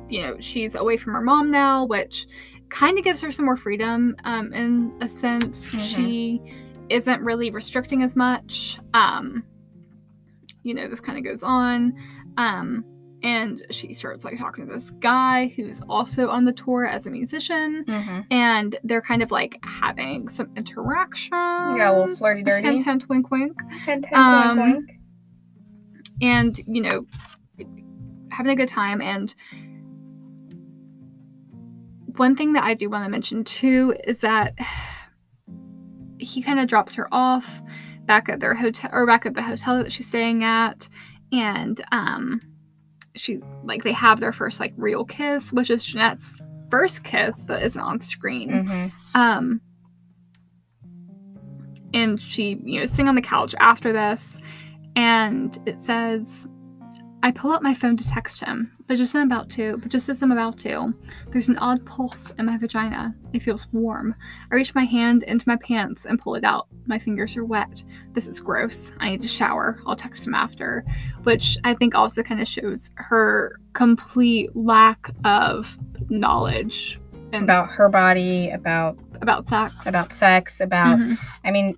you 0.09 0.23
know, 0.23 0.37
she's 0.41 0.75
away 0.75 0.97
from 0.97 1.13
her 1.15 1.21
mom 1.21 1.51
now, 1.51 1.85
which 1.85 2.27
kind 2.71 2.99
of 2.99 3.05
gives 3.05 3.21
her 3.21 3.31
some 3.31 3.45
more 3.45 3.57
freedom. 3.57 4.17
Um, 4.25 4.53
in 4.53 4.95
a 5.01 5.09
sense, 5.09 5.71
Mhm. 5.71 5.81
she 5.81 6.43
isn't 6.89 7.23
really 7.23 7.51
restricting 7.51 8.03
as 8.03 8.17
much. 8.17 8.79
Um, 8.95 9.43
you 10.63 10.75
know, 10.75 10.89
this 10.89 11.01
kind 11.01 11.19
of 11.19 11.25
goes 11.25 11.43
on. 11.43 11.95
Um, 12.37 12.85
and 13.23 13.61
she 13.71 13.95
starts 13.95 14.25
like 14.25 14.39
talking 14.39 14.67
to 14.67 14.73
this 14.73 14.91
guy 15.01 15.49
who's 15.57 15.81
also 15.89 16.29
on 16.29 16.45
the 16.45 16.53
tour 16.53 16.87
as 16.87 17.05
a 17.07 17.11
musician 17.11 17.85
Mm-hmm. 17.89 18.21
and 18.31 18.77
they're 18.85 19.01
kind 19.03 19.23
of 19.23 19.33
like 19.33 19.59
having 19.65 20.29
some 20.29 20.49
interaction. 20.57 21.33
Yeah, 21.33 21.91
a 21.91 21.99
little 21.99 22.15
flirty-dirty. 22.15 22.63
Hint, 22.63 22.85
hint, 22.85 23.09
wink, 23.09 23.31
wink. 23.33 23.61
Hint, 23.85 24.07
hint, 24.07 24.13
Um, 24.17 24.59
wink, 24.61 24.77
wink. 24.89 24.98
And, 26.21 26.59
you 26.67 26.83
know, 26.83 27.07
having 28.31 28.53
a 28.53 28.57
good 28.57 28.69
time. 28.69 29.01
And 29.01 29.35
one 32.17 32.35
thing 32.35 32.55
that 32.55 32.65
I 32.65 32.75
do 32.75 32.91
want 32.91 33.05
to 33.05 33.11
mention 33.11 33.45
too 33.45 33.97
is 34.05 34.21
that 34.23 34.55
he 36.19 36.43
kind 36.43 36.59
of 36.59 36.67
drops 36.67 36.95
her 36.95 37.09
off 37.13 37.63
back 38.07 38.29
at 38.29 38.41
their 38.41 38.55
hotel 38.55 38.91
or 38.93 39.07
back 39.07 39.27
at 39.27 39.35
the 39.35 39.43
hotel 39.43 39.79
that 39.79 39.93
she's 39.93 40.09
staying 40.09 40.45
at. 40.45 40.89
And, 41.31 41.81
um, 41.93 42.41
she 43.19 43.41
like 43.65 43.83
they 43.83 43.93
have 43.93 44.21
their 44.21 44.33
first 44.33 44.61
like 44.61 44.73
real 44.77 45.05
kiss, 45.05 45.53
which 45.53 45.71
is 45.71 45.85
Jennette's 45.85 46.39
first 46.71 47.05
kiss 47.05 47.45
that 47.45 47.63
isn't 47.63 47.81
on 47.81 47.99
screen. 48.01 48.51
Mm-hmm. 48.51 49.21
Um, 49.21 49.61
and 51.95 52.21
she, 52.21 52.61
you 52.63 52.81
know, 52.81 52.87
sing 52.87 53.09
on 53.09 53.15
the 53.15 53.23
couch 53.23 53.55
after 53.59 53.93
this, 53.93 54.41
and 54.99 55.57
it 55.65 55.81
says, 55.81 56.49
I 57.23 57.31
pull 57.33 57.53
out 57.53 57.63
my 57.63 57.73
phone 57.75 57.97
to 57.97 58.09
text 58.09 58.41
him, 58.41 58.73
but 58.87 58.97
just 58.97 59.15
as 59.15 59.21
I'm 59.21 59.29
about 59.29 59.49
to, 59.51 59.77
but 59.79 59.91
just 59.91 60.09
as 60.09 60.23
I'm 60.23 60.31
about 60.33 60.59
to, 60.59 60.93
there's 61.31 61.49
an 61.49 61.57
odd 61.59 61.85
pulse 61.87 62.31
in 62.39 62.47
my 62.47 62.57
vagina. 62.59 63.15
It 63.33 63.43
feels 63.43 63.67
warm. 63.73 64.15
I 64.51 64.55
reach 64.57 64.75
my 64.75 64.85
hand 64.85 65.23
into 65.25 65.49
my 65.49 65.57
pants 65.57 66.05
and 66.05 66.19
pull 66.19 66.35
it 66.35 66.45
out. 66.45 66.67
My 66.87 66.99
fingers 66.99 67.37
are 67.37 67.45
wet. 67.45 67.83
This 68.13 68.27
is 68.29 68.41
gross. 68.41 68.93
I 68.99 69.11
need 69.11 69.23
to 69.23 69.29
shower. 69.29 69.81
I'll 69.87 69.97
text 69.97 70.27
him 70.27 70.35
after, 70.35 70.85
which 71.23 71.57
I 71.65 71.75
think 71.75 71.95
also 71.95 72.23
kind 72.25 72.41
of 72.41 72.49
shows 72.49 72.91
her 72.97 73.61
complete 73.73 74.55
lack 74.57 75.11
of 75.25 75.77
knowledge 76.09 77.01
and 77.33 77.45
about 77.45 77.69
her 77.71 77.89
body, 77.89 78.51
about 78.51 78.99
about 79.21 79.49
sex. 79.49 79.75
about 79.87 80.13
sex, 80.13 80.61
about 80.61 80.99
Mhm. 80.99 81.19
I 81.45 81.51
mean, 81.53 81.75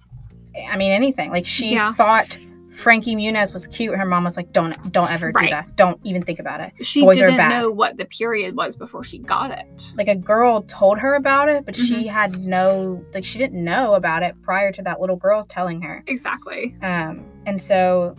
I 0.71 0.77
mean 0.77 0.93
anything. 0.93 1.31
Like 1.31 1.47
she 1.47 1.73
Yeah. 1.73 1.93
thought 1.95 2.37
Frankie 2.81 3.15
Muniz 3.15 3.53
was 3.53 3.67
cute. 3.67 3.95
Her 3.97 4.05
mom 4.07 4.25
was 4.25 4.37
like, 4.37 4.53
"Don't, 4.53 4.91
don't 4.93 5.11
ever 5.11 5.31
Right. 5.35 5.49
do 5.49 5.51
that. 5.55 5.77
Don't 5.77 6.01
even 6.05 6.23
think 6.23 6.39
about 6.39 6.61
it." 6.61 6.73
She 6.85 7.03
Boys 7.03 7.21
are 7.21 7.29
didn't 7.31 7.49
know 7.49 7.71
what 7.71 7.97
the 7.99 8.07
period 8.07 8.57
was 8.57 8.75
before 8.77 9.05
she 9.05 9.19
got 9.19 9.51
it. 9.51 9.93
Like 9.97 10.09
a 10.09 10.15
girl 10.15 10.63
told 10.63 10.99
her 10.99 11.15
about 11.15 11.49
it, 11.49 11.65
but 11.67 11.77
she 11.77 11.95
Mm-hmm. 12.07 12.09
had 12.09 12.45
no, 12.45 13.05
like 13.15 13.25
she 13.25 13.39
didn't 13.39 13.63
know 13.63 13.95
about 13.95 14.23
it 14.23 14.35
prior 14.43 14.73
to 14.73 14.83
that 14.83 15.01
little 15.01 15.17
girl 15.17 15.45
telling 15.45 15.83
her. 15.83 16.03
Exactly. 16.07 16.75
Um, 16.83 17.25
and 17.47 17.61
so 17.61 18.17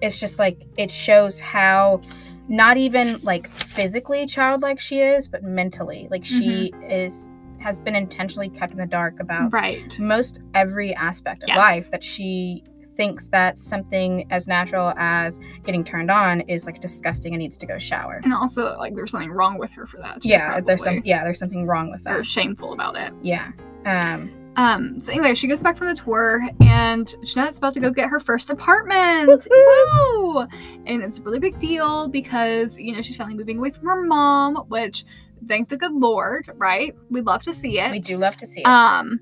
it's 0.00 0.18
just 0.18 0.38
like 0.38 0.62
it 0.76 0.90
shows 0.90 1.38
how 1.38 2.00
not 2.48 2.76
even 2.76 3.20
like 3.22 3.48
physically 3.50 4.26
childlike 4.26 4.80
she 4.80 4.98
is, 5.00 5.28
but 5.28 5.42
mentally, 5.42 6.08
like 6.10 6.24
she 6.24 6.72
is 6.88 7.28
has 7.60 7.78
been 7.78 7.94
intentionally 7.94 8.48
kept 8.48 8.72
in 8.72 8.78
the 8.78 8.86
dark 8.86 9.20
about 9.20 9.52
Right. 9.52 9.96
most 10.00 10.40
every 10.52 10.92
aspect 10.96 11.44
of 11.44 11.48
Yes. 11.48 11.56
life 11.56 11.90
that 11.92 12.02
she 12.02 12.64
thinks 12.96 13.28
that 13.28 13.58
something 13.58 14.26
as 14.30 14.46
natural 14.46 14.92
as 14.96 15.40
getting 15.64 15.84
turned 15.84 16.10
on 16.10 16.40
is 16.42 16.66
like 16.66 16.80
disgusting 16.80 17.34
and 17.34 17.40
needs 17.40 17.56
to 17.58 17.66
go 17.66 17.78
shower. 17.78 18.20
And 18.24 18.32
also, 18.32 18.76
like, 18.78 18.94
there's 18.94 19.10
something 19.10 19.32
wrong 19.32 19.58
with 19.58 19.70
her 19.72 19.86
for 19.86 19.98
that. 19.98 20.22
Too, 20.22 20.28
Yeah, 20.30 20.60
there's 20.60 20.82
some 20.84 21.00
yeah, 21.04 21.24
there's 21.24 21.38
something 21.38 21.66
wrong 21.66 21.90
with 21.90 22.04
that. 22.04 22.16
Or 22.16 22.24
shameful 22.24 22.72
about 22.72 22.96
it. 22.96 23.12
Yeah. 23.22 23.52
Um 23.84 24.30
Um, 24.54 25.00
so 25.00 25.12
anyway, 25.12 25.34
she 25.34 25.48
goes 25.48 25.62
back 25.62 25.78
from 25.78 25.86
the 25.88 25.94
tour 25.94 26.46
and 26.60 27.14
Jennette's 27.24 27.56
about 27.58 27.72
to 27.74 27.80
go 27.80 27.90
get 27.90 28.10
her 28.10 28.20
first 28.20 28.50
apartment. 28.50 29.46
Woo! 29.50 30.40
And 30.86 31.02
it's 31.02 31.18
a 31.18 31.22
really 31.22 31.38
big 31.38 31.58
deal 31.58 32.06
because, 32.08 32.78
you 32.78 32.94
know, 32.94 33.00
she's 33.00 33.16
finally 33.16 33.34
moving 33.36 33.56
away 33.58 33.70
from 33.70 33.86
her 33.86 34.02
mom, 34.02 34.56
which 34.68 35.06
thank 35.48 35.70
the 35.70 35.78
good 35.78 35.92
Lord, 35.92 36.50
right? 36.56 36.94
We'd 37.10 37.24
love 37.24 37.42
to 37.44 37.54
see 37.54 37.80
it. 37.80 37.90
we 37.90 37.98
do 37.98 38.18
love 38.18 38.36
to 38.36 38.46
see 38.46 38.60
it. 38.60 38.66
Um, 38.66 39.20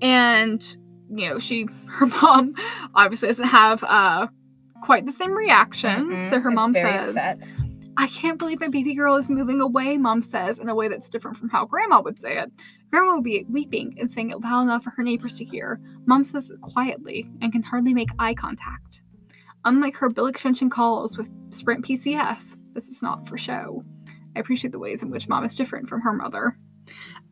and 0.00 0.76
you 1.10 1.28
know, 1.28 1.38
she 1.38 1.66
her 1.88 2.06
mom 2.06 2.54
obviously 2.94 3.28
doesn't 3.28 3.48
have 3.48 3.82
uh 3.84 4.26
quite 4.82 5.04
the 5.06 5.12
same 5.12 5.32
reaction. 5.32 6.10
Mm-mm, 6.10 6.30
So 6.30 6.40
her 6.40 6.50
is 6.50 6.54
mom 6.56 6.72
says, 6.72 7.08
upset. 7.08 7.50
I 7.96 8.06
can't 8.08 8.38
believe 8.38 8.60
my 8.60 8.68
baby 8.68 8.94
girl 8.94 9.16
is 9.16 9.28
moving 9.28 9.60
away, 9.60 9.98
mom 9.98 10.22
says, 10.22 10.58
in 10.58 10.68
a 10.68 10.74
way 10.74 10.88
that's 10.88 11.08
different 11.10 11.36
from 11.36 11.50
how 11.50 11.66
grandma 11.66 12.00
would 12.00 12.18
say 12.18 12.38
it. 12.38 12.50
Grandma 12.90 13.16
would 13.16 13.24
be 13.24 13.44
weeping 13.50 13.94
and 14.00 14.10
saying 14.10 14.30
it 14.30 14.40
loud 14.40 14.62
enough 14.62 14.84
for 14.84 14.90
her 14.90 15.02
neighbors 15.02 15.34
to 15.34 15.44
hear. 15.44 15.78
Mom 16.06 16.24
says 16.24 16.50
it 16.50 16.60
quietly 16.62 17.30
and 17.42 17.52
can 17.52 17.62
hardly 17.62 17.92
make 17.92 18.08
eye 18.18 18.34
contact. 18.34 19.02
Unlike 19.64 19.96
her 19.96 20.08
bill 20.08 20.26
extension 20.26 20.70
calls 20.70 21.18
with 21.18 21.28
Sprint 21.50 21.84
PCS, 21.84 22.56
this 22.74 22.88
is 22.88 23.02
not 23.02 23.28
for 23.28 23.36
show. 23.36 23.84
I 24.34 24.40
appreciate 24.40 24.72
the 24.72 24.78
ways 24.78 25.02
in 25.02 25.10
which 25.10 25.28
mom 25.28 25.44
is 25.44 25.54
different 25.54 25.88
from 25.88 26.00
her 26.00 26.12
mother. 26.12 26.56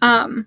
Um, 0.02 0.46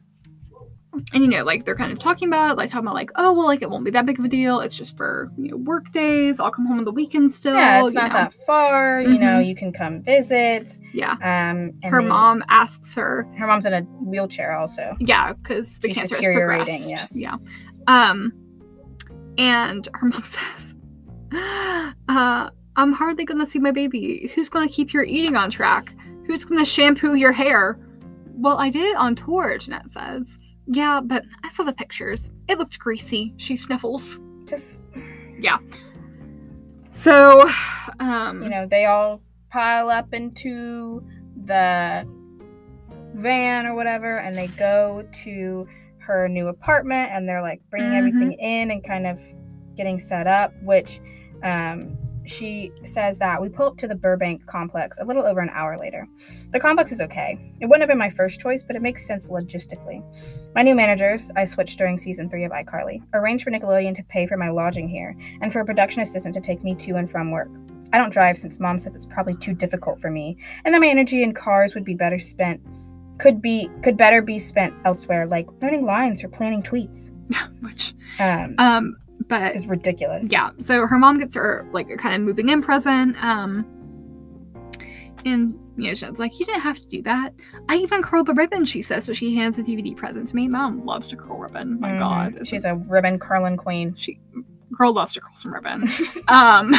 and 1.13 1.23
you 1.23 1.27
know, 1.29 1.43
like 1.43 1.63
they're 1.65 1.75
kind 1.75 1.91
of 1.91 1.99
talking 1.99 2.27
about, 2.27 2.57
like 2.57 2.69
talking 2.69 2.85
about, 2.85 2.95
like, 2.95 3.11
oh 3.15 3.31
well, 3.33 3.45
like 3.45 3.61
it 3.61 3.69
won't 3.69 3.85
be 3.85 3.91
that 3.91 4.05
big 4.05 4.19
of 4.19 4.25
a 4.25 4.27
deal. 4.27 4.59
It's 4.59 4.75
just 4.75 4.97
for 4.97 5.31
you 5.37 5.49
know 5.51 5.57
work 5.57 5.91
days. 5.91 6.39
I'll 6.39 6.51
come 6.51 6.65
home 6.65 6.79
on 6.79 6.83
the 6.85 6.91
weekend 6.91 7.33
still. 7.33 7.55
yeah, 7.55 7.83
it's 7.83 7.93
not 7.93 8.09
know. 8.09 8.15
that 8.17 8.33
far. 8.45 9.01
You 9.01 9.17
know, 9.17 9.39
Mhm. 9.39 9.47
you 9.47 9.55
can 9.55 9.71
come 9.71 10.01
visit. 10.01 10.77
Yeah. 10.93 11.11
Um, 11.13 11.71
and 11.81 11.85
her 11.85 12.01
mom 12.01 12.43
asks 12.49 12.93
her, 12.95 13.25
her 13.37 13.47
mom's 13.47 13.65
in 13.65 13.73
a 13.73 13.81
wheelchair 14.03 14.57
also. 14.57 14.95
yeah, 14.99 15.33
because 15.33 15.79
the 15.79 15.87
She's 15.87 15.97
cancer 15.97 16.15
has 16.15 16.21
deteriorating, 16.25 16.65
progressed. 16.81 16.89
yes. 16.89 17.11
Yeah. 17.15 17.35
Um, 17.87 18.33
and 19.37 19.87
her 19.93 20.07
mom 20.09 20.23
says, 20.23 20.75
uh, 22.09 22.49
"I'm 22.75 22.91
hardly 22.93 23.25
gonna 23.25 23.45
see 23.45 23.59
my 23.59 23.71
baby. 23.71 24.29
Who's 24.35 24.49
gonna 24.49 24.67
keep 24.67 24.93
your 24.93 25.03
eating 25.03 25.35
on 25.35 25.49
track? 25.51 25.93
Who's 26.27 26.45
gonna 26.45 26.65
shampoo 26.65 27.15
your 27.15 27.31
hair?" 27.31 27.79
Well, 28.33 28.57
I 28.57 28.69
did 28.69 28.83
it 28.83 28.95
on 28.97 29.15
tour. 29.15 29.57
Jennette 29.57 29.89
says. 29.91 30.37
Yeah, 30.73 31.01
but 31.03 31.25
I 31.43 31.49
saw 31.49 31.63
the 31.63 31.73
pictures. 31.73 32.31
It 32.47 32.57
looked 32.57 32.79
greasy. 32.79 33.33
She 33.37 33.55
sniffles. 33.57 34.19
Just 34.45 34.85
Yeah. 35.37 35.57
So, 36.93 37.45
um, 37.99 38.41
you 38.43 38.49
know, 38.49 38.65
they 38.65 38.85
all 38.85 39.21
pile 39.49 39.89
up 39.89 40.13
into 40.13 41.03
the 41.45 42.07
van 43.15 43.65
or 43.65 43.75
whatever, 43.75 44.17
and 44.19 44.37
they 44.37 44.47
go 44.47 45.05
to 45.23 45.67
her 45.99 46.29
new 46.29 46.47
apartment, 46.47 47.11
and 47.11 47.27
they're 47.27 47.41
like 47.41 47.61
bringing 47.69 47.91
Mhm. 47.91 47.97
everything 47.97 48.31
in 48.33 48.71
and 48.71 48.83
kind 48.83 49.05
of 49.07 49.19
getting 49.75 49.99
set 49.99 50.25
up. 50.27 50.53
Which 50.63 51.01
um, 51.43 51.97
she 52.31 52.71
says 52.85 53.19
that 53.19 53.41
we 53.41 53.49
pull 53.49 53.67
up 53.67 53.77
to 53.77 53.87
the 53.87 53.95
Burbank 53.95 54.45
complex 54.45 54.97
a 54.99 55.05
little 55.05 55.25
over 55.25 55.39
an 55.39 55.49
hour 55.51 55.77
later. 55.77 56.07
The 56.51 56.59
complex 56.59 56.91
is 56.91 57.01
okay. 57.01 57.37
It 57.59 57.65
wouldn't 57.65 57.81
have 57.81 57.89
been 57.89 57.97
my 57.97 58.09
first 58.09 58.39
choice, 58.39 58.63
but 58.63 58.75
it 58.75 58.81
makes 58.81 59.05
sense 59.05 59.27
logistically. 59.27 60.03
My 60.55 60.63
new 60.63 60.75
managers, 60.75 61.31
I 61.35 61.45
switched 61.45 61.77
during 61.77 61.97
season 61.97 62.29
three 62.29 62.43
of 62.43 62.51
iCarly, 62.51 63.01
arranged 63.13 63.43
for 63.43 63.51
Nickelodeon 63.51 63.95
to 63.97 64.03
pay 64.03 64.25
for 64.25 64.37
my 64.37 64.49
lodging 64.49 64.87
here 64.87 65.15
and 65.41 65.51
for 65.51 65.59
a 65.59 65.65
production 65.65 66.01
assistant 66.01 66.33
to 66.35 66.41
take 66.41 66.63
me 66.63 66.75
to 66.75 66.95
and 66.95 67.09
from 67.09 67.31
work. 67.31 67.49
I 67.93 67.97
don't 67.97 68.13
drive 68.13 68.37
since 68.37 68.59
mom 68.59 68.79
said 68.79 68.95
it's 68.95 69.05
probably 69.05 69.35
too 69.35 69.53
difficult 69.53 69.99
for 69.99 70.09
me, 70.09 70.37
and 70.63 70.73
that 70.73 70.81
my 70.81 70.87
energy 70.87 71.23
in 71.23 71.33
cars 71.33 71.75
would 71.75 71.83
be 71.83 71.93
better 71.93 72.19
spent 72.19 72.61
could 73.17 73.41
be 73.41 73.69
could 73.83 73.97
better 73.97 74.21
be 74.21 74.39
spent 74.39 74.73
elsewhere, 74.85 75.25
like 75.27 75.47
learning 75.61 75.85
lines 75.85 76.23
or 76.23 76.29
planning 76.29 76.63
tweets. 76.63 77.11
which, 77.61 77.93
Um, 78.19 78.55
um, 78.57 78.97
but 79.31 79.55
is 79.55 79.65
ridiculous. 79.65 80.29
yeah 80.31 80.49
so 80.57 80.85
her 80.85 80.99
mom 80.99 81.17
gets 81.17 81.33
her 81.35 81.65
like 81.71 81.89
a 81.89 81.95
kind 81.97 82.13
of 82.13 82.21
moving 82.21 82.49
in 82.49 82.61
present 82.61 83.15
um 83.23 83.65
and 85.25 85.53
you 85.77 85.87
know 85.87 85.93
she's 85.93 86.19
like 86.19 86.37
you 86.39 86.45
didn't 86.45 86.61
have 86.61 86.79
to 86.79 86.87
do 86.87 87.01
that. 87.03 87.33
I 87.69 87.75
even 87.77 88.01
curled 88.01 88.25
the 88.27 88.33
ribbon 88.33 88.65
she 88.65 88.81
says 88.81 89.05
so 89.05 89.13
she 89.13 89.35
hands 89.35 89.55
the 89.55 89.63
dvd 89.63 89.95
present 89.95 90.27
to 90.29 90.35
me. 90.35 90.47
Mom 90.47 90.85
loves 90.85 91.07
to 91.09 91.15
curl 91.15 91.37
ribbon. 91.37 91.79
My 91.79 91.91
Mhm. 91.91 91.99
god. 91.99 92.33
It's 92.37 92.49
she's 92.49 92.65
a 92.65 92.75
ribbon 92.75 93.19
curling 93.19 93.55
queen. 93.57 93.93
she 93.95 94.19
girl 94.77 94.93
loves 94.93 95.13
to 95.13 95.21
curl 95.21 95.35
some 95.35 95.53
ribbon. 95.53 95.87
Um 96.27 96.73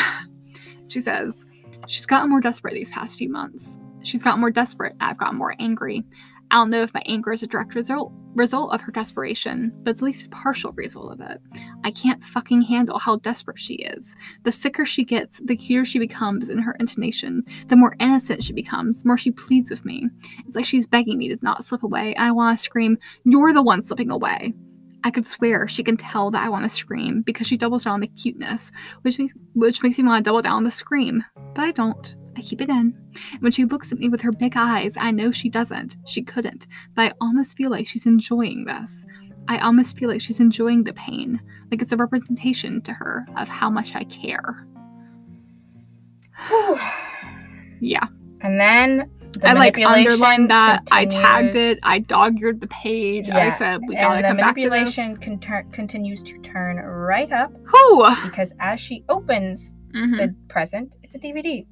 she 0.89 1.01
says 1.01 1.47
she's 1.87 2.05
gotten 2.07 2.29
more 2.31 2.41
desperate 2.41 2.75
these 2.75 2.91
past 2.91 3.17
few 3.19 3.31
months. 3.31 3.79
She's 4.03 4.23
gotten 4.23 4.41
more 4.41 4.51
desperate. 4.51 4.95
I've 5.01 5.17
gotten 5.19 5.39
more 5.39 5.55
angry 5.61 6.05
i 6.53 6.57
don't 6.57 6.71
know 6.71 6.83
if 6.83 6.95
my 6.95 7.03
anger 7.07 7.33
is 7.33 7.43
a 7.43 7.47
direct 7.47 7.75
result 7.75 8.13
result 8.35 8.73
of 8.73 8.81
her 8.81 8.93
desperation 8.93 9.73
but 9.83 9.91
it's 9.91 10.01
at 10.01 10.05
least 10.05 10.27
a 10.27 10.31
partial 10.31 10.73
result 10.73 11.13
of 11.13 11.21
it. 11.21 11.41
I 11.85 11.91
can't 11.91 12.23
fucking 12.23 12.63
handle 12.63 12.99
how 12.99 13.17
desperate 13.17 13.59
she 13.59 13.75
is. 13.75 14.17
The 14.45 14.53
sicker 14.53 14.85
she 14.85 15.05
gets 15.05 15.41
the 15.41 15.57
cuter 15.57 15.85
she 15.85 15.99
becomes 15.99 16.49
in 16.49 16.59
her 16.59 16.77
intonation. 16.79 17.45
The 17.69 17.77
more 17.77 17.95
innocent 18.01 18.43
she 18.43 18.53
becomes 18.53 19.03
the 19.03 19.09
more 19.09 19.19
she 19.19 19.31
pleads 19.31 19.71
with 19.71 19.85
me. 19.85 20.09
It's 20.47 20.57
like 20.57 20.65
she's 20.65 20.87
begging 20.87 21.19
me 21.19 21.29
to 21.29 21.37
not 21.43 21.65
slip 21.65 21.83
away. 21.83 22.15
And 22.15 22.27
i 22.27 22.31
want 22.31 22.57
to 22.57 22.63
scream 22.63 22.99
you're 23.25 23.53
the 23.53 23.63
one 23.63 23.83
slipping 23.83 24.11
away. 24.11 24.55
I 25.05 25.11
could 25.11 25.27
swear 25.27 25.67
she 25.67 25.83
can 25.83 25.97
tell 25.97 26.31
that 26.31 26.45
I 26.45 26.49
want 26.49 26.65
to 26.65 26.69
scream 26.69 27.23
because 27.23 27.47
she 27.47 27.57
doubles 27.57 27.85
down 27.85 27.95
on 27.95 28.01
the 28.01 28.07
cuteness, 28.07 28.71
which 29.03 29.19
makes 29.19 29.35
which 29.55 29.83
makes 29.83 29.99
me 29.99 30.05
want 30.05 30.25
to 30.25 30.29
double 30.29 30.43
down 30.43 30.57
on 30.57 30.65
the 30.65 30.71
scream. 30.71 31.25
But 31.55 31.65
I 31.65 31.73
don't. 31.73 32.15
I 32.37 32.41
keep 32.41 32.61
it 32.61 32.69
in. 32.71 32.95
When 33.41 33.53
she 33.53 33.65
looks 33.65 33.93
at 33.93 33.99
me 33.99 34.09
with 34.09 34.23
her 34.23 34.33
big 34.33 34.55
eyes, 34.57 34.97
I 34.97 35.11
know 35.11 35.31
she 35.33 35.49
doesn't. 35.51 35.97
She 36.07 36.23
couldn't. 36.23 36.67
But 36.95 37.03
I 37.03 37.13
almost 37.21 37.57
feel 37.57 37.71
like 37.71 37.87
she's 37.87 38.07
enjoying 38.07 38.65
this. 38.65 39.05
I 39.49 39.59
almost 39.59 39.99
feel 39.99 40.09
like 40.09 40.21
she's 40.21 40.41
enjoying 40.41 40.85
the 40.85 40.93
pain, 40.95 41.41
like 41.71 41.83
it's 41.83 41.93
a 41.93 41.97
representation 41.97 42.81
to 42.83 42.93
her 42.93 43.27
of 43.37 43.49
how 43.49 43.69
much 43.71 43.95
I 43.97 44.05
care. 44.05 44.67
Yeah. 47.81 48.07
and 48.43 48.61
then 48.61 49.11
the 49.33 49.49
I 49.49 49.53
like 49.55 49.77
underlined 49.79 50.51
that. 50.51 50.87
I 50.93 51.07
tagged 51.07 51.57
it. 51.57 51.79
I 51.83 51.99
dog-eared 51.99 52.61
the 52.61 52.69
page. 52.69 53.29
I 53.31 53.49
said 53.49 53.81
we 53.89 53.95
gotta 53.97 54.15
and 54.17 54.25
the 54.25 54.29
come 54.29 54.37
back 54.37 54.55
to 54.55 54.61
manipulation 54.69 55.09
this. 55.09 55.19
con- 55.45 55.71
continues 55.73 56.23
to 56.23 56.39
turn 56.41 56.77
right 56.77 57.33
up 57.33 57.51
Whew. 57.71 58.07
because 58.25 58.53
as 58.61 58.79
she 58.79 59.05
opens 59.09 59.75
Mhm. 59.95 60.17
the 60.19 60.35
present, 60.49 60.95
it's 61.03 61.15
a 61.17 61.19
DVD. 61.19 61.67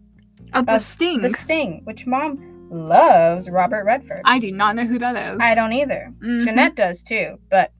Of 0.52 0.66
the 0.66 0.76
of 0.76 0.82
sting. 0.82 1.22
The 1.22 1.30
Sting, 1.30 1.82
which 1.84 2.06
mom 2.06 2.68
loves 2.70 3.48
Robert 3.48 3.84
Redford. 3.84 4.22
I 4.24 4.38
do 4.38 4.52
not 4.52 4.76
know 4.76 4.84
who 4.84 4.98
that 4.98 5.16
is. 5.34 5.38
I 5.40 5.54
don't 5.54 5.72
either. 5.72 6.12
Mhm. 6.22 6.44
Jennette 6.44 6.76
does 6.76 7.02
too, 7.02 7.38
but 7.50 7.72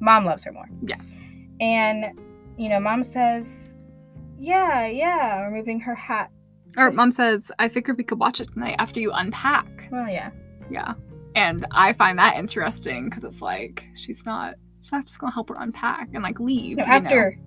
mom 0.00 0.24
loves 0.24 0.44
her 0.44 0.52
more. 0.52 0.68
Yeah. 0.82 1.00
And, 1.60 2.18
you 2.56 2.68
know, 2.68 2.80
mom 2.80 3.02
says, 3.02 3.74
yeah, 4.38 4.86
yeah, 4.86 5.42
removing 5.42 5.80
her 5.80 5.94
hat. 5.94 6.30
Or 6.76 6.90
mom 6.92 7.10
says, 7.10 7.50
I 7.58 7.68
figured 7.68 7.96
we 7.96 8.04
could 8.04 8.18
watch 8.18 8.40
it 8.40 8.52
tonight 8.52 8.76
after 8.78 9.00
you 9.00 9.10
unpack. 9.12 9.88
Well, 9.90 10.08
yeah. 10.08 10.30
Yeah. 10.70 10.94
And 11.34 11.64
I 11.70 11.92
find 11.92 12.18
that 12.18 12.36
interesting 12.36 13.08
because 13.08 13.24
it's 13.24 13.40
like 13.40 13.84
she's 13.94 14.24
not 14.26 14.54
she's 14.82 14.92
not 14.92 15.06
just 15.06 15.18
gonna 15.18 15.32
help 15.32 15.48
her 15.50 15.56
unpack 15.58 16.08
and 16.14 16.22
like 16.22 16.40
leave. 16.40 16.76
No, 16.76 16.84
you 16.84 16.88
know? 16.88 16.94
after 16.94 17.38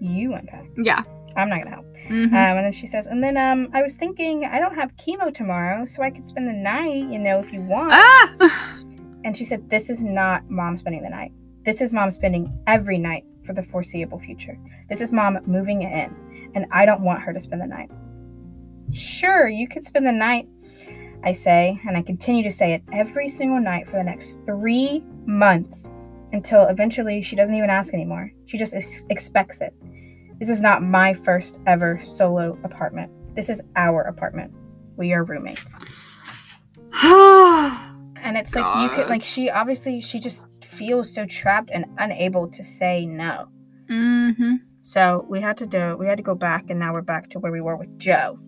you 0.00 0.34
unpack. 0.34 0.66
Yeah. 0.76 1.02
I'm 1.36 1.48
not 1.48 1.58
gonna 1.58 1.70
help. 1.70 1.86
Mhm. 2.08 2.26
Um, 2.26 2.32
and 2.34 2.64
then 2.64 2.72
she 2.72 2.86
says, 2.86 3.06
and 3.06 3.22
then 3.22 3.36
um, 3.36 3.68
I 3.72 3.82
was 3.82 3.96
thinking 3.96 4.44
I 4.44 4.58
don't 4.58 4.74
have 4.74 4.96
chemo 4.96 5.32
tomorrow, 5.32 5.84
so 5.84 6.02
I 6.02 6.10
could 6.10 6.24
spend 6.26 6.48
the 6.48 6.52
night, 6.52 7.08
you 7.10 7.18
know, 7.18 7.38
if 7.40 7.52
you 7.52 7.60
want. 7.62 7.92
ah! 7.92 8.76
And 9.22 9.36
she 9.36 9.44
said, 9.44 9.68
this 9.68 9.90
is 9.90 10.00
not 10.00 10.48
mom 10.48 10.78
spending 10.78 11.02
the 11.02 11.10
night. 11.10 11.30
This 11.66 11.82
is 11.82 11.92
mom 11.92 12.10
spending 12.10 12.50
every 12.66 12.96
night 12.96 13.24
for 13.44 13.52
the 13.52 13.62
foreseeable 13.62 14.18
future. 14.18 14.58
This 14.88 15.02
is 15.02 15.12
mom 15.12 15.38
moving 15.44 15.82
in, 15.82 16.50
and 16.54 16.64
I 16.72 16.86
don't 16.86 17.02
want 17.02 17.20
her 17.20 17.32
to 17.34 17.38
spend 17.38 17.60
the 17.60 17.66
night. 17.66 17.90
Sure, 18.92 19.46
you 19.46 19.68
could 19.68 19.84
spend 19.84 20.06
the 20.06 20.12
night, 20.12 20.48
I 21.22 21.32
say, 21.32 21.78
and 21.86 21.98
I 21.98 22.02
continue 22.02 22.42
to 22.44 22.50
say 22.50 22.72
it 22.72 22.82
every 22.92 23.28
single 23.28 23.60
night 23.60 23.86
for 23.86 23.96
the 23.98 24.02
next 24.04 24.38
three 24.46 25.04
months 25.26 25.86
until 26.32 26.66
eventually 26.68 27.20
she 27.22 27.36
doesn't 27.36 27.54
even 27.54 27.68
ask 27.70 27.92
anymore. 27.92 28.32
She 28.46 28.56
just 28.56 28.74
ex- 28.74 29.04
expects 29.10 29.60
it. 29.60 29.74
This 30.40 30.48
is 30.48 30.60
not 30.62 30.82
my 30.82 31.12
first 31.12 31.58
ever 31.66 32.00
solo 32.04 32.58
apartment. 32.64 33.12
This 33.36 33.48
is 33.48 33.60
our 33.76 34.02
apartment. 34.02 34.52
We 34.96 35.12
are 35.12 35.24
roommates. 35.24 35.78
And 38.22 38.36
it's 38.36 38.54
like 38.54 38.82
you 38.82 38.94
could 38.94 39.08
like 39.08 39.22
she 39.22 39.48
obviously 39.48 40.00
she 40.02 40.20
just 40.20 40.44
feels 40.62 41.10
so 41.12 41.24
trapped 41.24 41.70
and 41.72 41.86
unable 41.98 42.48
to 42.48 42.62
say 42.62 43.06
no. 43.06 43.48
mm-hmm. 43.90 44.56
So 44.82 45.24
we 45.28 45.40
had 45.40 45.56
to 45.58 45.66
do 45.66 45.96
we 45.98 46.06
had 46.06 46.18
to 46.18 46.22
go 46.22 46.34
back 46.34 46.68
and 46.68 46.78
now 46.78 46.92
we're 46.92 47.00
back 47.00 47.30
to 47.30 47.38
where 47.38 47.50
we 47.50 47.62
were 47.62 47.76
with 47.76 47.96
Joe. 47.98 48.38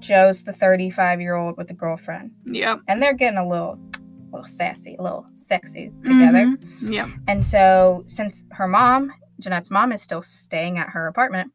Joe's 0.00 0.44
the 0.44 0.52
35 0.52 1.22
year 1.22 1.36
old 1.36 1.56
with 1.56 1.68
the 1.68 1.74
girlfriend. 1.74 2.32
Yep. 2.44 2.80
And 2.86 3.02
they're 3.02 3.14
getting 3.14 3.38
a 3.38 3.48
little 3.48 3.78
a 3.94 4.30
little 4.30 4.44
sassy, 4.46 4.94
a 4.98 5.02
little 5.02 5.24
sexy 5.32 5.90
together. 6.04 6.44
Mhm. 6.44 6.92
Yep. 6.92 7.08
And 7.28 7.46
so 7.46 8.02
since 8.06 8.44
her 8.50 8.68
mom, 8.68 9.10
Jennette's 9.40 9.70
mom 9.70 9.92
is 9.92 10.02
still 10.02 10.22
staying 10.22 10.78
at 10.78 10.88
her 10.90 11.06
apartment, 11.06 11.52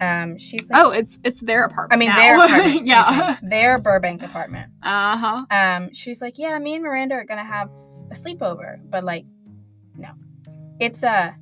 um, 0.00 0.38
she's 0.38 0.68
like 0.70 0.84
Oh, 0.84 0.90
it's 0.90 1.18
it's 1.24 1.40
their 1.40 1.64
apartment. 1.64 1.92
I 1.92 1.96
mean 1.96 2.08
now. 2.08 2.16
their 2.16 2.44
apartment, 2.44 2.82
yeah. 2.86 3.38
me, 3.42 3.48
their 3.48 3.78
Burbank 3.78 4.22
apartment. 4.22 4.70
Uh 4.82 5.16
huh. 5.16 5.46
um 5.50 5.92
she's 5.92 6.20
like 6.20 6.38
yeah 6.38 6.58
me 6.58 6.74
and 6.74 6.82
miranda 6.82 7.14
are 7.14 7.24
gonna 7.24 7.44
have 7.44 7.70
a 8.10 8.14
sleepover 8.14 8.78
but 8.90 9.04
like 9.04 9.24
no 9.96 10.08
it's 10.78 11.02
a 11.02 11.34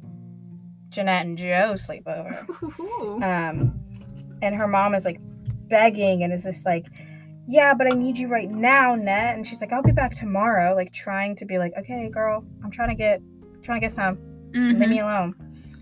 jennette 0.91 1.27
and 1.27 1.39
joe 1.39 1.75
sleepover 1.75 2.47
um 3.23 3.79
and 4.43 4.55
her 4.55 4.69
mom 4.69 4.95
is 4.95 5.05
like 5.05 5.19
begging 5.69 6.23
and 6.23 6.33
is 6.33 6.45
just 6.45 6.65
like 6.67 6.87
yeah 7.49 7.75
but 7.75 7.87
i 7.93 7.97
need 7.97 8.17
you 8.17 8.29
right 8.29 8.51
now 8.51 8.95
net 8.95 9.35
and 9.35 9.47
she's 9.47 9.61
like 9.61 9.73
i'll 9.73 9.83
be 9.83 9.91
back 9.91 10.15
tomorrow 10.15 10.75
like 10.75 10.93
trying 10.93 11.35
to 11.35 11.45
be 11.45 11.59
like 11.59 11.73
okay 11.77 12.09
girl 12.09 12.45
i'm 12.63 12.71
trying 12.71 12.89
to 12.89 12.95
get 12.95 13.21
trying 13.63 13.81
to 13.81 13.85
get 13.85 13.93
some 13.93 14.19
leave 14.55 14.89
me 14.89 15.01
alone 15.01 15.35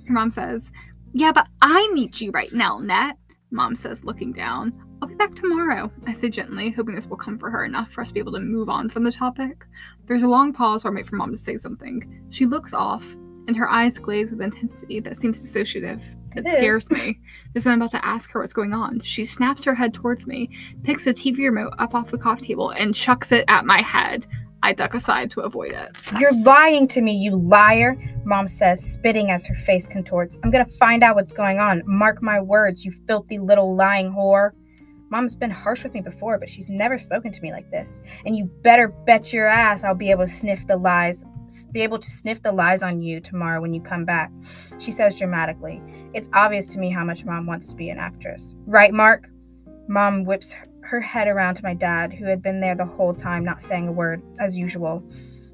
Her 0.06 0.14
mom 0.14 0.30
says, 0.30 0.72
"Yeah, 1.12 1.32
but 1.32 1.46
I 1.62 1.86
need 1.92 2.20
you 2.20 2.30
right 2.30 2.52
now, 2.52 2.78
Net. 2.78 3.16
Mom 3.50 3.74
says, 3.74 4.04
looking 4.04 4.32
down. 4.32 4.72
I'll 5.02 5.08
be 5.08 5.14
back 5.14 5.34
tomorrow, 5.34 5.90
I 6.06 6.12
say 6.12 6.28
gently, 6.28 6.70
hoping 6.70 6.94
this 6.94 7.06
will 7.06 7.16
comfort 7.16 7.50
her 7.50 7.64
enough 7.64 7.90
for 7.90 8.02
us 8.02 8.08
to 8.08 8.14
be 8.14 8.20
able 8.20 8.32
to 8.32 8.40
move 8.40 8.68
on 8.68 8.88
from 8.88 9.02
the 9.02 9.10
topic. 9.10 9.64
There's 10.06 10.22
a 10.22 10.28
long 10.28 10.52
pause 10.52 10.84
where 10.84 10.92
I 10.92 10.96
wait 10.96 11.06
for 11.06 11.16
mom 11.16 11.30
to 11.30 11.36
say 11.36 11.56
something. 11.56 12.26
She 12.30 12.44
looks 12.46 12.72
off, 12.72 13.16
and 13.48 13.56
her 13.56 13.68
eyes 13.68 13.98
glaze 13.98 14.30
with 14.30 14.42
intensity 14.42 15.00
that 15.00 15.16
seems 15.16 15.42
dissociative. 15.42 16.02
It, 16.36 16.40
It 16.40 16.46
is. 16.46 16.52
scares 16.52 16.90
me. 16.90 17.18
As 17.56 17.66
I'm 17.66 17.80
about 17.80 17.90
to 17.92 18.04
ask 18.04 18.30
her 18.32 18.40
what's 18.40 18.52
going 18.52 18.74
on, 18.74 19.00
she 19.00 19.24
snaps 19.24 19.64
her 19.64 19.74
head 19.74 19.94
towards 19.94 20.26
me, 20.26 20.50
picks 20.84 21.06
the 21.06 21.14
TV 21.14 21.38
remote 21.38 21.72
up 21.78 21.94
off 21.94 22.10
the 22.10 22.18
coffee 22.18 22.48
table, 22.48 22.70
and 22.70 22.94
chucks 22.94 23.32
it 23.32 23.44
at 23.48 23.64
my 23.64 23.80
head. 23.80 24.26
I 24.62 24.72
duck 24.72 24.94
aside 24.94 25.30
to 25.30 25.40
avoid 25.40 25.72
it. 25.72 25.90
You're 26.18 26.34
lying 26.34 26.86
to 26.88 27.00
me, 27.00 27.16
you 27.16 27.36
liar, 27.36 27.96
Mom 28.24 28.46
says, 28.46 28.84
spitting 28.84 29.30
as 29.30 29.46
her 29.46 29.54
face 29.54 29.86
contorts. 29.86 30.36
I'm 30.42 30.50
gonna 30.50 30.66
find 30.66 31.02
out 31.02 31.16
what's 31.16 31.32
going 31.32 31.58
on. 31.58 31.82
Mark 31.86 32.22
my 32.22 32.40
words, 32.40 32.84
you 32.84 32.92
filthy 33.06 33.38
little 33.38 33.74
lying 33.74 34.12
whore. 34.12 34.50
Mom's 35.10 35.34
been 35.34 35.50
harsh 35.50 35.82
with 35.82 35.92
me 35.94 36.00
before, 36.00 36.38
but 36.38 36.48
she's 36.48 36.68
never 36.68 36.96
spoken 36.96 37.32
to 37.32 37.40
me 37.40 37.50
like 37.50 37.68
this. 37.70 38.00
And 38.24 38.36
you 38.36 38.44
better 38.62 38.88
bet 38.88 39.32
your 39.32 39.46
ass 39.46 39.82
I'll 39.82 39.94
be 39.94 40.10
able 40.10 40.26
to 40.26 40.32
sniff 40.32 40.66
the 40.66 40.76
lies, 40.76 41.24
be 41.72 41.80
able 41.80 41.98
to 41.98 42.10
sniff 42.10 42.42
the 42.42 42.52
lies 42.52 42.82
on 42.82 43.02
you 43.02 43.20
tomorrow 43.20 43.60
when 43.60 43.74
you 43.74 43.80
come 43.80 44.04
back. 44.04 44.30
She 44.78 44.92
says 44.92 45.16
dramatically. 45.16 45.82
It's 46.14 46.28
obvious 46.32 46.66
to 46.68 46.78
me 46.78 46.90
how 46.90 47.04
much 47.04 47.24
Mom 47.24 47.46
wants 47.46 47.66
to 47.68 47.74
be 47.74 47.90
an 47.90 47.98
actress. 47.98 48.54
Right, 48.66 48.92
Mark? 48.94 49.28
Mom 49.88 50.24
whips 50.24 50.52
her- 50.52 50.68
her 50.90 51.00
head 51.00 51.28
around 51.28 51.54
to 51.54 51.62
my 51.62 51.72
dad, 51.72 52.12
who 52.12 52.24
had 52.24 52.42
been 52.42 52.60
there 52.60 52.74
the 52.74 52.84
whole 52.84 53.14
time, 53.14 53.44
not 53.44 53.62
saying 53.62 53.86
a 53.86 53.92
word, 53.92 54.20
as 54.40 54.58
usual. 54.58 55.04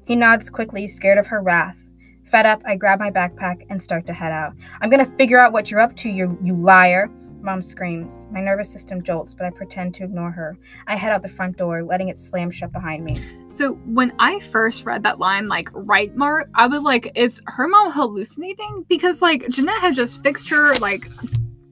He 0.05 0.15
nods 0.15 0.49
quickly, 0.49 0.87
scared 0.87 1.19
of 1.19 1.27
her 1.27 1.43
wrath. 1.43 1.77
Fed 2.25 2.47
up, 2.47 2.63
I 2.65 2.75
grab 2.75 2.99
my 2.99 3.11
backpack 3.11 3.63
and 3.69 3.81
start 3.81 4.07
to 4.07 4.13
head 4.13 4.31
out. 4.31 4.53
I'm 4.81 4.89
gonna 4.89 5.05
figure 5.05 5.37
out 5.37 5.53
what 5.53 5.69
you're 5.69 5.79
up 5.79 5.95
to, 5.97 6.09
you, 6.09 6.39
you 6.41 6.55
liar. 6.55 7.11
Mom 7.39 7.61
screams. 7.61 8.25
My 8.31 8.41
nervous 8.41 8.71
system 8.71 9.03
jolts, 9.03 9.35
but 9.35 9.45
I 9.45 9.51
pretend 9.51 9.93
to 9.95 10.05
ignore 10.05 10.31
her. 10.31 10.57
I 10.87 10.95
head 10.95 11.11
out 11.11 11.21
the 11.21 11.29
front 11.29 11.55
door, 11.55 11.83
letting 11.83 12.09
it 12.09 12.17
slam 12.17 12.49
shut 12.49 12.71
behind 12.71 13.05
me. 13.05 13.23
So 13.45 13.73
when 13.85 14.13
I 14.17 14.39
first 14.39 14.85
read 14.85 15.03
that 15.03 15.19
line, 15.19 15.47
like 15.47 15.69
right 15.73 16.13
mark, 16.15 16.49
I 16.55 16.65
was 16.65 16.81
like, 16.81 17.11
is 17.13 17.39
her 17.45 17.67
mom 17.67 17.91
hallucinating? 17.91 18.85
Because 18.89 19.21
like 19.21 19.47
Jennette 19.49 19.81
had 19.81 19.93
just 19.93 20.23
fixed 20.23 20.49
her 20.49 20.73
like 20.79 21.07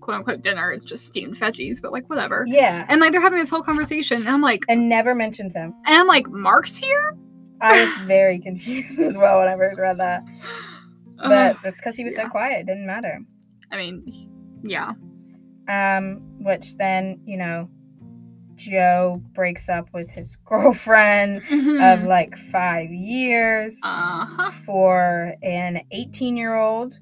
quote 0.05 0.17
unquote 0.17 0.41
dinner. 0.41 0.71
It's 0.71 0.85
just 0.85 1.07
steamed 1.07 1.35
veggies, 1.35 1.81
but 1.81 1.91
like 1.91 2.07
whatever. 2.09 2.45
Yeah. 2.47 2.85
And 2.87 3.01
like 3.01 3.11
they're 3.11 3.21
having 3.21 3.39
this 3.39 3.49
whole 3.49 3.63
conversation, 3.63 4.17
and 4.17 4.29
I'm 4.29 4.41
like, 4.41 4.63
And 4.69 4.87
never 4.87 5.15
mentions 5.15 5.55
him. 5.55 5.73
and 5.85 5.97
I'm 5.97 6.07
like, 6.07 6.29
Mark's 6.29 6.77
here. 6.77 7.17
I 7.59 7.83
was 7.83 7.93
very 8.05 8.39
confused 8.39 8.99
as 9.09 9.17
well 9.17 9.39
when 9.39 9.47
I 9.47 9.55
first 9.57 9.79
read 9.79 9.97
that. 9.97 10.23
But 11.17 11.57
that's 11.63 11.79
because 11.79 11.95
he 11.95 12.03
was 12.03 12.15
yeah. 12.15 12.23
so 12.23 12.29
quiet. 12.29 12.59
It 12.59 12.67
didn't 12.67 12.85
matter. 12.85 13.19
I 13.71 13.77
mean, 13.77 14.61
yeah. 14.63 14.91
Um, 15.67 16.21
which 16.39 16.75
then, 16.75 17.19
you 17.25 17.37
know, 17.37 17.67
Joe 18.55 19.23
breaks 19.33 19.69
up 19.69 19.87
with 19.91 20.11
his 20.11 20.35
girlfriend 20.45 21.41
of 21.81 22.03
like 22.03 22.37
five 22.37 22.91
years 22.91 23.79
uh 23.81 24.25
huh. 24.27 24.51
for 24.51 25.33
an 25.41 25.81
18 25.91 26.37
year 26.37 26.55
old. 26.55 26.99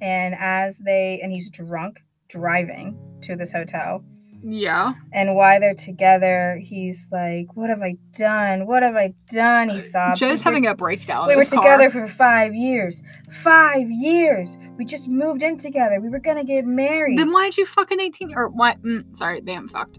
And 0.00 0.34
as 0.36 0.78
they, 0.78 1.20
and 1.22 1.30
he's 1.30 1.48
drunk 1.50 2.00
driving 2.30 2.98
to 3.22 3.36
this 3.36 3.52
hotel. 3.52 4.04
Yeah. 4.42 4.94
And 5.12 5.34
while 5.34 5.60
they're 5.60 5.74
together, 5.74 6.58
he's 6.62 7.08
like, 7.12 7.54
What 7.56 7.68
have 7.68 7.82
I 7.82 7.96
done? 8.16 8.66
What 8.66 8.82
have 8.82 8.96
I 8.96 9.14
done? 9.30 9.68
He 9.68 9.80
sobs. 9.80 10.18
Joe's 10.18 10.42
having 10.42 10.66
a 10.66 10.74
breakdown. 10.74 11.28
We 11.28 11.36
were 11.36 11.44
car. 11.44 11.62
together 11.62 11.90
for 11.90 12.08
five 12.08 12.54
years. 12.54 13.02
Five 13.30 13.90
years. 13.90 14.56
We 14.78 14.84
just 14.84 15.08
moved 15.08 15.42
in 15.42 15.56
together. 15.58 16.00
We 16.00 16.08
were 16.08 16.20
gonna 16.20 16.44
get 16.44 16.64
married. 16.64 17.18
Then 17.18 17.32
why'd 17.32 17.56
you 17.56 17.66
fucking 17.66 18.00
18 18.00 18.32
or 18.34 18.48
what? 18.48 18.82
Mm, 18.82 19.14
sorry, 19.14 19.40
they 19.40 19.52
haven't 19.52 19.70
fucked. 19.70 19.98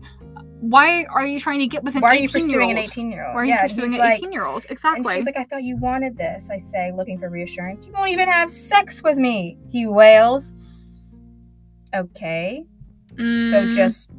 Why 0.62 1.06
are 1.06 1.26
you 1.26 1.40
trying 1.40 1.60
to 1.60 1.68
get 1.68 1.84
with 1.84 1.96
an 1.96 2.04
18 2.04 2.12
year 2.12 2.12
old? 2.12 2.12
Why 2.12 2.18
are 2.18 2.22
you 2.22 2.30
pursuing 2.30 2.72
an 2.72 2.78
18 2.78 3.12
year 3.12 3.26
old? 3.26 3.36
Why 3.36 3.42
are 3.42 3.46
you 3.46 3.50
yeah, 3.50 3.62
pursuing 3.64 3.94
an 3.94 4.00
like, 4.00 4.18
18 4.20 4.32
year 4.32 4.46
old? 4.46 4.64
And 4.64 4.72
Exactly. 4.72 5.16
she's 5.16 5.26
like, 5.26 5.38
I 5.38 5.44
thought 5.44 5.64
you 5.64 5.76
wanted 5.78 6.18
this. 6.18 6.50
I 6.52 6.60
say, 6.60 6.92
looking 6.96 7.18
for 7.18 7.30
reassurance. 7.30 7.88
You 7.88 7.94
won't 7.94 8.12
even 8.12 8.28
have 8.28 8.52
sex 8.52 9.02
with 9.02 9.18
me. 9.18 9.58
He 9.72 9.88
wails. 9.88 10.54
Okay. 11.96 12.66
So 13.18 13.24
Mm, 13.24 13.72
just 13.76 14.10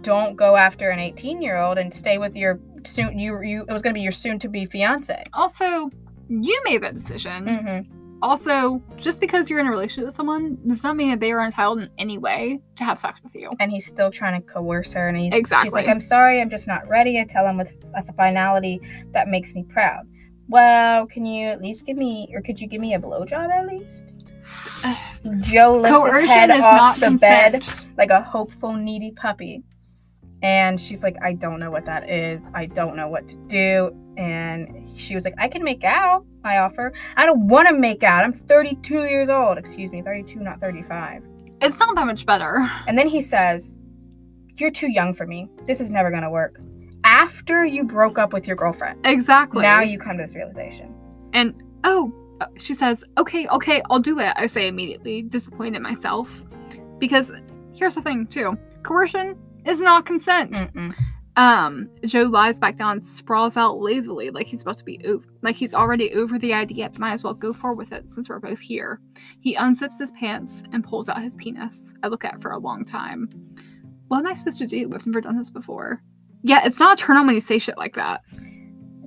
don't 0.00 0.36
go 0.36 0.56
after 0.56 0.88
an 0.88 0.98
18 0.98 1.42
year 1.42 1.58
old 1.58 1.76
and 1.78 1.92
stay 1.92 2.16
with 2.18 2.34
your 2.34 2.58
soon 2.86 3.18
you 3.18 3.40
you 3.42 3.64
it 3.68 3.72
was 3.72 3.82
gonna 3.82 3.92
be 3.94 4.00
your 4.00 4.12
soon 4.12 4.38
to 4.38 4.48
be 4.48 4.64
fiance. 4.64 5.22
also, 5.34 5.90
you 6.28 6.58
made 6.64 6.82
that 6.82 6.94
decision. 6.94 7.44
Mm-hmm. 7.44 7.96
Also, 8.22 8.82
just 8.96 9.20
because 9.20 9.48
you're 9.50 9.60
in 9.60 9.66
a 9.66 9.70
relationship 9.70 10.06
with 10.06 10.14
someone 10.14 10.58
does 10.66 10.84
not 10.84 10.94
mean 10.96 11.10
that 11.10 11.20
they 11.20 11.32
are 11.32 11.42
entitled 11.44 11.80
in 11.80 11.88
any 11.98 12.18
way 12.18 12.60
to 12.76 12.84
have 12.84 12.98
sex 12.98 13.20
with 13.22 13.34
you. 13.34 13.50
And 13.60 13.70
he's 13.70 13.86
still 13.86 14.10
trying 14.10 14.40
to 14.40 14.46
coerce 14.46 14.92
her, 14.92 15.08
and 15.08 15.16
he's 15.16 15.32
she's 15.32 15.40
Exactly. 15.40 15.70
like, 15.82 15.88
"I'm 15.88 16.00
sorry, 16.00 16.40
I'm 16.40 16.50
just 16.50 16.66
not 16.66 16.86
ready." 16.88 17.18
I 17.18 17.24
tell 17.24 17.46
him 17.46 17.56
with 17.58 17.76
a 17.94 18.02
finality 18.14 18.80
that 19.12 19.28
makes 19.28 19.54
me 19.54 19.64
proud. 19.64 20.06
Well, 20.48 21.06
can 21.06 21.24
you 21.24 21.46
at 21.48 21.60
least 21.62 21.86
give 21.86 21.96
me, 21.96 22.30
or 22.34 22.42
could 22.42 22.60
you 22.60 22.66
give 22.68 22.80
me 22.80 22.94
a 22.94 22.98
blowjob 22.98 23.50
at 23.50 23.66
least? 23.66 24.04
Joe 25.40 25.76
lifts 25.76 25.88
his 26.02 26.10
Coercion 26.10 26.28
head 26.28 26.50
is 26.50 26.60
off 26.64 26.76
not 26.76 26.96
the 27.00 27.06
consent. 27.06 27.66
bed 27.66 27.74
like 27.98 28.10
a 28.10 28.22
hopeful, 28.22 28.72
needy 28.74 29.10
puppy. 29.12 29.62
And 30.42 30.80
she's 30.80 31.02
like, 31.02 31.16
I 31.22 31.34
don't 31.34 31.60
know 31.60 31.70
what 31.70 31.84
that 31.84 32.08
is. 32.08 32.48
I 32.54 32.64
don't 32.66 32.96
know 32.96 33.08
what 33.08 33.28
to 33.28 33.36
do. 33.46 33.94
And 34.16 34.88
she 34.98 35.14
was 35.14 35.24
like, 35.26 35.34
I 35.38 35.48
can 35.48 35.62
make 35.62 35.84
out. 35.84 36.24
I 36.44 36.58
offer. 36.58 36.94
I 37.16 37.26
don't 37.26 37.48
want 37.48 37.68
to 37.68 37.74
make 37.74 38.02
out. 38.02 38.24
I'm 38.24 38.32
32 38.32 39.04
years 39.04 39.28
old. 39.28 39.58
Excuse 39.58 39.90
me, 39.92 40.00
32, 40.00 40.40
not 40.40 40.58
35. 40.58 41.24
It's 41.60 41.78
not 41.78 41.94
that 41.94 42.06
much 42.06 42.24
better. 42.24 42.66
And 42.86 42.96
then 42.96 43.06
he 43.06 43.20
says, 43.20 43.78
You're 44.56 44.70
too 44.70 44.90
young 44.90 45.12
for 45.12 45.26
me. 45.26 45.50
This 45.66 45.78
is 45.80 45.90
never 45.90 46.10
going 46.10 46.22
to 46.22 46.30
work. 46.30 46.58
After 47.04 47.64
you 47.66 47.84
broke 47.84 48.18
up 48.18 48.32
with 48.32 48.46
your 48.46 48.56
girlfriend, 48.56 49.00
Exactly. 49.04 49.60
now 49.62 49.80
you 49.82 49.98
come 49.98 50.16
to 50.16 50.22
this 50.22 50.34
realization. 50.34 50.94
And 51.34 51.62
oh, 51.84 52.10
she 52.58 52.74
says, 52.74 53.04
"Okay, 53.18 53.46
okay, 53.48 53.82
I'll 53.90 53.98
do 53.98 54.18
it." 54.18 54.32
I 54.36 54.46
say 54.46 54.68
immediately, 54.68 55.22
disappointed 55.22 55.80
myself, 55.80 56.44
because 56.98 57.32
here's 57.74 57.94
the 57.94 58.02
thing 58.02 58.26
too: 58.26 58.56
coercion 58.82 59.38
is 59.64 59.80
not 59.80 60.06
consent. 60.06 60.52
Mm-mm. 60.52 60.94
Um, 61.36 61.88
Joe 62.04 62.24
lies 62.24 62.58
back 62.58 62.76
down 62.76 63.00
sprawls 63.00 63.56
out 63.56 63.78
lazily 63.78 64.30
like 64.30 64.46
he's 64.46 64.62
about 64.62 64.76
to 64.78 64.84
be 64.84 65.00
over 65.06 65.26
like 65.42 65.56
he's 65.56 65.72
already 65.72 66.12
over 66.12 66.38
the 66.38 66.52
idea, 66.52 66.90
but 66.90 66.98
might 66.98 67.12
as 67.12 67.24
well 67.24 67.34
go 67.34 67.52
forward 67.52 67.78
with 67.78 67.92
it 67.92 68.10
since 68.10 68.28
we're 68.28 68.40
both 68.40 68.60
here. 68.60 69.00
He 69.40 69.56
unzips 69.56 69.98
his 69.98 70.10
pants 70.12 70.62
and 70.72 70.84
pulls 70.84 71.08
out 71.08 71.22
his 71.22 71.36
penis. 71.36 71.94
I 72.02 72.08
look 72.08 72.24
at 72.24 72.34
it 72.34 72.42
for 72.42 72.50
a 72.50 72.58
long 72.58 72.84
time. 72.84 73.30
What 74.08 74.18
am 74.18 74.26
I 74.26 74.32
supposed 74.32 74.58
to 74.58 74.66
do? 74.66 74.90
I've 74.92 75.06
never 75.06 75.20
done 75.20 75.38
this 75.38 75.50
before. 75.50 76.02
Yeah, 76.42 76.60
it's 76.64 76.80
not 76.80 77.00
a 77.00 77.02
turn 77.02 77.16
on 77.16 77.26
when 77.26 77.34
you 77.34 77.40
say 77.40 77.58
shit 77.58 77.78
like 77.78 77.94
that. 77.94 78.22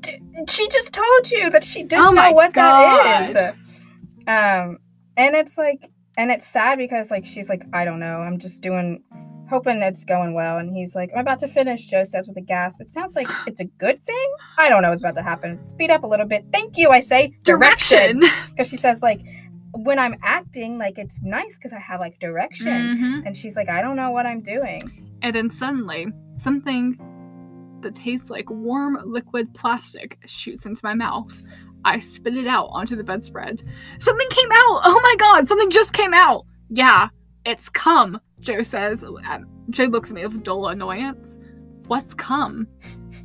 D- 0.03 0.19
She 0.49 0.67
just 0.69 0.93
told 0.93 1.31
you 1.31 1.49
that 1.49 1.63
she 1.63 1.81
didn't 1.83 2.05
Oh 2.05 2.11
know 2.11 2.31
what 2.33 2.53
that 2.53 3.29
is. 3.29 3.57
Um, 4.27 4.77
and 5.17 5.35
it's 5.35 5.57
like, 5.57 5.91
and 6.17 6.31
it's 6.31 6.45
sad 6.47 6.77
because 6.77 7.09
like 7.11 7.25
she's 7.25 7.49
like, 7.49 7.63
I 7.73 7.83
don't 7.85 7.99
know, 7.99 8.17
I'm 8.19 8.37
just 8.39 8.61
doing, 8.61 9.03
hoping 9.49 9.81
it's 9.81 10.03
going 10.03 10.33
well. 10.33 10.57
And 10.59 10.75
he's 10.75 10.95
like, 10.95 11.09
I'm 11.13 11.19
about 11.21 11.39
to 11.39 11.47
finish. 11.47 11.85
Joe 11.87 12.03
says 12.03 12.27
with 12.27 12.37
a 12.37 12.41
gasp. 12.41 12.79
It 12.81 12.89
sounds 12.89 13.15
like 13.15 13.27
it's 13.47 13.59
a 13.59 13.65
good 13.65 14.01
thing. 14.01 14.33
I 14.57 14.69
don't 14.69 14.81
know 14.81 14.89
what's 14.89 15.01
about 15.01 15.15
to 15.15 15.23
happen. 15.23 15.63
Speed 15.65 15.89
up 15.91 16.03
a 16.03 16.07
little 16.07 16.25
bit. 16.27 16.45
Thank 16.53 16.77
you. 16.77 16.89
I 16.89 16.99
say 16.99 17.33
Direction. 17.43 18.21
because 18.49 18.67
she 18.71 18.77
says 18.77 19.01
like, 19.01 19.21
when 19.75 19.97
I'm 19.97 20.15
acting, 20.21 20.77
like 20.77 20.97
it's 20.99 21.19
nice 21.23 21.57
because 21.57 21.73
I 21.73 21.79
have 21.79 21.99
like 21.99 22.19
direction. 22.19 22.67
Mhm. 22.67 23.25
And 23.25 23.35
she's 23.35 23.55
like, 23.55 23.69
I 23.69 23.81
don't 23.81 23.95
know 23.95 24.11
what 24.11 24.25
I'm 24.27 24.41
doing. 24.41 24.81
And 25.23 25.35
then 25.35 25.49
suddenly, 25.49 26.07
something 26.35 26.97
that 27.83 27.95
tastes 27.95 28.29
like 28.29 28.49
warm 28.49 28.99
liquid 29.05 29.53
plastic 29.53 30.17
shoots 30.25 30.65
into 30.65 30.81
my 30.83 30.93
mouth. 30.93 31.47
I 31.85 31.99
spit 31.99 32.35
it 32.35 32.47
out 32.47 32.69
onto 32.71 32.95
the 32.95 33.03
bedspread. 33.03 33.63
Something 33.99 34.27
came 34.29 34.51
out! 34.51 34.81
Oh 34.85 34.99
my 35.03 35.15
god, 35.19 35.47
something 35.47 35.69
just 35.69 35.93
came 35.93 36.13
out! 36.13 36.45
Yeah, 36.69 37.09
it's 37.45 37.69
come, 37.69 38.19
Joe 38.39 38.63
says. 38.63 39.03
Um, 39.03 39.47
Joe 39.69 39.85
looks 39.85 40.09
at 40.09 40.15
me 40.15 40.25
with 40.25 40.43
dull 40.43 40.67
annoyance. 40.67 41.39
What's 41.87 42.13
come? 42.13 42.67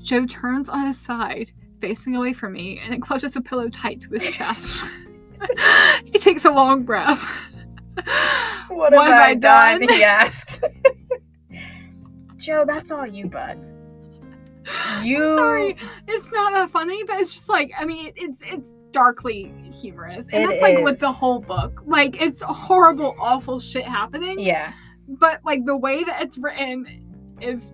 Joe 0.03 0.27
turns 0.27 0.69
on 0.69 0.87
his 0.87 0.99
side, 0.99 1.53
facing 1.81 2.17
away 2.17 2.33
from 2.33 2.53
me, 2.53 2.81
and 2.83 2.93
it 2.93 3.01
clutches 3.01 3.37
a 3.37 3.41
pillow 3.41 3.69
tight 3.69 4.01
to 4.01 4.11
his 4.11 4.31
chest. 4.31 4.83
he 6.05 6.19
takes 6.19 6.45
a 6.45 6.51
long 6.51 6.83
breath. 6.83 7.55
What, 8.69 8.93
have, 8.93 9.03
I, 9.03 9.35
done? 9.35 9.83
He 9.83 10.03
asks. 10.03 10.61
Joe, 12.37 12.65
that's 12.67 12.91
all 12.91 13.07
you, 13.07 13.27
bud. 13.27 13.59
You. 15.03 15.37
Sorry, 15.37 15.77
it's 16.07 16.31
not 16.33 16.53
that 16.53 16.71
funny, 16.71 17.03
but 17.05 17.19
it's 17.21 17.33
just 17.33 17.49
like 17.49 17.73
I 17.79 17.85
mean, 17.85 18.13
it's 18.17 18.43
it's 18.45 18.73
darkly 18.93 19.53
humorous, 19.81 20.29
and 20.33 20.45
It 20.45 20.49
that's 20.49 20.63
like 20.63 20.79
with 20.85 21.01
the 21.01 21.13
whole 21.13 21.41
book. 21.41 21.83
Like 21.87 22.21
it's 22.21 22.41
horrible, 22.43 23.15
awful 23.21 23.61
shit 23.61 23.85
happening. 23.85 24.39
Yeah. 24.39 24.73
But 25.09 25.41
like 25.45 25.65
the 25.65 25.77
way 25.77 26.05
that 26.05 26.23
it's 26.23 26.39
written 26.39 27.37
is 27.41 27.73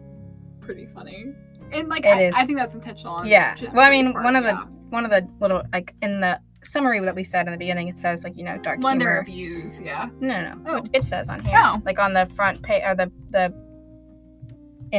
pretty 0.61 0.87
funny, 0.87 1.33
and 1.73 1.89
like 1.89 2.07
I, 2.07 2.23
is. 2.23 2.35
I 2.37 2.47
think 2.47 2.59
that's 2.59 2.75
intentional. 2.75 3.27
Yeah. 3.27 3.57
Well, 3.73 3.87
I 3.87 3.91
mean, 3.91 4.13
part, 4.13 4.25
one 4.25 4.37
of 4.37 4.45
the 4.45 4.55
one 4.91 5.05
of 5.05 5.11
the 5.11 5.29
little 5.41 5.63
like 5.73 5.95
in 6.03 6.21
the 6.21 6.41
summary 6.63 7.01
that 7.01 7.15
we 7.15 7.25
said 7.25 7.47
in 7.47 7.53
the 7.53 7.59
beginning, 7.59 7.89
it 7.89 7.99
says 7.99 8.23
like 8.25 8.37
you 8.37 8.45
know 8.45 8.57
dark 8.59 8.81
the 8.81 8.89
humor. 8.89 9.19
reviews, 9.19 9.81
yeah. 9.81 10.09
No, 10.21 10.41
no, 10.43 10.55
no. 10.55 10.79
Oh. 10.79 10.89
It 10.93 11.05
says 11.05 11.29
on 11.29 11.43
here, 11.45 11.59
Oh. 11.63 11.81
like 11.85 11.99
on 11.99 12.13
the 12.13 12.27
front 12.35 12.63
page 12.63 12.83
or 12.87 12.95
the 12.95 13.11
the 13.31 13.53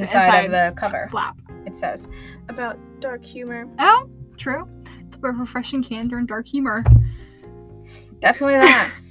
inside, 0.03 0.45
of 0.45 0.51
the 0.51 0.73
cover. 0.75 1.07
Flap. 1.09 1.39
It 1.65 1.75
says 1.75 2.07
about 2.49 2.77
dark 2.99 3.23
humor. 3.25 3.67
Oh, 3.79 4.09
true. 4.37 4.67
But 5.19 5.31
refreshing 5.33 5.81
candor 5.83 6.17
and 6.17 6.27
dark 6.27 6.47
humor. 6.47 6.83
Definitely 8.19 8.55
that. 8.55 8.91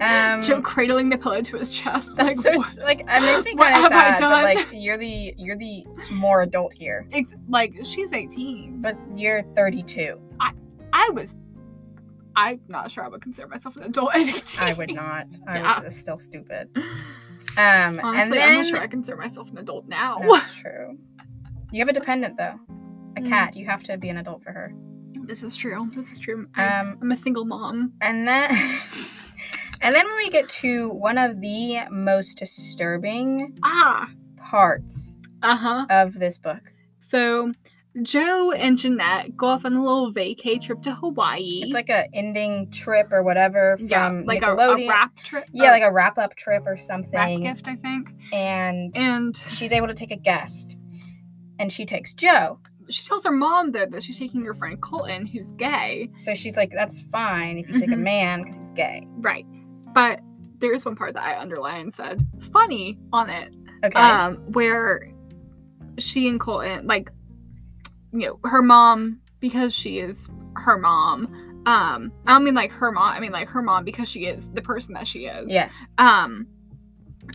Um, 0.00 0.42
Joe 0.42 0.60
cradling 0.62 1.10
the 1.10 1.18
pillow 1.18 1.42
to 1.42 1.56
his 1.58 1.68
chest. 1.70 2.12
that's 2.16 2.28
Like, 2.28 2.36
so 2.38 2.50
what- 2.56 2.66
s- 2.66 2.78
like 2.78 3.00
it 3.00 3.06
makes 3.06 3.44
me 3.44 3.54
what 3.54 3.70
kind 3.70 3.84
of 3.86 3.92
have 3.92 3.92
I 3.92 3.94
sad, 3.94 4.20
but 4.20 4.30
done? 4.30 4.42
like 4.42 4.68
you're 4.72 4.96
the 4.96 5.34
you're 5.36 5.56
the 5.56 5.84
more 6.10 6.40
adult 6.42 6.72
here, 6.76 7.06
Ex- 7.12 7.34
like 7.48 7.74
she's 7.84 8.12
18. 8.12 8.80
but 8.80 8.96
you're 9.14 9.42
32. 9.54 10.18
I 10.40 11.10
was. 11.12 11.36
I'm 12.34 12.60
not 12.68 12.90
sure 12.90 13.04
I 13.04 13.08
would 13.08 13.20
consider 13.20 13.46
myself 13.48 13.76
an 13.76 13.82
adult 13.84 14.14
at 14.14 14.22
18. 14.22 14.60
I 14.68 14.72
would 14.72 14.92
not. 14.94 15.26
I 15.46 15.58
Yeah. 15.60 15.80
was 15.84 15.94
still 15.94 16.18
stupid. 16.18 16.70
Um, 17.56 18.00
Honestly, 18.02 18.12
and 18.14 18.32
I'm 18.32 18.38
then 18.38 18.54
not 18.54 18.66
sure 18.66 18.80
I 18.80 18.86
consider 18.86 19.16
myself 19.16 19.50
an 19.50 19.58
adult 19.58 19.86
now. 19.88 20.18
That's 20.20 20.54
true. 20.62 20.98
You 21.70 21.80
have 21.80 21.88
a 21.88 21.92
dependent 21.92 22.36
though. 22.38 22.58
A 23.16 23.20
Mm. 23.20 23.28
cat. 23.28 23.56
You 23.56 23.66
have 23.66 23.82
to 23.84 23.98
be 23.98 24.08
an 24.08 24.16
adult 24.16 24.42
for 24.42 24.52
her. 24.52 24.72
This 25.24 25.42
is 25.42 25.54
true. 25.56 25.90
This 25.94 26.10
is 26.10 26.18
true. 26.18 26.46
I, 26.56 26.80
Um, 26.80 26.98
I'm 27.02 27.12
a 27.12 27.16
single 27.16 27.44
mom. 27.44 27.92
and 28.00 28.26
then, 28.26 28.50
and 29.82 29.94
then 29.94 30.06
when 30.06 30.16
we 30.16 30.30
get 30.30 30.48
to 30.48 30.88
one 30.88 31.18
of 31.18 31.40
the 31.40 31.80
most 31.90 32.38
disturbing 32.38 33.58
Ah. 33.62 34.08
parts 34.38 35.14
Uh 35.42 35.56
huh. 35.56 35.86
of 35.90 36.14
this 36.14 36.38
book. 36.38 36.72
So, 37.00 37.52
Joe 38.00 38.52
and 38.52 38.78
Jennette 38.78 39.36
go 39.36 39.48
off 39.48 39.66
on 39.66 39.74
a 39.74 39.82
little 39.82 40.12
vacay 40.12 40.60
trip 40.60 40.82
to 40.84 40.94
Hawaii. 40.94 41.60
It's 41.62 41.74
like 41.74 41.90
a 41.90 42.06
ending 42.14 42.70
trip 42.70 43.12
or 43.12 43.22
whatever 43.22 43.76
from 43.76 43.86
yeah, 43.88 44.22
like 44.24 44.42
a, 44.42 44.52
a 44.56 44.88
wrap 44.88 45.14
trip. 45.16 45.44
yeah, 45.52 45.70
like 45.72 45.82
a 45.82 45.92
wrap 45.92 46.16
up 46.16 46.34
trip 46.34 46.62
or 46.66 46.78
something. 46.78 47.12
wrap 47.12 47.40
gift, 47.56 47.68
I 47.68 47.76
think. 47.76 48.14
And 48.32 48.96
And 48.96 49.36
she's 49.36 49.72
able 49.72 49.88
to 49.88 49.94
take 49.94 50.10
a 50.10 50.16
guest, 50.16 50.76
and 51.58 51.70
she 51.70 51.84
takes 51.84 52.14
Joe. 52.14 52.60
she 52.88 53.02
tells 53.06 53.24
her 53.24 53.30
mom 53.30 53.72
though 53.72 53.86
that 53.86 54.02
she's 54.02 54.18
taking 54.18 54.42
her 54.46 54.54
friend 54.54 54.80
Colton, 54.80 55.26
who's 55.26 55.52
gay. 55.52 56.10
So 56.16 56.34
she's 56.34 56.56
like, 56.56 56.70
"That's 56.74 57.00
fine 57.10 57.58
if 57.58 57.68
you 57.68 57.78
take 57.78 57.90
a 57.90 57.94
Mhm. 57.94 57.98
man 58.02 58.40
because 58.42 58.56
he's 58.56 58.70
gay." 58.70 59.06
Right. 59.18 59.46
But 59.94 60.20
there 60.58 60.72
is 60.72 60.84
one 60.86 60.96
part 60.96 61.12
that 61.14 61.24
I 61.24 61.38
underlined 61.38 61.82
and 61.82 61.94
said 61.94 62.26
funny 62.40 62.98
on 63.12 63.28
it. 63.28 63.52
Okay. 63.84 63.98
um 64.00 64.36
where 64.52 65.12
she 65.98 66.26
and 66.28 66.38
colton 66.40 66.86
like 66.86 67.10
you 68.12 68.26
know 68.26 68.38
her 68.44 68.62
mom 68.62 69.20
because 69.40 69.74
she 69.74 69.98
is 69.98 70.28
her 70.56 70.78
mom. 70.78 71.26
Um 71.66 72.12
i 72.26 72.32
don't 72.32 72.44
mean 72.44 72.54
like 72.54 72.72
her 72.72 72.90
mom 72.90 73.12
i 73.12 73.20
mean 73.20 73.32
like 73.32 73.48
her 73.48 73.62
mom 73.62 73.84
because 73.84 74.08
she 74.08 74.26
is 74.26 74.48
the 74.50 74.62
person 74.62 74.94
that 74.94 75.06
she 75.06 75.26
is. 75.26 75.50
Yes. 75.50 75.80
um 75.98 76.46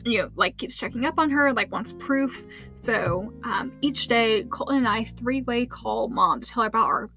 you 0.03 0.17
know 0.19 0.29
like 0.35 0.57
keeps 0.57 0.75
checking 0.75 1.05
up 1.05 1.17
on 1.17 1.29
her 1.29 1.53
like 1.53 1.71
wants 1.71 1.93
proof. 1.93 2.45
So 2.75 3.33
um 3.43 3.71
each 3.81 4.07
day 4.07 4.43
colton 4.49 4.77
and 4.77 4.87
i 4.87 5.03
three-way 5.03 5.65
call 5.65 6.09
mom 6.09 6.41
to 6.41 6.47
tell 6.49 6.63
her 6.63 6.67
about 6.67 6.87
our 6.87 7.09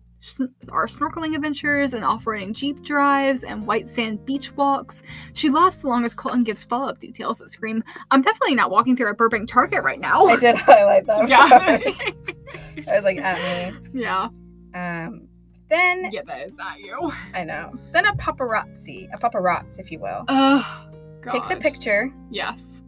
our 0.71 0.87
snorkeling 0.87 1.35
adventures 1.35 1.95
and 1.95 2.05
off-roading 2.05 2.53
jeep 2.55 2.83
drives 2.83 3.43
and 3.43 3.67
white 3.67 3.89
sand 3.89 4.23
beach 4.27 4.55
walks 4.55 5.03
she 5.33 5.49
laughs 5.49 5.83
along 5.83 6.05
as 6.05 6.15
colton 6.15 6.45
gives 6.45 6.63
follow-up 6.65 6.99
details 6.99 7.39
that 7.39 7.49
scream 7.49 7.83
i'm 8.11 8.21
definitely 8.21 8.55
not 8.55 8.71
walking 8.71 8.95
through 8.95 9.11
a 9.11 9.15
burbank 9.15 9.49
target 9.49 9.83
right 9.83 9.99
now 9.99 10.27
I 10.27 10.37
did 10.37 10.55
highlight 10.59 11.07
that. 11.07 11.27
yeah. 11.29 11.49
I 12.93 12.95
was 12.97 13.05
like, 13.05 13.17
at 13.19 13.73
me. 13.95 14.01
yeah 14.03 14.29
Um, 14.75 15.27
then 15.71 16.11
yeah 16.13 16.21
that 16.27 16.49
is 16.49 16.59
at 16.61 16.81
you 16.81 17.11
I 17.35 17.45
know. 17.45 17.73
Then 17.93 18.05
a 18.07 18.13
paparazzi, 18.17 19.09
a 19.15 19.19
paparazzi, 19.19 19.79
if 19.79 19.91
you 19.91 20.01
will, 20.01 20.25
oh 20.29 20.87
God. 21.23 21.33
takes 21.33 21.49
a 21.51 21.57
picture 21.57 22.13
yes 22.31 22.83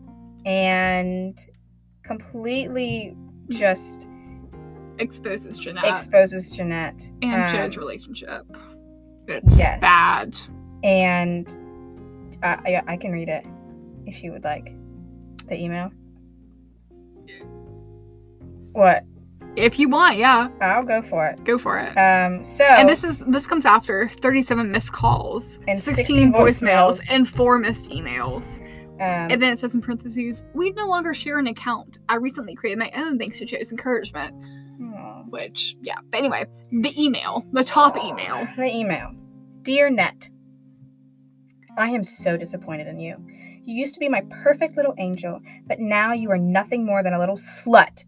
and 0.44 1.38
completely 2.02 3.16
just 3.48 4.06
exposes 5.02 5.58
jennette 5.58 5.84
exposes 5.86 6.50
Jennette. 6.50 7.10
and 7.22 7.42
um, 7.44 7.50
joe's 7.50 7.76
relationship 7.76 8.44
it's 9.28 9.56
yes. 9.56 9.80
bad 9.80 10.38
And 10.82 11.46
uh, 12.42 12.56
I, 12.66 12.82
I 12.88 12.96
can 12.96 13.12
read 13.12 13.28
it 13.28 13.44
if 14.04 14.22
you 14.24 14.32
would 14.32 14.42
like. 14.42 14.74
The 15.48 15.56
email. 15.60 15.92
What? 18.72 19.04
if 19.54 19.78
you 19.78 19.86
want 19.86 20.16
yeah 20.16 20.48
I'll 20.62 20.82
go 20.82 21.02
for 21.02 21.26
it. 21.28 21.44
go 21.44 21.58
for 21.58 21.78
it 21.78 21.90
Um, 21.98 22.42
so 22.42 22.64
and 22.64 22.88
this 22.88 23.04
is 23.04 23.18
this 23.28 23.46
comes 23.46 23.66
after 23.66 24.08
37 24.08 24.70
missed 24.72 24.92
calls 24.92 25.58
And 25.68 25.78
16, 25.78 26.06
16 26.06 26.32
voicemails, 26.32 27.00
voicemails. 27.00 27.00
and 27.10 27.28
four 27.28 27.58
missed 27.58 27.90
emails 27.90 28.60
um, 28.94 29.30
and 29.30 29.42
then 29.42 29.52
it 29.52 29.58
says 29.58 29.74
in 29.74 29.82
parentheses 29.82 30.42
we 30.54 30.70
no 30.70 30.86
longer 30.86 31.12
share 31.12 31.38
an 31.38 31.48
account 31.48 31.98
i 32.08 32.14
recently 32.14 32.54
created 32.54 32.78
my 32.78 32.90
own 32.96 33.18
thanks 33.18 33.38
to 33.40 33.44
joe's 33.44 33.70
encouragement. 33.72 34.34
Which 35.32 35.76
yeah 35.80 35.96
but 36.10 36.18
anyway 36.18 36.44
the 36.70 37.02
email 37.02 37.44
the 37.52 37.64
top 37.64 37.94
oh, 37.96 38.08
email 38.08 38.46
The 38.56 38.70
email. 38.70 39.12
Dear 39.62 39.90
Net, 39.90 40.28
I 41.78 41.90
am 41.90 42.02
so 42.02 42.36
disappointed 42.36 42.86
in 42.88 42.98
you. 42.98 43.16
You 43.64 43.76
used 43.76 43.94
to 43.94 44.00
be 44.00 44.08
my 44.08 44.22
perfect 44.28 44.76
little 44.76 44.94
angel, 44.98 45.40
but 45.66 45.78
now 45.78 46.12
you 46.12 46.30
are 46.32 46.38
nothing 46.38 46.84
more 46.84 47.02
than 47.02 47.14
a 47.14 47.18
little 47.18 47.36
slut, 47.36 48.02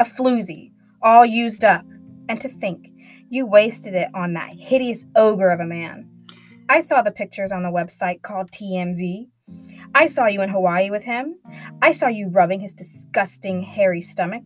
a 0.00 0.04
floozy, 0.04 0.72
all 1.00 1.24
used 1.24 1.64
up. 1.64 1.84
And 2.28 2.40
to 2.40 2.48
think, 2.48 2.90
you 3.30 3.46
wasted 3.46 3.94
it 3.94 4.08
on 4.14 4.32
that 4.32 4.50
hideous 4.50 5.04
ogre 5.14 5.50
of 5.50 5.60
a 5.60 5.64
man. 5.64 6.10
I 6.68 6.80
saw 6.80 7.02
the 7.02 7.12
pictures 7.12 7.52
on 7.52 7.62
the 7.62 7.70
website 7.70 8.22
called 8.22 8.50
TMZ. 8.50 9.28
I 9.94 10.08
saw 10.08 10.26
you 10.26 10.42
in 10.42 10.48
Hawaii 10.48 10.90
with 10.90 11.04
him. 11.04 11.36
I 11.80 11.92
saw 11.92 12.08
you 12.08 12.28
rubbing 12.28 12.60
his 12.60 12.74
disgusting, 12.74 13.62
hairy 13.62 14.00
stomach. 14.00 14.42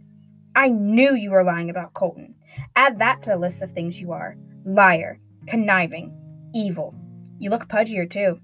I 0.54 0.68
knew 0.68 1.14
you 1.14 1.30
were 1.30 1.44
lying 1.44 1.70
about 1.70 1.94
Colton. 1.94 2.34
Add 2.74 2.98
that 2.98 3.22
to 3.22 3.30
the 3.30 3.36
list 3.36 3.62
of 3.62 3.72
things 3.72 4.00
you 4.00 4.12
are 4.12 4.36
liar, 4.64 5.18
conniving, 5.46 6.14
evil. 6.54 6.94
You 7.38 7.50
look 7.50 7.68
pudgier 7.68 8.08
too. 8.08 8.40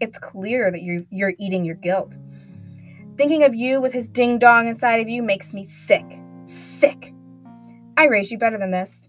It's 0.00 0.18
clear 0.18 0.70
that 0.70 0.82
you're, 0.82 1.04
you're 1.10 1.34
eating 1.38 1.64
your 1.64 1.76
guilt. 1.76 2.16
Thinking 3.16 3.44
of 3.44 3.54
you 3.54 3.80
with 3.80 3.92
his 3.92 4.08
ding 4.08 4.38
dong 4.38 4.66
inside 4.66 5.00
of 5.00 5.08
you 5.08 5.22
makes 5.22 5.52
me 5.52 5.62
sick. 5.62 6.06
Sick. 6.44 7.12
I 7.96 8.06
raised 8.06 8.32
you 8.32 8.38
better 8.38 8.58
than 8.58 8.70
this. 8.70 9.02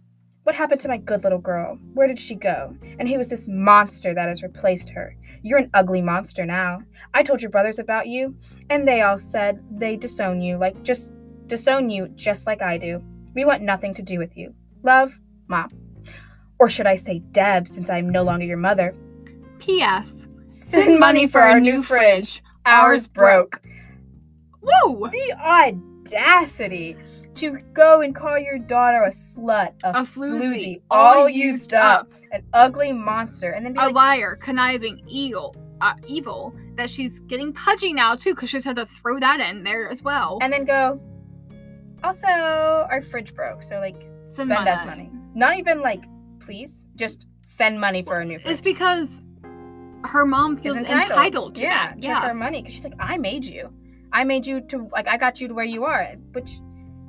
What 0.43 0.55
happened 0.55 0.81
to 0.81 0.87
my 0.87 0.97
good 0.97 1.23
little 1.23 1.39
girl? 1.39 1.77
Where 1.93 2.07
did 2.07 2.19
she 2.19 2.35
go? 2.35 2.75
And 2.99 3.07
who 3.07 3.19
is 3.19 3.29
this 3.29 3.47
monster 3.47 4.13
that 4.13 4.27
has 4.27 4.43
replaced 4.43 4.89
her? 4.89 5.15
You're 5.43 5.59
an 5.59 5.69
ugly 5.73 6.01
monster 6.01 6.45
now. 6.45 6.79
I 7.13 7.23
told 7.23 7.41
your 7.41 7.51
brothers 7.51 7.79
about 7.79 8.07
you, 8.07 8.35
and 8.69 8.87
they 8.87 9.01
all 9.01 9.17
said 9.17 9.63
they 9.71 9.95
disown 9.95 10.41
you, 10.41 10.57
like 10.57 10.81
just 10.83 11.11
disown 11.51 11.89
you 11.89 12.07
just 12.15 12.47
like 12.47 12.61
I 12.61 12.77
do. 12.77 13.03
We 13.35 13.43
want 13.45 13.61
nothing 13.61 13.93
to 13.95 14.01
do 14.01 14.17
with 14.17 14.35
you. 14.37 14.55
Love, 14.83 15.19
Mom. 15.47 15.69
Or 16.59 16.69
should 16.69 16.87
I 16.87 16.95
say 16.95 17.19
Deb, 17.19 17.67
since 17.67 17.89
I 17.89 17.97
am 17.97 18.09
no 18.09 18.23
longer 18.23 18.45
your 18.45 18.57
mother? 18.57 18.95
P.S. 19.59 20.29
Send 20.45 20.97
money 20.99 21.27
for 21.27 21.41
our 21.41 21.59
new 21.59 21.83
fridge. 21.83 22.41
Ours 22.65 23.07
broke. 23.07 23.61
Woo! 24.61 25.09
The 25.11 25.33
audacity 25.39 26.95
to 27.35 27.57
go 27.73 28.01
and 28.01 28.15
call 28.15 28.37
your 28.39 28.59
daughter 28.59 29.03
a 29.03 29.09
slut, 29.09 29.73
a, 29.83 29.89
A 29.89 30.03
floozy, 30.03 30.81
all 30.89 31.27
used 31.27 31.73
up, 31.73 32.11
an 32.31 32.43
ugly 32.53 32.91
monster, 32.93 33.51
and 33.51 33.65
then 33.65 33.73
be 33.73 33.79
a 33.79 33.85
like, 33.85 33.95
liar, 33.95 34.35
conniving, 34.35 35.01
evil, 35.07 35.55
uh, 35.81 35.93
evil. 36.07 36.55
That 36.75 36.89
she's 36.89 37.19
getting 37.21 37.51
pudgy 37.53 37.93
now 37.93 38.15
too, 38.15 38.35
because 38.35 38.49
she's 38.49 38.63
had 38.63 38.77
to 38.77 38.85
throw 38.85 39.19
that 39.19 39.39
in 39.41 39.63
there 39.63 39.89
as 39.89 40.01
well. 40.01 40.39
and 40.41 40.53
then 40.53 40.63
go. 40.65 41.01
Also, 42.03 42.27
our 42.27 43.01
fridge 43.01 43.33
broke, 43.33 43.63
so 43.63 43.77
like 43.79 44.01
Send 44.25 44.47
send, 44.49 44.67
us 44.67 44.85
money. 44.85 45.03
money. 45.03 45.11
Not 45.35 45.57
even 45.57 45.81
like, 45.81 46.03
please, 46.39 46.83
just 46.95 47.25
send 47.43 47.79
money 47.79 48.01
for 48.03 48.19
a 48.19 48.25
new 48.25 48.39
fridge. 48.39 48.51
it's 48.51 48.61
because 48.61 49.21
her 50.05 50.25
mom 50.25 50.57
Is 50.57 50.63
feels 50.63 50.77
entitled, 50.77 51.55
to 51.55 51.61
yeah, 51.61 51.93
that. 51.93 52.01
to 52.01 52.15
her 52.29 52.33
money 52.33 52.61
because 52.61 52.73
she's 52.73 52.83
like, 52.83 52.93
I 52.99 53.17
made 53.17 53.45
you, 53.45 53.71
I 54.11 54.23
made 54.23 54.45
you 54.45 54.61
to 54.61 54.89
like, 54.91 55.07
I 55.07 55.17
got 55.17 55.39
you 55.41 55.47
to 55.47 55.53
where 55.53 55.65
you 55.65 55.83
are, 55.83 56.03
which 56.31 56.59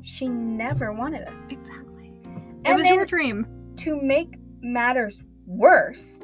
she 0.03 0.29
never 0.29 0.93
wanted 0.93 1.23
it. 1.23 1.33
Exactly. 1.49 2.13
It 2.25 2.67
And 2.67 2.77
was 2.77 2.85
then- 2.85 2.95
your 2.95 3.07
dream. 3.07 3.47
To 3.79 4.01
make 4.01 4.35
matters 4.61 5.23
worse, 5.47 6.19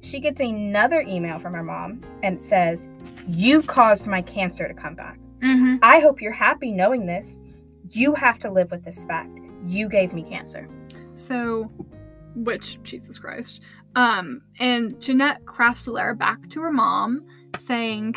she 0.00 0.20
gets 0.20 0.38
another 0.40 1.00
email 1.00 1.38
from 1.40 1.52
her 1.54 1.62
mom 1.64 2.02
and 2.22 2.40
says, 2.40 2.88
You 3.28 3.60
caused 3.62 4.06
my 4.06 4.22
cancer 4.22 4.68
to 4.68 4.74
come 4.74 4.94
back. 4.94 5.18
Mm-hmm. 5.40 5.76
I 5.82 5.98
hope 5.98 6.20
you're 6.22 6.32
happy 6.32 6.70
knowing 6.70 7.06
this. 7.06 7.38
You 7.94 8.12
have 8.14 8.40
to 8.40 8.50
live 8.50 8.72
with 8.72 8.84
this 8.84 9.04
fact. 9.04 9.38
You 9.68 9.88
gave 9.88 10.12
me 10.12 10.24
cancer. 10.24 10.68
So, 11.14 11.70
which 12.34 12.82
Jesus 12.82 13.20
Christ. 13.20 13.60
Um, 13.94 14.42
and 14.58 15.00
Jennette 15.00 15.46
crafts 15.46 15.86
a 15.86 15.92
letter 15.92 16.12
back 16.12 16.48
to 16.50 16.60
her 16.62 16.72
mom 16.72 17.24
saying, 17.56 18.16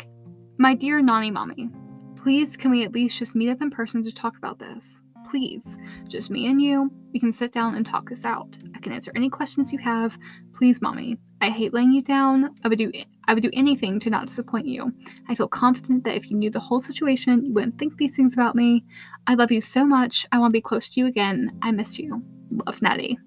"My 0.58 0.74
dear 0.74 1.00
Nani 1.00 1.30
mommy, 1.30 1.70
please 2.16 2.56
can 2.56 2.72
we 2.72 2.82
at 2.82 2.92
least 2.92 3.20
just 3.20 3.36
meet 3.36 3.50
up 3.50 3.62
in 3.62 3.70
person 3.70 4.02
to 4.02 4.12
talk 4.12 4.36
about 4.36 4.58
this? 4.58 5.04
Please, 5.30 5.78
just 6.08 6.28
me 6.28 6.48
and 6.48 6.60
you. 6.60 6.90
We 7.12 7.20
can 7.20 7.32
sit 7.32 7.52
down 7.52 7.76
and 7.76 7.86
talk 7.86 8.08
this 8.08 8.24
out. 8.24 8.58
I 8.74 8.80
can 8.80 8.92
answer 8.92 9.12
any 9.14 9.30
questions 9.30 9.72
you 9.72 9.78
have. 9.78 10.18
Please, 10.54 10.82
mommy. 10.82 11.18
I 11.40 11.50
hate 11.50 11.72
laying 11.72 11.92
you 11.92 12.02
down. 12.02 12.56
I 12.64 12.68
would 12.68 12.78
do 12.78 12.90
I 13.28 13.34
would 13.34 13.42
do 13.42 13.50
anything 13.52 14.00
to 14.00 14.10
not 14.10 14.26
disappoint 14.26 14.66
you. 14.66 14.92
I 15.28 15.34
feel 15.34 15.48
confident 15.48 16.02
that 16.04 16.16
if 16.16 16.30
you 16.30 16.36
knew 16.36 16.50
the 16.50 16.58
whole 16.58 16.80
situation, 16.80 17.44
you 17.44 17.52
wouldn't 17.52 17.78
think 17.78 17.96
these 17.96 18.16
things 18.16 18.32
about 18.32 18.56
me. 18.56 18.84
I 19.28 19.34
love 19.34 19.52
you 19.52 19.60
so 19.60 19.86
much. 19.86 20.26
I 20.32 20.38
want 20.38 20.50
to 20.50 20.56
be 20.56 20.60
close 20.62 20.88
to 20.88 21.00
you 21.00 21.06
again. 21.06 21.56
I 21.62 21.70
miss 21.70 21.98
you. 21.98 22.22
Love, 22.66 22.82
Natty." 22.82 23.18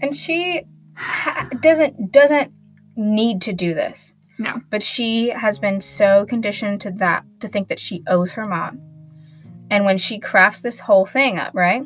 And 0.00 0.14
she 0.14 0.62
ha- 0.94 1.48
doesn't 1.60 2.12
doesn't 2.12 2.52
need 2.96 3.42
to 3.42 3.52
do 3.52 3.74
this. 3.74 4.12
No. 4.38 4.60
But 4.70 4.82
she 4.82 5.28
has 5.30 5.58
been 5.58 5.80
so 5.80 6.26
conditioned 6.26 6.80
to 6.82 6.90
that 6.92 7.24
to 7.40 7.48
think 7.48 7.68
that 7.68 7.80
she 7.80 8.02
owes 8.06 8.32
her 8.32 8.46
mom. 8.46 8.80
And 9.70 9.84
when 9.84 9.98
she 9.98 10.18
crafts 10.18 10.60
this 10.60 10.80
whole 10.80 11.06
thing 11.06 11.38
up, 11.38 11.54
right? 11.54 11.82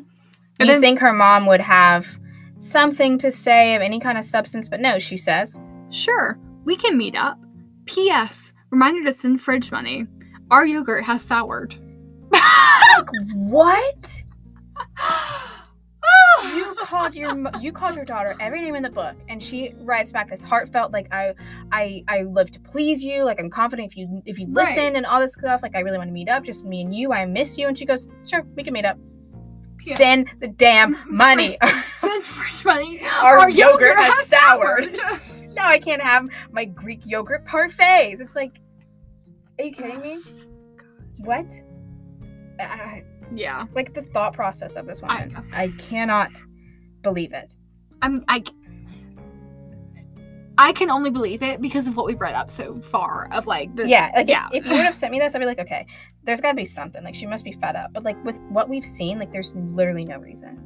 And 0.59 0.67
you 0.67 0.73
then- 0.73 0.81
think 0.81 0.99
her 0.99 1.13
mom 1.13 1.45
would 1.45 1.61
have 1.61 2.19
something 2.57 3.17
to 3.19 3.31
say 3.31 3.75
of 3.75 3.81
any 3.81 3.99
kind 3.99 4.17
of 4.17 4.25
substance, 4.25 4.67
but 4.67 4.81
no, 4.81 4.99
she 4.99 5.15
says, 5.17 5.57
Sure, 5.89 6.37
we 6.65 6.75
can 6.75 6.97
meet 6.97 7.15
up. 7.15 7.39
P.S. 7.85 8.51
Reminder 8.71 9.03
to 9.05 9.13
send 9.13 9.39
fridge 9.41 9.71
money. 9.71 10.07
Our 10.51 10.65
yogurt 10.65 11.05
has 11.05 11.21
soured. 11.23 11.75
Like, 13.13 13.27
"What? 13.35 14.23
You 16.55 16.73
called 16.75 17.15
your 17.15 17.35
you 17.59 17.71
called 17.73 17.95
your 17.95 18.05
daughter 18.05 18.35
every 18.39 18.61
name 18.61 18.75
in 18.75 18.83
the 18.83 18.89
book, 18.91 19.15
and 19.27 19.41
she 19.43 19.73
writes 19.79 20.11
back 20.11 20.29
this 20.29 20.41
heartfelt 20.41 20.93
like 20.93 21.11
I 21.11 21.33
I 21.71 22.03
I 22.07 22.21
live 22.23 22.51
to 22.51 22.59
please 22.59 23.03
you, 23.03 23.23
like 23.25 23.39
I'm 23.39 23.49
confident 23.49 23.91
if 23.91 23.97
you 23.97 24.21
if 24.25 24.39
you 24.39 24.45
Right. 24.51 24.67
listen 24.69 24.95
and 24.95 25.05
all 25.05 25.19
this 25.19 25.33
stuff, 25.33 25.61
like 25.63 25.75
I 25.75 25.79
really 25.79 25.97
want 25.97 26.09
to 26.09 26.13
meet 26.13 26.29
up, 26.29 26.43
just 26.43 26.63
me 26.63 26.81
and 26.81 26.95
you. 26.95 27.11
I 27.11 27.25
miss 27.25 27.57
you, 27.57 27.67
and 27.67 27.77
she 27.77 27.85
goes, 27.85 28.07
sure, 28.25 28.43
we 28.55 28.63
can 28.63 28.71
meet 28.73 28.85
up. 28.85 28.97
Yeah. 29.83 29.95
Send 29.95 30.29
the 30.39 30.47
damn 30.47 30.95
money. 31.13 31.57
send 31.93 32.23
fresh 32.23 32.63
money. 32.63 33.01
Our 33.23 33.49
yogurt 33.49 33.97
has 33.97 34.27
soured. 34.27 34.93
no, 35.55 35.63
I 35.63 35.79
can't 35.79 36.01
have 36.01 36.27
my 36.51 36.65
Greek 36.65 37.01
yogurt 37.05 37.45
parfaits. 37.45 38.21
It's 38.21 38.35
like, 38.35 38.59
are 39.59 39.65
you 39.65 39.73
kidding 39.73 40.01
me? 40.01 40.19
What? 41.19 41.47
Uh, 42.59 42.99
yeah, 43.33 43.65
like 43.73 43.93
the 43.93 44.01
thought 44.01 44.33
process 44.33 44.75
of 44.75 44.85
this 44.87 45.01
woman. 45.01 45.33
know. 45.33 45.43
I 45.53 45.69
cannot 45.79 46.31
believe 47.01 47.33
it. 47.33 47.53
I'm 48.01 48.23
I. 48.27 48.43
I 50.59 50.71
can 50.71 50.89
only 50.89 51.11
believe 51.11 51.43
it 51.43 51.61
because 51.61 51.85
of 51.87 51.95
what 51.95 52.07
we've 52.07 52.19
read 52.19 52.33
up 52.33 52.49
so 52.49 52.81
far 52.81 53.29
of 53.31 53.45
like 53.45 53.75
the 53.75 53.87
Yeah, 53.87 54.11
like 54.15 54.27
yeah. 54.27 54.47
If, 54.51 54.65
if 54.65 54.65
you 54.65 54.71
would 54.71 54.85
have 54.85 54.95
sent 54.95 55.11
me 55.11 55.19
this, 55.19 55.35
I'd 55.35 55.39
be 55.39 55.45
like, 55.45 55.59
okay, 55.59 55.85
there's 56.23 56.41
got 56.41 56.49
to 56.51 56.55
be 56.55 56.65
something. 56.65 57.03
Like 57.03 57.13
she 57.13 57.27
must 57.27 57.43
be 57.43 57.51
fed 57.51 57.75
up. 57.75 57.93
But 57.93 58.03
like 58.03 58.23
with 58.25 58.37
what 58.49 58.67
we've 58.67 58.85
seen, 58.85 59.19
like 59.19 59.31
there's 59.31 59.53
literally 59.53 60.05
no 60.05 60.17
reason. 60.17 60.57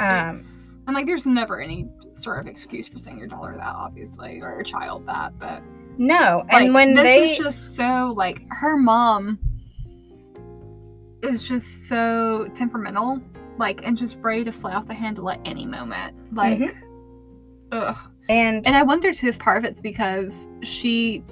Um, 0.00 0.30
It's- 0.30 0.78
and 0.86 0.94
like 0.94 1.06
there's 1.06 1.26
never 1.26 1.60
any 1.60 1.88
sort 2.14 2.40
of 2.40 2.46
excuse 2.46 2.88
for 2.88 2.98
saying 2.98 3.18
your 3.18 3.26
daughter 3.26 3.54
that 3.56 3.74
obviously 3.74 4.40
or 4.40 4.54
your 4.54 4.62
child 4.62 5.06
that 5.06 5.38
but 5.38 5.62
no, 5.98 6.44
like, 6.52 6.62
and 6.62 6.74
when 6.74 6.94
this 6.94 7.04
they, 7.04 7.30
is 7.32 7.38
just 7.38 7.74
so 7.74 8.14
like 8.16 8.42
her 8.50 8.76
mom 8.76 9.38
is 11.22 11.42
just 11.46 11.88
so 11.88 12.48
temperamental 12.54 13.20
like 13.58 13.84
and 13.84 13.96
just 13.96 14.18
ready 14.20 14.44
to 14.44 14.52
fly 14.52 14.74
off 14.74 14.86
the 14.86 14.94
handle 14.94 15.30
at 15.30 15.40
any 15.44 15.64
moment 15.64 16.34
like 16.34 16.58
Mm-hmm. 16.58 16.80
ugh 17.72 18.12
and 18.28 18.66
and 18.66 18.76
i 18.76 18.82
wonder 18.82 19.12
too 19.12 19.28
if 19.28 19.38
part 19.38 19.58
of 19.58 19.64
it's 19.64 19.80
because 19.80 20.48
she 20.62 21.24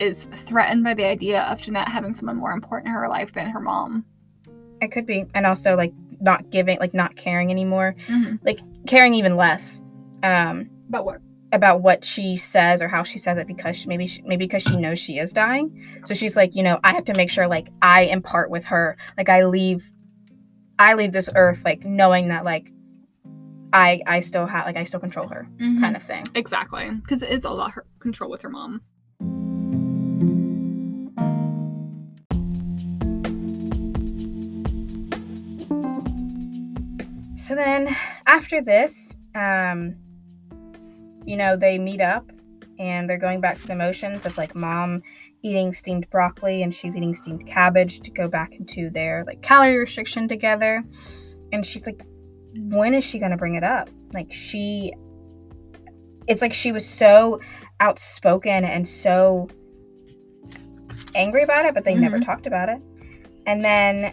is 0.00 0.26
threatened 0.26 0.84
by 0.84 0.94
the 0.94 1.04
idea 1.04 1.42
of 1.42 1.60
jennette 1.60 1.88
having 1.88 2.12
someone 2.12 2.36
more 2.36 2.52
important 2.52 2.88
in 2.88 2.94
her 2.94 3.08
life 3.08 3.32
than 3.32 3.48
her 3.50 3.60
mom 3.60 4.04
it 4.80 4.92
could 4.92 5.06
be, 5.06 5.24
and 5.34 5.46
also 5.46 5.76
like 5.76 5.92
not 6.20 6.50
giving, 6.50 6.78
like 6.78 6.94
not 6.94 7.16
caring 7.16 7.50
anymore, 7.50 7.94
mm-hmm. 8.06 8.86
caring 8.86 9.14
even 9.14 9.36
less. 9.36 9.80
Um, 10.22 10.70
but 10.88 11.04
what 11.04 11.20
about 11.52 11.80
what 11.80 12.04
she 12.04 12.36
says 12.36 12.82
or 12.82 12.88
how 12.88 13.02
she 13.02 13.18
says 13.18 13.38
it 13.38 13.46
because 13.46 13.76
she, 13.76 13.88
maybe 13.88 14.06
she, 14.06 14.22
maybe 14.22 14.44
because 14.44 14.62
she 14.62 14.76
knows 14.76 14.98
she 14.98 15.18
is 15.18 15.32
dying. 15.32 16.00
So 16.04 16.14
she's 16.14 16.36
like, 16.36 16.54
you 16.54 16.62
know, 16.62 16.78
I 16.84 16.92
have 16.92 17.04
to 17.06 17.14
make 17.14 17.30
sure 17.30 17.46
like 17.46 17.68
I 17.80 18.02
impart 18.02 18.50
with 18.50 18.66
her, 18.66 18.96
like 19.16 19.28
I 19.28 19.44
leave, 19.44 19.90
I 20.78 20.94
leave 20.94 21.12
this 21.12 21.28
earth 21.34 21.62
like 21.64 21.84
knowing 21.84 22.28
that 22.28 22.44
like 22.44 22.70
I 23.72 24.00
I 24.06 24.20
still 24.20 24.46
have 24.46 24.66
like 24.66 24.76
I 24.76 24.84
still 24.84 25.00
control 25.00 25.28
her 25.28 25.48
kind 25.80 25.96
of 25.96 26.02
thing. 26.02 26.24
exactly 26.34 26.90
because 27.02 27.22
it's 27.22 27.44
all 27.44 27.54
about 27.54 27.72
her 27.72 27.84
control 28.00 28.30
with 28.30 28.42
her 28.42 28.48
mom 28.48 28.80
So 37.36 37.54
then 37.54 37.96
after 38.26 38.60
this, 38.60 39.14
um, 39.34 39.96
you 41.28 41.36
know, 41.36 41.56
they 41.56 41.78
meet 41.78 42.00
up 42.00 42.30
and 42.78 43.08
they're 43.08 43.18
going 43.18 43.40
back 43.40 43.58
to 43.58 43.66
the 43.66 43.76
motions 43.76 44.24
of 44.24 44.38
like 44.38 44.54
mom 44.54 45.02
eating 45.42 45.74
steamed 45.74 46.08
broccoli 46.08 46.62
and 46.62 46.74
she's 46.74 46.96
eating 46.96 47.14
steamed 47.14 47.46
cabbage 47.46 48.00
to 48.00 48.10
go 48.10 48.28
back 48.28 48.54
into 48.54 48.88
their 48.88 49.24
like 49.26 49.42
calorie 49.42 49.76
restriction 49.76 50.26
together. 50.26 50.82
And 51.52 51.66
she's 51.66 51.84
like, 51.86 52.00
when 52.56 52.94
is 52.94 53.04
she 53.04 53.18
gonna 53.18 53.36
bring 53.36 53.56
it 53.56 53.62
up? 53.62 53.90
Like 54.14 54.32
she 54.32 54.94
it's 56.26 56.40
like 56.40 56.54
she 56.54 56.72
was 56.72 56.88
so 56.88 57.40
outspoken 57.80 58.64
and 58.64 58.88
so 58.88 59.48
angry 61.14 61.42
about 61.42 61.66
it, 61.66 61.74
but 61.74 61.84
they 61.84 61.94
never 61.94 62.18
Mhm. 62.18 62.24
talked 62.24 62.46
about 62.46 62.70
it. 62.70 62.80
And 63.46 63.62
then 63.62 64.12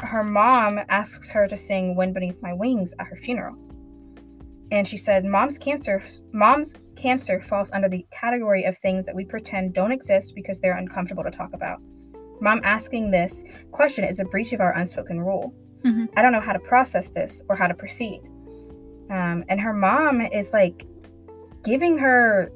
her 0.00 0.24
mom 0.24 0.80
asks 0.88 1.30
her 1.30 1.46
to 1.46 1.56
sing 1.56 1.94
Wind 1.94 2.14
Beneath 2.14 2.40
My 2.42 2.52
Wings 2.52 2.94
at 2.98 3.06
her 3.06 3.16
funeral. 3.16 3.56
And 4.70 4.86
she 4.86 4.96
said, 4.96 5.24
Mom's 5.24 5.58
cancer 5.58 6.02
mom's 6.32 6.74
cancer 6.96 7.40
falls 7.40 7.70
under 7.72 7.88
the 7.88 8.04
category 8.10 8.64
of 8.64 8.76
things 8.78 9.06
that 9.06 9.14
we 9.14 9.24
pretend 9.24 9.72
don't 9.74 9.92
exist 9.92 10.32
because 10.34 10.60
they're 10.60 10.76
uncomfortable 10.76 11.22
to 11.24 11.30
talk 11.30 11.52
about. 11.54 11.78
Mom 12.40 12.60
asking 12.64 13.10
this 13.10 13.44
question 13.72 14.04
is 14.04 14.20
a 14.20 14.24
breach 14.24 14.52
of 14.52 14.60
our 14.60 14.72
unspoken 14.76 15.20
rule. 15.20 15.54
Mhm. 15.84 16.08
I 16.16 16.22
don't 16.22 16.32
know 16.32 16.40
how 16.40 16.52
to 16.52 16.58
process 16.58 17.08
this 17.08 17.42
or 17.48 17.56
how 17.56 17.66
to 17.66 17.74
proceed. 17.74 18.20
Um, 19.10 19.44
and 19.48 19.60
her 19.60 19.72
mom 19.72 20.20
is 20.20 20.52
like 20.52 20.86
giving 21.64 21.98
her 21.98 22.50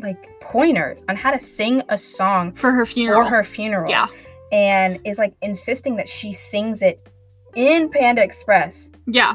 like 0.00 0.28
pointers 0.40 1.02
on 1.08 1.16
how 1.16 1.30
to 1.30 1.38
sing 1.38 1.82
a 1.88 1.96
song 1.96 2.52
for 2.52 2.72
her 2.72 2.84
funeral 2.84 3.22
for 3.24 3.30
her 3.30 3.44
funeral 3.44 3.90
yeah 3.90 4.06
and 4.50 4.98
is 5.04 5.16
like 5.18 5.32
insisting 5.42 5.96
that 5.96 6.08
she 6.08 6.32
sings 6.32 6.82
it 6.82 7.08
in 7.54 7.88
Panda 7.88 8.22
Express, 8.22 8.90
Yeah. 9.06 9.34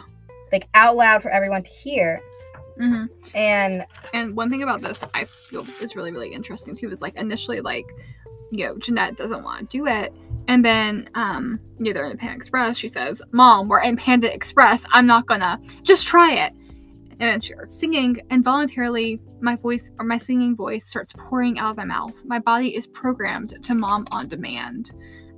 Like 0.52 0.68
out 0.74 0.96
loud 0.96 1.22
for 1.22 1.30
everyone 1.30 1.64
to 1.64 1.70
hear. 1.70 2.22
hmm 2.78 3.06
And 3.34 3.86
And 4.14 4.36
one 4.36 4.50
thing 4.50 4.64
about 4.64 4.82
this 4.82 5.04
I 5.14 5.26
feel 5.26 5.66
is 5.82 5.96
really, 5.96 6.12
really 6.12 6.32
interesting 6.32 6.76
too 6.76 6.90
is 6.92 7.02
like 7.02 7.16
initially 7.16 7.62
like, 7.62 7.86
you 8.52 8.66
know, 8.66 8.78
Jennette 8.78 9.18
doesn't 9.18 9.44
want 9.44 9.70
to 9.70 9.78
do 9.78 9.88
it. 9.88 10.14
And 10.48 10.64
then 10.64 11.10
um, 11.16 11.60
you 11.80 11.86
know, 11.86 11.94
they're 11.94 12.10
in 12.10 12.18
Panda 12.18 12.36
Express, 12.36 12.78
she 12.78 12.88
says, 12.88 13.22
Mom, 13.32 13.68
we're 13.68 13.82
in 13.82 13.98
Panda 13.98 14.34
Express. 14.34 14.86
I'm 14.92 15.06
not 15.06 15.26
gonna 15.26 15.60
just 15.84 16.08
try 16.08 16.34
it. 16.34 16.54
And 17.20 17.44
she 17.44 17.54
starts 17.54 17.78
singing, 17.78 18.22
and 18.30 18.44
voluntarily 18.44 19.20
my 19.42 19.56
voice 19.56 19.92
or 20.00 20.06
my 20.06 20.20
singing 20.20 20.56
voice 20.56 20.86
starts 20.86 21.14
pouring 21.18 21.58
out 21.58 21.72
of 21.72 21.78
my 21.78 21.84
mouth. 21.84 22.24
My 22.26 22.40
body 22.40 22.76
is 22.76 22.86
programmed 22.88 23.58
to 23.64 23.74
mom 23.74 24.06
on 24.12 24.28
demand. 24.28 24.92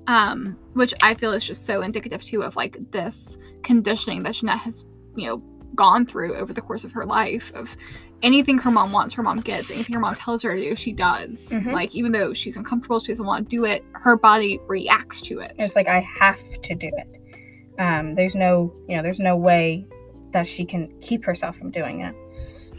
Um, 0.08 0.58
which 0.74 0.94
I 1.04 1.14
feel 1.14 1.34
is 1.34 1.46
just 1.46 1.68
so 1.68 1.82
indicative 1.82 2.24
too 2.24 2.42
of 2.42 2.56
like 2.56 2.78
this 2.92 3.38
conditioning 3.62 4.24
that 4.24 4.34
Jennette 4.34 4.58
has, 4.58 4.84
you 5.20 5.28
know, 5.28 5.38
gone 5.76 6.06
through 6.06 6.36
over 6.36 6.52
the 6.54 6.62
course 6.62 6.84
of 6.84 6.92
her 6.92 7.06
life 7.06 7.52
of 7.56 7.76
anything 8.22 8.58
her 8.58 8.72
mom 8.72 8.92
wants, 8.92 9.14
her 9.14 9.24
mom 9.24 9.40
gets. 9.40 9.72
Anything 9.72 9.94
her 9.94 10.00
mom 10.02 10.16
tells 10.16 10.42
her 10.44 10.56
to 10.56 10.62
do, 10.62 10.76
she 10.76 10.92
does. 10.92 11.52
Mhm. 11.54 11.72
Like 11.72 11.96
even 11.96 12.12
though 12.12 12.34
she's 12.34 12.58
uncomfortable, 12.58 13.00
she 13.00 13.12
doesn't 13.12 13.26
want 13.26 13.50
to 13.50 13.56
do 13.56 13.66
it, 13.66 13.84
her 13.94 14.18
body 14.18 14.60
reacts 14.68 15.22
to 15.22 15.40
it. 15.40 15.54
it's 15.58 15.76
like 15.76 15.88
I 15.88 16.00
have 16.02 16.42
to 16.62 16.76
do 16.76 16.90
it. 16.98 17.22
Um, 17.80 18.16
there's 18.16 18.36
no, 18.36 18.74
you 18.90 18.98
know, 18.98 19.04
there's 19.04 19.20
no 19.22 19.38
way 19.38 19.88
that 20.32 20.46
she 20.48 20.66
can 20.66 20.94
keep 21.00 21.24
herself 21.24 21.56
from 21.58 21.72
doing 21.72 22.02
it. 22.02 22.16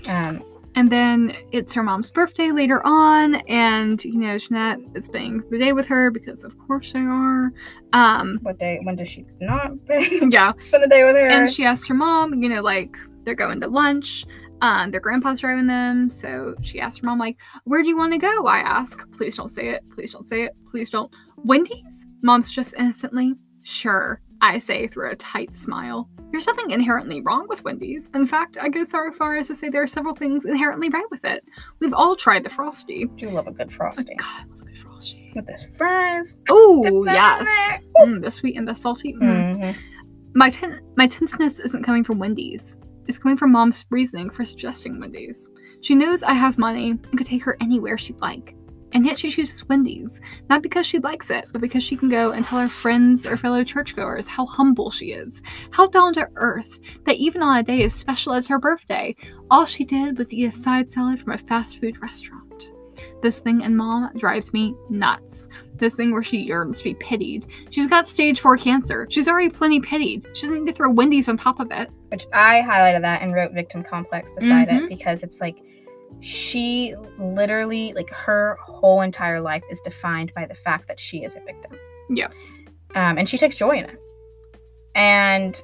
Um, 0.09 0.43
And 0.76 0.90
then 0.90 1.34
it's 1.50 1.73
her 1.73 1.82
mom's 1.82 2.10
birthday 2.10 2.52
later 2.52 2.81
on, 2.86 3.36
and 3.49 4.02
you 4.05 4.18
know, 4.18 4.39
Jennette 4.39 4.78
is 4.94 5.07
spending 5.07 5.42
the 5.50 5.58
day 5.58 5.73
with 5.73 5.89
her 5.89 6.10
because 6.10 6.44
of 6.44 6.57
course 6.58 6.92
they 6.92 7.00
are. 7.00 7.52
Um 7.92 8.39
what 8.42 8.58
day? 8.58 8.78
When 8.82 8.97
does 8.97 9.08
she 9.08 9.24
not 9.40 9.73
yeah. 9.89 10.52
spend 10.60 10.84
the 10.84 10.89
day 10.89 11.05
with 11.05 11.16
her? 11.16 11.28
And 11.28 11.50
she 11.50 11.65
asked 11.65 11.89
her 11.89 11.94
mom, 11.94 12.42
you 12.42 12.49
know, 12.49 12.62
like 12.62 12.97
they're 13.24 13.34
going 13.34 13.60
to 13.60 13.68
lunch. 13.68 14.24
Um, 14.62 14.90
their 14.90 15.00
grandpa's 15.00 15.40
driving 15.40 15.68
them, 15.68 16.10
so 16.10 16.55
she 16.60 16.81
asked 16.81 17.00
her 17.00 17.07
mom, 17.07 17.18
like, 17.18 17.40
"Where 17.65 17.82
do 17.82 17.89
you 17.89 17.97
want 17.97 18.12
to 18.12 18.18
go?" 18.18 18.47
I 18.47 18.58
ask. 18.58 19.10
Please 19.12 19.34
don't 19.34 19.49
say 19.49 19.68
it. 19.68 19.82
Please 19.94 20.12
don't 20.12 20.28
say 20.28 20.42
it. 20.42 20.52
Please 20.70 20.90
don't. 20.90 21.10
Wendy's? 21.39 22.07
Mom's 22.23 22.52
just 22.52 22.74
innocently. 22.74 23.36
Sure, 23.62 24.20
I 24.42 24.58
say 24.58 24.86
through 24.86 25.12
a 25.12 25.16
tight 25.16 25.55
smile. 25.55 26.10
There's 26.31 26.47
nothing 26.47 26.70
inherently 26.70 27.20
wrong 27.23 27.47
with 27.49 27.65
Wendy's. 27.65 28.09
In 28.15 28.25
fact, 28.26 28.57
I 28.60 28.68
go 28.68 28.84
so 28.84 29.10
far 29.12 29.36
as 29.36 29.49
to 29.49 29.55
say 29.55 29.68
there 29.68 29.83
are 29.83 29.86
several 29.86 30.15
things 30.15 30.44
inherently 30.44 30.89
right 30.89 31.05
with 31.10 31.25
it. 31.25 31.44
We've 31.81 31.92
all 31.94 32.15
tried 32.17 32.44
the 32.44 32.50
frosty. 32.50 33.07
do 33.17 33.31
love 33.31 33.47
a 33.49 33.52
good 33.52 33.73
frosty 33.73 34.15
God, 34.15 34.26
I 34.28 34.44
love 34.50 34.60
a 34.60 34.65
good 34.65 34.78
frosty. 34.78 35.33
with 35.34 35.47
the 35.47 35.59
fries. 35.76 36.36
Oh 36.49 37.05
yes, 37.05 37.78
mm, 37.99 38.23
the 38.23 38.31
sweet 38.31 38.57
and 38.57 38.67
the 38.68 38.75
salty. 38.75 39.15
Mm. 39.15 39.60
Mhm. 39.62 39.75
My 40.34 40.50
ten- 40.50 40.81
my 40.97 41.07
tenseness 41.09 41.59
isn't 41.59 41.83
coming 41.83 42.05
from 42.05 42.18
Wendy's. 42.18 42.76
It's 43.09 43.18
coming 43.18 43.36
from 43.36 43.50
Mom's 43.50 43.84
reasoning 43.91 44.31
for 44.31 44.44
suggesting 44.44 45.00
Wendy's. 45.00 45.49
She 45.81 45.94
knows 45.97 46.23
I 46.23 46.34
have 46.34 46.59
money 46.59 46.91
and 46.91 47.18
could 47.18 47.26
take 47.26 47.42
her 47.42 47.57
anywhere 47.60 47.99
she'd 47.99 48.20
like. 48.20 48.55
And 48.93 49.07
yet 49.07 49.19
she 49.19 49.31
chooses 49.31 49.67
Wendy's, 49.69 50.20
not 50.49 50.62
because 50.62 50.85
she 50.86 50.99
likes 50.99 51.31
it, 51.31 51.47
but 51.52 51.60
because 51.60 51.83
she 51.85 51.97
can 51.97 52.09
go 52.09 52.33
and 52.33 52.44
tell 52.44 52.59
her 52.59 52.69
friends 52.69 53.25
or 53.25 53.36
fellow 53.36 53.62
churchgoers 53.62 54.27
how 54.27 54.47
humble 54.47 54.91
she 54.91 55.12
is, 55.12 55.43
how 55.70 55.86
down 55.86 56.12
to 56.15 56.28
earth, 56.36 56.81
that 57.07 57.17
even 57.17 57.43
on 57.43 57.57
a 57.59 57.62
day 57.62 57.83
as 57.85 57.94
special 57.94 58.33
as 58.33 58.49
her 58.49 58.59
birthday, 58.59 59.15
all 59.51 59.65
she 59.65 59.85
did 59.85 60.19
was 60.19 60.33
eat 60.35 60.47
a 60.47 60.52
side 60.52 60.91
salad 60.91 61.20
from 61.20 61.33
a 61.33 61.39
fast 61.39 61.78
food 61.81 62.01
restaurant. 62.02 62.73
This 63.23 63.39
thing 63.39 63.60
in 63.60 63.77
Mom 63.77 64.10
drives 64.17 64.52
me 64.52 64.75
nuts. 64.89 65.49
This 65.77 65.94
thing 65.94 66.12
where 66.12 66.23
she 66.23 66.39
yearns 66.39 66.78
to 66.78 66.85
be 66.85 66.94
pitied. 66.94 67.47
She's 67.70 67.86
got 67.86 68.09
stage 68.09 68.41
4 68.41 68.57
cancer. 68.57 69.07
She's 69.10 69.28
already 69.28 69.51
plenty 69.51 69.81
pitied. 69.81 70.27
She 70.35 70.43
doesn't 70.47 70.65
need 70.65 70.70
to 70.70 70.77
throw 70.77 70.91
Wendy's 70.91 71.28
on 71.28 71.36
top 71.36 71.60
of 71.60 71.70
it. 71.70 71.91
Which 72.09 72.27
I 72.33 72.62
highlighted 72.67 73.02
that 73.02 73.23
and 73.23 73.35
wrote 73.35 73.52
victim 73.52 73.83
complex 73.83 74.33
beside 74.33 74.69
Mhm. 74.69 74.83
it 74.85 74.89
because 74.89 75.23
it's 75.23 75.41
like 75.41 75.57
she 76.20 76.94
literally 77.18 77.92
like 77.94 78.10
her 78.10 78.56
whole 78.62 79.00
entire 79.00 79.40
life 79.40 79.62
is 79.70 79.80
defined 79.80 80.32
by 80.34 80.44
the 80.47 80.55
fact 80.55 80.89
that 80.89 80.98
she 80.98 81.18
is 81.24 81.36
a 81.36 81.40
victim. 81.40 81.78
Yeah. 82.10 82.28
Um, 82.94 83.16
and 83.18 83.28
she 83.28 83.39
takes 83.39 83.55
joy 83.56 83.78
in 83.78 83.84
it. 83.84 83.98
And 84.94 85.60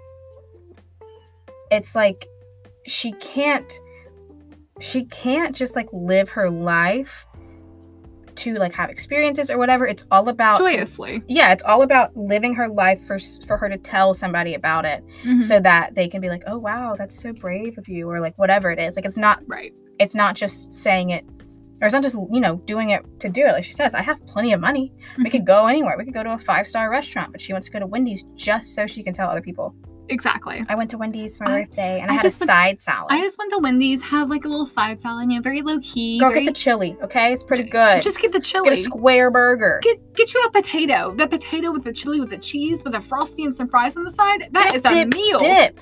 it's 1.70 1.94
like 1.94 2.26
she 2.86 3.12
can't 3.14 3.80
she 4.80 5.04
can't 5.06 5.56
just 5.56 5.74
like 5.74 5.88
live 5.92 6.28
her 6.30 6.48
life 6.50 7.26
to 8.36 8.54
like 8.56 8.74
have 8.74 8.90
experiences 8.90 9.50
or 9.50 9.56
whatever. 9.58 9.86
It's 9.86 10.04
all 10.10 10.28
about 10.28 10.58
Joyously. 10.58 11.22
yeah, 11.26 11.52
it's 11.52 11.62
all 11.64 11.80
about 11.82 12.14
living 12.16 12.54
her 12.54 12.68
life 12.68 13.00
for 13.00 13.18
for 13.46 13.56
her 13.56 13.68
to 13.70 13.78
tell 13.78 14.12
somebody 14.14 14.52
about 14.54 14.84
it 14.84 15.02
Mhm. 15.24 15.42
so 15.42 15.58
that 15.60 15.94
they 15.94 16.06
can 16.06 16.20
be 16.20 16.28
like, 16.28 16.42
"Oh 16.46 16.58
wow, 16.58 16.94
that's 16.96 17.18
so 17.18 17.32
brave 17.32 17.78
of 17.78 17.88
you," 17.88 18.08
or 18.10 18.20
like 18.20 18.36
whatever 18.36 18.70
it 18.70 18.78
is. 18.78 18.94
Like 18.94 19.06
it's 19.06 19.16
not 19.16 19.40
right. 19.46 19.72
It's 19.98 20.14
not 20.14 20.34
just 20.36 20.72
saying 20.74 21.10
it 21.10 21.24
or 21.82 21.88
it's 21.88 21.92
not 21.92 22.02
just, 22.02 22.16
you 22.32 22.40
know, 22.40 22.56
doing 22.66 22.90
it 22.90 23.02
to 23.20 23.28
do 23.28 23.42
it. 23.42 23.52
Like 23.52 23.64
she 23.64 23.72
says, 23.74 23.92
I 23.94 24.00
have 24.02 24.24
plenty 24.26 24.52
of 24.54 24.60
money. 24.60 24.92
We 25.18 25.24
Mhm. 25.24 25.30
could 25.30 25.46
go 25.46 25.66
anywhere. 25.66 25.96
We 25.98 26.04
could 26.04 26.14
go 26.14 26.22
to 26.22 26.32
a 26.32 26.38
five-star 26.38 26.88
restaurant, 26.90 27.32
but 27.32 27.40
she 27.42 27.52
wants 27.52 27.66
to 27.66 27.72
go 27.72 27.78
to 27.80 27.86
Wendy's 27.86 28.24
just 28.34 28.74
so 28.74 28.86
she 28.86 29.02
can 29.02 29.12
tell 29.12 29.28
other 29.28 29.42
people. 29.42 29.74
Exactly. 30.08 30.64
I 30.68 30.74
went 30.76 30.88
to 30.92 30.98
Wendy's 30.98 31.36
for 31.36 31.44
my 31.44 31.52
I- 31.52 31.64
birthday 31.64 32.00
and 32.00 32.10
I, 32.10 32.14
I 32.14 32.16
had 32.16 32.24
a 32.24 32.28
went- 32.28 32.34
side 32.34 32.80
salad. 32.80 33.08
I 33.10 33.20
just 33.20 33.36
went 33.38 33.52
to 33.52 33.58
Wendy's, 33.58 34.02
have 34.04 34.30
like 34.30 34.44
a 34.46 34.48
little 34.48 34.64
side 34.64 35.00
salad, 35.00 35.28
you 35.30 35.36
know, 35.36 35.42
very 35.42 35.60
low 35.62 35.78
key. 35.82 36.18
Go 36.18 36.28
very, 36.28 36.44
get 36.44 36.54
the 36.54 36.58
chili, 36.58 36.96
okay? 37.02 37.32
It's 37.34 37.42
pretty 37.44 37.64
good. 37.64 38.02
Just 38.02 38.20
get 38.20 38.32
the 38.32 38.40
chili. 38.40 38.70
get 38.70 38.78
a 38.78 38.82
square 38.82 39.30
burger. 39.30 39.80
Get, 39.82 40.14
get 40.14 40.32
you 40.32 40.42
a 40.46 40.50
potato. 40.50 41.12
The 41.14 41.26
potato 41.26 41.72
with 41.72 41.84
the 41.84 41.92
chili 41.92 42.20
with 42.20 42.30
the 42.30 42.38
cheese 42.38 42.84
with 42.84 42.94
a 42.94 43.00
frosty 43.02 43.44
and 43.44 43.54
some 43.54 43.66
fries 43.68 43.96
on 43.98 44.04
the 44.04 44.10
side. 44.10 44.48
That 44.52 44.68
Dip, 44.70 44.76
is 44.76 44.84
a 44.86 44.88
dip, 44.90 45.14
meal. 45.14 45.38
Dip. 45.40 45.80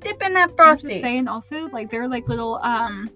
Dip 0.00 0.22
in 0.22 0.32
that 0.34 0.50
I'm 0.58 0.74
just 0.76 0.86
saying 0.88 1.28
also, 1.28 1.68
like 1.68 1.90
they're 1.90 2.08
like 2.08 2.26
little 2.28 2.58
um 2.62 3.10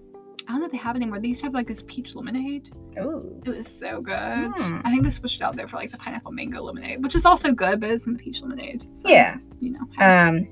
I 0.46 0.52
don't 0.52 0.60
know 0.60 0.66
if 0.66 0.72
they 0.72 0.78
have 0.78 0.94
it 0.94 0.98
anymore. 1.02 1.20
They 1.20 1.28
used 1.28 1.40
to 1.40 1.46
have 1.46 1.54
like 1.54 1.66
this 1.66 1.82
peach 1.86 2.14
lemonade. 2.14 2.70
Oh. 3.00 3.24
It 3.44 3.50
was 3.50 3.66
so 3.66 4.00
good. 4.02 4.14
Hmm. 4.56 4.80
I 4.84 4.90
think 4.90 5.02
they 5.04 5.10
switched 5.10 5.40
out 5.42 5.56
there 5.56 5.66
for 5.66 5.76
like 5.76 5.90
the 5.90 5.96
pineapple 5.98 6.32
mango 6.32 6.62
lemonade, 6.62 7.02
which 7.02 7.14
is 7.14 7.24
also 7.24 7.52
good, 7.52 7.80
but 7.80 7.90
it's 7.90 8.06
in 8.06 8.12
the 8.12 8.18
peach 8.18 8.42
lemonade. 8.42 8.86
So, 8.94 9.08
Yeah. 9.08 9.38
You 9.60 9.70
know. 9.72 9.80
Um, 9.98 10.46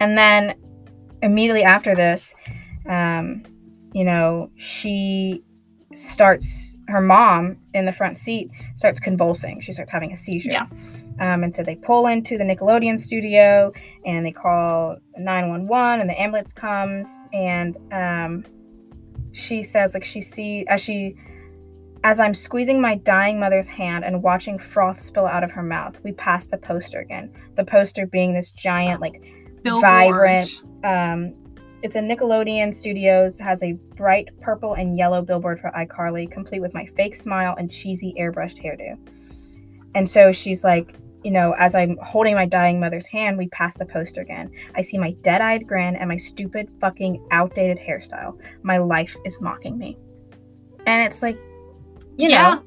and 0.00 0.18
then 0.18 0.54
immediately 1.22 1.62
after 1.62 1.94
this, 1.94 2.34
um, 2.88 3.44
you 3.92 4.04
know, 4.04 4.50
she 4.56 5.42
starts, 5.94 6.78
her 6.88 7.00
mom 7.00 7.58
in 7.74 7.84
the 7.86 7.92
front 7.92 8.18
seat 8.18 8.50
starts 8.76 8.98
convulsing. 9.00 9.60
She 9.60 9.72
starts 9.72 9.90
having 9.90 10.12
a 10.12 10.16
seizure. 10.16 10.50
yes. 10.50 10.92
Um, 11.20 11.42
and 11.44 11.54
so 11.54 11.62
they 11.62 11.76
pull 11.76 12.06
into 12.06 12.38
the 12.38 12.44
Nickelodeon 12.44 12.98
studio 12.98 13.72
and 14.04 14.24
they 14.24 14.32
call 14.32 14.96
911 15.16 16.00
and 16.00 16.08
the 16.08 16.20
ambulance 16.20 16.52
comes 16.52 17.08
and 17.32 17.76
um, 17.92 18.44
she 19.32 19.62
says 19.62 19.94
like 19.94 20.04
she 20.04 20.20
see 20.20 20.66
as 20.68 20.80
she 20.80 21.16
as 22.04 22.20
I'm 22.20 22.34
squeezing 22.34 22.80
my 22.80 22.94
dying 22.94 23.40
mother's 23.40 23.66
hand 23.66 24.04
and 24.04 24.22
watching 24.22 24.58
froth 24.58 25.00
spill 25.00 25.26
out 25.26 25.42
of 25.42 25.50
her 25.50 25.62
mouth, 25.62 25.98
we 26.04 26.12
pass 26.12 26.46
the 26.46 26.56
poster 26.56 27.00
again. 27.00 27.32
The 27.56 27.64
poster 27.64 28.06
being 28.06 28.34
this 28.34 28.50
giant 28.50 29.00
like 29.00 29.22
Billboard. 29.62 29.82
Vibrant. 29.82 30.60
um 30.84 31.34
it's 31.82 31.94
a 31.94 32.00
Nickelodeon 32.00 32.74
Studios 32.74 33.38
has 33.38 33.62
a 33.62 33.72
bright 33.94 34.28
purple 34.40 34.74
and 34.74 34.98
yellow 34.98 35.22
billboard 35.22 35.60
for 35.60 35.70
iCarly, 35.76 36.28
complete 36.28 36.60
with 36.60 36.74
my 36.74 36.84
fake 36.84 37.14
smile 37.14 37.54
and 37.56 37.70
cheesy 37.70 38.14
airbrushed 38.18 38.60
hairdo. 38.60 38.98
And 39.94 40.08
so 40.08 40.32
she's 40.32 40.64
like, 40.64 40.94
you 41.24 41.30
know, 41.30 41.54
as 41.58 41.74
I'm 41.74 41.96
holding 42.02 42.34
my 42.34 42.46
dying 42.46 42.78
mother's 42.80 43.06
hand, 43.06 43.36
we 43.38 43.48
pass 43.48 43.76
the 43.76 43.86
poster 43.86 44.20
again. 44.20 44.50
I 44.74 44.82
see 44.82 44.98
my 44.98 45.12
dead-eyed 45.22 45.66
grin 45.66 45.96
and 45.96 46.08
my 46.08 46.16
stupid 46.16 46.68
fucking 46.80 47.26
outdated 47.30 47.78
hairstyle. 47.78 48.40
My 48.62 48.78
life 48.78 49.16
is 49.24 49.40
mocking 49.40 49.76
me. 49.78 49.96
And 50.86 51.04
it's 51.04 51.22
like, 51.22 51.36
you 52.16 52.28
Yeah. 52.28 52.54
know, 52.54 52.62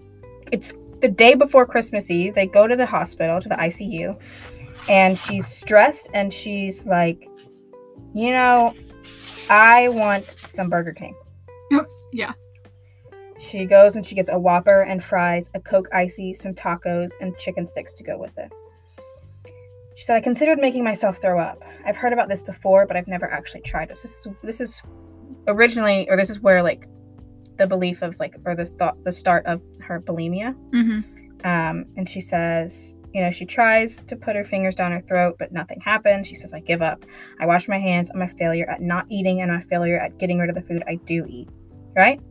it's 0.51 0.73
the 0.99 1.07
day 1.07 1.33
before 1.33 1.65
Christmas 1.65 2.11
Eve. 2.11 2.35
They 2.35 2.45
go 2.45 2.67
to 2.67 2.75
the 2.75 2.85
hospital, 2.85 3.41
to 3.41 3.49
the 3.49 3.55
ICU, 3.55 4.19
and 4.89 5.17
she's 5.17 5.47
stressed 5.47 6.09
and 6.13 6.33
she's 6.33 6.85
like, 6.85 7.27
you 8.13 8.31
know, 8.31 8.73
I 9.49 9.89
want 9.89 10.25
some 10.37 10.69
Burger 10.69 10.93
King. 10.93 11.15
Yeah. 12.13 12.33
She 13.41 13.65
goes 13.65 13.95
and 13.95 14.05
she 14.05 14.13
gets 14.13 14.29
a 14.29 14.37
Whopper 14.37 14.83
and 14.83 15.03
fries, 15.03 15.49
a 15.55 15.59
Coke 15.59 15.87
Icy, 15.91 16.33
some 16.35 16.53
tacos, 16.53 17.09
and 17.19 17.35
chicken 17.37 17.65
sticks 17.65 17.91
to 17.93 18.03
go 18.03 18.15
with 18.15 18.37
it. 18.37 18.51
She 19.95 20.05
said, 20.05 20.15
I 20.15 20.21
considered 20.21 20.59
making 20.59 20.83
myself 20.83 21.19
throw 21.19 21.39
up. 21.39 21.63
I've 21.83 21.95
heard 21.95 22.13
about 22.13 22.29
this 22.29 22.43
before, 22.43 22.85
but 22.85 22.95
I've 22.95 23.07
never 23.07 23.29
actually 23.31 23.61
tried 23.61 23.89
this. 23.89 24.03
This 24.03 24.11
is, 24.13 24.27
this 24.43 24.61
is 24.61 24.81
originally, 25.47 26.07
or 26.07 26.17
this 26.17 26.29
is 26.29 26.39
where, 26.39 26.61
like, 26.61 26.87
the 27.57 27.65
belief 27.65 28.03
of, 28.03 28.15
like, 28.19 28.35
or 28.45 28.55
the 28.55 28.67
thought, 28.67 29.03
the 29.03 29.11
start 29.11 29.45
of 29.47 29.59
her 29.81 29.99
bulimia. 29.99 30.55
Mm-hmm. 30.69 30.99
Um, 31.43 31.85
and 31.97 32.07
she 32.07 32.21
says, 32.21 32.95
you 33.11 33.21
know, 33.21 33.31
she 33.31 33.45
tries 33.45 34.01
to 34.01 34.15
put 34.15 34.35
her 34.35 34.43
fingers 34.43 34.75
down 34.75 34.91
her 34.91 35.01
throat, 35.01 35.37
but 35.39 35.51
nothing 35.51 35.81
happens. 35.81 36.27
She 36.27 36.35
says, 36.35 36.53
I 36.53 36.59
give 36.59 36.83
up. 36.83 37.03
I 37.39 37.47
wash 37.47 37.67
my 37.67 37.79
hands. 37.79 38.11
I'm 38.13 38.21
a 38.21 38.29
failure 38.29 38.69
at 38.69 38.81
not 38.81 39.07
eating 39.09 39.41
and 39.41 39.51
I'm 39.51 39.61
a 39.61 39.63
failure 39.63 39.97
at 39.97 40.19
getting 40.19 40.37
rid 40.37 40.49
of 40.49 40.55
the 40.55 40.61
food 40.61 40.83
I 40.87 40.95
do 40.95 41.25
eat. 41.27 41.49
Right? 41.95 42.21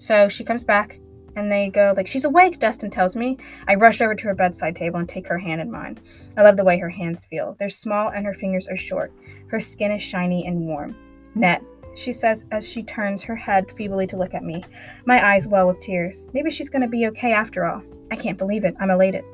So 0.00 0.28
she 0.28 0.44
comes 0.44 0.64
back 0.64 0.98
And 1.36 1.50
they 1.50 1.68
go 1.68 1.94
like, 1.96 2.08
"She's 2.08 2.24
awake," 2.24 2.58
Dustin 2.58 2.90
tells 2.90 3.14
me. 3.14 3.38
I 3.68 3.76
rush 3.76 4.00
over 4.00 4.14
to 4.14 4.24
her 4.24 4.34
bedside 4.34 4.74
table 4.74 4.98
and 4.98 5.08
take 5.08 5.28
her 5.28 5.38
hand 5.38 5.60
in 5.60 5.70
mine. 5.70 6.00
I 6.36 6.42
love 6.42 6.56
the 6.56 6.64
way 6.64 6.78
her 6.78 6.88
hands 6.88 7.24
feel. 7.24 7.56
They're 7.58 7.68
small 7.68 8.08
and 8.08 8.26
her 8.26 8.34
fingers 8.34 8.66
are 8.66 8.76
short. 8.76 9.12
Her 9.46 9.60
skin 9.60 9.92
is 9.92 10.02
shiny 10.02 10.44
and 10.46 10.66
warm. 10.66 10.96
Net, 11.36 11.62
she 11.94 12.12
says 12.12 12.46
as 12.50 12.68
she 12.68 12.82
turns 12.82 13.22
her 13.22 13.36
head 13.36 13.70
feebly 13.76 14.06
to 14.08 14.16
look 14.16 14.34
at 14.34 14.42
me. 14.42 14.64
My 15.06 15.24
eyes 15.24 15.46
well 15.46 15.68
with 15.68 15.80
tears. 15.80 16.26
Maybe 16.32 16.50
she's 16.50 16.68
going 16.68 16.82
to 16.82 16.88
be 16.88 17.06
okay 17.08 17.32
after 17.32 17.64
all. 17.64 17.82
I 18.10 18.16
can't 18.16 18.38
believe 18.38 18.64
it. 18.64 18.74
I'm 18.80 18.90
elated. 18.90 19.24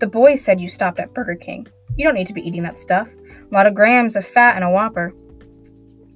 The 0.00 0.08
boys 0.08 0.42
said 0.42 0.60
you 0.60 0.68
stopped 0.68 0.98
at 0.98 1.14
Burger 1.14 1.36
King. 1.36 1.68
You 1.96 2.04
don't 2.04 2.16
need 2.16 2.26
to 2.26 2.34
be 2.34 2.46
eating 2.46 2.64
that 2.64 2.78
stuff. 2.78 3.08
A 3.08 3.54
lot 3.54 3.66
of 3.66 3.74
grams 3.74 4.16
of 4.16 4.26
fat 4.26 4.56
and 4.56 4.64
a 4.64 4.70
whopper. 4.70 5.14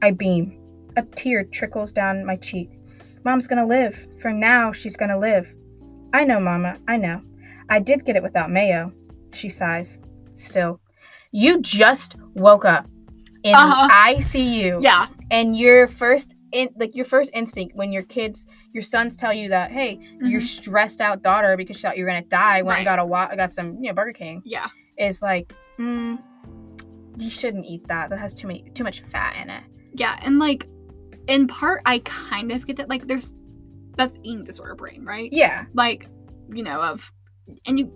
I 0.03 0.11
beam. 0.11 0.59
A 0.97 1.03
tear 1.03 1.45
trickles 1.45 1.93
down 1.93 2.25
my 2.25 2.37
cheek. 2.37 2.71
Mom's 3.27 3.49
gonna 3.49 3.67
live. 3.67 4.07
For 4.21 4.33
now, 4.33 4.71
she's 4.73 4.95
gonna 4.97 5.19
live. 5.19 5.53
I 6.15 6.25
know, 6.25 6.39
Mama. 6.39 6.79
I 6.87 6.97
know. 6.97 7.21
I 7.69 7.81
did 7.81 8.05
get 8.05 8.15
it 8.15 8.23
without 8.23 8.51
mayo. 8.53 8.93
She 9.33 9.49
sighs. 9.49 9.99
Still. 10.35 10.81
You 11.33 11.61
just 11.61 12.15
woke 12.35 12.65
up 12.65 12.87
in 13.43 13.55
Uh-huh. 13.57 13.89
ICU 13.91 14.79
Yeah. 14.81 15.09
and 15.33 15.57
your 15.59 15.89
first 15.89 16.35
in 16.53 16.69
like 16.79 16.95
your 16.95 17.05
first 17.05 17.29
instinct 17.35 17.75
when 17.75 17.91
your 17.91 18.05
kids 18.05 18.47
your 18.73 18.83
sons 18.83 19.17
tell 19.17 19.33
you 19.33 19.49
that 19.49 19.73
hey 19.73 19.99
your 20.21 20.41
Mhm. 20.41 20.45
stressed 20.45 21.01
out 21.01 21.21
daughter 21.21 21.57
because 21.57 21.77
she 21.77 21.83
thought 21.83 21.97
you 21.99 22.05
were 22.05 22.11
gonna 22.11 22.23
die 22.23 22.63
went 22.63 22.79
and 22.79 22.87
Right. 22.87 22.93
got 22.97 22.99
a 23.01 23.05
wa- 23.05 23.35
got 23.35 23.51
some 23.51 23.75
you 23.83 23.89
know 23.89 23.93
burger 23.95 24.13
king 24.13 24.43
Yeah. 24.45 24.69
is 24.97 25.21
like 25.21 25.53
mm, 25.79 26.19
you 27.19 27.29
shouldn't 27.29 27.67
eat 27.67 27.87
that 27.89 28.11
that 28.11 28.19
has 28.21 28.33
too 28.33 28.47
many 28.47 28.63
too 28.75 28.85
much 28.85 29.01
fat 29.01 29.35
in 29.43 29.51
it 29.51 29.65
Yeah. 29.95 30.17
And 30.23 30.39
like, 30.39 30.69
in 31.29 31.47
part, 31.49 31.83
I 31.87 32.01
kind 32.01 32.53
of 32.53 32.67
get 32.67 32.77
that. 32.77 32.89
Like, 32.89 33.07
there's 33.07 33.33
that's 33.97 34.15
eating 34.23 34.45
disorder 34.45 34.75
brain, 34.75 35.05
right? 35.05 35.33
yeah 35.33 35.65
Like, 35.73 36.07
you 36.51 36.63
know, 36.63 36.83
of, 36.83 37.11
and 37.67 37.79
you, 37.79 37.91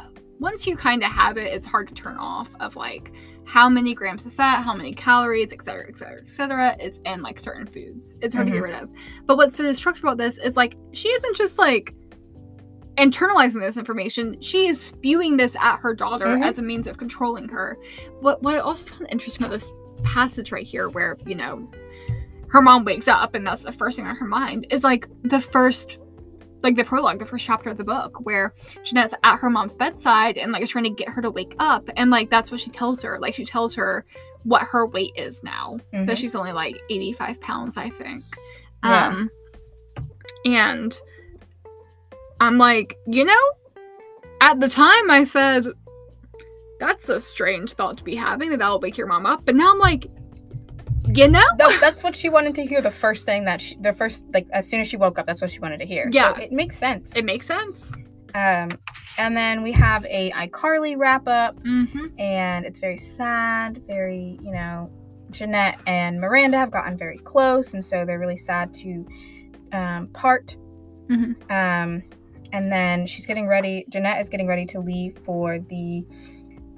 once 0.38 0.66
you 0.66 0.76
kind 0.76 1.02
of 1.02 1.10
have 1.10 1.36
it, 1.36 1.52
it's 1.52 1.66
hard 1.66 1.88
to 1.88 1.94
turn 1.94 2.16
off 2.18 2.54
of 2.60 2.76
like 2.76 3.12
how 3.46 3.68
many 3.68 3.92
grams 3.94 4.24
of 4.26 4.32
fat, 4.32 4.62
how 4.62 4.72
many 4.74 4.92
calories, 4.94 5.52
et 5.52 5.60
cetera, 5.62 5.86
et 5.88 5.96
cetera, 5.98 6.20
et 6.22 6.30
cetera, 6.30 6.76
is 6.80 7.00
in 7.04 7.20
like 7.20 7.38
certain 7.40 7.66
foods. 7.66 8.14
It's 8.22 8.32
hard 8.34 8.46
to 8.46 8.52
get 8.52 8.62
rid 8.62 8.74
of. 8.74 8.90
But 9.26 9.36
what's 9.38 9.56
so 9.56 9.64
destructive 9.64 10.04
about 10.04 10.18
this 10.18 10.38
is 10.38 10.56
like, 10.56 10.76
she 10.92 11.08
isn't 11.08 11.36
just 11.36 11.58
like, 11.58 11.94
internalizing 12.96 13.60
this 13.60 13.76
information 13.78 14.38
she 14.42 14.66
is 14.66 14.78
spewing 14.78 15.36
this 15.36 15.56
at 15.56 15.78
her 15.78 15.94
daughter 15.94 16.26
Mhm. 16.26 16.44
as 16.44 16.58
a 16.58 16.62
means 16.62 16.86
of 16.86 16.98
controlling 16.98 17.48
her 17.48 17.78
what 18.20 18.42
what 18.42 18.54
i 18.56 18.58
also 18.58 18.86
found 18.90 19.06
interesting 19.10 19.46
about 19.46 19.52
this 19.52 19.70
passage 20.02 20.52
right 20.52 20.66
here 20.66 20.90
where 20.90 21.16
you 21.24 21.34
know 21.34 21.70
her 22.50 22.60
mom 22.62 22.84
wakes 22.84 23.08
up 23.08 23.34
and 23.34 23.46
that's 23.46 23.64
the 23.64 23.72
first 23.72 23.96
thing 23.96 24.06
on 24.06 24.14
her 24.16 24.26
mind 24.26 24.66
is 24.70 24.84
like 24.84 25.08
the 25.22 25.40
first 25.40 25.98
like 26.62 26.76
the 26.76 26.84
prologue 26.84 27.18
the 27.18 27.24
first 27.26 27.44
chapter 27.46 27.70
of 27.70 27.78
the 27.78 27.84
book 27.84 28.18
where 28.26 28.52
jennette's 28.84 29.14
at 29.24 29.36
her 29.38 29.48
mom's 29.48 29.74
bedside 29.74 30.36
and 30.36 30.52
like 30.52 30.62
is 30.62 30.68
trying 30.70 30.84
to 30.84 30.90
get 30.90 31.08
her 31.08 31.22
to 31.22 31.30
wake 31.30 31.54
up 31.58 31.88
and 31.96 32.10
like 32.10 32.28
that's 32.28 32.50
what 32.50 32.60
she 32.60 32.68
tells 32.70 33.02
her 33.02 33.18
like 33.18 33.34
she 33.34 33.44
tells 33.46 33.74
her 33.74 34.04
what 34.44 34.62
her 34.62 34.86
weight 34.86 35.12
is 35.16 35.42
now 35.42 35.78
that 35.92 36.06
Mhm. 36.08 36.16
she's 36.18 36.34
only 36.34 36.52
like 36.52 36.78
85 36.90 37.40
pounds 37.40 37.76
i 37.78 37.88
think 37.88 38.24
Yeah. 38.84 39.06
um 39.08 39.30
and 40.44 40.98
i'm 42.40 42.58
like 42.58 42.96
you 43.06 43.24
know 43.24 43.50
at 44.40 44.60
the 44.60 44.68
time 44.68 45.10
i 45.10 45.24
said 45.24 45.66
that's 46.78 47.08
a 47.10 47.20
strange 47.20 47.72
thought 47.72 47.98
to 47.98 48.04
be 48.04 48.14
having 48.14 48.50
that 48.50 48.58
that'll 48.58 48.80
wake 48.80 48.96
your 48.96 49.06
mom 49.06 49.26
up 49.26 49.44
but 49.44 49.54
now 49.54 49.70
i'm 49.70 49.78
like 49.78 50.06
you 51.14 51.28
know? 51.28 51.44
That- 51.58 51.78
that's 51.80 52.02
what 52.02 52.14
she 52.16 52.28
wanted 52.28 52.54
to 52.56 52.66
hear 52.66 52.80
the 52.80 52.90
first 52.90 53.24
thing 53.24 53.44
that 53.46 53.60
she 53.60 53.76
the 53.80 53.92
first 53.92 54.24
like 54.32 54.46
as 54.52 54.68
soon 54.68 54.80
as 54.80 54.88
she 54.88 54.96
woke 54.96 55.18
up 55.18 55.26
that's 55.26 55.40
what 55.40 55.50
she 55.50 55.60
wanted 55.60 55.78
to 55.80 55.86
hear. 55.86 56.08
Yeah. 56.12 56.34
so 56.34 56.40
it 56.42 56.52
makes 56.52 56.76
sense. 56.78 57.16
It 57.16 57.24
makes 57.24 57.46
sense. 57.46 57.94
Um 58.34 58.68
and 59.18 59.36
then 59.36 59.62
we 59.62 59.72
have 59.72 60.04
a 60.06 60.30
icarly 60.32 60.96
wrap 60.96 61.26
up 61.26 61.56
mm-hmm. 61.62 62.06
And 62.18 62.64
it's 62.64 62.78
very 62.78 62.98
sad 62.98 63.82
very 63.86 64.38
you 64.42 64.52
know 64.52 64.90
jennette 65.30 65.78
and 65.86 66.20
miranda 66.20 66.58
have 66.58 66.70
gotten 66.70 66.96
very 66.96 67.18
close 67.18 67.72
and 67.74 67.84
so 67.84 68.04
they're 68.04 68.18
really 68.18 68.36
sad 68.36 68.72
to 68.74 69.06
um, 69.72 70.08
part. 70.08 70.56
Mhm. 71.08 71.34
um, 71.50 72.02
and 72.52 72.72
then 72.72 73.06
she's 73.06 73.26
getting 73.26 73.46
ready 73.48 73.84
jennette 73.88 74.20
is 74.20 74.28
getting 74.28 74.46
ready 74.48 74.66
to 74.66 74.80
leave 74.80 75.18
for 75.24 75.58
the 75.58 76.04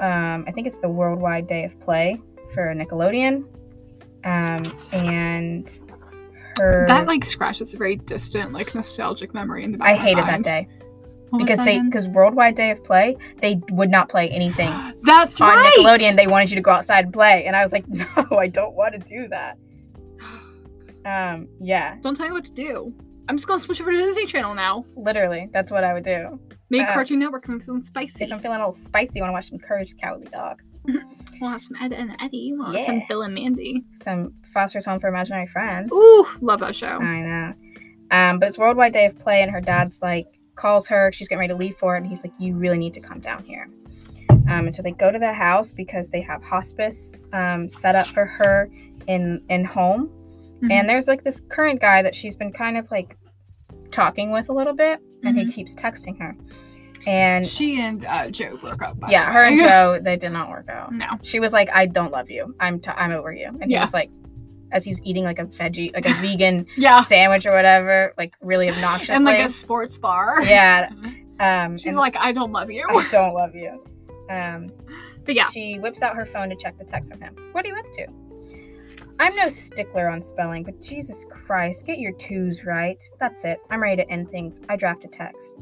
um, 0.01 0.45
i 0.47 0.53
think 0.53 0.67
it's 0.67 0.79
the 0.79 0.89
worldwide 0.89 1.47
day 1.47 1.65
of 1.65 1.79
play 1.81 2.21
for 2.53 2.75
nickelodeon 2.75 3.45
um, 4.25 4.63
and 4.93 5.81
her 6.59 6.85
that 6.87 7.07
like 7.07 7.25
scratches 7.25 7.75
a 7.75 7.79
very 7.79 7.97
distant 7.97 8.53
like 8.53 8.75
nostalgic 8.75 9.33
memory 9.35 9.65
in 9.65 9.73
the 9.73 9.79
back 9.79 9.89
i 9.89 9.95
hated 9.95 10.25
that 10.25 10.43
day. 10.43 10.69
What 11.31 11.39
because 11.39 11.59
they 11.61 11.81
because 11.81 12.09
worldwide 12.09 12.57
day 12.57 12.71
of 12.71 12.85
play 12.85 13.17
they 13.39 13.61
would 13.71 13.91
not 13.91 14.11
play 14.11 14.29
anything 14.29 14.69
that's 15.03 15.41
on 15.41 15.49
right! 15.49 15.75
Nickelodeon, 15.79 16.17
they 16.17 16.27
wanted 16.27 16.51
you 16.51 16.57
to 16.57 16.63
go 16.63 16.73
outside 16.73 17.07
and 17.07 17.13
play, 17.13 17.45
and 17.47 17.57
I 17.57 17.63
was 17.63 17.73
like, 17.73 17.89
no, 17.89 18.07
I 18.33 18.49
don't 18.49 18.75
want 18.75 18.95
to 18.95 18.99
do 18.99 19.29
that. 19.29 19.59
Um, 21.05 21.49
yeah, 21.61 21.97
don't 22.01 22.17
tell 22.17 22.29
me 22.29 22.33
what 22.33 22.45
to 22.45 22.53
do. 22.53 22.95
I'm 23.29 23.37
just 23.37 23.49
gonna 23.49 23.59
switch 23.59 23.81
over 23.81 23.91
to 23.91 23.99
disney 23.99 24.25
channel 24.25 24.55
now. 24.55 24.85
Literally, 24.95 25.49
that's 25.53 25.73
what 25.73 25.83
I 25.83 25.95
would 25.95 26.05
do. 26.05 26.39
make 26.71 26.83
Uh, 26.83 26.95
cartoon 26.95 27.19
network 27.19 27.43
can 27.43 27.55
make 27.55 27.63
something 27.65 27.83
spicy. 27.85 28.23
If 28.23 28.33
I'm 28.33 28.39
feeling 28.39 28.61
a 28.61 28.69
little 28.69 28.73
spicy, 28.73 29.21
i 29.21 29.23
want 29.25 29.31
to 29.31 29.33
watch 29.33 29.51
some 29.51 29.59
Courage 29.59 29.91
the 29.91 29.97
Cowardly 29.97 30.29
Dog, 30.29 30.63
want 31.41 31.61
some 31.61 31.77
ed 31.81 31.93
and 31.93 32.15
eddie 32.21 32.53
want 32.55 32.79
some 32.81 32.99
Yeah. 32.99 33.05
bill 33.09 33.23
and 33.23 33.35
mandy 33.35 33.83
some 33.93 34.35
Foster's 34.53 34.85
Home 34.87 35.01
for 35.01 35.09
Imaginary 35.09 35.47
Friends. 35.47 35.91
Ooh, 35.93 36.27
love 36.41 36.61
that 36.61 36.75
show. 36.77 36.99
I 37.01 37.21
know. 37.21 37.55
Um, 38.11 38.39
but 38.39 38.49
it's 38.49 38.59
Worldwide 38.59 38.93
Day 38.93 39.07
of 39.07 39.19
Play, 39.19 39.43
and 39.43 39.51
her 39.51 39.61
dad's 39.61 40.01
like 40.03 40.27
calls 40.55 40.87
her. 40.89 41.11
She's 41.13 41.29
getting 41.29 41.41
ready 41.41 41.53
to 41.53 41.59
leave 41.59 41.77
for 41.77 41.95
it, 41.95 41.99
and 42.03 42.07
he's 42.07 42.23
like, 42.23 42.33
"You 42.39 42.55
really 42.55 42.79
need 42.79 42.93
to 42.95 43.01
come 43.01 43.21
down 43.21 43.43
here." 43.45 43.69
Um, 44.31 44.67
and 44.67 44.75
so 44.75 44.83
they 44.83 44.93
go 44.93 45.11
to 45.11 45.19
the 45.19 45.33
house 45.33 45.73
because 45.73 46.11
they 46.11 46.21
have 46.21 46.43
hospice 46.43 47.15
um, 47.33 47.69
set 47.69 47.95
up 47.95 48.07
for 48.07 48.25
her 48.27 48.69
in 49.07 49.43
in 49.49 49.65
home. 49.65 50.11
Mhm. 50.63 50.71
And 50.73 50.89
there's 50.89 51.09
like 51.09 51.25
this 51.25 51.41
current 51.49 51.81
guy 51.81 52.03
that 52.03 52.15
she's 52.15 52.37
been 52.37 52.53
kind 52.53 52.77
of 52.77 52.91
like 52.91 53.17
talking 53.91 54.31
with 54.31 54.49
a 54.49 54.53
little 54.53 54.75
bit, 54.75 55.01
and 55.25 55.37
he 55.39 55.51
keeps 55.51 55.75
texting 55.75 56.19
her. 56.21 56.37
And 57.07 57.47
she 57.47 57.81
and 57.81 58.05
uh, 58.05 58.31
Joe 58.31 58.57
broke 58.59 58.83
up. 58.83 58.97
yeah, 59.09 59.33
her 59.33 59.45
and. 59.45 59.59
Joe, 59.59 59.99
they 60.03 60.17
did 60.17 60.31
not 60.31 60.49
work 60.51 60.69
out. 60.69 60.93
No. 60.93 61.07
She 61.23 61.41
was 61.41 61.53
like, 61.53 61.69
"I 61.75 61.87
don't 61.87 62.13
love 62.13 62.31
you. 62.31 62.55
I'm 62.61 62.79
t- 62.81 62.91
I'm 62.95 63.11
over 63.13 63.33
you." 63.33 63.47
And 63.49 63.65
he 63.65 63.73
Yeah. 63.73 63.81
was 63.81 63.93
like, 63.93 64.11
as 64.71 64.85
he 64.85 64.91
was 64.91 65.01
eating 65.03 65.25
like 65.25 65.39
a 65.39 65.45
veggie, 65.47 65.93
like 65.95 66.07
a 66.07 66.15
vegan 66.15 66.67
Yeah. 66.77 67.03
sandwich 67.03 67.45
or 67.45 67.53
whatever, 67.53 68.15
like 68.17 68.35
really 68.41 68.71
obnoxious. 68.71 69.11
And 69.11 69.25
like 69.25 69.39
a 69.41 69.49
sports 69.49 69.99
bar. 69.99 70.43
yeah. 70.45 70.89
Um, 71.41 71.77
She's 71.77 71.97
like, 71.97 72.17
I 72.17 72.33
don't 72.33 72.53
love 72.53 72.71
you. 72.71 72.87
I 72.89 73.09
don't 73.11 73.35
love 73.35 73.55
you. 73.55 73.85
Um, 74.31 74.71
But 75.25 75.35
yeah. 75.35 75.51
She 75.51 75.79
whips 75.79 76.03
out 76.03 76.15
her 76.17 76.25
phone 76.25 76.49
to 76.51 76.57
check 76.57 76.79
the 76.79 76.85
text 76.85 77.11
from 77.11 77.21
him. 77.21 77.37
What 77.53 77.65
are 77.65 77.69
you 77.69 77.75
up 77.77 77.91
to? 77.93 78.07
I'm 79.21 79.35
no 79.37 79.49
stickler 79.51 80.09
on 80.09 80.23
spelling, 80.23 80.63
but 80.65 80.81
Jesus 80.81 81.27
Christ, 81.31 81.85
get 81.85 81.99
your 81.99 82.13
twos 82.13 82.65
right. 82.65 83.03
That's 83.21 83.45
it. 83.45 83.59
I'm 83.71 83.83
ready 83.83 84.03
to 84.03 84.09
end 84.11 84.31
things. 84.31 84.61
I 84.69 84.77
draft 84.77 85.05
a 85.05 85.09
text. 85.09 85.55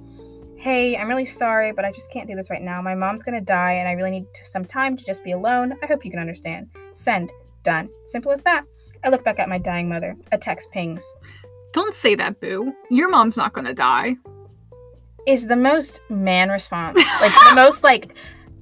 Hey, 0.60 0.94
I'm 0.94 1.08
really 1.08 1.24
sorry, 1.24 1.72
but 1.72 1.86
I 1.86 1.90
just 1.90 2.10
can't 2.10 2.28
do 2.28 2.36
this 2.36 2.50
right 2.50 2.60
now. 2.60 2.82
My 2.82 2.94
mom's 2.94 3.22
gonna 3.22 3.40
die, 3.40 3.72
and 3.72 3.88
I 3.88 3.92
really 3.92 4.10
need 4.10 4.26
some 4.44 4.66
time 4.66 4.94
to 4.94 5.02
just 5.02 5.24
be 5.24 5.32
alone. 5.32 5.72
I 5.82 5.86
hope 5.86 6.04
you 6.04 6.10
can 6.10 6.20
understand. 6.20 6.68
Send. 6.92 7.32
Done. 7.62 7.88
Simple 8.04 8.30
as 8.30 8.42
that. 8.42 8.66
I 9.02 9.08
look 9.08 9.24
back 9.24 9.38
at 9.38 9.48
my 9.48 9.56
dying 9.56 9.88
mother. 9.88 10.14
A 10.32 10.36
text 10.36 10.70
pings. 10.70 11.02
Don't 11.72 11.94
say 11.94 12.14
that, 12.14 12.42
boo. 12.42 12.74
Your 12.90 13.08
mom's 13.08 13.38
not 13.38 13.54
gonna 13.54 13.72
die. 13.72 14.16
Is 15.26 15.46
the 15.46 15.56
most 15.56 16.02
man 16.10 16.50
response. 16.50 17.02
Like 17.22 17.32
the 17.32 17.54
most 17.54 17.82
like 17.82 18.14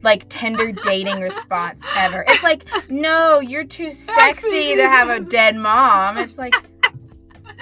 like 0.02 0.26
tender 0.28 0.70
dating 0.70 1.20
response 1.20 1.82
ever. 1.96 2.24
It's 2.28 2.44
like, 2.44 2.64
no, 2.88 3.40
you're 3.40 3.64
too 3.64 3.90
sexy 4.14 4.76
to 4.76 4.88
have 4.88 5.08
a 5.08 5.18
dead 5.18 5.56
mom. 5.56 6.16
It's 6.16 6.38
like 6.38 6.54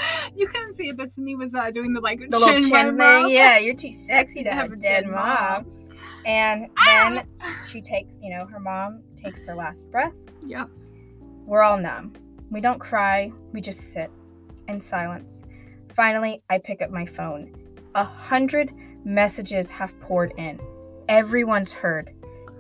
you 0.36 0.47
couldn't 0.47 0.75
see 0.75 0.89
it, 0.89 0.97
but 0.97 1.10
Sydney 1.10 1.36
was 1.36 1.55
uh, 1.55 1.70
doing 1.70 1.92
the 1.92 2.00
like 2.00 2.20
the 2.20 2.39
little 2.39 2.55
chin 2.55 3.00
up. 3.00 3.25
thing. 3.25 3.28
Yeah, 3.34 3.58
you're 3.58 3.75
too 3.75 3.92
sexy 3.92 4.44
to 4.44 4.50
have 4.50 4.73
a 4.73 4.76
dead 4.76 5.07
mom. 5.07 5.66
And 6.25 6.68
then 6.84 7.26
she 7.68 7.81
takes, 7.81 8.18
you 8.20 8.31
know, 8.31 8.47
her 8.47 8.58
mom 8.58 9.02
takes 9.23 9.44
her 9.44 9.55
last 9.55 9.91
breath. 9.92 10.12
Yep. 10.44 10.68
We're 11.44 11.62
all 11.62 11.78
numb. 11.78 12.15
We 12.50 12.60
don't 12.60 12.81
cry. 12.81 13.33
We 13.52 13.60
just 13.60 13.92
sit 13.92 14.10
in 14.68 14.81
silence. 14.81 15.42
Finally, 15.94 16.42
I 16.50 16.58
pick 16.58 16.83
up 16.83 16.91
my 16.91 17.07
phone. 17.07 17.55
A 17.94 18.05
hundred 18.05 18.73
messages 19.05 19.70
have 19.70 19.99
poured 20.00 20.33
in. 20.36 20.60
Everyone's 21.08 21.73
heard. 21.73 22.12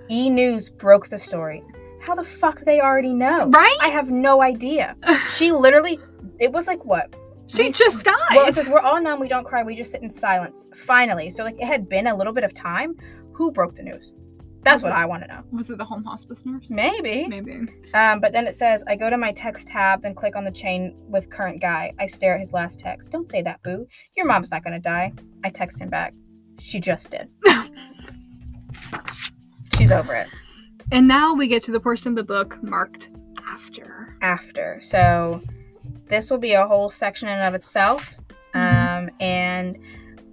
E 0.08 0.30
News 0.30 0.68
broke 0.68 1.08
the 1.08 1.18
story. 1.18 1.64
How 2.00 2.14
the 2.14 2.24
fuck 2.24 2.64
they 2.64 2.80
already 2.80 3.12
know? 3.12 3.48
Right? 3.48 3.76
I 3.82 3.88
have 3.88 4.10
no 4.10 4.42
idea. 4.42 4.96
She 5.34 5.50
literally, 5.50 5.98
it 6.38 6.52
was 6.52 6.66
like 6.68 6.84
what? 6.84 7.14
She 7.48 7.70
just 7.70 8.04
died. 8.04 8.14
Well, 8.30 8.46
it 8.48 8.54
says 8.54 8.68
we're 8.68 8.80
all 8.80 9.00
numb. 9.00 9.20
We 9.20 9.28
don't 9.28 9.44
cry. 9.44 9.62
We 9.62 9.74
just 9.76 9.92
sit 9.92 10.02
in 10.02 10.10
silence. 10.10 10.66
Finally, 10.76 11.30
so 11.30 11.44
like 11.44 11.56
it 11.60 11.66
had 11.66 11.88
been 11.88 12.06
a 12.08 12.16
little 12.16 12.32
bit 12.32 12.44
of 12.44 12.54
time. 12.54 12.94
Who 13.34 13.50
broke 13.52 13.74
the 13.74 13.82
news? 13.82 14.12
That's 14.62 14.82
Was 14.82 14.90
what 14.90 14.98
it- 14.98 15.02
I 15.02 15.06
want 15.06 15.22
to 15.22 15.28
know. 15.28 15.42
Was 15.52 15.70
it 15.70 15.78
the 15.78 15.84
home 15.84 16.02
hospice 16.02 16.44
nurse? 16.44 16.68
Maybe. 16.70 17.28
Maybe. 17.28 17.68
Um, 17.94 18.18
but 18.20 18.32
then 18.32 18.48
it 18.48 18.54
says, 18.56 18.82
I 18.88 18.96
go 18.96 19.08
to 19.08 19.16
my 19.16 19.30
text 19.32 19.68
tab, 19.68 20.02
then 20.02 20.12
click 20.14 20.34
on 20.34 20.42
the 20.44 20.50
chain 20.50 20.96
with 21.08 21.30
current 21.30 21.60
guy. 21.62 21.92
I 22.00 22.06
stare 22.06 22.34
at 22.34 22.40
his 22.40 22.52
last 22.52 22.80
text. 22.80 23.10
Don't 23.10 23.30
say 23.30 23.42
that, 23.42 23.62
boo. 23.62 23.86
Your 24.16 24.26
mom's 24.26 24.50
not 24.50 24.64
gonna 24.64 24.80
die. 24.80 25.12
I 25.44 25.50
text 25.50 25.80
him 25.80 25.88
back. 25.88 26.14
She 26.58 26.80
just 26.80 27.10
did. 27.12 27.28
She's 29.78 29.92
over 29.92 30.14
it. 30.14 30.28
And 30.90 31.06
now 31.06 31.34
we 31.34 31.46
get 31.48 31.62
to 31.64 31.70
the 31.72 31.80
portion 31.80 32.08
of 32.08 32.16
the 32.16 32.24
book 32.24 32.62
marked 32.62 33.10
after. 33.46 34.16
After. 34.22 34.80
So 34.82 35.40
this 36.08 36.30
will 36.30 36.38
be 36.38 36.52
a 36.52 36.66
whole 36.66 36.90
section 36.90 37.28
in 37.28 37.34
and 37.34 37.42
of 37.44 37.54
itself. 37.54 38.14
Um, 38.54 39.10
and 39.20 39.78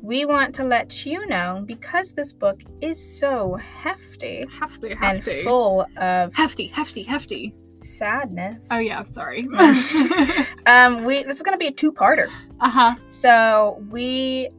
we 0.01 0.25
want 0.25 0.53
to 0.55 0.63
let 0.63 1.05
you 1.05 1.25
know 1.27 1.63
because 1.65 2.11
this 2.13 2.31
book 2.33 2.61
is 2.81 3.01
so 3.19 3.55
hefty 3.55 4.45
Hefty, 4.59 4.91
and 4.91 4.99
hefty. 4.99 5.43
full 5.43 5.85
of 5.97 6.33
Hefty, 6.33 6.67
hefty, 6.67 7.03
hefty. 7.03 7.53
sadness. 7.83 8.67
Oh 8.71 8.79
yeah, 8.79 9.03
sorry. 9.05 9.47
Um, 10.65 11.03
we 11.03 11.23
this 11.23 11.37
is 11.37 11.43
gonna 11.43 11.57
be 11.57 11.67
a 11.67 11.71
two-parter. 11.71 12.29
uh 12.61 12.69
huh. 12.69 12.95
So 13.03 13.83
we 13.89 14.49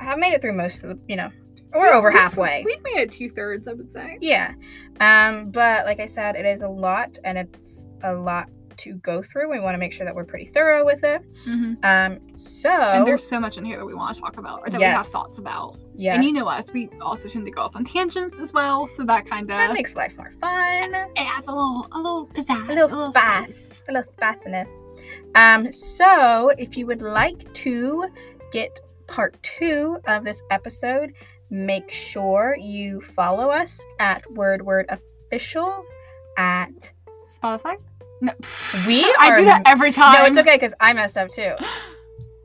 have 0.00 0.18
made 0.18 0.32
it 0.32 0.40
through 0.40 0.54
most 0.54 0.82
of 0.82 0.88
the, 0.90 0.98
you 1.08 1.16
know, 1.16 1.30
we're 1.74 1.92
over 1.92 2.10
halfway. 2.10 2.62
We've 2.64 2.82
made 2.82 2.98
it 3.02 3.12
two 3.12 3.28
thirds, 3.30 3.68
I 3.68 3.72
would 3.74 3.90
say. 3.90 4.18
Yeah. 4.20 4.54
Um, 5.00 5.50
but 5.50 5.84
like 5.86 6.00
I 6.00 6.06
said, 6.06 6.36
it 6.36 6.44
is 6.46 6.62
a 6.62 6.68
lot 6.68 7.18
and 7.24 7.36
it's 7.38 7.88
a 8.02 8.14
lot 8.14 8.48
to 8.82 8.94
go 8.94 9.22
through. 9.22 9.50
We 9.50 9.60
want 9.60 9.74
to 9.74 9.78
make 9.78 9.92
sure 9.92 10.04
that 10.06 10.14
we're 10.14 10.24
pretty 10.24 10.46
thorough 10.46 10.84
with 10.84 11.02
it. 11.04 11.22
Mm-hmm. 11.46 11.74
Um, 11.84 12.34
so 12.34 12.70
And 12.70 13.06
there's 13.06 13.26
so 13.26 13.38
much 13.40 13.58
in 13.58 13.64
here 13.64 13.78
that 13.78 13.84
we 13.86 13.94
want 13.94 14.14
to 14.14 14.20
talk 14.20 14.38
about, 14.38 14.60
or 14.64 14.70
that 14.70 14.78
we 14.78 14.84
have 14.84 15.06
thoughts 15.06 15.38
about. 15.38 15.78
yes, 15.94 16.16
And 16.16 16.24
you 16.24 16.32
know 16.32 16.46
us, 16.48 16.72
we 16.72 16.88
also 17.00 17.28
tend 17.28 17.44
to 17.46 17.50
go 17.52 17.62
off 17.62 17.76
on 17.76 17.84
tangents 17.84 18.38
as 18.38 18.52
well, 18.52 18.86
so 18.86 19.04
that 19.04 19.26
kind 19.26 19.42
of 19.42 19.48
that 19.48 19.72
makes 19.72 19.94
life 19.94 20.16
more 20.16 20.30
fun. 20.40 20.94
it 20.94 21.10
adds 21.16 21.46
a 21.48 21.52
little, 21.52 21.86
a 21.92 21.96
little 21.98 22.26
pizzazz, 22.28 22.68
A 22.68 22.74
little 22.74 23.12
spice. 23.12 23.82
A 23.88 23.92
little 23.92 24.12
spiciness. 24.12 24.68
Um, 25.34 25.72
so 25.72 26.50
if 26.58 26.76
you 26.76 26.86
would 26.86 27.02
like 27.02 27.52
to 27.54 28.08
get 28.52 28.80
part 29.06 29.42
two 29.42 29.98
of 30.06 30.24
this 30.24 30.42
episode, 30.50 31.12
make 31.50 31.90
sure 31.90 32.56
you 32.58 33.00
follow 33.00 33.50
us 33.50 33.80
at 33.98 34.30
Word 34.32 34.62
Word 34.62 34.86
Official 34.88 35.84
at 36.38 36.90
Spotify. 37.28 37.76
No, 38.22 38.32
We 38.86 39.04
I 39.18 39.36
do 39.38 39.44
that 39.44 39.62
every 39.66 39.90
time. 39.92 40.14
No, 40.14 40.24
it's 40.24 40.38
okay 40.38 40.56
because 40.56 40.72
I 40.80 40.92
messed 40.94 41.16
up 41.18 41.30
too. 41.32 41.54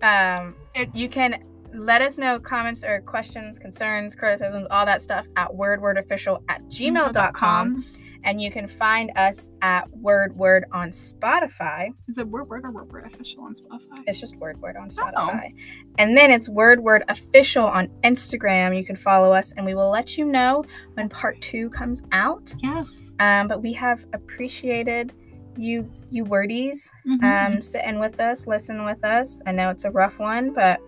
Um, 0.03 0.55
It's, 0.75 0.93
you 0.93 1.09
can 1.09 1.43
let 1.73 2.03
us 2.03 2.19
know 2.19 2.39
comments 2.39 2.83
or 2.83 3.01
questions, 3.01 3.57
concerns, 3.57 4.13
criticisms, 4.13 4.67
all 4.69 4.85
that 4.85 5.01
stuff 5.01 5.25
at 5.37 5.49
wordwordofficial 5.49 6.43
at 6.49 6.61
gmail.com. 6.69 7.83
And 8.23 8.41
you 8.41 8.51
can 8.51 8.67
find 8.67 9.11
us 9.15 9.49
at 9.61 9.89
Word 9.97 10.35
Word 10.37 10.65
on 10.71 10.89
Spotify. 10.89 11.89
Is 12.09 12.17
it 12.19 12.27
word 12.27 12.49
word 12.49 12.61
or 12.65 12.71
word 12.71 12.91
word 12.91 13.05
official 13.07 13.43
on 13.43 13.53
Spotify? 13.55 14.03
It's 14.05 14.19
just 14.19 14.35
Word 14.35 14.61
Word 14.61 14.75
Oh. 14.77 14.81
on 14.83 14.89
Spotify. 14.89 15.53
And 15.97 16.15
then 16.17 16.29
it's 16.31 16.47
Word 16.49 16.79
Word 16.83 17.03
Official 17.09 17.65
on 17.65 17.87
Instagram. 18.03 18.77
You 18.77 18.83
can 18.85 18.95
follow 18.97 19.31
us 19.33 19.51
and 19.57 19.65
we 19.65 19.73
will 19.75 19.89
let 19.89 20.15
you 20.17 20.25
know 20.25 20.63
when 20.95 21.09
part 21.09 21.39
two 21.41 21.69
comes 21.71 22.01
out. 22.11 22.53
Yes. 22.61 23.13
Um, 23.19 23.47
but 23.47 23.63
we 23.63 23.71
have 23.73 24.05
appreciated 24.13 25.13
you 25.57 25.89
you 26.11 26.23
wordies 26.25 26.89
Mhm. 27.05 27.23
um, 27.55 27.61
sitting 27.61 27.99
with 27.99 28.19
us, 28.19 28.47
listen 28.47 28.85
with 28.85 29.03
us. 29.03 29.41
I 29.45 29.51
know 29.51 29.69
it's 29.69 29.83
a 29.85 29.91
rough 29.91 30.19
one, 30.19 30.53
but 30.53 30.79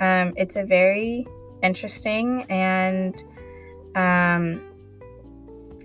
um, 0.00 0.32
it's 0.36 0.56
a 0.56 0.64
very 0.64 1.26
interesting 1.62 2.44
and 2.48 3.22
um, 3.94 4.60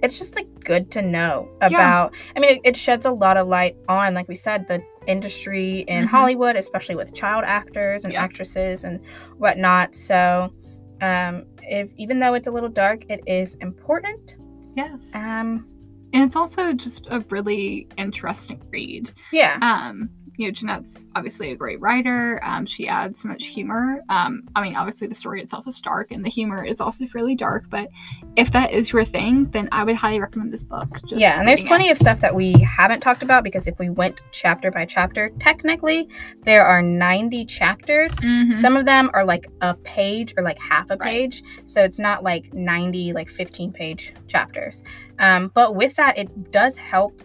it's 0.01 0.18
just 0.18 0.35
like 0.35 0.48
good 0.64 0.90
to 0.92 1.01
know 1.01 1.50
about. 1.61 2.14
I 2.35 2.40
mean, 2.40 2.51
it, 2.51 2.61
it 2.64 2.77
sheds 2.77 3.06
a 3.06 3.11
lot 3.11 3.38
of 3.38 3.48
light 3.48 3.76
on, 3.88 4.14
like 4.14 4.27
we 4.27 4.35
said, 4.35 4.68
the 4.68 4.82
industry 5.08 5.80
in 5.88 6.06
Mhm. 6.06 6.09
Hollywood, 6.09 6.56
especially 6.56 6.95
with 6.95 7.14
child 7.14 7.43
actors 7.45 8.03
and 8.06 8.14
Yeah. 8.14 8.24
actresses 8.24 8.84
and 8.84 9.00
whatnot. 9.38 9.93
So, 9.95 10.53
um, 11.01 11.45
if 11.69 11.92
even 11.98 12.19
though 12.19 12.34
it's 12.34 12.48
a 12.48 12.51
little 12.51 12.69
dark, 12.69 13.03
it 13.09 13.22
is 13.27 13.56
important. 13.56 14.35
yes. 14.76 15.14
Um, 15.14 15.66
and 16.14 16.24
it's 16.24 16.36
also 16.36 16.74
just 16.74 17.08
a 17.10 17.20
really 17.30 17.88
interesting 17.98 18.62
read. 18.72 19.12
yeah, 19.32 19.58
Um, 19.62 20.10
you 20.40 20.48
know, 20.48 20.51
Jennette's 20.53 21.09
obviously 21.16 21.51
a 21.51 21.56
great 21.58 21.82
writer. 21.82 22.40
Um, 22.45 22.66
she 22.66 22.88
adds 22.88 23.19
so 23.22 23.27
much 23.27 23.48
humor. 23.48 24.01
Um, 24.08 24.43
I 24.56 24.61
mean, 24.64 24.74
obviously 24.74 25.06
the 25.08 25.14
story 25.16 25.42
itself 25.42 25.68
is 25.68 25.82
dark, 25.82 26.11
and 26.11 26.24
the 26.24 26.30
humor 26.30 26.64
is 26.64 26.80
also 26.80 27.06
fairly 27.08 27.35
dark. 27.35 27.66
But 27.69 27.90
if 28.38 28.50
that 28.53 28.72
is 28.72 28.93
your 28.93 29.03
thing, 29.03 29.50
then 29.51 29.68
I 29.74 29.84
would 29.84 29.98
highly 29.98 30.22
recommend 30.22 30.53
this 30.53 30.64
book. 30.64 30.88
Just 31.06 31.19
yeah, 31.19 31.40
and 31.40 31.45
there's 31.45 31.59
reading 31.59 31.66
it. 31.66 31.68
plenty 31.68 31.90
of 31.92 31.98
stuff 31.98 32.22
that 32.22 32.34
we 32.34 32.53
haven't 32.61 33.01
talked 33.01 33.22
about 33.22 33.43
because 33.43 33.68
if 33.68 33.77
we 33.80 33.90
went 33.90 34.22
chapter 34.32 34.72
by 34.72 34.85
chapter, 34.85 35.30
technically 35.42 36.08
there 36.43 36.66
are 36.66 36.82
90 36.82 37.43
chapters. 37.45 38.11
Mhm. 38.24 38.56
Some 38.56 38.77
of 38.77 38.85
them 38.85 39.11
are 39.14 39.26
like 39.26 39.48
a 39.59 39.74
page 39.74 40.34
or 40.38 40.43
like 40.43 40.58
half 40.59 40.90
a 40.90 40.95
Right. 40.95 41.09
page, 41.32 41.43
so 41.66 41.84
it's 41.84 42.00
not 42.00 42.24
like 42.24 42.53
90 42.53 43.11
like 43.11 43.27
15 43.30 43.74
page 43.74 44.14
chapters. 44.30 44.84
Um, 45.19 45.51
but 45.53 45.76
with 45.76 45.95
that, 45.95 46.18
it 46.18 46.51
does 46.51 46.77
help 46.77 47.22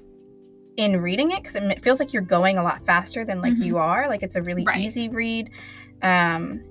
in 0.77 1.01
reading 1.01 1.31
it 1.31 1.43
because 1.43 1.55
it 1.55 1.83
feels 1.83 2.01
like 2.01 2.13
you're 2.13 2.23
going 2.23 2.59
a 2.59 2.63
lot 2.63 2.85
faster 2.87 3.25
than 3.25 3.41
like 3.41 3.53
Mhm. 3.55 3.65
you 3.65 3.79
are. 3.79 4.09
Like 4.09 4.23
it's 4.23 4.37
a 4.37 4.43
really 4.43 4.65
Right. 4.65 4.81
easy 4.81 5.09
read. 5.09 5.51
Um, 6.03 6.63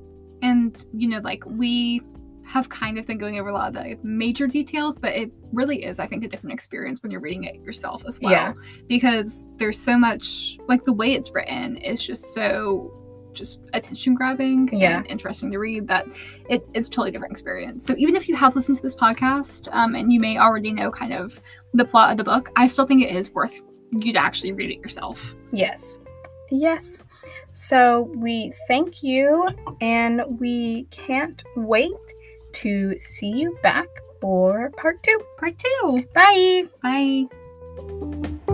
and 0.42 0.86
you 0.94 1.08
know 1.08 1.20
like 1.24 1.44
we 1.46 2.02
have 2.46 2.68
kind 2.68 2.98
of 2.98 3.08
been 3.08 3.18
going 3.18 3.40
over 3.40 3.48
a 3.48 3.54
lot 3.54 3.70
of 3.70 3.82
the 3.82 3.98
major 4.04 4.46
details 4.48 5.00
but 5.00 5.14
it 5.16 5.32
really 5.54 5.86
is 5.86 5.98
i 6.00 6.06
think 6.06 6.22
a 6.26 6.28
different 6.28 6.54
experience 6.54 7.02
when 7.02 7.10
you're 7.10 7.22
reading 7.22 7.46
it 7.46 7.56
yourself 7.64 8.04
as 8.06 8.20
well 8.22 8.32
Yeah. 8.34 8.54
because 8.90 9.46
there's 9.56 9.80
so 9.80 9.98
much 9.98 10.58
like 10.68 10.84
the 10.84 10.92
way 10.92 11.14
it's 11.14 11.32
written 11.34 11.78
is 11.78 12.04
just 12.04 12.34
so 12.34 12.92
just 13.32 13.62
attention 13.72 14.14
grabbing 14.14 14.68
Yeah. 14.74 14.98
and 14.98 15.08
interesting 15.08 15.50
to 15.54 15.58
read 15.60 15.88
that 15.88 16.06
it 16.50 16.68
is 16.74 16.88
a 16.88 16.90
totally 16.90 17.12
different 17.12 17.32
experience 17.32 17.86
so 17.88 17.96
even 17.98 18.14
if 18.18 18.28
you 18.28 18.36
have 18.36 18.58
listened 18.58 18.76
to 18.76 18.84
this 18.84 18.96
podcast 18.98 19.74
um, 19.74 19.96
and 19.96 20.12
you 20.12 20.20
may 20.20 20.38
already 20.38 20.74
know 20.74 20.92
kind 20.92 21.14
of 21.14 21.40
the 21.74 21.86
plot 21.86 22.12
of 22.12 22.18
the 22.18 22.26
book 22.26 22.52
i 22.58 22.68
still 22.68 22.86
think 22.86 23.02
it 23.02 23.16
is 23.16 23.34
worth 23.34 23.62
you 24.00 24.14
to 24.14 24.20
actually 24.20 24.52
read 24.52 24.72
it 24.72 24.80
yourself 24.80 25.36
yes, 25.52 26.00
yes. 26.52 27.04
So 27.54 28.12
we 28.16 28.52
thank 28.68 29.04
you, 29.04 29.48
and 29.80 30.24
we 30.40 30.88
can't 30.90 31.42
wait 31.56 31.92
to 32.54 33.00
see 33.00 33.30
you 33.30 33.58
back 33.62 33.88
for 34.20 34.72
part 34.72 35.02
two. 35.04 35.20
part 35.38 35.56
two 35.60 36.08
Bye. 36.14 36.64
bye 36.82 38.48